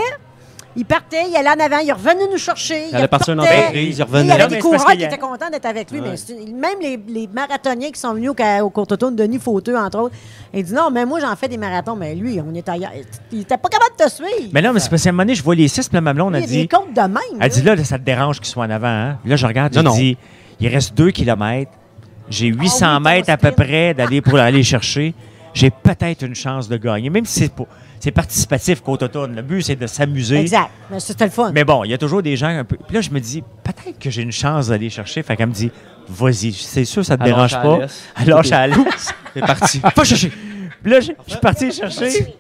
il 0.77 0.85
partait, 0.85 1.29
il 1.29 1.37
allait 1.37 1.49
en 1.51 1.65
avant, 1.65 1.79
il 1.85 1.93
revenait 1.93 2.29
nous 2.31 2.39
chercher. 2.39 2.85
Il 2.91 2.97
allait 2.97 3.09
partir 3.09 3.35
une 3.35 3.41
entreprise, 3.41 3.99
il 3.99 4.01
Il 4.01 4.03
revenait. 4.03 4.29
y 4.29 4.33
avait 4.33 4.43
Non, 4.45 4.49
des 4.49 4.59
coureurs 4.61 4.87
qui 4.87 5.03
étaient 5.03 5.19
contents 5.19 5.51
d'être 5.51 5.67
avec 5.67 5.91
lui. 5.91 6.01
Ouais. 6.01 6.15
mais 6.47 6.53
même 6.53 6.79
les, 6.81 6.97
les 7.09 7.27
marathoniens 7.27 7.91
qui 7.91 7.99
sont 7.99 8.15
venus 8.15 8.31
au, 8.31 8.65
au 8.65 8.71
Courte-Automne, 8.71 9.17
Denis 9.17 9.39
Fauteux, 9.39 9.77
entre 9.77 9.99
autres, 9.99 10.15
il 10.55 10.63
dit 10.65 10.73
non, 10.73 10.91
mais 10.93 11.05
moi, 11.05 11.19
j'en 11.21 11.35
fais 11.35 11.49
des 11.49 11.57
marathons. 11.57 11.97
Mais 11.97 12.15
lui, 12.15 12.41
on 12.41 12.55
est 12.55 12.69
ailleurs. 12.69 12.93
Il 13.33 13.41
était 13.41 13.57
pas 13.59 13.69
capable 13.69 13.97
de 13.99 14.05
te 14.05 14.11
suivre. 14.11 14.51
Mais 14.53 14.63
non, 14.63 14.73
mais 14.73 14.81
c'est 14.81 14.91
parce 14.91 15.03
qu'à 15.03 15.09
un 15.09 15.13
moment 15.13 15.23
donné, 15.25 15.35
je 15.35 15.43
vois 15.43 15.55
les 15.57 15.67
six, 15.69 15.89
puis 15.89 16.01
blonde 16.01 16.35
a 16.37 16.41
il 16.41 16.47
dit. 16.47 16.61
est 16.61 16.69
compte 16.73 16.93
de 16.95 17.01
même. 17.01 17.19
Elle 17.41 17.51
dit 17.51 17.63
là, 17.63 17.75
là, 17.75 17.85
ça 17.85 17.99
te 17.99 18.05
dérange 18.05 18.37
qu'il 18.39 18.47
soit 18.47 18.65
en 18.65 18.71
avant. 18.71 18.87
Hein? 18.89 19.19
Là, 19.25 19.37
je 19.37 19.47
regarde, 19.47 19.75
je 19.75 19.81
Non, 19.81 19.93
dis, 19.95 20.17
il 20.61 20.69
reste 20.69 20.95
2 20.97 21.11
km. 21.11 21.71
J'ai 22.29 22.47
800 22.47 22.87
Ah 22.89 22.97
oui, 22.99 23.03
mètres 23.03 23.31
à 23.31 23.37
peu 23.37 23.51
près 23.51 23.93
d'aller 23.93 24.21
pour 24.21 24.39
aller 24.39 24.63
chercher. 24.63 25.15
J'ai 25.53 25.71
peut-être 25.71 26.23
une 26.23 26.37
chance 26.37 26.69
de 26.69 26.77
gagner, 26.77 27.11
même 27.11 27.25
si 27.27 27.41
c'est 27.41 27.53
pas- 27.53 27.65
c'est 28.01 28.11
participatif 28.11 28.81
côte 28.81 29.03
automne. 29.03 29.37
Le 29.37 29.43
but, 29.43 29.61
c'est 29.63 29.77
de 29.77 29.87
s'amuser. 29.87 30.41
Exact. 30.41 30.71
Mais 30.91 30.99
c'était 31.01 31.27
le 31.27 31.31
fun. 31.31 31.53
Mais 31.53 31.65
bon, 31.65 31.85
il 31.85 31.91
y 31.91 31.95
a 31.95 31.99
toujours 31.99 32.23
des 32.23 32.35
gens 32.35 32.49
un 32.49 32.65
peu. 32.65 32.77
Puis 32.77 32.95
là, 32.95 33.03
je 33.03 33.11
me 33.11 33.21
dis, 33.21 33.43
peut-être 33.63 33.99
que 33.99 34.09
j'ai 34.09 34.23
une 34.23 34.33
chance 34.33 34.69
d'aller 34.69 34.89
chercher. 34.89 35.23
Fait 35.23 35.37
qu'elle 35.37 35.49
me 35.49 35.53
dit, 35.53 35.71
vas-y, 36.09 36.53
c'est 36.53 36.87
sûr, 36.87 37.05
ça 37.05 37.19
te 37.19 37.25
dérange 37.25 37.53
pas. 37.53 37.81
Alors, 38.17 38.43
je 38.43 38.49
suis. 38.49 38.85
C'est 39.35 39.41
parti. 39.41 39.81
Va 39.97 40.05
chercher. 40.05 40.33
Puis 40.83 40.91
là, 40.91 41.01
je 41.01 41.13
je 41.27 41.31
suis 41.33 41.41
parti 41.41 41.71
chercher. 41.71 42.35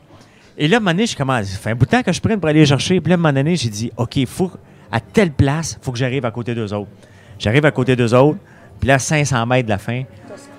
Et 0.56 0.66
là, 0.66 0.76
à 0.76 0.78
un 0.78 0.80
moment 0.80 0.92
donné, 0.92 1.06
je 1.06 1.14
commence. 1.14 1.46
Ça 1.46 1.58
fait 1.58 1.70
un 1.70 1.74
bout 1.74 1.84
de 1.84 1.90
temps 1.90 2.02
que 2.02 2.12
je 2.12 2.20
prenne 2.20 2.40
pour 2.40 2.48
aller 2.48 2.64
chercher. 2.64 2.98
Puis 3.00 3.10
là, 3.10 3.14
à 3.14 3.18
un 3.18 3.18
moment 3.18 3.32
donné, 3.32 3.54
j'ai 3.54 3.68
dit, 3.68 3.92
OK, 3.98 4.18
faut, 4.26 4.50
à 4.90 5.00
telle 5.00 5.30
place, 5.30 5.76
il 5.78 5.84
faut 5.84 5.92
que 5.92 5.98
j'arrive 5.98 6.24
à 6.24 6.30
côté 6.30 6.54
d'eux 6.54 6.72
autres. 6.72 6.90
J'arrive 7.38 7.66
à 7.66 7.70
côté 7.70 7.96
d'eux 7.96 8.14
autres. 8.14 8.38
Puis 8.78 8.88
là, 8.88 8.98
500 8.98 9.44
mètres 9.46 9.66
de 9.66 9.70
la 9.70 9.78
fin, 9.78 10.04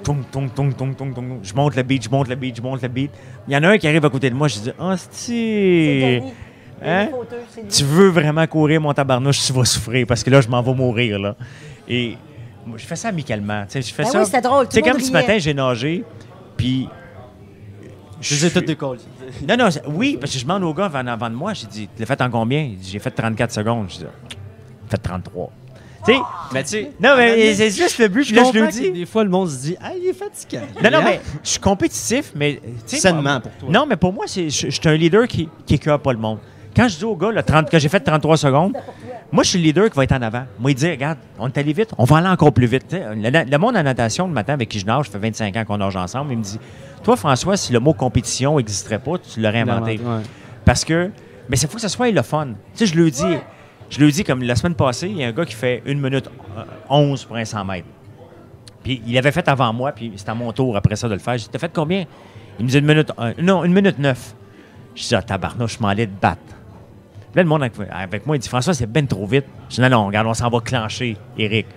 je 0.03 1.53
monte 1.53 1.76
le 1.76 1.84
beat, 1.84 2.03
je 2.03 2.10
monte 2.10 2.28
le 2.28 2.36
beat, 2.36 2.56
je 2.57 2.61
monte 2.61 2.82
le 2.82 2.88
beat. 2.88 3.11
Il 3.48 3.53
y 3.53 3.57
en 3.57 3.64
a 3.64 3.69
un 3.69 3.78
qui 3.78 3.88
arrive 3.88 4.06
à 4.06 4.10
côté 4.10 4.30
de 4.30 4.36
moi. 4.36 4.48
Je 4.48 4.60
dis, 4.60 4.72
oh, 4.80 4.94
c'est. 5.11 6.23
Hein? 6.84 7.10
Tu 7.69 7.84
veux 7.84 8.10
vraiment 8.10 8.45
courir, 8.48 8.82
mon 8.82 8.94
tabarnouche, 8.94 9.45
tu 9.45 9.53
vas 9.53 9.65
souffrir 9.65 10.07
parce 10.07 10.23
que 10.23 10.30
là, 10.32 10.41
je 10.41 10.48
m'en 10.48 10.61
vais 10.61 10.73
mourir. 10.73 11.19
Là. 11.19 11.36
Et 11.88 12.18
moi, 12.65 12.78
je 12.78 12.86
fais 12.86 12.95
ça 12.95 13.10
amicalement. 13.10 13.64
tu 13.65 13.73
sais, 13.73 13.82
Je 13.82 13.94
fais 13.94 14.03
Ben 14.03 14.10
ça. 14.10 14.19
oui, 14.19 14.26
c'était 14.26 14.41
drôle, 14.41 14.65
tout 14.65 14.72
C'est 14.72 14.82
comme 14.82 14.99
ce 14.99 15.11
matin, 15.11 15.38
j'ai 15.38 15.53
nagé, 15.53 16.03
puis. 16.57 16.88
Je 18.19 18.36
les 18.36 18.45
ai 18.45 18.52
toutes 18.52 18.65
décollées. 18.65 18.99
Non, 19.48 19.57
non, 19.57 19.69
oui, 19.88 20.15
parce 20.19 20.32
que 20.32 20.38
je 20.38 20.44
demande 20.44 20.64
au 20.64 20.73
gars 20.76 20.86
avant, 20.86 21.06
avant 21.07 21.30
de 21.30 21.36
moi, 21.36 21.53
j'ai 21.56 21.65
dit, 21.65 21.88
tu 21.88 21.99
l'as 21.99 22.06
fait 22.06 22.22
en 22.22 22.30
combien? 22.30 22.61
Il 22.61 22.78
dit, 22.78 22.91
J'ai 22.91 22.99
fait 22.99 23.10
34 23.10 23.52
secondes. 23.52 23.88
Je 23.90 23.98
dis, 23.98 24.06
fait 24.88 24.98
33. 24.98 25.52
Tu 26.06 26.14
sais, 26.14 26.19
Mais 26.53 26.64
tu 26.64 26.69
sais, 26.69 26.91
non, 27.02 27.15
mais 27.18 27.53
c'est 27.53 27.69
juste 27.69 27.99
le 27.99 28.07
but, 28.07 28.26
puis 28.26 28.36
là, 28.36 28.44
je 28.53 28.60
le 28.60 28.68
dis. 28.68 28.91
Des 28.91 29.06
fois, 29.06 29.23
le 29.23 29.30
monde 29.30 29.49
se 29.49 29.57
dit 29.61 29.76
Ah, 29.82 29.91
il 29.95 30.07
est 30.07 30.14
fatiguant. 30.14 30.61
Non, 30.84 30.90
non, 30.91 30.98
Hein? 30.99 31.02
mais 31.06 31.22
je 31.44 31.49
suis 31.49 31.60
compétitif, 31.60 32.32
mais. 32.36 32.60
sais, 32.86 32.98
Sainement 32.98 33.40
pour 33.40 33.52
toi. 33.53 33.69
Non, 33.69 33.86
mais 33.88 33.95
pour 33.98 34.11
moi, 34.11 34.26
c'est, 34.28 34.49
je, 34.49 34.68
je 34.69 34.72
suis 34.72 34.90
un 34.90 34.95
leader 34.95 35.28
qui 35.28 35.48
qui 35.65 35.76
écœure 35.76 35.99
pas 35.99 36.11
le 36.14 36.19
monde. 36.19 36.40
Quand 36.76 36.88
je 36.88 36.98
dis 36.98 37.03
au 37.06 37.15
gars, 37.18 37.32
le 37.32 37.44
30, 37.44 37.69
que 37.69 37.78
j'ai 37.78 37.90
fait 37.90 37.99
33 37.99 38.38
secondes, 38.38 38.73
moi, 39.32 39.44
je 39.44 39.49
suis 39.49 39.60
le 39.60 39.65
leader 39.65 39.90
qui 39.90 39.95
va 39.98 40.06
être 40.06 40.14
en 40.14 40.22
avant. 40.22 40.45
Moi, 40.57 40.72
il 40.72 40.76
dit, 40.76 40.90
regarde, 40.90 41.18
on 41.38 41.48
est 41.48 41.57
allé 41.57 41.73
vite, 41.73 41.90
on 41.98 42.06
va 42.06 42.18
aller 42.18 42.30
encore 42.30 42.53
plus 42.53 42.65
vite. 42.65 42.86
Le, 42.94 43.49
le 43.52 43.57
monde 43.57 43.76
en 43.76 43.84
natation, 43.84 44.26
le 44.26 44.34
matin, 44.34 44.53
avec 44.53 44.69
qui 44.69 44.80
je 44.80 44.86
nage, 44.86 45.07
ça 45.07 45.11
fait 45.11 45.19
25 45.19 45.56
ans 45.57 45.65
qu'on 45.65 45.78
nage 45.80 45.98
ensemble, 45.98 46.32
il 46.32 46.38
me 46.38 46.44
dit, 46.44 46.60
toi, 47.03 47.18
François, 47.18 47.57
si 47.57 47.73
le 47.73 47.80
mot 47.82 47.94
compétition 47.94 48.56
n'existerait 48.57 48.99
pas, 48.99 49.18
tu 49.18 49.41
l'aurais 49.41 49.60
inventé. 49.60 49.99
Ouais. 50.03 50.22
Parce 50.64 50.86
que, 50.86 51.11
mais 51.49 51.57
il 51.57 51.68
faut 51.68 51.76
que 51.76 51.82
ce 51.82 51.90
soit 51.90 52.10
le 52.10 52.22
fun. 52.22 52.48
Tu 52.48 52.53
sais, 52.76 52.86
je 52.86 52.95
le 52.98 53.11
dis, 53.11 53.36
je 53.91 53.99
le 53.99 54.09
dis 54.09 54.23
comme 54.23 54.41
la 54.41 54.55
semaine 54.55 54.73
passée, 54.73 55.09
il 55.09 55.18
y 55.18 55.23
a 55.23 55.27
un 55.27 55.31
gars 55.34 55.45
qui 55.45 55.53
fait 55.53 55.84
1 55.85 55.95
minute 55.95 56.30
euh, 56.57 56.63
11 56.89 57.26
pour 57.26 57.35
un 57.35 57.45
100 57.45 57.65
mètres. 57.65 57.88
Puis 58.84 59.01
il 59.05 59.18
avait 59.18 59.31
fait 59.31 59.47
avant 59.47 59.72
moi, 59.73 59.91
puis 59.91 60.13
c'était 60.15 60.31
à 60.31 60.34
mon 60.34 60.51
tour 60.53 60.76
après 60.77 60.95
ça 60.95 61.07
de 61.07 61.13
le 61.13 61.19
faire. 61.19 61.34
J'ai 61.38 61.43
dit, 61.43 61.49
t'as 61.51 61.59
fait 61.59 61.72
combien? 61.73 62.05
Il 62.57 62.65
me 62.65 62.69
dit 62.69 62.77
une 62.77 62.85
minute, 62.85 63.11
euh, 63.19 63.34
non, 63.39 63.63
une 63.65 63.73
minute 63.73 63.99
neuf. 63.99 64.34
Je 64.95 65.07
dis, 65.07 65.15
ah, 65.15 65.22
tabarnouche, 65.22 65.77
je 65.77 65.81
m'en 65.81 65.89
allais 65.89 66.07
te 66.07 66.22
battre. 66.22 66.41
Là, 67.35 67.43
le 67.43 67.47
monde 67.47 67.69
avec, 67.91 68.26
moi, 68.26 68.38
il 68.38 68.39
dit, 68.39 68.47
François, 68.47 68.73
c'est 68.73 68.88
ben 68.88 69.05
trop 69.07 69.26
vite. 69.26 69.45
Je 69.69 69.76
dis, 69.76 69.81
non, 69.81 69.89
non, 69.89 70.07
regarde, 70.07 70.27
on 70.27 70.34
s'en 70.34 70.49
va 70.49 70.59
clencher, 70.61 71.18
Eric. 71.38 71.68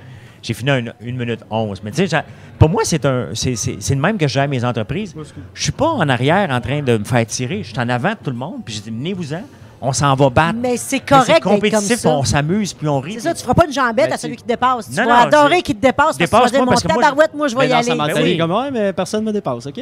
J'ai 0.43 0.55
fini 0.55 0.71
à 0.71 0.79
une, 0.79 0.95
une 1.01 1.17
minute 1.17 1.41
11. 1.51 1.83
Mais 1.83 1.91
tu 1.91 2.07
sais, 2.07 2.23
pour 2.59 2.69
moi, 2.69 2.83
un, 2.83 3.29
c'est 3.35 3.91
le 3.91 4.01
même 4.01 4.19
que 4.19 4.29
je 4.29 4.35
gère 4.35 4.49
mes 4.49 4.65
entreprises. 4.65 5.15
Je 5.55 5.63
suis 5.63 5.73
pas 5.73 5.89
en 5.89 6.09
arrière 6.09 6.51
en 6.51 6.61
train 6.61 6.83
de 6.83 6.99
me 6.99 7.05
faire 7.05 7.27
tirer. 7.27 7.63
Je 7.63 7.71
suis 7.71 7.79
en 7.79 7.89
avant 7.89 8.11
de 8.11 8.19
tout 8.23 8.31
le 8.31 8.37
monde. 8.37 8.61
Puis 8.65 8.75
je 8.75 8.83
dis, 8.83 8.91
venez-vous-en. 8.91 9.43
On 9.87 9.93
s'en 9.93 10.15
va 10.15 10.31
battre. 10.31 10.59
Mais 10.63 10.77
c'est 10.79 10.97
Mais 10.97 11.03
correct 11.19 11.41
comme 11.43 11.55
compétitif, 11.57 11.99
ça. 11.99 12.09
on 12.09 12.25
s'amuse, 12.25 12.73
puis 12.73 12.89
on 12.89 13.01
rit. 13.01 13.15
C'est 13.15 13.21
ça, 13.21 13.35
tu 13.35 13.43
feras 13.43 13.53
pas 13.53 13.67
une 13.67 13.73
jambette 13.73 14.07
Ben, 14.07 14.13
à 14.15 14.17
celui 14.17 14.37
qui 14.37 14.43
te 14.43 14.49
dépasse. 14.49 14.89
Tu 14.89 14.97
Non, 14.97 15.05
vas 15.05 15.21
non, 15.21 15.27
adorer 15.27 15.61
qu'il 15.63 15.77
te 15.77 15.83
dépasse 15.83 16.17
parce 16.17 16.19
que 16.19 16.25
tu 16.25 16.31
vas 16.31 16.39
Dépasse-moi 16.39 16.51
dire, 16.51 16.61
mon 16.61 16.67
parce 16.71 16.83
que 16.83 16.89
moi, 16.89 16.97
je- 16.97 17.01
tabarouette, 17.03 17.35
moi, 17.35 17.49
je 17.49 17.55
vais 17.55 17.61
Mais 17.61 17.69
y 17.69 17.73
aller. 17.75 17.89
Ben 17.89 17.95
mentalité, 17.97 18.23
oui. 18.33 18.39
comme 18.39 18.51
ouais, 18.53 18.71
mais 18.71 18.93
personne 18.95 19.21
ne 19.21 19.27
me 19.27 19.33
dépasse, 19.33 19.67
OK? 19.67 19.81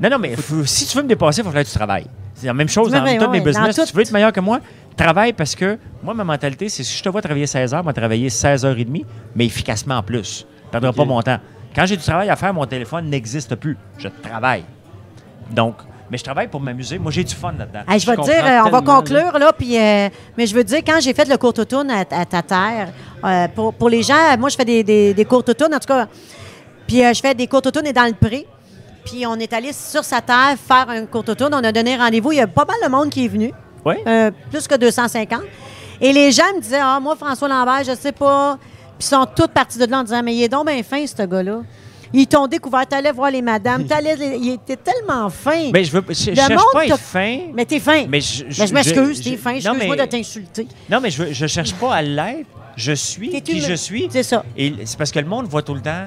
Non, 0.00 0.08
non, 0.10 0.18
mais 0.18 0.34
faut- 0.36 0.64
si 0.64 0.86
tu 0.86 0.96
veux 0.96 1.02
me 1.02 1.08
dépasser, 1.08 1.42
il 1.42 1.44
faut 1.44 1.50
que 1.50 1.62
tu 1.62 1.70
travailles. 1.74 2.06
C'est 2.34 2.46
la 2.46 2.54
même 2.54 2.68
chose 2.68 2.90
dans 2.90 3.04
tous 3.18 3.30
mes 3.30 3.40
business. 3.40 3.76
Si 3.78 3.84
tu 3.90 3.94
veux 3.96 4.02
être 4.02 4.12
meilleur 4.12 4.32
que 4.32 4.40
moi, 4.40 4.60
travaille 4.96 5.32
parce 5.34 5.54
que 5.54 5.78
moi, 6.02 6.14
ma 6.14 6.24
mentalité, 6.24 6.68
c'est 6.70 6.82
si 6.82 6.96
je 6.96 7.02
te 7.02 7.08
vois 7.10 7.20
travailler 7.20 7.46
16 7.46 7.74
heures, 7.74 7.84
moi, 7.84 7.92
travailler 7.92 8.30
16 8.30 8.64
heures 8.64 8.78
et 8.78 8.84
demie, 8.84 9.04
mais 9.36 9.44
efficacement 9.44 9.96
en 9.98 10.02
plus. 10.02 10.46
Je 10.72 10.78
ne 10.78 10.80
perdrai 10.80 10.92
pas 10.96 11.04
mon 11.04 11.20
temps. 11.22 11.38
Quand 11.76 11.84
j'ai 11.86 11.96
du 11.96 12.02
travail 12.02 12.30
à 12.30 12.36
faire, 12.36 12.54
mon 12.54 12.64
téléphone 12.66 13.10
n'existe 13.10 13.54
plus. 13.56 13.76
Je 13.98 14.08
travaille. 14.22 14.64
Donc, 15.50 15.74
mais 16.10 16.18
je 16.18 16.24
travaille 16.24 16.48
pour 16.48 16.60
m'amuser. 16.60 16.98
Moi, 16.98 17.10
j'ai 17.10 17.24
du 17.24 17.34
fun 17.34 17.52
là-dedans. 17.58 17.80
Hey, 17.88 17.98
je 17.98 18.06
vais 18.06 18.16
te 18.16 18.22
dire, 18.22 18.44
euh, 18.44 18.60
on 18.66 18.70
va 18.70 18.82
conclure, 18.82 19.38
là, 19.38 19.52
puis, 19.52 19.78
euh, 19.78 20.08
mais 20.36 20.46
je 20.46 20.54
veux 20.54 20.64
dire, 20.64 20.80
quand 20.86 21.00
j'ai 21.00 21.14
fait 21.14 21.28
le 21.28 21.36
court 21.36 21.54
automne 21.58 21.90
à, 21.90 22.00
à 22.00 22.24
ta 22.24 22.42
terre, 22.42 22.88
euh, 23.24 23.48
pour, 23.48 23.72
pour 23.74 23.88
les 23.88 24.02
gens, 24.02 24.36
moi, 24.38 24.48
je 24.48 24.56
fais 24.56 24.64
des, 24.64 24.82
des, 24.84 25.14
des 25.14 25.24
courtes 25.24 25.48
automnes, 25.48 25.74
en 25.74 25.78
tout 25.78 25.88
cas, 25.88 26.06
puis 26.86 26.98
je 27.02 27.20
fais 27.20 27.34
des 27.34 27.46
courtes 27.46 27.66
automnes 27.66 27.86
et 27.86 27.92
dans 27.92 28.06
le 28.06 28.12
pré. 28.14 28.46
Puis 29.04 29.26
on 29.26 29.34
est 29.36 29.52
allé 29.52 29.72
sur 29.72 30.02
sa 30.04 30.20
terre 30.22 30.54
faire 30.66 30.88
un 30.88 31.04
court 31.04 31.24
automne. 31.28 31.52
On 31.54 31.62
a 31.62 31.72
donné 31.72 31.94
rendez-vous. 31.96 32.32
Il 32.32 32.38
y 32.38 32.40
a 32.40 32.46
pas 32.46 32.64
mal 32.64 32.76
de 32.82 32.88
monde 32.88 33.10
qui 33.10 33.26
est 33.26 33.28
venu, 33.28 33.52
Oui? 33.84 33.96
plus 34.50 34.66
que 34.66 34.74
250. 34.76 35.40
Et 36.00 36.12
les 36.12 36.32
gens 36.32 36.42
me 36.56 36.60
disaient, 36.60 36.80
ah, 36.82 36.98
moi, 37.00 37.14
François 37.14 37.48
Lambert, 37.48 37.84
je 37.84 37.94
sais 37.94 38.12
pas. 38.12 38.58
Puis 38.98 39.06
ils 39.06 39.10
sont 39.10 39.26
tous 39.26 39.48
partis 39.48 39.78
de 39.78 39.84
là 39.86 39.98
en 40.00 40.04
disant, 40.04 40.22
mais 40.22 40.34
il 40.34 40.42
est 40.42 40.48
donc 40.48 40.66
bien 40.66 40.82
fin, 40.82 41.06
ce 41.06 41.22
gars-là. 41.22 41.60
Ils 42.14 42.26
t'ont 42.26 42.46
découvert, 42.46 42.86
t'allais 42.86 43.12
voir 43.12 43.30
les 43.30 43.42
madames, 43.42 43.84
t'allais, 43.88 44.16
les- 44.16 44.36
il 44.38 44.52
était 44.52 44.76
tellement 44.76 45.28
fin. 45.28 45.70
Mais 45.72 45.84
je 45.84 45.90
veux, 45.92 46.04
je, 46.08 46.14
je 46.14 46.34
cherche 46.34 46.50
monde 46.50 46.60
pas 46.72 46.80
à 46.80 46.86
être 46.86 46.98
fin. 46.98 47.38
Mais 47.52 47.64
t'es 47.66 47.80
fin. 47.80 48.06
Mais 48.08 48.20
je, 48.20 48.44
Mais 48.44 48.66
je 48.66 48.72
m'excuse, 48.74 49.18
je- 49.22 49.30
t'es 49.30 49.36
fin. 49.36 49.50
Excuse-moi 49.54 49.96
mais- 49.96 50.06
de 50.06 50.10
t'insulter. 50.10 50.68
Non, 50.90 51.00
mais 51.00 51.10
je, 51.10 51.22
veux- 51.24 51.32
je 51.32 51.46
cherche 51.46 51.74
pas 51.74 51.94
à 51.96 52.02
l'être. 52.02 52.48
Je 52.76 52.92
suis 52.92 53.28
qui 53.42 53.60
je 53.60 53.74
suis. 53.74 54.08
C'est 54.10 54.22
ça. 54.22 54.44
Et 54.56 54.72
c'est 54.84 54.96
parce 54.98 55.10
que 55.12 55.18
le 55.20 55.26
monde 55.26 55.46
voit 55.46 55.62
tout 55.62 55.74
le 55.74 55.80
temps 55.82 56.06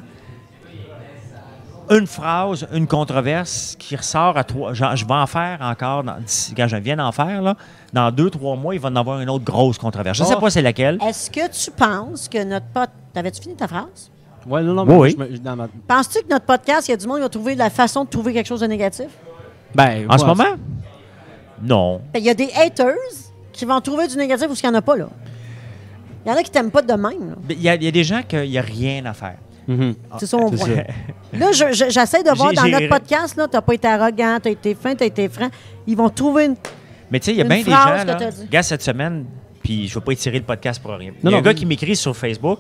une 1.89 2.05
phrase, 2.07 2.67
une 2.73 2.85
controverse 2.87 3.77
qui 3.79 3.95
ressort 3.95 4.37
à 4.37 4.43
trois. 4.43 4.73
genre, 4.73 4.93
je 4.97 5.05
vais 5.05 5.13
en 5.13 5.25
faire 5.27 5.59
encore, 5.61 6.03
dans, 6.03 6.17
quand 6.57 6.67
je 6.67 6.75
viens 6.75 6.97
d'en 6.97 7.13
faire, 7.13 7.41
là, 7.41 7.55
dans 7.93 8.11
deux, 8.11 8.29
trois 8.29 8.57
mois, 8.57 8.75
il 8.75 8.81
va 8.81 8.89
en 8.89 8.95
avoir 8.97 9.21
une 9.21 9.29
autre 9.29 9.45
grosse 9.45 9.77
controverse. 9.77 10.17
Je 10.17 10.23
ne 10.23 10.27
sais 10.27 10.33
Oh. 10.35 10.41
pas 10.41 10.49
c'est 10.49 10.61
laquelle. 10.61 10.97
Est-ce 11.01 11.31
que 11.31 11.47
tu 11.49 11.71
penses 11.71 12.27
que 12.27 12.43
notre 12.43 12.65
pote. 12.73 12.89
T'avais-tu 13.13 13.41
fini 13.41 13.55
ta 13.55 13.69
phrase? 13.69 14.11
Ouais, 14.47 14.61
non, 14.63 14.73
non, 14.73 14.83
Oui, 14.83 15.15
mais 15.17 15.25
oui. 15.25 15.27
je 15.31 15.33
me- 15.33 15.37
dans 15.39 15.55
ma- 15.55 15.67
Penses-tu 15.87 16.21
que 16.23 16.29
notre 16.29 16.45
podcast, 16.45 16.87
il 16.87 16.91
y 16.91 16.93
a 16.93 16.97
du 16.97 17.05
monde 17.07 17.17
qui 17.17 17.23
va 17.23 17.29
trouver 17.29 17.55
la 17.55 17.69
façon 17.69 18.03
de 18.05 18.09
trouver 18.09 18.33
quelque 18.33 18.47
chose 18.47 18.61
de 18.61 18.67
négatif? 18.67 19.07
Ben, 19.75 20.05
En 20.09 20.17
ce 20.17 20.25
moment? 20.25 20.55
Non. 21.61 22.01
Ben, 22.13 22.19
Il 22.19 22.25
y 22.25 22.29
a 22.29 22.33
des 22.33 22.49
haters 22.55 22.95
qui 23.51 23.65
vont 23.65 23.79
trouver 23.81 24.07
du 24.07 24.15
négatif 24.17 24.47
ou 24.49 24.55
ce 24.55 24.61
qu'il 24.61 24.69
n'y 24.69 24.75
en 24.75 24.79
a 24.79 24.81
pas, 24.81 24.95
là. 24.95 25.09
Il 26.25 26.29
y 26.29 26.33
en 26.33 26.35
a 26.37 26.43
qui 26.43 26.51
t'aiment 26.51 26.71
pas 26.71 26.81
de 26.81 26.93
même. 26.93 27.03
là. 27.29 27.35
Il 27.49 27.61
y, 27.61 27.69
a- 27.69 27.75
il 27.75 27.83
y 27.83 27.87
a 27.87 27.91
des 27.91 28.03
gens 28.03 28.21
qu'il 28.27 28.49
n'y 28.49 28.57
a 28.57 28.61
rien 28.61 29.05
à 29.05 29.13
faire. 29.13 29.37
Mhm. 29.67 29.95
C'est 30.19 30.25
ça 30.27 30.37
mon 30.37 30.49
point. 30.49 30.65
ça. 30.65 30.83
Là, 31.37 31.51
je- 31.51 31.73
je- 31.73 31.89
j'essaie 31.89 32.23
de 32.23 32.31
voir 32.35 32.49
J'ai- 32.51 32.55
dans 32.55 32.63
j'ai- 32.65 32.71
notre 32.71 32.87
podcast, 32.89 33.35
là, 33.35 33.47
t'as 33.49 33.61
pas 33.61 33.73
été 33.73 33.87
arrogant, 33.87 34.37
t'as 34.41 34.49
été 34.49 34.75
fin, 34.75 34.95
t'as 34.95 35.05
été 35.05 35.27
franc. 35.27 35.49
Ils 35.85 35.97
vont 35.97 36.09
trouver 36.09 36.45
une. 36.45 36.55
Mais 37.11 37.19
tu 37.19 37.25
sais, 37.25 37.31
il 37.31 37.37
y 37.37 37.41
a 37.41 37.43
Une 37.43 37.49
bien 37.49 37.57
des 37.63 37.63
phrase 37.71 37.97
gens, 37.99 38.03
que 38.03 38.07
là, 38.07 38.15
t'as 38.15 38.31
dit. 38.31 38.41
regarde 38.43 38.65
cette 38.65 38.81
semaine, 38.81 39.25
puis 39.61 39.87
je 39.87 39.91
ne 39.91 39.95
veux 39.95 40.01
pas 40.05 40.11
étirer 40.13 40.37
le 40.39 40.45
podcast 40.45 40.81
pour 40.81 40.91
rien. 40.91 41.11
Il 41.15 41.21
y 41.21 41.25
Non, 41.25 41.31
a 41.31 41.33
un 41.35 41.37
non, 41.39 41.43
gars 41.43 41.53
qui 41.53 41.65
m'écrit 41.65 41.95
sur 41.97 42.15
Facebook, 42.15 42.59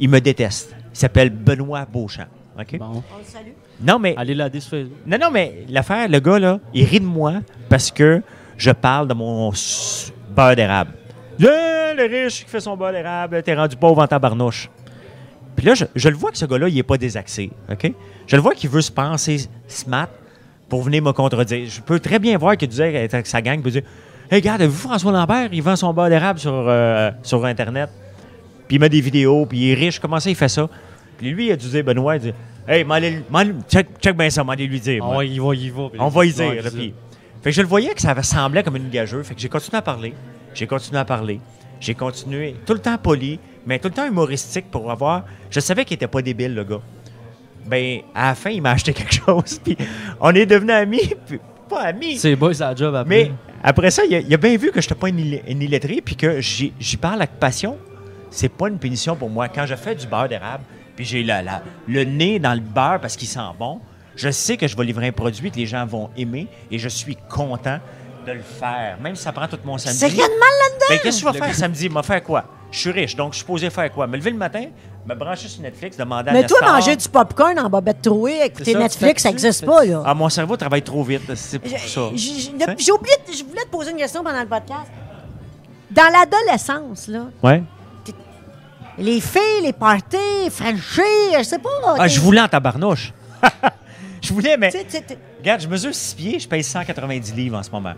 il 0.00 0.08
me 0.08 0.20
déteste. 0.20 0.74
Il 0.98 1.02
s'appelle 1.02 1.30
Benoît 1.30 1.86
Beauchamp. 1.86 2.26
OK? 2.58 2.76
Bon. 2.76 2.86
On 3.14 3.18
le 3.18 3.24
salue. 3.24 3.52
Non, 3.80 4.00
mais, 4.00 4.16
Allez 4.16 4.34
là, 4.34 4.50
sur 4.50 4.70
Facebook. 4.70 4.98
non, 5.06 5.16
non, 5.16 5.30
mais 5.30 5.64
l'affaire, 5.68 6.08
le 6.08 6.18
gars, 6.18 6.40
là, 6.40 6.58
il 6.74 6.84
rit 6.86 6.98
de 6.98 7.04
moi 7.04 7.34
parce 7.68 7.92
que 7.92 8.20
je 8.56 8.72
parle 8.72 9.06
de 9.06 9.14
mon 9.14 9.52
beurre 10.34 10.56
d'érable. 10.56 10.90
Yeah, 11.38 11.94
le 11.94 12.02
riche 12.02 12.44
qui 12.44 12.50
fait 12.50 12.58
son 12.58 12.76
beurre 12.76 12.90
d'érable, 12.90 13.40
t'es 13.44 13.54
rendu 13.54 13.76
pauvre 13.76 14.02
en 14.02 14.08
tabarnouche. 14.08 14.68
Puis 15.54 15.66
là, 15.66 15.74
je, 15.74 15.84
je 15.94 16.08
le 16.08 16.16
vois 16.16 16.32
que 16.32 16.38
ce 16.38 16.46
gars-là, 16.46 16.68
il 16.68 16.74
n'est 16.74 16.82
pas 16.82 16.98
désaxé. 16.98 17.52
OK? 17.70 17.92
Je 18.26 18.34
le 18.34 18.42
vois 18.42 18.54
qu'il 18.54 18.68
veut 18.68 18.80
se 18.80 18.90
penser 18.90 19.48
smart 19.68 20.08
pour 20.68 20.82
venir 20.82 21.00
me 21.00 21.12
contredire. 21.12 21.64
Je 21.70 21.80
peux 21.80 22.00
très 22.00 22.18
bien 22.18 22.36
voir 22.38 22.56
qu'il 22.56 22.66
disait 22.66 23.08
avec 23.08 23.24
sa 23.28 23.40
gang, 23.40 23.62
peut 23.62 23.70
dire 23.70 23.82
Hey, 24.32 24.40
regarde, 24.40 24.62
vous 24.62 24.88
François 24.88 25.12
Lambert, 25.12 25.50
il 25.52 25.62
vend 25.62 25.76
son 25.76 25.94
beurre 25.94 26.08
d'érable 26.08 26.40
sur, 26.40 26.52
euh, 26.52 27.12
sur 27.22 27.44
Internet. 27.44 27.88
Puis 28.66 28.76
il 28.76 28.80
met 28.80 28.88
des 28.88 29.00
vidéos, 29.00 29.46
puis 29.46 29.58
il 29.58 29.70
est 29.70 29.74
riche. 29.74 30.00
Comment 30.00 30.18
ça, 30.18 30.28
il 30.28 30.36
fait 30.36 30.48
ça? 30.48 30.68
Puis 31.18 31.30
lui, 31.30 31.46
il 31.48 31.52
a 31.52 31.56
dû 31.56 31.68
dire 31.68 31.84
Benoît, 31.84 32.16
il 32.16 32.22
dit 32.22 32.32
Hey, 32.66 32.84
m'en 32.84 32.94
allez- 32.94 33.22
m'en 33.30 33.38
allez- 33.40 33.54
check, 33.68 33.86
check 34.00 34.16
bien 34.16 34.30
ça, 34.30 34.42
m'en 34.44 34.52
allez 34.52 34.66
lui 34.66 34.80
dire. 34.80 35.02
il 35.22 35.40
va, 35.40 35.54
il 35.54 35.72
va. 35.72 35.88
On 35.98 36.08
va 36.08 36.24
y 36.26 36.32
dire. 36.32 36.54
Là, 36.54 36.62
ça. 36.62 36.70
puis- 36.70 36.94
Fait 37.42 37.50
que 37.50 37.56
je 37.56 37.62
le 37.62 37.68
voyais 37.68 37.94
que 37.94 38.00
ça 38.00 38.20
semblait 38.22 38.62
comme 38.62 38.76
une 38.76 38.88
gageuse. 38.90 39.26
Fait 39.26 39.34
que 39.34 39.40
j'ai 39.40 39.48
continué 39.48 39.78
à 39.78 39.82
parler. 39.82 40.14
J'ai 40.54 40.66
continué 40.66 40.98
à 40.98 41.04
parler. 41.04 41.40
J'ai 41.80 41.94
continué 41.94 42.56
tout 42.66 42.72
le 42.74 42.80
temps 42.80 42.98
poli, 42.98 43.38
mais 43.66 43.78
tout 43.78 43.88
le 43.88 43.94
temps 43.94 44.06
humoristique 44.06 44.70
pour 44.70 44.90
avoir. 44.90 45.24
Je 45.50 45.60
savais 45.60 45.84
qu'il 45.84 45.94
était 45.94 46.08
pas 46.08 46.20
débile, 46.22 46.54
le 46.54 46.64
gars. 46.64 46.80
Ben, 47.66 48.00
à 48.14 48.28
la 48.28 48.34
fin, 48.34 48.50
il 48.50 48.60
m'a 48.62 48.72
acheté 48.72 48.92
quelque 48.94 49.14
chose. 49.14 49.60
Puis 49.62 49.76
on 50.20 50.34
est 50.34 50.46
devenus 50.46 50.72
amis. 50.74 51.14
Puis, 51.26 51.38
pas 51.68 51.82
amis. 51.82 52.16
C'est 52.18 52.32
à 52.42 52.70
la 52.70 52.74
job 52.74 52.94
après. 52.94 53.08
Mais 53.08 53.30
après 53.62 53.90
ça, 53.90 54.04
il 54.04 54.14
a, 54.14 54.20
il 54.20 54.32
a 54.34 54.36
bien 54.36 54.56
vu 54.56 54.70
que 54.70 54.80
je 54.80 54.86
n'étais 54.86 54.98
pas 54.98 55.08
une, 55.08 55.38
une 55.46 55.62
illettré 55.62 56.00
puis 56.04 56.16
que 56.16 56.40
j'y 56.40 56.72
j'y 56.80 56.96
parle 56.96 57.18
avec 57.22 57.32
passion. 57.38 57.76
C'est 58.30 58.48
pas 58.50 58.68
une 58.68 58.78
punition 58.78 59.16
pour 59.16 59.30
moi. 59.30 59.48
Quand 59.48 59.64
je 59.66 59.74
fais 59.74 59.94
du 59.94 60.06
beurre 60.06 60.28
d'érable, 60.28 60.64
puis 60.98 61.04
j'ai 61.06 61.22
la- 61.22 61.42
la- 61.42 61.62
le 61.86 62.02
nez 62.02 62.40
dans 62.40 62.54
le 62.54 62.60
beurre 62.60 62.98
parce 63.00 63.16
qu'il 63.16 63.28
sent 63.28 63.38
bon, 63.56 63.78
je 64.16 64.30
sais 64.32 64.56
que 64.56 64.66
je 64.66 64.76
vais 64.76 64.82
livrer 64.84 65.06
un 65.06 65.12
produit 65.12 65.48
que 65.52 65.56
les 65.56 65.64
gens 65.66 65.86
vont 65.86 66.10
aimer 66.16 66.48
et 66.72 66.78
je 66.80 66.88
suis 66.88 67.16
content 67.30 67.78
de 68.26 68.32
le 68.32 68.42
faire. 68.42 68.98
Même 69.00 69.14
si 69.14 69.22
ça 69.22 69.30
prend 69.30 69.46
tout 69.46 69.60
mon 69.64 69.78
samedi. 69.78 69.96
C'est 70.00 70.06
rien 70.08 70.26
de 70.26 70.32
mal 70.32 70.40
là-dedans. 70.40 70.86
Ben, 70.88 70.98
qu'est-ce 71.00 71.22
que 71.22 71.30
tu 71.32 71.38
vas 71.38 71.44
faire 71.46 71.54
samedi? 71.54 71.88
M'a 71.88 72.02
faire 72.02 72.20
quoi? 72.24 72.46
Je 72.72 72.80
suis 72.80 72.90
riche, 72.90 73.14
donc 73.14 73.32
je 73.32 73.36
suis 73.36 73.42
supposé 73.44 73.70
faire 73.70 73.92
quoi? 73.92 74.08
Me 74.08 74.16
lever 74.16 74.32
le 74.32 74.36
matin, 74.36 74.64
me 75.06 75.14
brancher 75.14 75.46
sur 75.46 75.62
Netflix, 75.62 75.96
demander 75.96 76.30
à 76.30 76.32
Mais 76.32 76.44
toi, 76.44 76.58
manger 76.62 76.96
du 76.96 77.08
popcorn 77.08 77.56
en 77.60 77.70
bobette 77.70 78.02
trouée, 78.02 78.40
écouter 78.44 78.72
ça, 78.72 78.78
Netflix, 78.80 79.22
ça 79.22 79.28
n'existe 79.28 79.64
pas, 79.64 79.84
là. 79.84 80.02
Ah, 80.04 80.14
mon 80.14 80.28
cerveau 80.28 80.56
travaille 80.56 80.82
trop 80.82 81.04
vite. 81.04 81.32
C'est 81.36 81.60
pour 81.60 81.70
ça. 81.78 82.10
J'ai 82.16 82.40
j'ai- 82.40 82.92
oublié, 82.92 83.14
je 83.32 83.44
voulais 83.44 83.62
te 83.62 83.68
poser 83.70 83.92
une 83.92 83.98
question 83.98 84.24
pendant 84.24 84.40
le 84.40 84.48
podcast. 84.48 84.90
Dans 85.92 86.12
l'adolescence, 86.12 87.06
là, 87.06 87.26
Ouais. 87.42 87.62
Les 88.98 89.20
filles, 89.20 89.62
les 89.62 89.72
parties, 89.72 90.50
Frenchie, 90.50 91.32
je 91.38 91.42
sais 91.42 91.58
pas. 91.58 91.96
Ah, 91.98 92.08
je 92.08 92.20
voulais 92.20 92.40
en 92.40 92.48
tabarnouche. 92.48 93.12
je 94.22 94.32
voulais, 94.32 94.56
mais. 94.56 94.70
Regarde, 95.38 95.60
je 95.60 95.68
mesure 95.68 95.94
6 95.94 96.14
pieds, 96.14 96.38
je 96.40 96.48
pèse 96.48 96.66
190 96.66 97.34
livres 97.34 97.58
en 97.58 97.62
ce 97.62 97.70
moment. 97.70 97.94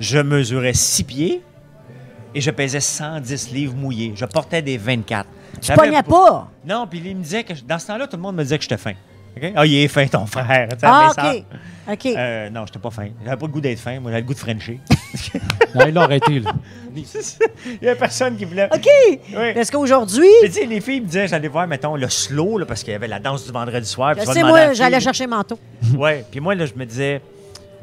Je 0.00 0.18
mesurais 0.18 0.74
6 0.74 1.04
pieds 1.04 1.42
et 2.34 2.40
je 2.40 2.50
pesais 2.50 2.80
110 2.80 3.50
livres 3.52 3.74
mouillés. 3.74 4.12
Je 4.14 4.24
portais 4.24 4.62
des 4.62 4.76
24. 4.76 5.28
Tu 5.60 5.72
pognais 5.72 6.02
pas. 6.02 6.50
Non, 6.66 6.86
puis 6.86 7.00
il 7.04 7.16
me 7.16 7.22
disait 7.22 7.44
que 7.44 7.54
dans 7.66 7.78
ce 7.78 7.86
temps-là, 7.86 8.06
tout 8.06 8.16
le 8.16 8.22
monde 8.22 8.36
me 8.36 8.42
disait 8.42 8.58
que 8.58 8.62
j'étais 8.62 8.76
fin. 8.76 8.92
OK? 9.36 9.52
Ah, 9.54 9.66
il 9.66 9.74
est 9.76 9.88
fin, 9.88 10.06
ton 10.06 10.26
frère. 10.26 10.68
Ah. 10.82 11.12
OK. 11.16 11.44
OK. 11.92 12.06
Euh, 12.06 12.50
non, 12.50 12.66
j'étais 12.66 12.78
pas 12.78 12.90
fin. 12.90 13.08
J'avais 13.24 13.36
pas 13.36 13.46
le 13.46 13.52
goût 13.52 13.60
d'être 13.60 13.78
fin. 13.78 14.00
Moi, 14.00 14.10
j'avais 14.10 14.22
le 14.22 14.26
goût 14.26 14.34
de 14.34 14.38
Frencher. 14.38 14.80
Non, 15.76 15.84
il 15.86 15.94
l'a 15.94 16.02
arrêté, 16.02 16.40
là. 16.40 16.52
il 16.96 17.04
y 17.82 17.88
avait 17.88 17.98
personne 17.98 18.36
qui 18.36 18.44
voulait. 18.46 18.68
OK. 18.72 18.86
Oui. 19.08 19.54
Parce 19.54 19.70
qu'aujourd'hui, 19.70 20.26
Mais 20.42 20.48
tu 20.48 20.54
sais, 20.54 20.64
les 20.66 20.80
filles 20.80 21.00
me 21.02 21.06
disaient, 21.06 21.28
j'allais 21.28 21.48
voir, 21.48 21.66
mettons, 21.66 21.94
le 21.96 22.08
slow, 22.08 22.58
là, 22.58 22.64
parce 22.66 22.82
qu'il 22.82 22.92
y 22.92 22.96
avait 22.96 23.08
la 23.08 23.18
danse 23.18 23.44
du 23.44 23.52
vendredi 23.52 23.86
soir. 23.86 24.14
puis 24.16 24.26
sais, 24.26 24.42
moi, 24.42 24.72
j'allais 24.72 25.00
chercher 25.00 25.26
manteau. 25.26 25.58
Ouais, 25.96 26.24
puis 26.30 26.40
moi, 26.40 26.54
là, 26.54 26.64
je 26.66 26.72
me 26.74 26.84
disais, 26.86 27.20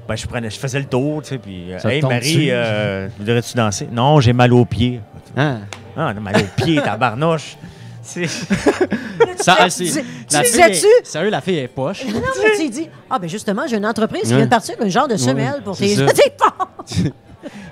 ben, 0.07 0.15
je, 0.15 0.25
prenais, 0.27 0.49
je 0.49 0.57
faisais 0.59 0.79
le 0.79 0.85
tour, 0.85 1.21
tu 1.21 1.29
sais, 1.29 1.37
puis, 1.37 1.71
euh, 1.73 1.89
hey, 1.89 2.01
Marie, 2.01 2.47
euh, 2.49 3.07
voudrais-tu 3.19 3.55
danser? 3.55 3.87
Non, 3.91 4.19
j'ai 4.19 4.33
mal 4.33 4.51
aux 4.51 4.65
pieds. 4.65 4.99
Hein? 5.37 5.59
Ah, 5.95 6.11
non, 6.13 6.21
mal 6.21 6.35
aux 6.37 6.61
pieds, 6.63 6.81
tabarnouche. 6.81 7.55
C'est- 8.05 8.27
Ça, 9.37 9.55
Tu 9.65 9.87
c'est- 9.87 10.03
la 10.31 10.43
fille 10.43 10.59
est- 10.61 11.05
Sérieux, 11.05 11.29
la 11.29 11.39
fille 11.41 11.57
est 11.59 11.67
poche. 11.69 12.03
Non, 12.05 12.19
mais 12.43 12.57
tu 12.57 12.69
dis, 12.69 12.89
ah, 13.09 13.17
ben 13.17 13.29
justement, 13.29 13.63
j'ai 13.67 13.77
une 13.77 13.85
entreprise 13.85 14.23
qui 14.23 14.29
Ouais. 14.31 14.35
vient 14.37 14.45
de 14.45 14.49
partir 14.49 14.75
avec 14.75 14.85
un 14.87 14.89
genre 14.89 15.07
de 15.07 15.15
semelle 15.15 15.61
pour 15.63 15.75
c'est 15.77 15.95
tes. 15.95 17.13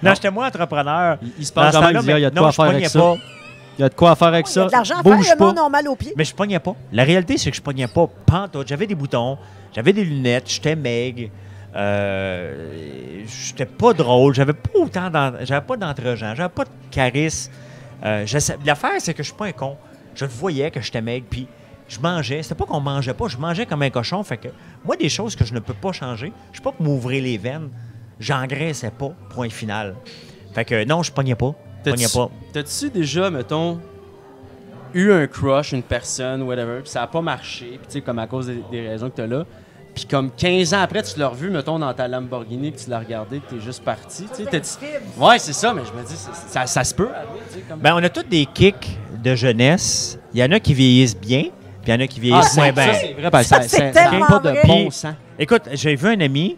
Non, 0.03 0.13
j'étais 0.13 0.31
moi 0.31 0.47
entrepreneur. 0.47 1.17
Il, 1.21 1.31
il 1.39 1.45
se 1.45 1.51
ce 1.51 1.53
quand 1.53 1.81
même, 1.81 2.17
il 2.17 2.21
y 2.21 2.25
a 2.25 2.29
de 2.29 2.35
quoi 2.35 2.41
non, 2.41 2.47
à 2.47 2.51
je 2.51 2.55
faire 2.55 2.65
avec 2.65 2.87
ça. 2.87 2.99
pas. 2.99 3.15
Il 3.77 3.81
y 3.81 3.83
a 3.85 3.89
de 3.89 3.93
quoi 3.93 4.11
à 4.11 4.15
faire 4.15 4.27
avec 4.27 4.47
Il 4.47 4.49
y 4.49 4.53
ça. 4.53 4.63
a 4.63 4.67
de 4.67 4.71
l'argent 4.71 4.95
à 4.99 5.03
faire, 5.03 5.35
le 5.37 5.45
monde 5.45 5.59
a 5.59 5.69
mal 5.69 5.87
aux 5.87 5.95
pieds. 5.95 6.13
Mais 6.15 6.23
je 6.25 6.35
pognais 6.35 6.59
pas. 6.59 6.75
La 6.91 7.03
réalité, 7.03 7.37
c'est 7.37 7.49
que 7.51 7.57
je 7.57 7.61
pognais 7.61 7.87
pas 7.87 8.07
pantoute. 8.25 8.67
J'avais 8.67 8.85
des 8.87 8.95
boutons, 8.95 9.37
j'avais 9.73 9.93
des 9.93 10.03
lunettes, 10.03 10.49
j'étais 10.49 10.75
maigre. 10.75 11.29
Euh, 11.73 13.23
j'étais 13.25 13.65
pas 13.65 13.93
drôle, 13.93 14.33
j'avais 14.33 14.53
pas 14.53 14.69
autant 14.75 15.09
j'avais 15.41 15.65
pas 15.65 15.77
d'entre-gens, 15.77 16.35
j'avais 16.35 16.49
pas 16.49 16.65
de 16.65 16.69
charisme. 16.91 17.51
Euh, 18.03 18.25
L'affaire, 18.65 18.91
c'est 18.99 19.13
que 19.13 19.23
je 19.23 19.29
suis 19.29 19.37
pas 19.37 19.45
un 19.45 19.51
con. 19.51 19.77
Je 20.15 20.25
le 20.25 20.31
voyais 20.31 20.69
que 20.71 20.81
j'étais 20.81 21.01
maigre, 21.01 21.25
puis 21.29 21.47
je 21.87 21.99
mangeais. 21.99 22.43
C'était 22.43 22.55
pas 22.55 22.65
qu'on 22.65 22.81
mangeait 22.81 23.13
pas, 23.13 23.27
je 23.29 23.37
mangeais 23.37 23.65
comme 23.65 23.81
un 23.83 23.89
cochon. 23.89 24.21
Fait 24.23 24.37
que 24.37 24.49
moi, 24.83 24.97
des 24.97 25.07
choses 25.09 25.35
que 25.35 25.45
je 25.45 25.53
ne 25.53 25.59
peux 25.59 25.73
pas 25.73 25.93
changer, 25.93 26.33
je 26.51 26.57
suis 26.57 26.63
pas 26.63 26.71
pour 26.73 26.85
m'ouvrir 26.85 27.23
les 27.23 27.37
veines, 27.37 27.69
j'engraissais 28.21 28.91
pas, 28.91 29.11
point 29.29 29.49
final. 29.49 29.95
Fait 30.53 30.63
que 30.63 30.85
non, 30.85 31.03
je 31.03 31.11
pognais 31.11 31.35
pas. 31.35 31.53
Pognais 31.83 32.05
pas. 32.13 32.29
t'as-tu 32.53 32.89
déjà, 32.91 33.29
mettons, 33.29 33.79
eu 34.93 35.11
un 35.11 35.25
crush, 35.27 35.71
une 35.71 35.83
personne, 35.83 36.43
whatever, 36.43 36.81
puis 36.81 36.89
ça 36.89 37.01
a 37.03 37.07
pas 37.07 37.21
marché, 37.21 37.65
puis 37.79 37.87
tu 37.87 37.93
sais, 37.93 38.01
comme 38.01 38.19
à 38.19 38.27
cause 38.27 38.47
des, 38.47 38.61
des 38.71 38.87
raisons 38.89 39.09
que 39.09 39.15
t'as 39.15 39.27
là, 39.27 39.45
puis 39.95 40.05
comme 40.05 40.29
15 40.31 40.73
ans 40.73 40.81
après, 40.81 41.01
tu 41.03 41.17
l'as 41.19 41.29
revu, 41.29 41.49
mettons, 41.49 41.79
dans 41.79 41.93
ta 41.93 42.07
Lamborghini, 42.07 42.71
puis 42.71 42.83
tu 42.83 42.89
l'as 42.89 42.99
regardé, 42.99 43.39
puis 43.39 43.57
t'es 43.57 43.63
juste 43.65 43.83
parti, 43.83 44.25
tu 44.35 44.43
Ouais, 45.17 45.39
c'est 45.39 45.53
ça, 45.53 45.73
mais 45.73 45.81
je 45.85 45.97
me 45.99 46.05
dis, 46.05 46.13
c'est- 46.15 46.49
ça, 46.49 46.65
ça 46.67 46.83
se 46.83 46.93
peut, 46.93 47.09
comme... 47.67 47.79
Ben, 47.79 47.93
on 47.95 48.03
a 48.03 48.09
tous 48.09 48.23
des 48.23 48.45
kicks 48.45 48.99
de 49.23 49.33
jeunesse. 49.35 50.17
Il 50.33 50.39
y 50.39 50.43
en 50.43 50.51
a 50.51 50.59
qui 50.59 50.73
vieillissent 50.73 51.17
bien, 51.17 51.43
puis 51.43 51.51
il 51.87 51.89
y 51.91 51.93
en 51.93 51.99
a 51.99 52.07
qui 52.07 52.19
vieillissent 52.19 52.51
ça, 52.51 52.61
moins 52.61 52.71
bien. 52.71 52.93
ça, 52.93 52.99
c'est 52.99 53.13
vrai, 53.13 53.29
ben, 53.31 53.43
ça, 53.43 53.55
Ça, 53.55 53.61
c'est 53.63 53.69
ça- 53.77 53.93
ça 53.93 54.01
a 54.07 54.09
tellement 54.11 54.27
pas 54.27 54.39
de 54.39 54.49
vrai. 54.49 54.61
bon 54.67 54.91
sens. 54.91 55.13
Écoute, 55.39 55.63
j'ai 55.73 55.95
vu 55.95 56.07
un 56.09 56.19
ami, 56.21 56.57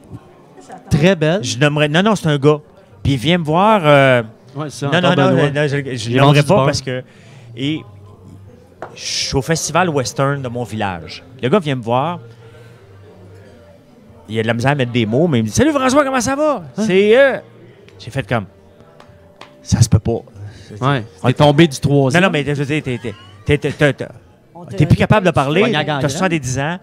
Très 0.98 1.15
belle. 1.15 1.44
je 1.44 1.57
nommerais. 1.57 1.88
Non, 1.90 2.03
non, 2.03 2.15
c'est 2.15 2.28
un 2.28 2.38
gars. 2.38 2.60
Puis 3.03 3.14
il 3.14 3.20
vient 3.20 3.38
me 3.38 3.44
voir. 3.44 3.82
euh, 3.84 4.24
Ouais, 4.56 4.70
ça, 4.70 4.86
non, 4.88 5.02
non, 5.02 5.15
non, 5.15 5.32
non, 5.32 5.38
je 5.68 6.10
le 6.11 6.20
nommerai 6.20 6.44
pas 6.44 6.65
parce 6.65 6.82
que. 6.82 7.03
Et 7.57 7.82
je 8.95 9.02
suis 9.02 9.36
au 9.36 9.41
festival 9.41 9.90
western 9.90 10.41
de 10.41 10.48
mon 10.48 10.64
village. 10.64 11.24
Le 11.41 11.49
gars 11.49 11.60
vient 11.60 11.76
me 11.76 11.82
voir. 11.82 12.20
Il 14.30 14.40
a 14.40 14.41
de 14.44 14.48
la 14.48 14.53
misère 14.53 14.72
à 14.72 14.76
mettre 14.76 14.91
des 14.91 15.06
mots, 15.06 15.28
mais 15.28 15.40
il 15.40 15.44
me 15.44 15.48
dit 15.48 15.53
Salut 15.53 15.72
François, 15.72 16.03
comment 16.03 16.22
ça 16.22 16.36
va? 16.36 16.64
C'est. 16.78 17.18
euh, 17.18 17.38
J'ai 17.99 18.10
fait 18.11 18.28
comme. 18.28 18.45
Ça 19.61 19.82
se 19.82 19.90
peut 19.90 19.99
pas. 19.99 20.22
Ouais, 20.82 21.03
t'es 21.26 21.34
tombé 21.34 21.68
du 21.68 21.76
Non, 21.76 21.90
troisième. 21.90 22.24
non, 22.24 22.30
mais 22.32 22.44
je 22.44 22.52
veux 22.53 22.65
dire, 22.65 22.82
t'es- 22.84 22.98
t'es- 22.98 23.14
t'es- 23.45 23.57
t'es- 23.57 23.72
t'es- 23.72 23.94
t'es- 23.94 24.07
On 24.56 24.65
te- 24.65 24.76
T'es 24.76 24.86
plus 24.86 24.95
capable 24.95 25.26
de 25.26 25.32
parler, 25.32 25.61
t'as 25.72 25.84
gangrène. 25.84 26.10
70 26.10 26.60
ans. 26.60 26.78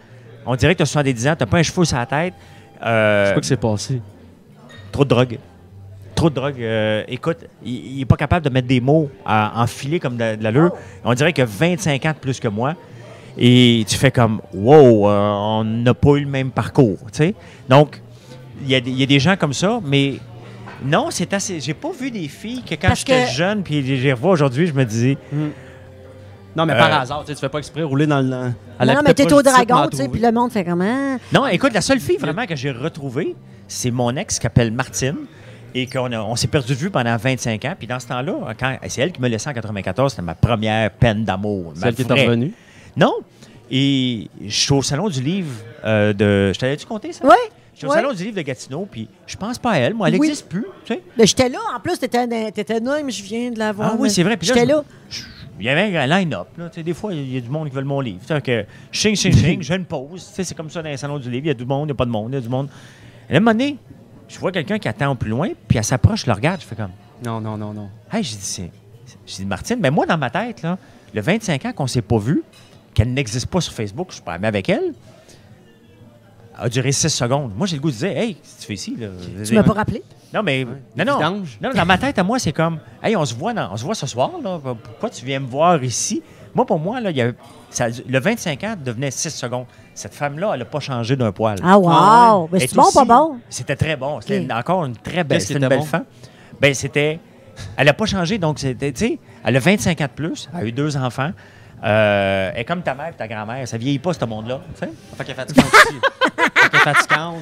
On 0.47 0.55
dirait 0.55 0.75
que 0.75 0.79
t'as 0.79 0.87
70 0.87 1.27
ans, 1.29 1.35
t'as 1.39 1.47
pas 1.47 1.59
un 1.59 1.63
cheveu 1.63 1.85
sur 1.85 1.97
la 1.97 2.07
tête. 2.07 2.35
Euh, 2.85 3.25
Je 3.25 3.29
sais 3.29 3.35
pas 3.35 3.41
que 3.41 3.47
c'est 3.47 3.57
passé. 3.57 4.01
trop 4.93 5.05
de 5.05 5.09
drogue. 5.11 5.39
Trop 6.15 6.31
de 6.31 6.35
drogue. 6.35 6.57
Euh, 6.61 7.03
écoute, 7.09 7.39
il, 7.65 7.97
il 7.97 8.01
est 8.03 8.07
pas 8.07 8.17
capable 8.17 8.45
de 8.45 8.51
mettre 8.51 8.69
des 8.69 8.81
mots 8.81 9.11
à 9.25 9.63
enfiler 9.63 10.01
comme 10.01 10.17
de, 10.17 10.37
de 10.37 10.43
l'allure. 10.45 10.73
On 11.05 11.15
dirait 11.15 11.33
qu'il 11.33 11.43
a 11.43 11.47
25 11.47 12.05
ans 12.07 12.13
de 12.13 12.19
plus 12.19 12.41
que 12.41 12.49
moi. 12.49 12.75
Et 13.39 13.85
tu 13.89 13.97
fais 13.97 14.11
comme, 14.11 14.41
wow, 14.53 15.09
euh, 15.09 15.19
on 15.61 15.65
n'a 15.65 15.95
pas 15.95 16.11
eu 16.17 16.21
le 16.25 16.31
même 16.31 16.51
parcours, 16.51 16.99
tu 17.13 17.19
sais. 17.19 17.35
Donc, 17.69 18.01
il 18.63 18.69
y, 18.69 18.75
a 18.75 18.81
des- 18.81 18.91
il 18.91 18.99
y 18.99 19.03
a 19.03 19.07
des 19.07 19.21
gens 19.21 19.37
comme 19.37 19.53
ça, 19.55 19.81
mais 19.85 20.15
non, 20.85 21.07
c'est 21.11 21.33
assez. 21.33 21.61
J'ai 21.61 21.73
pas 21.73 21.93
vu 21.93 22.11
des 22.11 22.27
filles 22.29 22.63
que 22.69 22.75
quand 22.75 22.93
j'étais 22.95 23.25
que- 23.27 23.31
jeune, 23.31 23.63
puis 23.63 23.87
je 23.97 24.03
les 24.03 24.13
revois 24.13 24.33
aujourd'hui, 24.33 24.67
je 24.67 24.73
me 24.75 24.85
disais, 24.85 25.17
Non, 26.57 26.67
mais 26.67 26.73
Euh, 26.75 26.79
par 26.79 27.01
hasard, 27.01 27.21
tu 27.21 27.29
sais, 27.29 27.35
tu 27.35 27.41
fais 27.41 27.49
pas 27.49 27.59
exprès 27.59 27.83
rouler 27.83 28.07
dans 28.07 28.21
le. 28.21 28.53
à 28.79 28.85
la 28.85 28.95
Non, 28.95 29.01
mais 29.05 29.15
t'es 29.15 29.33
au 29.33 29.43
dragon, 29.43 29.87
tu 29.91 29.97
sais, 29.99 30.09
puis 30.09 30.21
le 30.21 30.33
monde 30.33 30.51
fait 30.51 30.65
comment? 30.65 31.17
Non, 31.33 31.47
écoute, 31.47 31.73
la 31.73 31.81
seule 31.81 32.01
fille 32.01 32.17
vraiment 32.17 32.47
que 32.47 32.57
j'ai 32.57 32.71
retrouvée, 32.73 33.37
c'est 33.69 33.91
mon 33.91 34.15
ex 34.17 34.39
qui 34.39 34.43
s'appelle 34.43 34.73
Martine. 34.73 35.17
Et 35.73 35.87
qu'on 35.87 36.11
a- 36.11 36.21
on 36.21 36.35
s'est 36.35 36.49
perdu 36.49 36.73
de 36.75 36.79
vue 36.79 36.91
pendant 36.91 37.17
25 37.17 37.65
ans. 37.65 37.75
Puis 37.79 37.87
dans 37.87 38.01
ce 38.01 38.09
temps-là, 38.09 38.33
quand, 38.59 38.77
c'est 38.89 39.03
elle 39.03 39.13
qui 39.13 39.21
me 39.21 39.29
laissé 39.29 39.49
en 39.49 39.53
94. 39.53 40.11
C'était 40.11 40.23
ma 40.23 40.35
première 40.35 40.91
peine 40.91 41.25
d'amour. 41.25 41.75
C'est 41.77 41.87
elle 41.87 41.95
qui 41.95 42.03
est 42.03 42.27
revenue? 42.27 42.53
Non. 42.97 43.13
Et 43.71 44.29
je 44.45 44.51
suis 44.53 44.73
au 44.73 44.83
salon 44.83 45.09
du 45.09 45.23
livre 45.23 45.53
euh, 45.85 46.13
de. 46.13 46.53
Je 46.53 46.59
t'avais-tu 46.59 46.87
compté 46.87 47.13
ça? 47.13 47.25
Oui. 47.25 47.37
J'étais 47.73 47.87
au 47.87 47.91
Ouais. 47.91 47.97
Salon 47.97 48.13
du 48.13 48.25
livre 48.25 48.37
de 48.37 48.43
Gatineau, 48.43 48.89
puis 48.91 49.09
je 49.29 49.37
pense 49.37 49.59
pas 49.61 49.71
à 49.71 49.77
elle. 49.79 49.95
Moi, 49.95 50.09
elle 50.09 50.15
Oui. 50.15 50.27
n'existe 50.27 50.49
plus. 50.49 50.67
Tu 50.85 50.95
sais. 50.95 51.03
Ben, 51.17 51.25
J'étais 51.25 51.49
là, 51.49 51.59
en 51.77 51.79
plus, 51.79 51.97
t'étais 51.99 52.51
t'étais 52.51 52.81
là, 52.81 52.99
mais 53.05 53.13
je 53.13 53.23
viens 53.23 53.51
de 53.53 53.59
la 53.61 53.71
voir. 53.71 53.93
Ah 53.93 53.97
oui, 53.97 54.11
c'est 54.11 54.25
vrai. 54.25 54.37
Puis 54.37 54.49
là, 54.49 54.55
J'étais 54.55 54.67
je- 54.67 54.73
là. 54.73 54.83
je- 55.09 55.23
Il 55.61 55.67
y 55.67 55.69
avait 55.69 55.97
un 55.97 56.07
line-up. 56.07 56.49
Des 56.75 56.95
fois, 56.95 57.13
il 57.13 57.33
y 57.33 57.37
a 57.37 57.41
du 57.41 57.51
monde 57.51 57.69
qui 57.69 57.75
veut 57.75 57.85
mon 57.85 58.01
livre. 58.01 58.21
Fait 58.23 58.43
que, 58.43 58.65
ching, 58.91 59.15
ching, 59.15 59.33
ching, 59.33 59.63
j'ai 59.63 59.77
une 59.77 59.85
pause. 59.85 60.31
C'est 60.33 60.55
comme 60.55 60.71
ça 60.71 60.83
dans 60.83 60.89
les 60.89 60.97
salons 60.97 61.19
du 61.19 61.31
livre. 61.31 61.45
Il 61.45 61.49
y 61.49 61.51
a 61.51 61.55
du 61.55 61.67
monde, 61.67 61.83
il 61.83 61.87
n'y 61.87 61.93
a 61.93 61.95
pas 61.95 62.07
de 62.07 62.11
monde, 62.11 62.31
il 62.33 62.35
y 62.35 62.39
a 62.39 62.41
du 62.41 62.49
monde. 62.49 62.69
Et 63.29 63.35
à 63.35 63.37
un 63.37 63.41
moment 63.41 63.53
donné, 63.53 63.77
je 64.29 64.39
vois 64.39 64.53
quelqu'un 64.53 64.79
qui 64.79 64.89
attend 64.89 65.15
plus 65.17 65.31
loin, 65.31 65.51
puis 65.69 65.77
elle 65.79 65.85
s'approche, 65.85 66.23
je 66.23 66.27
le 66.27 66.33
regarde, 66.33 66.61
je 66.61 66.67
fais 66.67 66.77
comme. 66.77 66.93
Non, 67.25 67.41
non, 67.41 67.57
non, 67.57 67.75
non. 67.75 67.91
Hey, 68.11 68.23
j'ai 68.23 68.37
dit, 68.37 68.43
c'est. 68.43 68.71
J'ai 69.27 69.43
dit, 69.43 69.47
Martine, 69.47 69.79
mais 69.81 69.91
moi, 69.91 70.07
dans 70.07 70.17
ma 70.17 70.31
tête, 70.31 70.63
là, 70.63 70.79
le 71.13 71.21
25 71.21 71.65
ans 71.67 71.73
qu'on 71.73 71.87
s'est 71.87 72.03
pas 72.03 72.19
vu, 72.19 72.43
qu'elle 72.95 73.13
n'existe 73.13 73.47
pas 73.47 73.61
sur 73.61 73.73
Facebook, 73.73 74.09
je 74.11 74.15
suis 74.15 74.23
pas 74.23 74.35
avec 74.35 74.69
elle, 74.69 74.95
a 76.61 76.69
duré 76.69 76.93
6 76.93 77.09
secondes. 77.09 77.53
Moi, 77.57 77.67
j'ai 77.67 77.77
le 77.77 77.83
goût 77.83 77.91
de 77.91 77.97
dire, 77.97 78.17
hey, 78.17 78.35
qu'est-ce 78.35 78.55
que 78.57 78.61
tu 78.61 78.67
fais 78.67 78.75
ici? 78.75 78.97
Là? 78.99 79.09
Tu 79.45 79.55
m'as 79.55 79.63
pas 79.63 79.73
rappelé? 79.73 80.03
Non, 80.33 80.43
mais. 80.43 80.65
non, 80.97 81.05
non. 81.05 81.43
Non, 81.61 81.71
dans 81.75 81.87
ma 81.87 81.99
tête, 81.99 82.19
à 82.19 82.23
moi, 82.23 82.39
c'est 82.39 82.53
comme, 82.53 82.79
hey, 83.03 83.17
on 83.17 83.25
se 83.25 83.35
voit, 83.35 83.53
dans- 83.53 83.73
on 83.73 83.77
se 83.77 83.85
voit 83.85 83.95
ce 83.95 84.07
soir, 84.07 84.31
là. 84.43 84.59
Pourquoi 84.63 85.11
tu 85.11 85.25
viens 85.25 85.41
me 85.41 85.47
voir 85.47 85.83
ici? 85.83 86.23
Moi, 86.55 86.67
pour 86.67 86.79
moi, 86.79 87.01
là, 87.01 87.11
il 87.11 87.17
y 87.17 87.23
a, 87.23 87.33
ça, 87.71 87.87
le 87.89 88.19
25 88.21 88.65
ans 88.65 88.75
devenait 88.85 89.11
6 89.11 89.31
secondes. 89.31 89.67
Cette 89.95 90.15
femme-là, 90.15 90.51
elle 90.55 90.59
n'a 90.61 90.65
pas 90.65 90.81
changé 90.81 91.17
d'un 91.17 91.33
poil. 91.33 91.59
Ah, 91.63 91.79
wow! 91.79 91.89
Ah 91.91 92.41
Elle 92.53 92.61
c'est 92.61 92.73
est 92.73 92.75
bon, 92.77 92.83
aussi- 92.83 92.95
pas 92.95 93.05
bon? 93.05 93.39
C'était 93.49 93.77
très 93.77 93.97
bon. 93.97 94.21
C'était 94.21 94.47
encore 94.53 94.85
une 94.85 94.97
très 94.97 95.25
belle, 95.25 95.41
c'était 95.41 95.55
une 95.61 95.69
belle 95.69 95.79
bon? 95.81 95.85
femme. 95.85 96.05
Ben, 96.61 96.75
c'était. 96.75 97.19
Elle 97.77 97.87
n'a 97.87 97.93
pas 97.93 98.07
changé, 98.07 98.39
donc 98.39 98.59
c'était, 98.59 98.93
tu 98.93 99.07
sais, 99.07 99.19
elle 99.45 99.57
a 99.57 99.61
25 99.61 100.01
ans 100.01 100.05
de 100.05 100.11
plus, 100.11 100.49
elle 100.55 100.61
a 100.61 100.65
eu 100.65 100.73
deux 100.73 100.97
enfants. 100.97 101.31
Euh, 101.83 102.51
elle 102.55 102.61
est 102.61 102.65
comme 102.65 102.83
ta 102.83 102.95
mère 102.95 103.09
et 103.09 103.13
ta 103.13 103.27
grand-mère, 103.29 103.67
ça 103.67 103.77
vieillit 103.79 103.99
pas, 103.99 104.13
ce 104.13 104.25
monde-là. 104.25 104.61
tu 104.75 104.81
sais. 104.81 104.93
Fait 105.17 105.25
qu'elle 105.25 105.33
est 105.33 105.35
fatigante 105.35 105.67
aussi. 105.67 105.95
Fait 106.37 106.43
est 106.43 106.50
fatigante. 106.81 107.37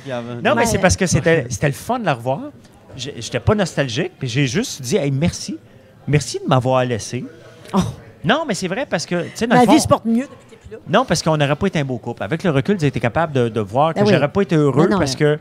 Non, 0.45 0.55
mais 0.55 0.67
c'est 0.67 0.79
parce 0.79 0.97
que 0.97 1.07
c'était, 1.07 1.47
c'était 1.51 1.69
le 1.69 1.73
fun 1.75 1.99
de 1.99 2.05
la 2.07 2.15
revoir. 2.15 2.41
J'étais 2.97 3.41
pas 3.41 3.55
nostalgique, 3.55 4.13
puis 4.19 4.29
j'ai 4.29 4.47
juste 4.47 4.83
dit, 4.83 4.97
hey, 4.97 5.11
merci. 5.11 5.57
Merci 6.07 6.39
de 6.43 6.49
m'avoir 6.49 6.85
laissé. 6.85 7.25
Oh. 7.75 7.79
Non, 8.25 8.45
mais 8.49 8.55
c'est 8.55 8.67
vrai 8.69 8.87
parce 8.89 9.07
que, 9.07 9.23
tu 9.25 9.31
sais, 9.35 9.47
dans 9.47 9.57
Ma 9.57 9.65
fond- 9.65 9.73
vie 9.75 9.81
se 9.81 9.87
porte 9.87 10.05
mieux 10.07 10.23
depuis 10.23 10.37
que 10.47 10.51
t'es 10.51 10.57
plus 10.57 10.73
là. 10.73 10.79
Non, 10.89 11.05
parce 11.05 11.23
qu'on 11.23 11.37
n'aurait 11.37 11.55
pas 11.55 11.67
été 11.69 11.79
un 11.79 11.85
beau 11.85 11.99
couple. 11.99 12.23
Avec 12.23 12.43
le 12.43 12.51
recul, 12.51 12.81
j'ai 12.81 12.87
été 12.89 12.99
capable 12.99 13.33
de, 13.35 13.49
de 13.49 13.61
voir 13.61 13.93
que 13.95 14.01
Ben 14.01 14.07
oui. 14.07 14.13
j'aurais 14.15 14.29
pas 14.33 14.43
été 14.43 14.57
heureux 14.57 14.85
Non, 14.85 14.93
non. 14.93 14.99
parce 14.99 15.15
que 15.15 15.39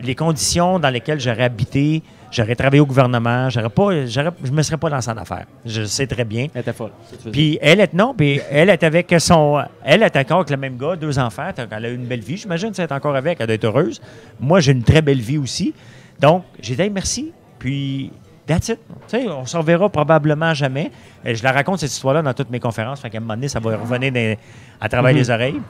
les 0.00 0.14
conditions 0.14 0.78
dans 0.78 0.88
lesquelles 0.90 1.20
j'aurais 1.20 1.42
habité, 1.42 2.02
j'aurais 2.34 2.54
travaillé 2.56 2.80
au 2.80 2.86
gouvernement, 2.86 3.48
j'aurais 3.48 3.70
pas, 3.70 4.06
j'aurais, 4.06 4.30
je 4.42 4.50
me 4.50 4.62
serais 4.62 4.76
pas 4.76 4.88
lancé 4.88 5.10
en 5.10 5.16
affaires. 5.16 5.46
Je 5.64 5.82
le 5.82 5.86
sais 5.86 6.06
très 6.06 6.24
bien. 6.24 6.48
Elle 6.54 6.60
était 6.62 6.72
folle. 6.72 6.90
Puis 7.32 7.58
elle 7.62 7.80
est 7.80 7.94
non, 7.94 8.14
puis 8.14 8.40
elle 8.50 8.70
est 8.70 8.82
avec 8.82 9.14
son, 9.18 9.62
elle 9.84 10.02
est 10.02 10.16
encore 10.16 10.38
avec 10.38 10.50
le 10.50 10.56
même 10.56 10.76
gars, 10.76 10.96
deux 10.96 11.18
enfants. 11.18 11.50
Elle 11.70 11.84
a 11.84 11.88
eu 11.90 11.94
une 11.94 12.06
belle 12.06 12.20
vie, 12.20 12.36
j'imagine. 12.36 12.72
Elle 12.76 12.84
est 12.84 12.92
encore 12.92 13.14
avec, 13.16 13.38
elle 13.40 13.46
doit 13.46 13.54
être 13.54 13.64
heureuse. 13.64 14.00
Moi, 14.40 14.60
j'ai 14.60 14.72
une 14.72 14.82
très 14.82 15.00
belle 15.02 15.20
vie 15.20 15.38
aussi. 15.38 15.72
Donc, 16.20 16.44
j'ai 16.60 16.74
dit 16.76 16.82
hey, 16.82 16.90
merci. 16.90 17.32
Puis 17.58 18.10
that's 18.46 18.68
it. 18.68 18.78
Tu 19.08 19.18
sais, 19.22 19.28
on 19.28 19.46
se 19.46 19.56
reverra 19.56 19.88
probablement 19.88 20.52
jamais. 20.54 20.90
Et 21.24 21.34
je 21.34 21.42
la 21.42 21.52
raconte 21.52 21.78
cette 21.78 21.90
histoire-là 21.92 22.20
dans 22.22 22.34
toutes 22.34 22.50
mes 22.50 22.60
conférences. 22.60 23.00
Fait 23.00 23.10
qu'à 23.10 23.18
un 23.18 23.20
moment 23.20 23.34
donné, 23.34 23.48
ça 23.48 23.60
va 23.60 23.76
revenir 23.76 24.12
dans- 24.12 24.36
à 24.80 24.88
travers 24.88 25.12
les 25.14 25.30
oreilles. 25.30 25.60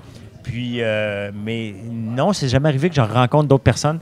Puis, 0.42 0.78
euh, 0.82 1.30
mais 1.34 1.74
non, 1.90 2.32
c'est 2.32 2.48
jamais 2.48 2.68
arrivé 2.68 2.88
que 2.90 2.94
je 2.94 3.00
rencontre 3.00 3.48
d'autres 3.48 3.62
personnes. 3.64 3.98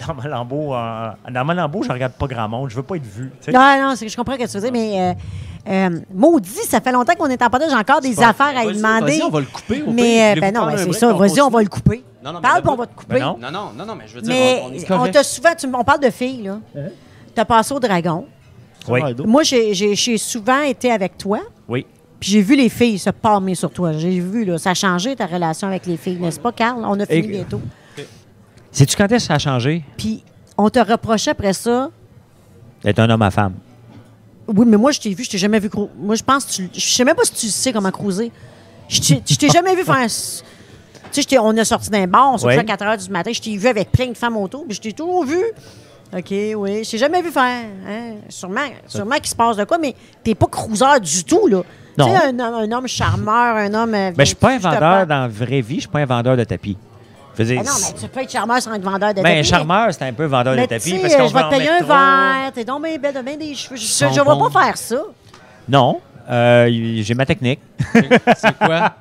Dans 0.06 0.14
mon 0.14 0.28
lambeau, 0.28 0.74
euh, 0.74 1.10
dans 1.30 1.44
mon 1.44 1.52
lambeau, 1.52 1.82
je 1.82 1.90
regarde 1.92 2.12
pas 2.14 2.26
grand 2.26 2.48
monde. 2.48 2.70
Je 2.70 2.76
veux 2.76 2.82
pas 2.82 2.96
être 2.96 3.04
vu. 3.06 3.30
tu 3.40 3.46
sais. 3.46 3.52
Non, 3.52 3.60
non, 3.80 3.94
c'est 3.96 4.06
que 4.06 4.10
je 4.12 4.16
comprends 4.16 4.34
ce 4.34 4.38
que 4.38 4.46
tu 4.46 4.52
veux 4.58 4.60
dire, 4.62 4.72
mais 4.72 5.00
euh, 5.00 5.12
euh, 5.70 6.00
maudit, 6.14 6.50
ça 6.68 6.80
fait 6.80 6.92
longtemps 6.92 7.14
qu'on 7.14 7.26
est 7.26 7.42
en 7.42 7.50
partage, 7.50 7.70
j'ai 7.70 7.76
encore 7.76 8.00
des 8.00 8.20
affaires 8.22 8.56
à 8.56 8.64
lui 8.64 8.76
demander. 8.76 9.18
Vas-y, 9.18 9.22
on 9.22 9.30
va 9.30 9.40
le 9.40 9.46
couper. 9.46 9.82
au. 9.86 9.90
Mais, 9.90 10.36
euh, 10.36 10.40
ben 10.40 10.54
non, 10.54 10.66
ben 10.66 10.76
c'est 10.78 10.92
ça, 10.92 11.14
on 11.14 11.18
vas-y, 11.18 11.40
on 11.40 11.48
va 11.50 11.62
le 11.62 11.68
couper. 11.68 12.02
Non, 12.24 12.32
non, 12.32 12.40
mais 12.40 12.48
Parle, 12.48 12.62
puis 12.62 12.70
on 12.70 12.76
va 12.76 12.86
te 12.86 12.94
couper. 12.94 13.14
Ben 13.14 13.20
non. 13.20 13.38
Non, 13.40 13.50
non, 13.50 13.70
non, 13.76 13.86
non, 13.86 13.94
mais 13.94 14.04
je 14.06 14.14
veux 14.14 14.20
dire, 14.22 14.32
Mais 14.32 14.60
on, 14.62 14.68
on 14.68 14.72
est 14.72 14.84
on 14.84 14.96
correct. 14.98 15.12
t'a 15.14 15.22
souvent, 15.22 15.50
tu- 15.58 15.66
on 15.72 15.84
parle 15.84 16.00
de 16.00 16.10
filles, 16.10 16.42
là. 16.44 16.58
T'as 17.34 17.44
passé 17.44 17.72
au 17.74 17.80
dragon. 17.80 18.26
Oui. 18.88 19.00
Moi, 19.26 19.42
j'ai- 19.42 20.16
souvent 20.18 20.62
été 20.62 20.90
avec 20.90 21.16
toi, 21.18 21.40
Oui. 21.68 21.86
puis 22.18 22.30
j'ai 22.30 22.42
vu 22.42 22.56
les 22.56 22.68
filles 22.68 22.98
se 22.98 23.10
palmer 23.10 23.54
sur 23.54 23.70
toi. 23.70 23.92
J'ai 23.92 24.18
vu, 24.20 24.44
là, 24.44 24.58
ça 24.58 24.70
a 24.70 24.74
changé 24.74 25.14
ta 25.16 25.26
relation 25.26 25.68
avec 25.68 25.86
les 25.86 25.96
filles, 25.96 26.18
n'est-ce 26.20 26.40
pas, 26.40 26.52
Carl? 26.52 26.82
On 26.84 26.98
a 26.98 27.06
fini 27.06 27.18
Et- 27.18 27.22
bientôt. 27.32 27.60
Sais-tu 28.72 28.96
quand 28.96 29.04
est-ce 29.10 29.24
que 29.24 29.28
ça 29.28 29.34
a 29.34 29.38
changé? 29.38 29.84
Puis 29.96 30.22
on 30.56 30.68
te 30.70 30.78
reprochait 30.78 31.30
après 31.32 31.52
ça. 31.52 31.90
D'être 32.84 32.98
un 32.98 33.10
homme 33.10 33.22
à 33.22 33.30
femme. 33.30 33.54
Oui, 34.48 34.66
mais 34.66 34.76
moi, 34.76 34.90
je 34.92 35.00
t'ai 35.00 35.14
vu, 35.14 35.24
je 35.24 35.30
t'ai 35.30 35.38
jamais 35.38 35.58
vu. 35.60 35.68
crou- 35.68 35.90
Moi, 35.96 36.14
je 36.16 36.22
pense 36.22 36.44
que 36.44 36.52
tu. 36.52 36.70
Je 36.74 36.80
sais 36.80 37.04
même 37.04 37.14
pas 37.16 37.24
si 37.24 37.32
tu 37.32 37.46
sais 37.48 37.72
comment 37.72 37.90
cruiser. 37.90 38.32
Je 38.88 39.00
t'ai- 39.00 39.22
je 39.28 39.36
t'ai 39.36 39.48
jamais 39.48 39.74
vu 39.74 39.84
faire. 39.84 40.00
s- 40.02 40.42
Tu 41.12 41.16
sais, 41.16 41.22
je 41.22 41.26
t'ai- 41.28 41.38
on 41.40 41.56
a 41.56 41.64
sorti 41.64 41.90
d'un 41.90 42.06
bar, 42.06 42.32
on 42.34 42.38
sortait 42.38 42.56
Oui. 42.56 42.60
à 42.60 42.64
4 42.64 42.84
h 42.84 43.04
du 43.04 43.10
matin. 43.10 43.32
Je 43.32 43.40
t'ai 43.40 43.56
vu 43.56 43.66
avec 43.66 43.90
plein 43.90 44.06
de 44.08 44.16
femmes 44.16 44.36
autour, 44.36 44.64
mais 44.68 44.74
je 44.74 44.80
t'ai 44.80 44.92
toujours 44.92 45.24
vu. 45.24 45.40
OK, 46.16 46.30
oui. 46.30 46.84
Je 46.84 46.90
t'ai 46.90 46.98
jamais 46.98 47.20
vu 47.22 47.30
faire. 47.30 47.64
Hein? 47.88 48.14
Sûrement, 48.28 48.60
sûrement 48.86 49.16
qu'il 49.16 49.26
se 49.28 49.34
passe 49.34 49.56
de 49.56 49.64
quoi, 49.64 49.78
mais 49.78 49.94
t'es 50.24 50.34
pas 50.36 50.46
cruiser 50.46 50.84
du 51.02 51.24
tout, 51.24 51.46
là. 51.48 51.62
Non. 51.98 52.06
Tu 52.06 52.12
sais, 52.12 52.26
un, 52.28 52.38
homme- 52.38 52.70
un 52.72 52.72
homme 52.78 52.86
charmeur, 52.88 53.56
un 53.56 53.74
homme. 53.74 53.94
euh, 53.94 54.10
Ben, 54.12 54.20
je 54.20 54.24
suis 54.26 54.34
pas 54.36 54.52
un 54.52 54.58
te 54.58 54.62
vendeur 54.62 54.78
parle. 54.80 55.06
dans 55.08 55.20
la 55.22 55.28
vraie 55.28 55.60
vie, 55.60 55.76
je 55.76 55.80
suis 55.80 55.88
pas 55.88 55.98
un 56.00 56.06
vendeur 56.06 56.36
de 56.36 56.44
tapis. 56.44 56.76
Ah 57.38 57.42
non, 57.44 57.62
mais 57.62 58.00
tu 58.00 58.08
peux 58.08 58.20
être 58.20 58.30
charmeur 58.30 58.60
sans 58.60 58.74
être 58.74 58.82
vendeur 58.82 59.10
de 59.10 59.14
ben, 59.16 59.22
tapis, 59.22 59.36
mais- 59.36 59.42
charmeur, 59.44 59.94
c'est 59.94 60.02
un 60.04 60.12
peu 60.12 60.24
vendeur 60.26 60.54
Mais 60.54 60.62
de 60.62 60.66
tapis. 60.66 60.98
parce 61.00 61.14
qu'on 61.16 61.28
je 61.28 61.34
vais 61.34 61.40
te 61.40 61.44
en 61.46 61.50
payer 61.50 61.68
un 61.70 61.82
verre, 61.84 62.52
t'es 62.52 62.64
donc 62.64 62.82
bien 62.82 62.98
belle, 62.98 63.38
des 63.38 63.54
cheveux. 63.54 63.76
Je, 63.76 63.82
je 64.14 64.20
vais 64.20 64.24
pas 64.50 64.64
faire 64.64 64.76
ça. 64.76 65.02
Non, 65.68 66.00
euh, 66.30 66.68
j'ai 67.02 67.14
ma 67.14 67.24
technique. 67.26 67.60
C'est 68.36 68.58
quoi? 68.58 68.94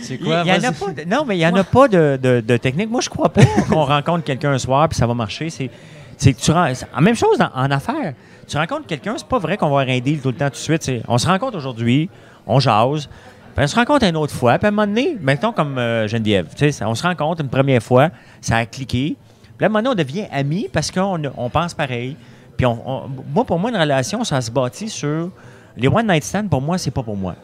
C'est 0.00 0.14
Il 0.14 0.20
quoi? 0.24 0.42
y 0.44 0.52
en 0.52 0.54
a 0.54 0.58
Vas-y. 0.58 0.72
pas 0.74 1.02
de- 1.02 1.08
non, 1.08 1.24
mais 1.26 1.36
il 1.36 1.38
n'y 1.38 1.46
en 1.46 1.54
a 1.56 1.64
pas 1.64 1.88
de, 1.88 2.18
de- 2.22 2.40
de 2.40 2.56
technique. 2.56 2.90
Moi, 2.90 3.00
je 3.00 3.08
crois 3.08 3.28
pas 3.28 3.42
qu'on 3.68 3.84
rencontre 3.84 4.24
quelqu'un 4.24 4.52
un 4.52 4.58
soir 4.58 4.88
puis 4.88 4.96
ça 4.98 5.06
va 5.06 5.14
marcher. 5.14 5.50
C'est, 5.50 5.70
c'est 6.16 6.32
que 6.32 6.40
tu 6.40 6.52
même 7.00 7.16
chose 7.16 7.38
dans- 7.38 7.50
en 7.54 7.70
affaires. 7.70 8.14
Tu 8.46 8.56
rencontres 8.56 8.86
quelqu'un, 8.86 9.14
c'est 9.16 9.26
pas 9.26 9.38
vrai 9.38 9.56
qu'on 9.56 9.66
va 9.70 9.80
avoir 9.82 9.96
un 9.96 10.00
deal 10.00 10.20
tout 10.20 10.28
le 10.28 10.34
temps 10.34 10.46
tout 10.46 10.52
de 10.52 10.56
suite. 10.56 10.90
On 11.08 11.18
se 11.18 11.26
rencontre 11.26 11.56
aujourd'hui, 11.56 12.08
on 12.46 12.60
jase, 12.60 13.08
puis 13.54 13.64
on 13.64 13.66
se 13.66 13.76
rencontre 13.76 14.04
une 14.04 14.16
autre 14.16 14.32
fois. 14.32 14.58
Puis 14.58 14.66
à 14.66 14.68
un 14.68 14.70
moment 14.72 14.86
donné, 14.86 15.16
mettons 15.20 15.52
comme 15.52 15.78
euh, 15.78 16.08
Geneviève, 16.08 16.48
on 16.82 16.94
se 16.94 17.02
rencontre 17.02 17.42
une 17.42 17.48
première 17.48 17.82
fois, 17.82 18.10
ça 18.40 18.56
a 18.56 18.66
cliqué. 18.66 19.16
Puis 19.56 19.64
là, 19.64 19.68
maintenant, 19.68 19.92
on 19.92 19.94
devient 19.94 20.26
amis 20.32 20.68
parce 20.72 20.90
qu'on 20.90 21.22
on 21.36 21.50
pense 21.50 21.72
pareil. 21.74 22.16
Puis 22.56 22.66
on, 22.66 23.08
moi, 23.32 23.44
pour 23.44 23.58
moi, 23.58 23.70
une 23.70 23.76
relation, 23.76 24.24
ça 24.24 24.40
se 24.40 24.50
bâtit 24.50 24.88
sur... 24.88 25.30
Les 25.76 25.88
one 25.88 26.06
night 26.06 26.22
stands, 26.22 26.46
pour 26.46 26.60
moi, 26.60 26.78
c'est 26.78 26.90
pas 26.92 27.02
pour 27.02 27.16
moi. 27.16 27.34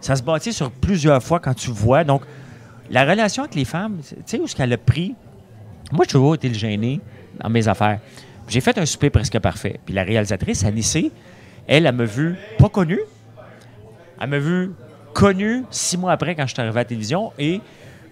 Ça 0.00 0.16
se 0.16 0.22
bâtit 0.22 0.52
sur 0.52 0.70
plusieurs 0.70 1.22
fois 1.22 1.40
quand 1.40 1.54
tu 1.54 1.70
vois. 1.70 2.04
Donc, 2.04 2.22
la 2.90 3.04
relation 3.04 3.44
avec 3.44 3.54
les 3.54 3.64
femmes, 3.64 4.00
tu 4.06 4.16
sais 4.26 4.38
où 4.38 4.44
est-ce 4.44 4.56
qu'elle 4.56 4.72
a 4.72 4.78
pris? 4.78 5.14
Moi, 5.90 6.04
j'ai 6.04 6.12
toujours 6.12 6.34
été 6.34 6.48
le 6.48 6.54
gêné 6.54 7.00
dans 7.40 7.48
mes 7.48 7.68
affaires. 7.68 7.98
J'ai 8.48 8.60
fait 8.60 8.76
un 8.76 8.84
souper 8.84 9.08
presque 9.08 9.38
parfait. 9.38 9.80
Puis 9.86 9.94
la 9.94 10.02
réalisatrice, 10.02 10.64
Anissé, 10.64 11.12
elle, 11.66 11.86
elle 11.86 11.94
m'a 11.94 12.04
vu 12.04 12.36
pas 12.58 12.68
connu. 12.68 12.98
Elle 14.20 14.28
m'a 14.28 14.38
vu 14.38 14.72
connu 15.12 15.64
six 15.70 15.96
mois 15.96 16.12
après 16.12 16.34
quand 16.34 16.46
je 16.46 16.52
suis 16.54 16.60
arrivé 16.60 16.76
à 16.78 16.80
la 16.80 16.84
télévision. 16.84 17.32
Et 17.38 17.60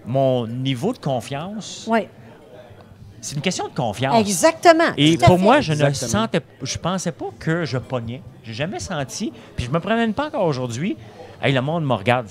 mon 0.05 0.47
niveau 0.47 0.93
de 0.93 0.97
confiance, 0.97 1.85
Oui. 1.89 2.07
c'est 3.21 3.35
une 3.35 3.41
question 3.41 3.67
de 3.67 3.73
confiance. 3.73 4.19
Exactement. 4.19 4.93
Et 4.97 5.17
pour 5.17 5.37
fait. 5.37 5.43
moi, 5.43 5.61
je 5.61 5.73
ne 5.73 5.91
sentais, 5.93 6.41
je 6.61 6.77
pensais 6.77 7.11
pas 7.11 7.25
que 7.39 7.65
je 7.65 7.77
pognais. 7.77 8.21
J'ai 8.43 8.53
jamais 8.53 8.79
senti, 8.79 9.31
puis 9.55 9.65
je 9.65 9.71
me 9.71 9.79
promène 9.79 10.13
pas 10.13 10.27
encore 10.27 10.45
aujourd'hui. 10.45 10.97
Hey, 11.41 11.53
le 11.53 11.61
monde 11.61 11.85
me 11.85 11.93
regarde. 11.93 12.27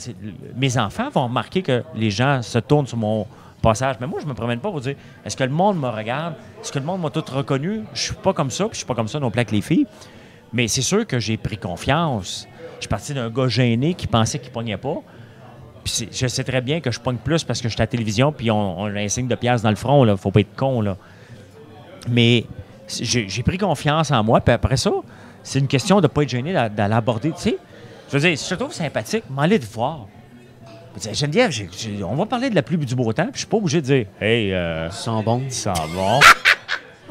Mes 0.56 0.78
enfants 0.78 1.08
vont 1.10 1.24
remarquer 1.24 1.62
que 1.62 1.82
les 1.94 2.10
gens 2.10 2.42
se 2.42 2.58
tournent 2.58 2.86
sur 2.86 2.96
mon 2.96 3.26
passage. 3.60 3.96
Mais 4.00 4.06
moi, 4.06 4.20
je 4.22 4.26
me 4.26 4.34
promène 4.34 4.60
pas 4.60 4.70
pour 4.70 4.80
dire 4.80 4.94
est-ce 5.24 5.36
que 5.36 5.44
le 5.44 5.50
monde 5.50 5.78
me 5.80 5.88
regarde? 5.88 6.34
Est-ce 6.62 6.72
que 6.72 6.78
le 6.78 6.84
monde 6.84 7.02
m'a 7.02 7.10
tout 7.10 7.24
reconnu? 7.32 7.82
Je 7.92 8.02
suis 8.02 8.14
pas 8.14 8.32
comme 8.32 8.50
ça, 8.50 8.64
puis 8.64 8.74
je 8.74 8.78
suis 8.78 8.86
pas 8.86 8.94
comme 8.94 9.08
ça 9.08 9.18
non 9.20 9.30
plus 9.30 9.38
avec 9.40 9.50
les 9.50 9.60
filles. 9.60 9.86
Mais 10.52 10.66
c'est 10.68 10.82
sûr 10.82 11.06
que 11.06 11.18
j'ai 11.18 11.36
pris 11.36 11.58
confiance. 11.58 12.46
Je 12.80 12.84
suis 12.84 12.88
parti 12.88 13.14
d'un 13.14 13.30
gars 13.30 13.46
gêné 13.46 13.94
qui 13.94 14.06
pensait 14.06 14.38
qu'il 14.38 14.50
pognait 14.50 14.76
pas. 14.76 14.96
Puis 15.84 16.08
je 16.10 16.26
sais 16.26 16.44
très 16.44 16.60
bien 16.60 16.80
que 16.80 16.90
je 16.90 16.98
pogne 16.98 17.16
plus 17.16 17.44
parce 17.44 17.60
que 17.60 17.68
je 17.68 17.74
suis 17.74 17.80
à 17.80 17.84
la 17.84 17.86
télévision, 17.86 18.32
puis 18.32 18.50
on, 18.50 18.80
on 18.80 18.86
a 18.86 19.00
un 19.00 19.08
signe 19.08 19.28
de 19.28 19.34
pièce 19.34 19.62
dans 19.62 19.70
le 19.70 19.76
front. 19.76 20.02
Là. 20.04 20.16
Faut 20.16 20.30
pas 20.30 20.40
être 20.40 20.54
con. 20.56 20.80
Là. 20.80 20.96
Mais 22.08 22.44
j'ai 22.88 23.42
pris 23.42 23.58
confiance 23.58 24.10
en 24.10 24.22
moi. 24.24 24.40
Puis 24.40 24.52
après 24.52 24.76
ça, 24.76 24.90
c'est 25.42 25.58
une 25.58 25.68
question 25.68 25.96
de 25.96 26.02
ne 26.02 26.06
pas 26.08 26.22
être 26.22 26.28
gêné 26.30 26.52
d'a- 26.52 26.68
d'aller 26.68 26.94
aborder. 26.94 27.30
Tu 27.32 27.40
sais, 27.42 27.58
je 28.10 28.16
veux 28.18 28.28
dire, 28.28 28.36
si 28.38 28.44
je 28.48 28.54
te 28.54 28.60
trouve 28.60 28.72
sympathique, 28.74 29.24
m'aller 29.30 29.58
te 29.60 29.66
voir. 29.72 30.06
Geneviève, 31.12 31.52
on 32.04 32.14
va 32.16 32.26
parler 32.26 32.50
de 32.50 32.54
la 32.54 32.62
pluie 32.62 32.76
du 32.78 32.94
beau 32.96 33.12
temps, 33.12 33.24
puis 33.26 33.34
je 33.34 33.38
suis 33.40 33.46
pas 33.46 33.58
obligé 33.58 33.80
de 33.80 33.86
dire 33.86 34.06
Hey, 34.20 34.52
euh, 34.52 34.88
Ils 34.90 34.92
sont 34.92 35.22
bons. 35.22 35.42
Oh, 35.96 36.20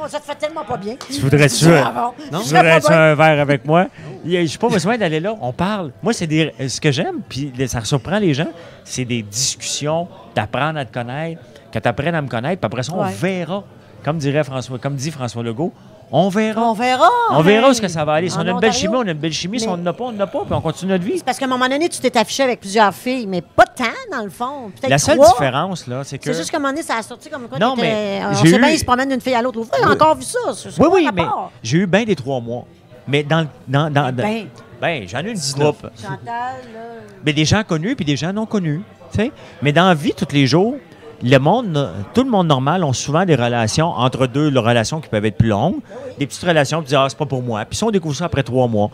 ça 0.08 0.20
te 0.20 0.26
fait 0.26 0.36
tellement 0.36 0.64
pas 0.64 0.78
bien. 0.78 0.96
Tu 1.12 1.20
voudrais-tu 1.22 1.66
Ah, 1.70 2.14
bon. 2.32 2.40
Voudrais-tu 2.40 2.88
bien. 2.88 2.98
un 3.12 3.16
verre 3.16 3.40
avec 3.42 3.66
moi? 3.66 3.88
Je 4.26 4.30
n'ai 4.38 4.48
pas 4.60 4.70
besoin 4.70 4.98
d'aller 4.98 5.20
là. 5.20 5.36
On 5.42 5.52
parle. 5.54 5.92
Moi, 6.04 6.14
c'est 6.14 6.28
des, 6.28 6.54
ce 6.68 6.80
que 6.80 6.92
j'aime, 6.92 7.22
puis 7.28 7.52
ça 7.68 7.84
surprend 7.84 8.20
les 8.20 8.34
gens, 8.34 8.48
c'est 8.84 9.06
des 9.06 9.22
discussions, 9.22 10.08
d'apprendre 10.36 10.80
à 10.80 10.86
te 10.86 10.94
connaître, 10.94 11.42
que 11.72 11.80
tu 11.80 11.88
apprennes 11.88 12.16
à 12.16 12.22
me 12.22 12.28
connaître, 12.28 12.60
puis 12.62 12.66
après 12.68 12.84
ça, 12.84 12.94
on 12.96 13.04
Ouais. 13.04 13.12
verra. 13.14 13.64
Comme 14.04 14.18
dirait 14.18 14.44
François, 14.46 14.80
comme 14.80 14.96
dit 14.96 15.12
François 15.12 15.44
Legault, 15.44 15.74
On 16.12 16.30
verra. 16.30 16.62
On 16.70 16.74
verra. 16.74 17.08
On 17.32 17.42
verra 17.42 17.70
où 17.70 17.74
ce 17.74 17.82
que 17.82 17.88
ça 17.88 18.04
va 18.04 18.14
aller. 18.14 18.30
Si 18.30 18.38
En 18.38 18.42
on 18.44 18.48
a 18.48 18.52
une 18.52 18.60
belle 18.60 18.74
chimie, 18.74 18.96
on 18.96 19.02
a 19.08 19.12
une 19.12 19.14
belle 19.14 19.32
chimie. 19.34 19.60
Si 19.60 19.68
Mais- 19.68 19.74
on 19.74 19.78
n'en 19.78 19.86
a 19.88 19.94
pas, 19.94 20.06
on 20.06 20.12
n'en 20.12 20.20
a 20.24 20.28
pas. 20.28 20.40
Puis 20.46 20.54
on 20.54 20.62
continue 20.62 20.92
notre 20.92 21.04
vie. 21.04 21.22
Parce 21.24 21.38
qu'à 21.38 21.46
un 21.46 21.50
moment 21.50 21.68
donné, 21.70 21.88
tu 21.88 22.00
t'es 22.00 22.18
affiché 22.18 22.44
avec 22.44 22.60
plusieurs 22.60 22.94
filles, 22.94 23.28
mais 23.28 23.42
pas 23.42 23.66
tant, 23.66 23.84
dans 24.12 24.24
le 24.24 24.30
fond. 24.32 24.72
Peut-être 24.76 24.90
La 24.90 24.98
seule 24.98 25.18
trois. 25.18 25.30
différence, 25.30 25.86
là, 25.88 26.04
c'est 26.04 26.18
que. 26.18 26.24
C'est 26.26 26.34
juste 26.40 26.50
qu'à 26.50 26.58
un 26.58 26.60
moment 26.62 26.74
donné, 26.74 26.84
ça 26.84 26.96
a 26.98 27.04
sorti 27.04 27.30
comme 27.30 27.48
quoi. 27.48 27.60
Non, 27.60 27.76
mais 27.78 28.22
On 28.26 28.34
j'ai 28.34 28.50
sait 28.52 28.58
bien, 28.60 28.70
ils 28.70 28.80
se 28.80 28.86
promènent 28.86 29.10
d'une 29.10 29.22
fille 29.22 29.36
à 29.36 29.42
l'autre. 29.42 29.60
J'ai 29.78 29.86
Oui. 29.86 29.92
encore 29.94 30.16
vu 30.16 30.24
ça? 30.24 30.40
Oui, 30.80 30.88
oui, 30.92 31.08
mais 31.14 31.24
j'ai 31.62 31.78
eu 31.78 31.86
bien 31.88 32.04
des 32.04 32.16
trois 32.16 32.40
mois. 32.40 32.66
Mais 33.08 33.24
dans. 33.24 33.48
dans, 33.68 33.90
dans, 33.92 34.12
dans- 34.12 34.24
Ben, 34.24 34.48
ben, 34.82 35.08
j'en 35.08 35.20
ai 35.20 35.32
une 35.32 35.40
groupe. 35.58 35.88
Chantal, 35.96 36.18
là. 36.26 36.80
Mais 37.26 37.34
des 37.34 37.46
gens 37.46 37.64
connus 37.64 37.96
puis 37.96 38.06
des 38.06 38.16
gens 38.18 38.32
non 38.34 38.46
connus. 38.46 38.82
tu 39.12 39.18
sais. 39.20 39.32
Mais 39.62 39.72
dans 39.72 39.88
la 39.88 39.94
vie, 39.96 40.14
tous 40.14 40.32
les 40.34 40.46
jours, 40.48 40.76
le 41.22 41.38
monde, 41.38 41.94
tout 42.14 42.24
le 42.24 42.30
monde 42.30 42.48
normal 42.48 42.84
ont 42.84 42.94
souvent 42.94 43.26
des 43.26 43.36
relations 43.36 43.88
entre 43.88 44.28
deux, 44.28 44.50
les 44.50 44.60
relations 44.60 45.02
qui 45.02 45.10
peuvent 45.10 45.26
être 45.26 45.38
plus 45.38 45.50
longues, 45.50 45.80
des 46.18 46.28
petites 46.28 46.44
relations, 46.44 46.80
puis 46.82 46.90
dire, 46.90 47.02
ah, 47.02 47.10
c'est 47.10 47.18
pas 47.18 47.26
pour 47.26 47.42
moi. 47.44 47.66
Puis 47.66 47.78
si 47.78 47.84
on 47.84 47.92
découvre 47.92 48.16
ça 48.16 48.26
après 48.26 48.44
trois 48.44 48.68
mois. 48.68 48.90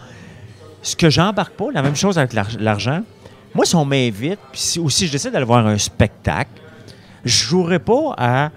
Ce 0.81 0.95
que 0.95 1.09
j'embarque 1.09 1.53
pas, 1.53 1.65
la 1.73 1.81
même 1.81 1.95
chose 1.95 2.17
avec 2.17 2.33
l'ar- 2.33 2.47
l'argent, 2.59 3.01
moi, 3.53 3.65
si 3.65 3.75
on 3.75 3.85
m'invite, 3.85 4.39
si, 4.53 4.79
ou 4.79 4.89
si 4.89 5.07
je 5.07 5.11
décide 5.11 5.31
d'aller 5.31 5.45
voir 5.45 5.65
un 5.65 5.77
spectacle, 5.77 6.51
je 7.23 7.43
jouerai 7.45 7.79
pas 7.79 8.13
à 8.17 8.49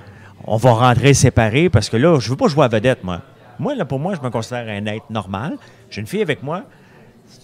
on 0.47 0.57
va 0.57 0.73
rentrer 0.73 1.15
séparés 1.15 1.69
parce 1.69 1.89
que 1.89 1.97
là, 1.97 2.19
je 2.21 2.31
veux 2.31 2.37
pas 2.37 2.49
jouer 2.49 2.65
à 2.65 2.69
vedette, 2.69 3.03
moi. 3.05 3.21
Moi, 3.59 3.75
là, 3.75 3.85
pour 3.85 3.99
moi, 3.99 4.15
je 4.15 4.21
me 4.21 4.31
considère 4.31 4.67
un 4.69 4.87
être 4.87 5.11
normal. 5.11 5.57
J'ai 5.91 6.01
une 6.01 6.07
fille 6.07 6.23
avec 6.23 6.43
moi. 6.43 6.63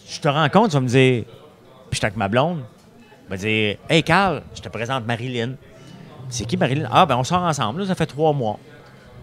Je 0.09 0.21
te 0.21 0.29
rencontre, 0.29 0.69
tu 0.69 0.75
vas 0.75 0.81
me 0.81 0.89
dire, 0.89 1.25
puis 1.25 1.91
je 1.93 1.97
suis 1.97 2.05
avec 2.07 2.17
ma 2.17 2.29
blonde. 2.29 2.61
Elle 3.25 3.31
va 3.31 3.37
dire 3.37 3.77
Hey 3.89 4.03
Carl, 4.03 4.43
je 4.55 4.61
te 4.61 4.69
présente 4.69 5.07
Marilyn. 5.07 5.55
C'est 6.29 6.45
qui 6.45 6.57
Marilyn? 6.57 6.89
Ah, 6.91 7.07
ben 7.07 7.17
on 7.17 7.25
sort 7.25 7.43
ensemble, 7.43 7.81
là, 7.81 7.87
ça 7.87 7.95
fait 7.95 8.07
trois 8.07 8.33
mois. 8.33 8.59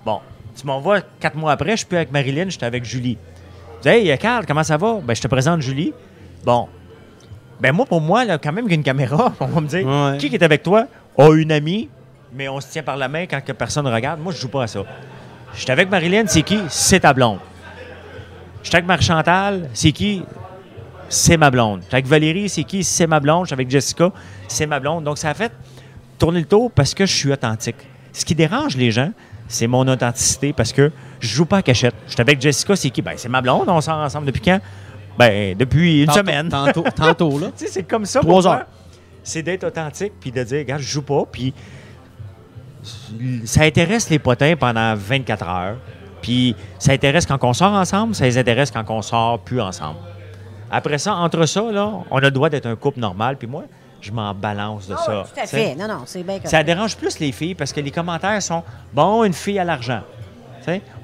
Bon, 0.06 0.19
tu 0.56 0.65
m'envoies 0.65 1.02
quatre 1.19 1.36
mois 1.36 1.52
après, 1.52 1.72
je 1.72 1.78
suis 1.78 1.86
plus 1.86 1.98
avec 1.98 2.11
Marilyn, 2.11 2.45
je 2.45 2.57
suis 2.57 2.65
avec 2.65 2.86
Julie. 2.86 3.18
Je 3.84 3.90
dis 3.90 3.95
Hey 3.95 4.18
Carl, 4.18 4.45
comment 4.45 4.64
ça 4.64 4.78
va? 4.78 4.99
Ben 5.03 5.15
je 5.15 5.22
te 5.22 5.28
présente 5.28 5.61
Julie. 5.61 5.94
Bon. 6.44 6.68
Ben 7.60 7.72
moi, 7.72 7.86
pour 7.86 8.02
moi, 8.02 8.26
là, 8.26 8.38
quand 8.38 8.52
même, 8.52 8.65
qu'il 8.65 8.73
y 8.73 8.76
a 8.76 8.78
une 8.78 8.84
caméra, 8.84 9.34
on 9.40 9.48
va 9.48 9.61
me 9.61 9.68
dire 9.68 9.86
Ouais. 9.86 10.18
Qui 10.18 10.30
qui 10.30 10.36
est 10.36 10.44
avec 10.44 10.64
toi? 10.64 10.88
Oh, 11.18 11.34
une 11.34 11.52
amie, 11.52 11.90
mais 12.34 12.48
on 12.48 12.60
se 12.60 12.72
tient 12.72 12.84
par 12.84 12.98
la 12.98 13.07
main 13.07 13.26
quand 13.26 13.41
que 13.41 13.52
personne 13.52 13.88
regarde. 13.88 14.19
Moi, 14.19 14.34
je 14.34 14.40
joue 14.40 14.49
pas 14.49 14.64
à 14.64 14.68
ça. 14.68 14.84
Je 15.53 15.61
suis 15.61 15.72
avec 15.72 15.90
Marilyn, 15.90 16.23
c'est 16.28 16.44
qui? 16.44 16.60
C'est 16.69 17.02
ta 17.02 17.14
blonde. 17.14 17.40
Je 18.64 18.69
suis 18.69 18.76
avec 18.76 18.88
Marie-Chantal, 18.88 19.69
c'est 19.73 19.91
qui? 19.91 20.23
C'est 21.10 21.36
ma 21.36 21.52
blonde. 21.52 21.82
J'étais 21.84 21.95
avec 21.95 22.07
Valérie, 22.07 22.48
c'est 22.48 22.64
qui? 22.64 22.84
C'est 22.84 23.07
ma 23.07 23.19
blonde. 23.19 23.45
J'étais 23.45 23.53
avec 23.56 23.69
Jessica, 23.69 24.11
c'est 24.48 24.65
ma 24.65 24.80
blonde. 24.80 25.03
Donc, 25.03 25.18
ça 25.18 25.32
a 25.32 25.34
fait 25.34 25.52
tourner 26.22 26.39
le 26.39 26.45
tour 26.45 26.72
parce 26.72 26.93
que 26.93 27.06
je 27.06 27.14
suis 27.14 27.31
authentique. 27.31 27.76
Ce 28.14 28.23
qui 28.23 28.35
dérange 28.35 28.77
les 28.77 28.91
gens, 28.91 29.11
c'est 29.48 29.68
mon 29.68 29.88
authenticité 29.88 30.53
parce 30.53 30.72
que 30.72 30.91
je 31.19 31.27
joue 31.27 31.45
pas 31.45 31.57
à 31.57 31.61
cachette. 31.61 31.95
J'étais 32.07 32.22
avec 32.22 32.39
Jessica, 32.39 32.76
c'est 32.76 32.89
qui? 32.91 33.02
Ben, 33.02 33.14
c'est 33.18 33.27
ma 33.30 33.41
blonde. 33.41 33.65
On 33.68 33.81
sort 33.81 33.98
ensemble 33.98 34.27
depuis 34.27 34.41
quand? 34.41 34.60
Ben, 35.18 35.57
depuis 35.57 36.02
une 36.02 36.07
Tantôt- 36.07 36.19
semaine. 36.19 36.49
Tantôt, 36.49 36.84
tantôt, 36.95 37.39
là. 37.39 37.48
Tu 37.57 37.65
sais, 37.65 37.72
c'est 37.72 37.84
comme 37.84 38.06
ça. 38.06 38.19
Trois 38.22 38.48
heures. 38.48 38.65
C'est 39.23 39.41
d'être 39.43 39.64
authentique 39.65 40.14
puis 40.19 40.31
de 40.31 40.43
dire, 40.43 40.60
regarde, 40.60 40.81
je 40.81 40.88
joue 40.88 41.02
pas. 41.02 41.23
Puis 41.31 41.53
ça 43.45 43.64
intéresse 43.64 44.10
les 44.10 44.19
potins 44.19 44.56
pendant 44.56 44.95
24 44.95 45.48
heures. 45.48 45.77
Puis 46.22 46.56
ça 46.80 46.91
intéresse 46.93 47.26
quand 47.26 47.43
on 47.43 47.53
sort 47.53 47.73
ensemble, 47.73 48.14
ça 48.15 48.26
les 48.26 48.38
intéresse 48.38 48.72
quand 48.72 48.88
on 48.89 49.02
sort 49.02 49.39
plus 49.39 49.60
ensemble. 49.60 49.98
Après 50.69 50.98
ça, 50.98 51.15
entre 51.15 51.45
ça, 51.45 51.64
là, 51.72 51.91
on 52.10 52.18
a 52.18 52.22
le 52.22 52.31
droit 52.31 52.49
d'être 52.49 52.68
un 52.68 52.76
couple 52.76 52.99
normal. 52.99 53.38
Puis 53.38 53.48
moi, 53.48 53.64
je 54.02 54.11
m'en 54.11 54.34
balance 54.34 54.88
de 54.88 54.95
Ah 54.98 55.03
ça. 55.06 55.26
tout 55.34 55.40
à 55.41 55.45
fait. 55.48 55.76
Non, 55.76 55.88
non, 55.88 56.02
c'est 56.06 56.23
bien 56.23 56.40
Ça 56.44 56.64
dérange 56.64 56.95
plus 56.98 57.19
les 57.19 57.32
filles 57.32 57.56
parce 57.56 57.72
que 57.72 57.80
les 57.80 57.91
commentaires 57.91 58.41
sont 58.41 58.64
bon, 58.94 59.23
une 59.23 59.34
fille 59.34 59.60
à 59.60 59.64
l'argent. 59.64 60.02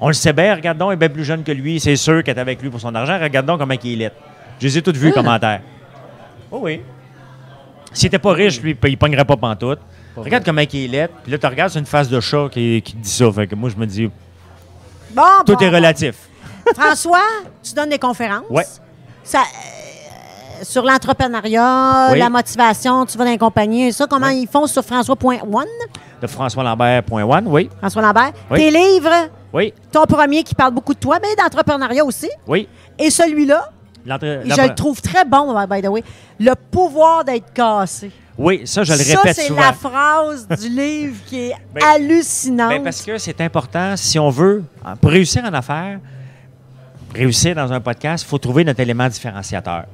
On 0.00 0.08
le 0.08 0.14
sait 0.14 0.32
bien, 0.32 0.54
regarde 0.54 0.78
donc, 0.78 0.88
elle 0.90 0.94
est 0.94 0.96
bien 0.96 1.08
plus 1.08 1.24
jeune 1.24 1.42
que 1.42 1.50
lui, 1.52 1.80
c'est 1.80 1.96
sûr 1.96 2.22
qu'elle 2.22 2.36
est 2.36 2.40
avec 2.40 2.62
lui 2.62 2.70
pour 2.70 2.80
son 2.80 2.94
argent. 2.94 3.18
Regarde 3.20 3.44
donc 3.46 3.58
comment 3.58 3.74
il 3.82 4.02
est. 4.02 4.12
Je 4.60 4.66
les 4.66 4.78
ai 4.78 4.82
toutes 4.82 4.96
vues, 4.96 5.06
les 5.08 5.12
commentaires. 5.12 5.60
Oh 6.50 6.60
oui. 6.62 6.80
S'il 7.92 8.06
était 8.06 8.18
pas 8.18 8.32
riche, 8.32 8.60
lui, 8.60 8.76
il 8.84 8.96
pognerait 8.98 9.24
pas 9.24 9.36
pantoute. 9.36 9.80
Regarde 10.16 10.44
comment 10.44 10.62
il 10.72 10.94
est. 10.94 11.08
Puis 11.22 11.32
là, 11.32 11.38
tu 11.38 11.46
regardes 11.46 11.70
sur 11.70 11.78
une 11.80 11.86
face 11.86 12.08
de 12.08 12.20
chat 12.20 12.48
qui, 12.50 12.82
qui 12.82 12.94
dit 12.94 13.08
ça. 13.10 13.30
Fait 13.32 13.46
que 13.46 13.54
moi, 13.54 13.70
je 13.70 13.76
me 13.76 13.86
dis, 13.86 14.10
Bon, 15.10 15.22
tout 15.46 15.54
bon, 15.54 15.58
est 15.60 15.70
bon. 15.70 15.76
relatif. 15.76 16.14
François, 16.76 17.18
tu 17.62 17.72
donnes 17.74 17.90
des 17.90 17.98
conférences? 17.98 18.44
Ouais. 18.50 18.64
Ça, 19.24 19.42
sur 20.62 20.82
l'entrepreneuriat, 20.84 22.08
Oui. 22.12 22.18
la 22.18 22.30
motivation, 22.30 23.04
tu 23.06 23.16
vas 23.18 23.24
dans 23.24 23.30
les 23.30 23.38
compagnies. 23.38 23.92
Ça, 23.92 24.06
comment 24.06 24.28
ils 24.28 24.46
font 24.48 24.66
sur 24.66 24.82
François.one? 24.84 25.66
De 26.20 26.26
françoislambert.one, 26.26 27.46
oui. 27.46 27.68
François 27.78 28.02
Lambert. 28.02 28.32
Oui. 28.50 28.58
Tes 28.58 28.70
livres, 28.70 29.28
Oui, 29.52 29.72
ton 29.92 30.04
premier 30.04 30.42
qui 30.42 30.54
parle 30.54 30.74
beaucoup 30.74 30.94
de 30.94 30.98
toi, 30.98 31.18
mais 31.22 31.34
d'entrepreneuriat 31.36 32.04
aussi. 32.04 32.28
oui. 32.46 32.68
Et 32.98 33.10
celui-là, 33.10 33.70
je 34.04 34.62
le 34.68 34.74
trouve 34.74 35.00
très 35.00 35.24
bon, 35.24 35.54
by 35.66 35.80
the 35.82 35.86
way. 35.88 36.02
Le 36.40 36.54
pouvoir 36.54 37.24
d'être 37.24 37.52
cassé. 37.52 38.10
Oui, 38.36 38.62
ça, 38.64 38.82
je 38.84 38.92
le 38.92 38.98
ça, 38.98 39.16
répète 39.18 39.36
c'est 39.36 39.46
souvent. 39.48 39.60
la 39.60 39.72
phrase 39.72 40.46
du 40.48 40.68
livre 40.80 41.16
qui 41.26 41.40
est 41.48 41.54
Ben, 41.74 41.82
hallucinante. 41.84 42.68
Ben, 42.70 42.82
parce 42.84 43.02
que 43.02 43.18
c'est 43.18 43.40
important, 43.40 43.96
si 43.96 44.18
on 44.18 44.30
veut, 44.30 44.62
pour 45.00 45.10
réussir 45.10 45.42
en 45.44 45.52
affaires, 45.52 45.98
réussir 47.14 47.54
dans 47.54 47.72
un 47.72 47.80
podcast, 47.80 48.24
il 48.24 48.28
faut 48.28 48.38
trouver 48.38 48.64
notre 48.64 48.80
élément 48.80 49.08
différenciateur. 49.08 49.84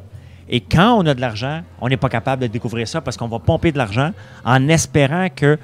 Et 0.48 0.60
quand 0.60 0.94
on 0.98 1.06
a 1.06 1.14
de 1.14 1.20
l'argent, 1.20 1.62
on 1.80 1.88
n'est 1.88 1.96
pas 1.96 2.08
capable 2.08 2.42
de 2.42 2.46
découvrir 2.48 2.86
ça 2.86 3.00
parce 3.00 3.16
qu'on 3.16 3.28
va 3.28 3.38
pomper 3.38 3.72
de 3.72 3.78
l'argent 3.78 4.10
en 4.44 4.68
espérant 4.68 5.28
que 5.34 5.58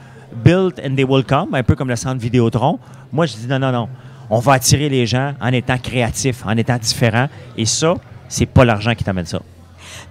build 0.45 0.81
and 0.85 0.95
they 0.97 1.05
will 1.05 1.25
come, 1.25 1.55
un 1.55 1.63
peu 1.63 1.75
comme 1.77 1.89
le 1.89 1.97
centre 1.97 2.21
Vidéotron. 2.21 2.79
Moi, 3.13 3.27
je 3.27 3.35
dis 3.37 3.47
non, 3.47 3.59
non, 3.59 3.73
non. 3.73 3.89
On 4.31 4.39
va 4.39 4.53
attirer 4.55 4.89
les 4.89 5.07
gens 5.07 5.35
en 5.41 5.49
étant 5.53 5.77
créatif, 5.77 6.45
en 6.47 6.57
étant 6.57 6.79
différent. 6.79 7.27
Et 7.57 7.67
ça, 7.67 7.95
c'est 8.29 8.47
pas 8.47 8.65
l'argent 8.65 8.95
qui 8.95 9.03
t'amène 9.05 9.27
ça. 9.27 9.41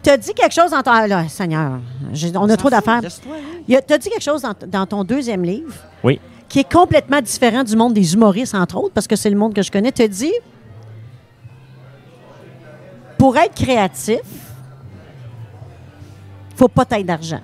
Tu 0.04 0.10
as 0.10 0.18
dit 0.18 0.34
quelque 0.34 0.54
chose 0.54 0.72
dans 0.72 0.82
ton. 0.84 0.92
ah, 0.92 1.08
Là, 1.08 1.28
Seigneur, 1.30 1.80
j'ai- 2.14 2.36
on 2.36 2.48
a 2.50 2.58
trop 2.58 2.70
d'affaires. 2.70 3.00
Tu 3.02 3.76
as 3.76 3.98
dit 3.98 4.10
quelque 4.10 4.22
chose 4.22 4.42
dans, 4.42 4.54
dans 4.68 4.86
ton 4.86 5.04
deuxième 5.04 5.44
livre 5.44 5.74
Oui. 6.04 6.20
qui 6.50 6.60
est 6.60 6.72
complètement 6.72 7.22
différent 7.22 7.64
du 7.64 7.76
monde 7.78 7.94
des 7.94 8.14
humoristes, 8.14 8.56
entre 8.56 8.78
autres, 8.78 8.94
parce 8.94 9.08
que 9.08 9.16
c'est 9.16 9.30
le 9.30 9.38
monde 9.38 9.54
que 9.54 9.62
je 9.62 9.72
connais. 9.72 9.92
Tu 9.92 10.02
as 10.04 10.08
dit 10.08 10.34
pour 13.18 13.38
être 13.38 13.56
créatif, 13.56 14.20
faut 16.60 16.68
pas 16.68 16.86
être 16.92 17.06
d'argent. 17.06 17.40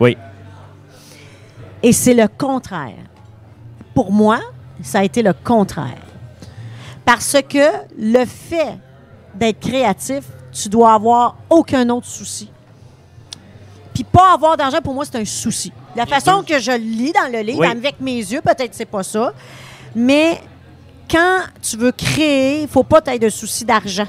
Oui. 0.00 0.16
Et 1.82 1.92
c'est 1.92 2.14
le 2.14 2.28
contraire. 2.28 2.94
Pour 3.94 4.12
moi, 4.12 4.38
ça 4.82 5.00
a 5.00 5.04
été 5.04 5.22
le 5.22 5.32
contraire. 5.32 5.98
Parce 7.04 7.36
que 7.48 7.66
le 7.98 8.24
fait 8.24 8.78
d'être 9.34 9.60
créatif, 9.60 10.24
tu 10.52 10.68
dois 10.68 10.94
avoir 10.94 11.36
aucun 11.50 11.88
autre 11.90 12.06
souci. 12.06 12.50
Puis 13.92 14.04
pas 14.04 14.34
avoir 14.34 14.56
d'argent, 14.56 14.80
pour 14.82 14.94
moi, 14.94 15.04
c'est 15.04 15.16
un 15.18 15.24
souci. 15.24 15.72
La 15.94 16.06
façon 16.06 16.42
que 16.46 16.58
je 16.60 16.72
lis 16.72 17.12
dans 17.12 17.32
le 17.32 17.40
livre, 17.40 17.60
Oui. 17.60 17.66
avec 17.66 18.00
mes 18.00 18.16
yeux, 18.16 18.42
peut-être 18.42 18.74
c'est 18.74 18.84
pas 18.84 19.02
ça, 19.02 19.32
mais 19.94 20.40
quand 21.10 21.40
tu 21.62 21.76
veux 21.76 21.92
créer, 21.92 22.62
il 22.62 22.68
faut 22.68 22.82
pas 22.84 23.00
être 23.06 23.22
de 23.22 23.28
souci 23.30 23.64
d'argent. 23.64 24.06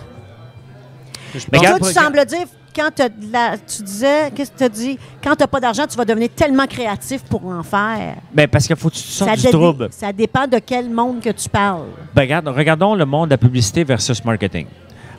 Mais 1.51 1.59
tu 1.59 1.91
sembles 1.91 2.25
dire, 2.25 2.47
quand 2.77 2.91
tu 2.93 3.83
disais, 3.83 4.31
qu'est-ce 4.35 4.51
que 4.51 4.65
tu 4.65 4.69
dit? 4.69 4.99
Quand 5.23 5.35
tu 5.35 5.41
n'as 5.41 5.47
pas 5.47 5.59
d'argent, 5.59 5.85
tu 5.89 5.97
vas 5.97 6.05
devenir 6.05 6.29
tellement 6.35 6.67
créatif 6.67 7.23
pour 7.23 7.43
en 7.45 7.63
faire. 7.63 8.17
Bien, 8.31 8.47
parce 8.47 8.67
qu'il 8.67 8.75
faut 8.75 8.89
que 8.89 8.95
tu 8.95 9.01
sortes 9.01 9.31
ça 9.31 9.47
du 9.47 9.51
trouble. 9.51 9.87
Ça 9.91 10.13
dépend 10.13 10.45
de 10.45 10.59
quel 10.59 10.87
monde 10.89 11.19
que 11.19 11.31
tu 11.31 11.49
parles. 11.49 11.87
Ben, 12.13 12.21
regarde, 12.21 12.47
regardons 12.47 12.93
le 12.93 13.05
monde 13.05 13.29
de 13.29 13.33
la 13.33 13.37
publicité 13.37 13.83
versus 13.83 14.23
marketing. 14.23 14.67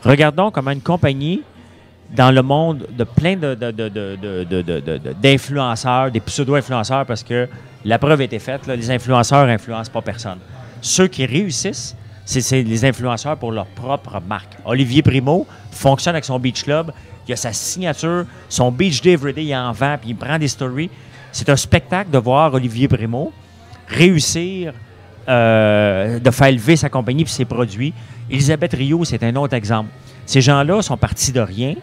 Regardons 0.05 0.53
comment 0.53 0.71
une 0.71 0.81
compagnie 0.81 1.43
dans 2.15 2.31
le 2.31 2.43
monde 2.43 2.87
de 2.97 3.05
plein 3.05 3.37
d'influenceurs, 3.37 6.05
de, 6.07 6.11
de, 6.11 6.13
des 6.13 6.21
pseudo-influenceurs, 6.21 7.05
parce 7.05 7.23
que 7.23 7.49
la 7.85 7.99
preuve 7.99 8.21
a 8.21 8.25
été 8.25 8.39
faite, 8.39 8.67
les 8.67 8.91
influenceurs 8.91 9.47
n'influencent 9.47 9.91
pas 9.91 10.01
personne. 10.01 10.39
Ceux 10.81 11.09
qui 11.09 11.27
réussissent, 11.27 11.95
c'est 12.25 12.63
les 12.63 12.85
influenceurs 12.85 13.37
pour 13.37 13.53
leur 13.53 13.67
propre 13.67 14.21
marque. 14.27 14.57
Olivier 14.65 15.03
Primo 15.03 15.47
fonctionne 15.71 16.15
avec 16.15 16.25
son 16.25 16.39
Beach 16.39 16.63
Club 16.63 16.93
il 17.29 17.33
a 17.35 17.37
sa 17.37 17.53
signature, 17.53 18.25
son 18.49 18.73
Beach 18.73 19.03
Day 19.03 19.13
Everyday, 19.13 19.45
il 19.45 19.55
en 19.55 19.71
vend, 19.73 19.97
puis 20.01 20.11
il 20.11 20.17
prend 20.17 20.39
des 20.39 20.49
stories. 20.49 20.89
C'est 21.31 21.49
un 21.51 21.57
spectacle 21.57 22.11
de 22.11 22.19
voir 22.19 22.55
Olivier 22.55 22.89
Primo 22.89 23.33
réussir 23.87 24.73
euh, 25.29 26.19
de 26.19 26.31
faire 26.31 26.47
élever 26.47 26.77
sa 26.77 26.89
compagnie 26.89 27.23
et 27.23 27.27
ses 27.27 27.45
produits. 27.45 27.93
Elisabeth 28.31 28.73
Rio, 28.75 29.05
c'est 29.05 29.23
un 29.23 29.35
autre 29.37 29.55
exemple. 29.55 29.91
Ces 30.25 30.41
gens-là 30.41 30.81
sont 30.83 30.97
partis 30.97 31.33
de 31.33 31.41
rien, 31.41 31.75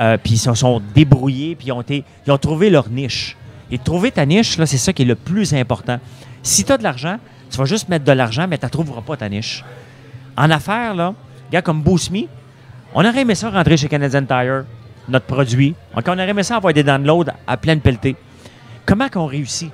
euh, 0.00 0.16
puis 0.22 0.34
ils 0.34 0.38
se 0.38 0.52
sont 0.54 0.82
débrouillés, 0.94 1.54
puis 1.54 1.68
ils 1.68 1.72
ont, 1.72 1.80
été- 1.80 2.04
ils 2.26 2.32
ont 2.32 2.38
trouvé 2.38 2.70
leur 2.70 2.88
niche. 2.88 3.36
Et 3.70 3.78
trouver 3.78 4.10
ta 4.10 4.24
niche, 4.26 4.56
là, 4.58 4.66
c'est 4.66 4.78
ça 4.78 4.92
qui 4.92 5.02
est 5.02 5.04
le 5.04 5.14
plus 5.14 5.52
important. 5.54 5.98
Si 6.42 6.64
tu 6.64 6.72
as 6.72 6.78
de 6.78 6.82
l'argent, 6.82 7.18
tu 7.50 7.56
vas 7.56 7.64
juste 7.66 7.88
mettre 7.88 8.04
de 8.04 8.12
l'argent, 8.12 8.46
mais 8.48 8.58
tu 8.58 8.64
ne 8.64 8.70
trouveras 8.70 9.02
pas 9.02 9.16
ta 9.16 9.28
niche. 9.28 9.64
En 10.36 10.50
affaires, 10.50 10.94
là, 10.94 11.14
gars 11.52 11.62
comme 11.62 11.82
Boost 11.82 12.10
Me, 12.10 12.22
on 12.94 13.04
aurait 13.04 13.20
aimé 13.20 13.34
ça 13.34 13.50
rentrer 13.50 13.76
chez 13.76 13.88
Canadian 13.88 14.24
Tire, 14.24 14.64
notre 15.08 15.26
produit. 15.26 15.74
Donc, 15.94 16.04
on 16.06 16.12
aurait 16.12 16.28
aimé 16.28 16.42
ça 16.42 16.56
avoir 16.56 16.72
des 16.72 16.82
downloads 16.82 17.30
à 17.46 17.56
pleine 17.56 17.80
pelletée. 17.80 18.16
Comment 18.86 19.08
qu'on 19.08 19.26
réussit? 19.26 19.70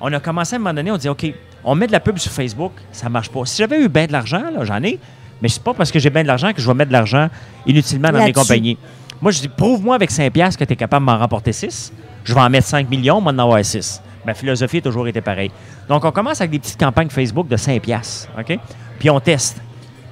On 0.00 0.12
a 0.12 0.20
commencé 0.20 0.54
à 0.54 0.56
un 0.56 0.58
moment 0.60 0.74
donné, 0.74 0.90
on 0.90 0.96
dit 0.96 1.08
OK, 1.08 1.32
On 1.64 1.74
met 1.74 1.86
de 1.86 1.92
la 1.92 2.00
pub 2.00 2.18
sur 2.18 2.30
Facebook, 2.30 2.72
ça 2.92 3.08
marche 3.08 3.30
pas. 3.30 3.44
Si 3.46 3.56
j'avais 3.56 3.80
eu 3.80 3.88
bien 3.88 4.06
de 4.06 4.12
l'argent, 4.12 4.42
là, 4.54 4.64
j'en 4.64 4.82
ai, 4.82 4.98
mais 5.40 5.48
c'est 5.48 5.62
pas 5.62 5.72
parce 5.72 5.90
que 5.90 5.98
j'ai 5.98 6.10
bien 6.10 6.22
de 6.22 6.28
l'argent 6.28 6.52
que 6.52 6.60
je 6.60 6.66
vais 6.66 6.74
mettre 6.74 6.90
de 6.90 6.92
l'argent 6.92 7.28
inutilement 7.66 8.10
dans 8.10 8.22
mes 8.22 8.32
compagnies. 8.34 8.76
Moi, 9.22 9.32
je 9.32 9.40
dis, 9.40 9.48
prouve-moi 9.48 9.94
avec 9.94 10.10
5$ 10.10 10.30
piastres 10.30 10.58
que 10.58 10.64
tu 10.64 10.74
es 10.74 10.76
capable 10.76 11.06
de 11.06 11.10
m'en 11.10 11.18
remporter 11.18 11.52
6. 11.52 11.92
Je 12.24 12.34
vais 12.34 12.40
en 12.40 12.50
mettre 12.50 12.66
5 12.66 12.88
millions, 12.90 13.20
moi, 13.20 13.32
d'en 13.32 13.44
avoir 13.44 13.64
6. 13.64 14.02
Ma 14.26 14.34
philosophie 14.34 14.78
a 14.78 14.82
toujours 14.82 15.08
été 15.08 15.22
pareille. 15.22 15.50
Donc, 15.88 16.04
on 16.04 16.10
commence 16.10 16.40
avec 16.40 16.50
des 16.50 16.58
petites 16.58 16.78
campagnes 16.78 17.08
Facebook 17.08 17.48
de 17.48 17.56
5$, 17.56 17.80
piastres, 17.80 18.28
OK? 18.38 18.58
Puis 18.98 19.08
on 19.08 19.20
teste. 19.20 19.60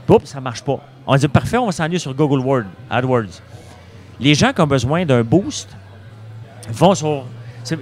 Oups, 0.09 0.25
ça 0.25 0.41
marche 0.41 0.63
pas. 0.63 0.81
On 1.07 1.17
dit, 1.17 1.29
parfait, 1.29 1.59
on 1.59 1.67
va 1.67 1.73
s'en 1.73 1.85
aller 1.85 1.99
sur 1.99 2.15
Google 2.15 2.41
Word, 2.41 2.65
AdWords. 2.91 3.41
Les 4.23 4.35
gens 4.35 4.53
qui 4.53 4.61
ont 4.61 4.66
besoin 4.69 5.05
d'un 5.05 5.23
boost 5.23 5.69
vont 6.70 6.94
sur. 6.94 7.24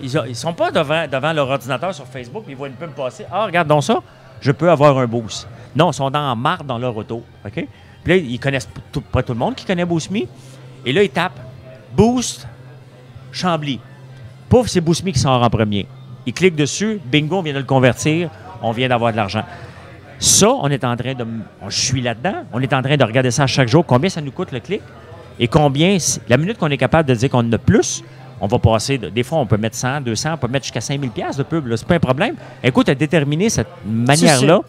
Ils 0.03 0.11
ne 0.29 0.35
sont 0.35 0.53
pas 0.55 0.71
devant, 0.71 1.33
leur 1.33 1.49
ordinateur 1.49 1.95
sur 1.95 2.07
Facebook, 2.07 2.45
ils 2.49 2.57
voient 2.57 2.69
une 2.69 2.75
pub 2.75 2.91
passer. 2.91 3.27
Ah, 3.31 3.45
regarde 3.45 3.69
donc 3.69 3.85
ça, 3.85 3.99
je 4.41 4.51
peux 4.53 4.71
avoir 4.71 4.97
un 4.99 5.07
boost. 5.07 5.47
Non, 5.77 5.91
ils 5.91 5.95
sont 5.95 6.11
dans 6.11 6.35
marre 6.35 6.65
dans 6.65 6.79
leur 6.79 6.97
auto. 6.97 7.23
Puis 7.53 7.67
là, 8.07 8.17
ils 8.17 8.41
connaissent 8.41 8.69
tout- 8.91 9.03
pas 9.03 9.23
tout 9.23 9.33
le 9.35 9.39
monde 9.39 9.55
qui 9.55 9.65
connaît 9.67 9.85
Boost 9.85 10.11
Me. 10.11 10.21
Et 10.87 10.93
là, 10.93 11.03
ils 11.03 11.11
tapent 11.11 11.39
Boost 11.95 12.49
Chambly. 13.33 13.79
Pouf, 14.49 14.69
c'est 14.69 14.81
Boost 14.81 15.05
Me 15.05 15.11
qui 15.13 15.19
sort 15.19 15.43
en 15.43 15.51
premier. 15.51 15.87
Ils 16.25 16.33
cliquent 16.33 16.57
dessus, 16.57 16.99
bingo, 17.05 17.37
on 17.39 17.43
vient 17.43 17.53
de 17.53 17.59
le 17.59 17.65
convertir, 17.65 18.31
on 18.63 18.73
vient 18.73 18.89
d'avoir 18.89 19.13
de 19.13 19.17
l'argent. 19.19 19.45
Ça, 20.19 20.49
on 20.51 20.69
est 20.69 20.85
en 20.85 20.97
train 20.97 21.15
de. 21.15 21.27
Je 21.69 21.79
suis 21.79 22.01
là-dedans. 22.03 22.45
On 22.53 22.61
est 22.61 22.73
en 22.73 22.83
train 22.83 22.97
de 22.97 23.05
regarder 23.05 23.31
ça 23.31 23.47
chaque 23.47 23.69
jour. 23.69 23.85
Combien 23.87 24.09
ça 24.11 24.21
nous 24.21 24.33
coûte 24.33 24.53
le 24.53 24.61
clic? 24.61 24.83
Et 25.41 25.49
combien, 25.49 25.97
la 26.29 26.37
minute 26.37 26.59
qu'on 26.59 26.69
est 26.71 26.77
capable 26.77 27.09
de 27.09 27.15
dire 27.15 27.31
qu'on 27.31 27.39
en 27.39 27.53
a 27.53 27.59
plus, 27.59 28.05
on 28.41 28.47
va 28.47 28.59
passer. 28.59 28.99
de- 28.99 29.09
des 29.09 29.23
fois, 29.23 29.39
on 29.39 29.47
peut 29.47 29.57
mettre 29.57 29.75
100, 29.77 30.03
200, 30.03 30.35
on 30.35 30.37
peut 30.37 30.49
mettre 30.49 30.65
jusqu'à 30.67 30.81
5000 30.81 31.11
pièces 31.11 31.37
de 31.37 31.43
pub. 31.43 31.67
là. 31.67 31.77
C'est 31.77 31.87
pas 31.87 31.95
un 31.97 31.99
problème. 32.01 32.37
Écoute, 32.63 32.89
à 32.89 32.95
déterminer 32.95 33.49
cette 33.51 33.67
manière-là, 33.87 34.61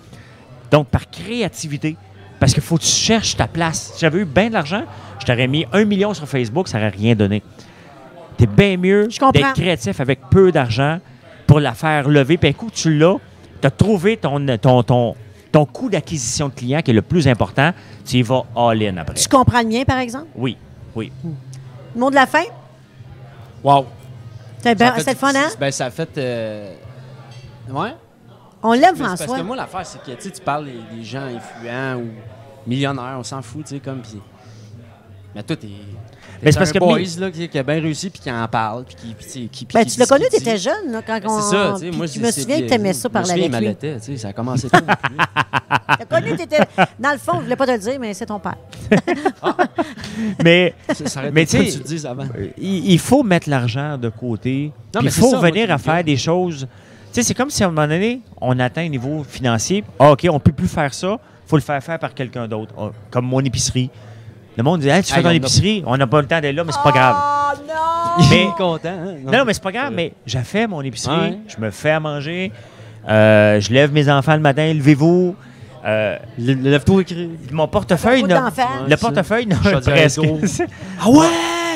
donc 0.72 0.88
par 0.88 1.10
créativité. 1.10 1.96
Parce 2.40 2.54
qu'il 2.54 2.64
faut 2.64 2.78
que 2.78 2.82
tu 2.82 2.88
cherches 2.88 3.36
ta 3.38 3.48
place. 3.48 3.92
Si 3.94 4.00
j'avais 4.02 4.20
eu 4.22 4.26
bien 4.26 4.48
de 4.48 4.54
l'argent, 4.54 4.84
je 5.20 5.26
t'aurais 5.26 5.48
mis 5.48 5.66
un 5.74 5.86
million 5.86 6.14
sur 6.14 6.28
Facebook, 6.28 6.68
ça 6.68 6.80
n'aurait 6.80 6.90
rien 6.90 7.14
donné. 7.16 7.44
Tu 8.38 8.46
es 8.46 8.48
bien 8.48 8.78
mieux 8.78 9.08
d'être 9.34 9.44
créatif 9.54 10.00
avec 10.00 10.20
peu 10.32 10.52
d'argent 10.52 11.00
pour 11.46 11.60
la 11.60 11.74
faire 11.74 12.08
lever. 12.10 12.38
Puis 12.38 12.54
que 12.54 12.66
tu 12.74 12.98
l'as, 12.98 13.18
tu 13.62 13.68
as 13.68 13.72
trouvé 13.72 14.18
ton, 14.18 14.44
ton, 14.58 14.82
ton, 14.84 15.16
ton 15.52 15.66
coût 15.66 15.90
d'acquisition 15.90 16.48
de 16.48 16.54
client 16.54 16.82
qui 16.82 16.92
est 16.92 16.94
le 16.94 17.02
plus 17.02 17.28
important. 17.28 17.74
Tu 18.06 18.18
y 18.18 18.22
vas 18.22 18.44
all-in 18.56 18.98
après. 18.98 19.16
Tu 19.16 19.28
comprends 19.28 19.62
le 19.62 19.68
mien, 19.68 19.84
par 19.84 19.98
exemple? 20.00 20.28
Oui, 20.36 20.58
oui. 20.96 21.12
Le 21.94 22.00
mot 22.00 22.10
de 22.10 22.16
la 22.16 22.26
fin? 22.26 22.44
Wow. 23.64 23.86
C'est 24.60 24.76
ben, 24.76 24.94
fait- 24.94 25.04
c'est 25.04 25.12
le 25.12 25.18
fun, 25.18 25.34
hein? 25.36 25.50
Ben, 25.60 25.72
ça 25.72 25.86
a 25.86 25.90
fait. 25.90 26.18
euh, 26.18 26.74
Ouais. 27.70 27.94
On 28.64 28.74
l'aime, 28.74 28.96
c'est 28.96 29.02
Parce 29.04 29.16
François. 29.24 29.38
que 29.40 29.44
moi, 29.44 29.56
l'affaire, 29.56 29.86
c'est 29.86 30.02
que 30.04 30.12
tu 30.12 30.22
sais, 30.22 30.32
tu 30.32 30.42
parles 30.42 30.66
des, 30.66 30.80
des 30.98 31.04
gens 31.04 31.24
influents 31.24 31.96
ou 32.00 32.10
millionnaires, 32.70 33.16
on 33.18 33.24
s'en 33.24 33.42
fout, 33.42 33.64
tu 33.66 33.76
sais, 33.76 33.80
comme. 33.80 34.02
Pis... 34.02 34.20
Mais 35.36 35.42
toi, 35.44 35.56
t'es. 35.56 35.68
Mais 36.44 36.52
c'est 36.52 36.58
parce 36.58 36.70
un 36.72 36.74
que 36.74 36.80
boys, 36.80 37.00
là, 37.20 37.30
qui, 37.32 37.48
qui 37.48 37.58
a 37.60 37.64
bien 37.64 37.76
réussi 37.82 38.10
puis 38.10 38.20
qui 38.20 38.32
en 38.32 38.48
parle. 38.48 38.84
Puis 38.86 38.96
qui, 38.96 39.14
puis, 39.14 39.26
tu 39.26 39.32
sais, 39.32 39.40
qui, 39.52 39.66
puis 39.66 39.74
Ben, 39.74 39.86
qui 39.86 39.92
tu 39.94 40.00
l'as 40.00 40.06
connu, 40.08 40.26
tu 40.32 40.38
étais 40.38 40.58
jeune, 40.58 40.92
là, 40.92 41.02
quand 41.06 41.20
Ben, 41.20 41.28
on. 41.30 41.40
c'est 41.42 41.56
ça, 41.56 41.74
tu 41.80 41.86
sais. 41.92 41.92
Moi, 41.98 42.06
je 42.08 42.20
me 42.20 42.32
c'est 42.32 42.42
souviens 42.42 42.62
que 42.62 42.68
tu 42.68 42.74
aimais 42.74 42.94
ça 42.94 43.02
Je 43.04 43.08
me 43.10 43.14
parler 43.14 43.28
souviens, 43.30 43.44
avec 43.46 43.54
il 43.54 43.60
lui. 43.60 43.66
m'allaitait, 43.68 44.00
tu 44.00 44.06
sais, 44.14 44.18
ça 44.18 44.28
a 44.30 44.34
commencé 44.34 44.70
tôt. 44.70 44.78
T'as 46.00 46.06
connu, 46.06 46.36
t'étais. 46.36 46.60
Dans 47.00 47.12
le 47.12 47.18
fond, 47.18 47.34
je 47.38 47.44
voulais 47.44 47.56
pas 47.56 47.66
te 47.68 47.72
le 47.72 47.78
dire, 47.78 47.98
mais 48.00 48.14
c'est 48.14 48.26
ton 48.26 48.40
père. 48.40 48.56
Mais 50.44 50.74
Ça, 51.06 51.24
Mais 51.32 51.46
tu 51.46 51.72
sais- 51.72 51.80
tu 51.80 52.06
avant? 52.08 52.26
Il, 52.58 52.92
il 52.92 53.00
faut 53.00 53.24
mettre 53.24 53.50
l'argent 53.50 53.98
de 53.98 54.10
côté. 54.10 54.72
Non, 54.94 55.00
Puis 55.02 55.06
mais 55.06 55.12
il 55.12 55.12
faut 55.12 55.40
venir 55.40 55.72
à 55.72 55.78
faire 55.78 56.04
des 56.04 56.18
choses. 56.18 56.68
Tu 57.14 57.16
sais, 57.16 57.24
c'est 57.24 57.34
comme 57.34 57.50
si 57.50 57.64
à 57.64 57.68
un 57.68 57.72
moment 57.72 57.88
donné, 57.88 58.22
on 58.40 58.58
atteint 58.60 58.84
un 58.84 58.90
niveau 58.90 59.24
financier. 59.28 59.84
Ah, 60.00 60.12
OK, 60.12 60.28
on 60.32 60.40
peut 60.40 60.52
plus 60.54 60.68
faire 60.68 60.94
ça. 60.94 61.18
faut 61.46 61.58
le 61.58 61.62
faire 61.62 61.84
faire 61.84 62.00
par 62.00 62.14
quelqu'un 62.14 62.48
d'autre. 62.48 62.74
Ah, 62.78 62.92
Comme 63.10 63.26
mon 63.26 63.42
épicerie. 63.42 63.90
Le 64.62 64.64
monde 64.64 64.82
dit 64.82 64.90
Hey, 64.90 65.02
tu 65.02 65.12
fais 65.12 65.18
Hey, 65.18 65.24
ton 65.24 65.30
on 65.30 65.32
a- 65.32 65.36
épicerie, 65.36 65.84
on 65.88 65.98
n'a 65.98 66.06
pas 66.06 66.22
le 66.22 66.28
temps 66.28 66.40
d'être 66.40 66.54
là, 66.56 66.64
mais 66.64 66.72
c'est 66.72 66.84
pas 66.84 66.92
grave. 66.92 67.16
Oh 67.18 67.62
non! 67.68 68.30
Mais- 68.30 68.38
Il 68.38 68.42
est 68.44 68.52
content, 68.56 68.90
hein? 68.90 69.16
Non, 69.26 69.32
non, 69.40 69.44
mais 69.46 69.54
c'est 69.56 69.64
pas 69.64 69.72
grave, 69.72 69.92
mais 69.92 70.14
j'ai 70.24 70.44
fait 70.44 70.68
mon 70.68 70.82
épicerie, 70.84 71.20
Ouais. 71.32 71.38
je 71.48 71.58
me 71.60 71.72
fais 71.72 71.90
à 71.90 72.00
manger, 72.00 72.52
euh, 73.10 73.60
je 73.60 73.74
lève 73.74 73.92
mes 73.92 74.08
enfants 74.08 74.36
le 74.36 74.40
matin, 74.42 74.72
levez-vous. 74.72 75.36
Euh, 75.84 76.16
Le, 76.38 76.54
le 76.54 76.70
lève-toi 76.70 77.02
écrit. 77.02 77.28
mon 77.52 77.68
portefeuille 77.68 78.22
n'a 78.22 78.52
le 78.88 78.96
portefeuille 78.98 79.48
n'a 79.48 79.56
presque. 79.56 80.20
ah 81.02 81.10
ouais! 81.10 81.26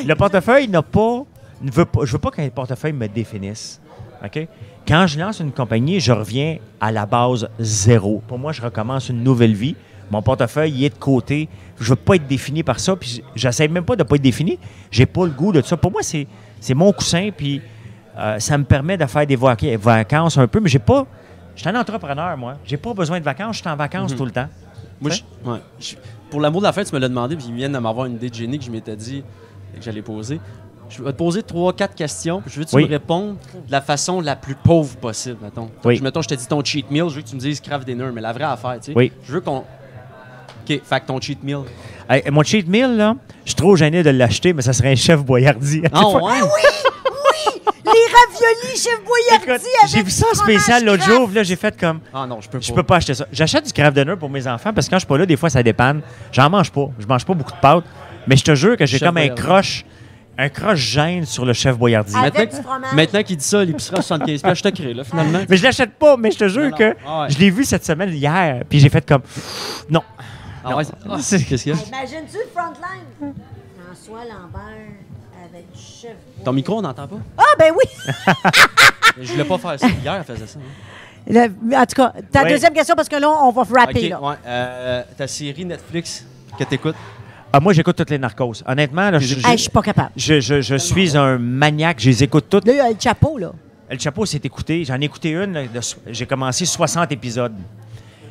Le 0.05 0.13
portefeuille 0.13 0.67
n'a 0.67 0.83
pas, 0.83 1.23
ne 1.63 1.71
veut 1.71 1.85
pas. 1.85 2.01
Je 2.03 2.11
veux 2.11 2.19
pas 2.19 2.29
qu'un 2.29 2.47
portefeuille 2.49 2.93
me 2.93 3.07
définisse. 3.07 3.81
OK? 4.23 4.47
Quand 4.87 5.07
je 5.07 5.17
lance 5.17 5.39
une 5.39 5.51
compagnie, 5.51 5.99
je 5.99 6.11
reviens 6.11 6.57
à 6.79 6.91
la 6.91 7.07
base 7.07 7.49
zéro. 7.57 8.21
Pour 8.27 8.37
moi, 8.37 8.51
je 8.51 8.61
recommence 8.61 9.09
une 9.09 9.23
nouvelle 9.23 9.55
vie. 9.55 9.75
Mon 10.11 10.21
portefeuille 10.21 10.71
il 10.71 10.83
est 10.85 10.89
de 10.89 10.99
côté. 10.99 11.49
Je 11.79 11.89
veux 11.89 11.95
pas 11.95 12.15
être 12.15 12.27
défini 12.27 12.63
par 12.63 12.79
ça. 12.79 12.95
Puis 12.95 13.23
j'essaie 13.35 13.67
même 13.67 13.83
pas 13.85 13.95
de 13.95 14.03
pas 14.03 14.15
être 14.15 14.21
défini. 14.21 14.57
J'ai 14.91 15.05
pas 15.05 15.25
le 15.25 15.31
goût 15.31 15.51
de 15.51 15.61
ça. 15.61 15.75
Pour 15.77 15.91
moi, 15.91 16.01
c'est 16.03 16.27
c'est 16.59 16.73
mon 16.73 16.91
coussin. 16.93 17.29
Puis 17.35 17.61
euh, 18.17 18.39
ça 18.39 18.57
me 18.57 18.63
permet 18.63 18.97
de 18.97 19.05
faire 19.05 19.25
des 19.27 19.35
vac- 19.35 19.77
vacances 19.77 20.37
un 20.37 20.47
peu. 20.47 20.59
Mais 20.59 20.69
j'ai 20.69 20.79
pas. 20.79 21.05
Je 21.55 21.61
suis 21.61 21.69
un 21.69 21.79
entrepreneur, 21.79 22.35
moi. 22.37 22.55
J'ai 22.65 22.77
pas 22.77 22.93
besoin 22.93 23.19
de 23.19 23.23
vacances. 23.25 23.57
Je 23.57 23.61
suis 23.61 23.69
en 23.69 23.75
vacances 23.75 24.11
Mhm. 24.11 24.17
tout 24.17 24.25
le 24.25 24.31
temps. 24.31 24.47
Moi, 25.01 25.11
je- 25.11 25.49
ouais. 25.49 25.59
Je- 25.79 25.95
pour 26.29 26.39
l'amour 26.41 26.61
de 26.61 26.65
la 26.67 26.73
fête, 26.73 26.87
tu 26.87 26.95
me 26.95 26.99
l'as 26.99 27.09
demandé, 27.09 27.35
puis 27.35 27.45
ils 27.49 27.53
viennent 27.55 27.71
de 27.73 27.77
m'avoir 27.77 28.05
une 28.07 28.13
idée 28.15 28.29
de 28.29 28.35
génie 28.35 28.57
que 28.59 28.65
je 28.65 28.71
m'étais 28.71 28.95
dit 28.95 29.23
que 29.75 29.81
j'allais 29.81 30.01
poser. 30.01 30.39
Je 30.89 31.01
vais 31.01 31.11
te 31.11 31.17
poser 31.17 31.41
trois, 31.43 31.73
quatre 31.73 31.95
questions, 31.95 32.41
puis 32.41 32.51
je 32.53 32.59
veux 32.59 32.65
que 32.65 32.69
tu 32.69 32.75
Oui. 32.75 32.83
me 32.83 32.89
répondes 32.89 33.37
de 33.55 33.71
la 33.71 33.81
façon 33.81 34.21
la 34.21 34.35
plus 34.35 34.53
pauvre 34.55 34.95
possible, 34.97 35.37
mettons. 35.41 35.69
Oui. 35.83 35.95
Je, 35.95 36.03
mettons, 36.03 36.21
je 36.21 36.27
te 36.29 36.35
dis 36.35 36.45
ton 36.47 36.63
cheat 36.63 36.89
meal, 36.91 37.09
je 37.09 37.15
veux 37.15 37.21
que 37.21 37.27
tu 37.27 37.35
me 37.35 37.39
dises 37.39 37.59
craft 37.59 37.85
dinner, 37.87 38.09
mais 38.13 38.21
la 38.21 38.31
vraie 38.33 38.43
affaire, 38.43 38.75
tu 38.79 38.91
sais. 38.91 38.93
Oui. 38.95 39.11
Je 39.23 39.33
veux 39.33 39.41
qu'on. 39.41 39.63
OK, 40.69 40.81
fait 40.83 40.99
que 41.01 41.05
ton 41.07 41.19
cheat 41.21 41.43
meal. 41.43 41.59
Hey, 42.09 42.23
mon 42.31 42.43
cheat 42.43 42.67
meal, 42.67 42.95
là, 42.97 43.15
je 43.43 43.49
suis 43.51 43.55
trop 43.55 43.75
gêné 43.75 44.03
de 44.03 44.09
l'acheter, 44.09 44.53
mais 44.53 44.61
ça 44.61 44.73
serait 44.73 44.91
un 44.91 44.95
chef 44.95 45.23
boyardi. 45.23 45.81
Ah 45.93 46.07
ouais? 46.07 46.31
Les 47.85 47.91
raviolis 48.13 48.77
chef 48.77 48.99
Boyardi 49.05 49.65
avec 49.81 49.89
J'ai 49.95 50.01
vu 50.03 50.09
ça 50.11 50.25
en 50.31 50.35
spécial 50.35 50.83
l'autre 50.83 51.03
jour, 51.03 51.29
là, 51.33 51.43
j'ai 51.43 51.55
fait 51.55 51.77
comme. 51.79 51.99
Ah 52.13 52.25
non, 52.27 52.41
je 52.41 52.49
peux 52.49 52.59
pas. 52.59 52.65
Je 52.65 52.73
peux 52.73 52.83
pas 52.83 52.95
acheter 52.97 53.13
ça. 53.13 53.25
J'achète 53.31 53.65
du 53.65 53.71
craft 53.73 53.95
dinner 53.95 54.15
pour 54.19 54.29
mes 54.29 54.45
enfants 54.47 54.73
parce 54.73 54.87
que 54.87 54.91
quand 54.91 54.97
je 54.97 55.01
suis 55.01 55.07
pas 55.07 55.17
là, 55.17 55.25
des 55.25 55.37
fois, 55.37 55.49
ça 55.49 55.61
dépanne. 55.61 56.01
J'en 56.31 56.49
mange 56.49 56.71
pas. 56.71 56.89
Je 56.99 57.05
mange 57.05 57.23
pas 57.25 57.33
beaucoup 57.33 57.51
de 57.53 57.59
pâtes. 57.59 57.83
Mais 58.27 58.35
je 58.35 58.43
te 58.43 58.55
jure 58.55 58.75
que 58.75 58.85
j'ai 58.87 58.99
comme 58.99 59.17
un 59.17 59.29
croche, 59.29 59.85
un 60.37 60.49
croche 60.49 60.79
gêne 60.79 61.25
sur 61.25 61.45
le 61.45 61.53
chef 61.53 61.77
Boyardi. 61.77 62.15
Avec 62.15 62.33
Maintenant, 62.33 62.57
du 62.57 62.63
fromage. 62.65 62.93
maintenant 62.93 63.23
qu'il 63.23 63.37
dit 63.37 63.45
ça, 63.45 63.63
l'épicerie 63.63 63.97
à 63.99 64.01
75 64.01 64.41
pièces, 64.41 64.57
je 64.57 64.63
te 64.63 64.69
crée, 64.69 64.93
là, 64.95 65.03
finalement. 65.03 65.39
Mais 65.47 65.55
je 65.57 65.63
l'achète 65.63 65.93
pas, 65.93 66.17
mais 66.17 66.31
je 66.31 66.39
te 66.39 66.47
jure 66.49 66.63
Non, 66.63 66.69
non. 66.71 66.77
que 66.77 66.95
Ah 67.07 67.21
ouais. 67.21 67.27
je 67.29 67.37
l'ai 67.37 67.51
vu 67.51 67.63
cette 67.63 67.85
semaine 67.85 68.09
hier, 68.13 68.63
puis 68.67 68.79
j'ai 68.79 68.89
fait 68.89 69.07
comme. 69.07 69.21
Non. 69.91 70.01
Ah 70.65 70.75
ouais, 70.75 70.83
ah, 71.09 71.17
c'est- 71.21 71.43
Qu'est-ce 71.43 71.63
qu'il 71.63 71.73
y 71.73 71.75
a? 71.75 71.87
Imagine-tu 71.87 72.37
le 72.37 72.49
frontline? 72.53 73.33
François 73.85 74.23
Lambert 74.25 74.87
avec 75.49 75.71
du 75.71 75.79
chef 75.79 76.15
Ton 76.43 76.53
micro, 76.53 76.77
on 76.77 76.81
n'entend 76.81 77.07
pas? 77.07 77.17
Ah, 77.37 77.43
ben 77.57 77.71
oui! 77.77 77.85
Je 79.21 79.31
voulais 79.31 79.45
pas 79.45 79.57
faire 79.57 79.79
ça. 79.79 79.87
Hier, 79.87 80.13
elle 80.15 80.23
faisait 80.23 80.47
ça. 80.47 80.59
hein. 80.59 80.61
Le- 81.27 81.75
en 81.75 81.85
tout 81.85 81.95
cas, 81.95 82.13
ta 82.31 82.43
Ouais. 82.43 82.49
deuxième 82.49 82.73
question, 82.73 82.95
parce 82.95 83.07
que 83.09 83.15
là, 83.15 83.29
on 83.29 83.51
va 83.51 83.63
rapper. 83.79 84.05
OK, 84.05 84.09
là. 84.09 84.21
ouais. 84.21 84.35
Euh, 84.45 85.03
ta 85.17 85.27
série 85.27 85.65
Netflix 85.65 86.25
que 86.57 86.63
t'écoutes? 86.65 86.95
Ah, 87.51 87.59
moi, 87.59 87.71
j'écoute 87.73 87.95
toutes 87.95 88.09
les 88.09 88.19
narcos. 88.19 88.53
Honnêtement, 88.67 89.09
là, 89.09 89.17
je, 89.19 89.35
Hey, 89.35 89.57
je 89.57 89.61
suis 89.63 89.69
pas 89.69 89.81
capable. 89.81 90.11
je- 90.15 90.39
je- 90.41 90.61
je 90.61 90.75
suis 90.75 91.15
un 91.17 91.37
maniaque. 91.37 91.99
Je 91.99 92.09
les 92.09 92.23
écoute 92.23 92.45
toutes. 92.49 92.67
Là, 92.67 92.73
il 92.73 92.77
y 92.77 92.81
a 92.81 92.89
le 92.89 92.95
chapeau, 92.99 93.37
là. 93.37 93.51
El 93.89 93.99
Chapeau 93.99 94.25
s'est 94.25 94.41
écouté. 94.43 94.83
J'en 94.83 94.99
ai 94.99 95.05
écouté 95.05 95.29
une. 95.31 95.53
là, 95.53 95.65
de 95.67 95.81
so- 95.81 95.97
J'ai 96.07 96.25
commencé 96.25 96.65
60 96.65 97.11
épisodes. 97.11 97.53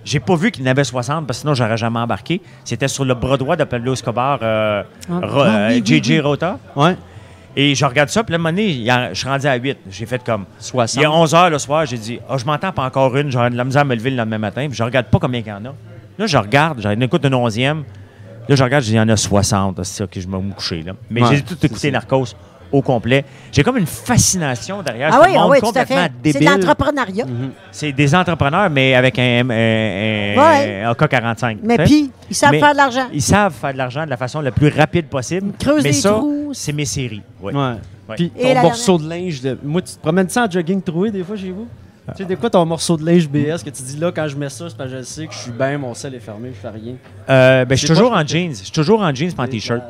J'ai 0.04 0.20
pas 0.20 0.36
vu 0.36 0.50
qu'il 0.50 0.64
y 0.64 0.68
en 0.68 0.70
avait 0.70 0.84
60 0.84 1.26
parce 1.26 1.38
que 1.38 1.40
sinon 1.42 1.54
j'aurais 1.54 1.76
jamais 1.76 1.98
embarqué. 1.98 2.40
C'était 2.64 2.88
sur 2.88 3.04
le 3.04 3.14
bras 3.14 3.36
droit 3.36 3.56
de 3.56 3.64
Pablo 3.64 3.94
Escobar, 3.94 4.38
euh, 4.42 4.82
Ah, 5.10 5.12
Ro- 5.22 5.40
ah, 5.40 5.66
oui, 5.70 5.76
euh, 5.76 5.80
oui, 5.86 6.02
JJ 6.02 6.20
Rota. 6.20 6.58
Ouais. 6.76 6.96
Et 7.56 7.74
je 7.74 7.84
regarde 7.84 8.08
ça, 8.08 8.24
puis 8.24 8.32
là, 8.32 8.38
à 8.38 8.48
un 8.48 8.52
donné, 8.52 8.84
je 9.12 9.14
suis 9.18 9.28
rendu 9.28 9.46
à 9.46 9.54
8. 9.54 9.78
J'ai 9.88 10.06
fait 10.06 10.22
comme. 10.24 10.44
60. 10.58 11.00
Il 11.00 11.02
y 11.02 11.04
a 11.06 11.10
11 11.12 11.34
heures 11.34 11.50
le 11.50 11.58
soir, 11.58 11.86
j'ai 11.86 11.96
dit, 11.98 12.18
ah, 12.28 12.36
je 12.36 12.44
m'entends 12.44 12.72
pas 12.72 12.82
encore 12.84 13.16
une, 13.16 13.30
j'aurais 13.30 13.48
de 13.50 13.56
la 13.56 13.62
misère 13.64 13.82
à 13.82 13.84
me 13.84 13.94
lever 13.94 14.10
le 14.10 14.16
lendemain 14.16 14.38
matin, 14.38 14.66
puis 14.66 14.76
je 14.76 14.82
regarde 14.82 15.06
pas 15.06 15.18
combien 15.20 15.40
il 15.40 15.46
y 15.46 15.52
en 15.52 15.64
a. 15.64 15.74
Là, 16.18 16.26
je 16.26 16.36
regarde, 16.36 16.80
j'en 16.80 16.90
écoute 16.90 17.24
une 17.24 17.34
onzième. 17.34 17.84
Là, 18.48 18.56
je 18.56 18.62
regarde, 18.64 18.84
il 18.86 18.94
y 18.94 19.00
en 19.00 19.08
a 19.08 19.16
60. 19.16 19.76
C'est 19.84 20.02
ça 20.02 20.06
que 20.06 20.20
je 20.20 20.26
me 20.28 20.52
coucher. 20.52 20.82
Là. 20.82 20.92
Mais 21.10 21.22
Ouais, 21.22 21.36
j'ai 21.36 21.42
tout 21.42 21.54
écouté 21.64 21.88
ça. 21.88 21.90
Narcos 21.92 22.34
au 22.74 22.82
complet. 22.82 23.24
J'ai 23.52 23.62
comme 23.62 23.76
une 23.78 23.86
fascination 23.86 24.82
derrière 24.82 25.10
Ah 25.12 25.20
ce 25.22 25.28
oui, 25.28 25.34
ah 25.36 25.40
monde 25.42 25.50
oui, 25.52 25.58
à 25.58 25.60
complètement 25.60 25.96
fait. 25.96 26.02
C'est 26.24 26.32
de 26.32 26.38
débile. 26.38 26.48
l'entrepreneuriat. 26.50 27.24
Mhm. 27.26 27.50
C'est 27.70 27.92
des 27.92 28.14
entrepreneurs, 28.14 28.68
mais 28.70 28.94
avec 28.94 29.18
un, 29.18 29.22
un, 29.22 29.50
un- 29.50 30.34
Ouais. 30.36 30.82
un 30.82 30.90
AK-45. 30.90 31.58
Mais 31.62 31.78
puis, 31.78 32.10
ils 32.28 32.34
savent 32.36 32.50
Mais 32.50 32.58
faire 32.60 32.72
de 32.72 32.76
l'argent. 32.76 33.06
Ils 33.12 33.22
savent 33.22 33.54
faire 33.54 33.72
de 33.72 33.78
l'argent 33.78 34.04
de 34.04 34.10
la 34.10 34.16
façon 34.16 34.40
la 34.40 34.50
plus 34.50 34.68
rapide 34.68 35.06
possible. 35.06 35.52
creusent 35.58 35.84
mais 35.84 35.90
des 35.90 35.96
ça, 35.96 36.10
trous. 36.10 36.50
c'est 36.52 36.72
mes 36.72 36.84
séries. 36.84 37.22
Ouais. 37.40 37.54
Ouais. 37.54 37.60
Ouais. 38.08 38.16
Puis 38.16 38.32
Et 38.38 38.54
ton 38.54 38.62
morceau 38.62 38.98
de 38.98 39.08
linge. 39.08 39.40
De... 39.40 39.56
Moi, 39.62 39.80
tu 39.82 39.94
te 39.94 40.00
promènes 40.00 40.28
ça 40.28 40.44
en 40.46 40.50
jogging 40.50 40.82
troué 40.82 41.10
des 41.10 41.22
fois 41.24 41.36
chez 41.36 41.50
vous? 41.50 41.66
Tu 42.08 42.18
sais, 42.18 42.24
des 42.26 42.36
quoi 42.36 42.50
ton 42.50 42.66
morceau 42.66 42.98
de 42.98 43.06
linge 43.06 43.26
BS 43.26 43.62
que 43.64 43.70
tu 43.70 43.82
dis 43.82 43.96
là, 43.96 44.12
quand 44.14 44.28
je 44.28 44.36
mets 44.36 44.50
ça, 44.50 44.68
c'est 44.68 44.76
parce 44.76 44.90
que 44.90 44.98
je 44.98 45.02
sais 45.04 45.26
que 45.26 45.32
je 45.32 45.38
suis 45.38 45.52
bien, 45.52 45.78
mon 45.78 45.94
sel 45.94 46.14
est 46.14 46.18
fermé, 46.20 46.50
je 46.54 46.60
fais 46.60 46.68
rien. 46.68 46.94
Euh, 47.30 47.64
ben, 47.64 47.74
je 47.74 47.78
suis 47.78 47.88
toujours 47.88 48.12
en 48.12 48.26
jeans. 48.26 48.50
Je 48.50 48.64
suis 48.64 48.70
toujours 48.72 49.00
en 49.00 49.14
jeans, 49.14 49.32
pas 49.32 49.44
en 49.44 49.48
t-shirt. 49.48 49.80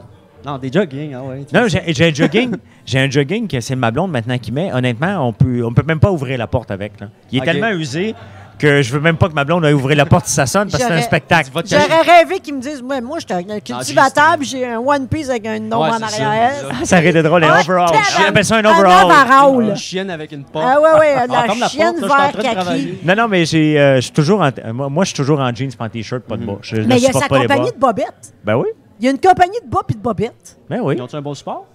Non, 0.44 0.58
des 0.58 0.70
jogging, 0.70 1.14
ah 1.14 1.22
ouais. 1.22 1.44
Non, 1.52 1.66
j'ai 1.68 1.82
j'ai 1.94 2.08
un 2.10 2.14
jogging. 2.14 2.54
j'ai 2.86 2.98
un 3.00 3.10
jogging 3.10 3.48
que 3.48 3.60
c'est 3.60 3.76
ma 3.76 3.90
blonde 3.90 4.10
maintenant 4.10 4.36
qui 4.38 4.52
met. 4.52 4.72
Honnêtement, 4.72 5.26
on 5.26 5.32
peut, 5.32 5.64
on 5.64 5.72
peut 5.72 5.84
même 5.86 6.00
pas 6.00 6.10
ouvrir 6.10 6.36
la 6.38 6.46
porte 6.46 6.70
avec. 6.70 7.00
là. 7.00 7.08
Il 7.32 7.40
est 7.42 7.44
tellement 7.44 7.70
usé 7.70 8.14
que 8.56 8.82
je 8.82 8.92
veux 8.92 9.00
même 9.00 9.16
pas 9.16 9.28
que 9.28 9.32
ma 9.34 9.44
blonde 9.44 9.64
aille 9.64 9.72
ouvrir 9.72 9.96
la 9.96 10.06
porte 10.06 10.26
si 10.26 10.32
ça 10.34 10.46
sonne 10.46 10.70
parce 10.70 10.82
que 10.84 10.88
c'est 10.88 10.94
un 10.94 11.00
spectacle. 11.02 11.50
J'aurais 11.66 12.02
rêvé 12.02 12.38
qu'ils 12.38 12.54
me 12.54 12.60
disent 12.60 12.82
Moi, 12.82 13.00
moi 13.00 13.18
je 13.18 13.24
suis 13.34 13.44
un 13.52 13.58
cultivateur, 13.60 14.36
j'ai 14.42 14.64
un 14.66 14.78
One 14.78 15.08
Piece 15.08 15.28
avec 15.30 15.46
un 15.46 15.58
nom 15.58 15.82
Ouais, 15.82 15.88
en 15.88 16.00
arrière. 16.02 16.52
ça. 16.78 16.84
Ça 16.84 16.98
aurait 16.98 17.08
été 17.08 17.22
drôle, 17.22 17.42
un 17.42 17.48
Ah, 17.52 17.60
overall. 17.62 17.88
J'appelle 18.16 18.44
ça 18.44 18.56
un 18.56 18.64
Un 18.64 18.70
overall. 18.70 19.64
Une 19.70 19.76
chienne 19.76 20.10
avec 20.10 20.30
une 20.30 20.44
porte. 20.44 20.66
Ah, 20.68 20.80
ouais, 20.80 20.98
ouais, 21.00 21.14
Ah, 21.16 21.26
la 21.26 21.54
la 21.54 21.68
chienne 21.68 21.96
vert 22.00 22.32
kaki. 22.40 22.98
Non, 23.04 23.14
non, 23.16 23.28
mais 23.28 23.44
j'ai, 23.44 23.80
euh, 23.80 23.96
je 23.96 24.00
suis 24.02 24.12
toujours 24.12 24.40
en, 24.42 24.50
moi, 24.72 24.88
moi, 24.88 25.04
je 25.04 25.08
suis 25.08 25.16
toujours 25.16 25.40
en 25.40 25.52
jeans, 25.54 25.72
pas 25.74 25.86
en 25.86 25.88
t-shirt, 25.88 26.22
pas 26.22 26.36
de 26.36 26.44
bas. 26.44 26.58
Je 26.62 26.76
ne 26.76 26.84
Mais 26.86 26.98
il 26.98 27.02
y 27.02 27.06
a 27.08 27.12
sa 27.12 27.26
bas. 27.26 27.40
compagnie 27.40 27.72
de 27.72 27.78
bobettes. 27.78 28.34
Ben 28.44 28.56
oui, 28.56 28.68
Il 29.00 29.04
y 29.04 29.08
a 29.08 29.10
une 29.10 29.20
compagnie 29.20 29.58
de 29.64 29.70
bas 29.70 29.82
puis 29.86 29.96
de 29.96 30.00
bobettes. 30.00 30.58
ben 30.68 30.80
oui. 30.80 30.94
Ils 30.96 31.02
ont 31.02 31.12
un 31.12 31.22
bon 31.22 31.34
support? 31.34 31.66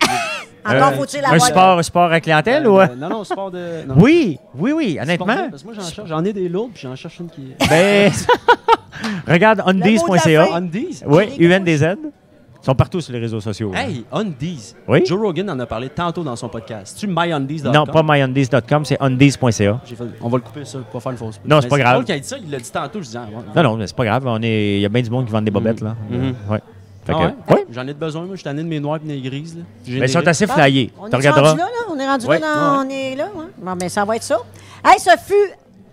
Encore 0.66 0.88
Euh, 0.88 0.92
faut-il 0.92 1.24
un 1.24 1.38
sport, 1.38 1.78
un 1.78 1.82
sport 1.82 2.10
à 2.10 2.20
clientèle 2.20 2.66
ou... 2.66 2.80
Euh, 2.80 2.86
euh? 2.90 2.96
Non, 2.96 3.08
non, 3.10 3.24
support 3.24 3.50
de. 3.50 3.84
non. 3.86 3.96
Oui, 3.98 4.38
oui, 4.54 4.72
oui, 4.72 4.98
honnêtement. 5.00 5.26
Parce 5.50 5.62
que 5.62 5.66
moi, 5.66 5.74
j'en 5.74 5.82
cherche. 5.82 6.08
J'en 6.08 6.24
ai 6.24 6.32
des 6.32 6.48
lourdes, 6.48 6.72
puis 6.72 6.82
j'en 6.82 6.96
cherche 6.96 7.20
une 7.20 7.28
qui. 7.28 7.52
Ben, 7.68 8.10
regarde 9.28 9.62
undies.ca. 9.66 10.48
Undies? 10.54 11.02
Oui, 11.06 11.36
UNDZ. 11.38 11.96
Ils 12.64 12.68
sont 12.68 12.74
partout 12.74 12.98
sur 13.02 13.12
les 13.12 13.18
réseaux 13.18 13.40
sociaux. 13.42 13.70
là. 13.74 13.82
Hey, 13.86 14.06
Undies. 14.10 14.74
Oui? 14.88 15.04
Joe 15.04 15.20
Rogan 15.20 15.50
en 15.50 15.60
a 15.60 15.66
parlé 15.66 15.90
tantôt 15.90 16.22
dans 16.24 16.34
son 16.34 16.48
podcast. 16.48 16.96
Tu 16.98 17.06
myundies.com? 17.06 17.70
Non, 17.74 17.84
pas 17.84 18.02
myundies.com, 18.02 18.86
c'est 18.86 18.96
undies.ca. 19.02 19.80
On 20.22 20.28
va 20.30 20.38
le 20.38 20.42
couper, 20.42 20.64
ça, 20.64 20.78
pour 20.78 20.86
pas 20.86 21.00
faire 21.00 21.12
une 21.12 21.18
fausse. 21.18 21.38
Non, 21.44 21.60
c'est 21.60 21.68
pas 21.68 21.76
grave. 21.76 21.92
drôle 21.92 22.04
qu'il 22.06 22.14
a 22.14 22.18
dit 22.18 22.26
ça, 22.26 22.36
il 22.42 22.50
l'a 22.50 22.56
dit 22.58 22.70
tantôt. 22.72 23.00
Je 23.00 23.04
disais, 23.04 23.18
ah, 23.20 23.26
ouais. 23.28 23.62
Non, 23.62 23.70
non, 23.70 23.76
mais 23.76 23.86
c'est 23.86 23.94
pas 23.94 24.06
grave. 24.06 24.24
on 24.26 24.40
est- 24.42 24.76
Il 24.76 24.80
y 24.80 24.86
a 24.86 24.88
bien 24.88 25.02
du 25.02 25.10
monde 25.10 25.26
qui 25.26 25.32
vend 25.32 25.42
des 25.42 25.50
bobettes, 25.50 25.82
là. 25.82 25.94
Mhm. 26.08 26.34
Ouais. 26.48 26.60
Fait 27.04 27.12
Ah 27.14 27.18
que- 27.18 27.18
ouais? 27.52 27.58
ouais. 27.58 27.66
J'en 27.70 27.82
ai 27.82 27.92
de 27.92 27.98
besoin, 27.98 28.22
moi. 28.22 28.30
Je 28.30 28.36
suis 28.36 28.44
tanné 28.44 28.62
de 28.62 28.68
mes 28.68 28.80
noirs 28.80 28.98
et 29.04 29.06
mes 29.06 29.20
grises. 29.20 29.58
Là. 29.58 29.62
Mais 29.86 30.06
ils 30.06 30.08
sont 30.08 30.26
assez 30.26 30.46
flyés. 30.46 30.90
On 30.98 31.10
Tu 31.10 31.16
est 31.22 31.28
rendu 31.28 31.42
là, 31.42 31.54
là? 31.54 31.66
On 31.90 31.98
est 31.98 32.06
rendu 32.06 32.24
Ouais. 32.26 32.38
là, 32.38 32.78
on 32.82 32.88
est 32.88 33.14
là. 33.14 33.28
hein? 33.38 33.48
Bon, 33.58 33.74
mais 33.78 33.90
ça 33.90 34.06
va 34.06 34.16
être 34.16 34.22
ça. 34.22 34.38
Hey, 34.82 34.98
ça 34.98 35.18
fut 35.18 35.34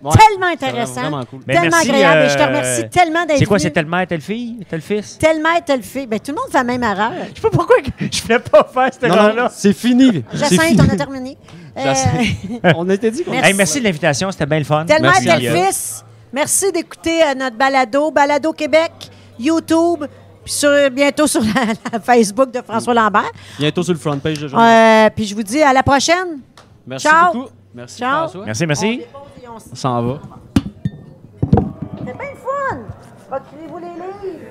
Ouais. 0.02 0.12
tellement 0.28 0.46
intéressant, 0.46 1.00
vraiment 1.02 1.24
cool. 1.24 1.40
Mais 1.46 1.54
tellement 1.54 1.70
merci, 1.70 1.90
agréable. 1.90 2.20
et 2.22 2.28
je 2.28 2.34
te 2.34 2.40
euh, 2.42 2.46
remercie 2.46 2.88
tellement 2.90 3.24
d'être 3.24 3.38
C'est 3.38 3.44
quoi, 3.44 3.58
c'est 3.60 3.70
telle 3.70 3.86
mère, 3.86 4.06
telle 4.06 4.20
fille, 4.20 4.58
tel 4.68 4.80
fils? 4.80 5.16
Tellement 5.18 5.60
telle 5.64 5.82
fille. 5.82 6.06
Ben, 6.06 6.18
tout 6.18 6.32
le 6.32 6.36
monde 6.36 6.46
fait 6.50 6.58
la 6.58 6.64
même 6.64 6.82
erreur. 6.82 7.12
Je 7.30 7.34
sais 7.36 7.40
pas 7.40 7.50
pourquoi 7.50 7.76
que 7.80 7.90
je 8.10 8.22
voulais 8.22 8.38
pas 8.40 8.64
faire 8.72 8.88
cette 8.92 9.02
Non, 9.02 9.08
non, 9.10 9.14
erreur-là. 9.22 9.50
c'est 9.54 9.72
fini. 9.72 10.24
Jacinthe, 10.32 10.80
on 10.80 10.92
a 10.92 10.96
terminé. 10.96 11.36
Euh, 11.74 11.84
Jacinthe. 11.84 12.74
On 12.76 12.90
était 12.90 13.10
dit 13.10 13.24
qu'on 13.24 13.30
Merci. 13.30 13.48
Hey, 13.48 13.54
merci 13.56 13.78
de 13.78 13.84
l'invitation, 13.84 14.30
c'était 14.30 14.44
bien 14.44 14.58
le 14.58 14.64
fun. 14.64 14.84
tellement 14.84 15.08
Merci, 15.08 15.24
tel 15.24 15.56
fils. 15.66 16.04
Merci 16.30 16.70
d'écouter 16.70 17.22
euh, 17.22 17.34
notre 17.34 17.56
balado, 17.56 18.10
Balado 18.10 18.52
Québec, 18.52 18.92
YouTube, 19.38 20.04
puis 20.44 20.52
sur- 20.52 20.90
bientôt 20.90 21.26
sur 21.26 21.40
la, 21.40 21.72
la 21.94 21.98
Facebook 21.98 22.50
de 22.50 22.60
François 22.60 22.92
Lambert. 22.92 23.30
Bientôt 23.58 23.82
sur 23.82 23.94
le 23.94 23.98
front 23.98 24.18
page 24.18 24.38
de 24.38 24.48
Jean. 24.48 24.58
Euh, 24.60 25.08
puis 25.16 25.24
je 25.24 25.34
vous 25.34 25.42
dis 25.42 25.62
à 25.62 25.72
la 25.72 25.82
prochaine. 25.82 26.40
Merci 26.86 27.06
ciao. 27.08 27.32
beaucoup. 27.32 27.48
Merci 27.74 27.98
Ciao. 28.00 28.18
François. 28.28 28.44
Merci, 28.44 28.66
merci. 28.66 29.00
On 29.54 29.58
s'en 29.58 30.02
va. 30.02 30.20
C'est 31.98 32.04
bien 32.04 32.14
le 32.14 32.36
fun. 32.38 32.78
Reculez-vous 33.30 33.78
les 33.78 33.86
livres. 33.86 34.48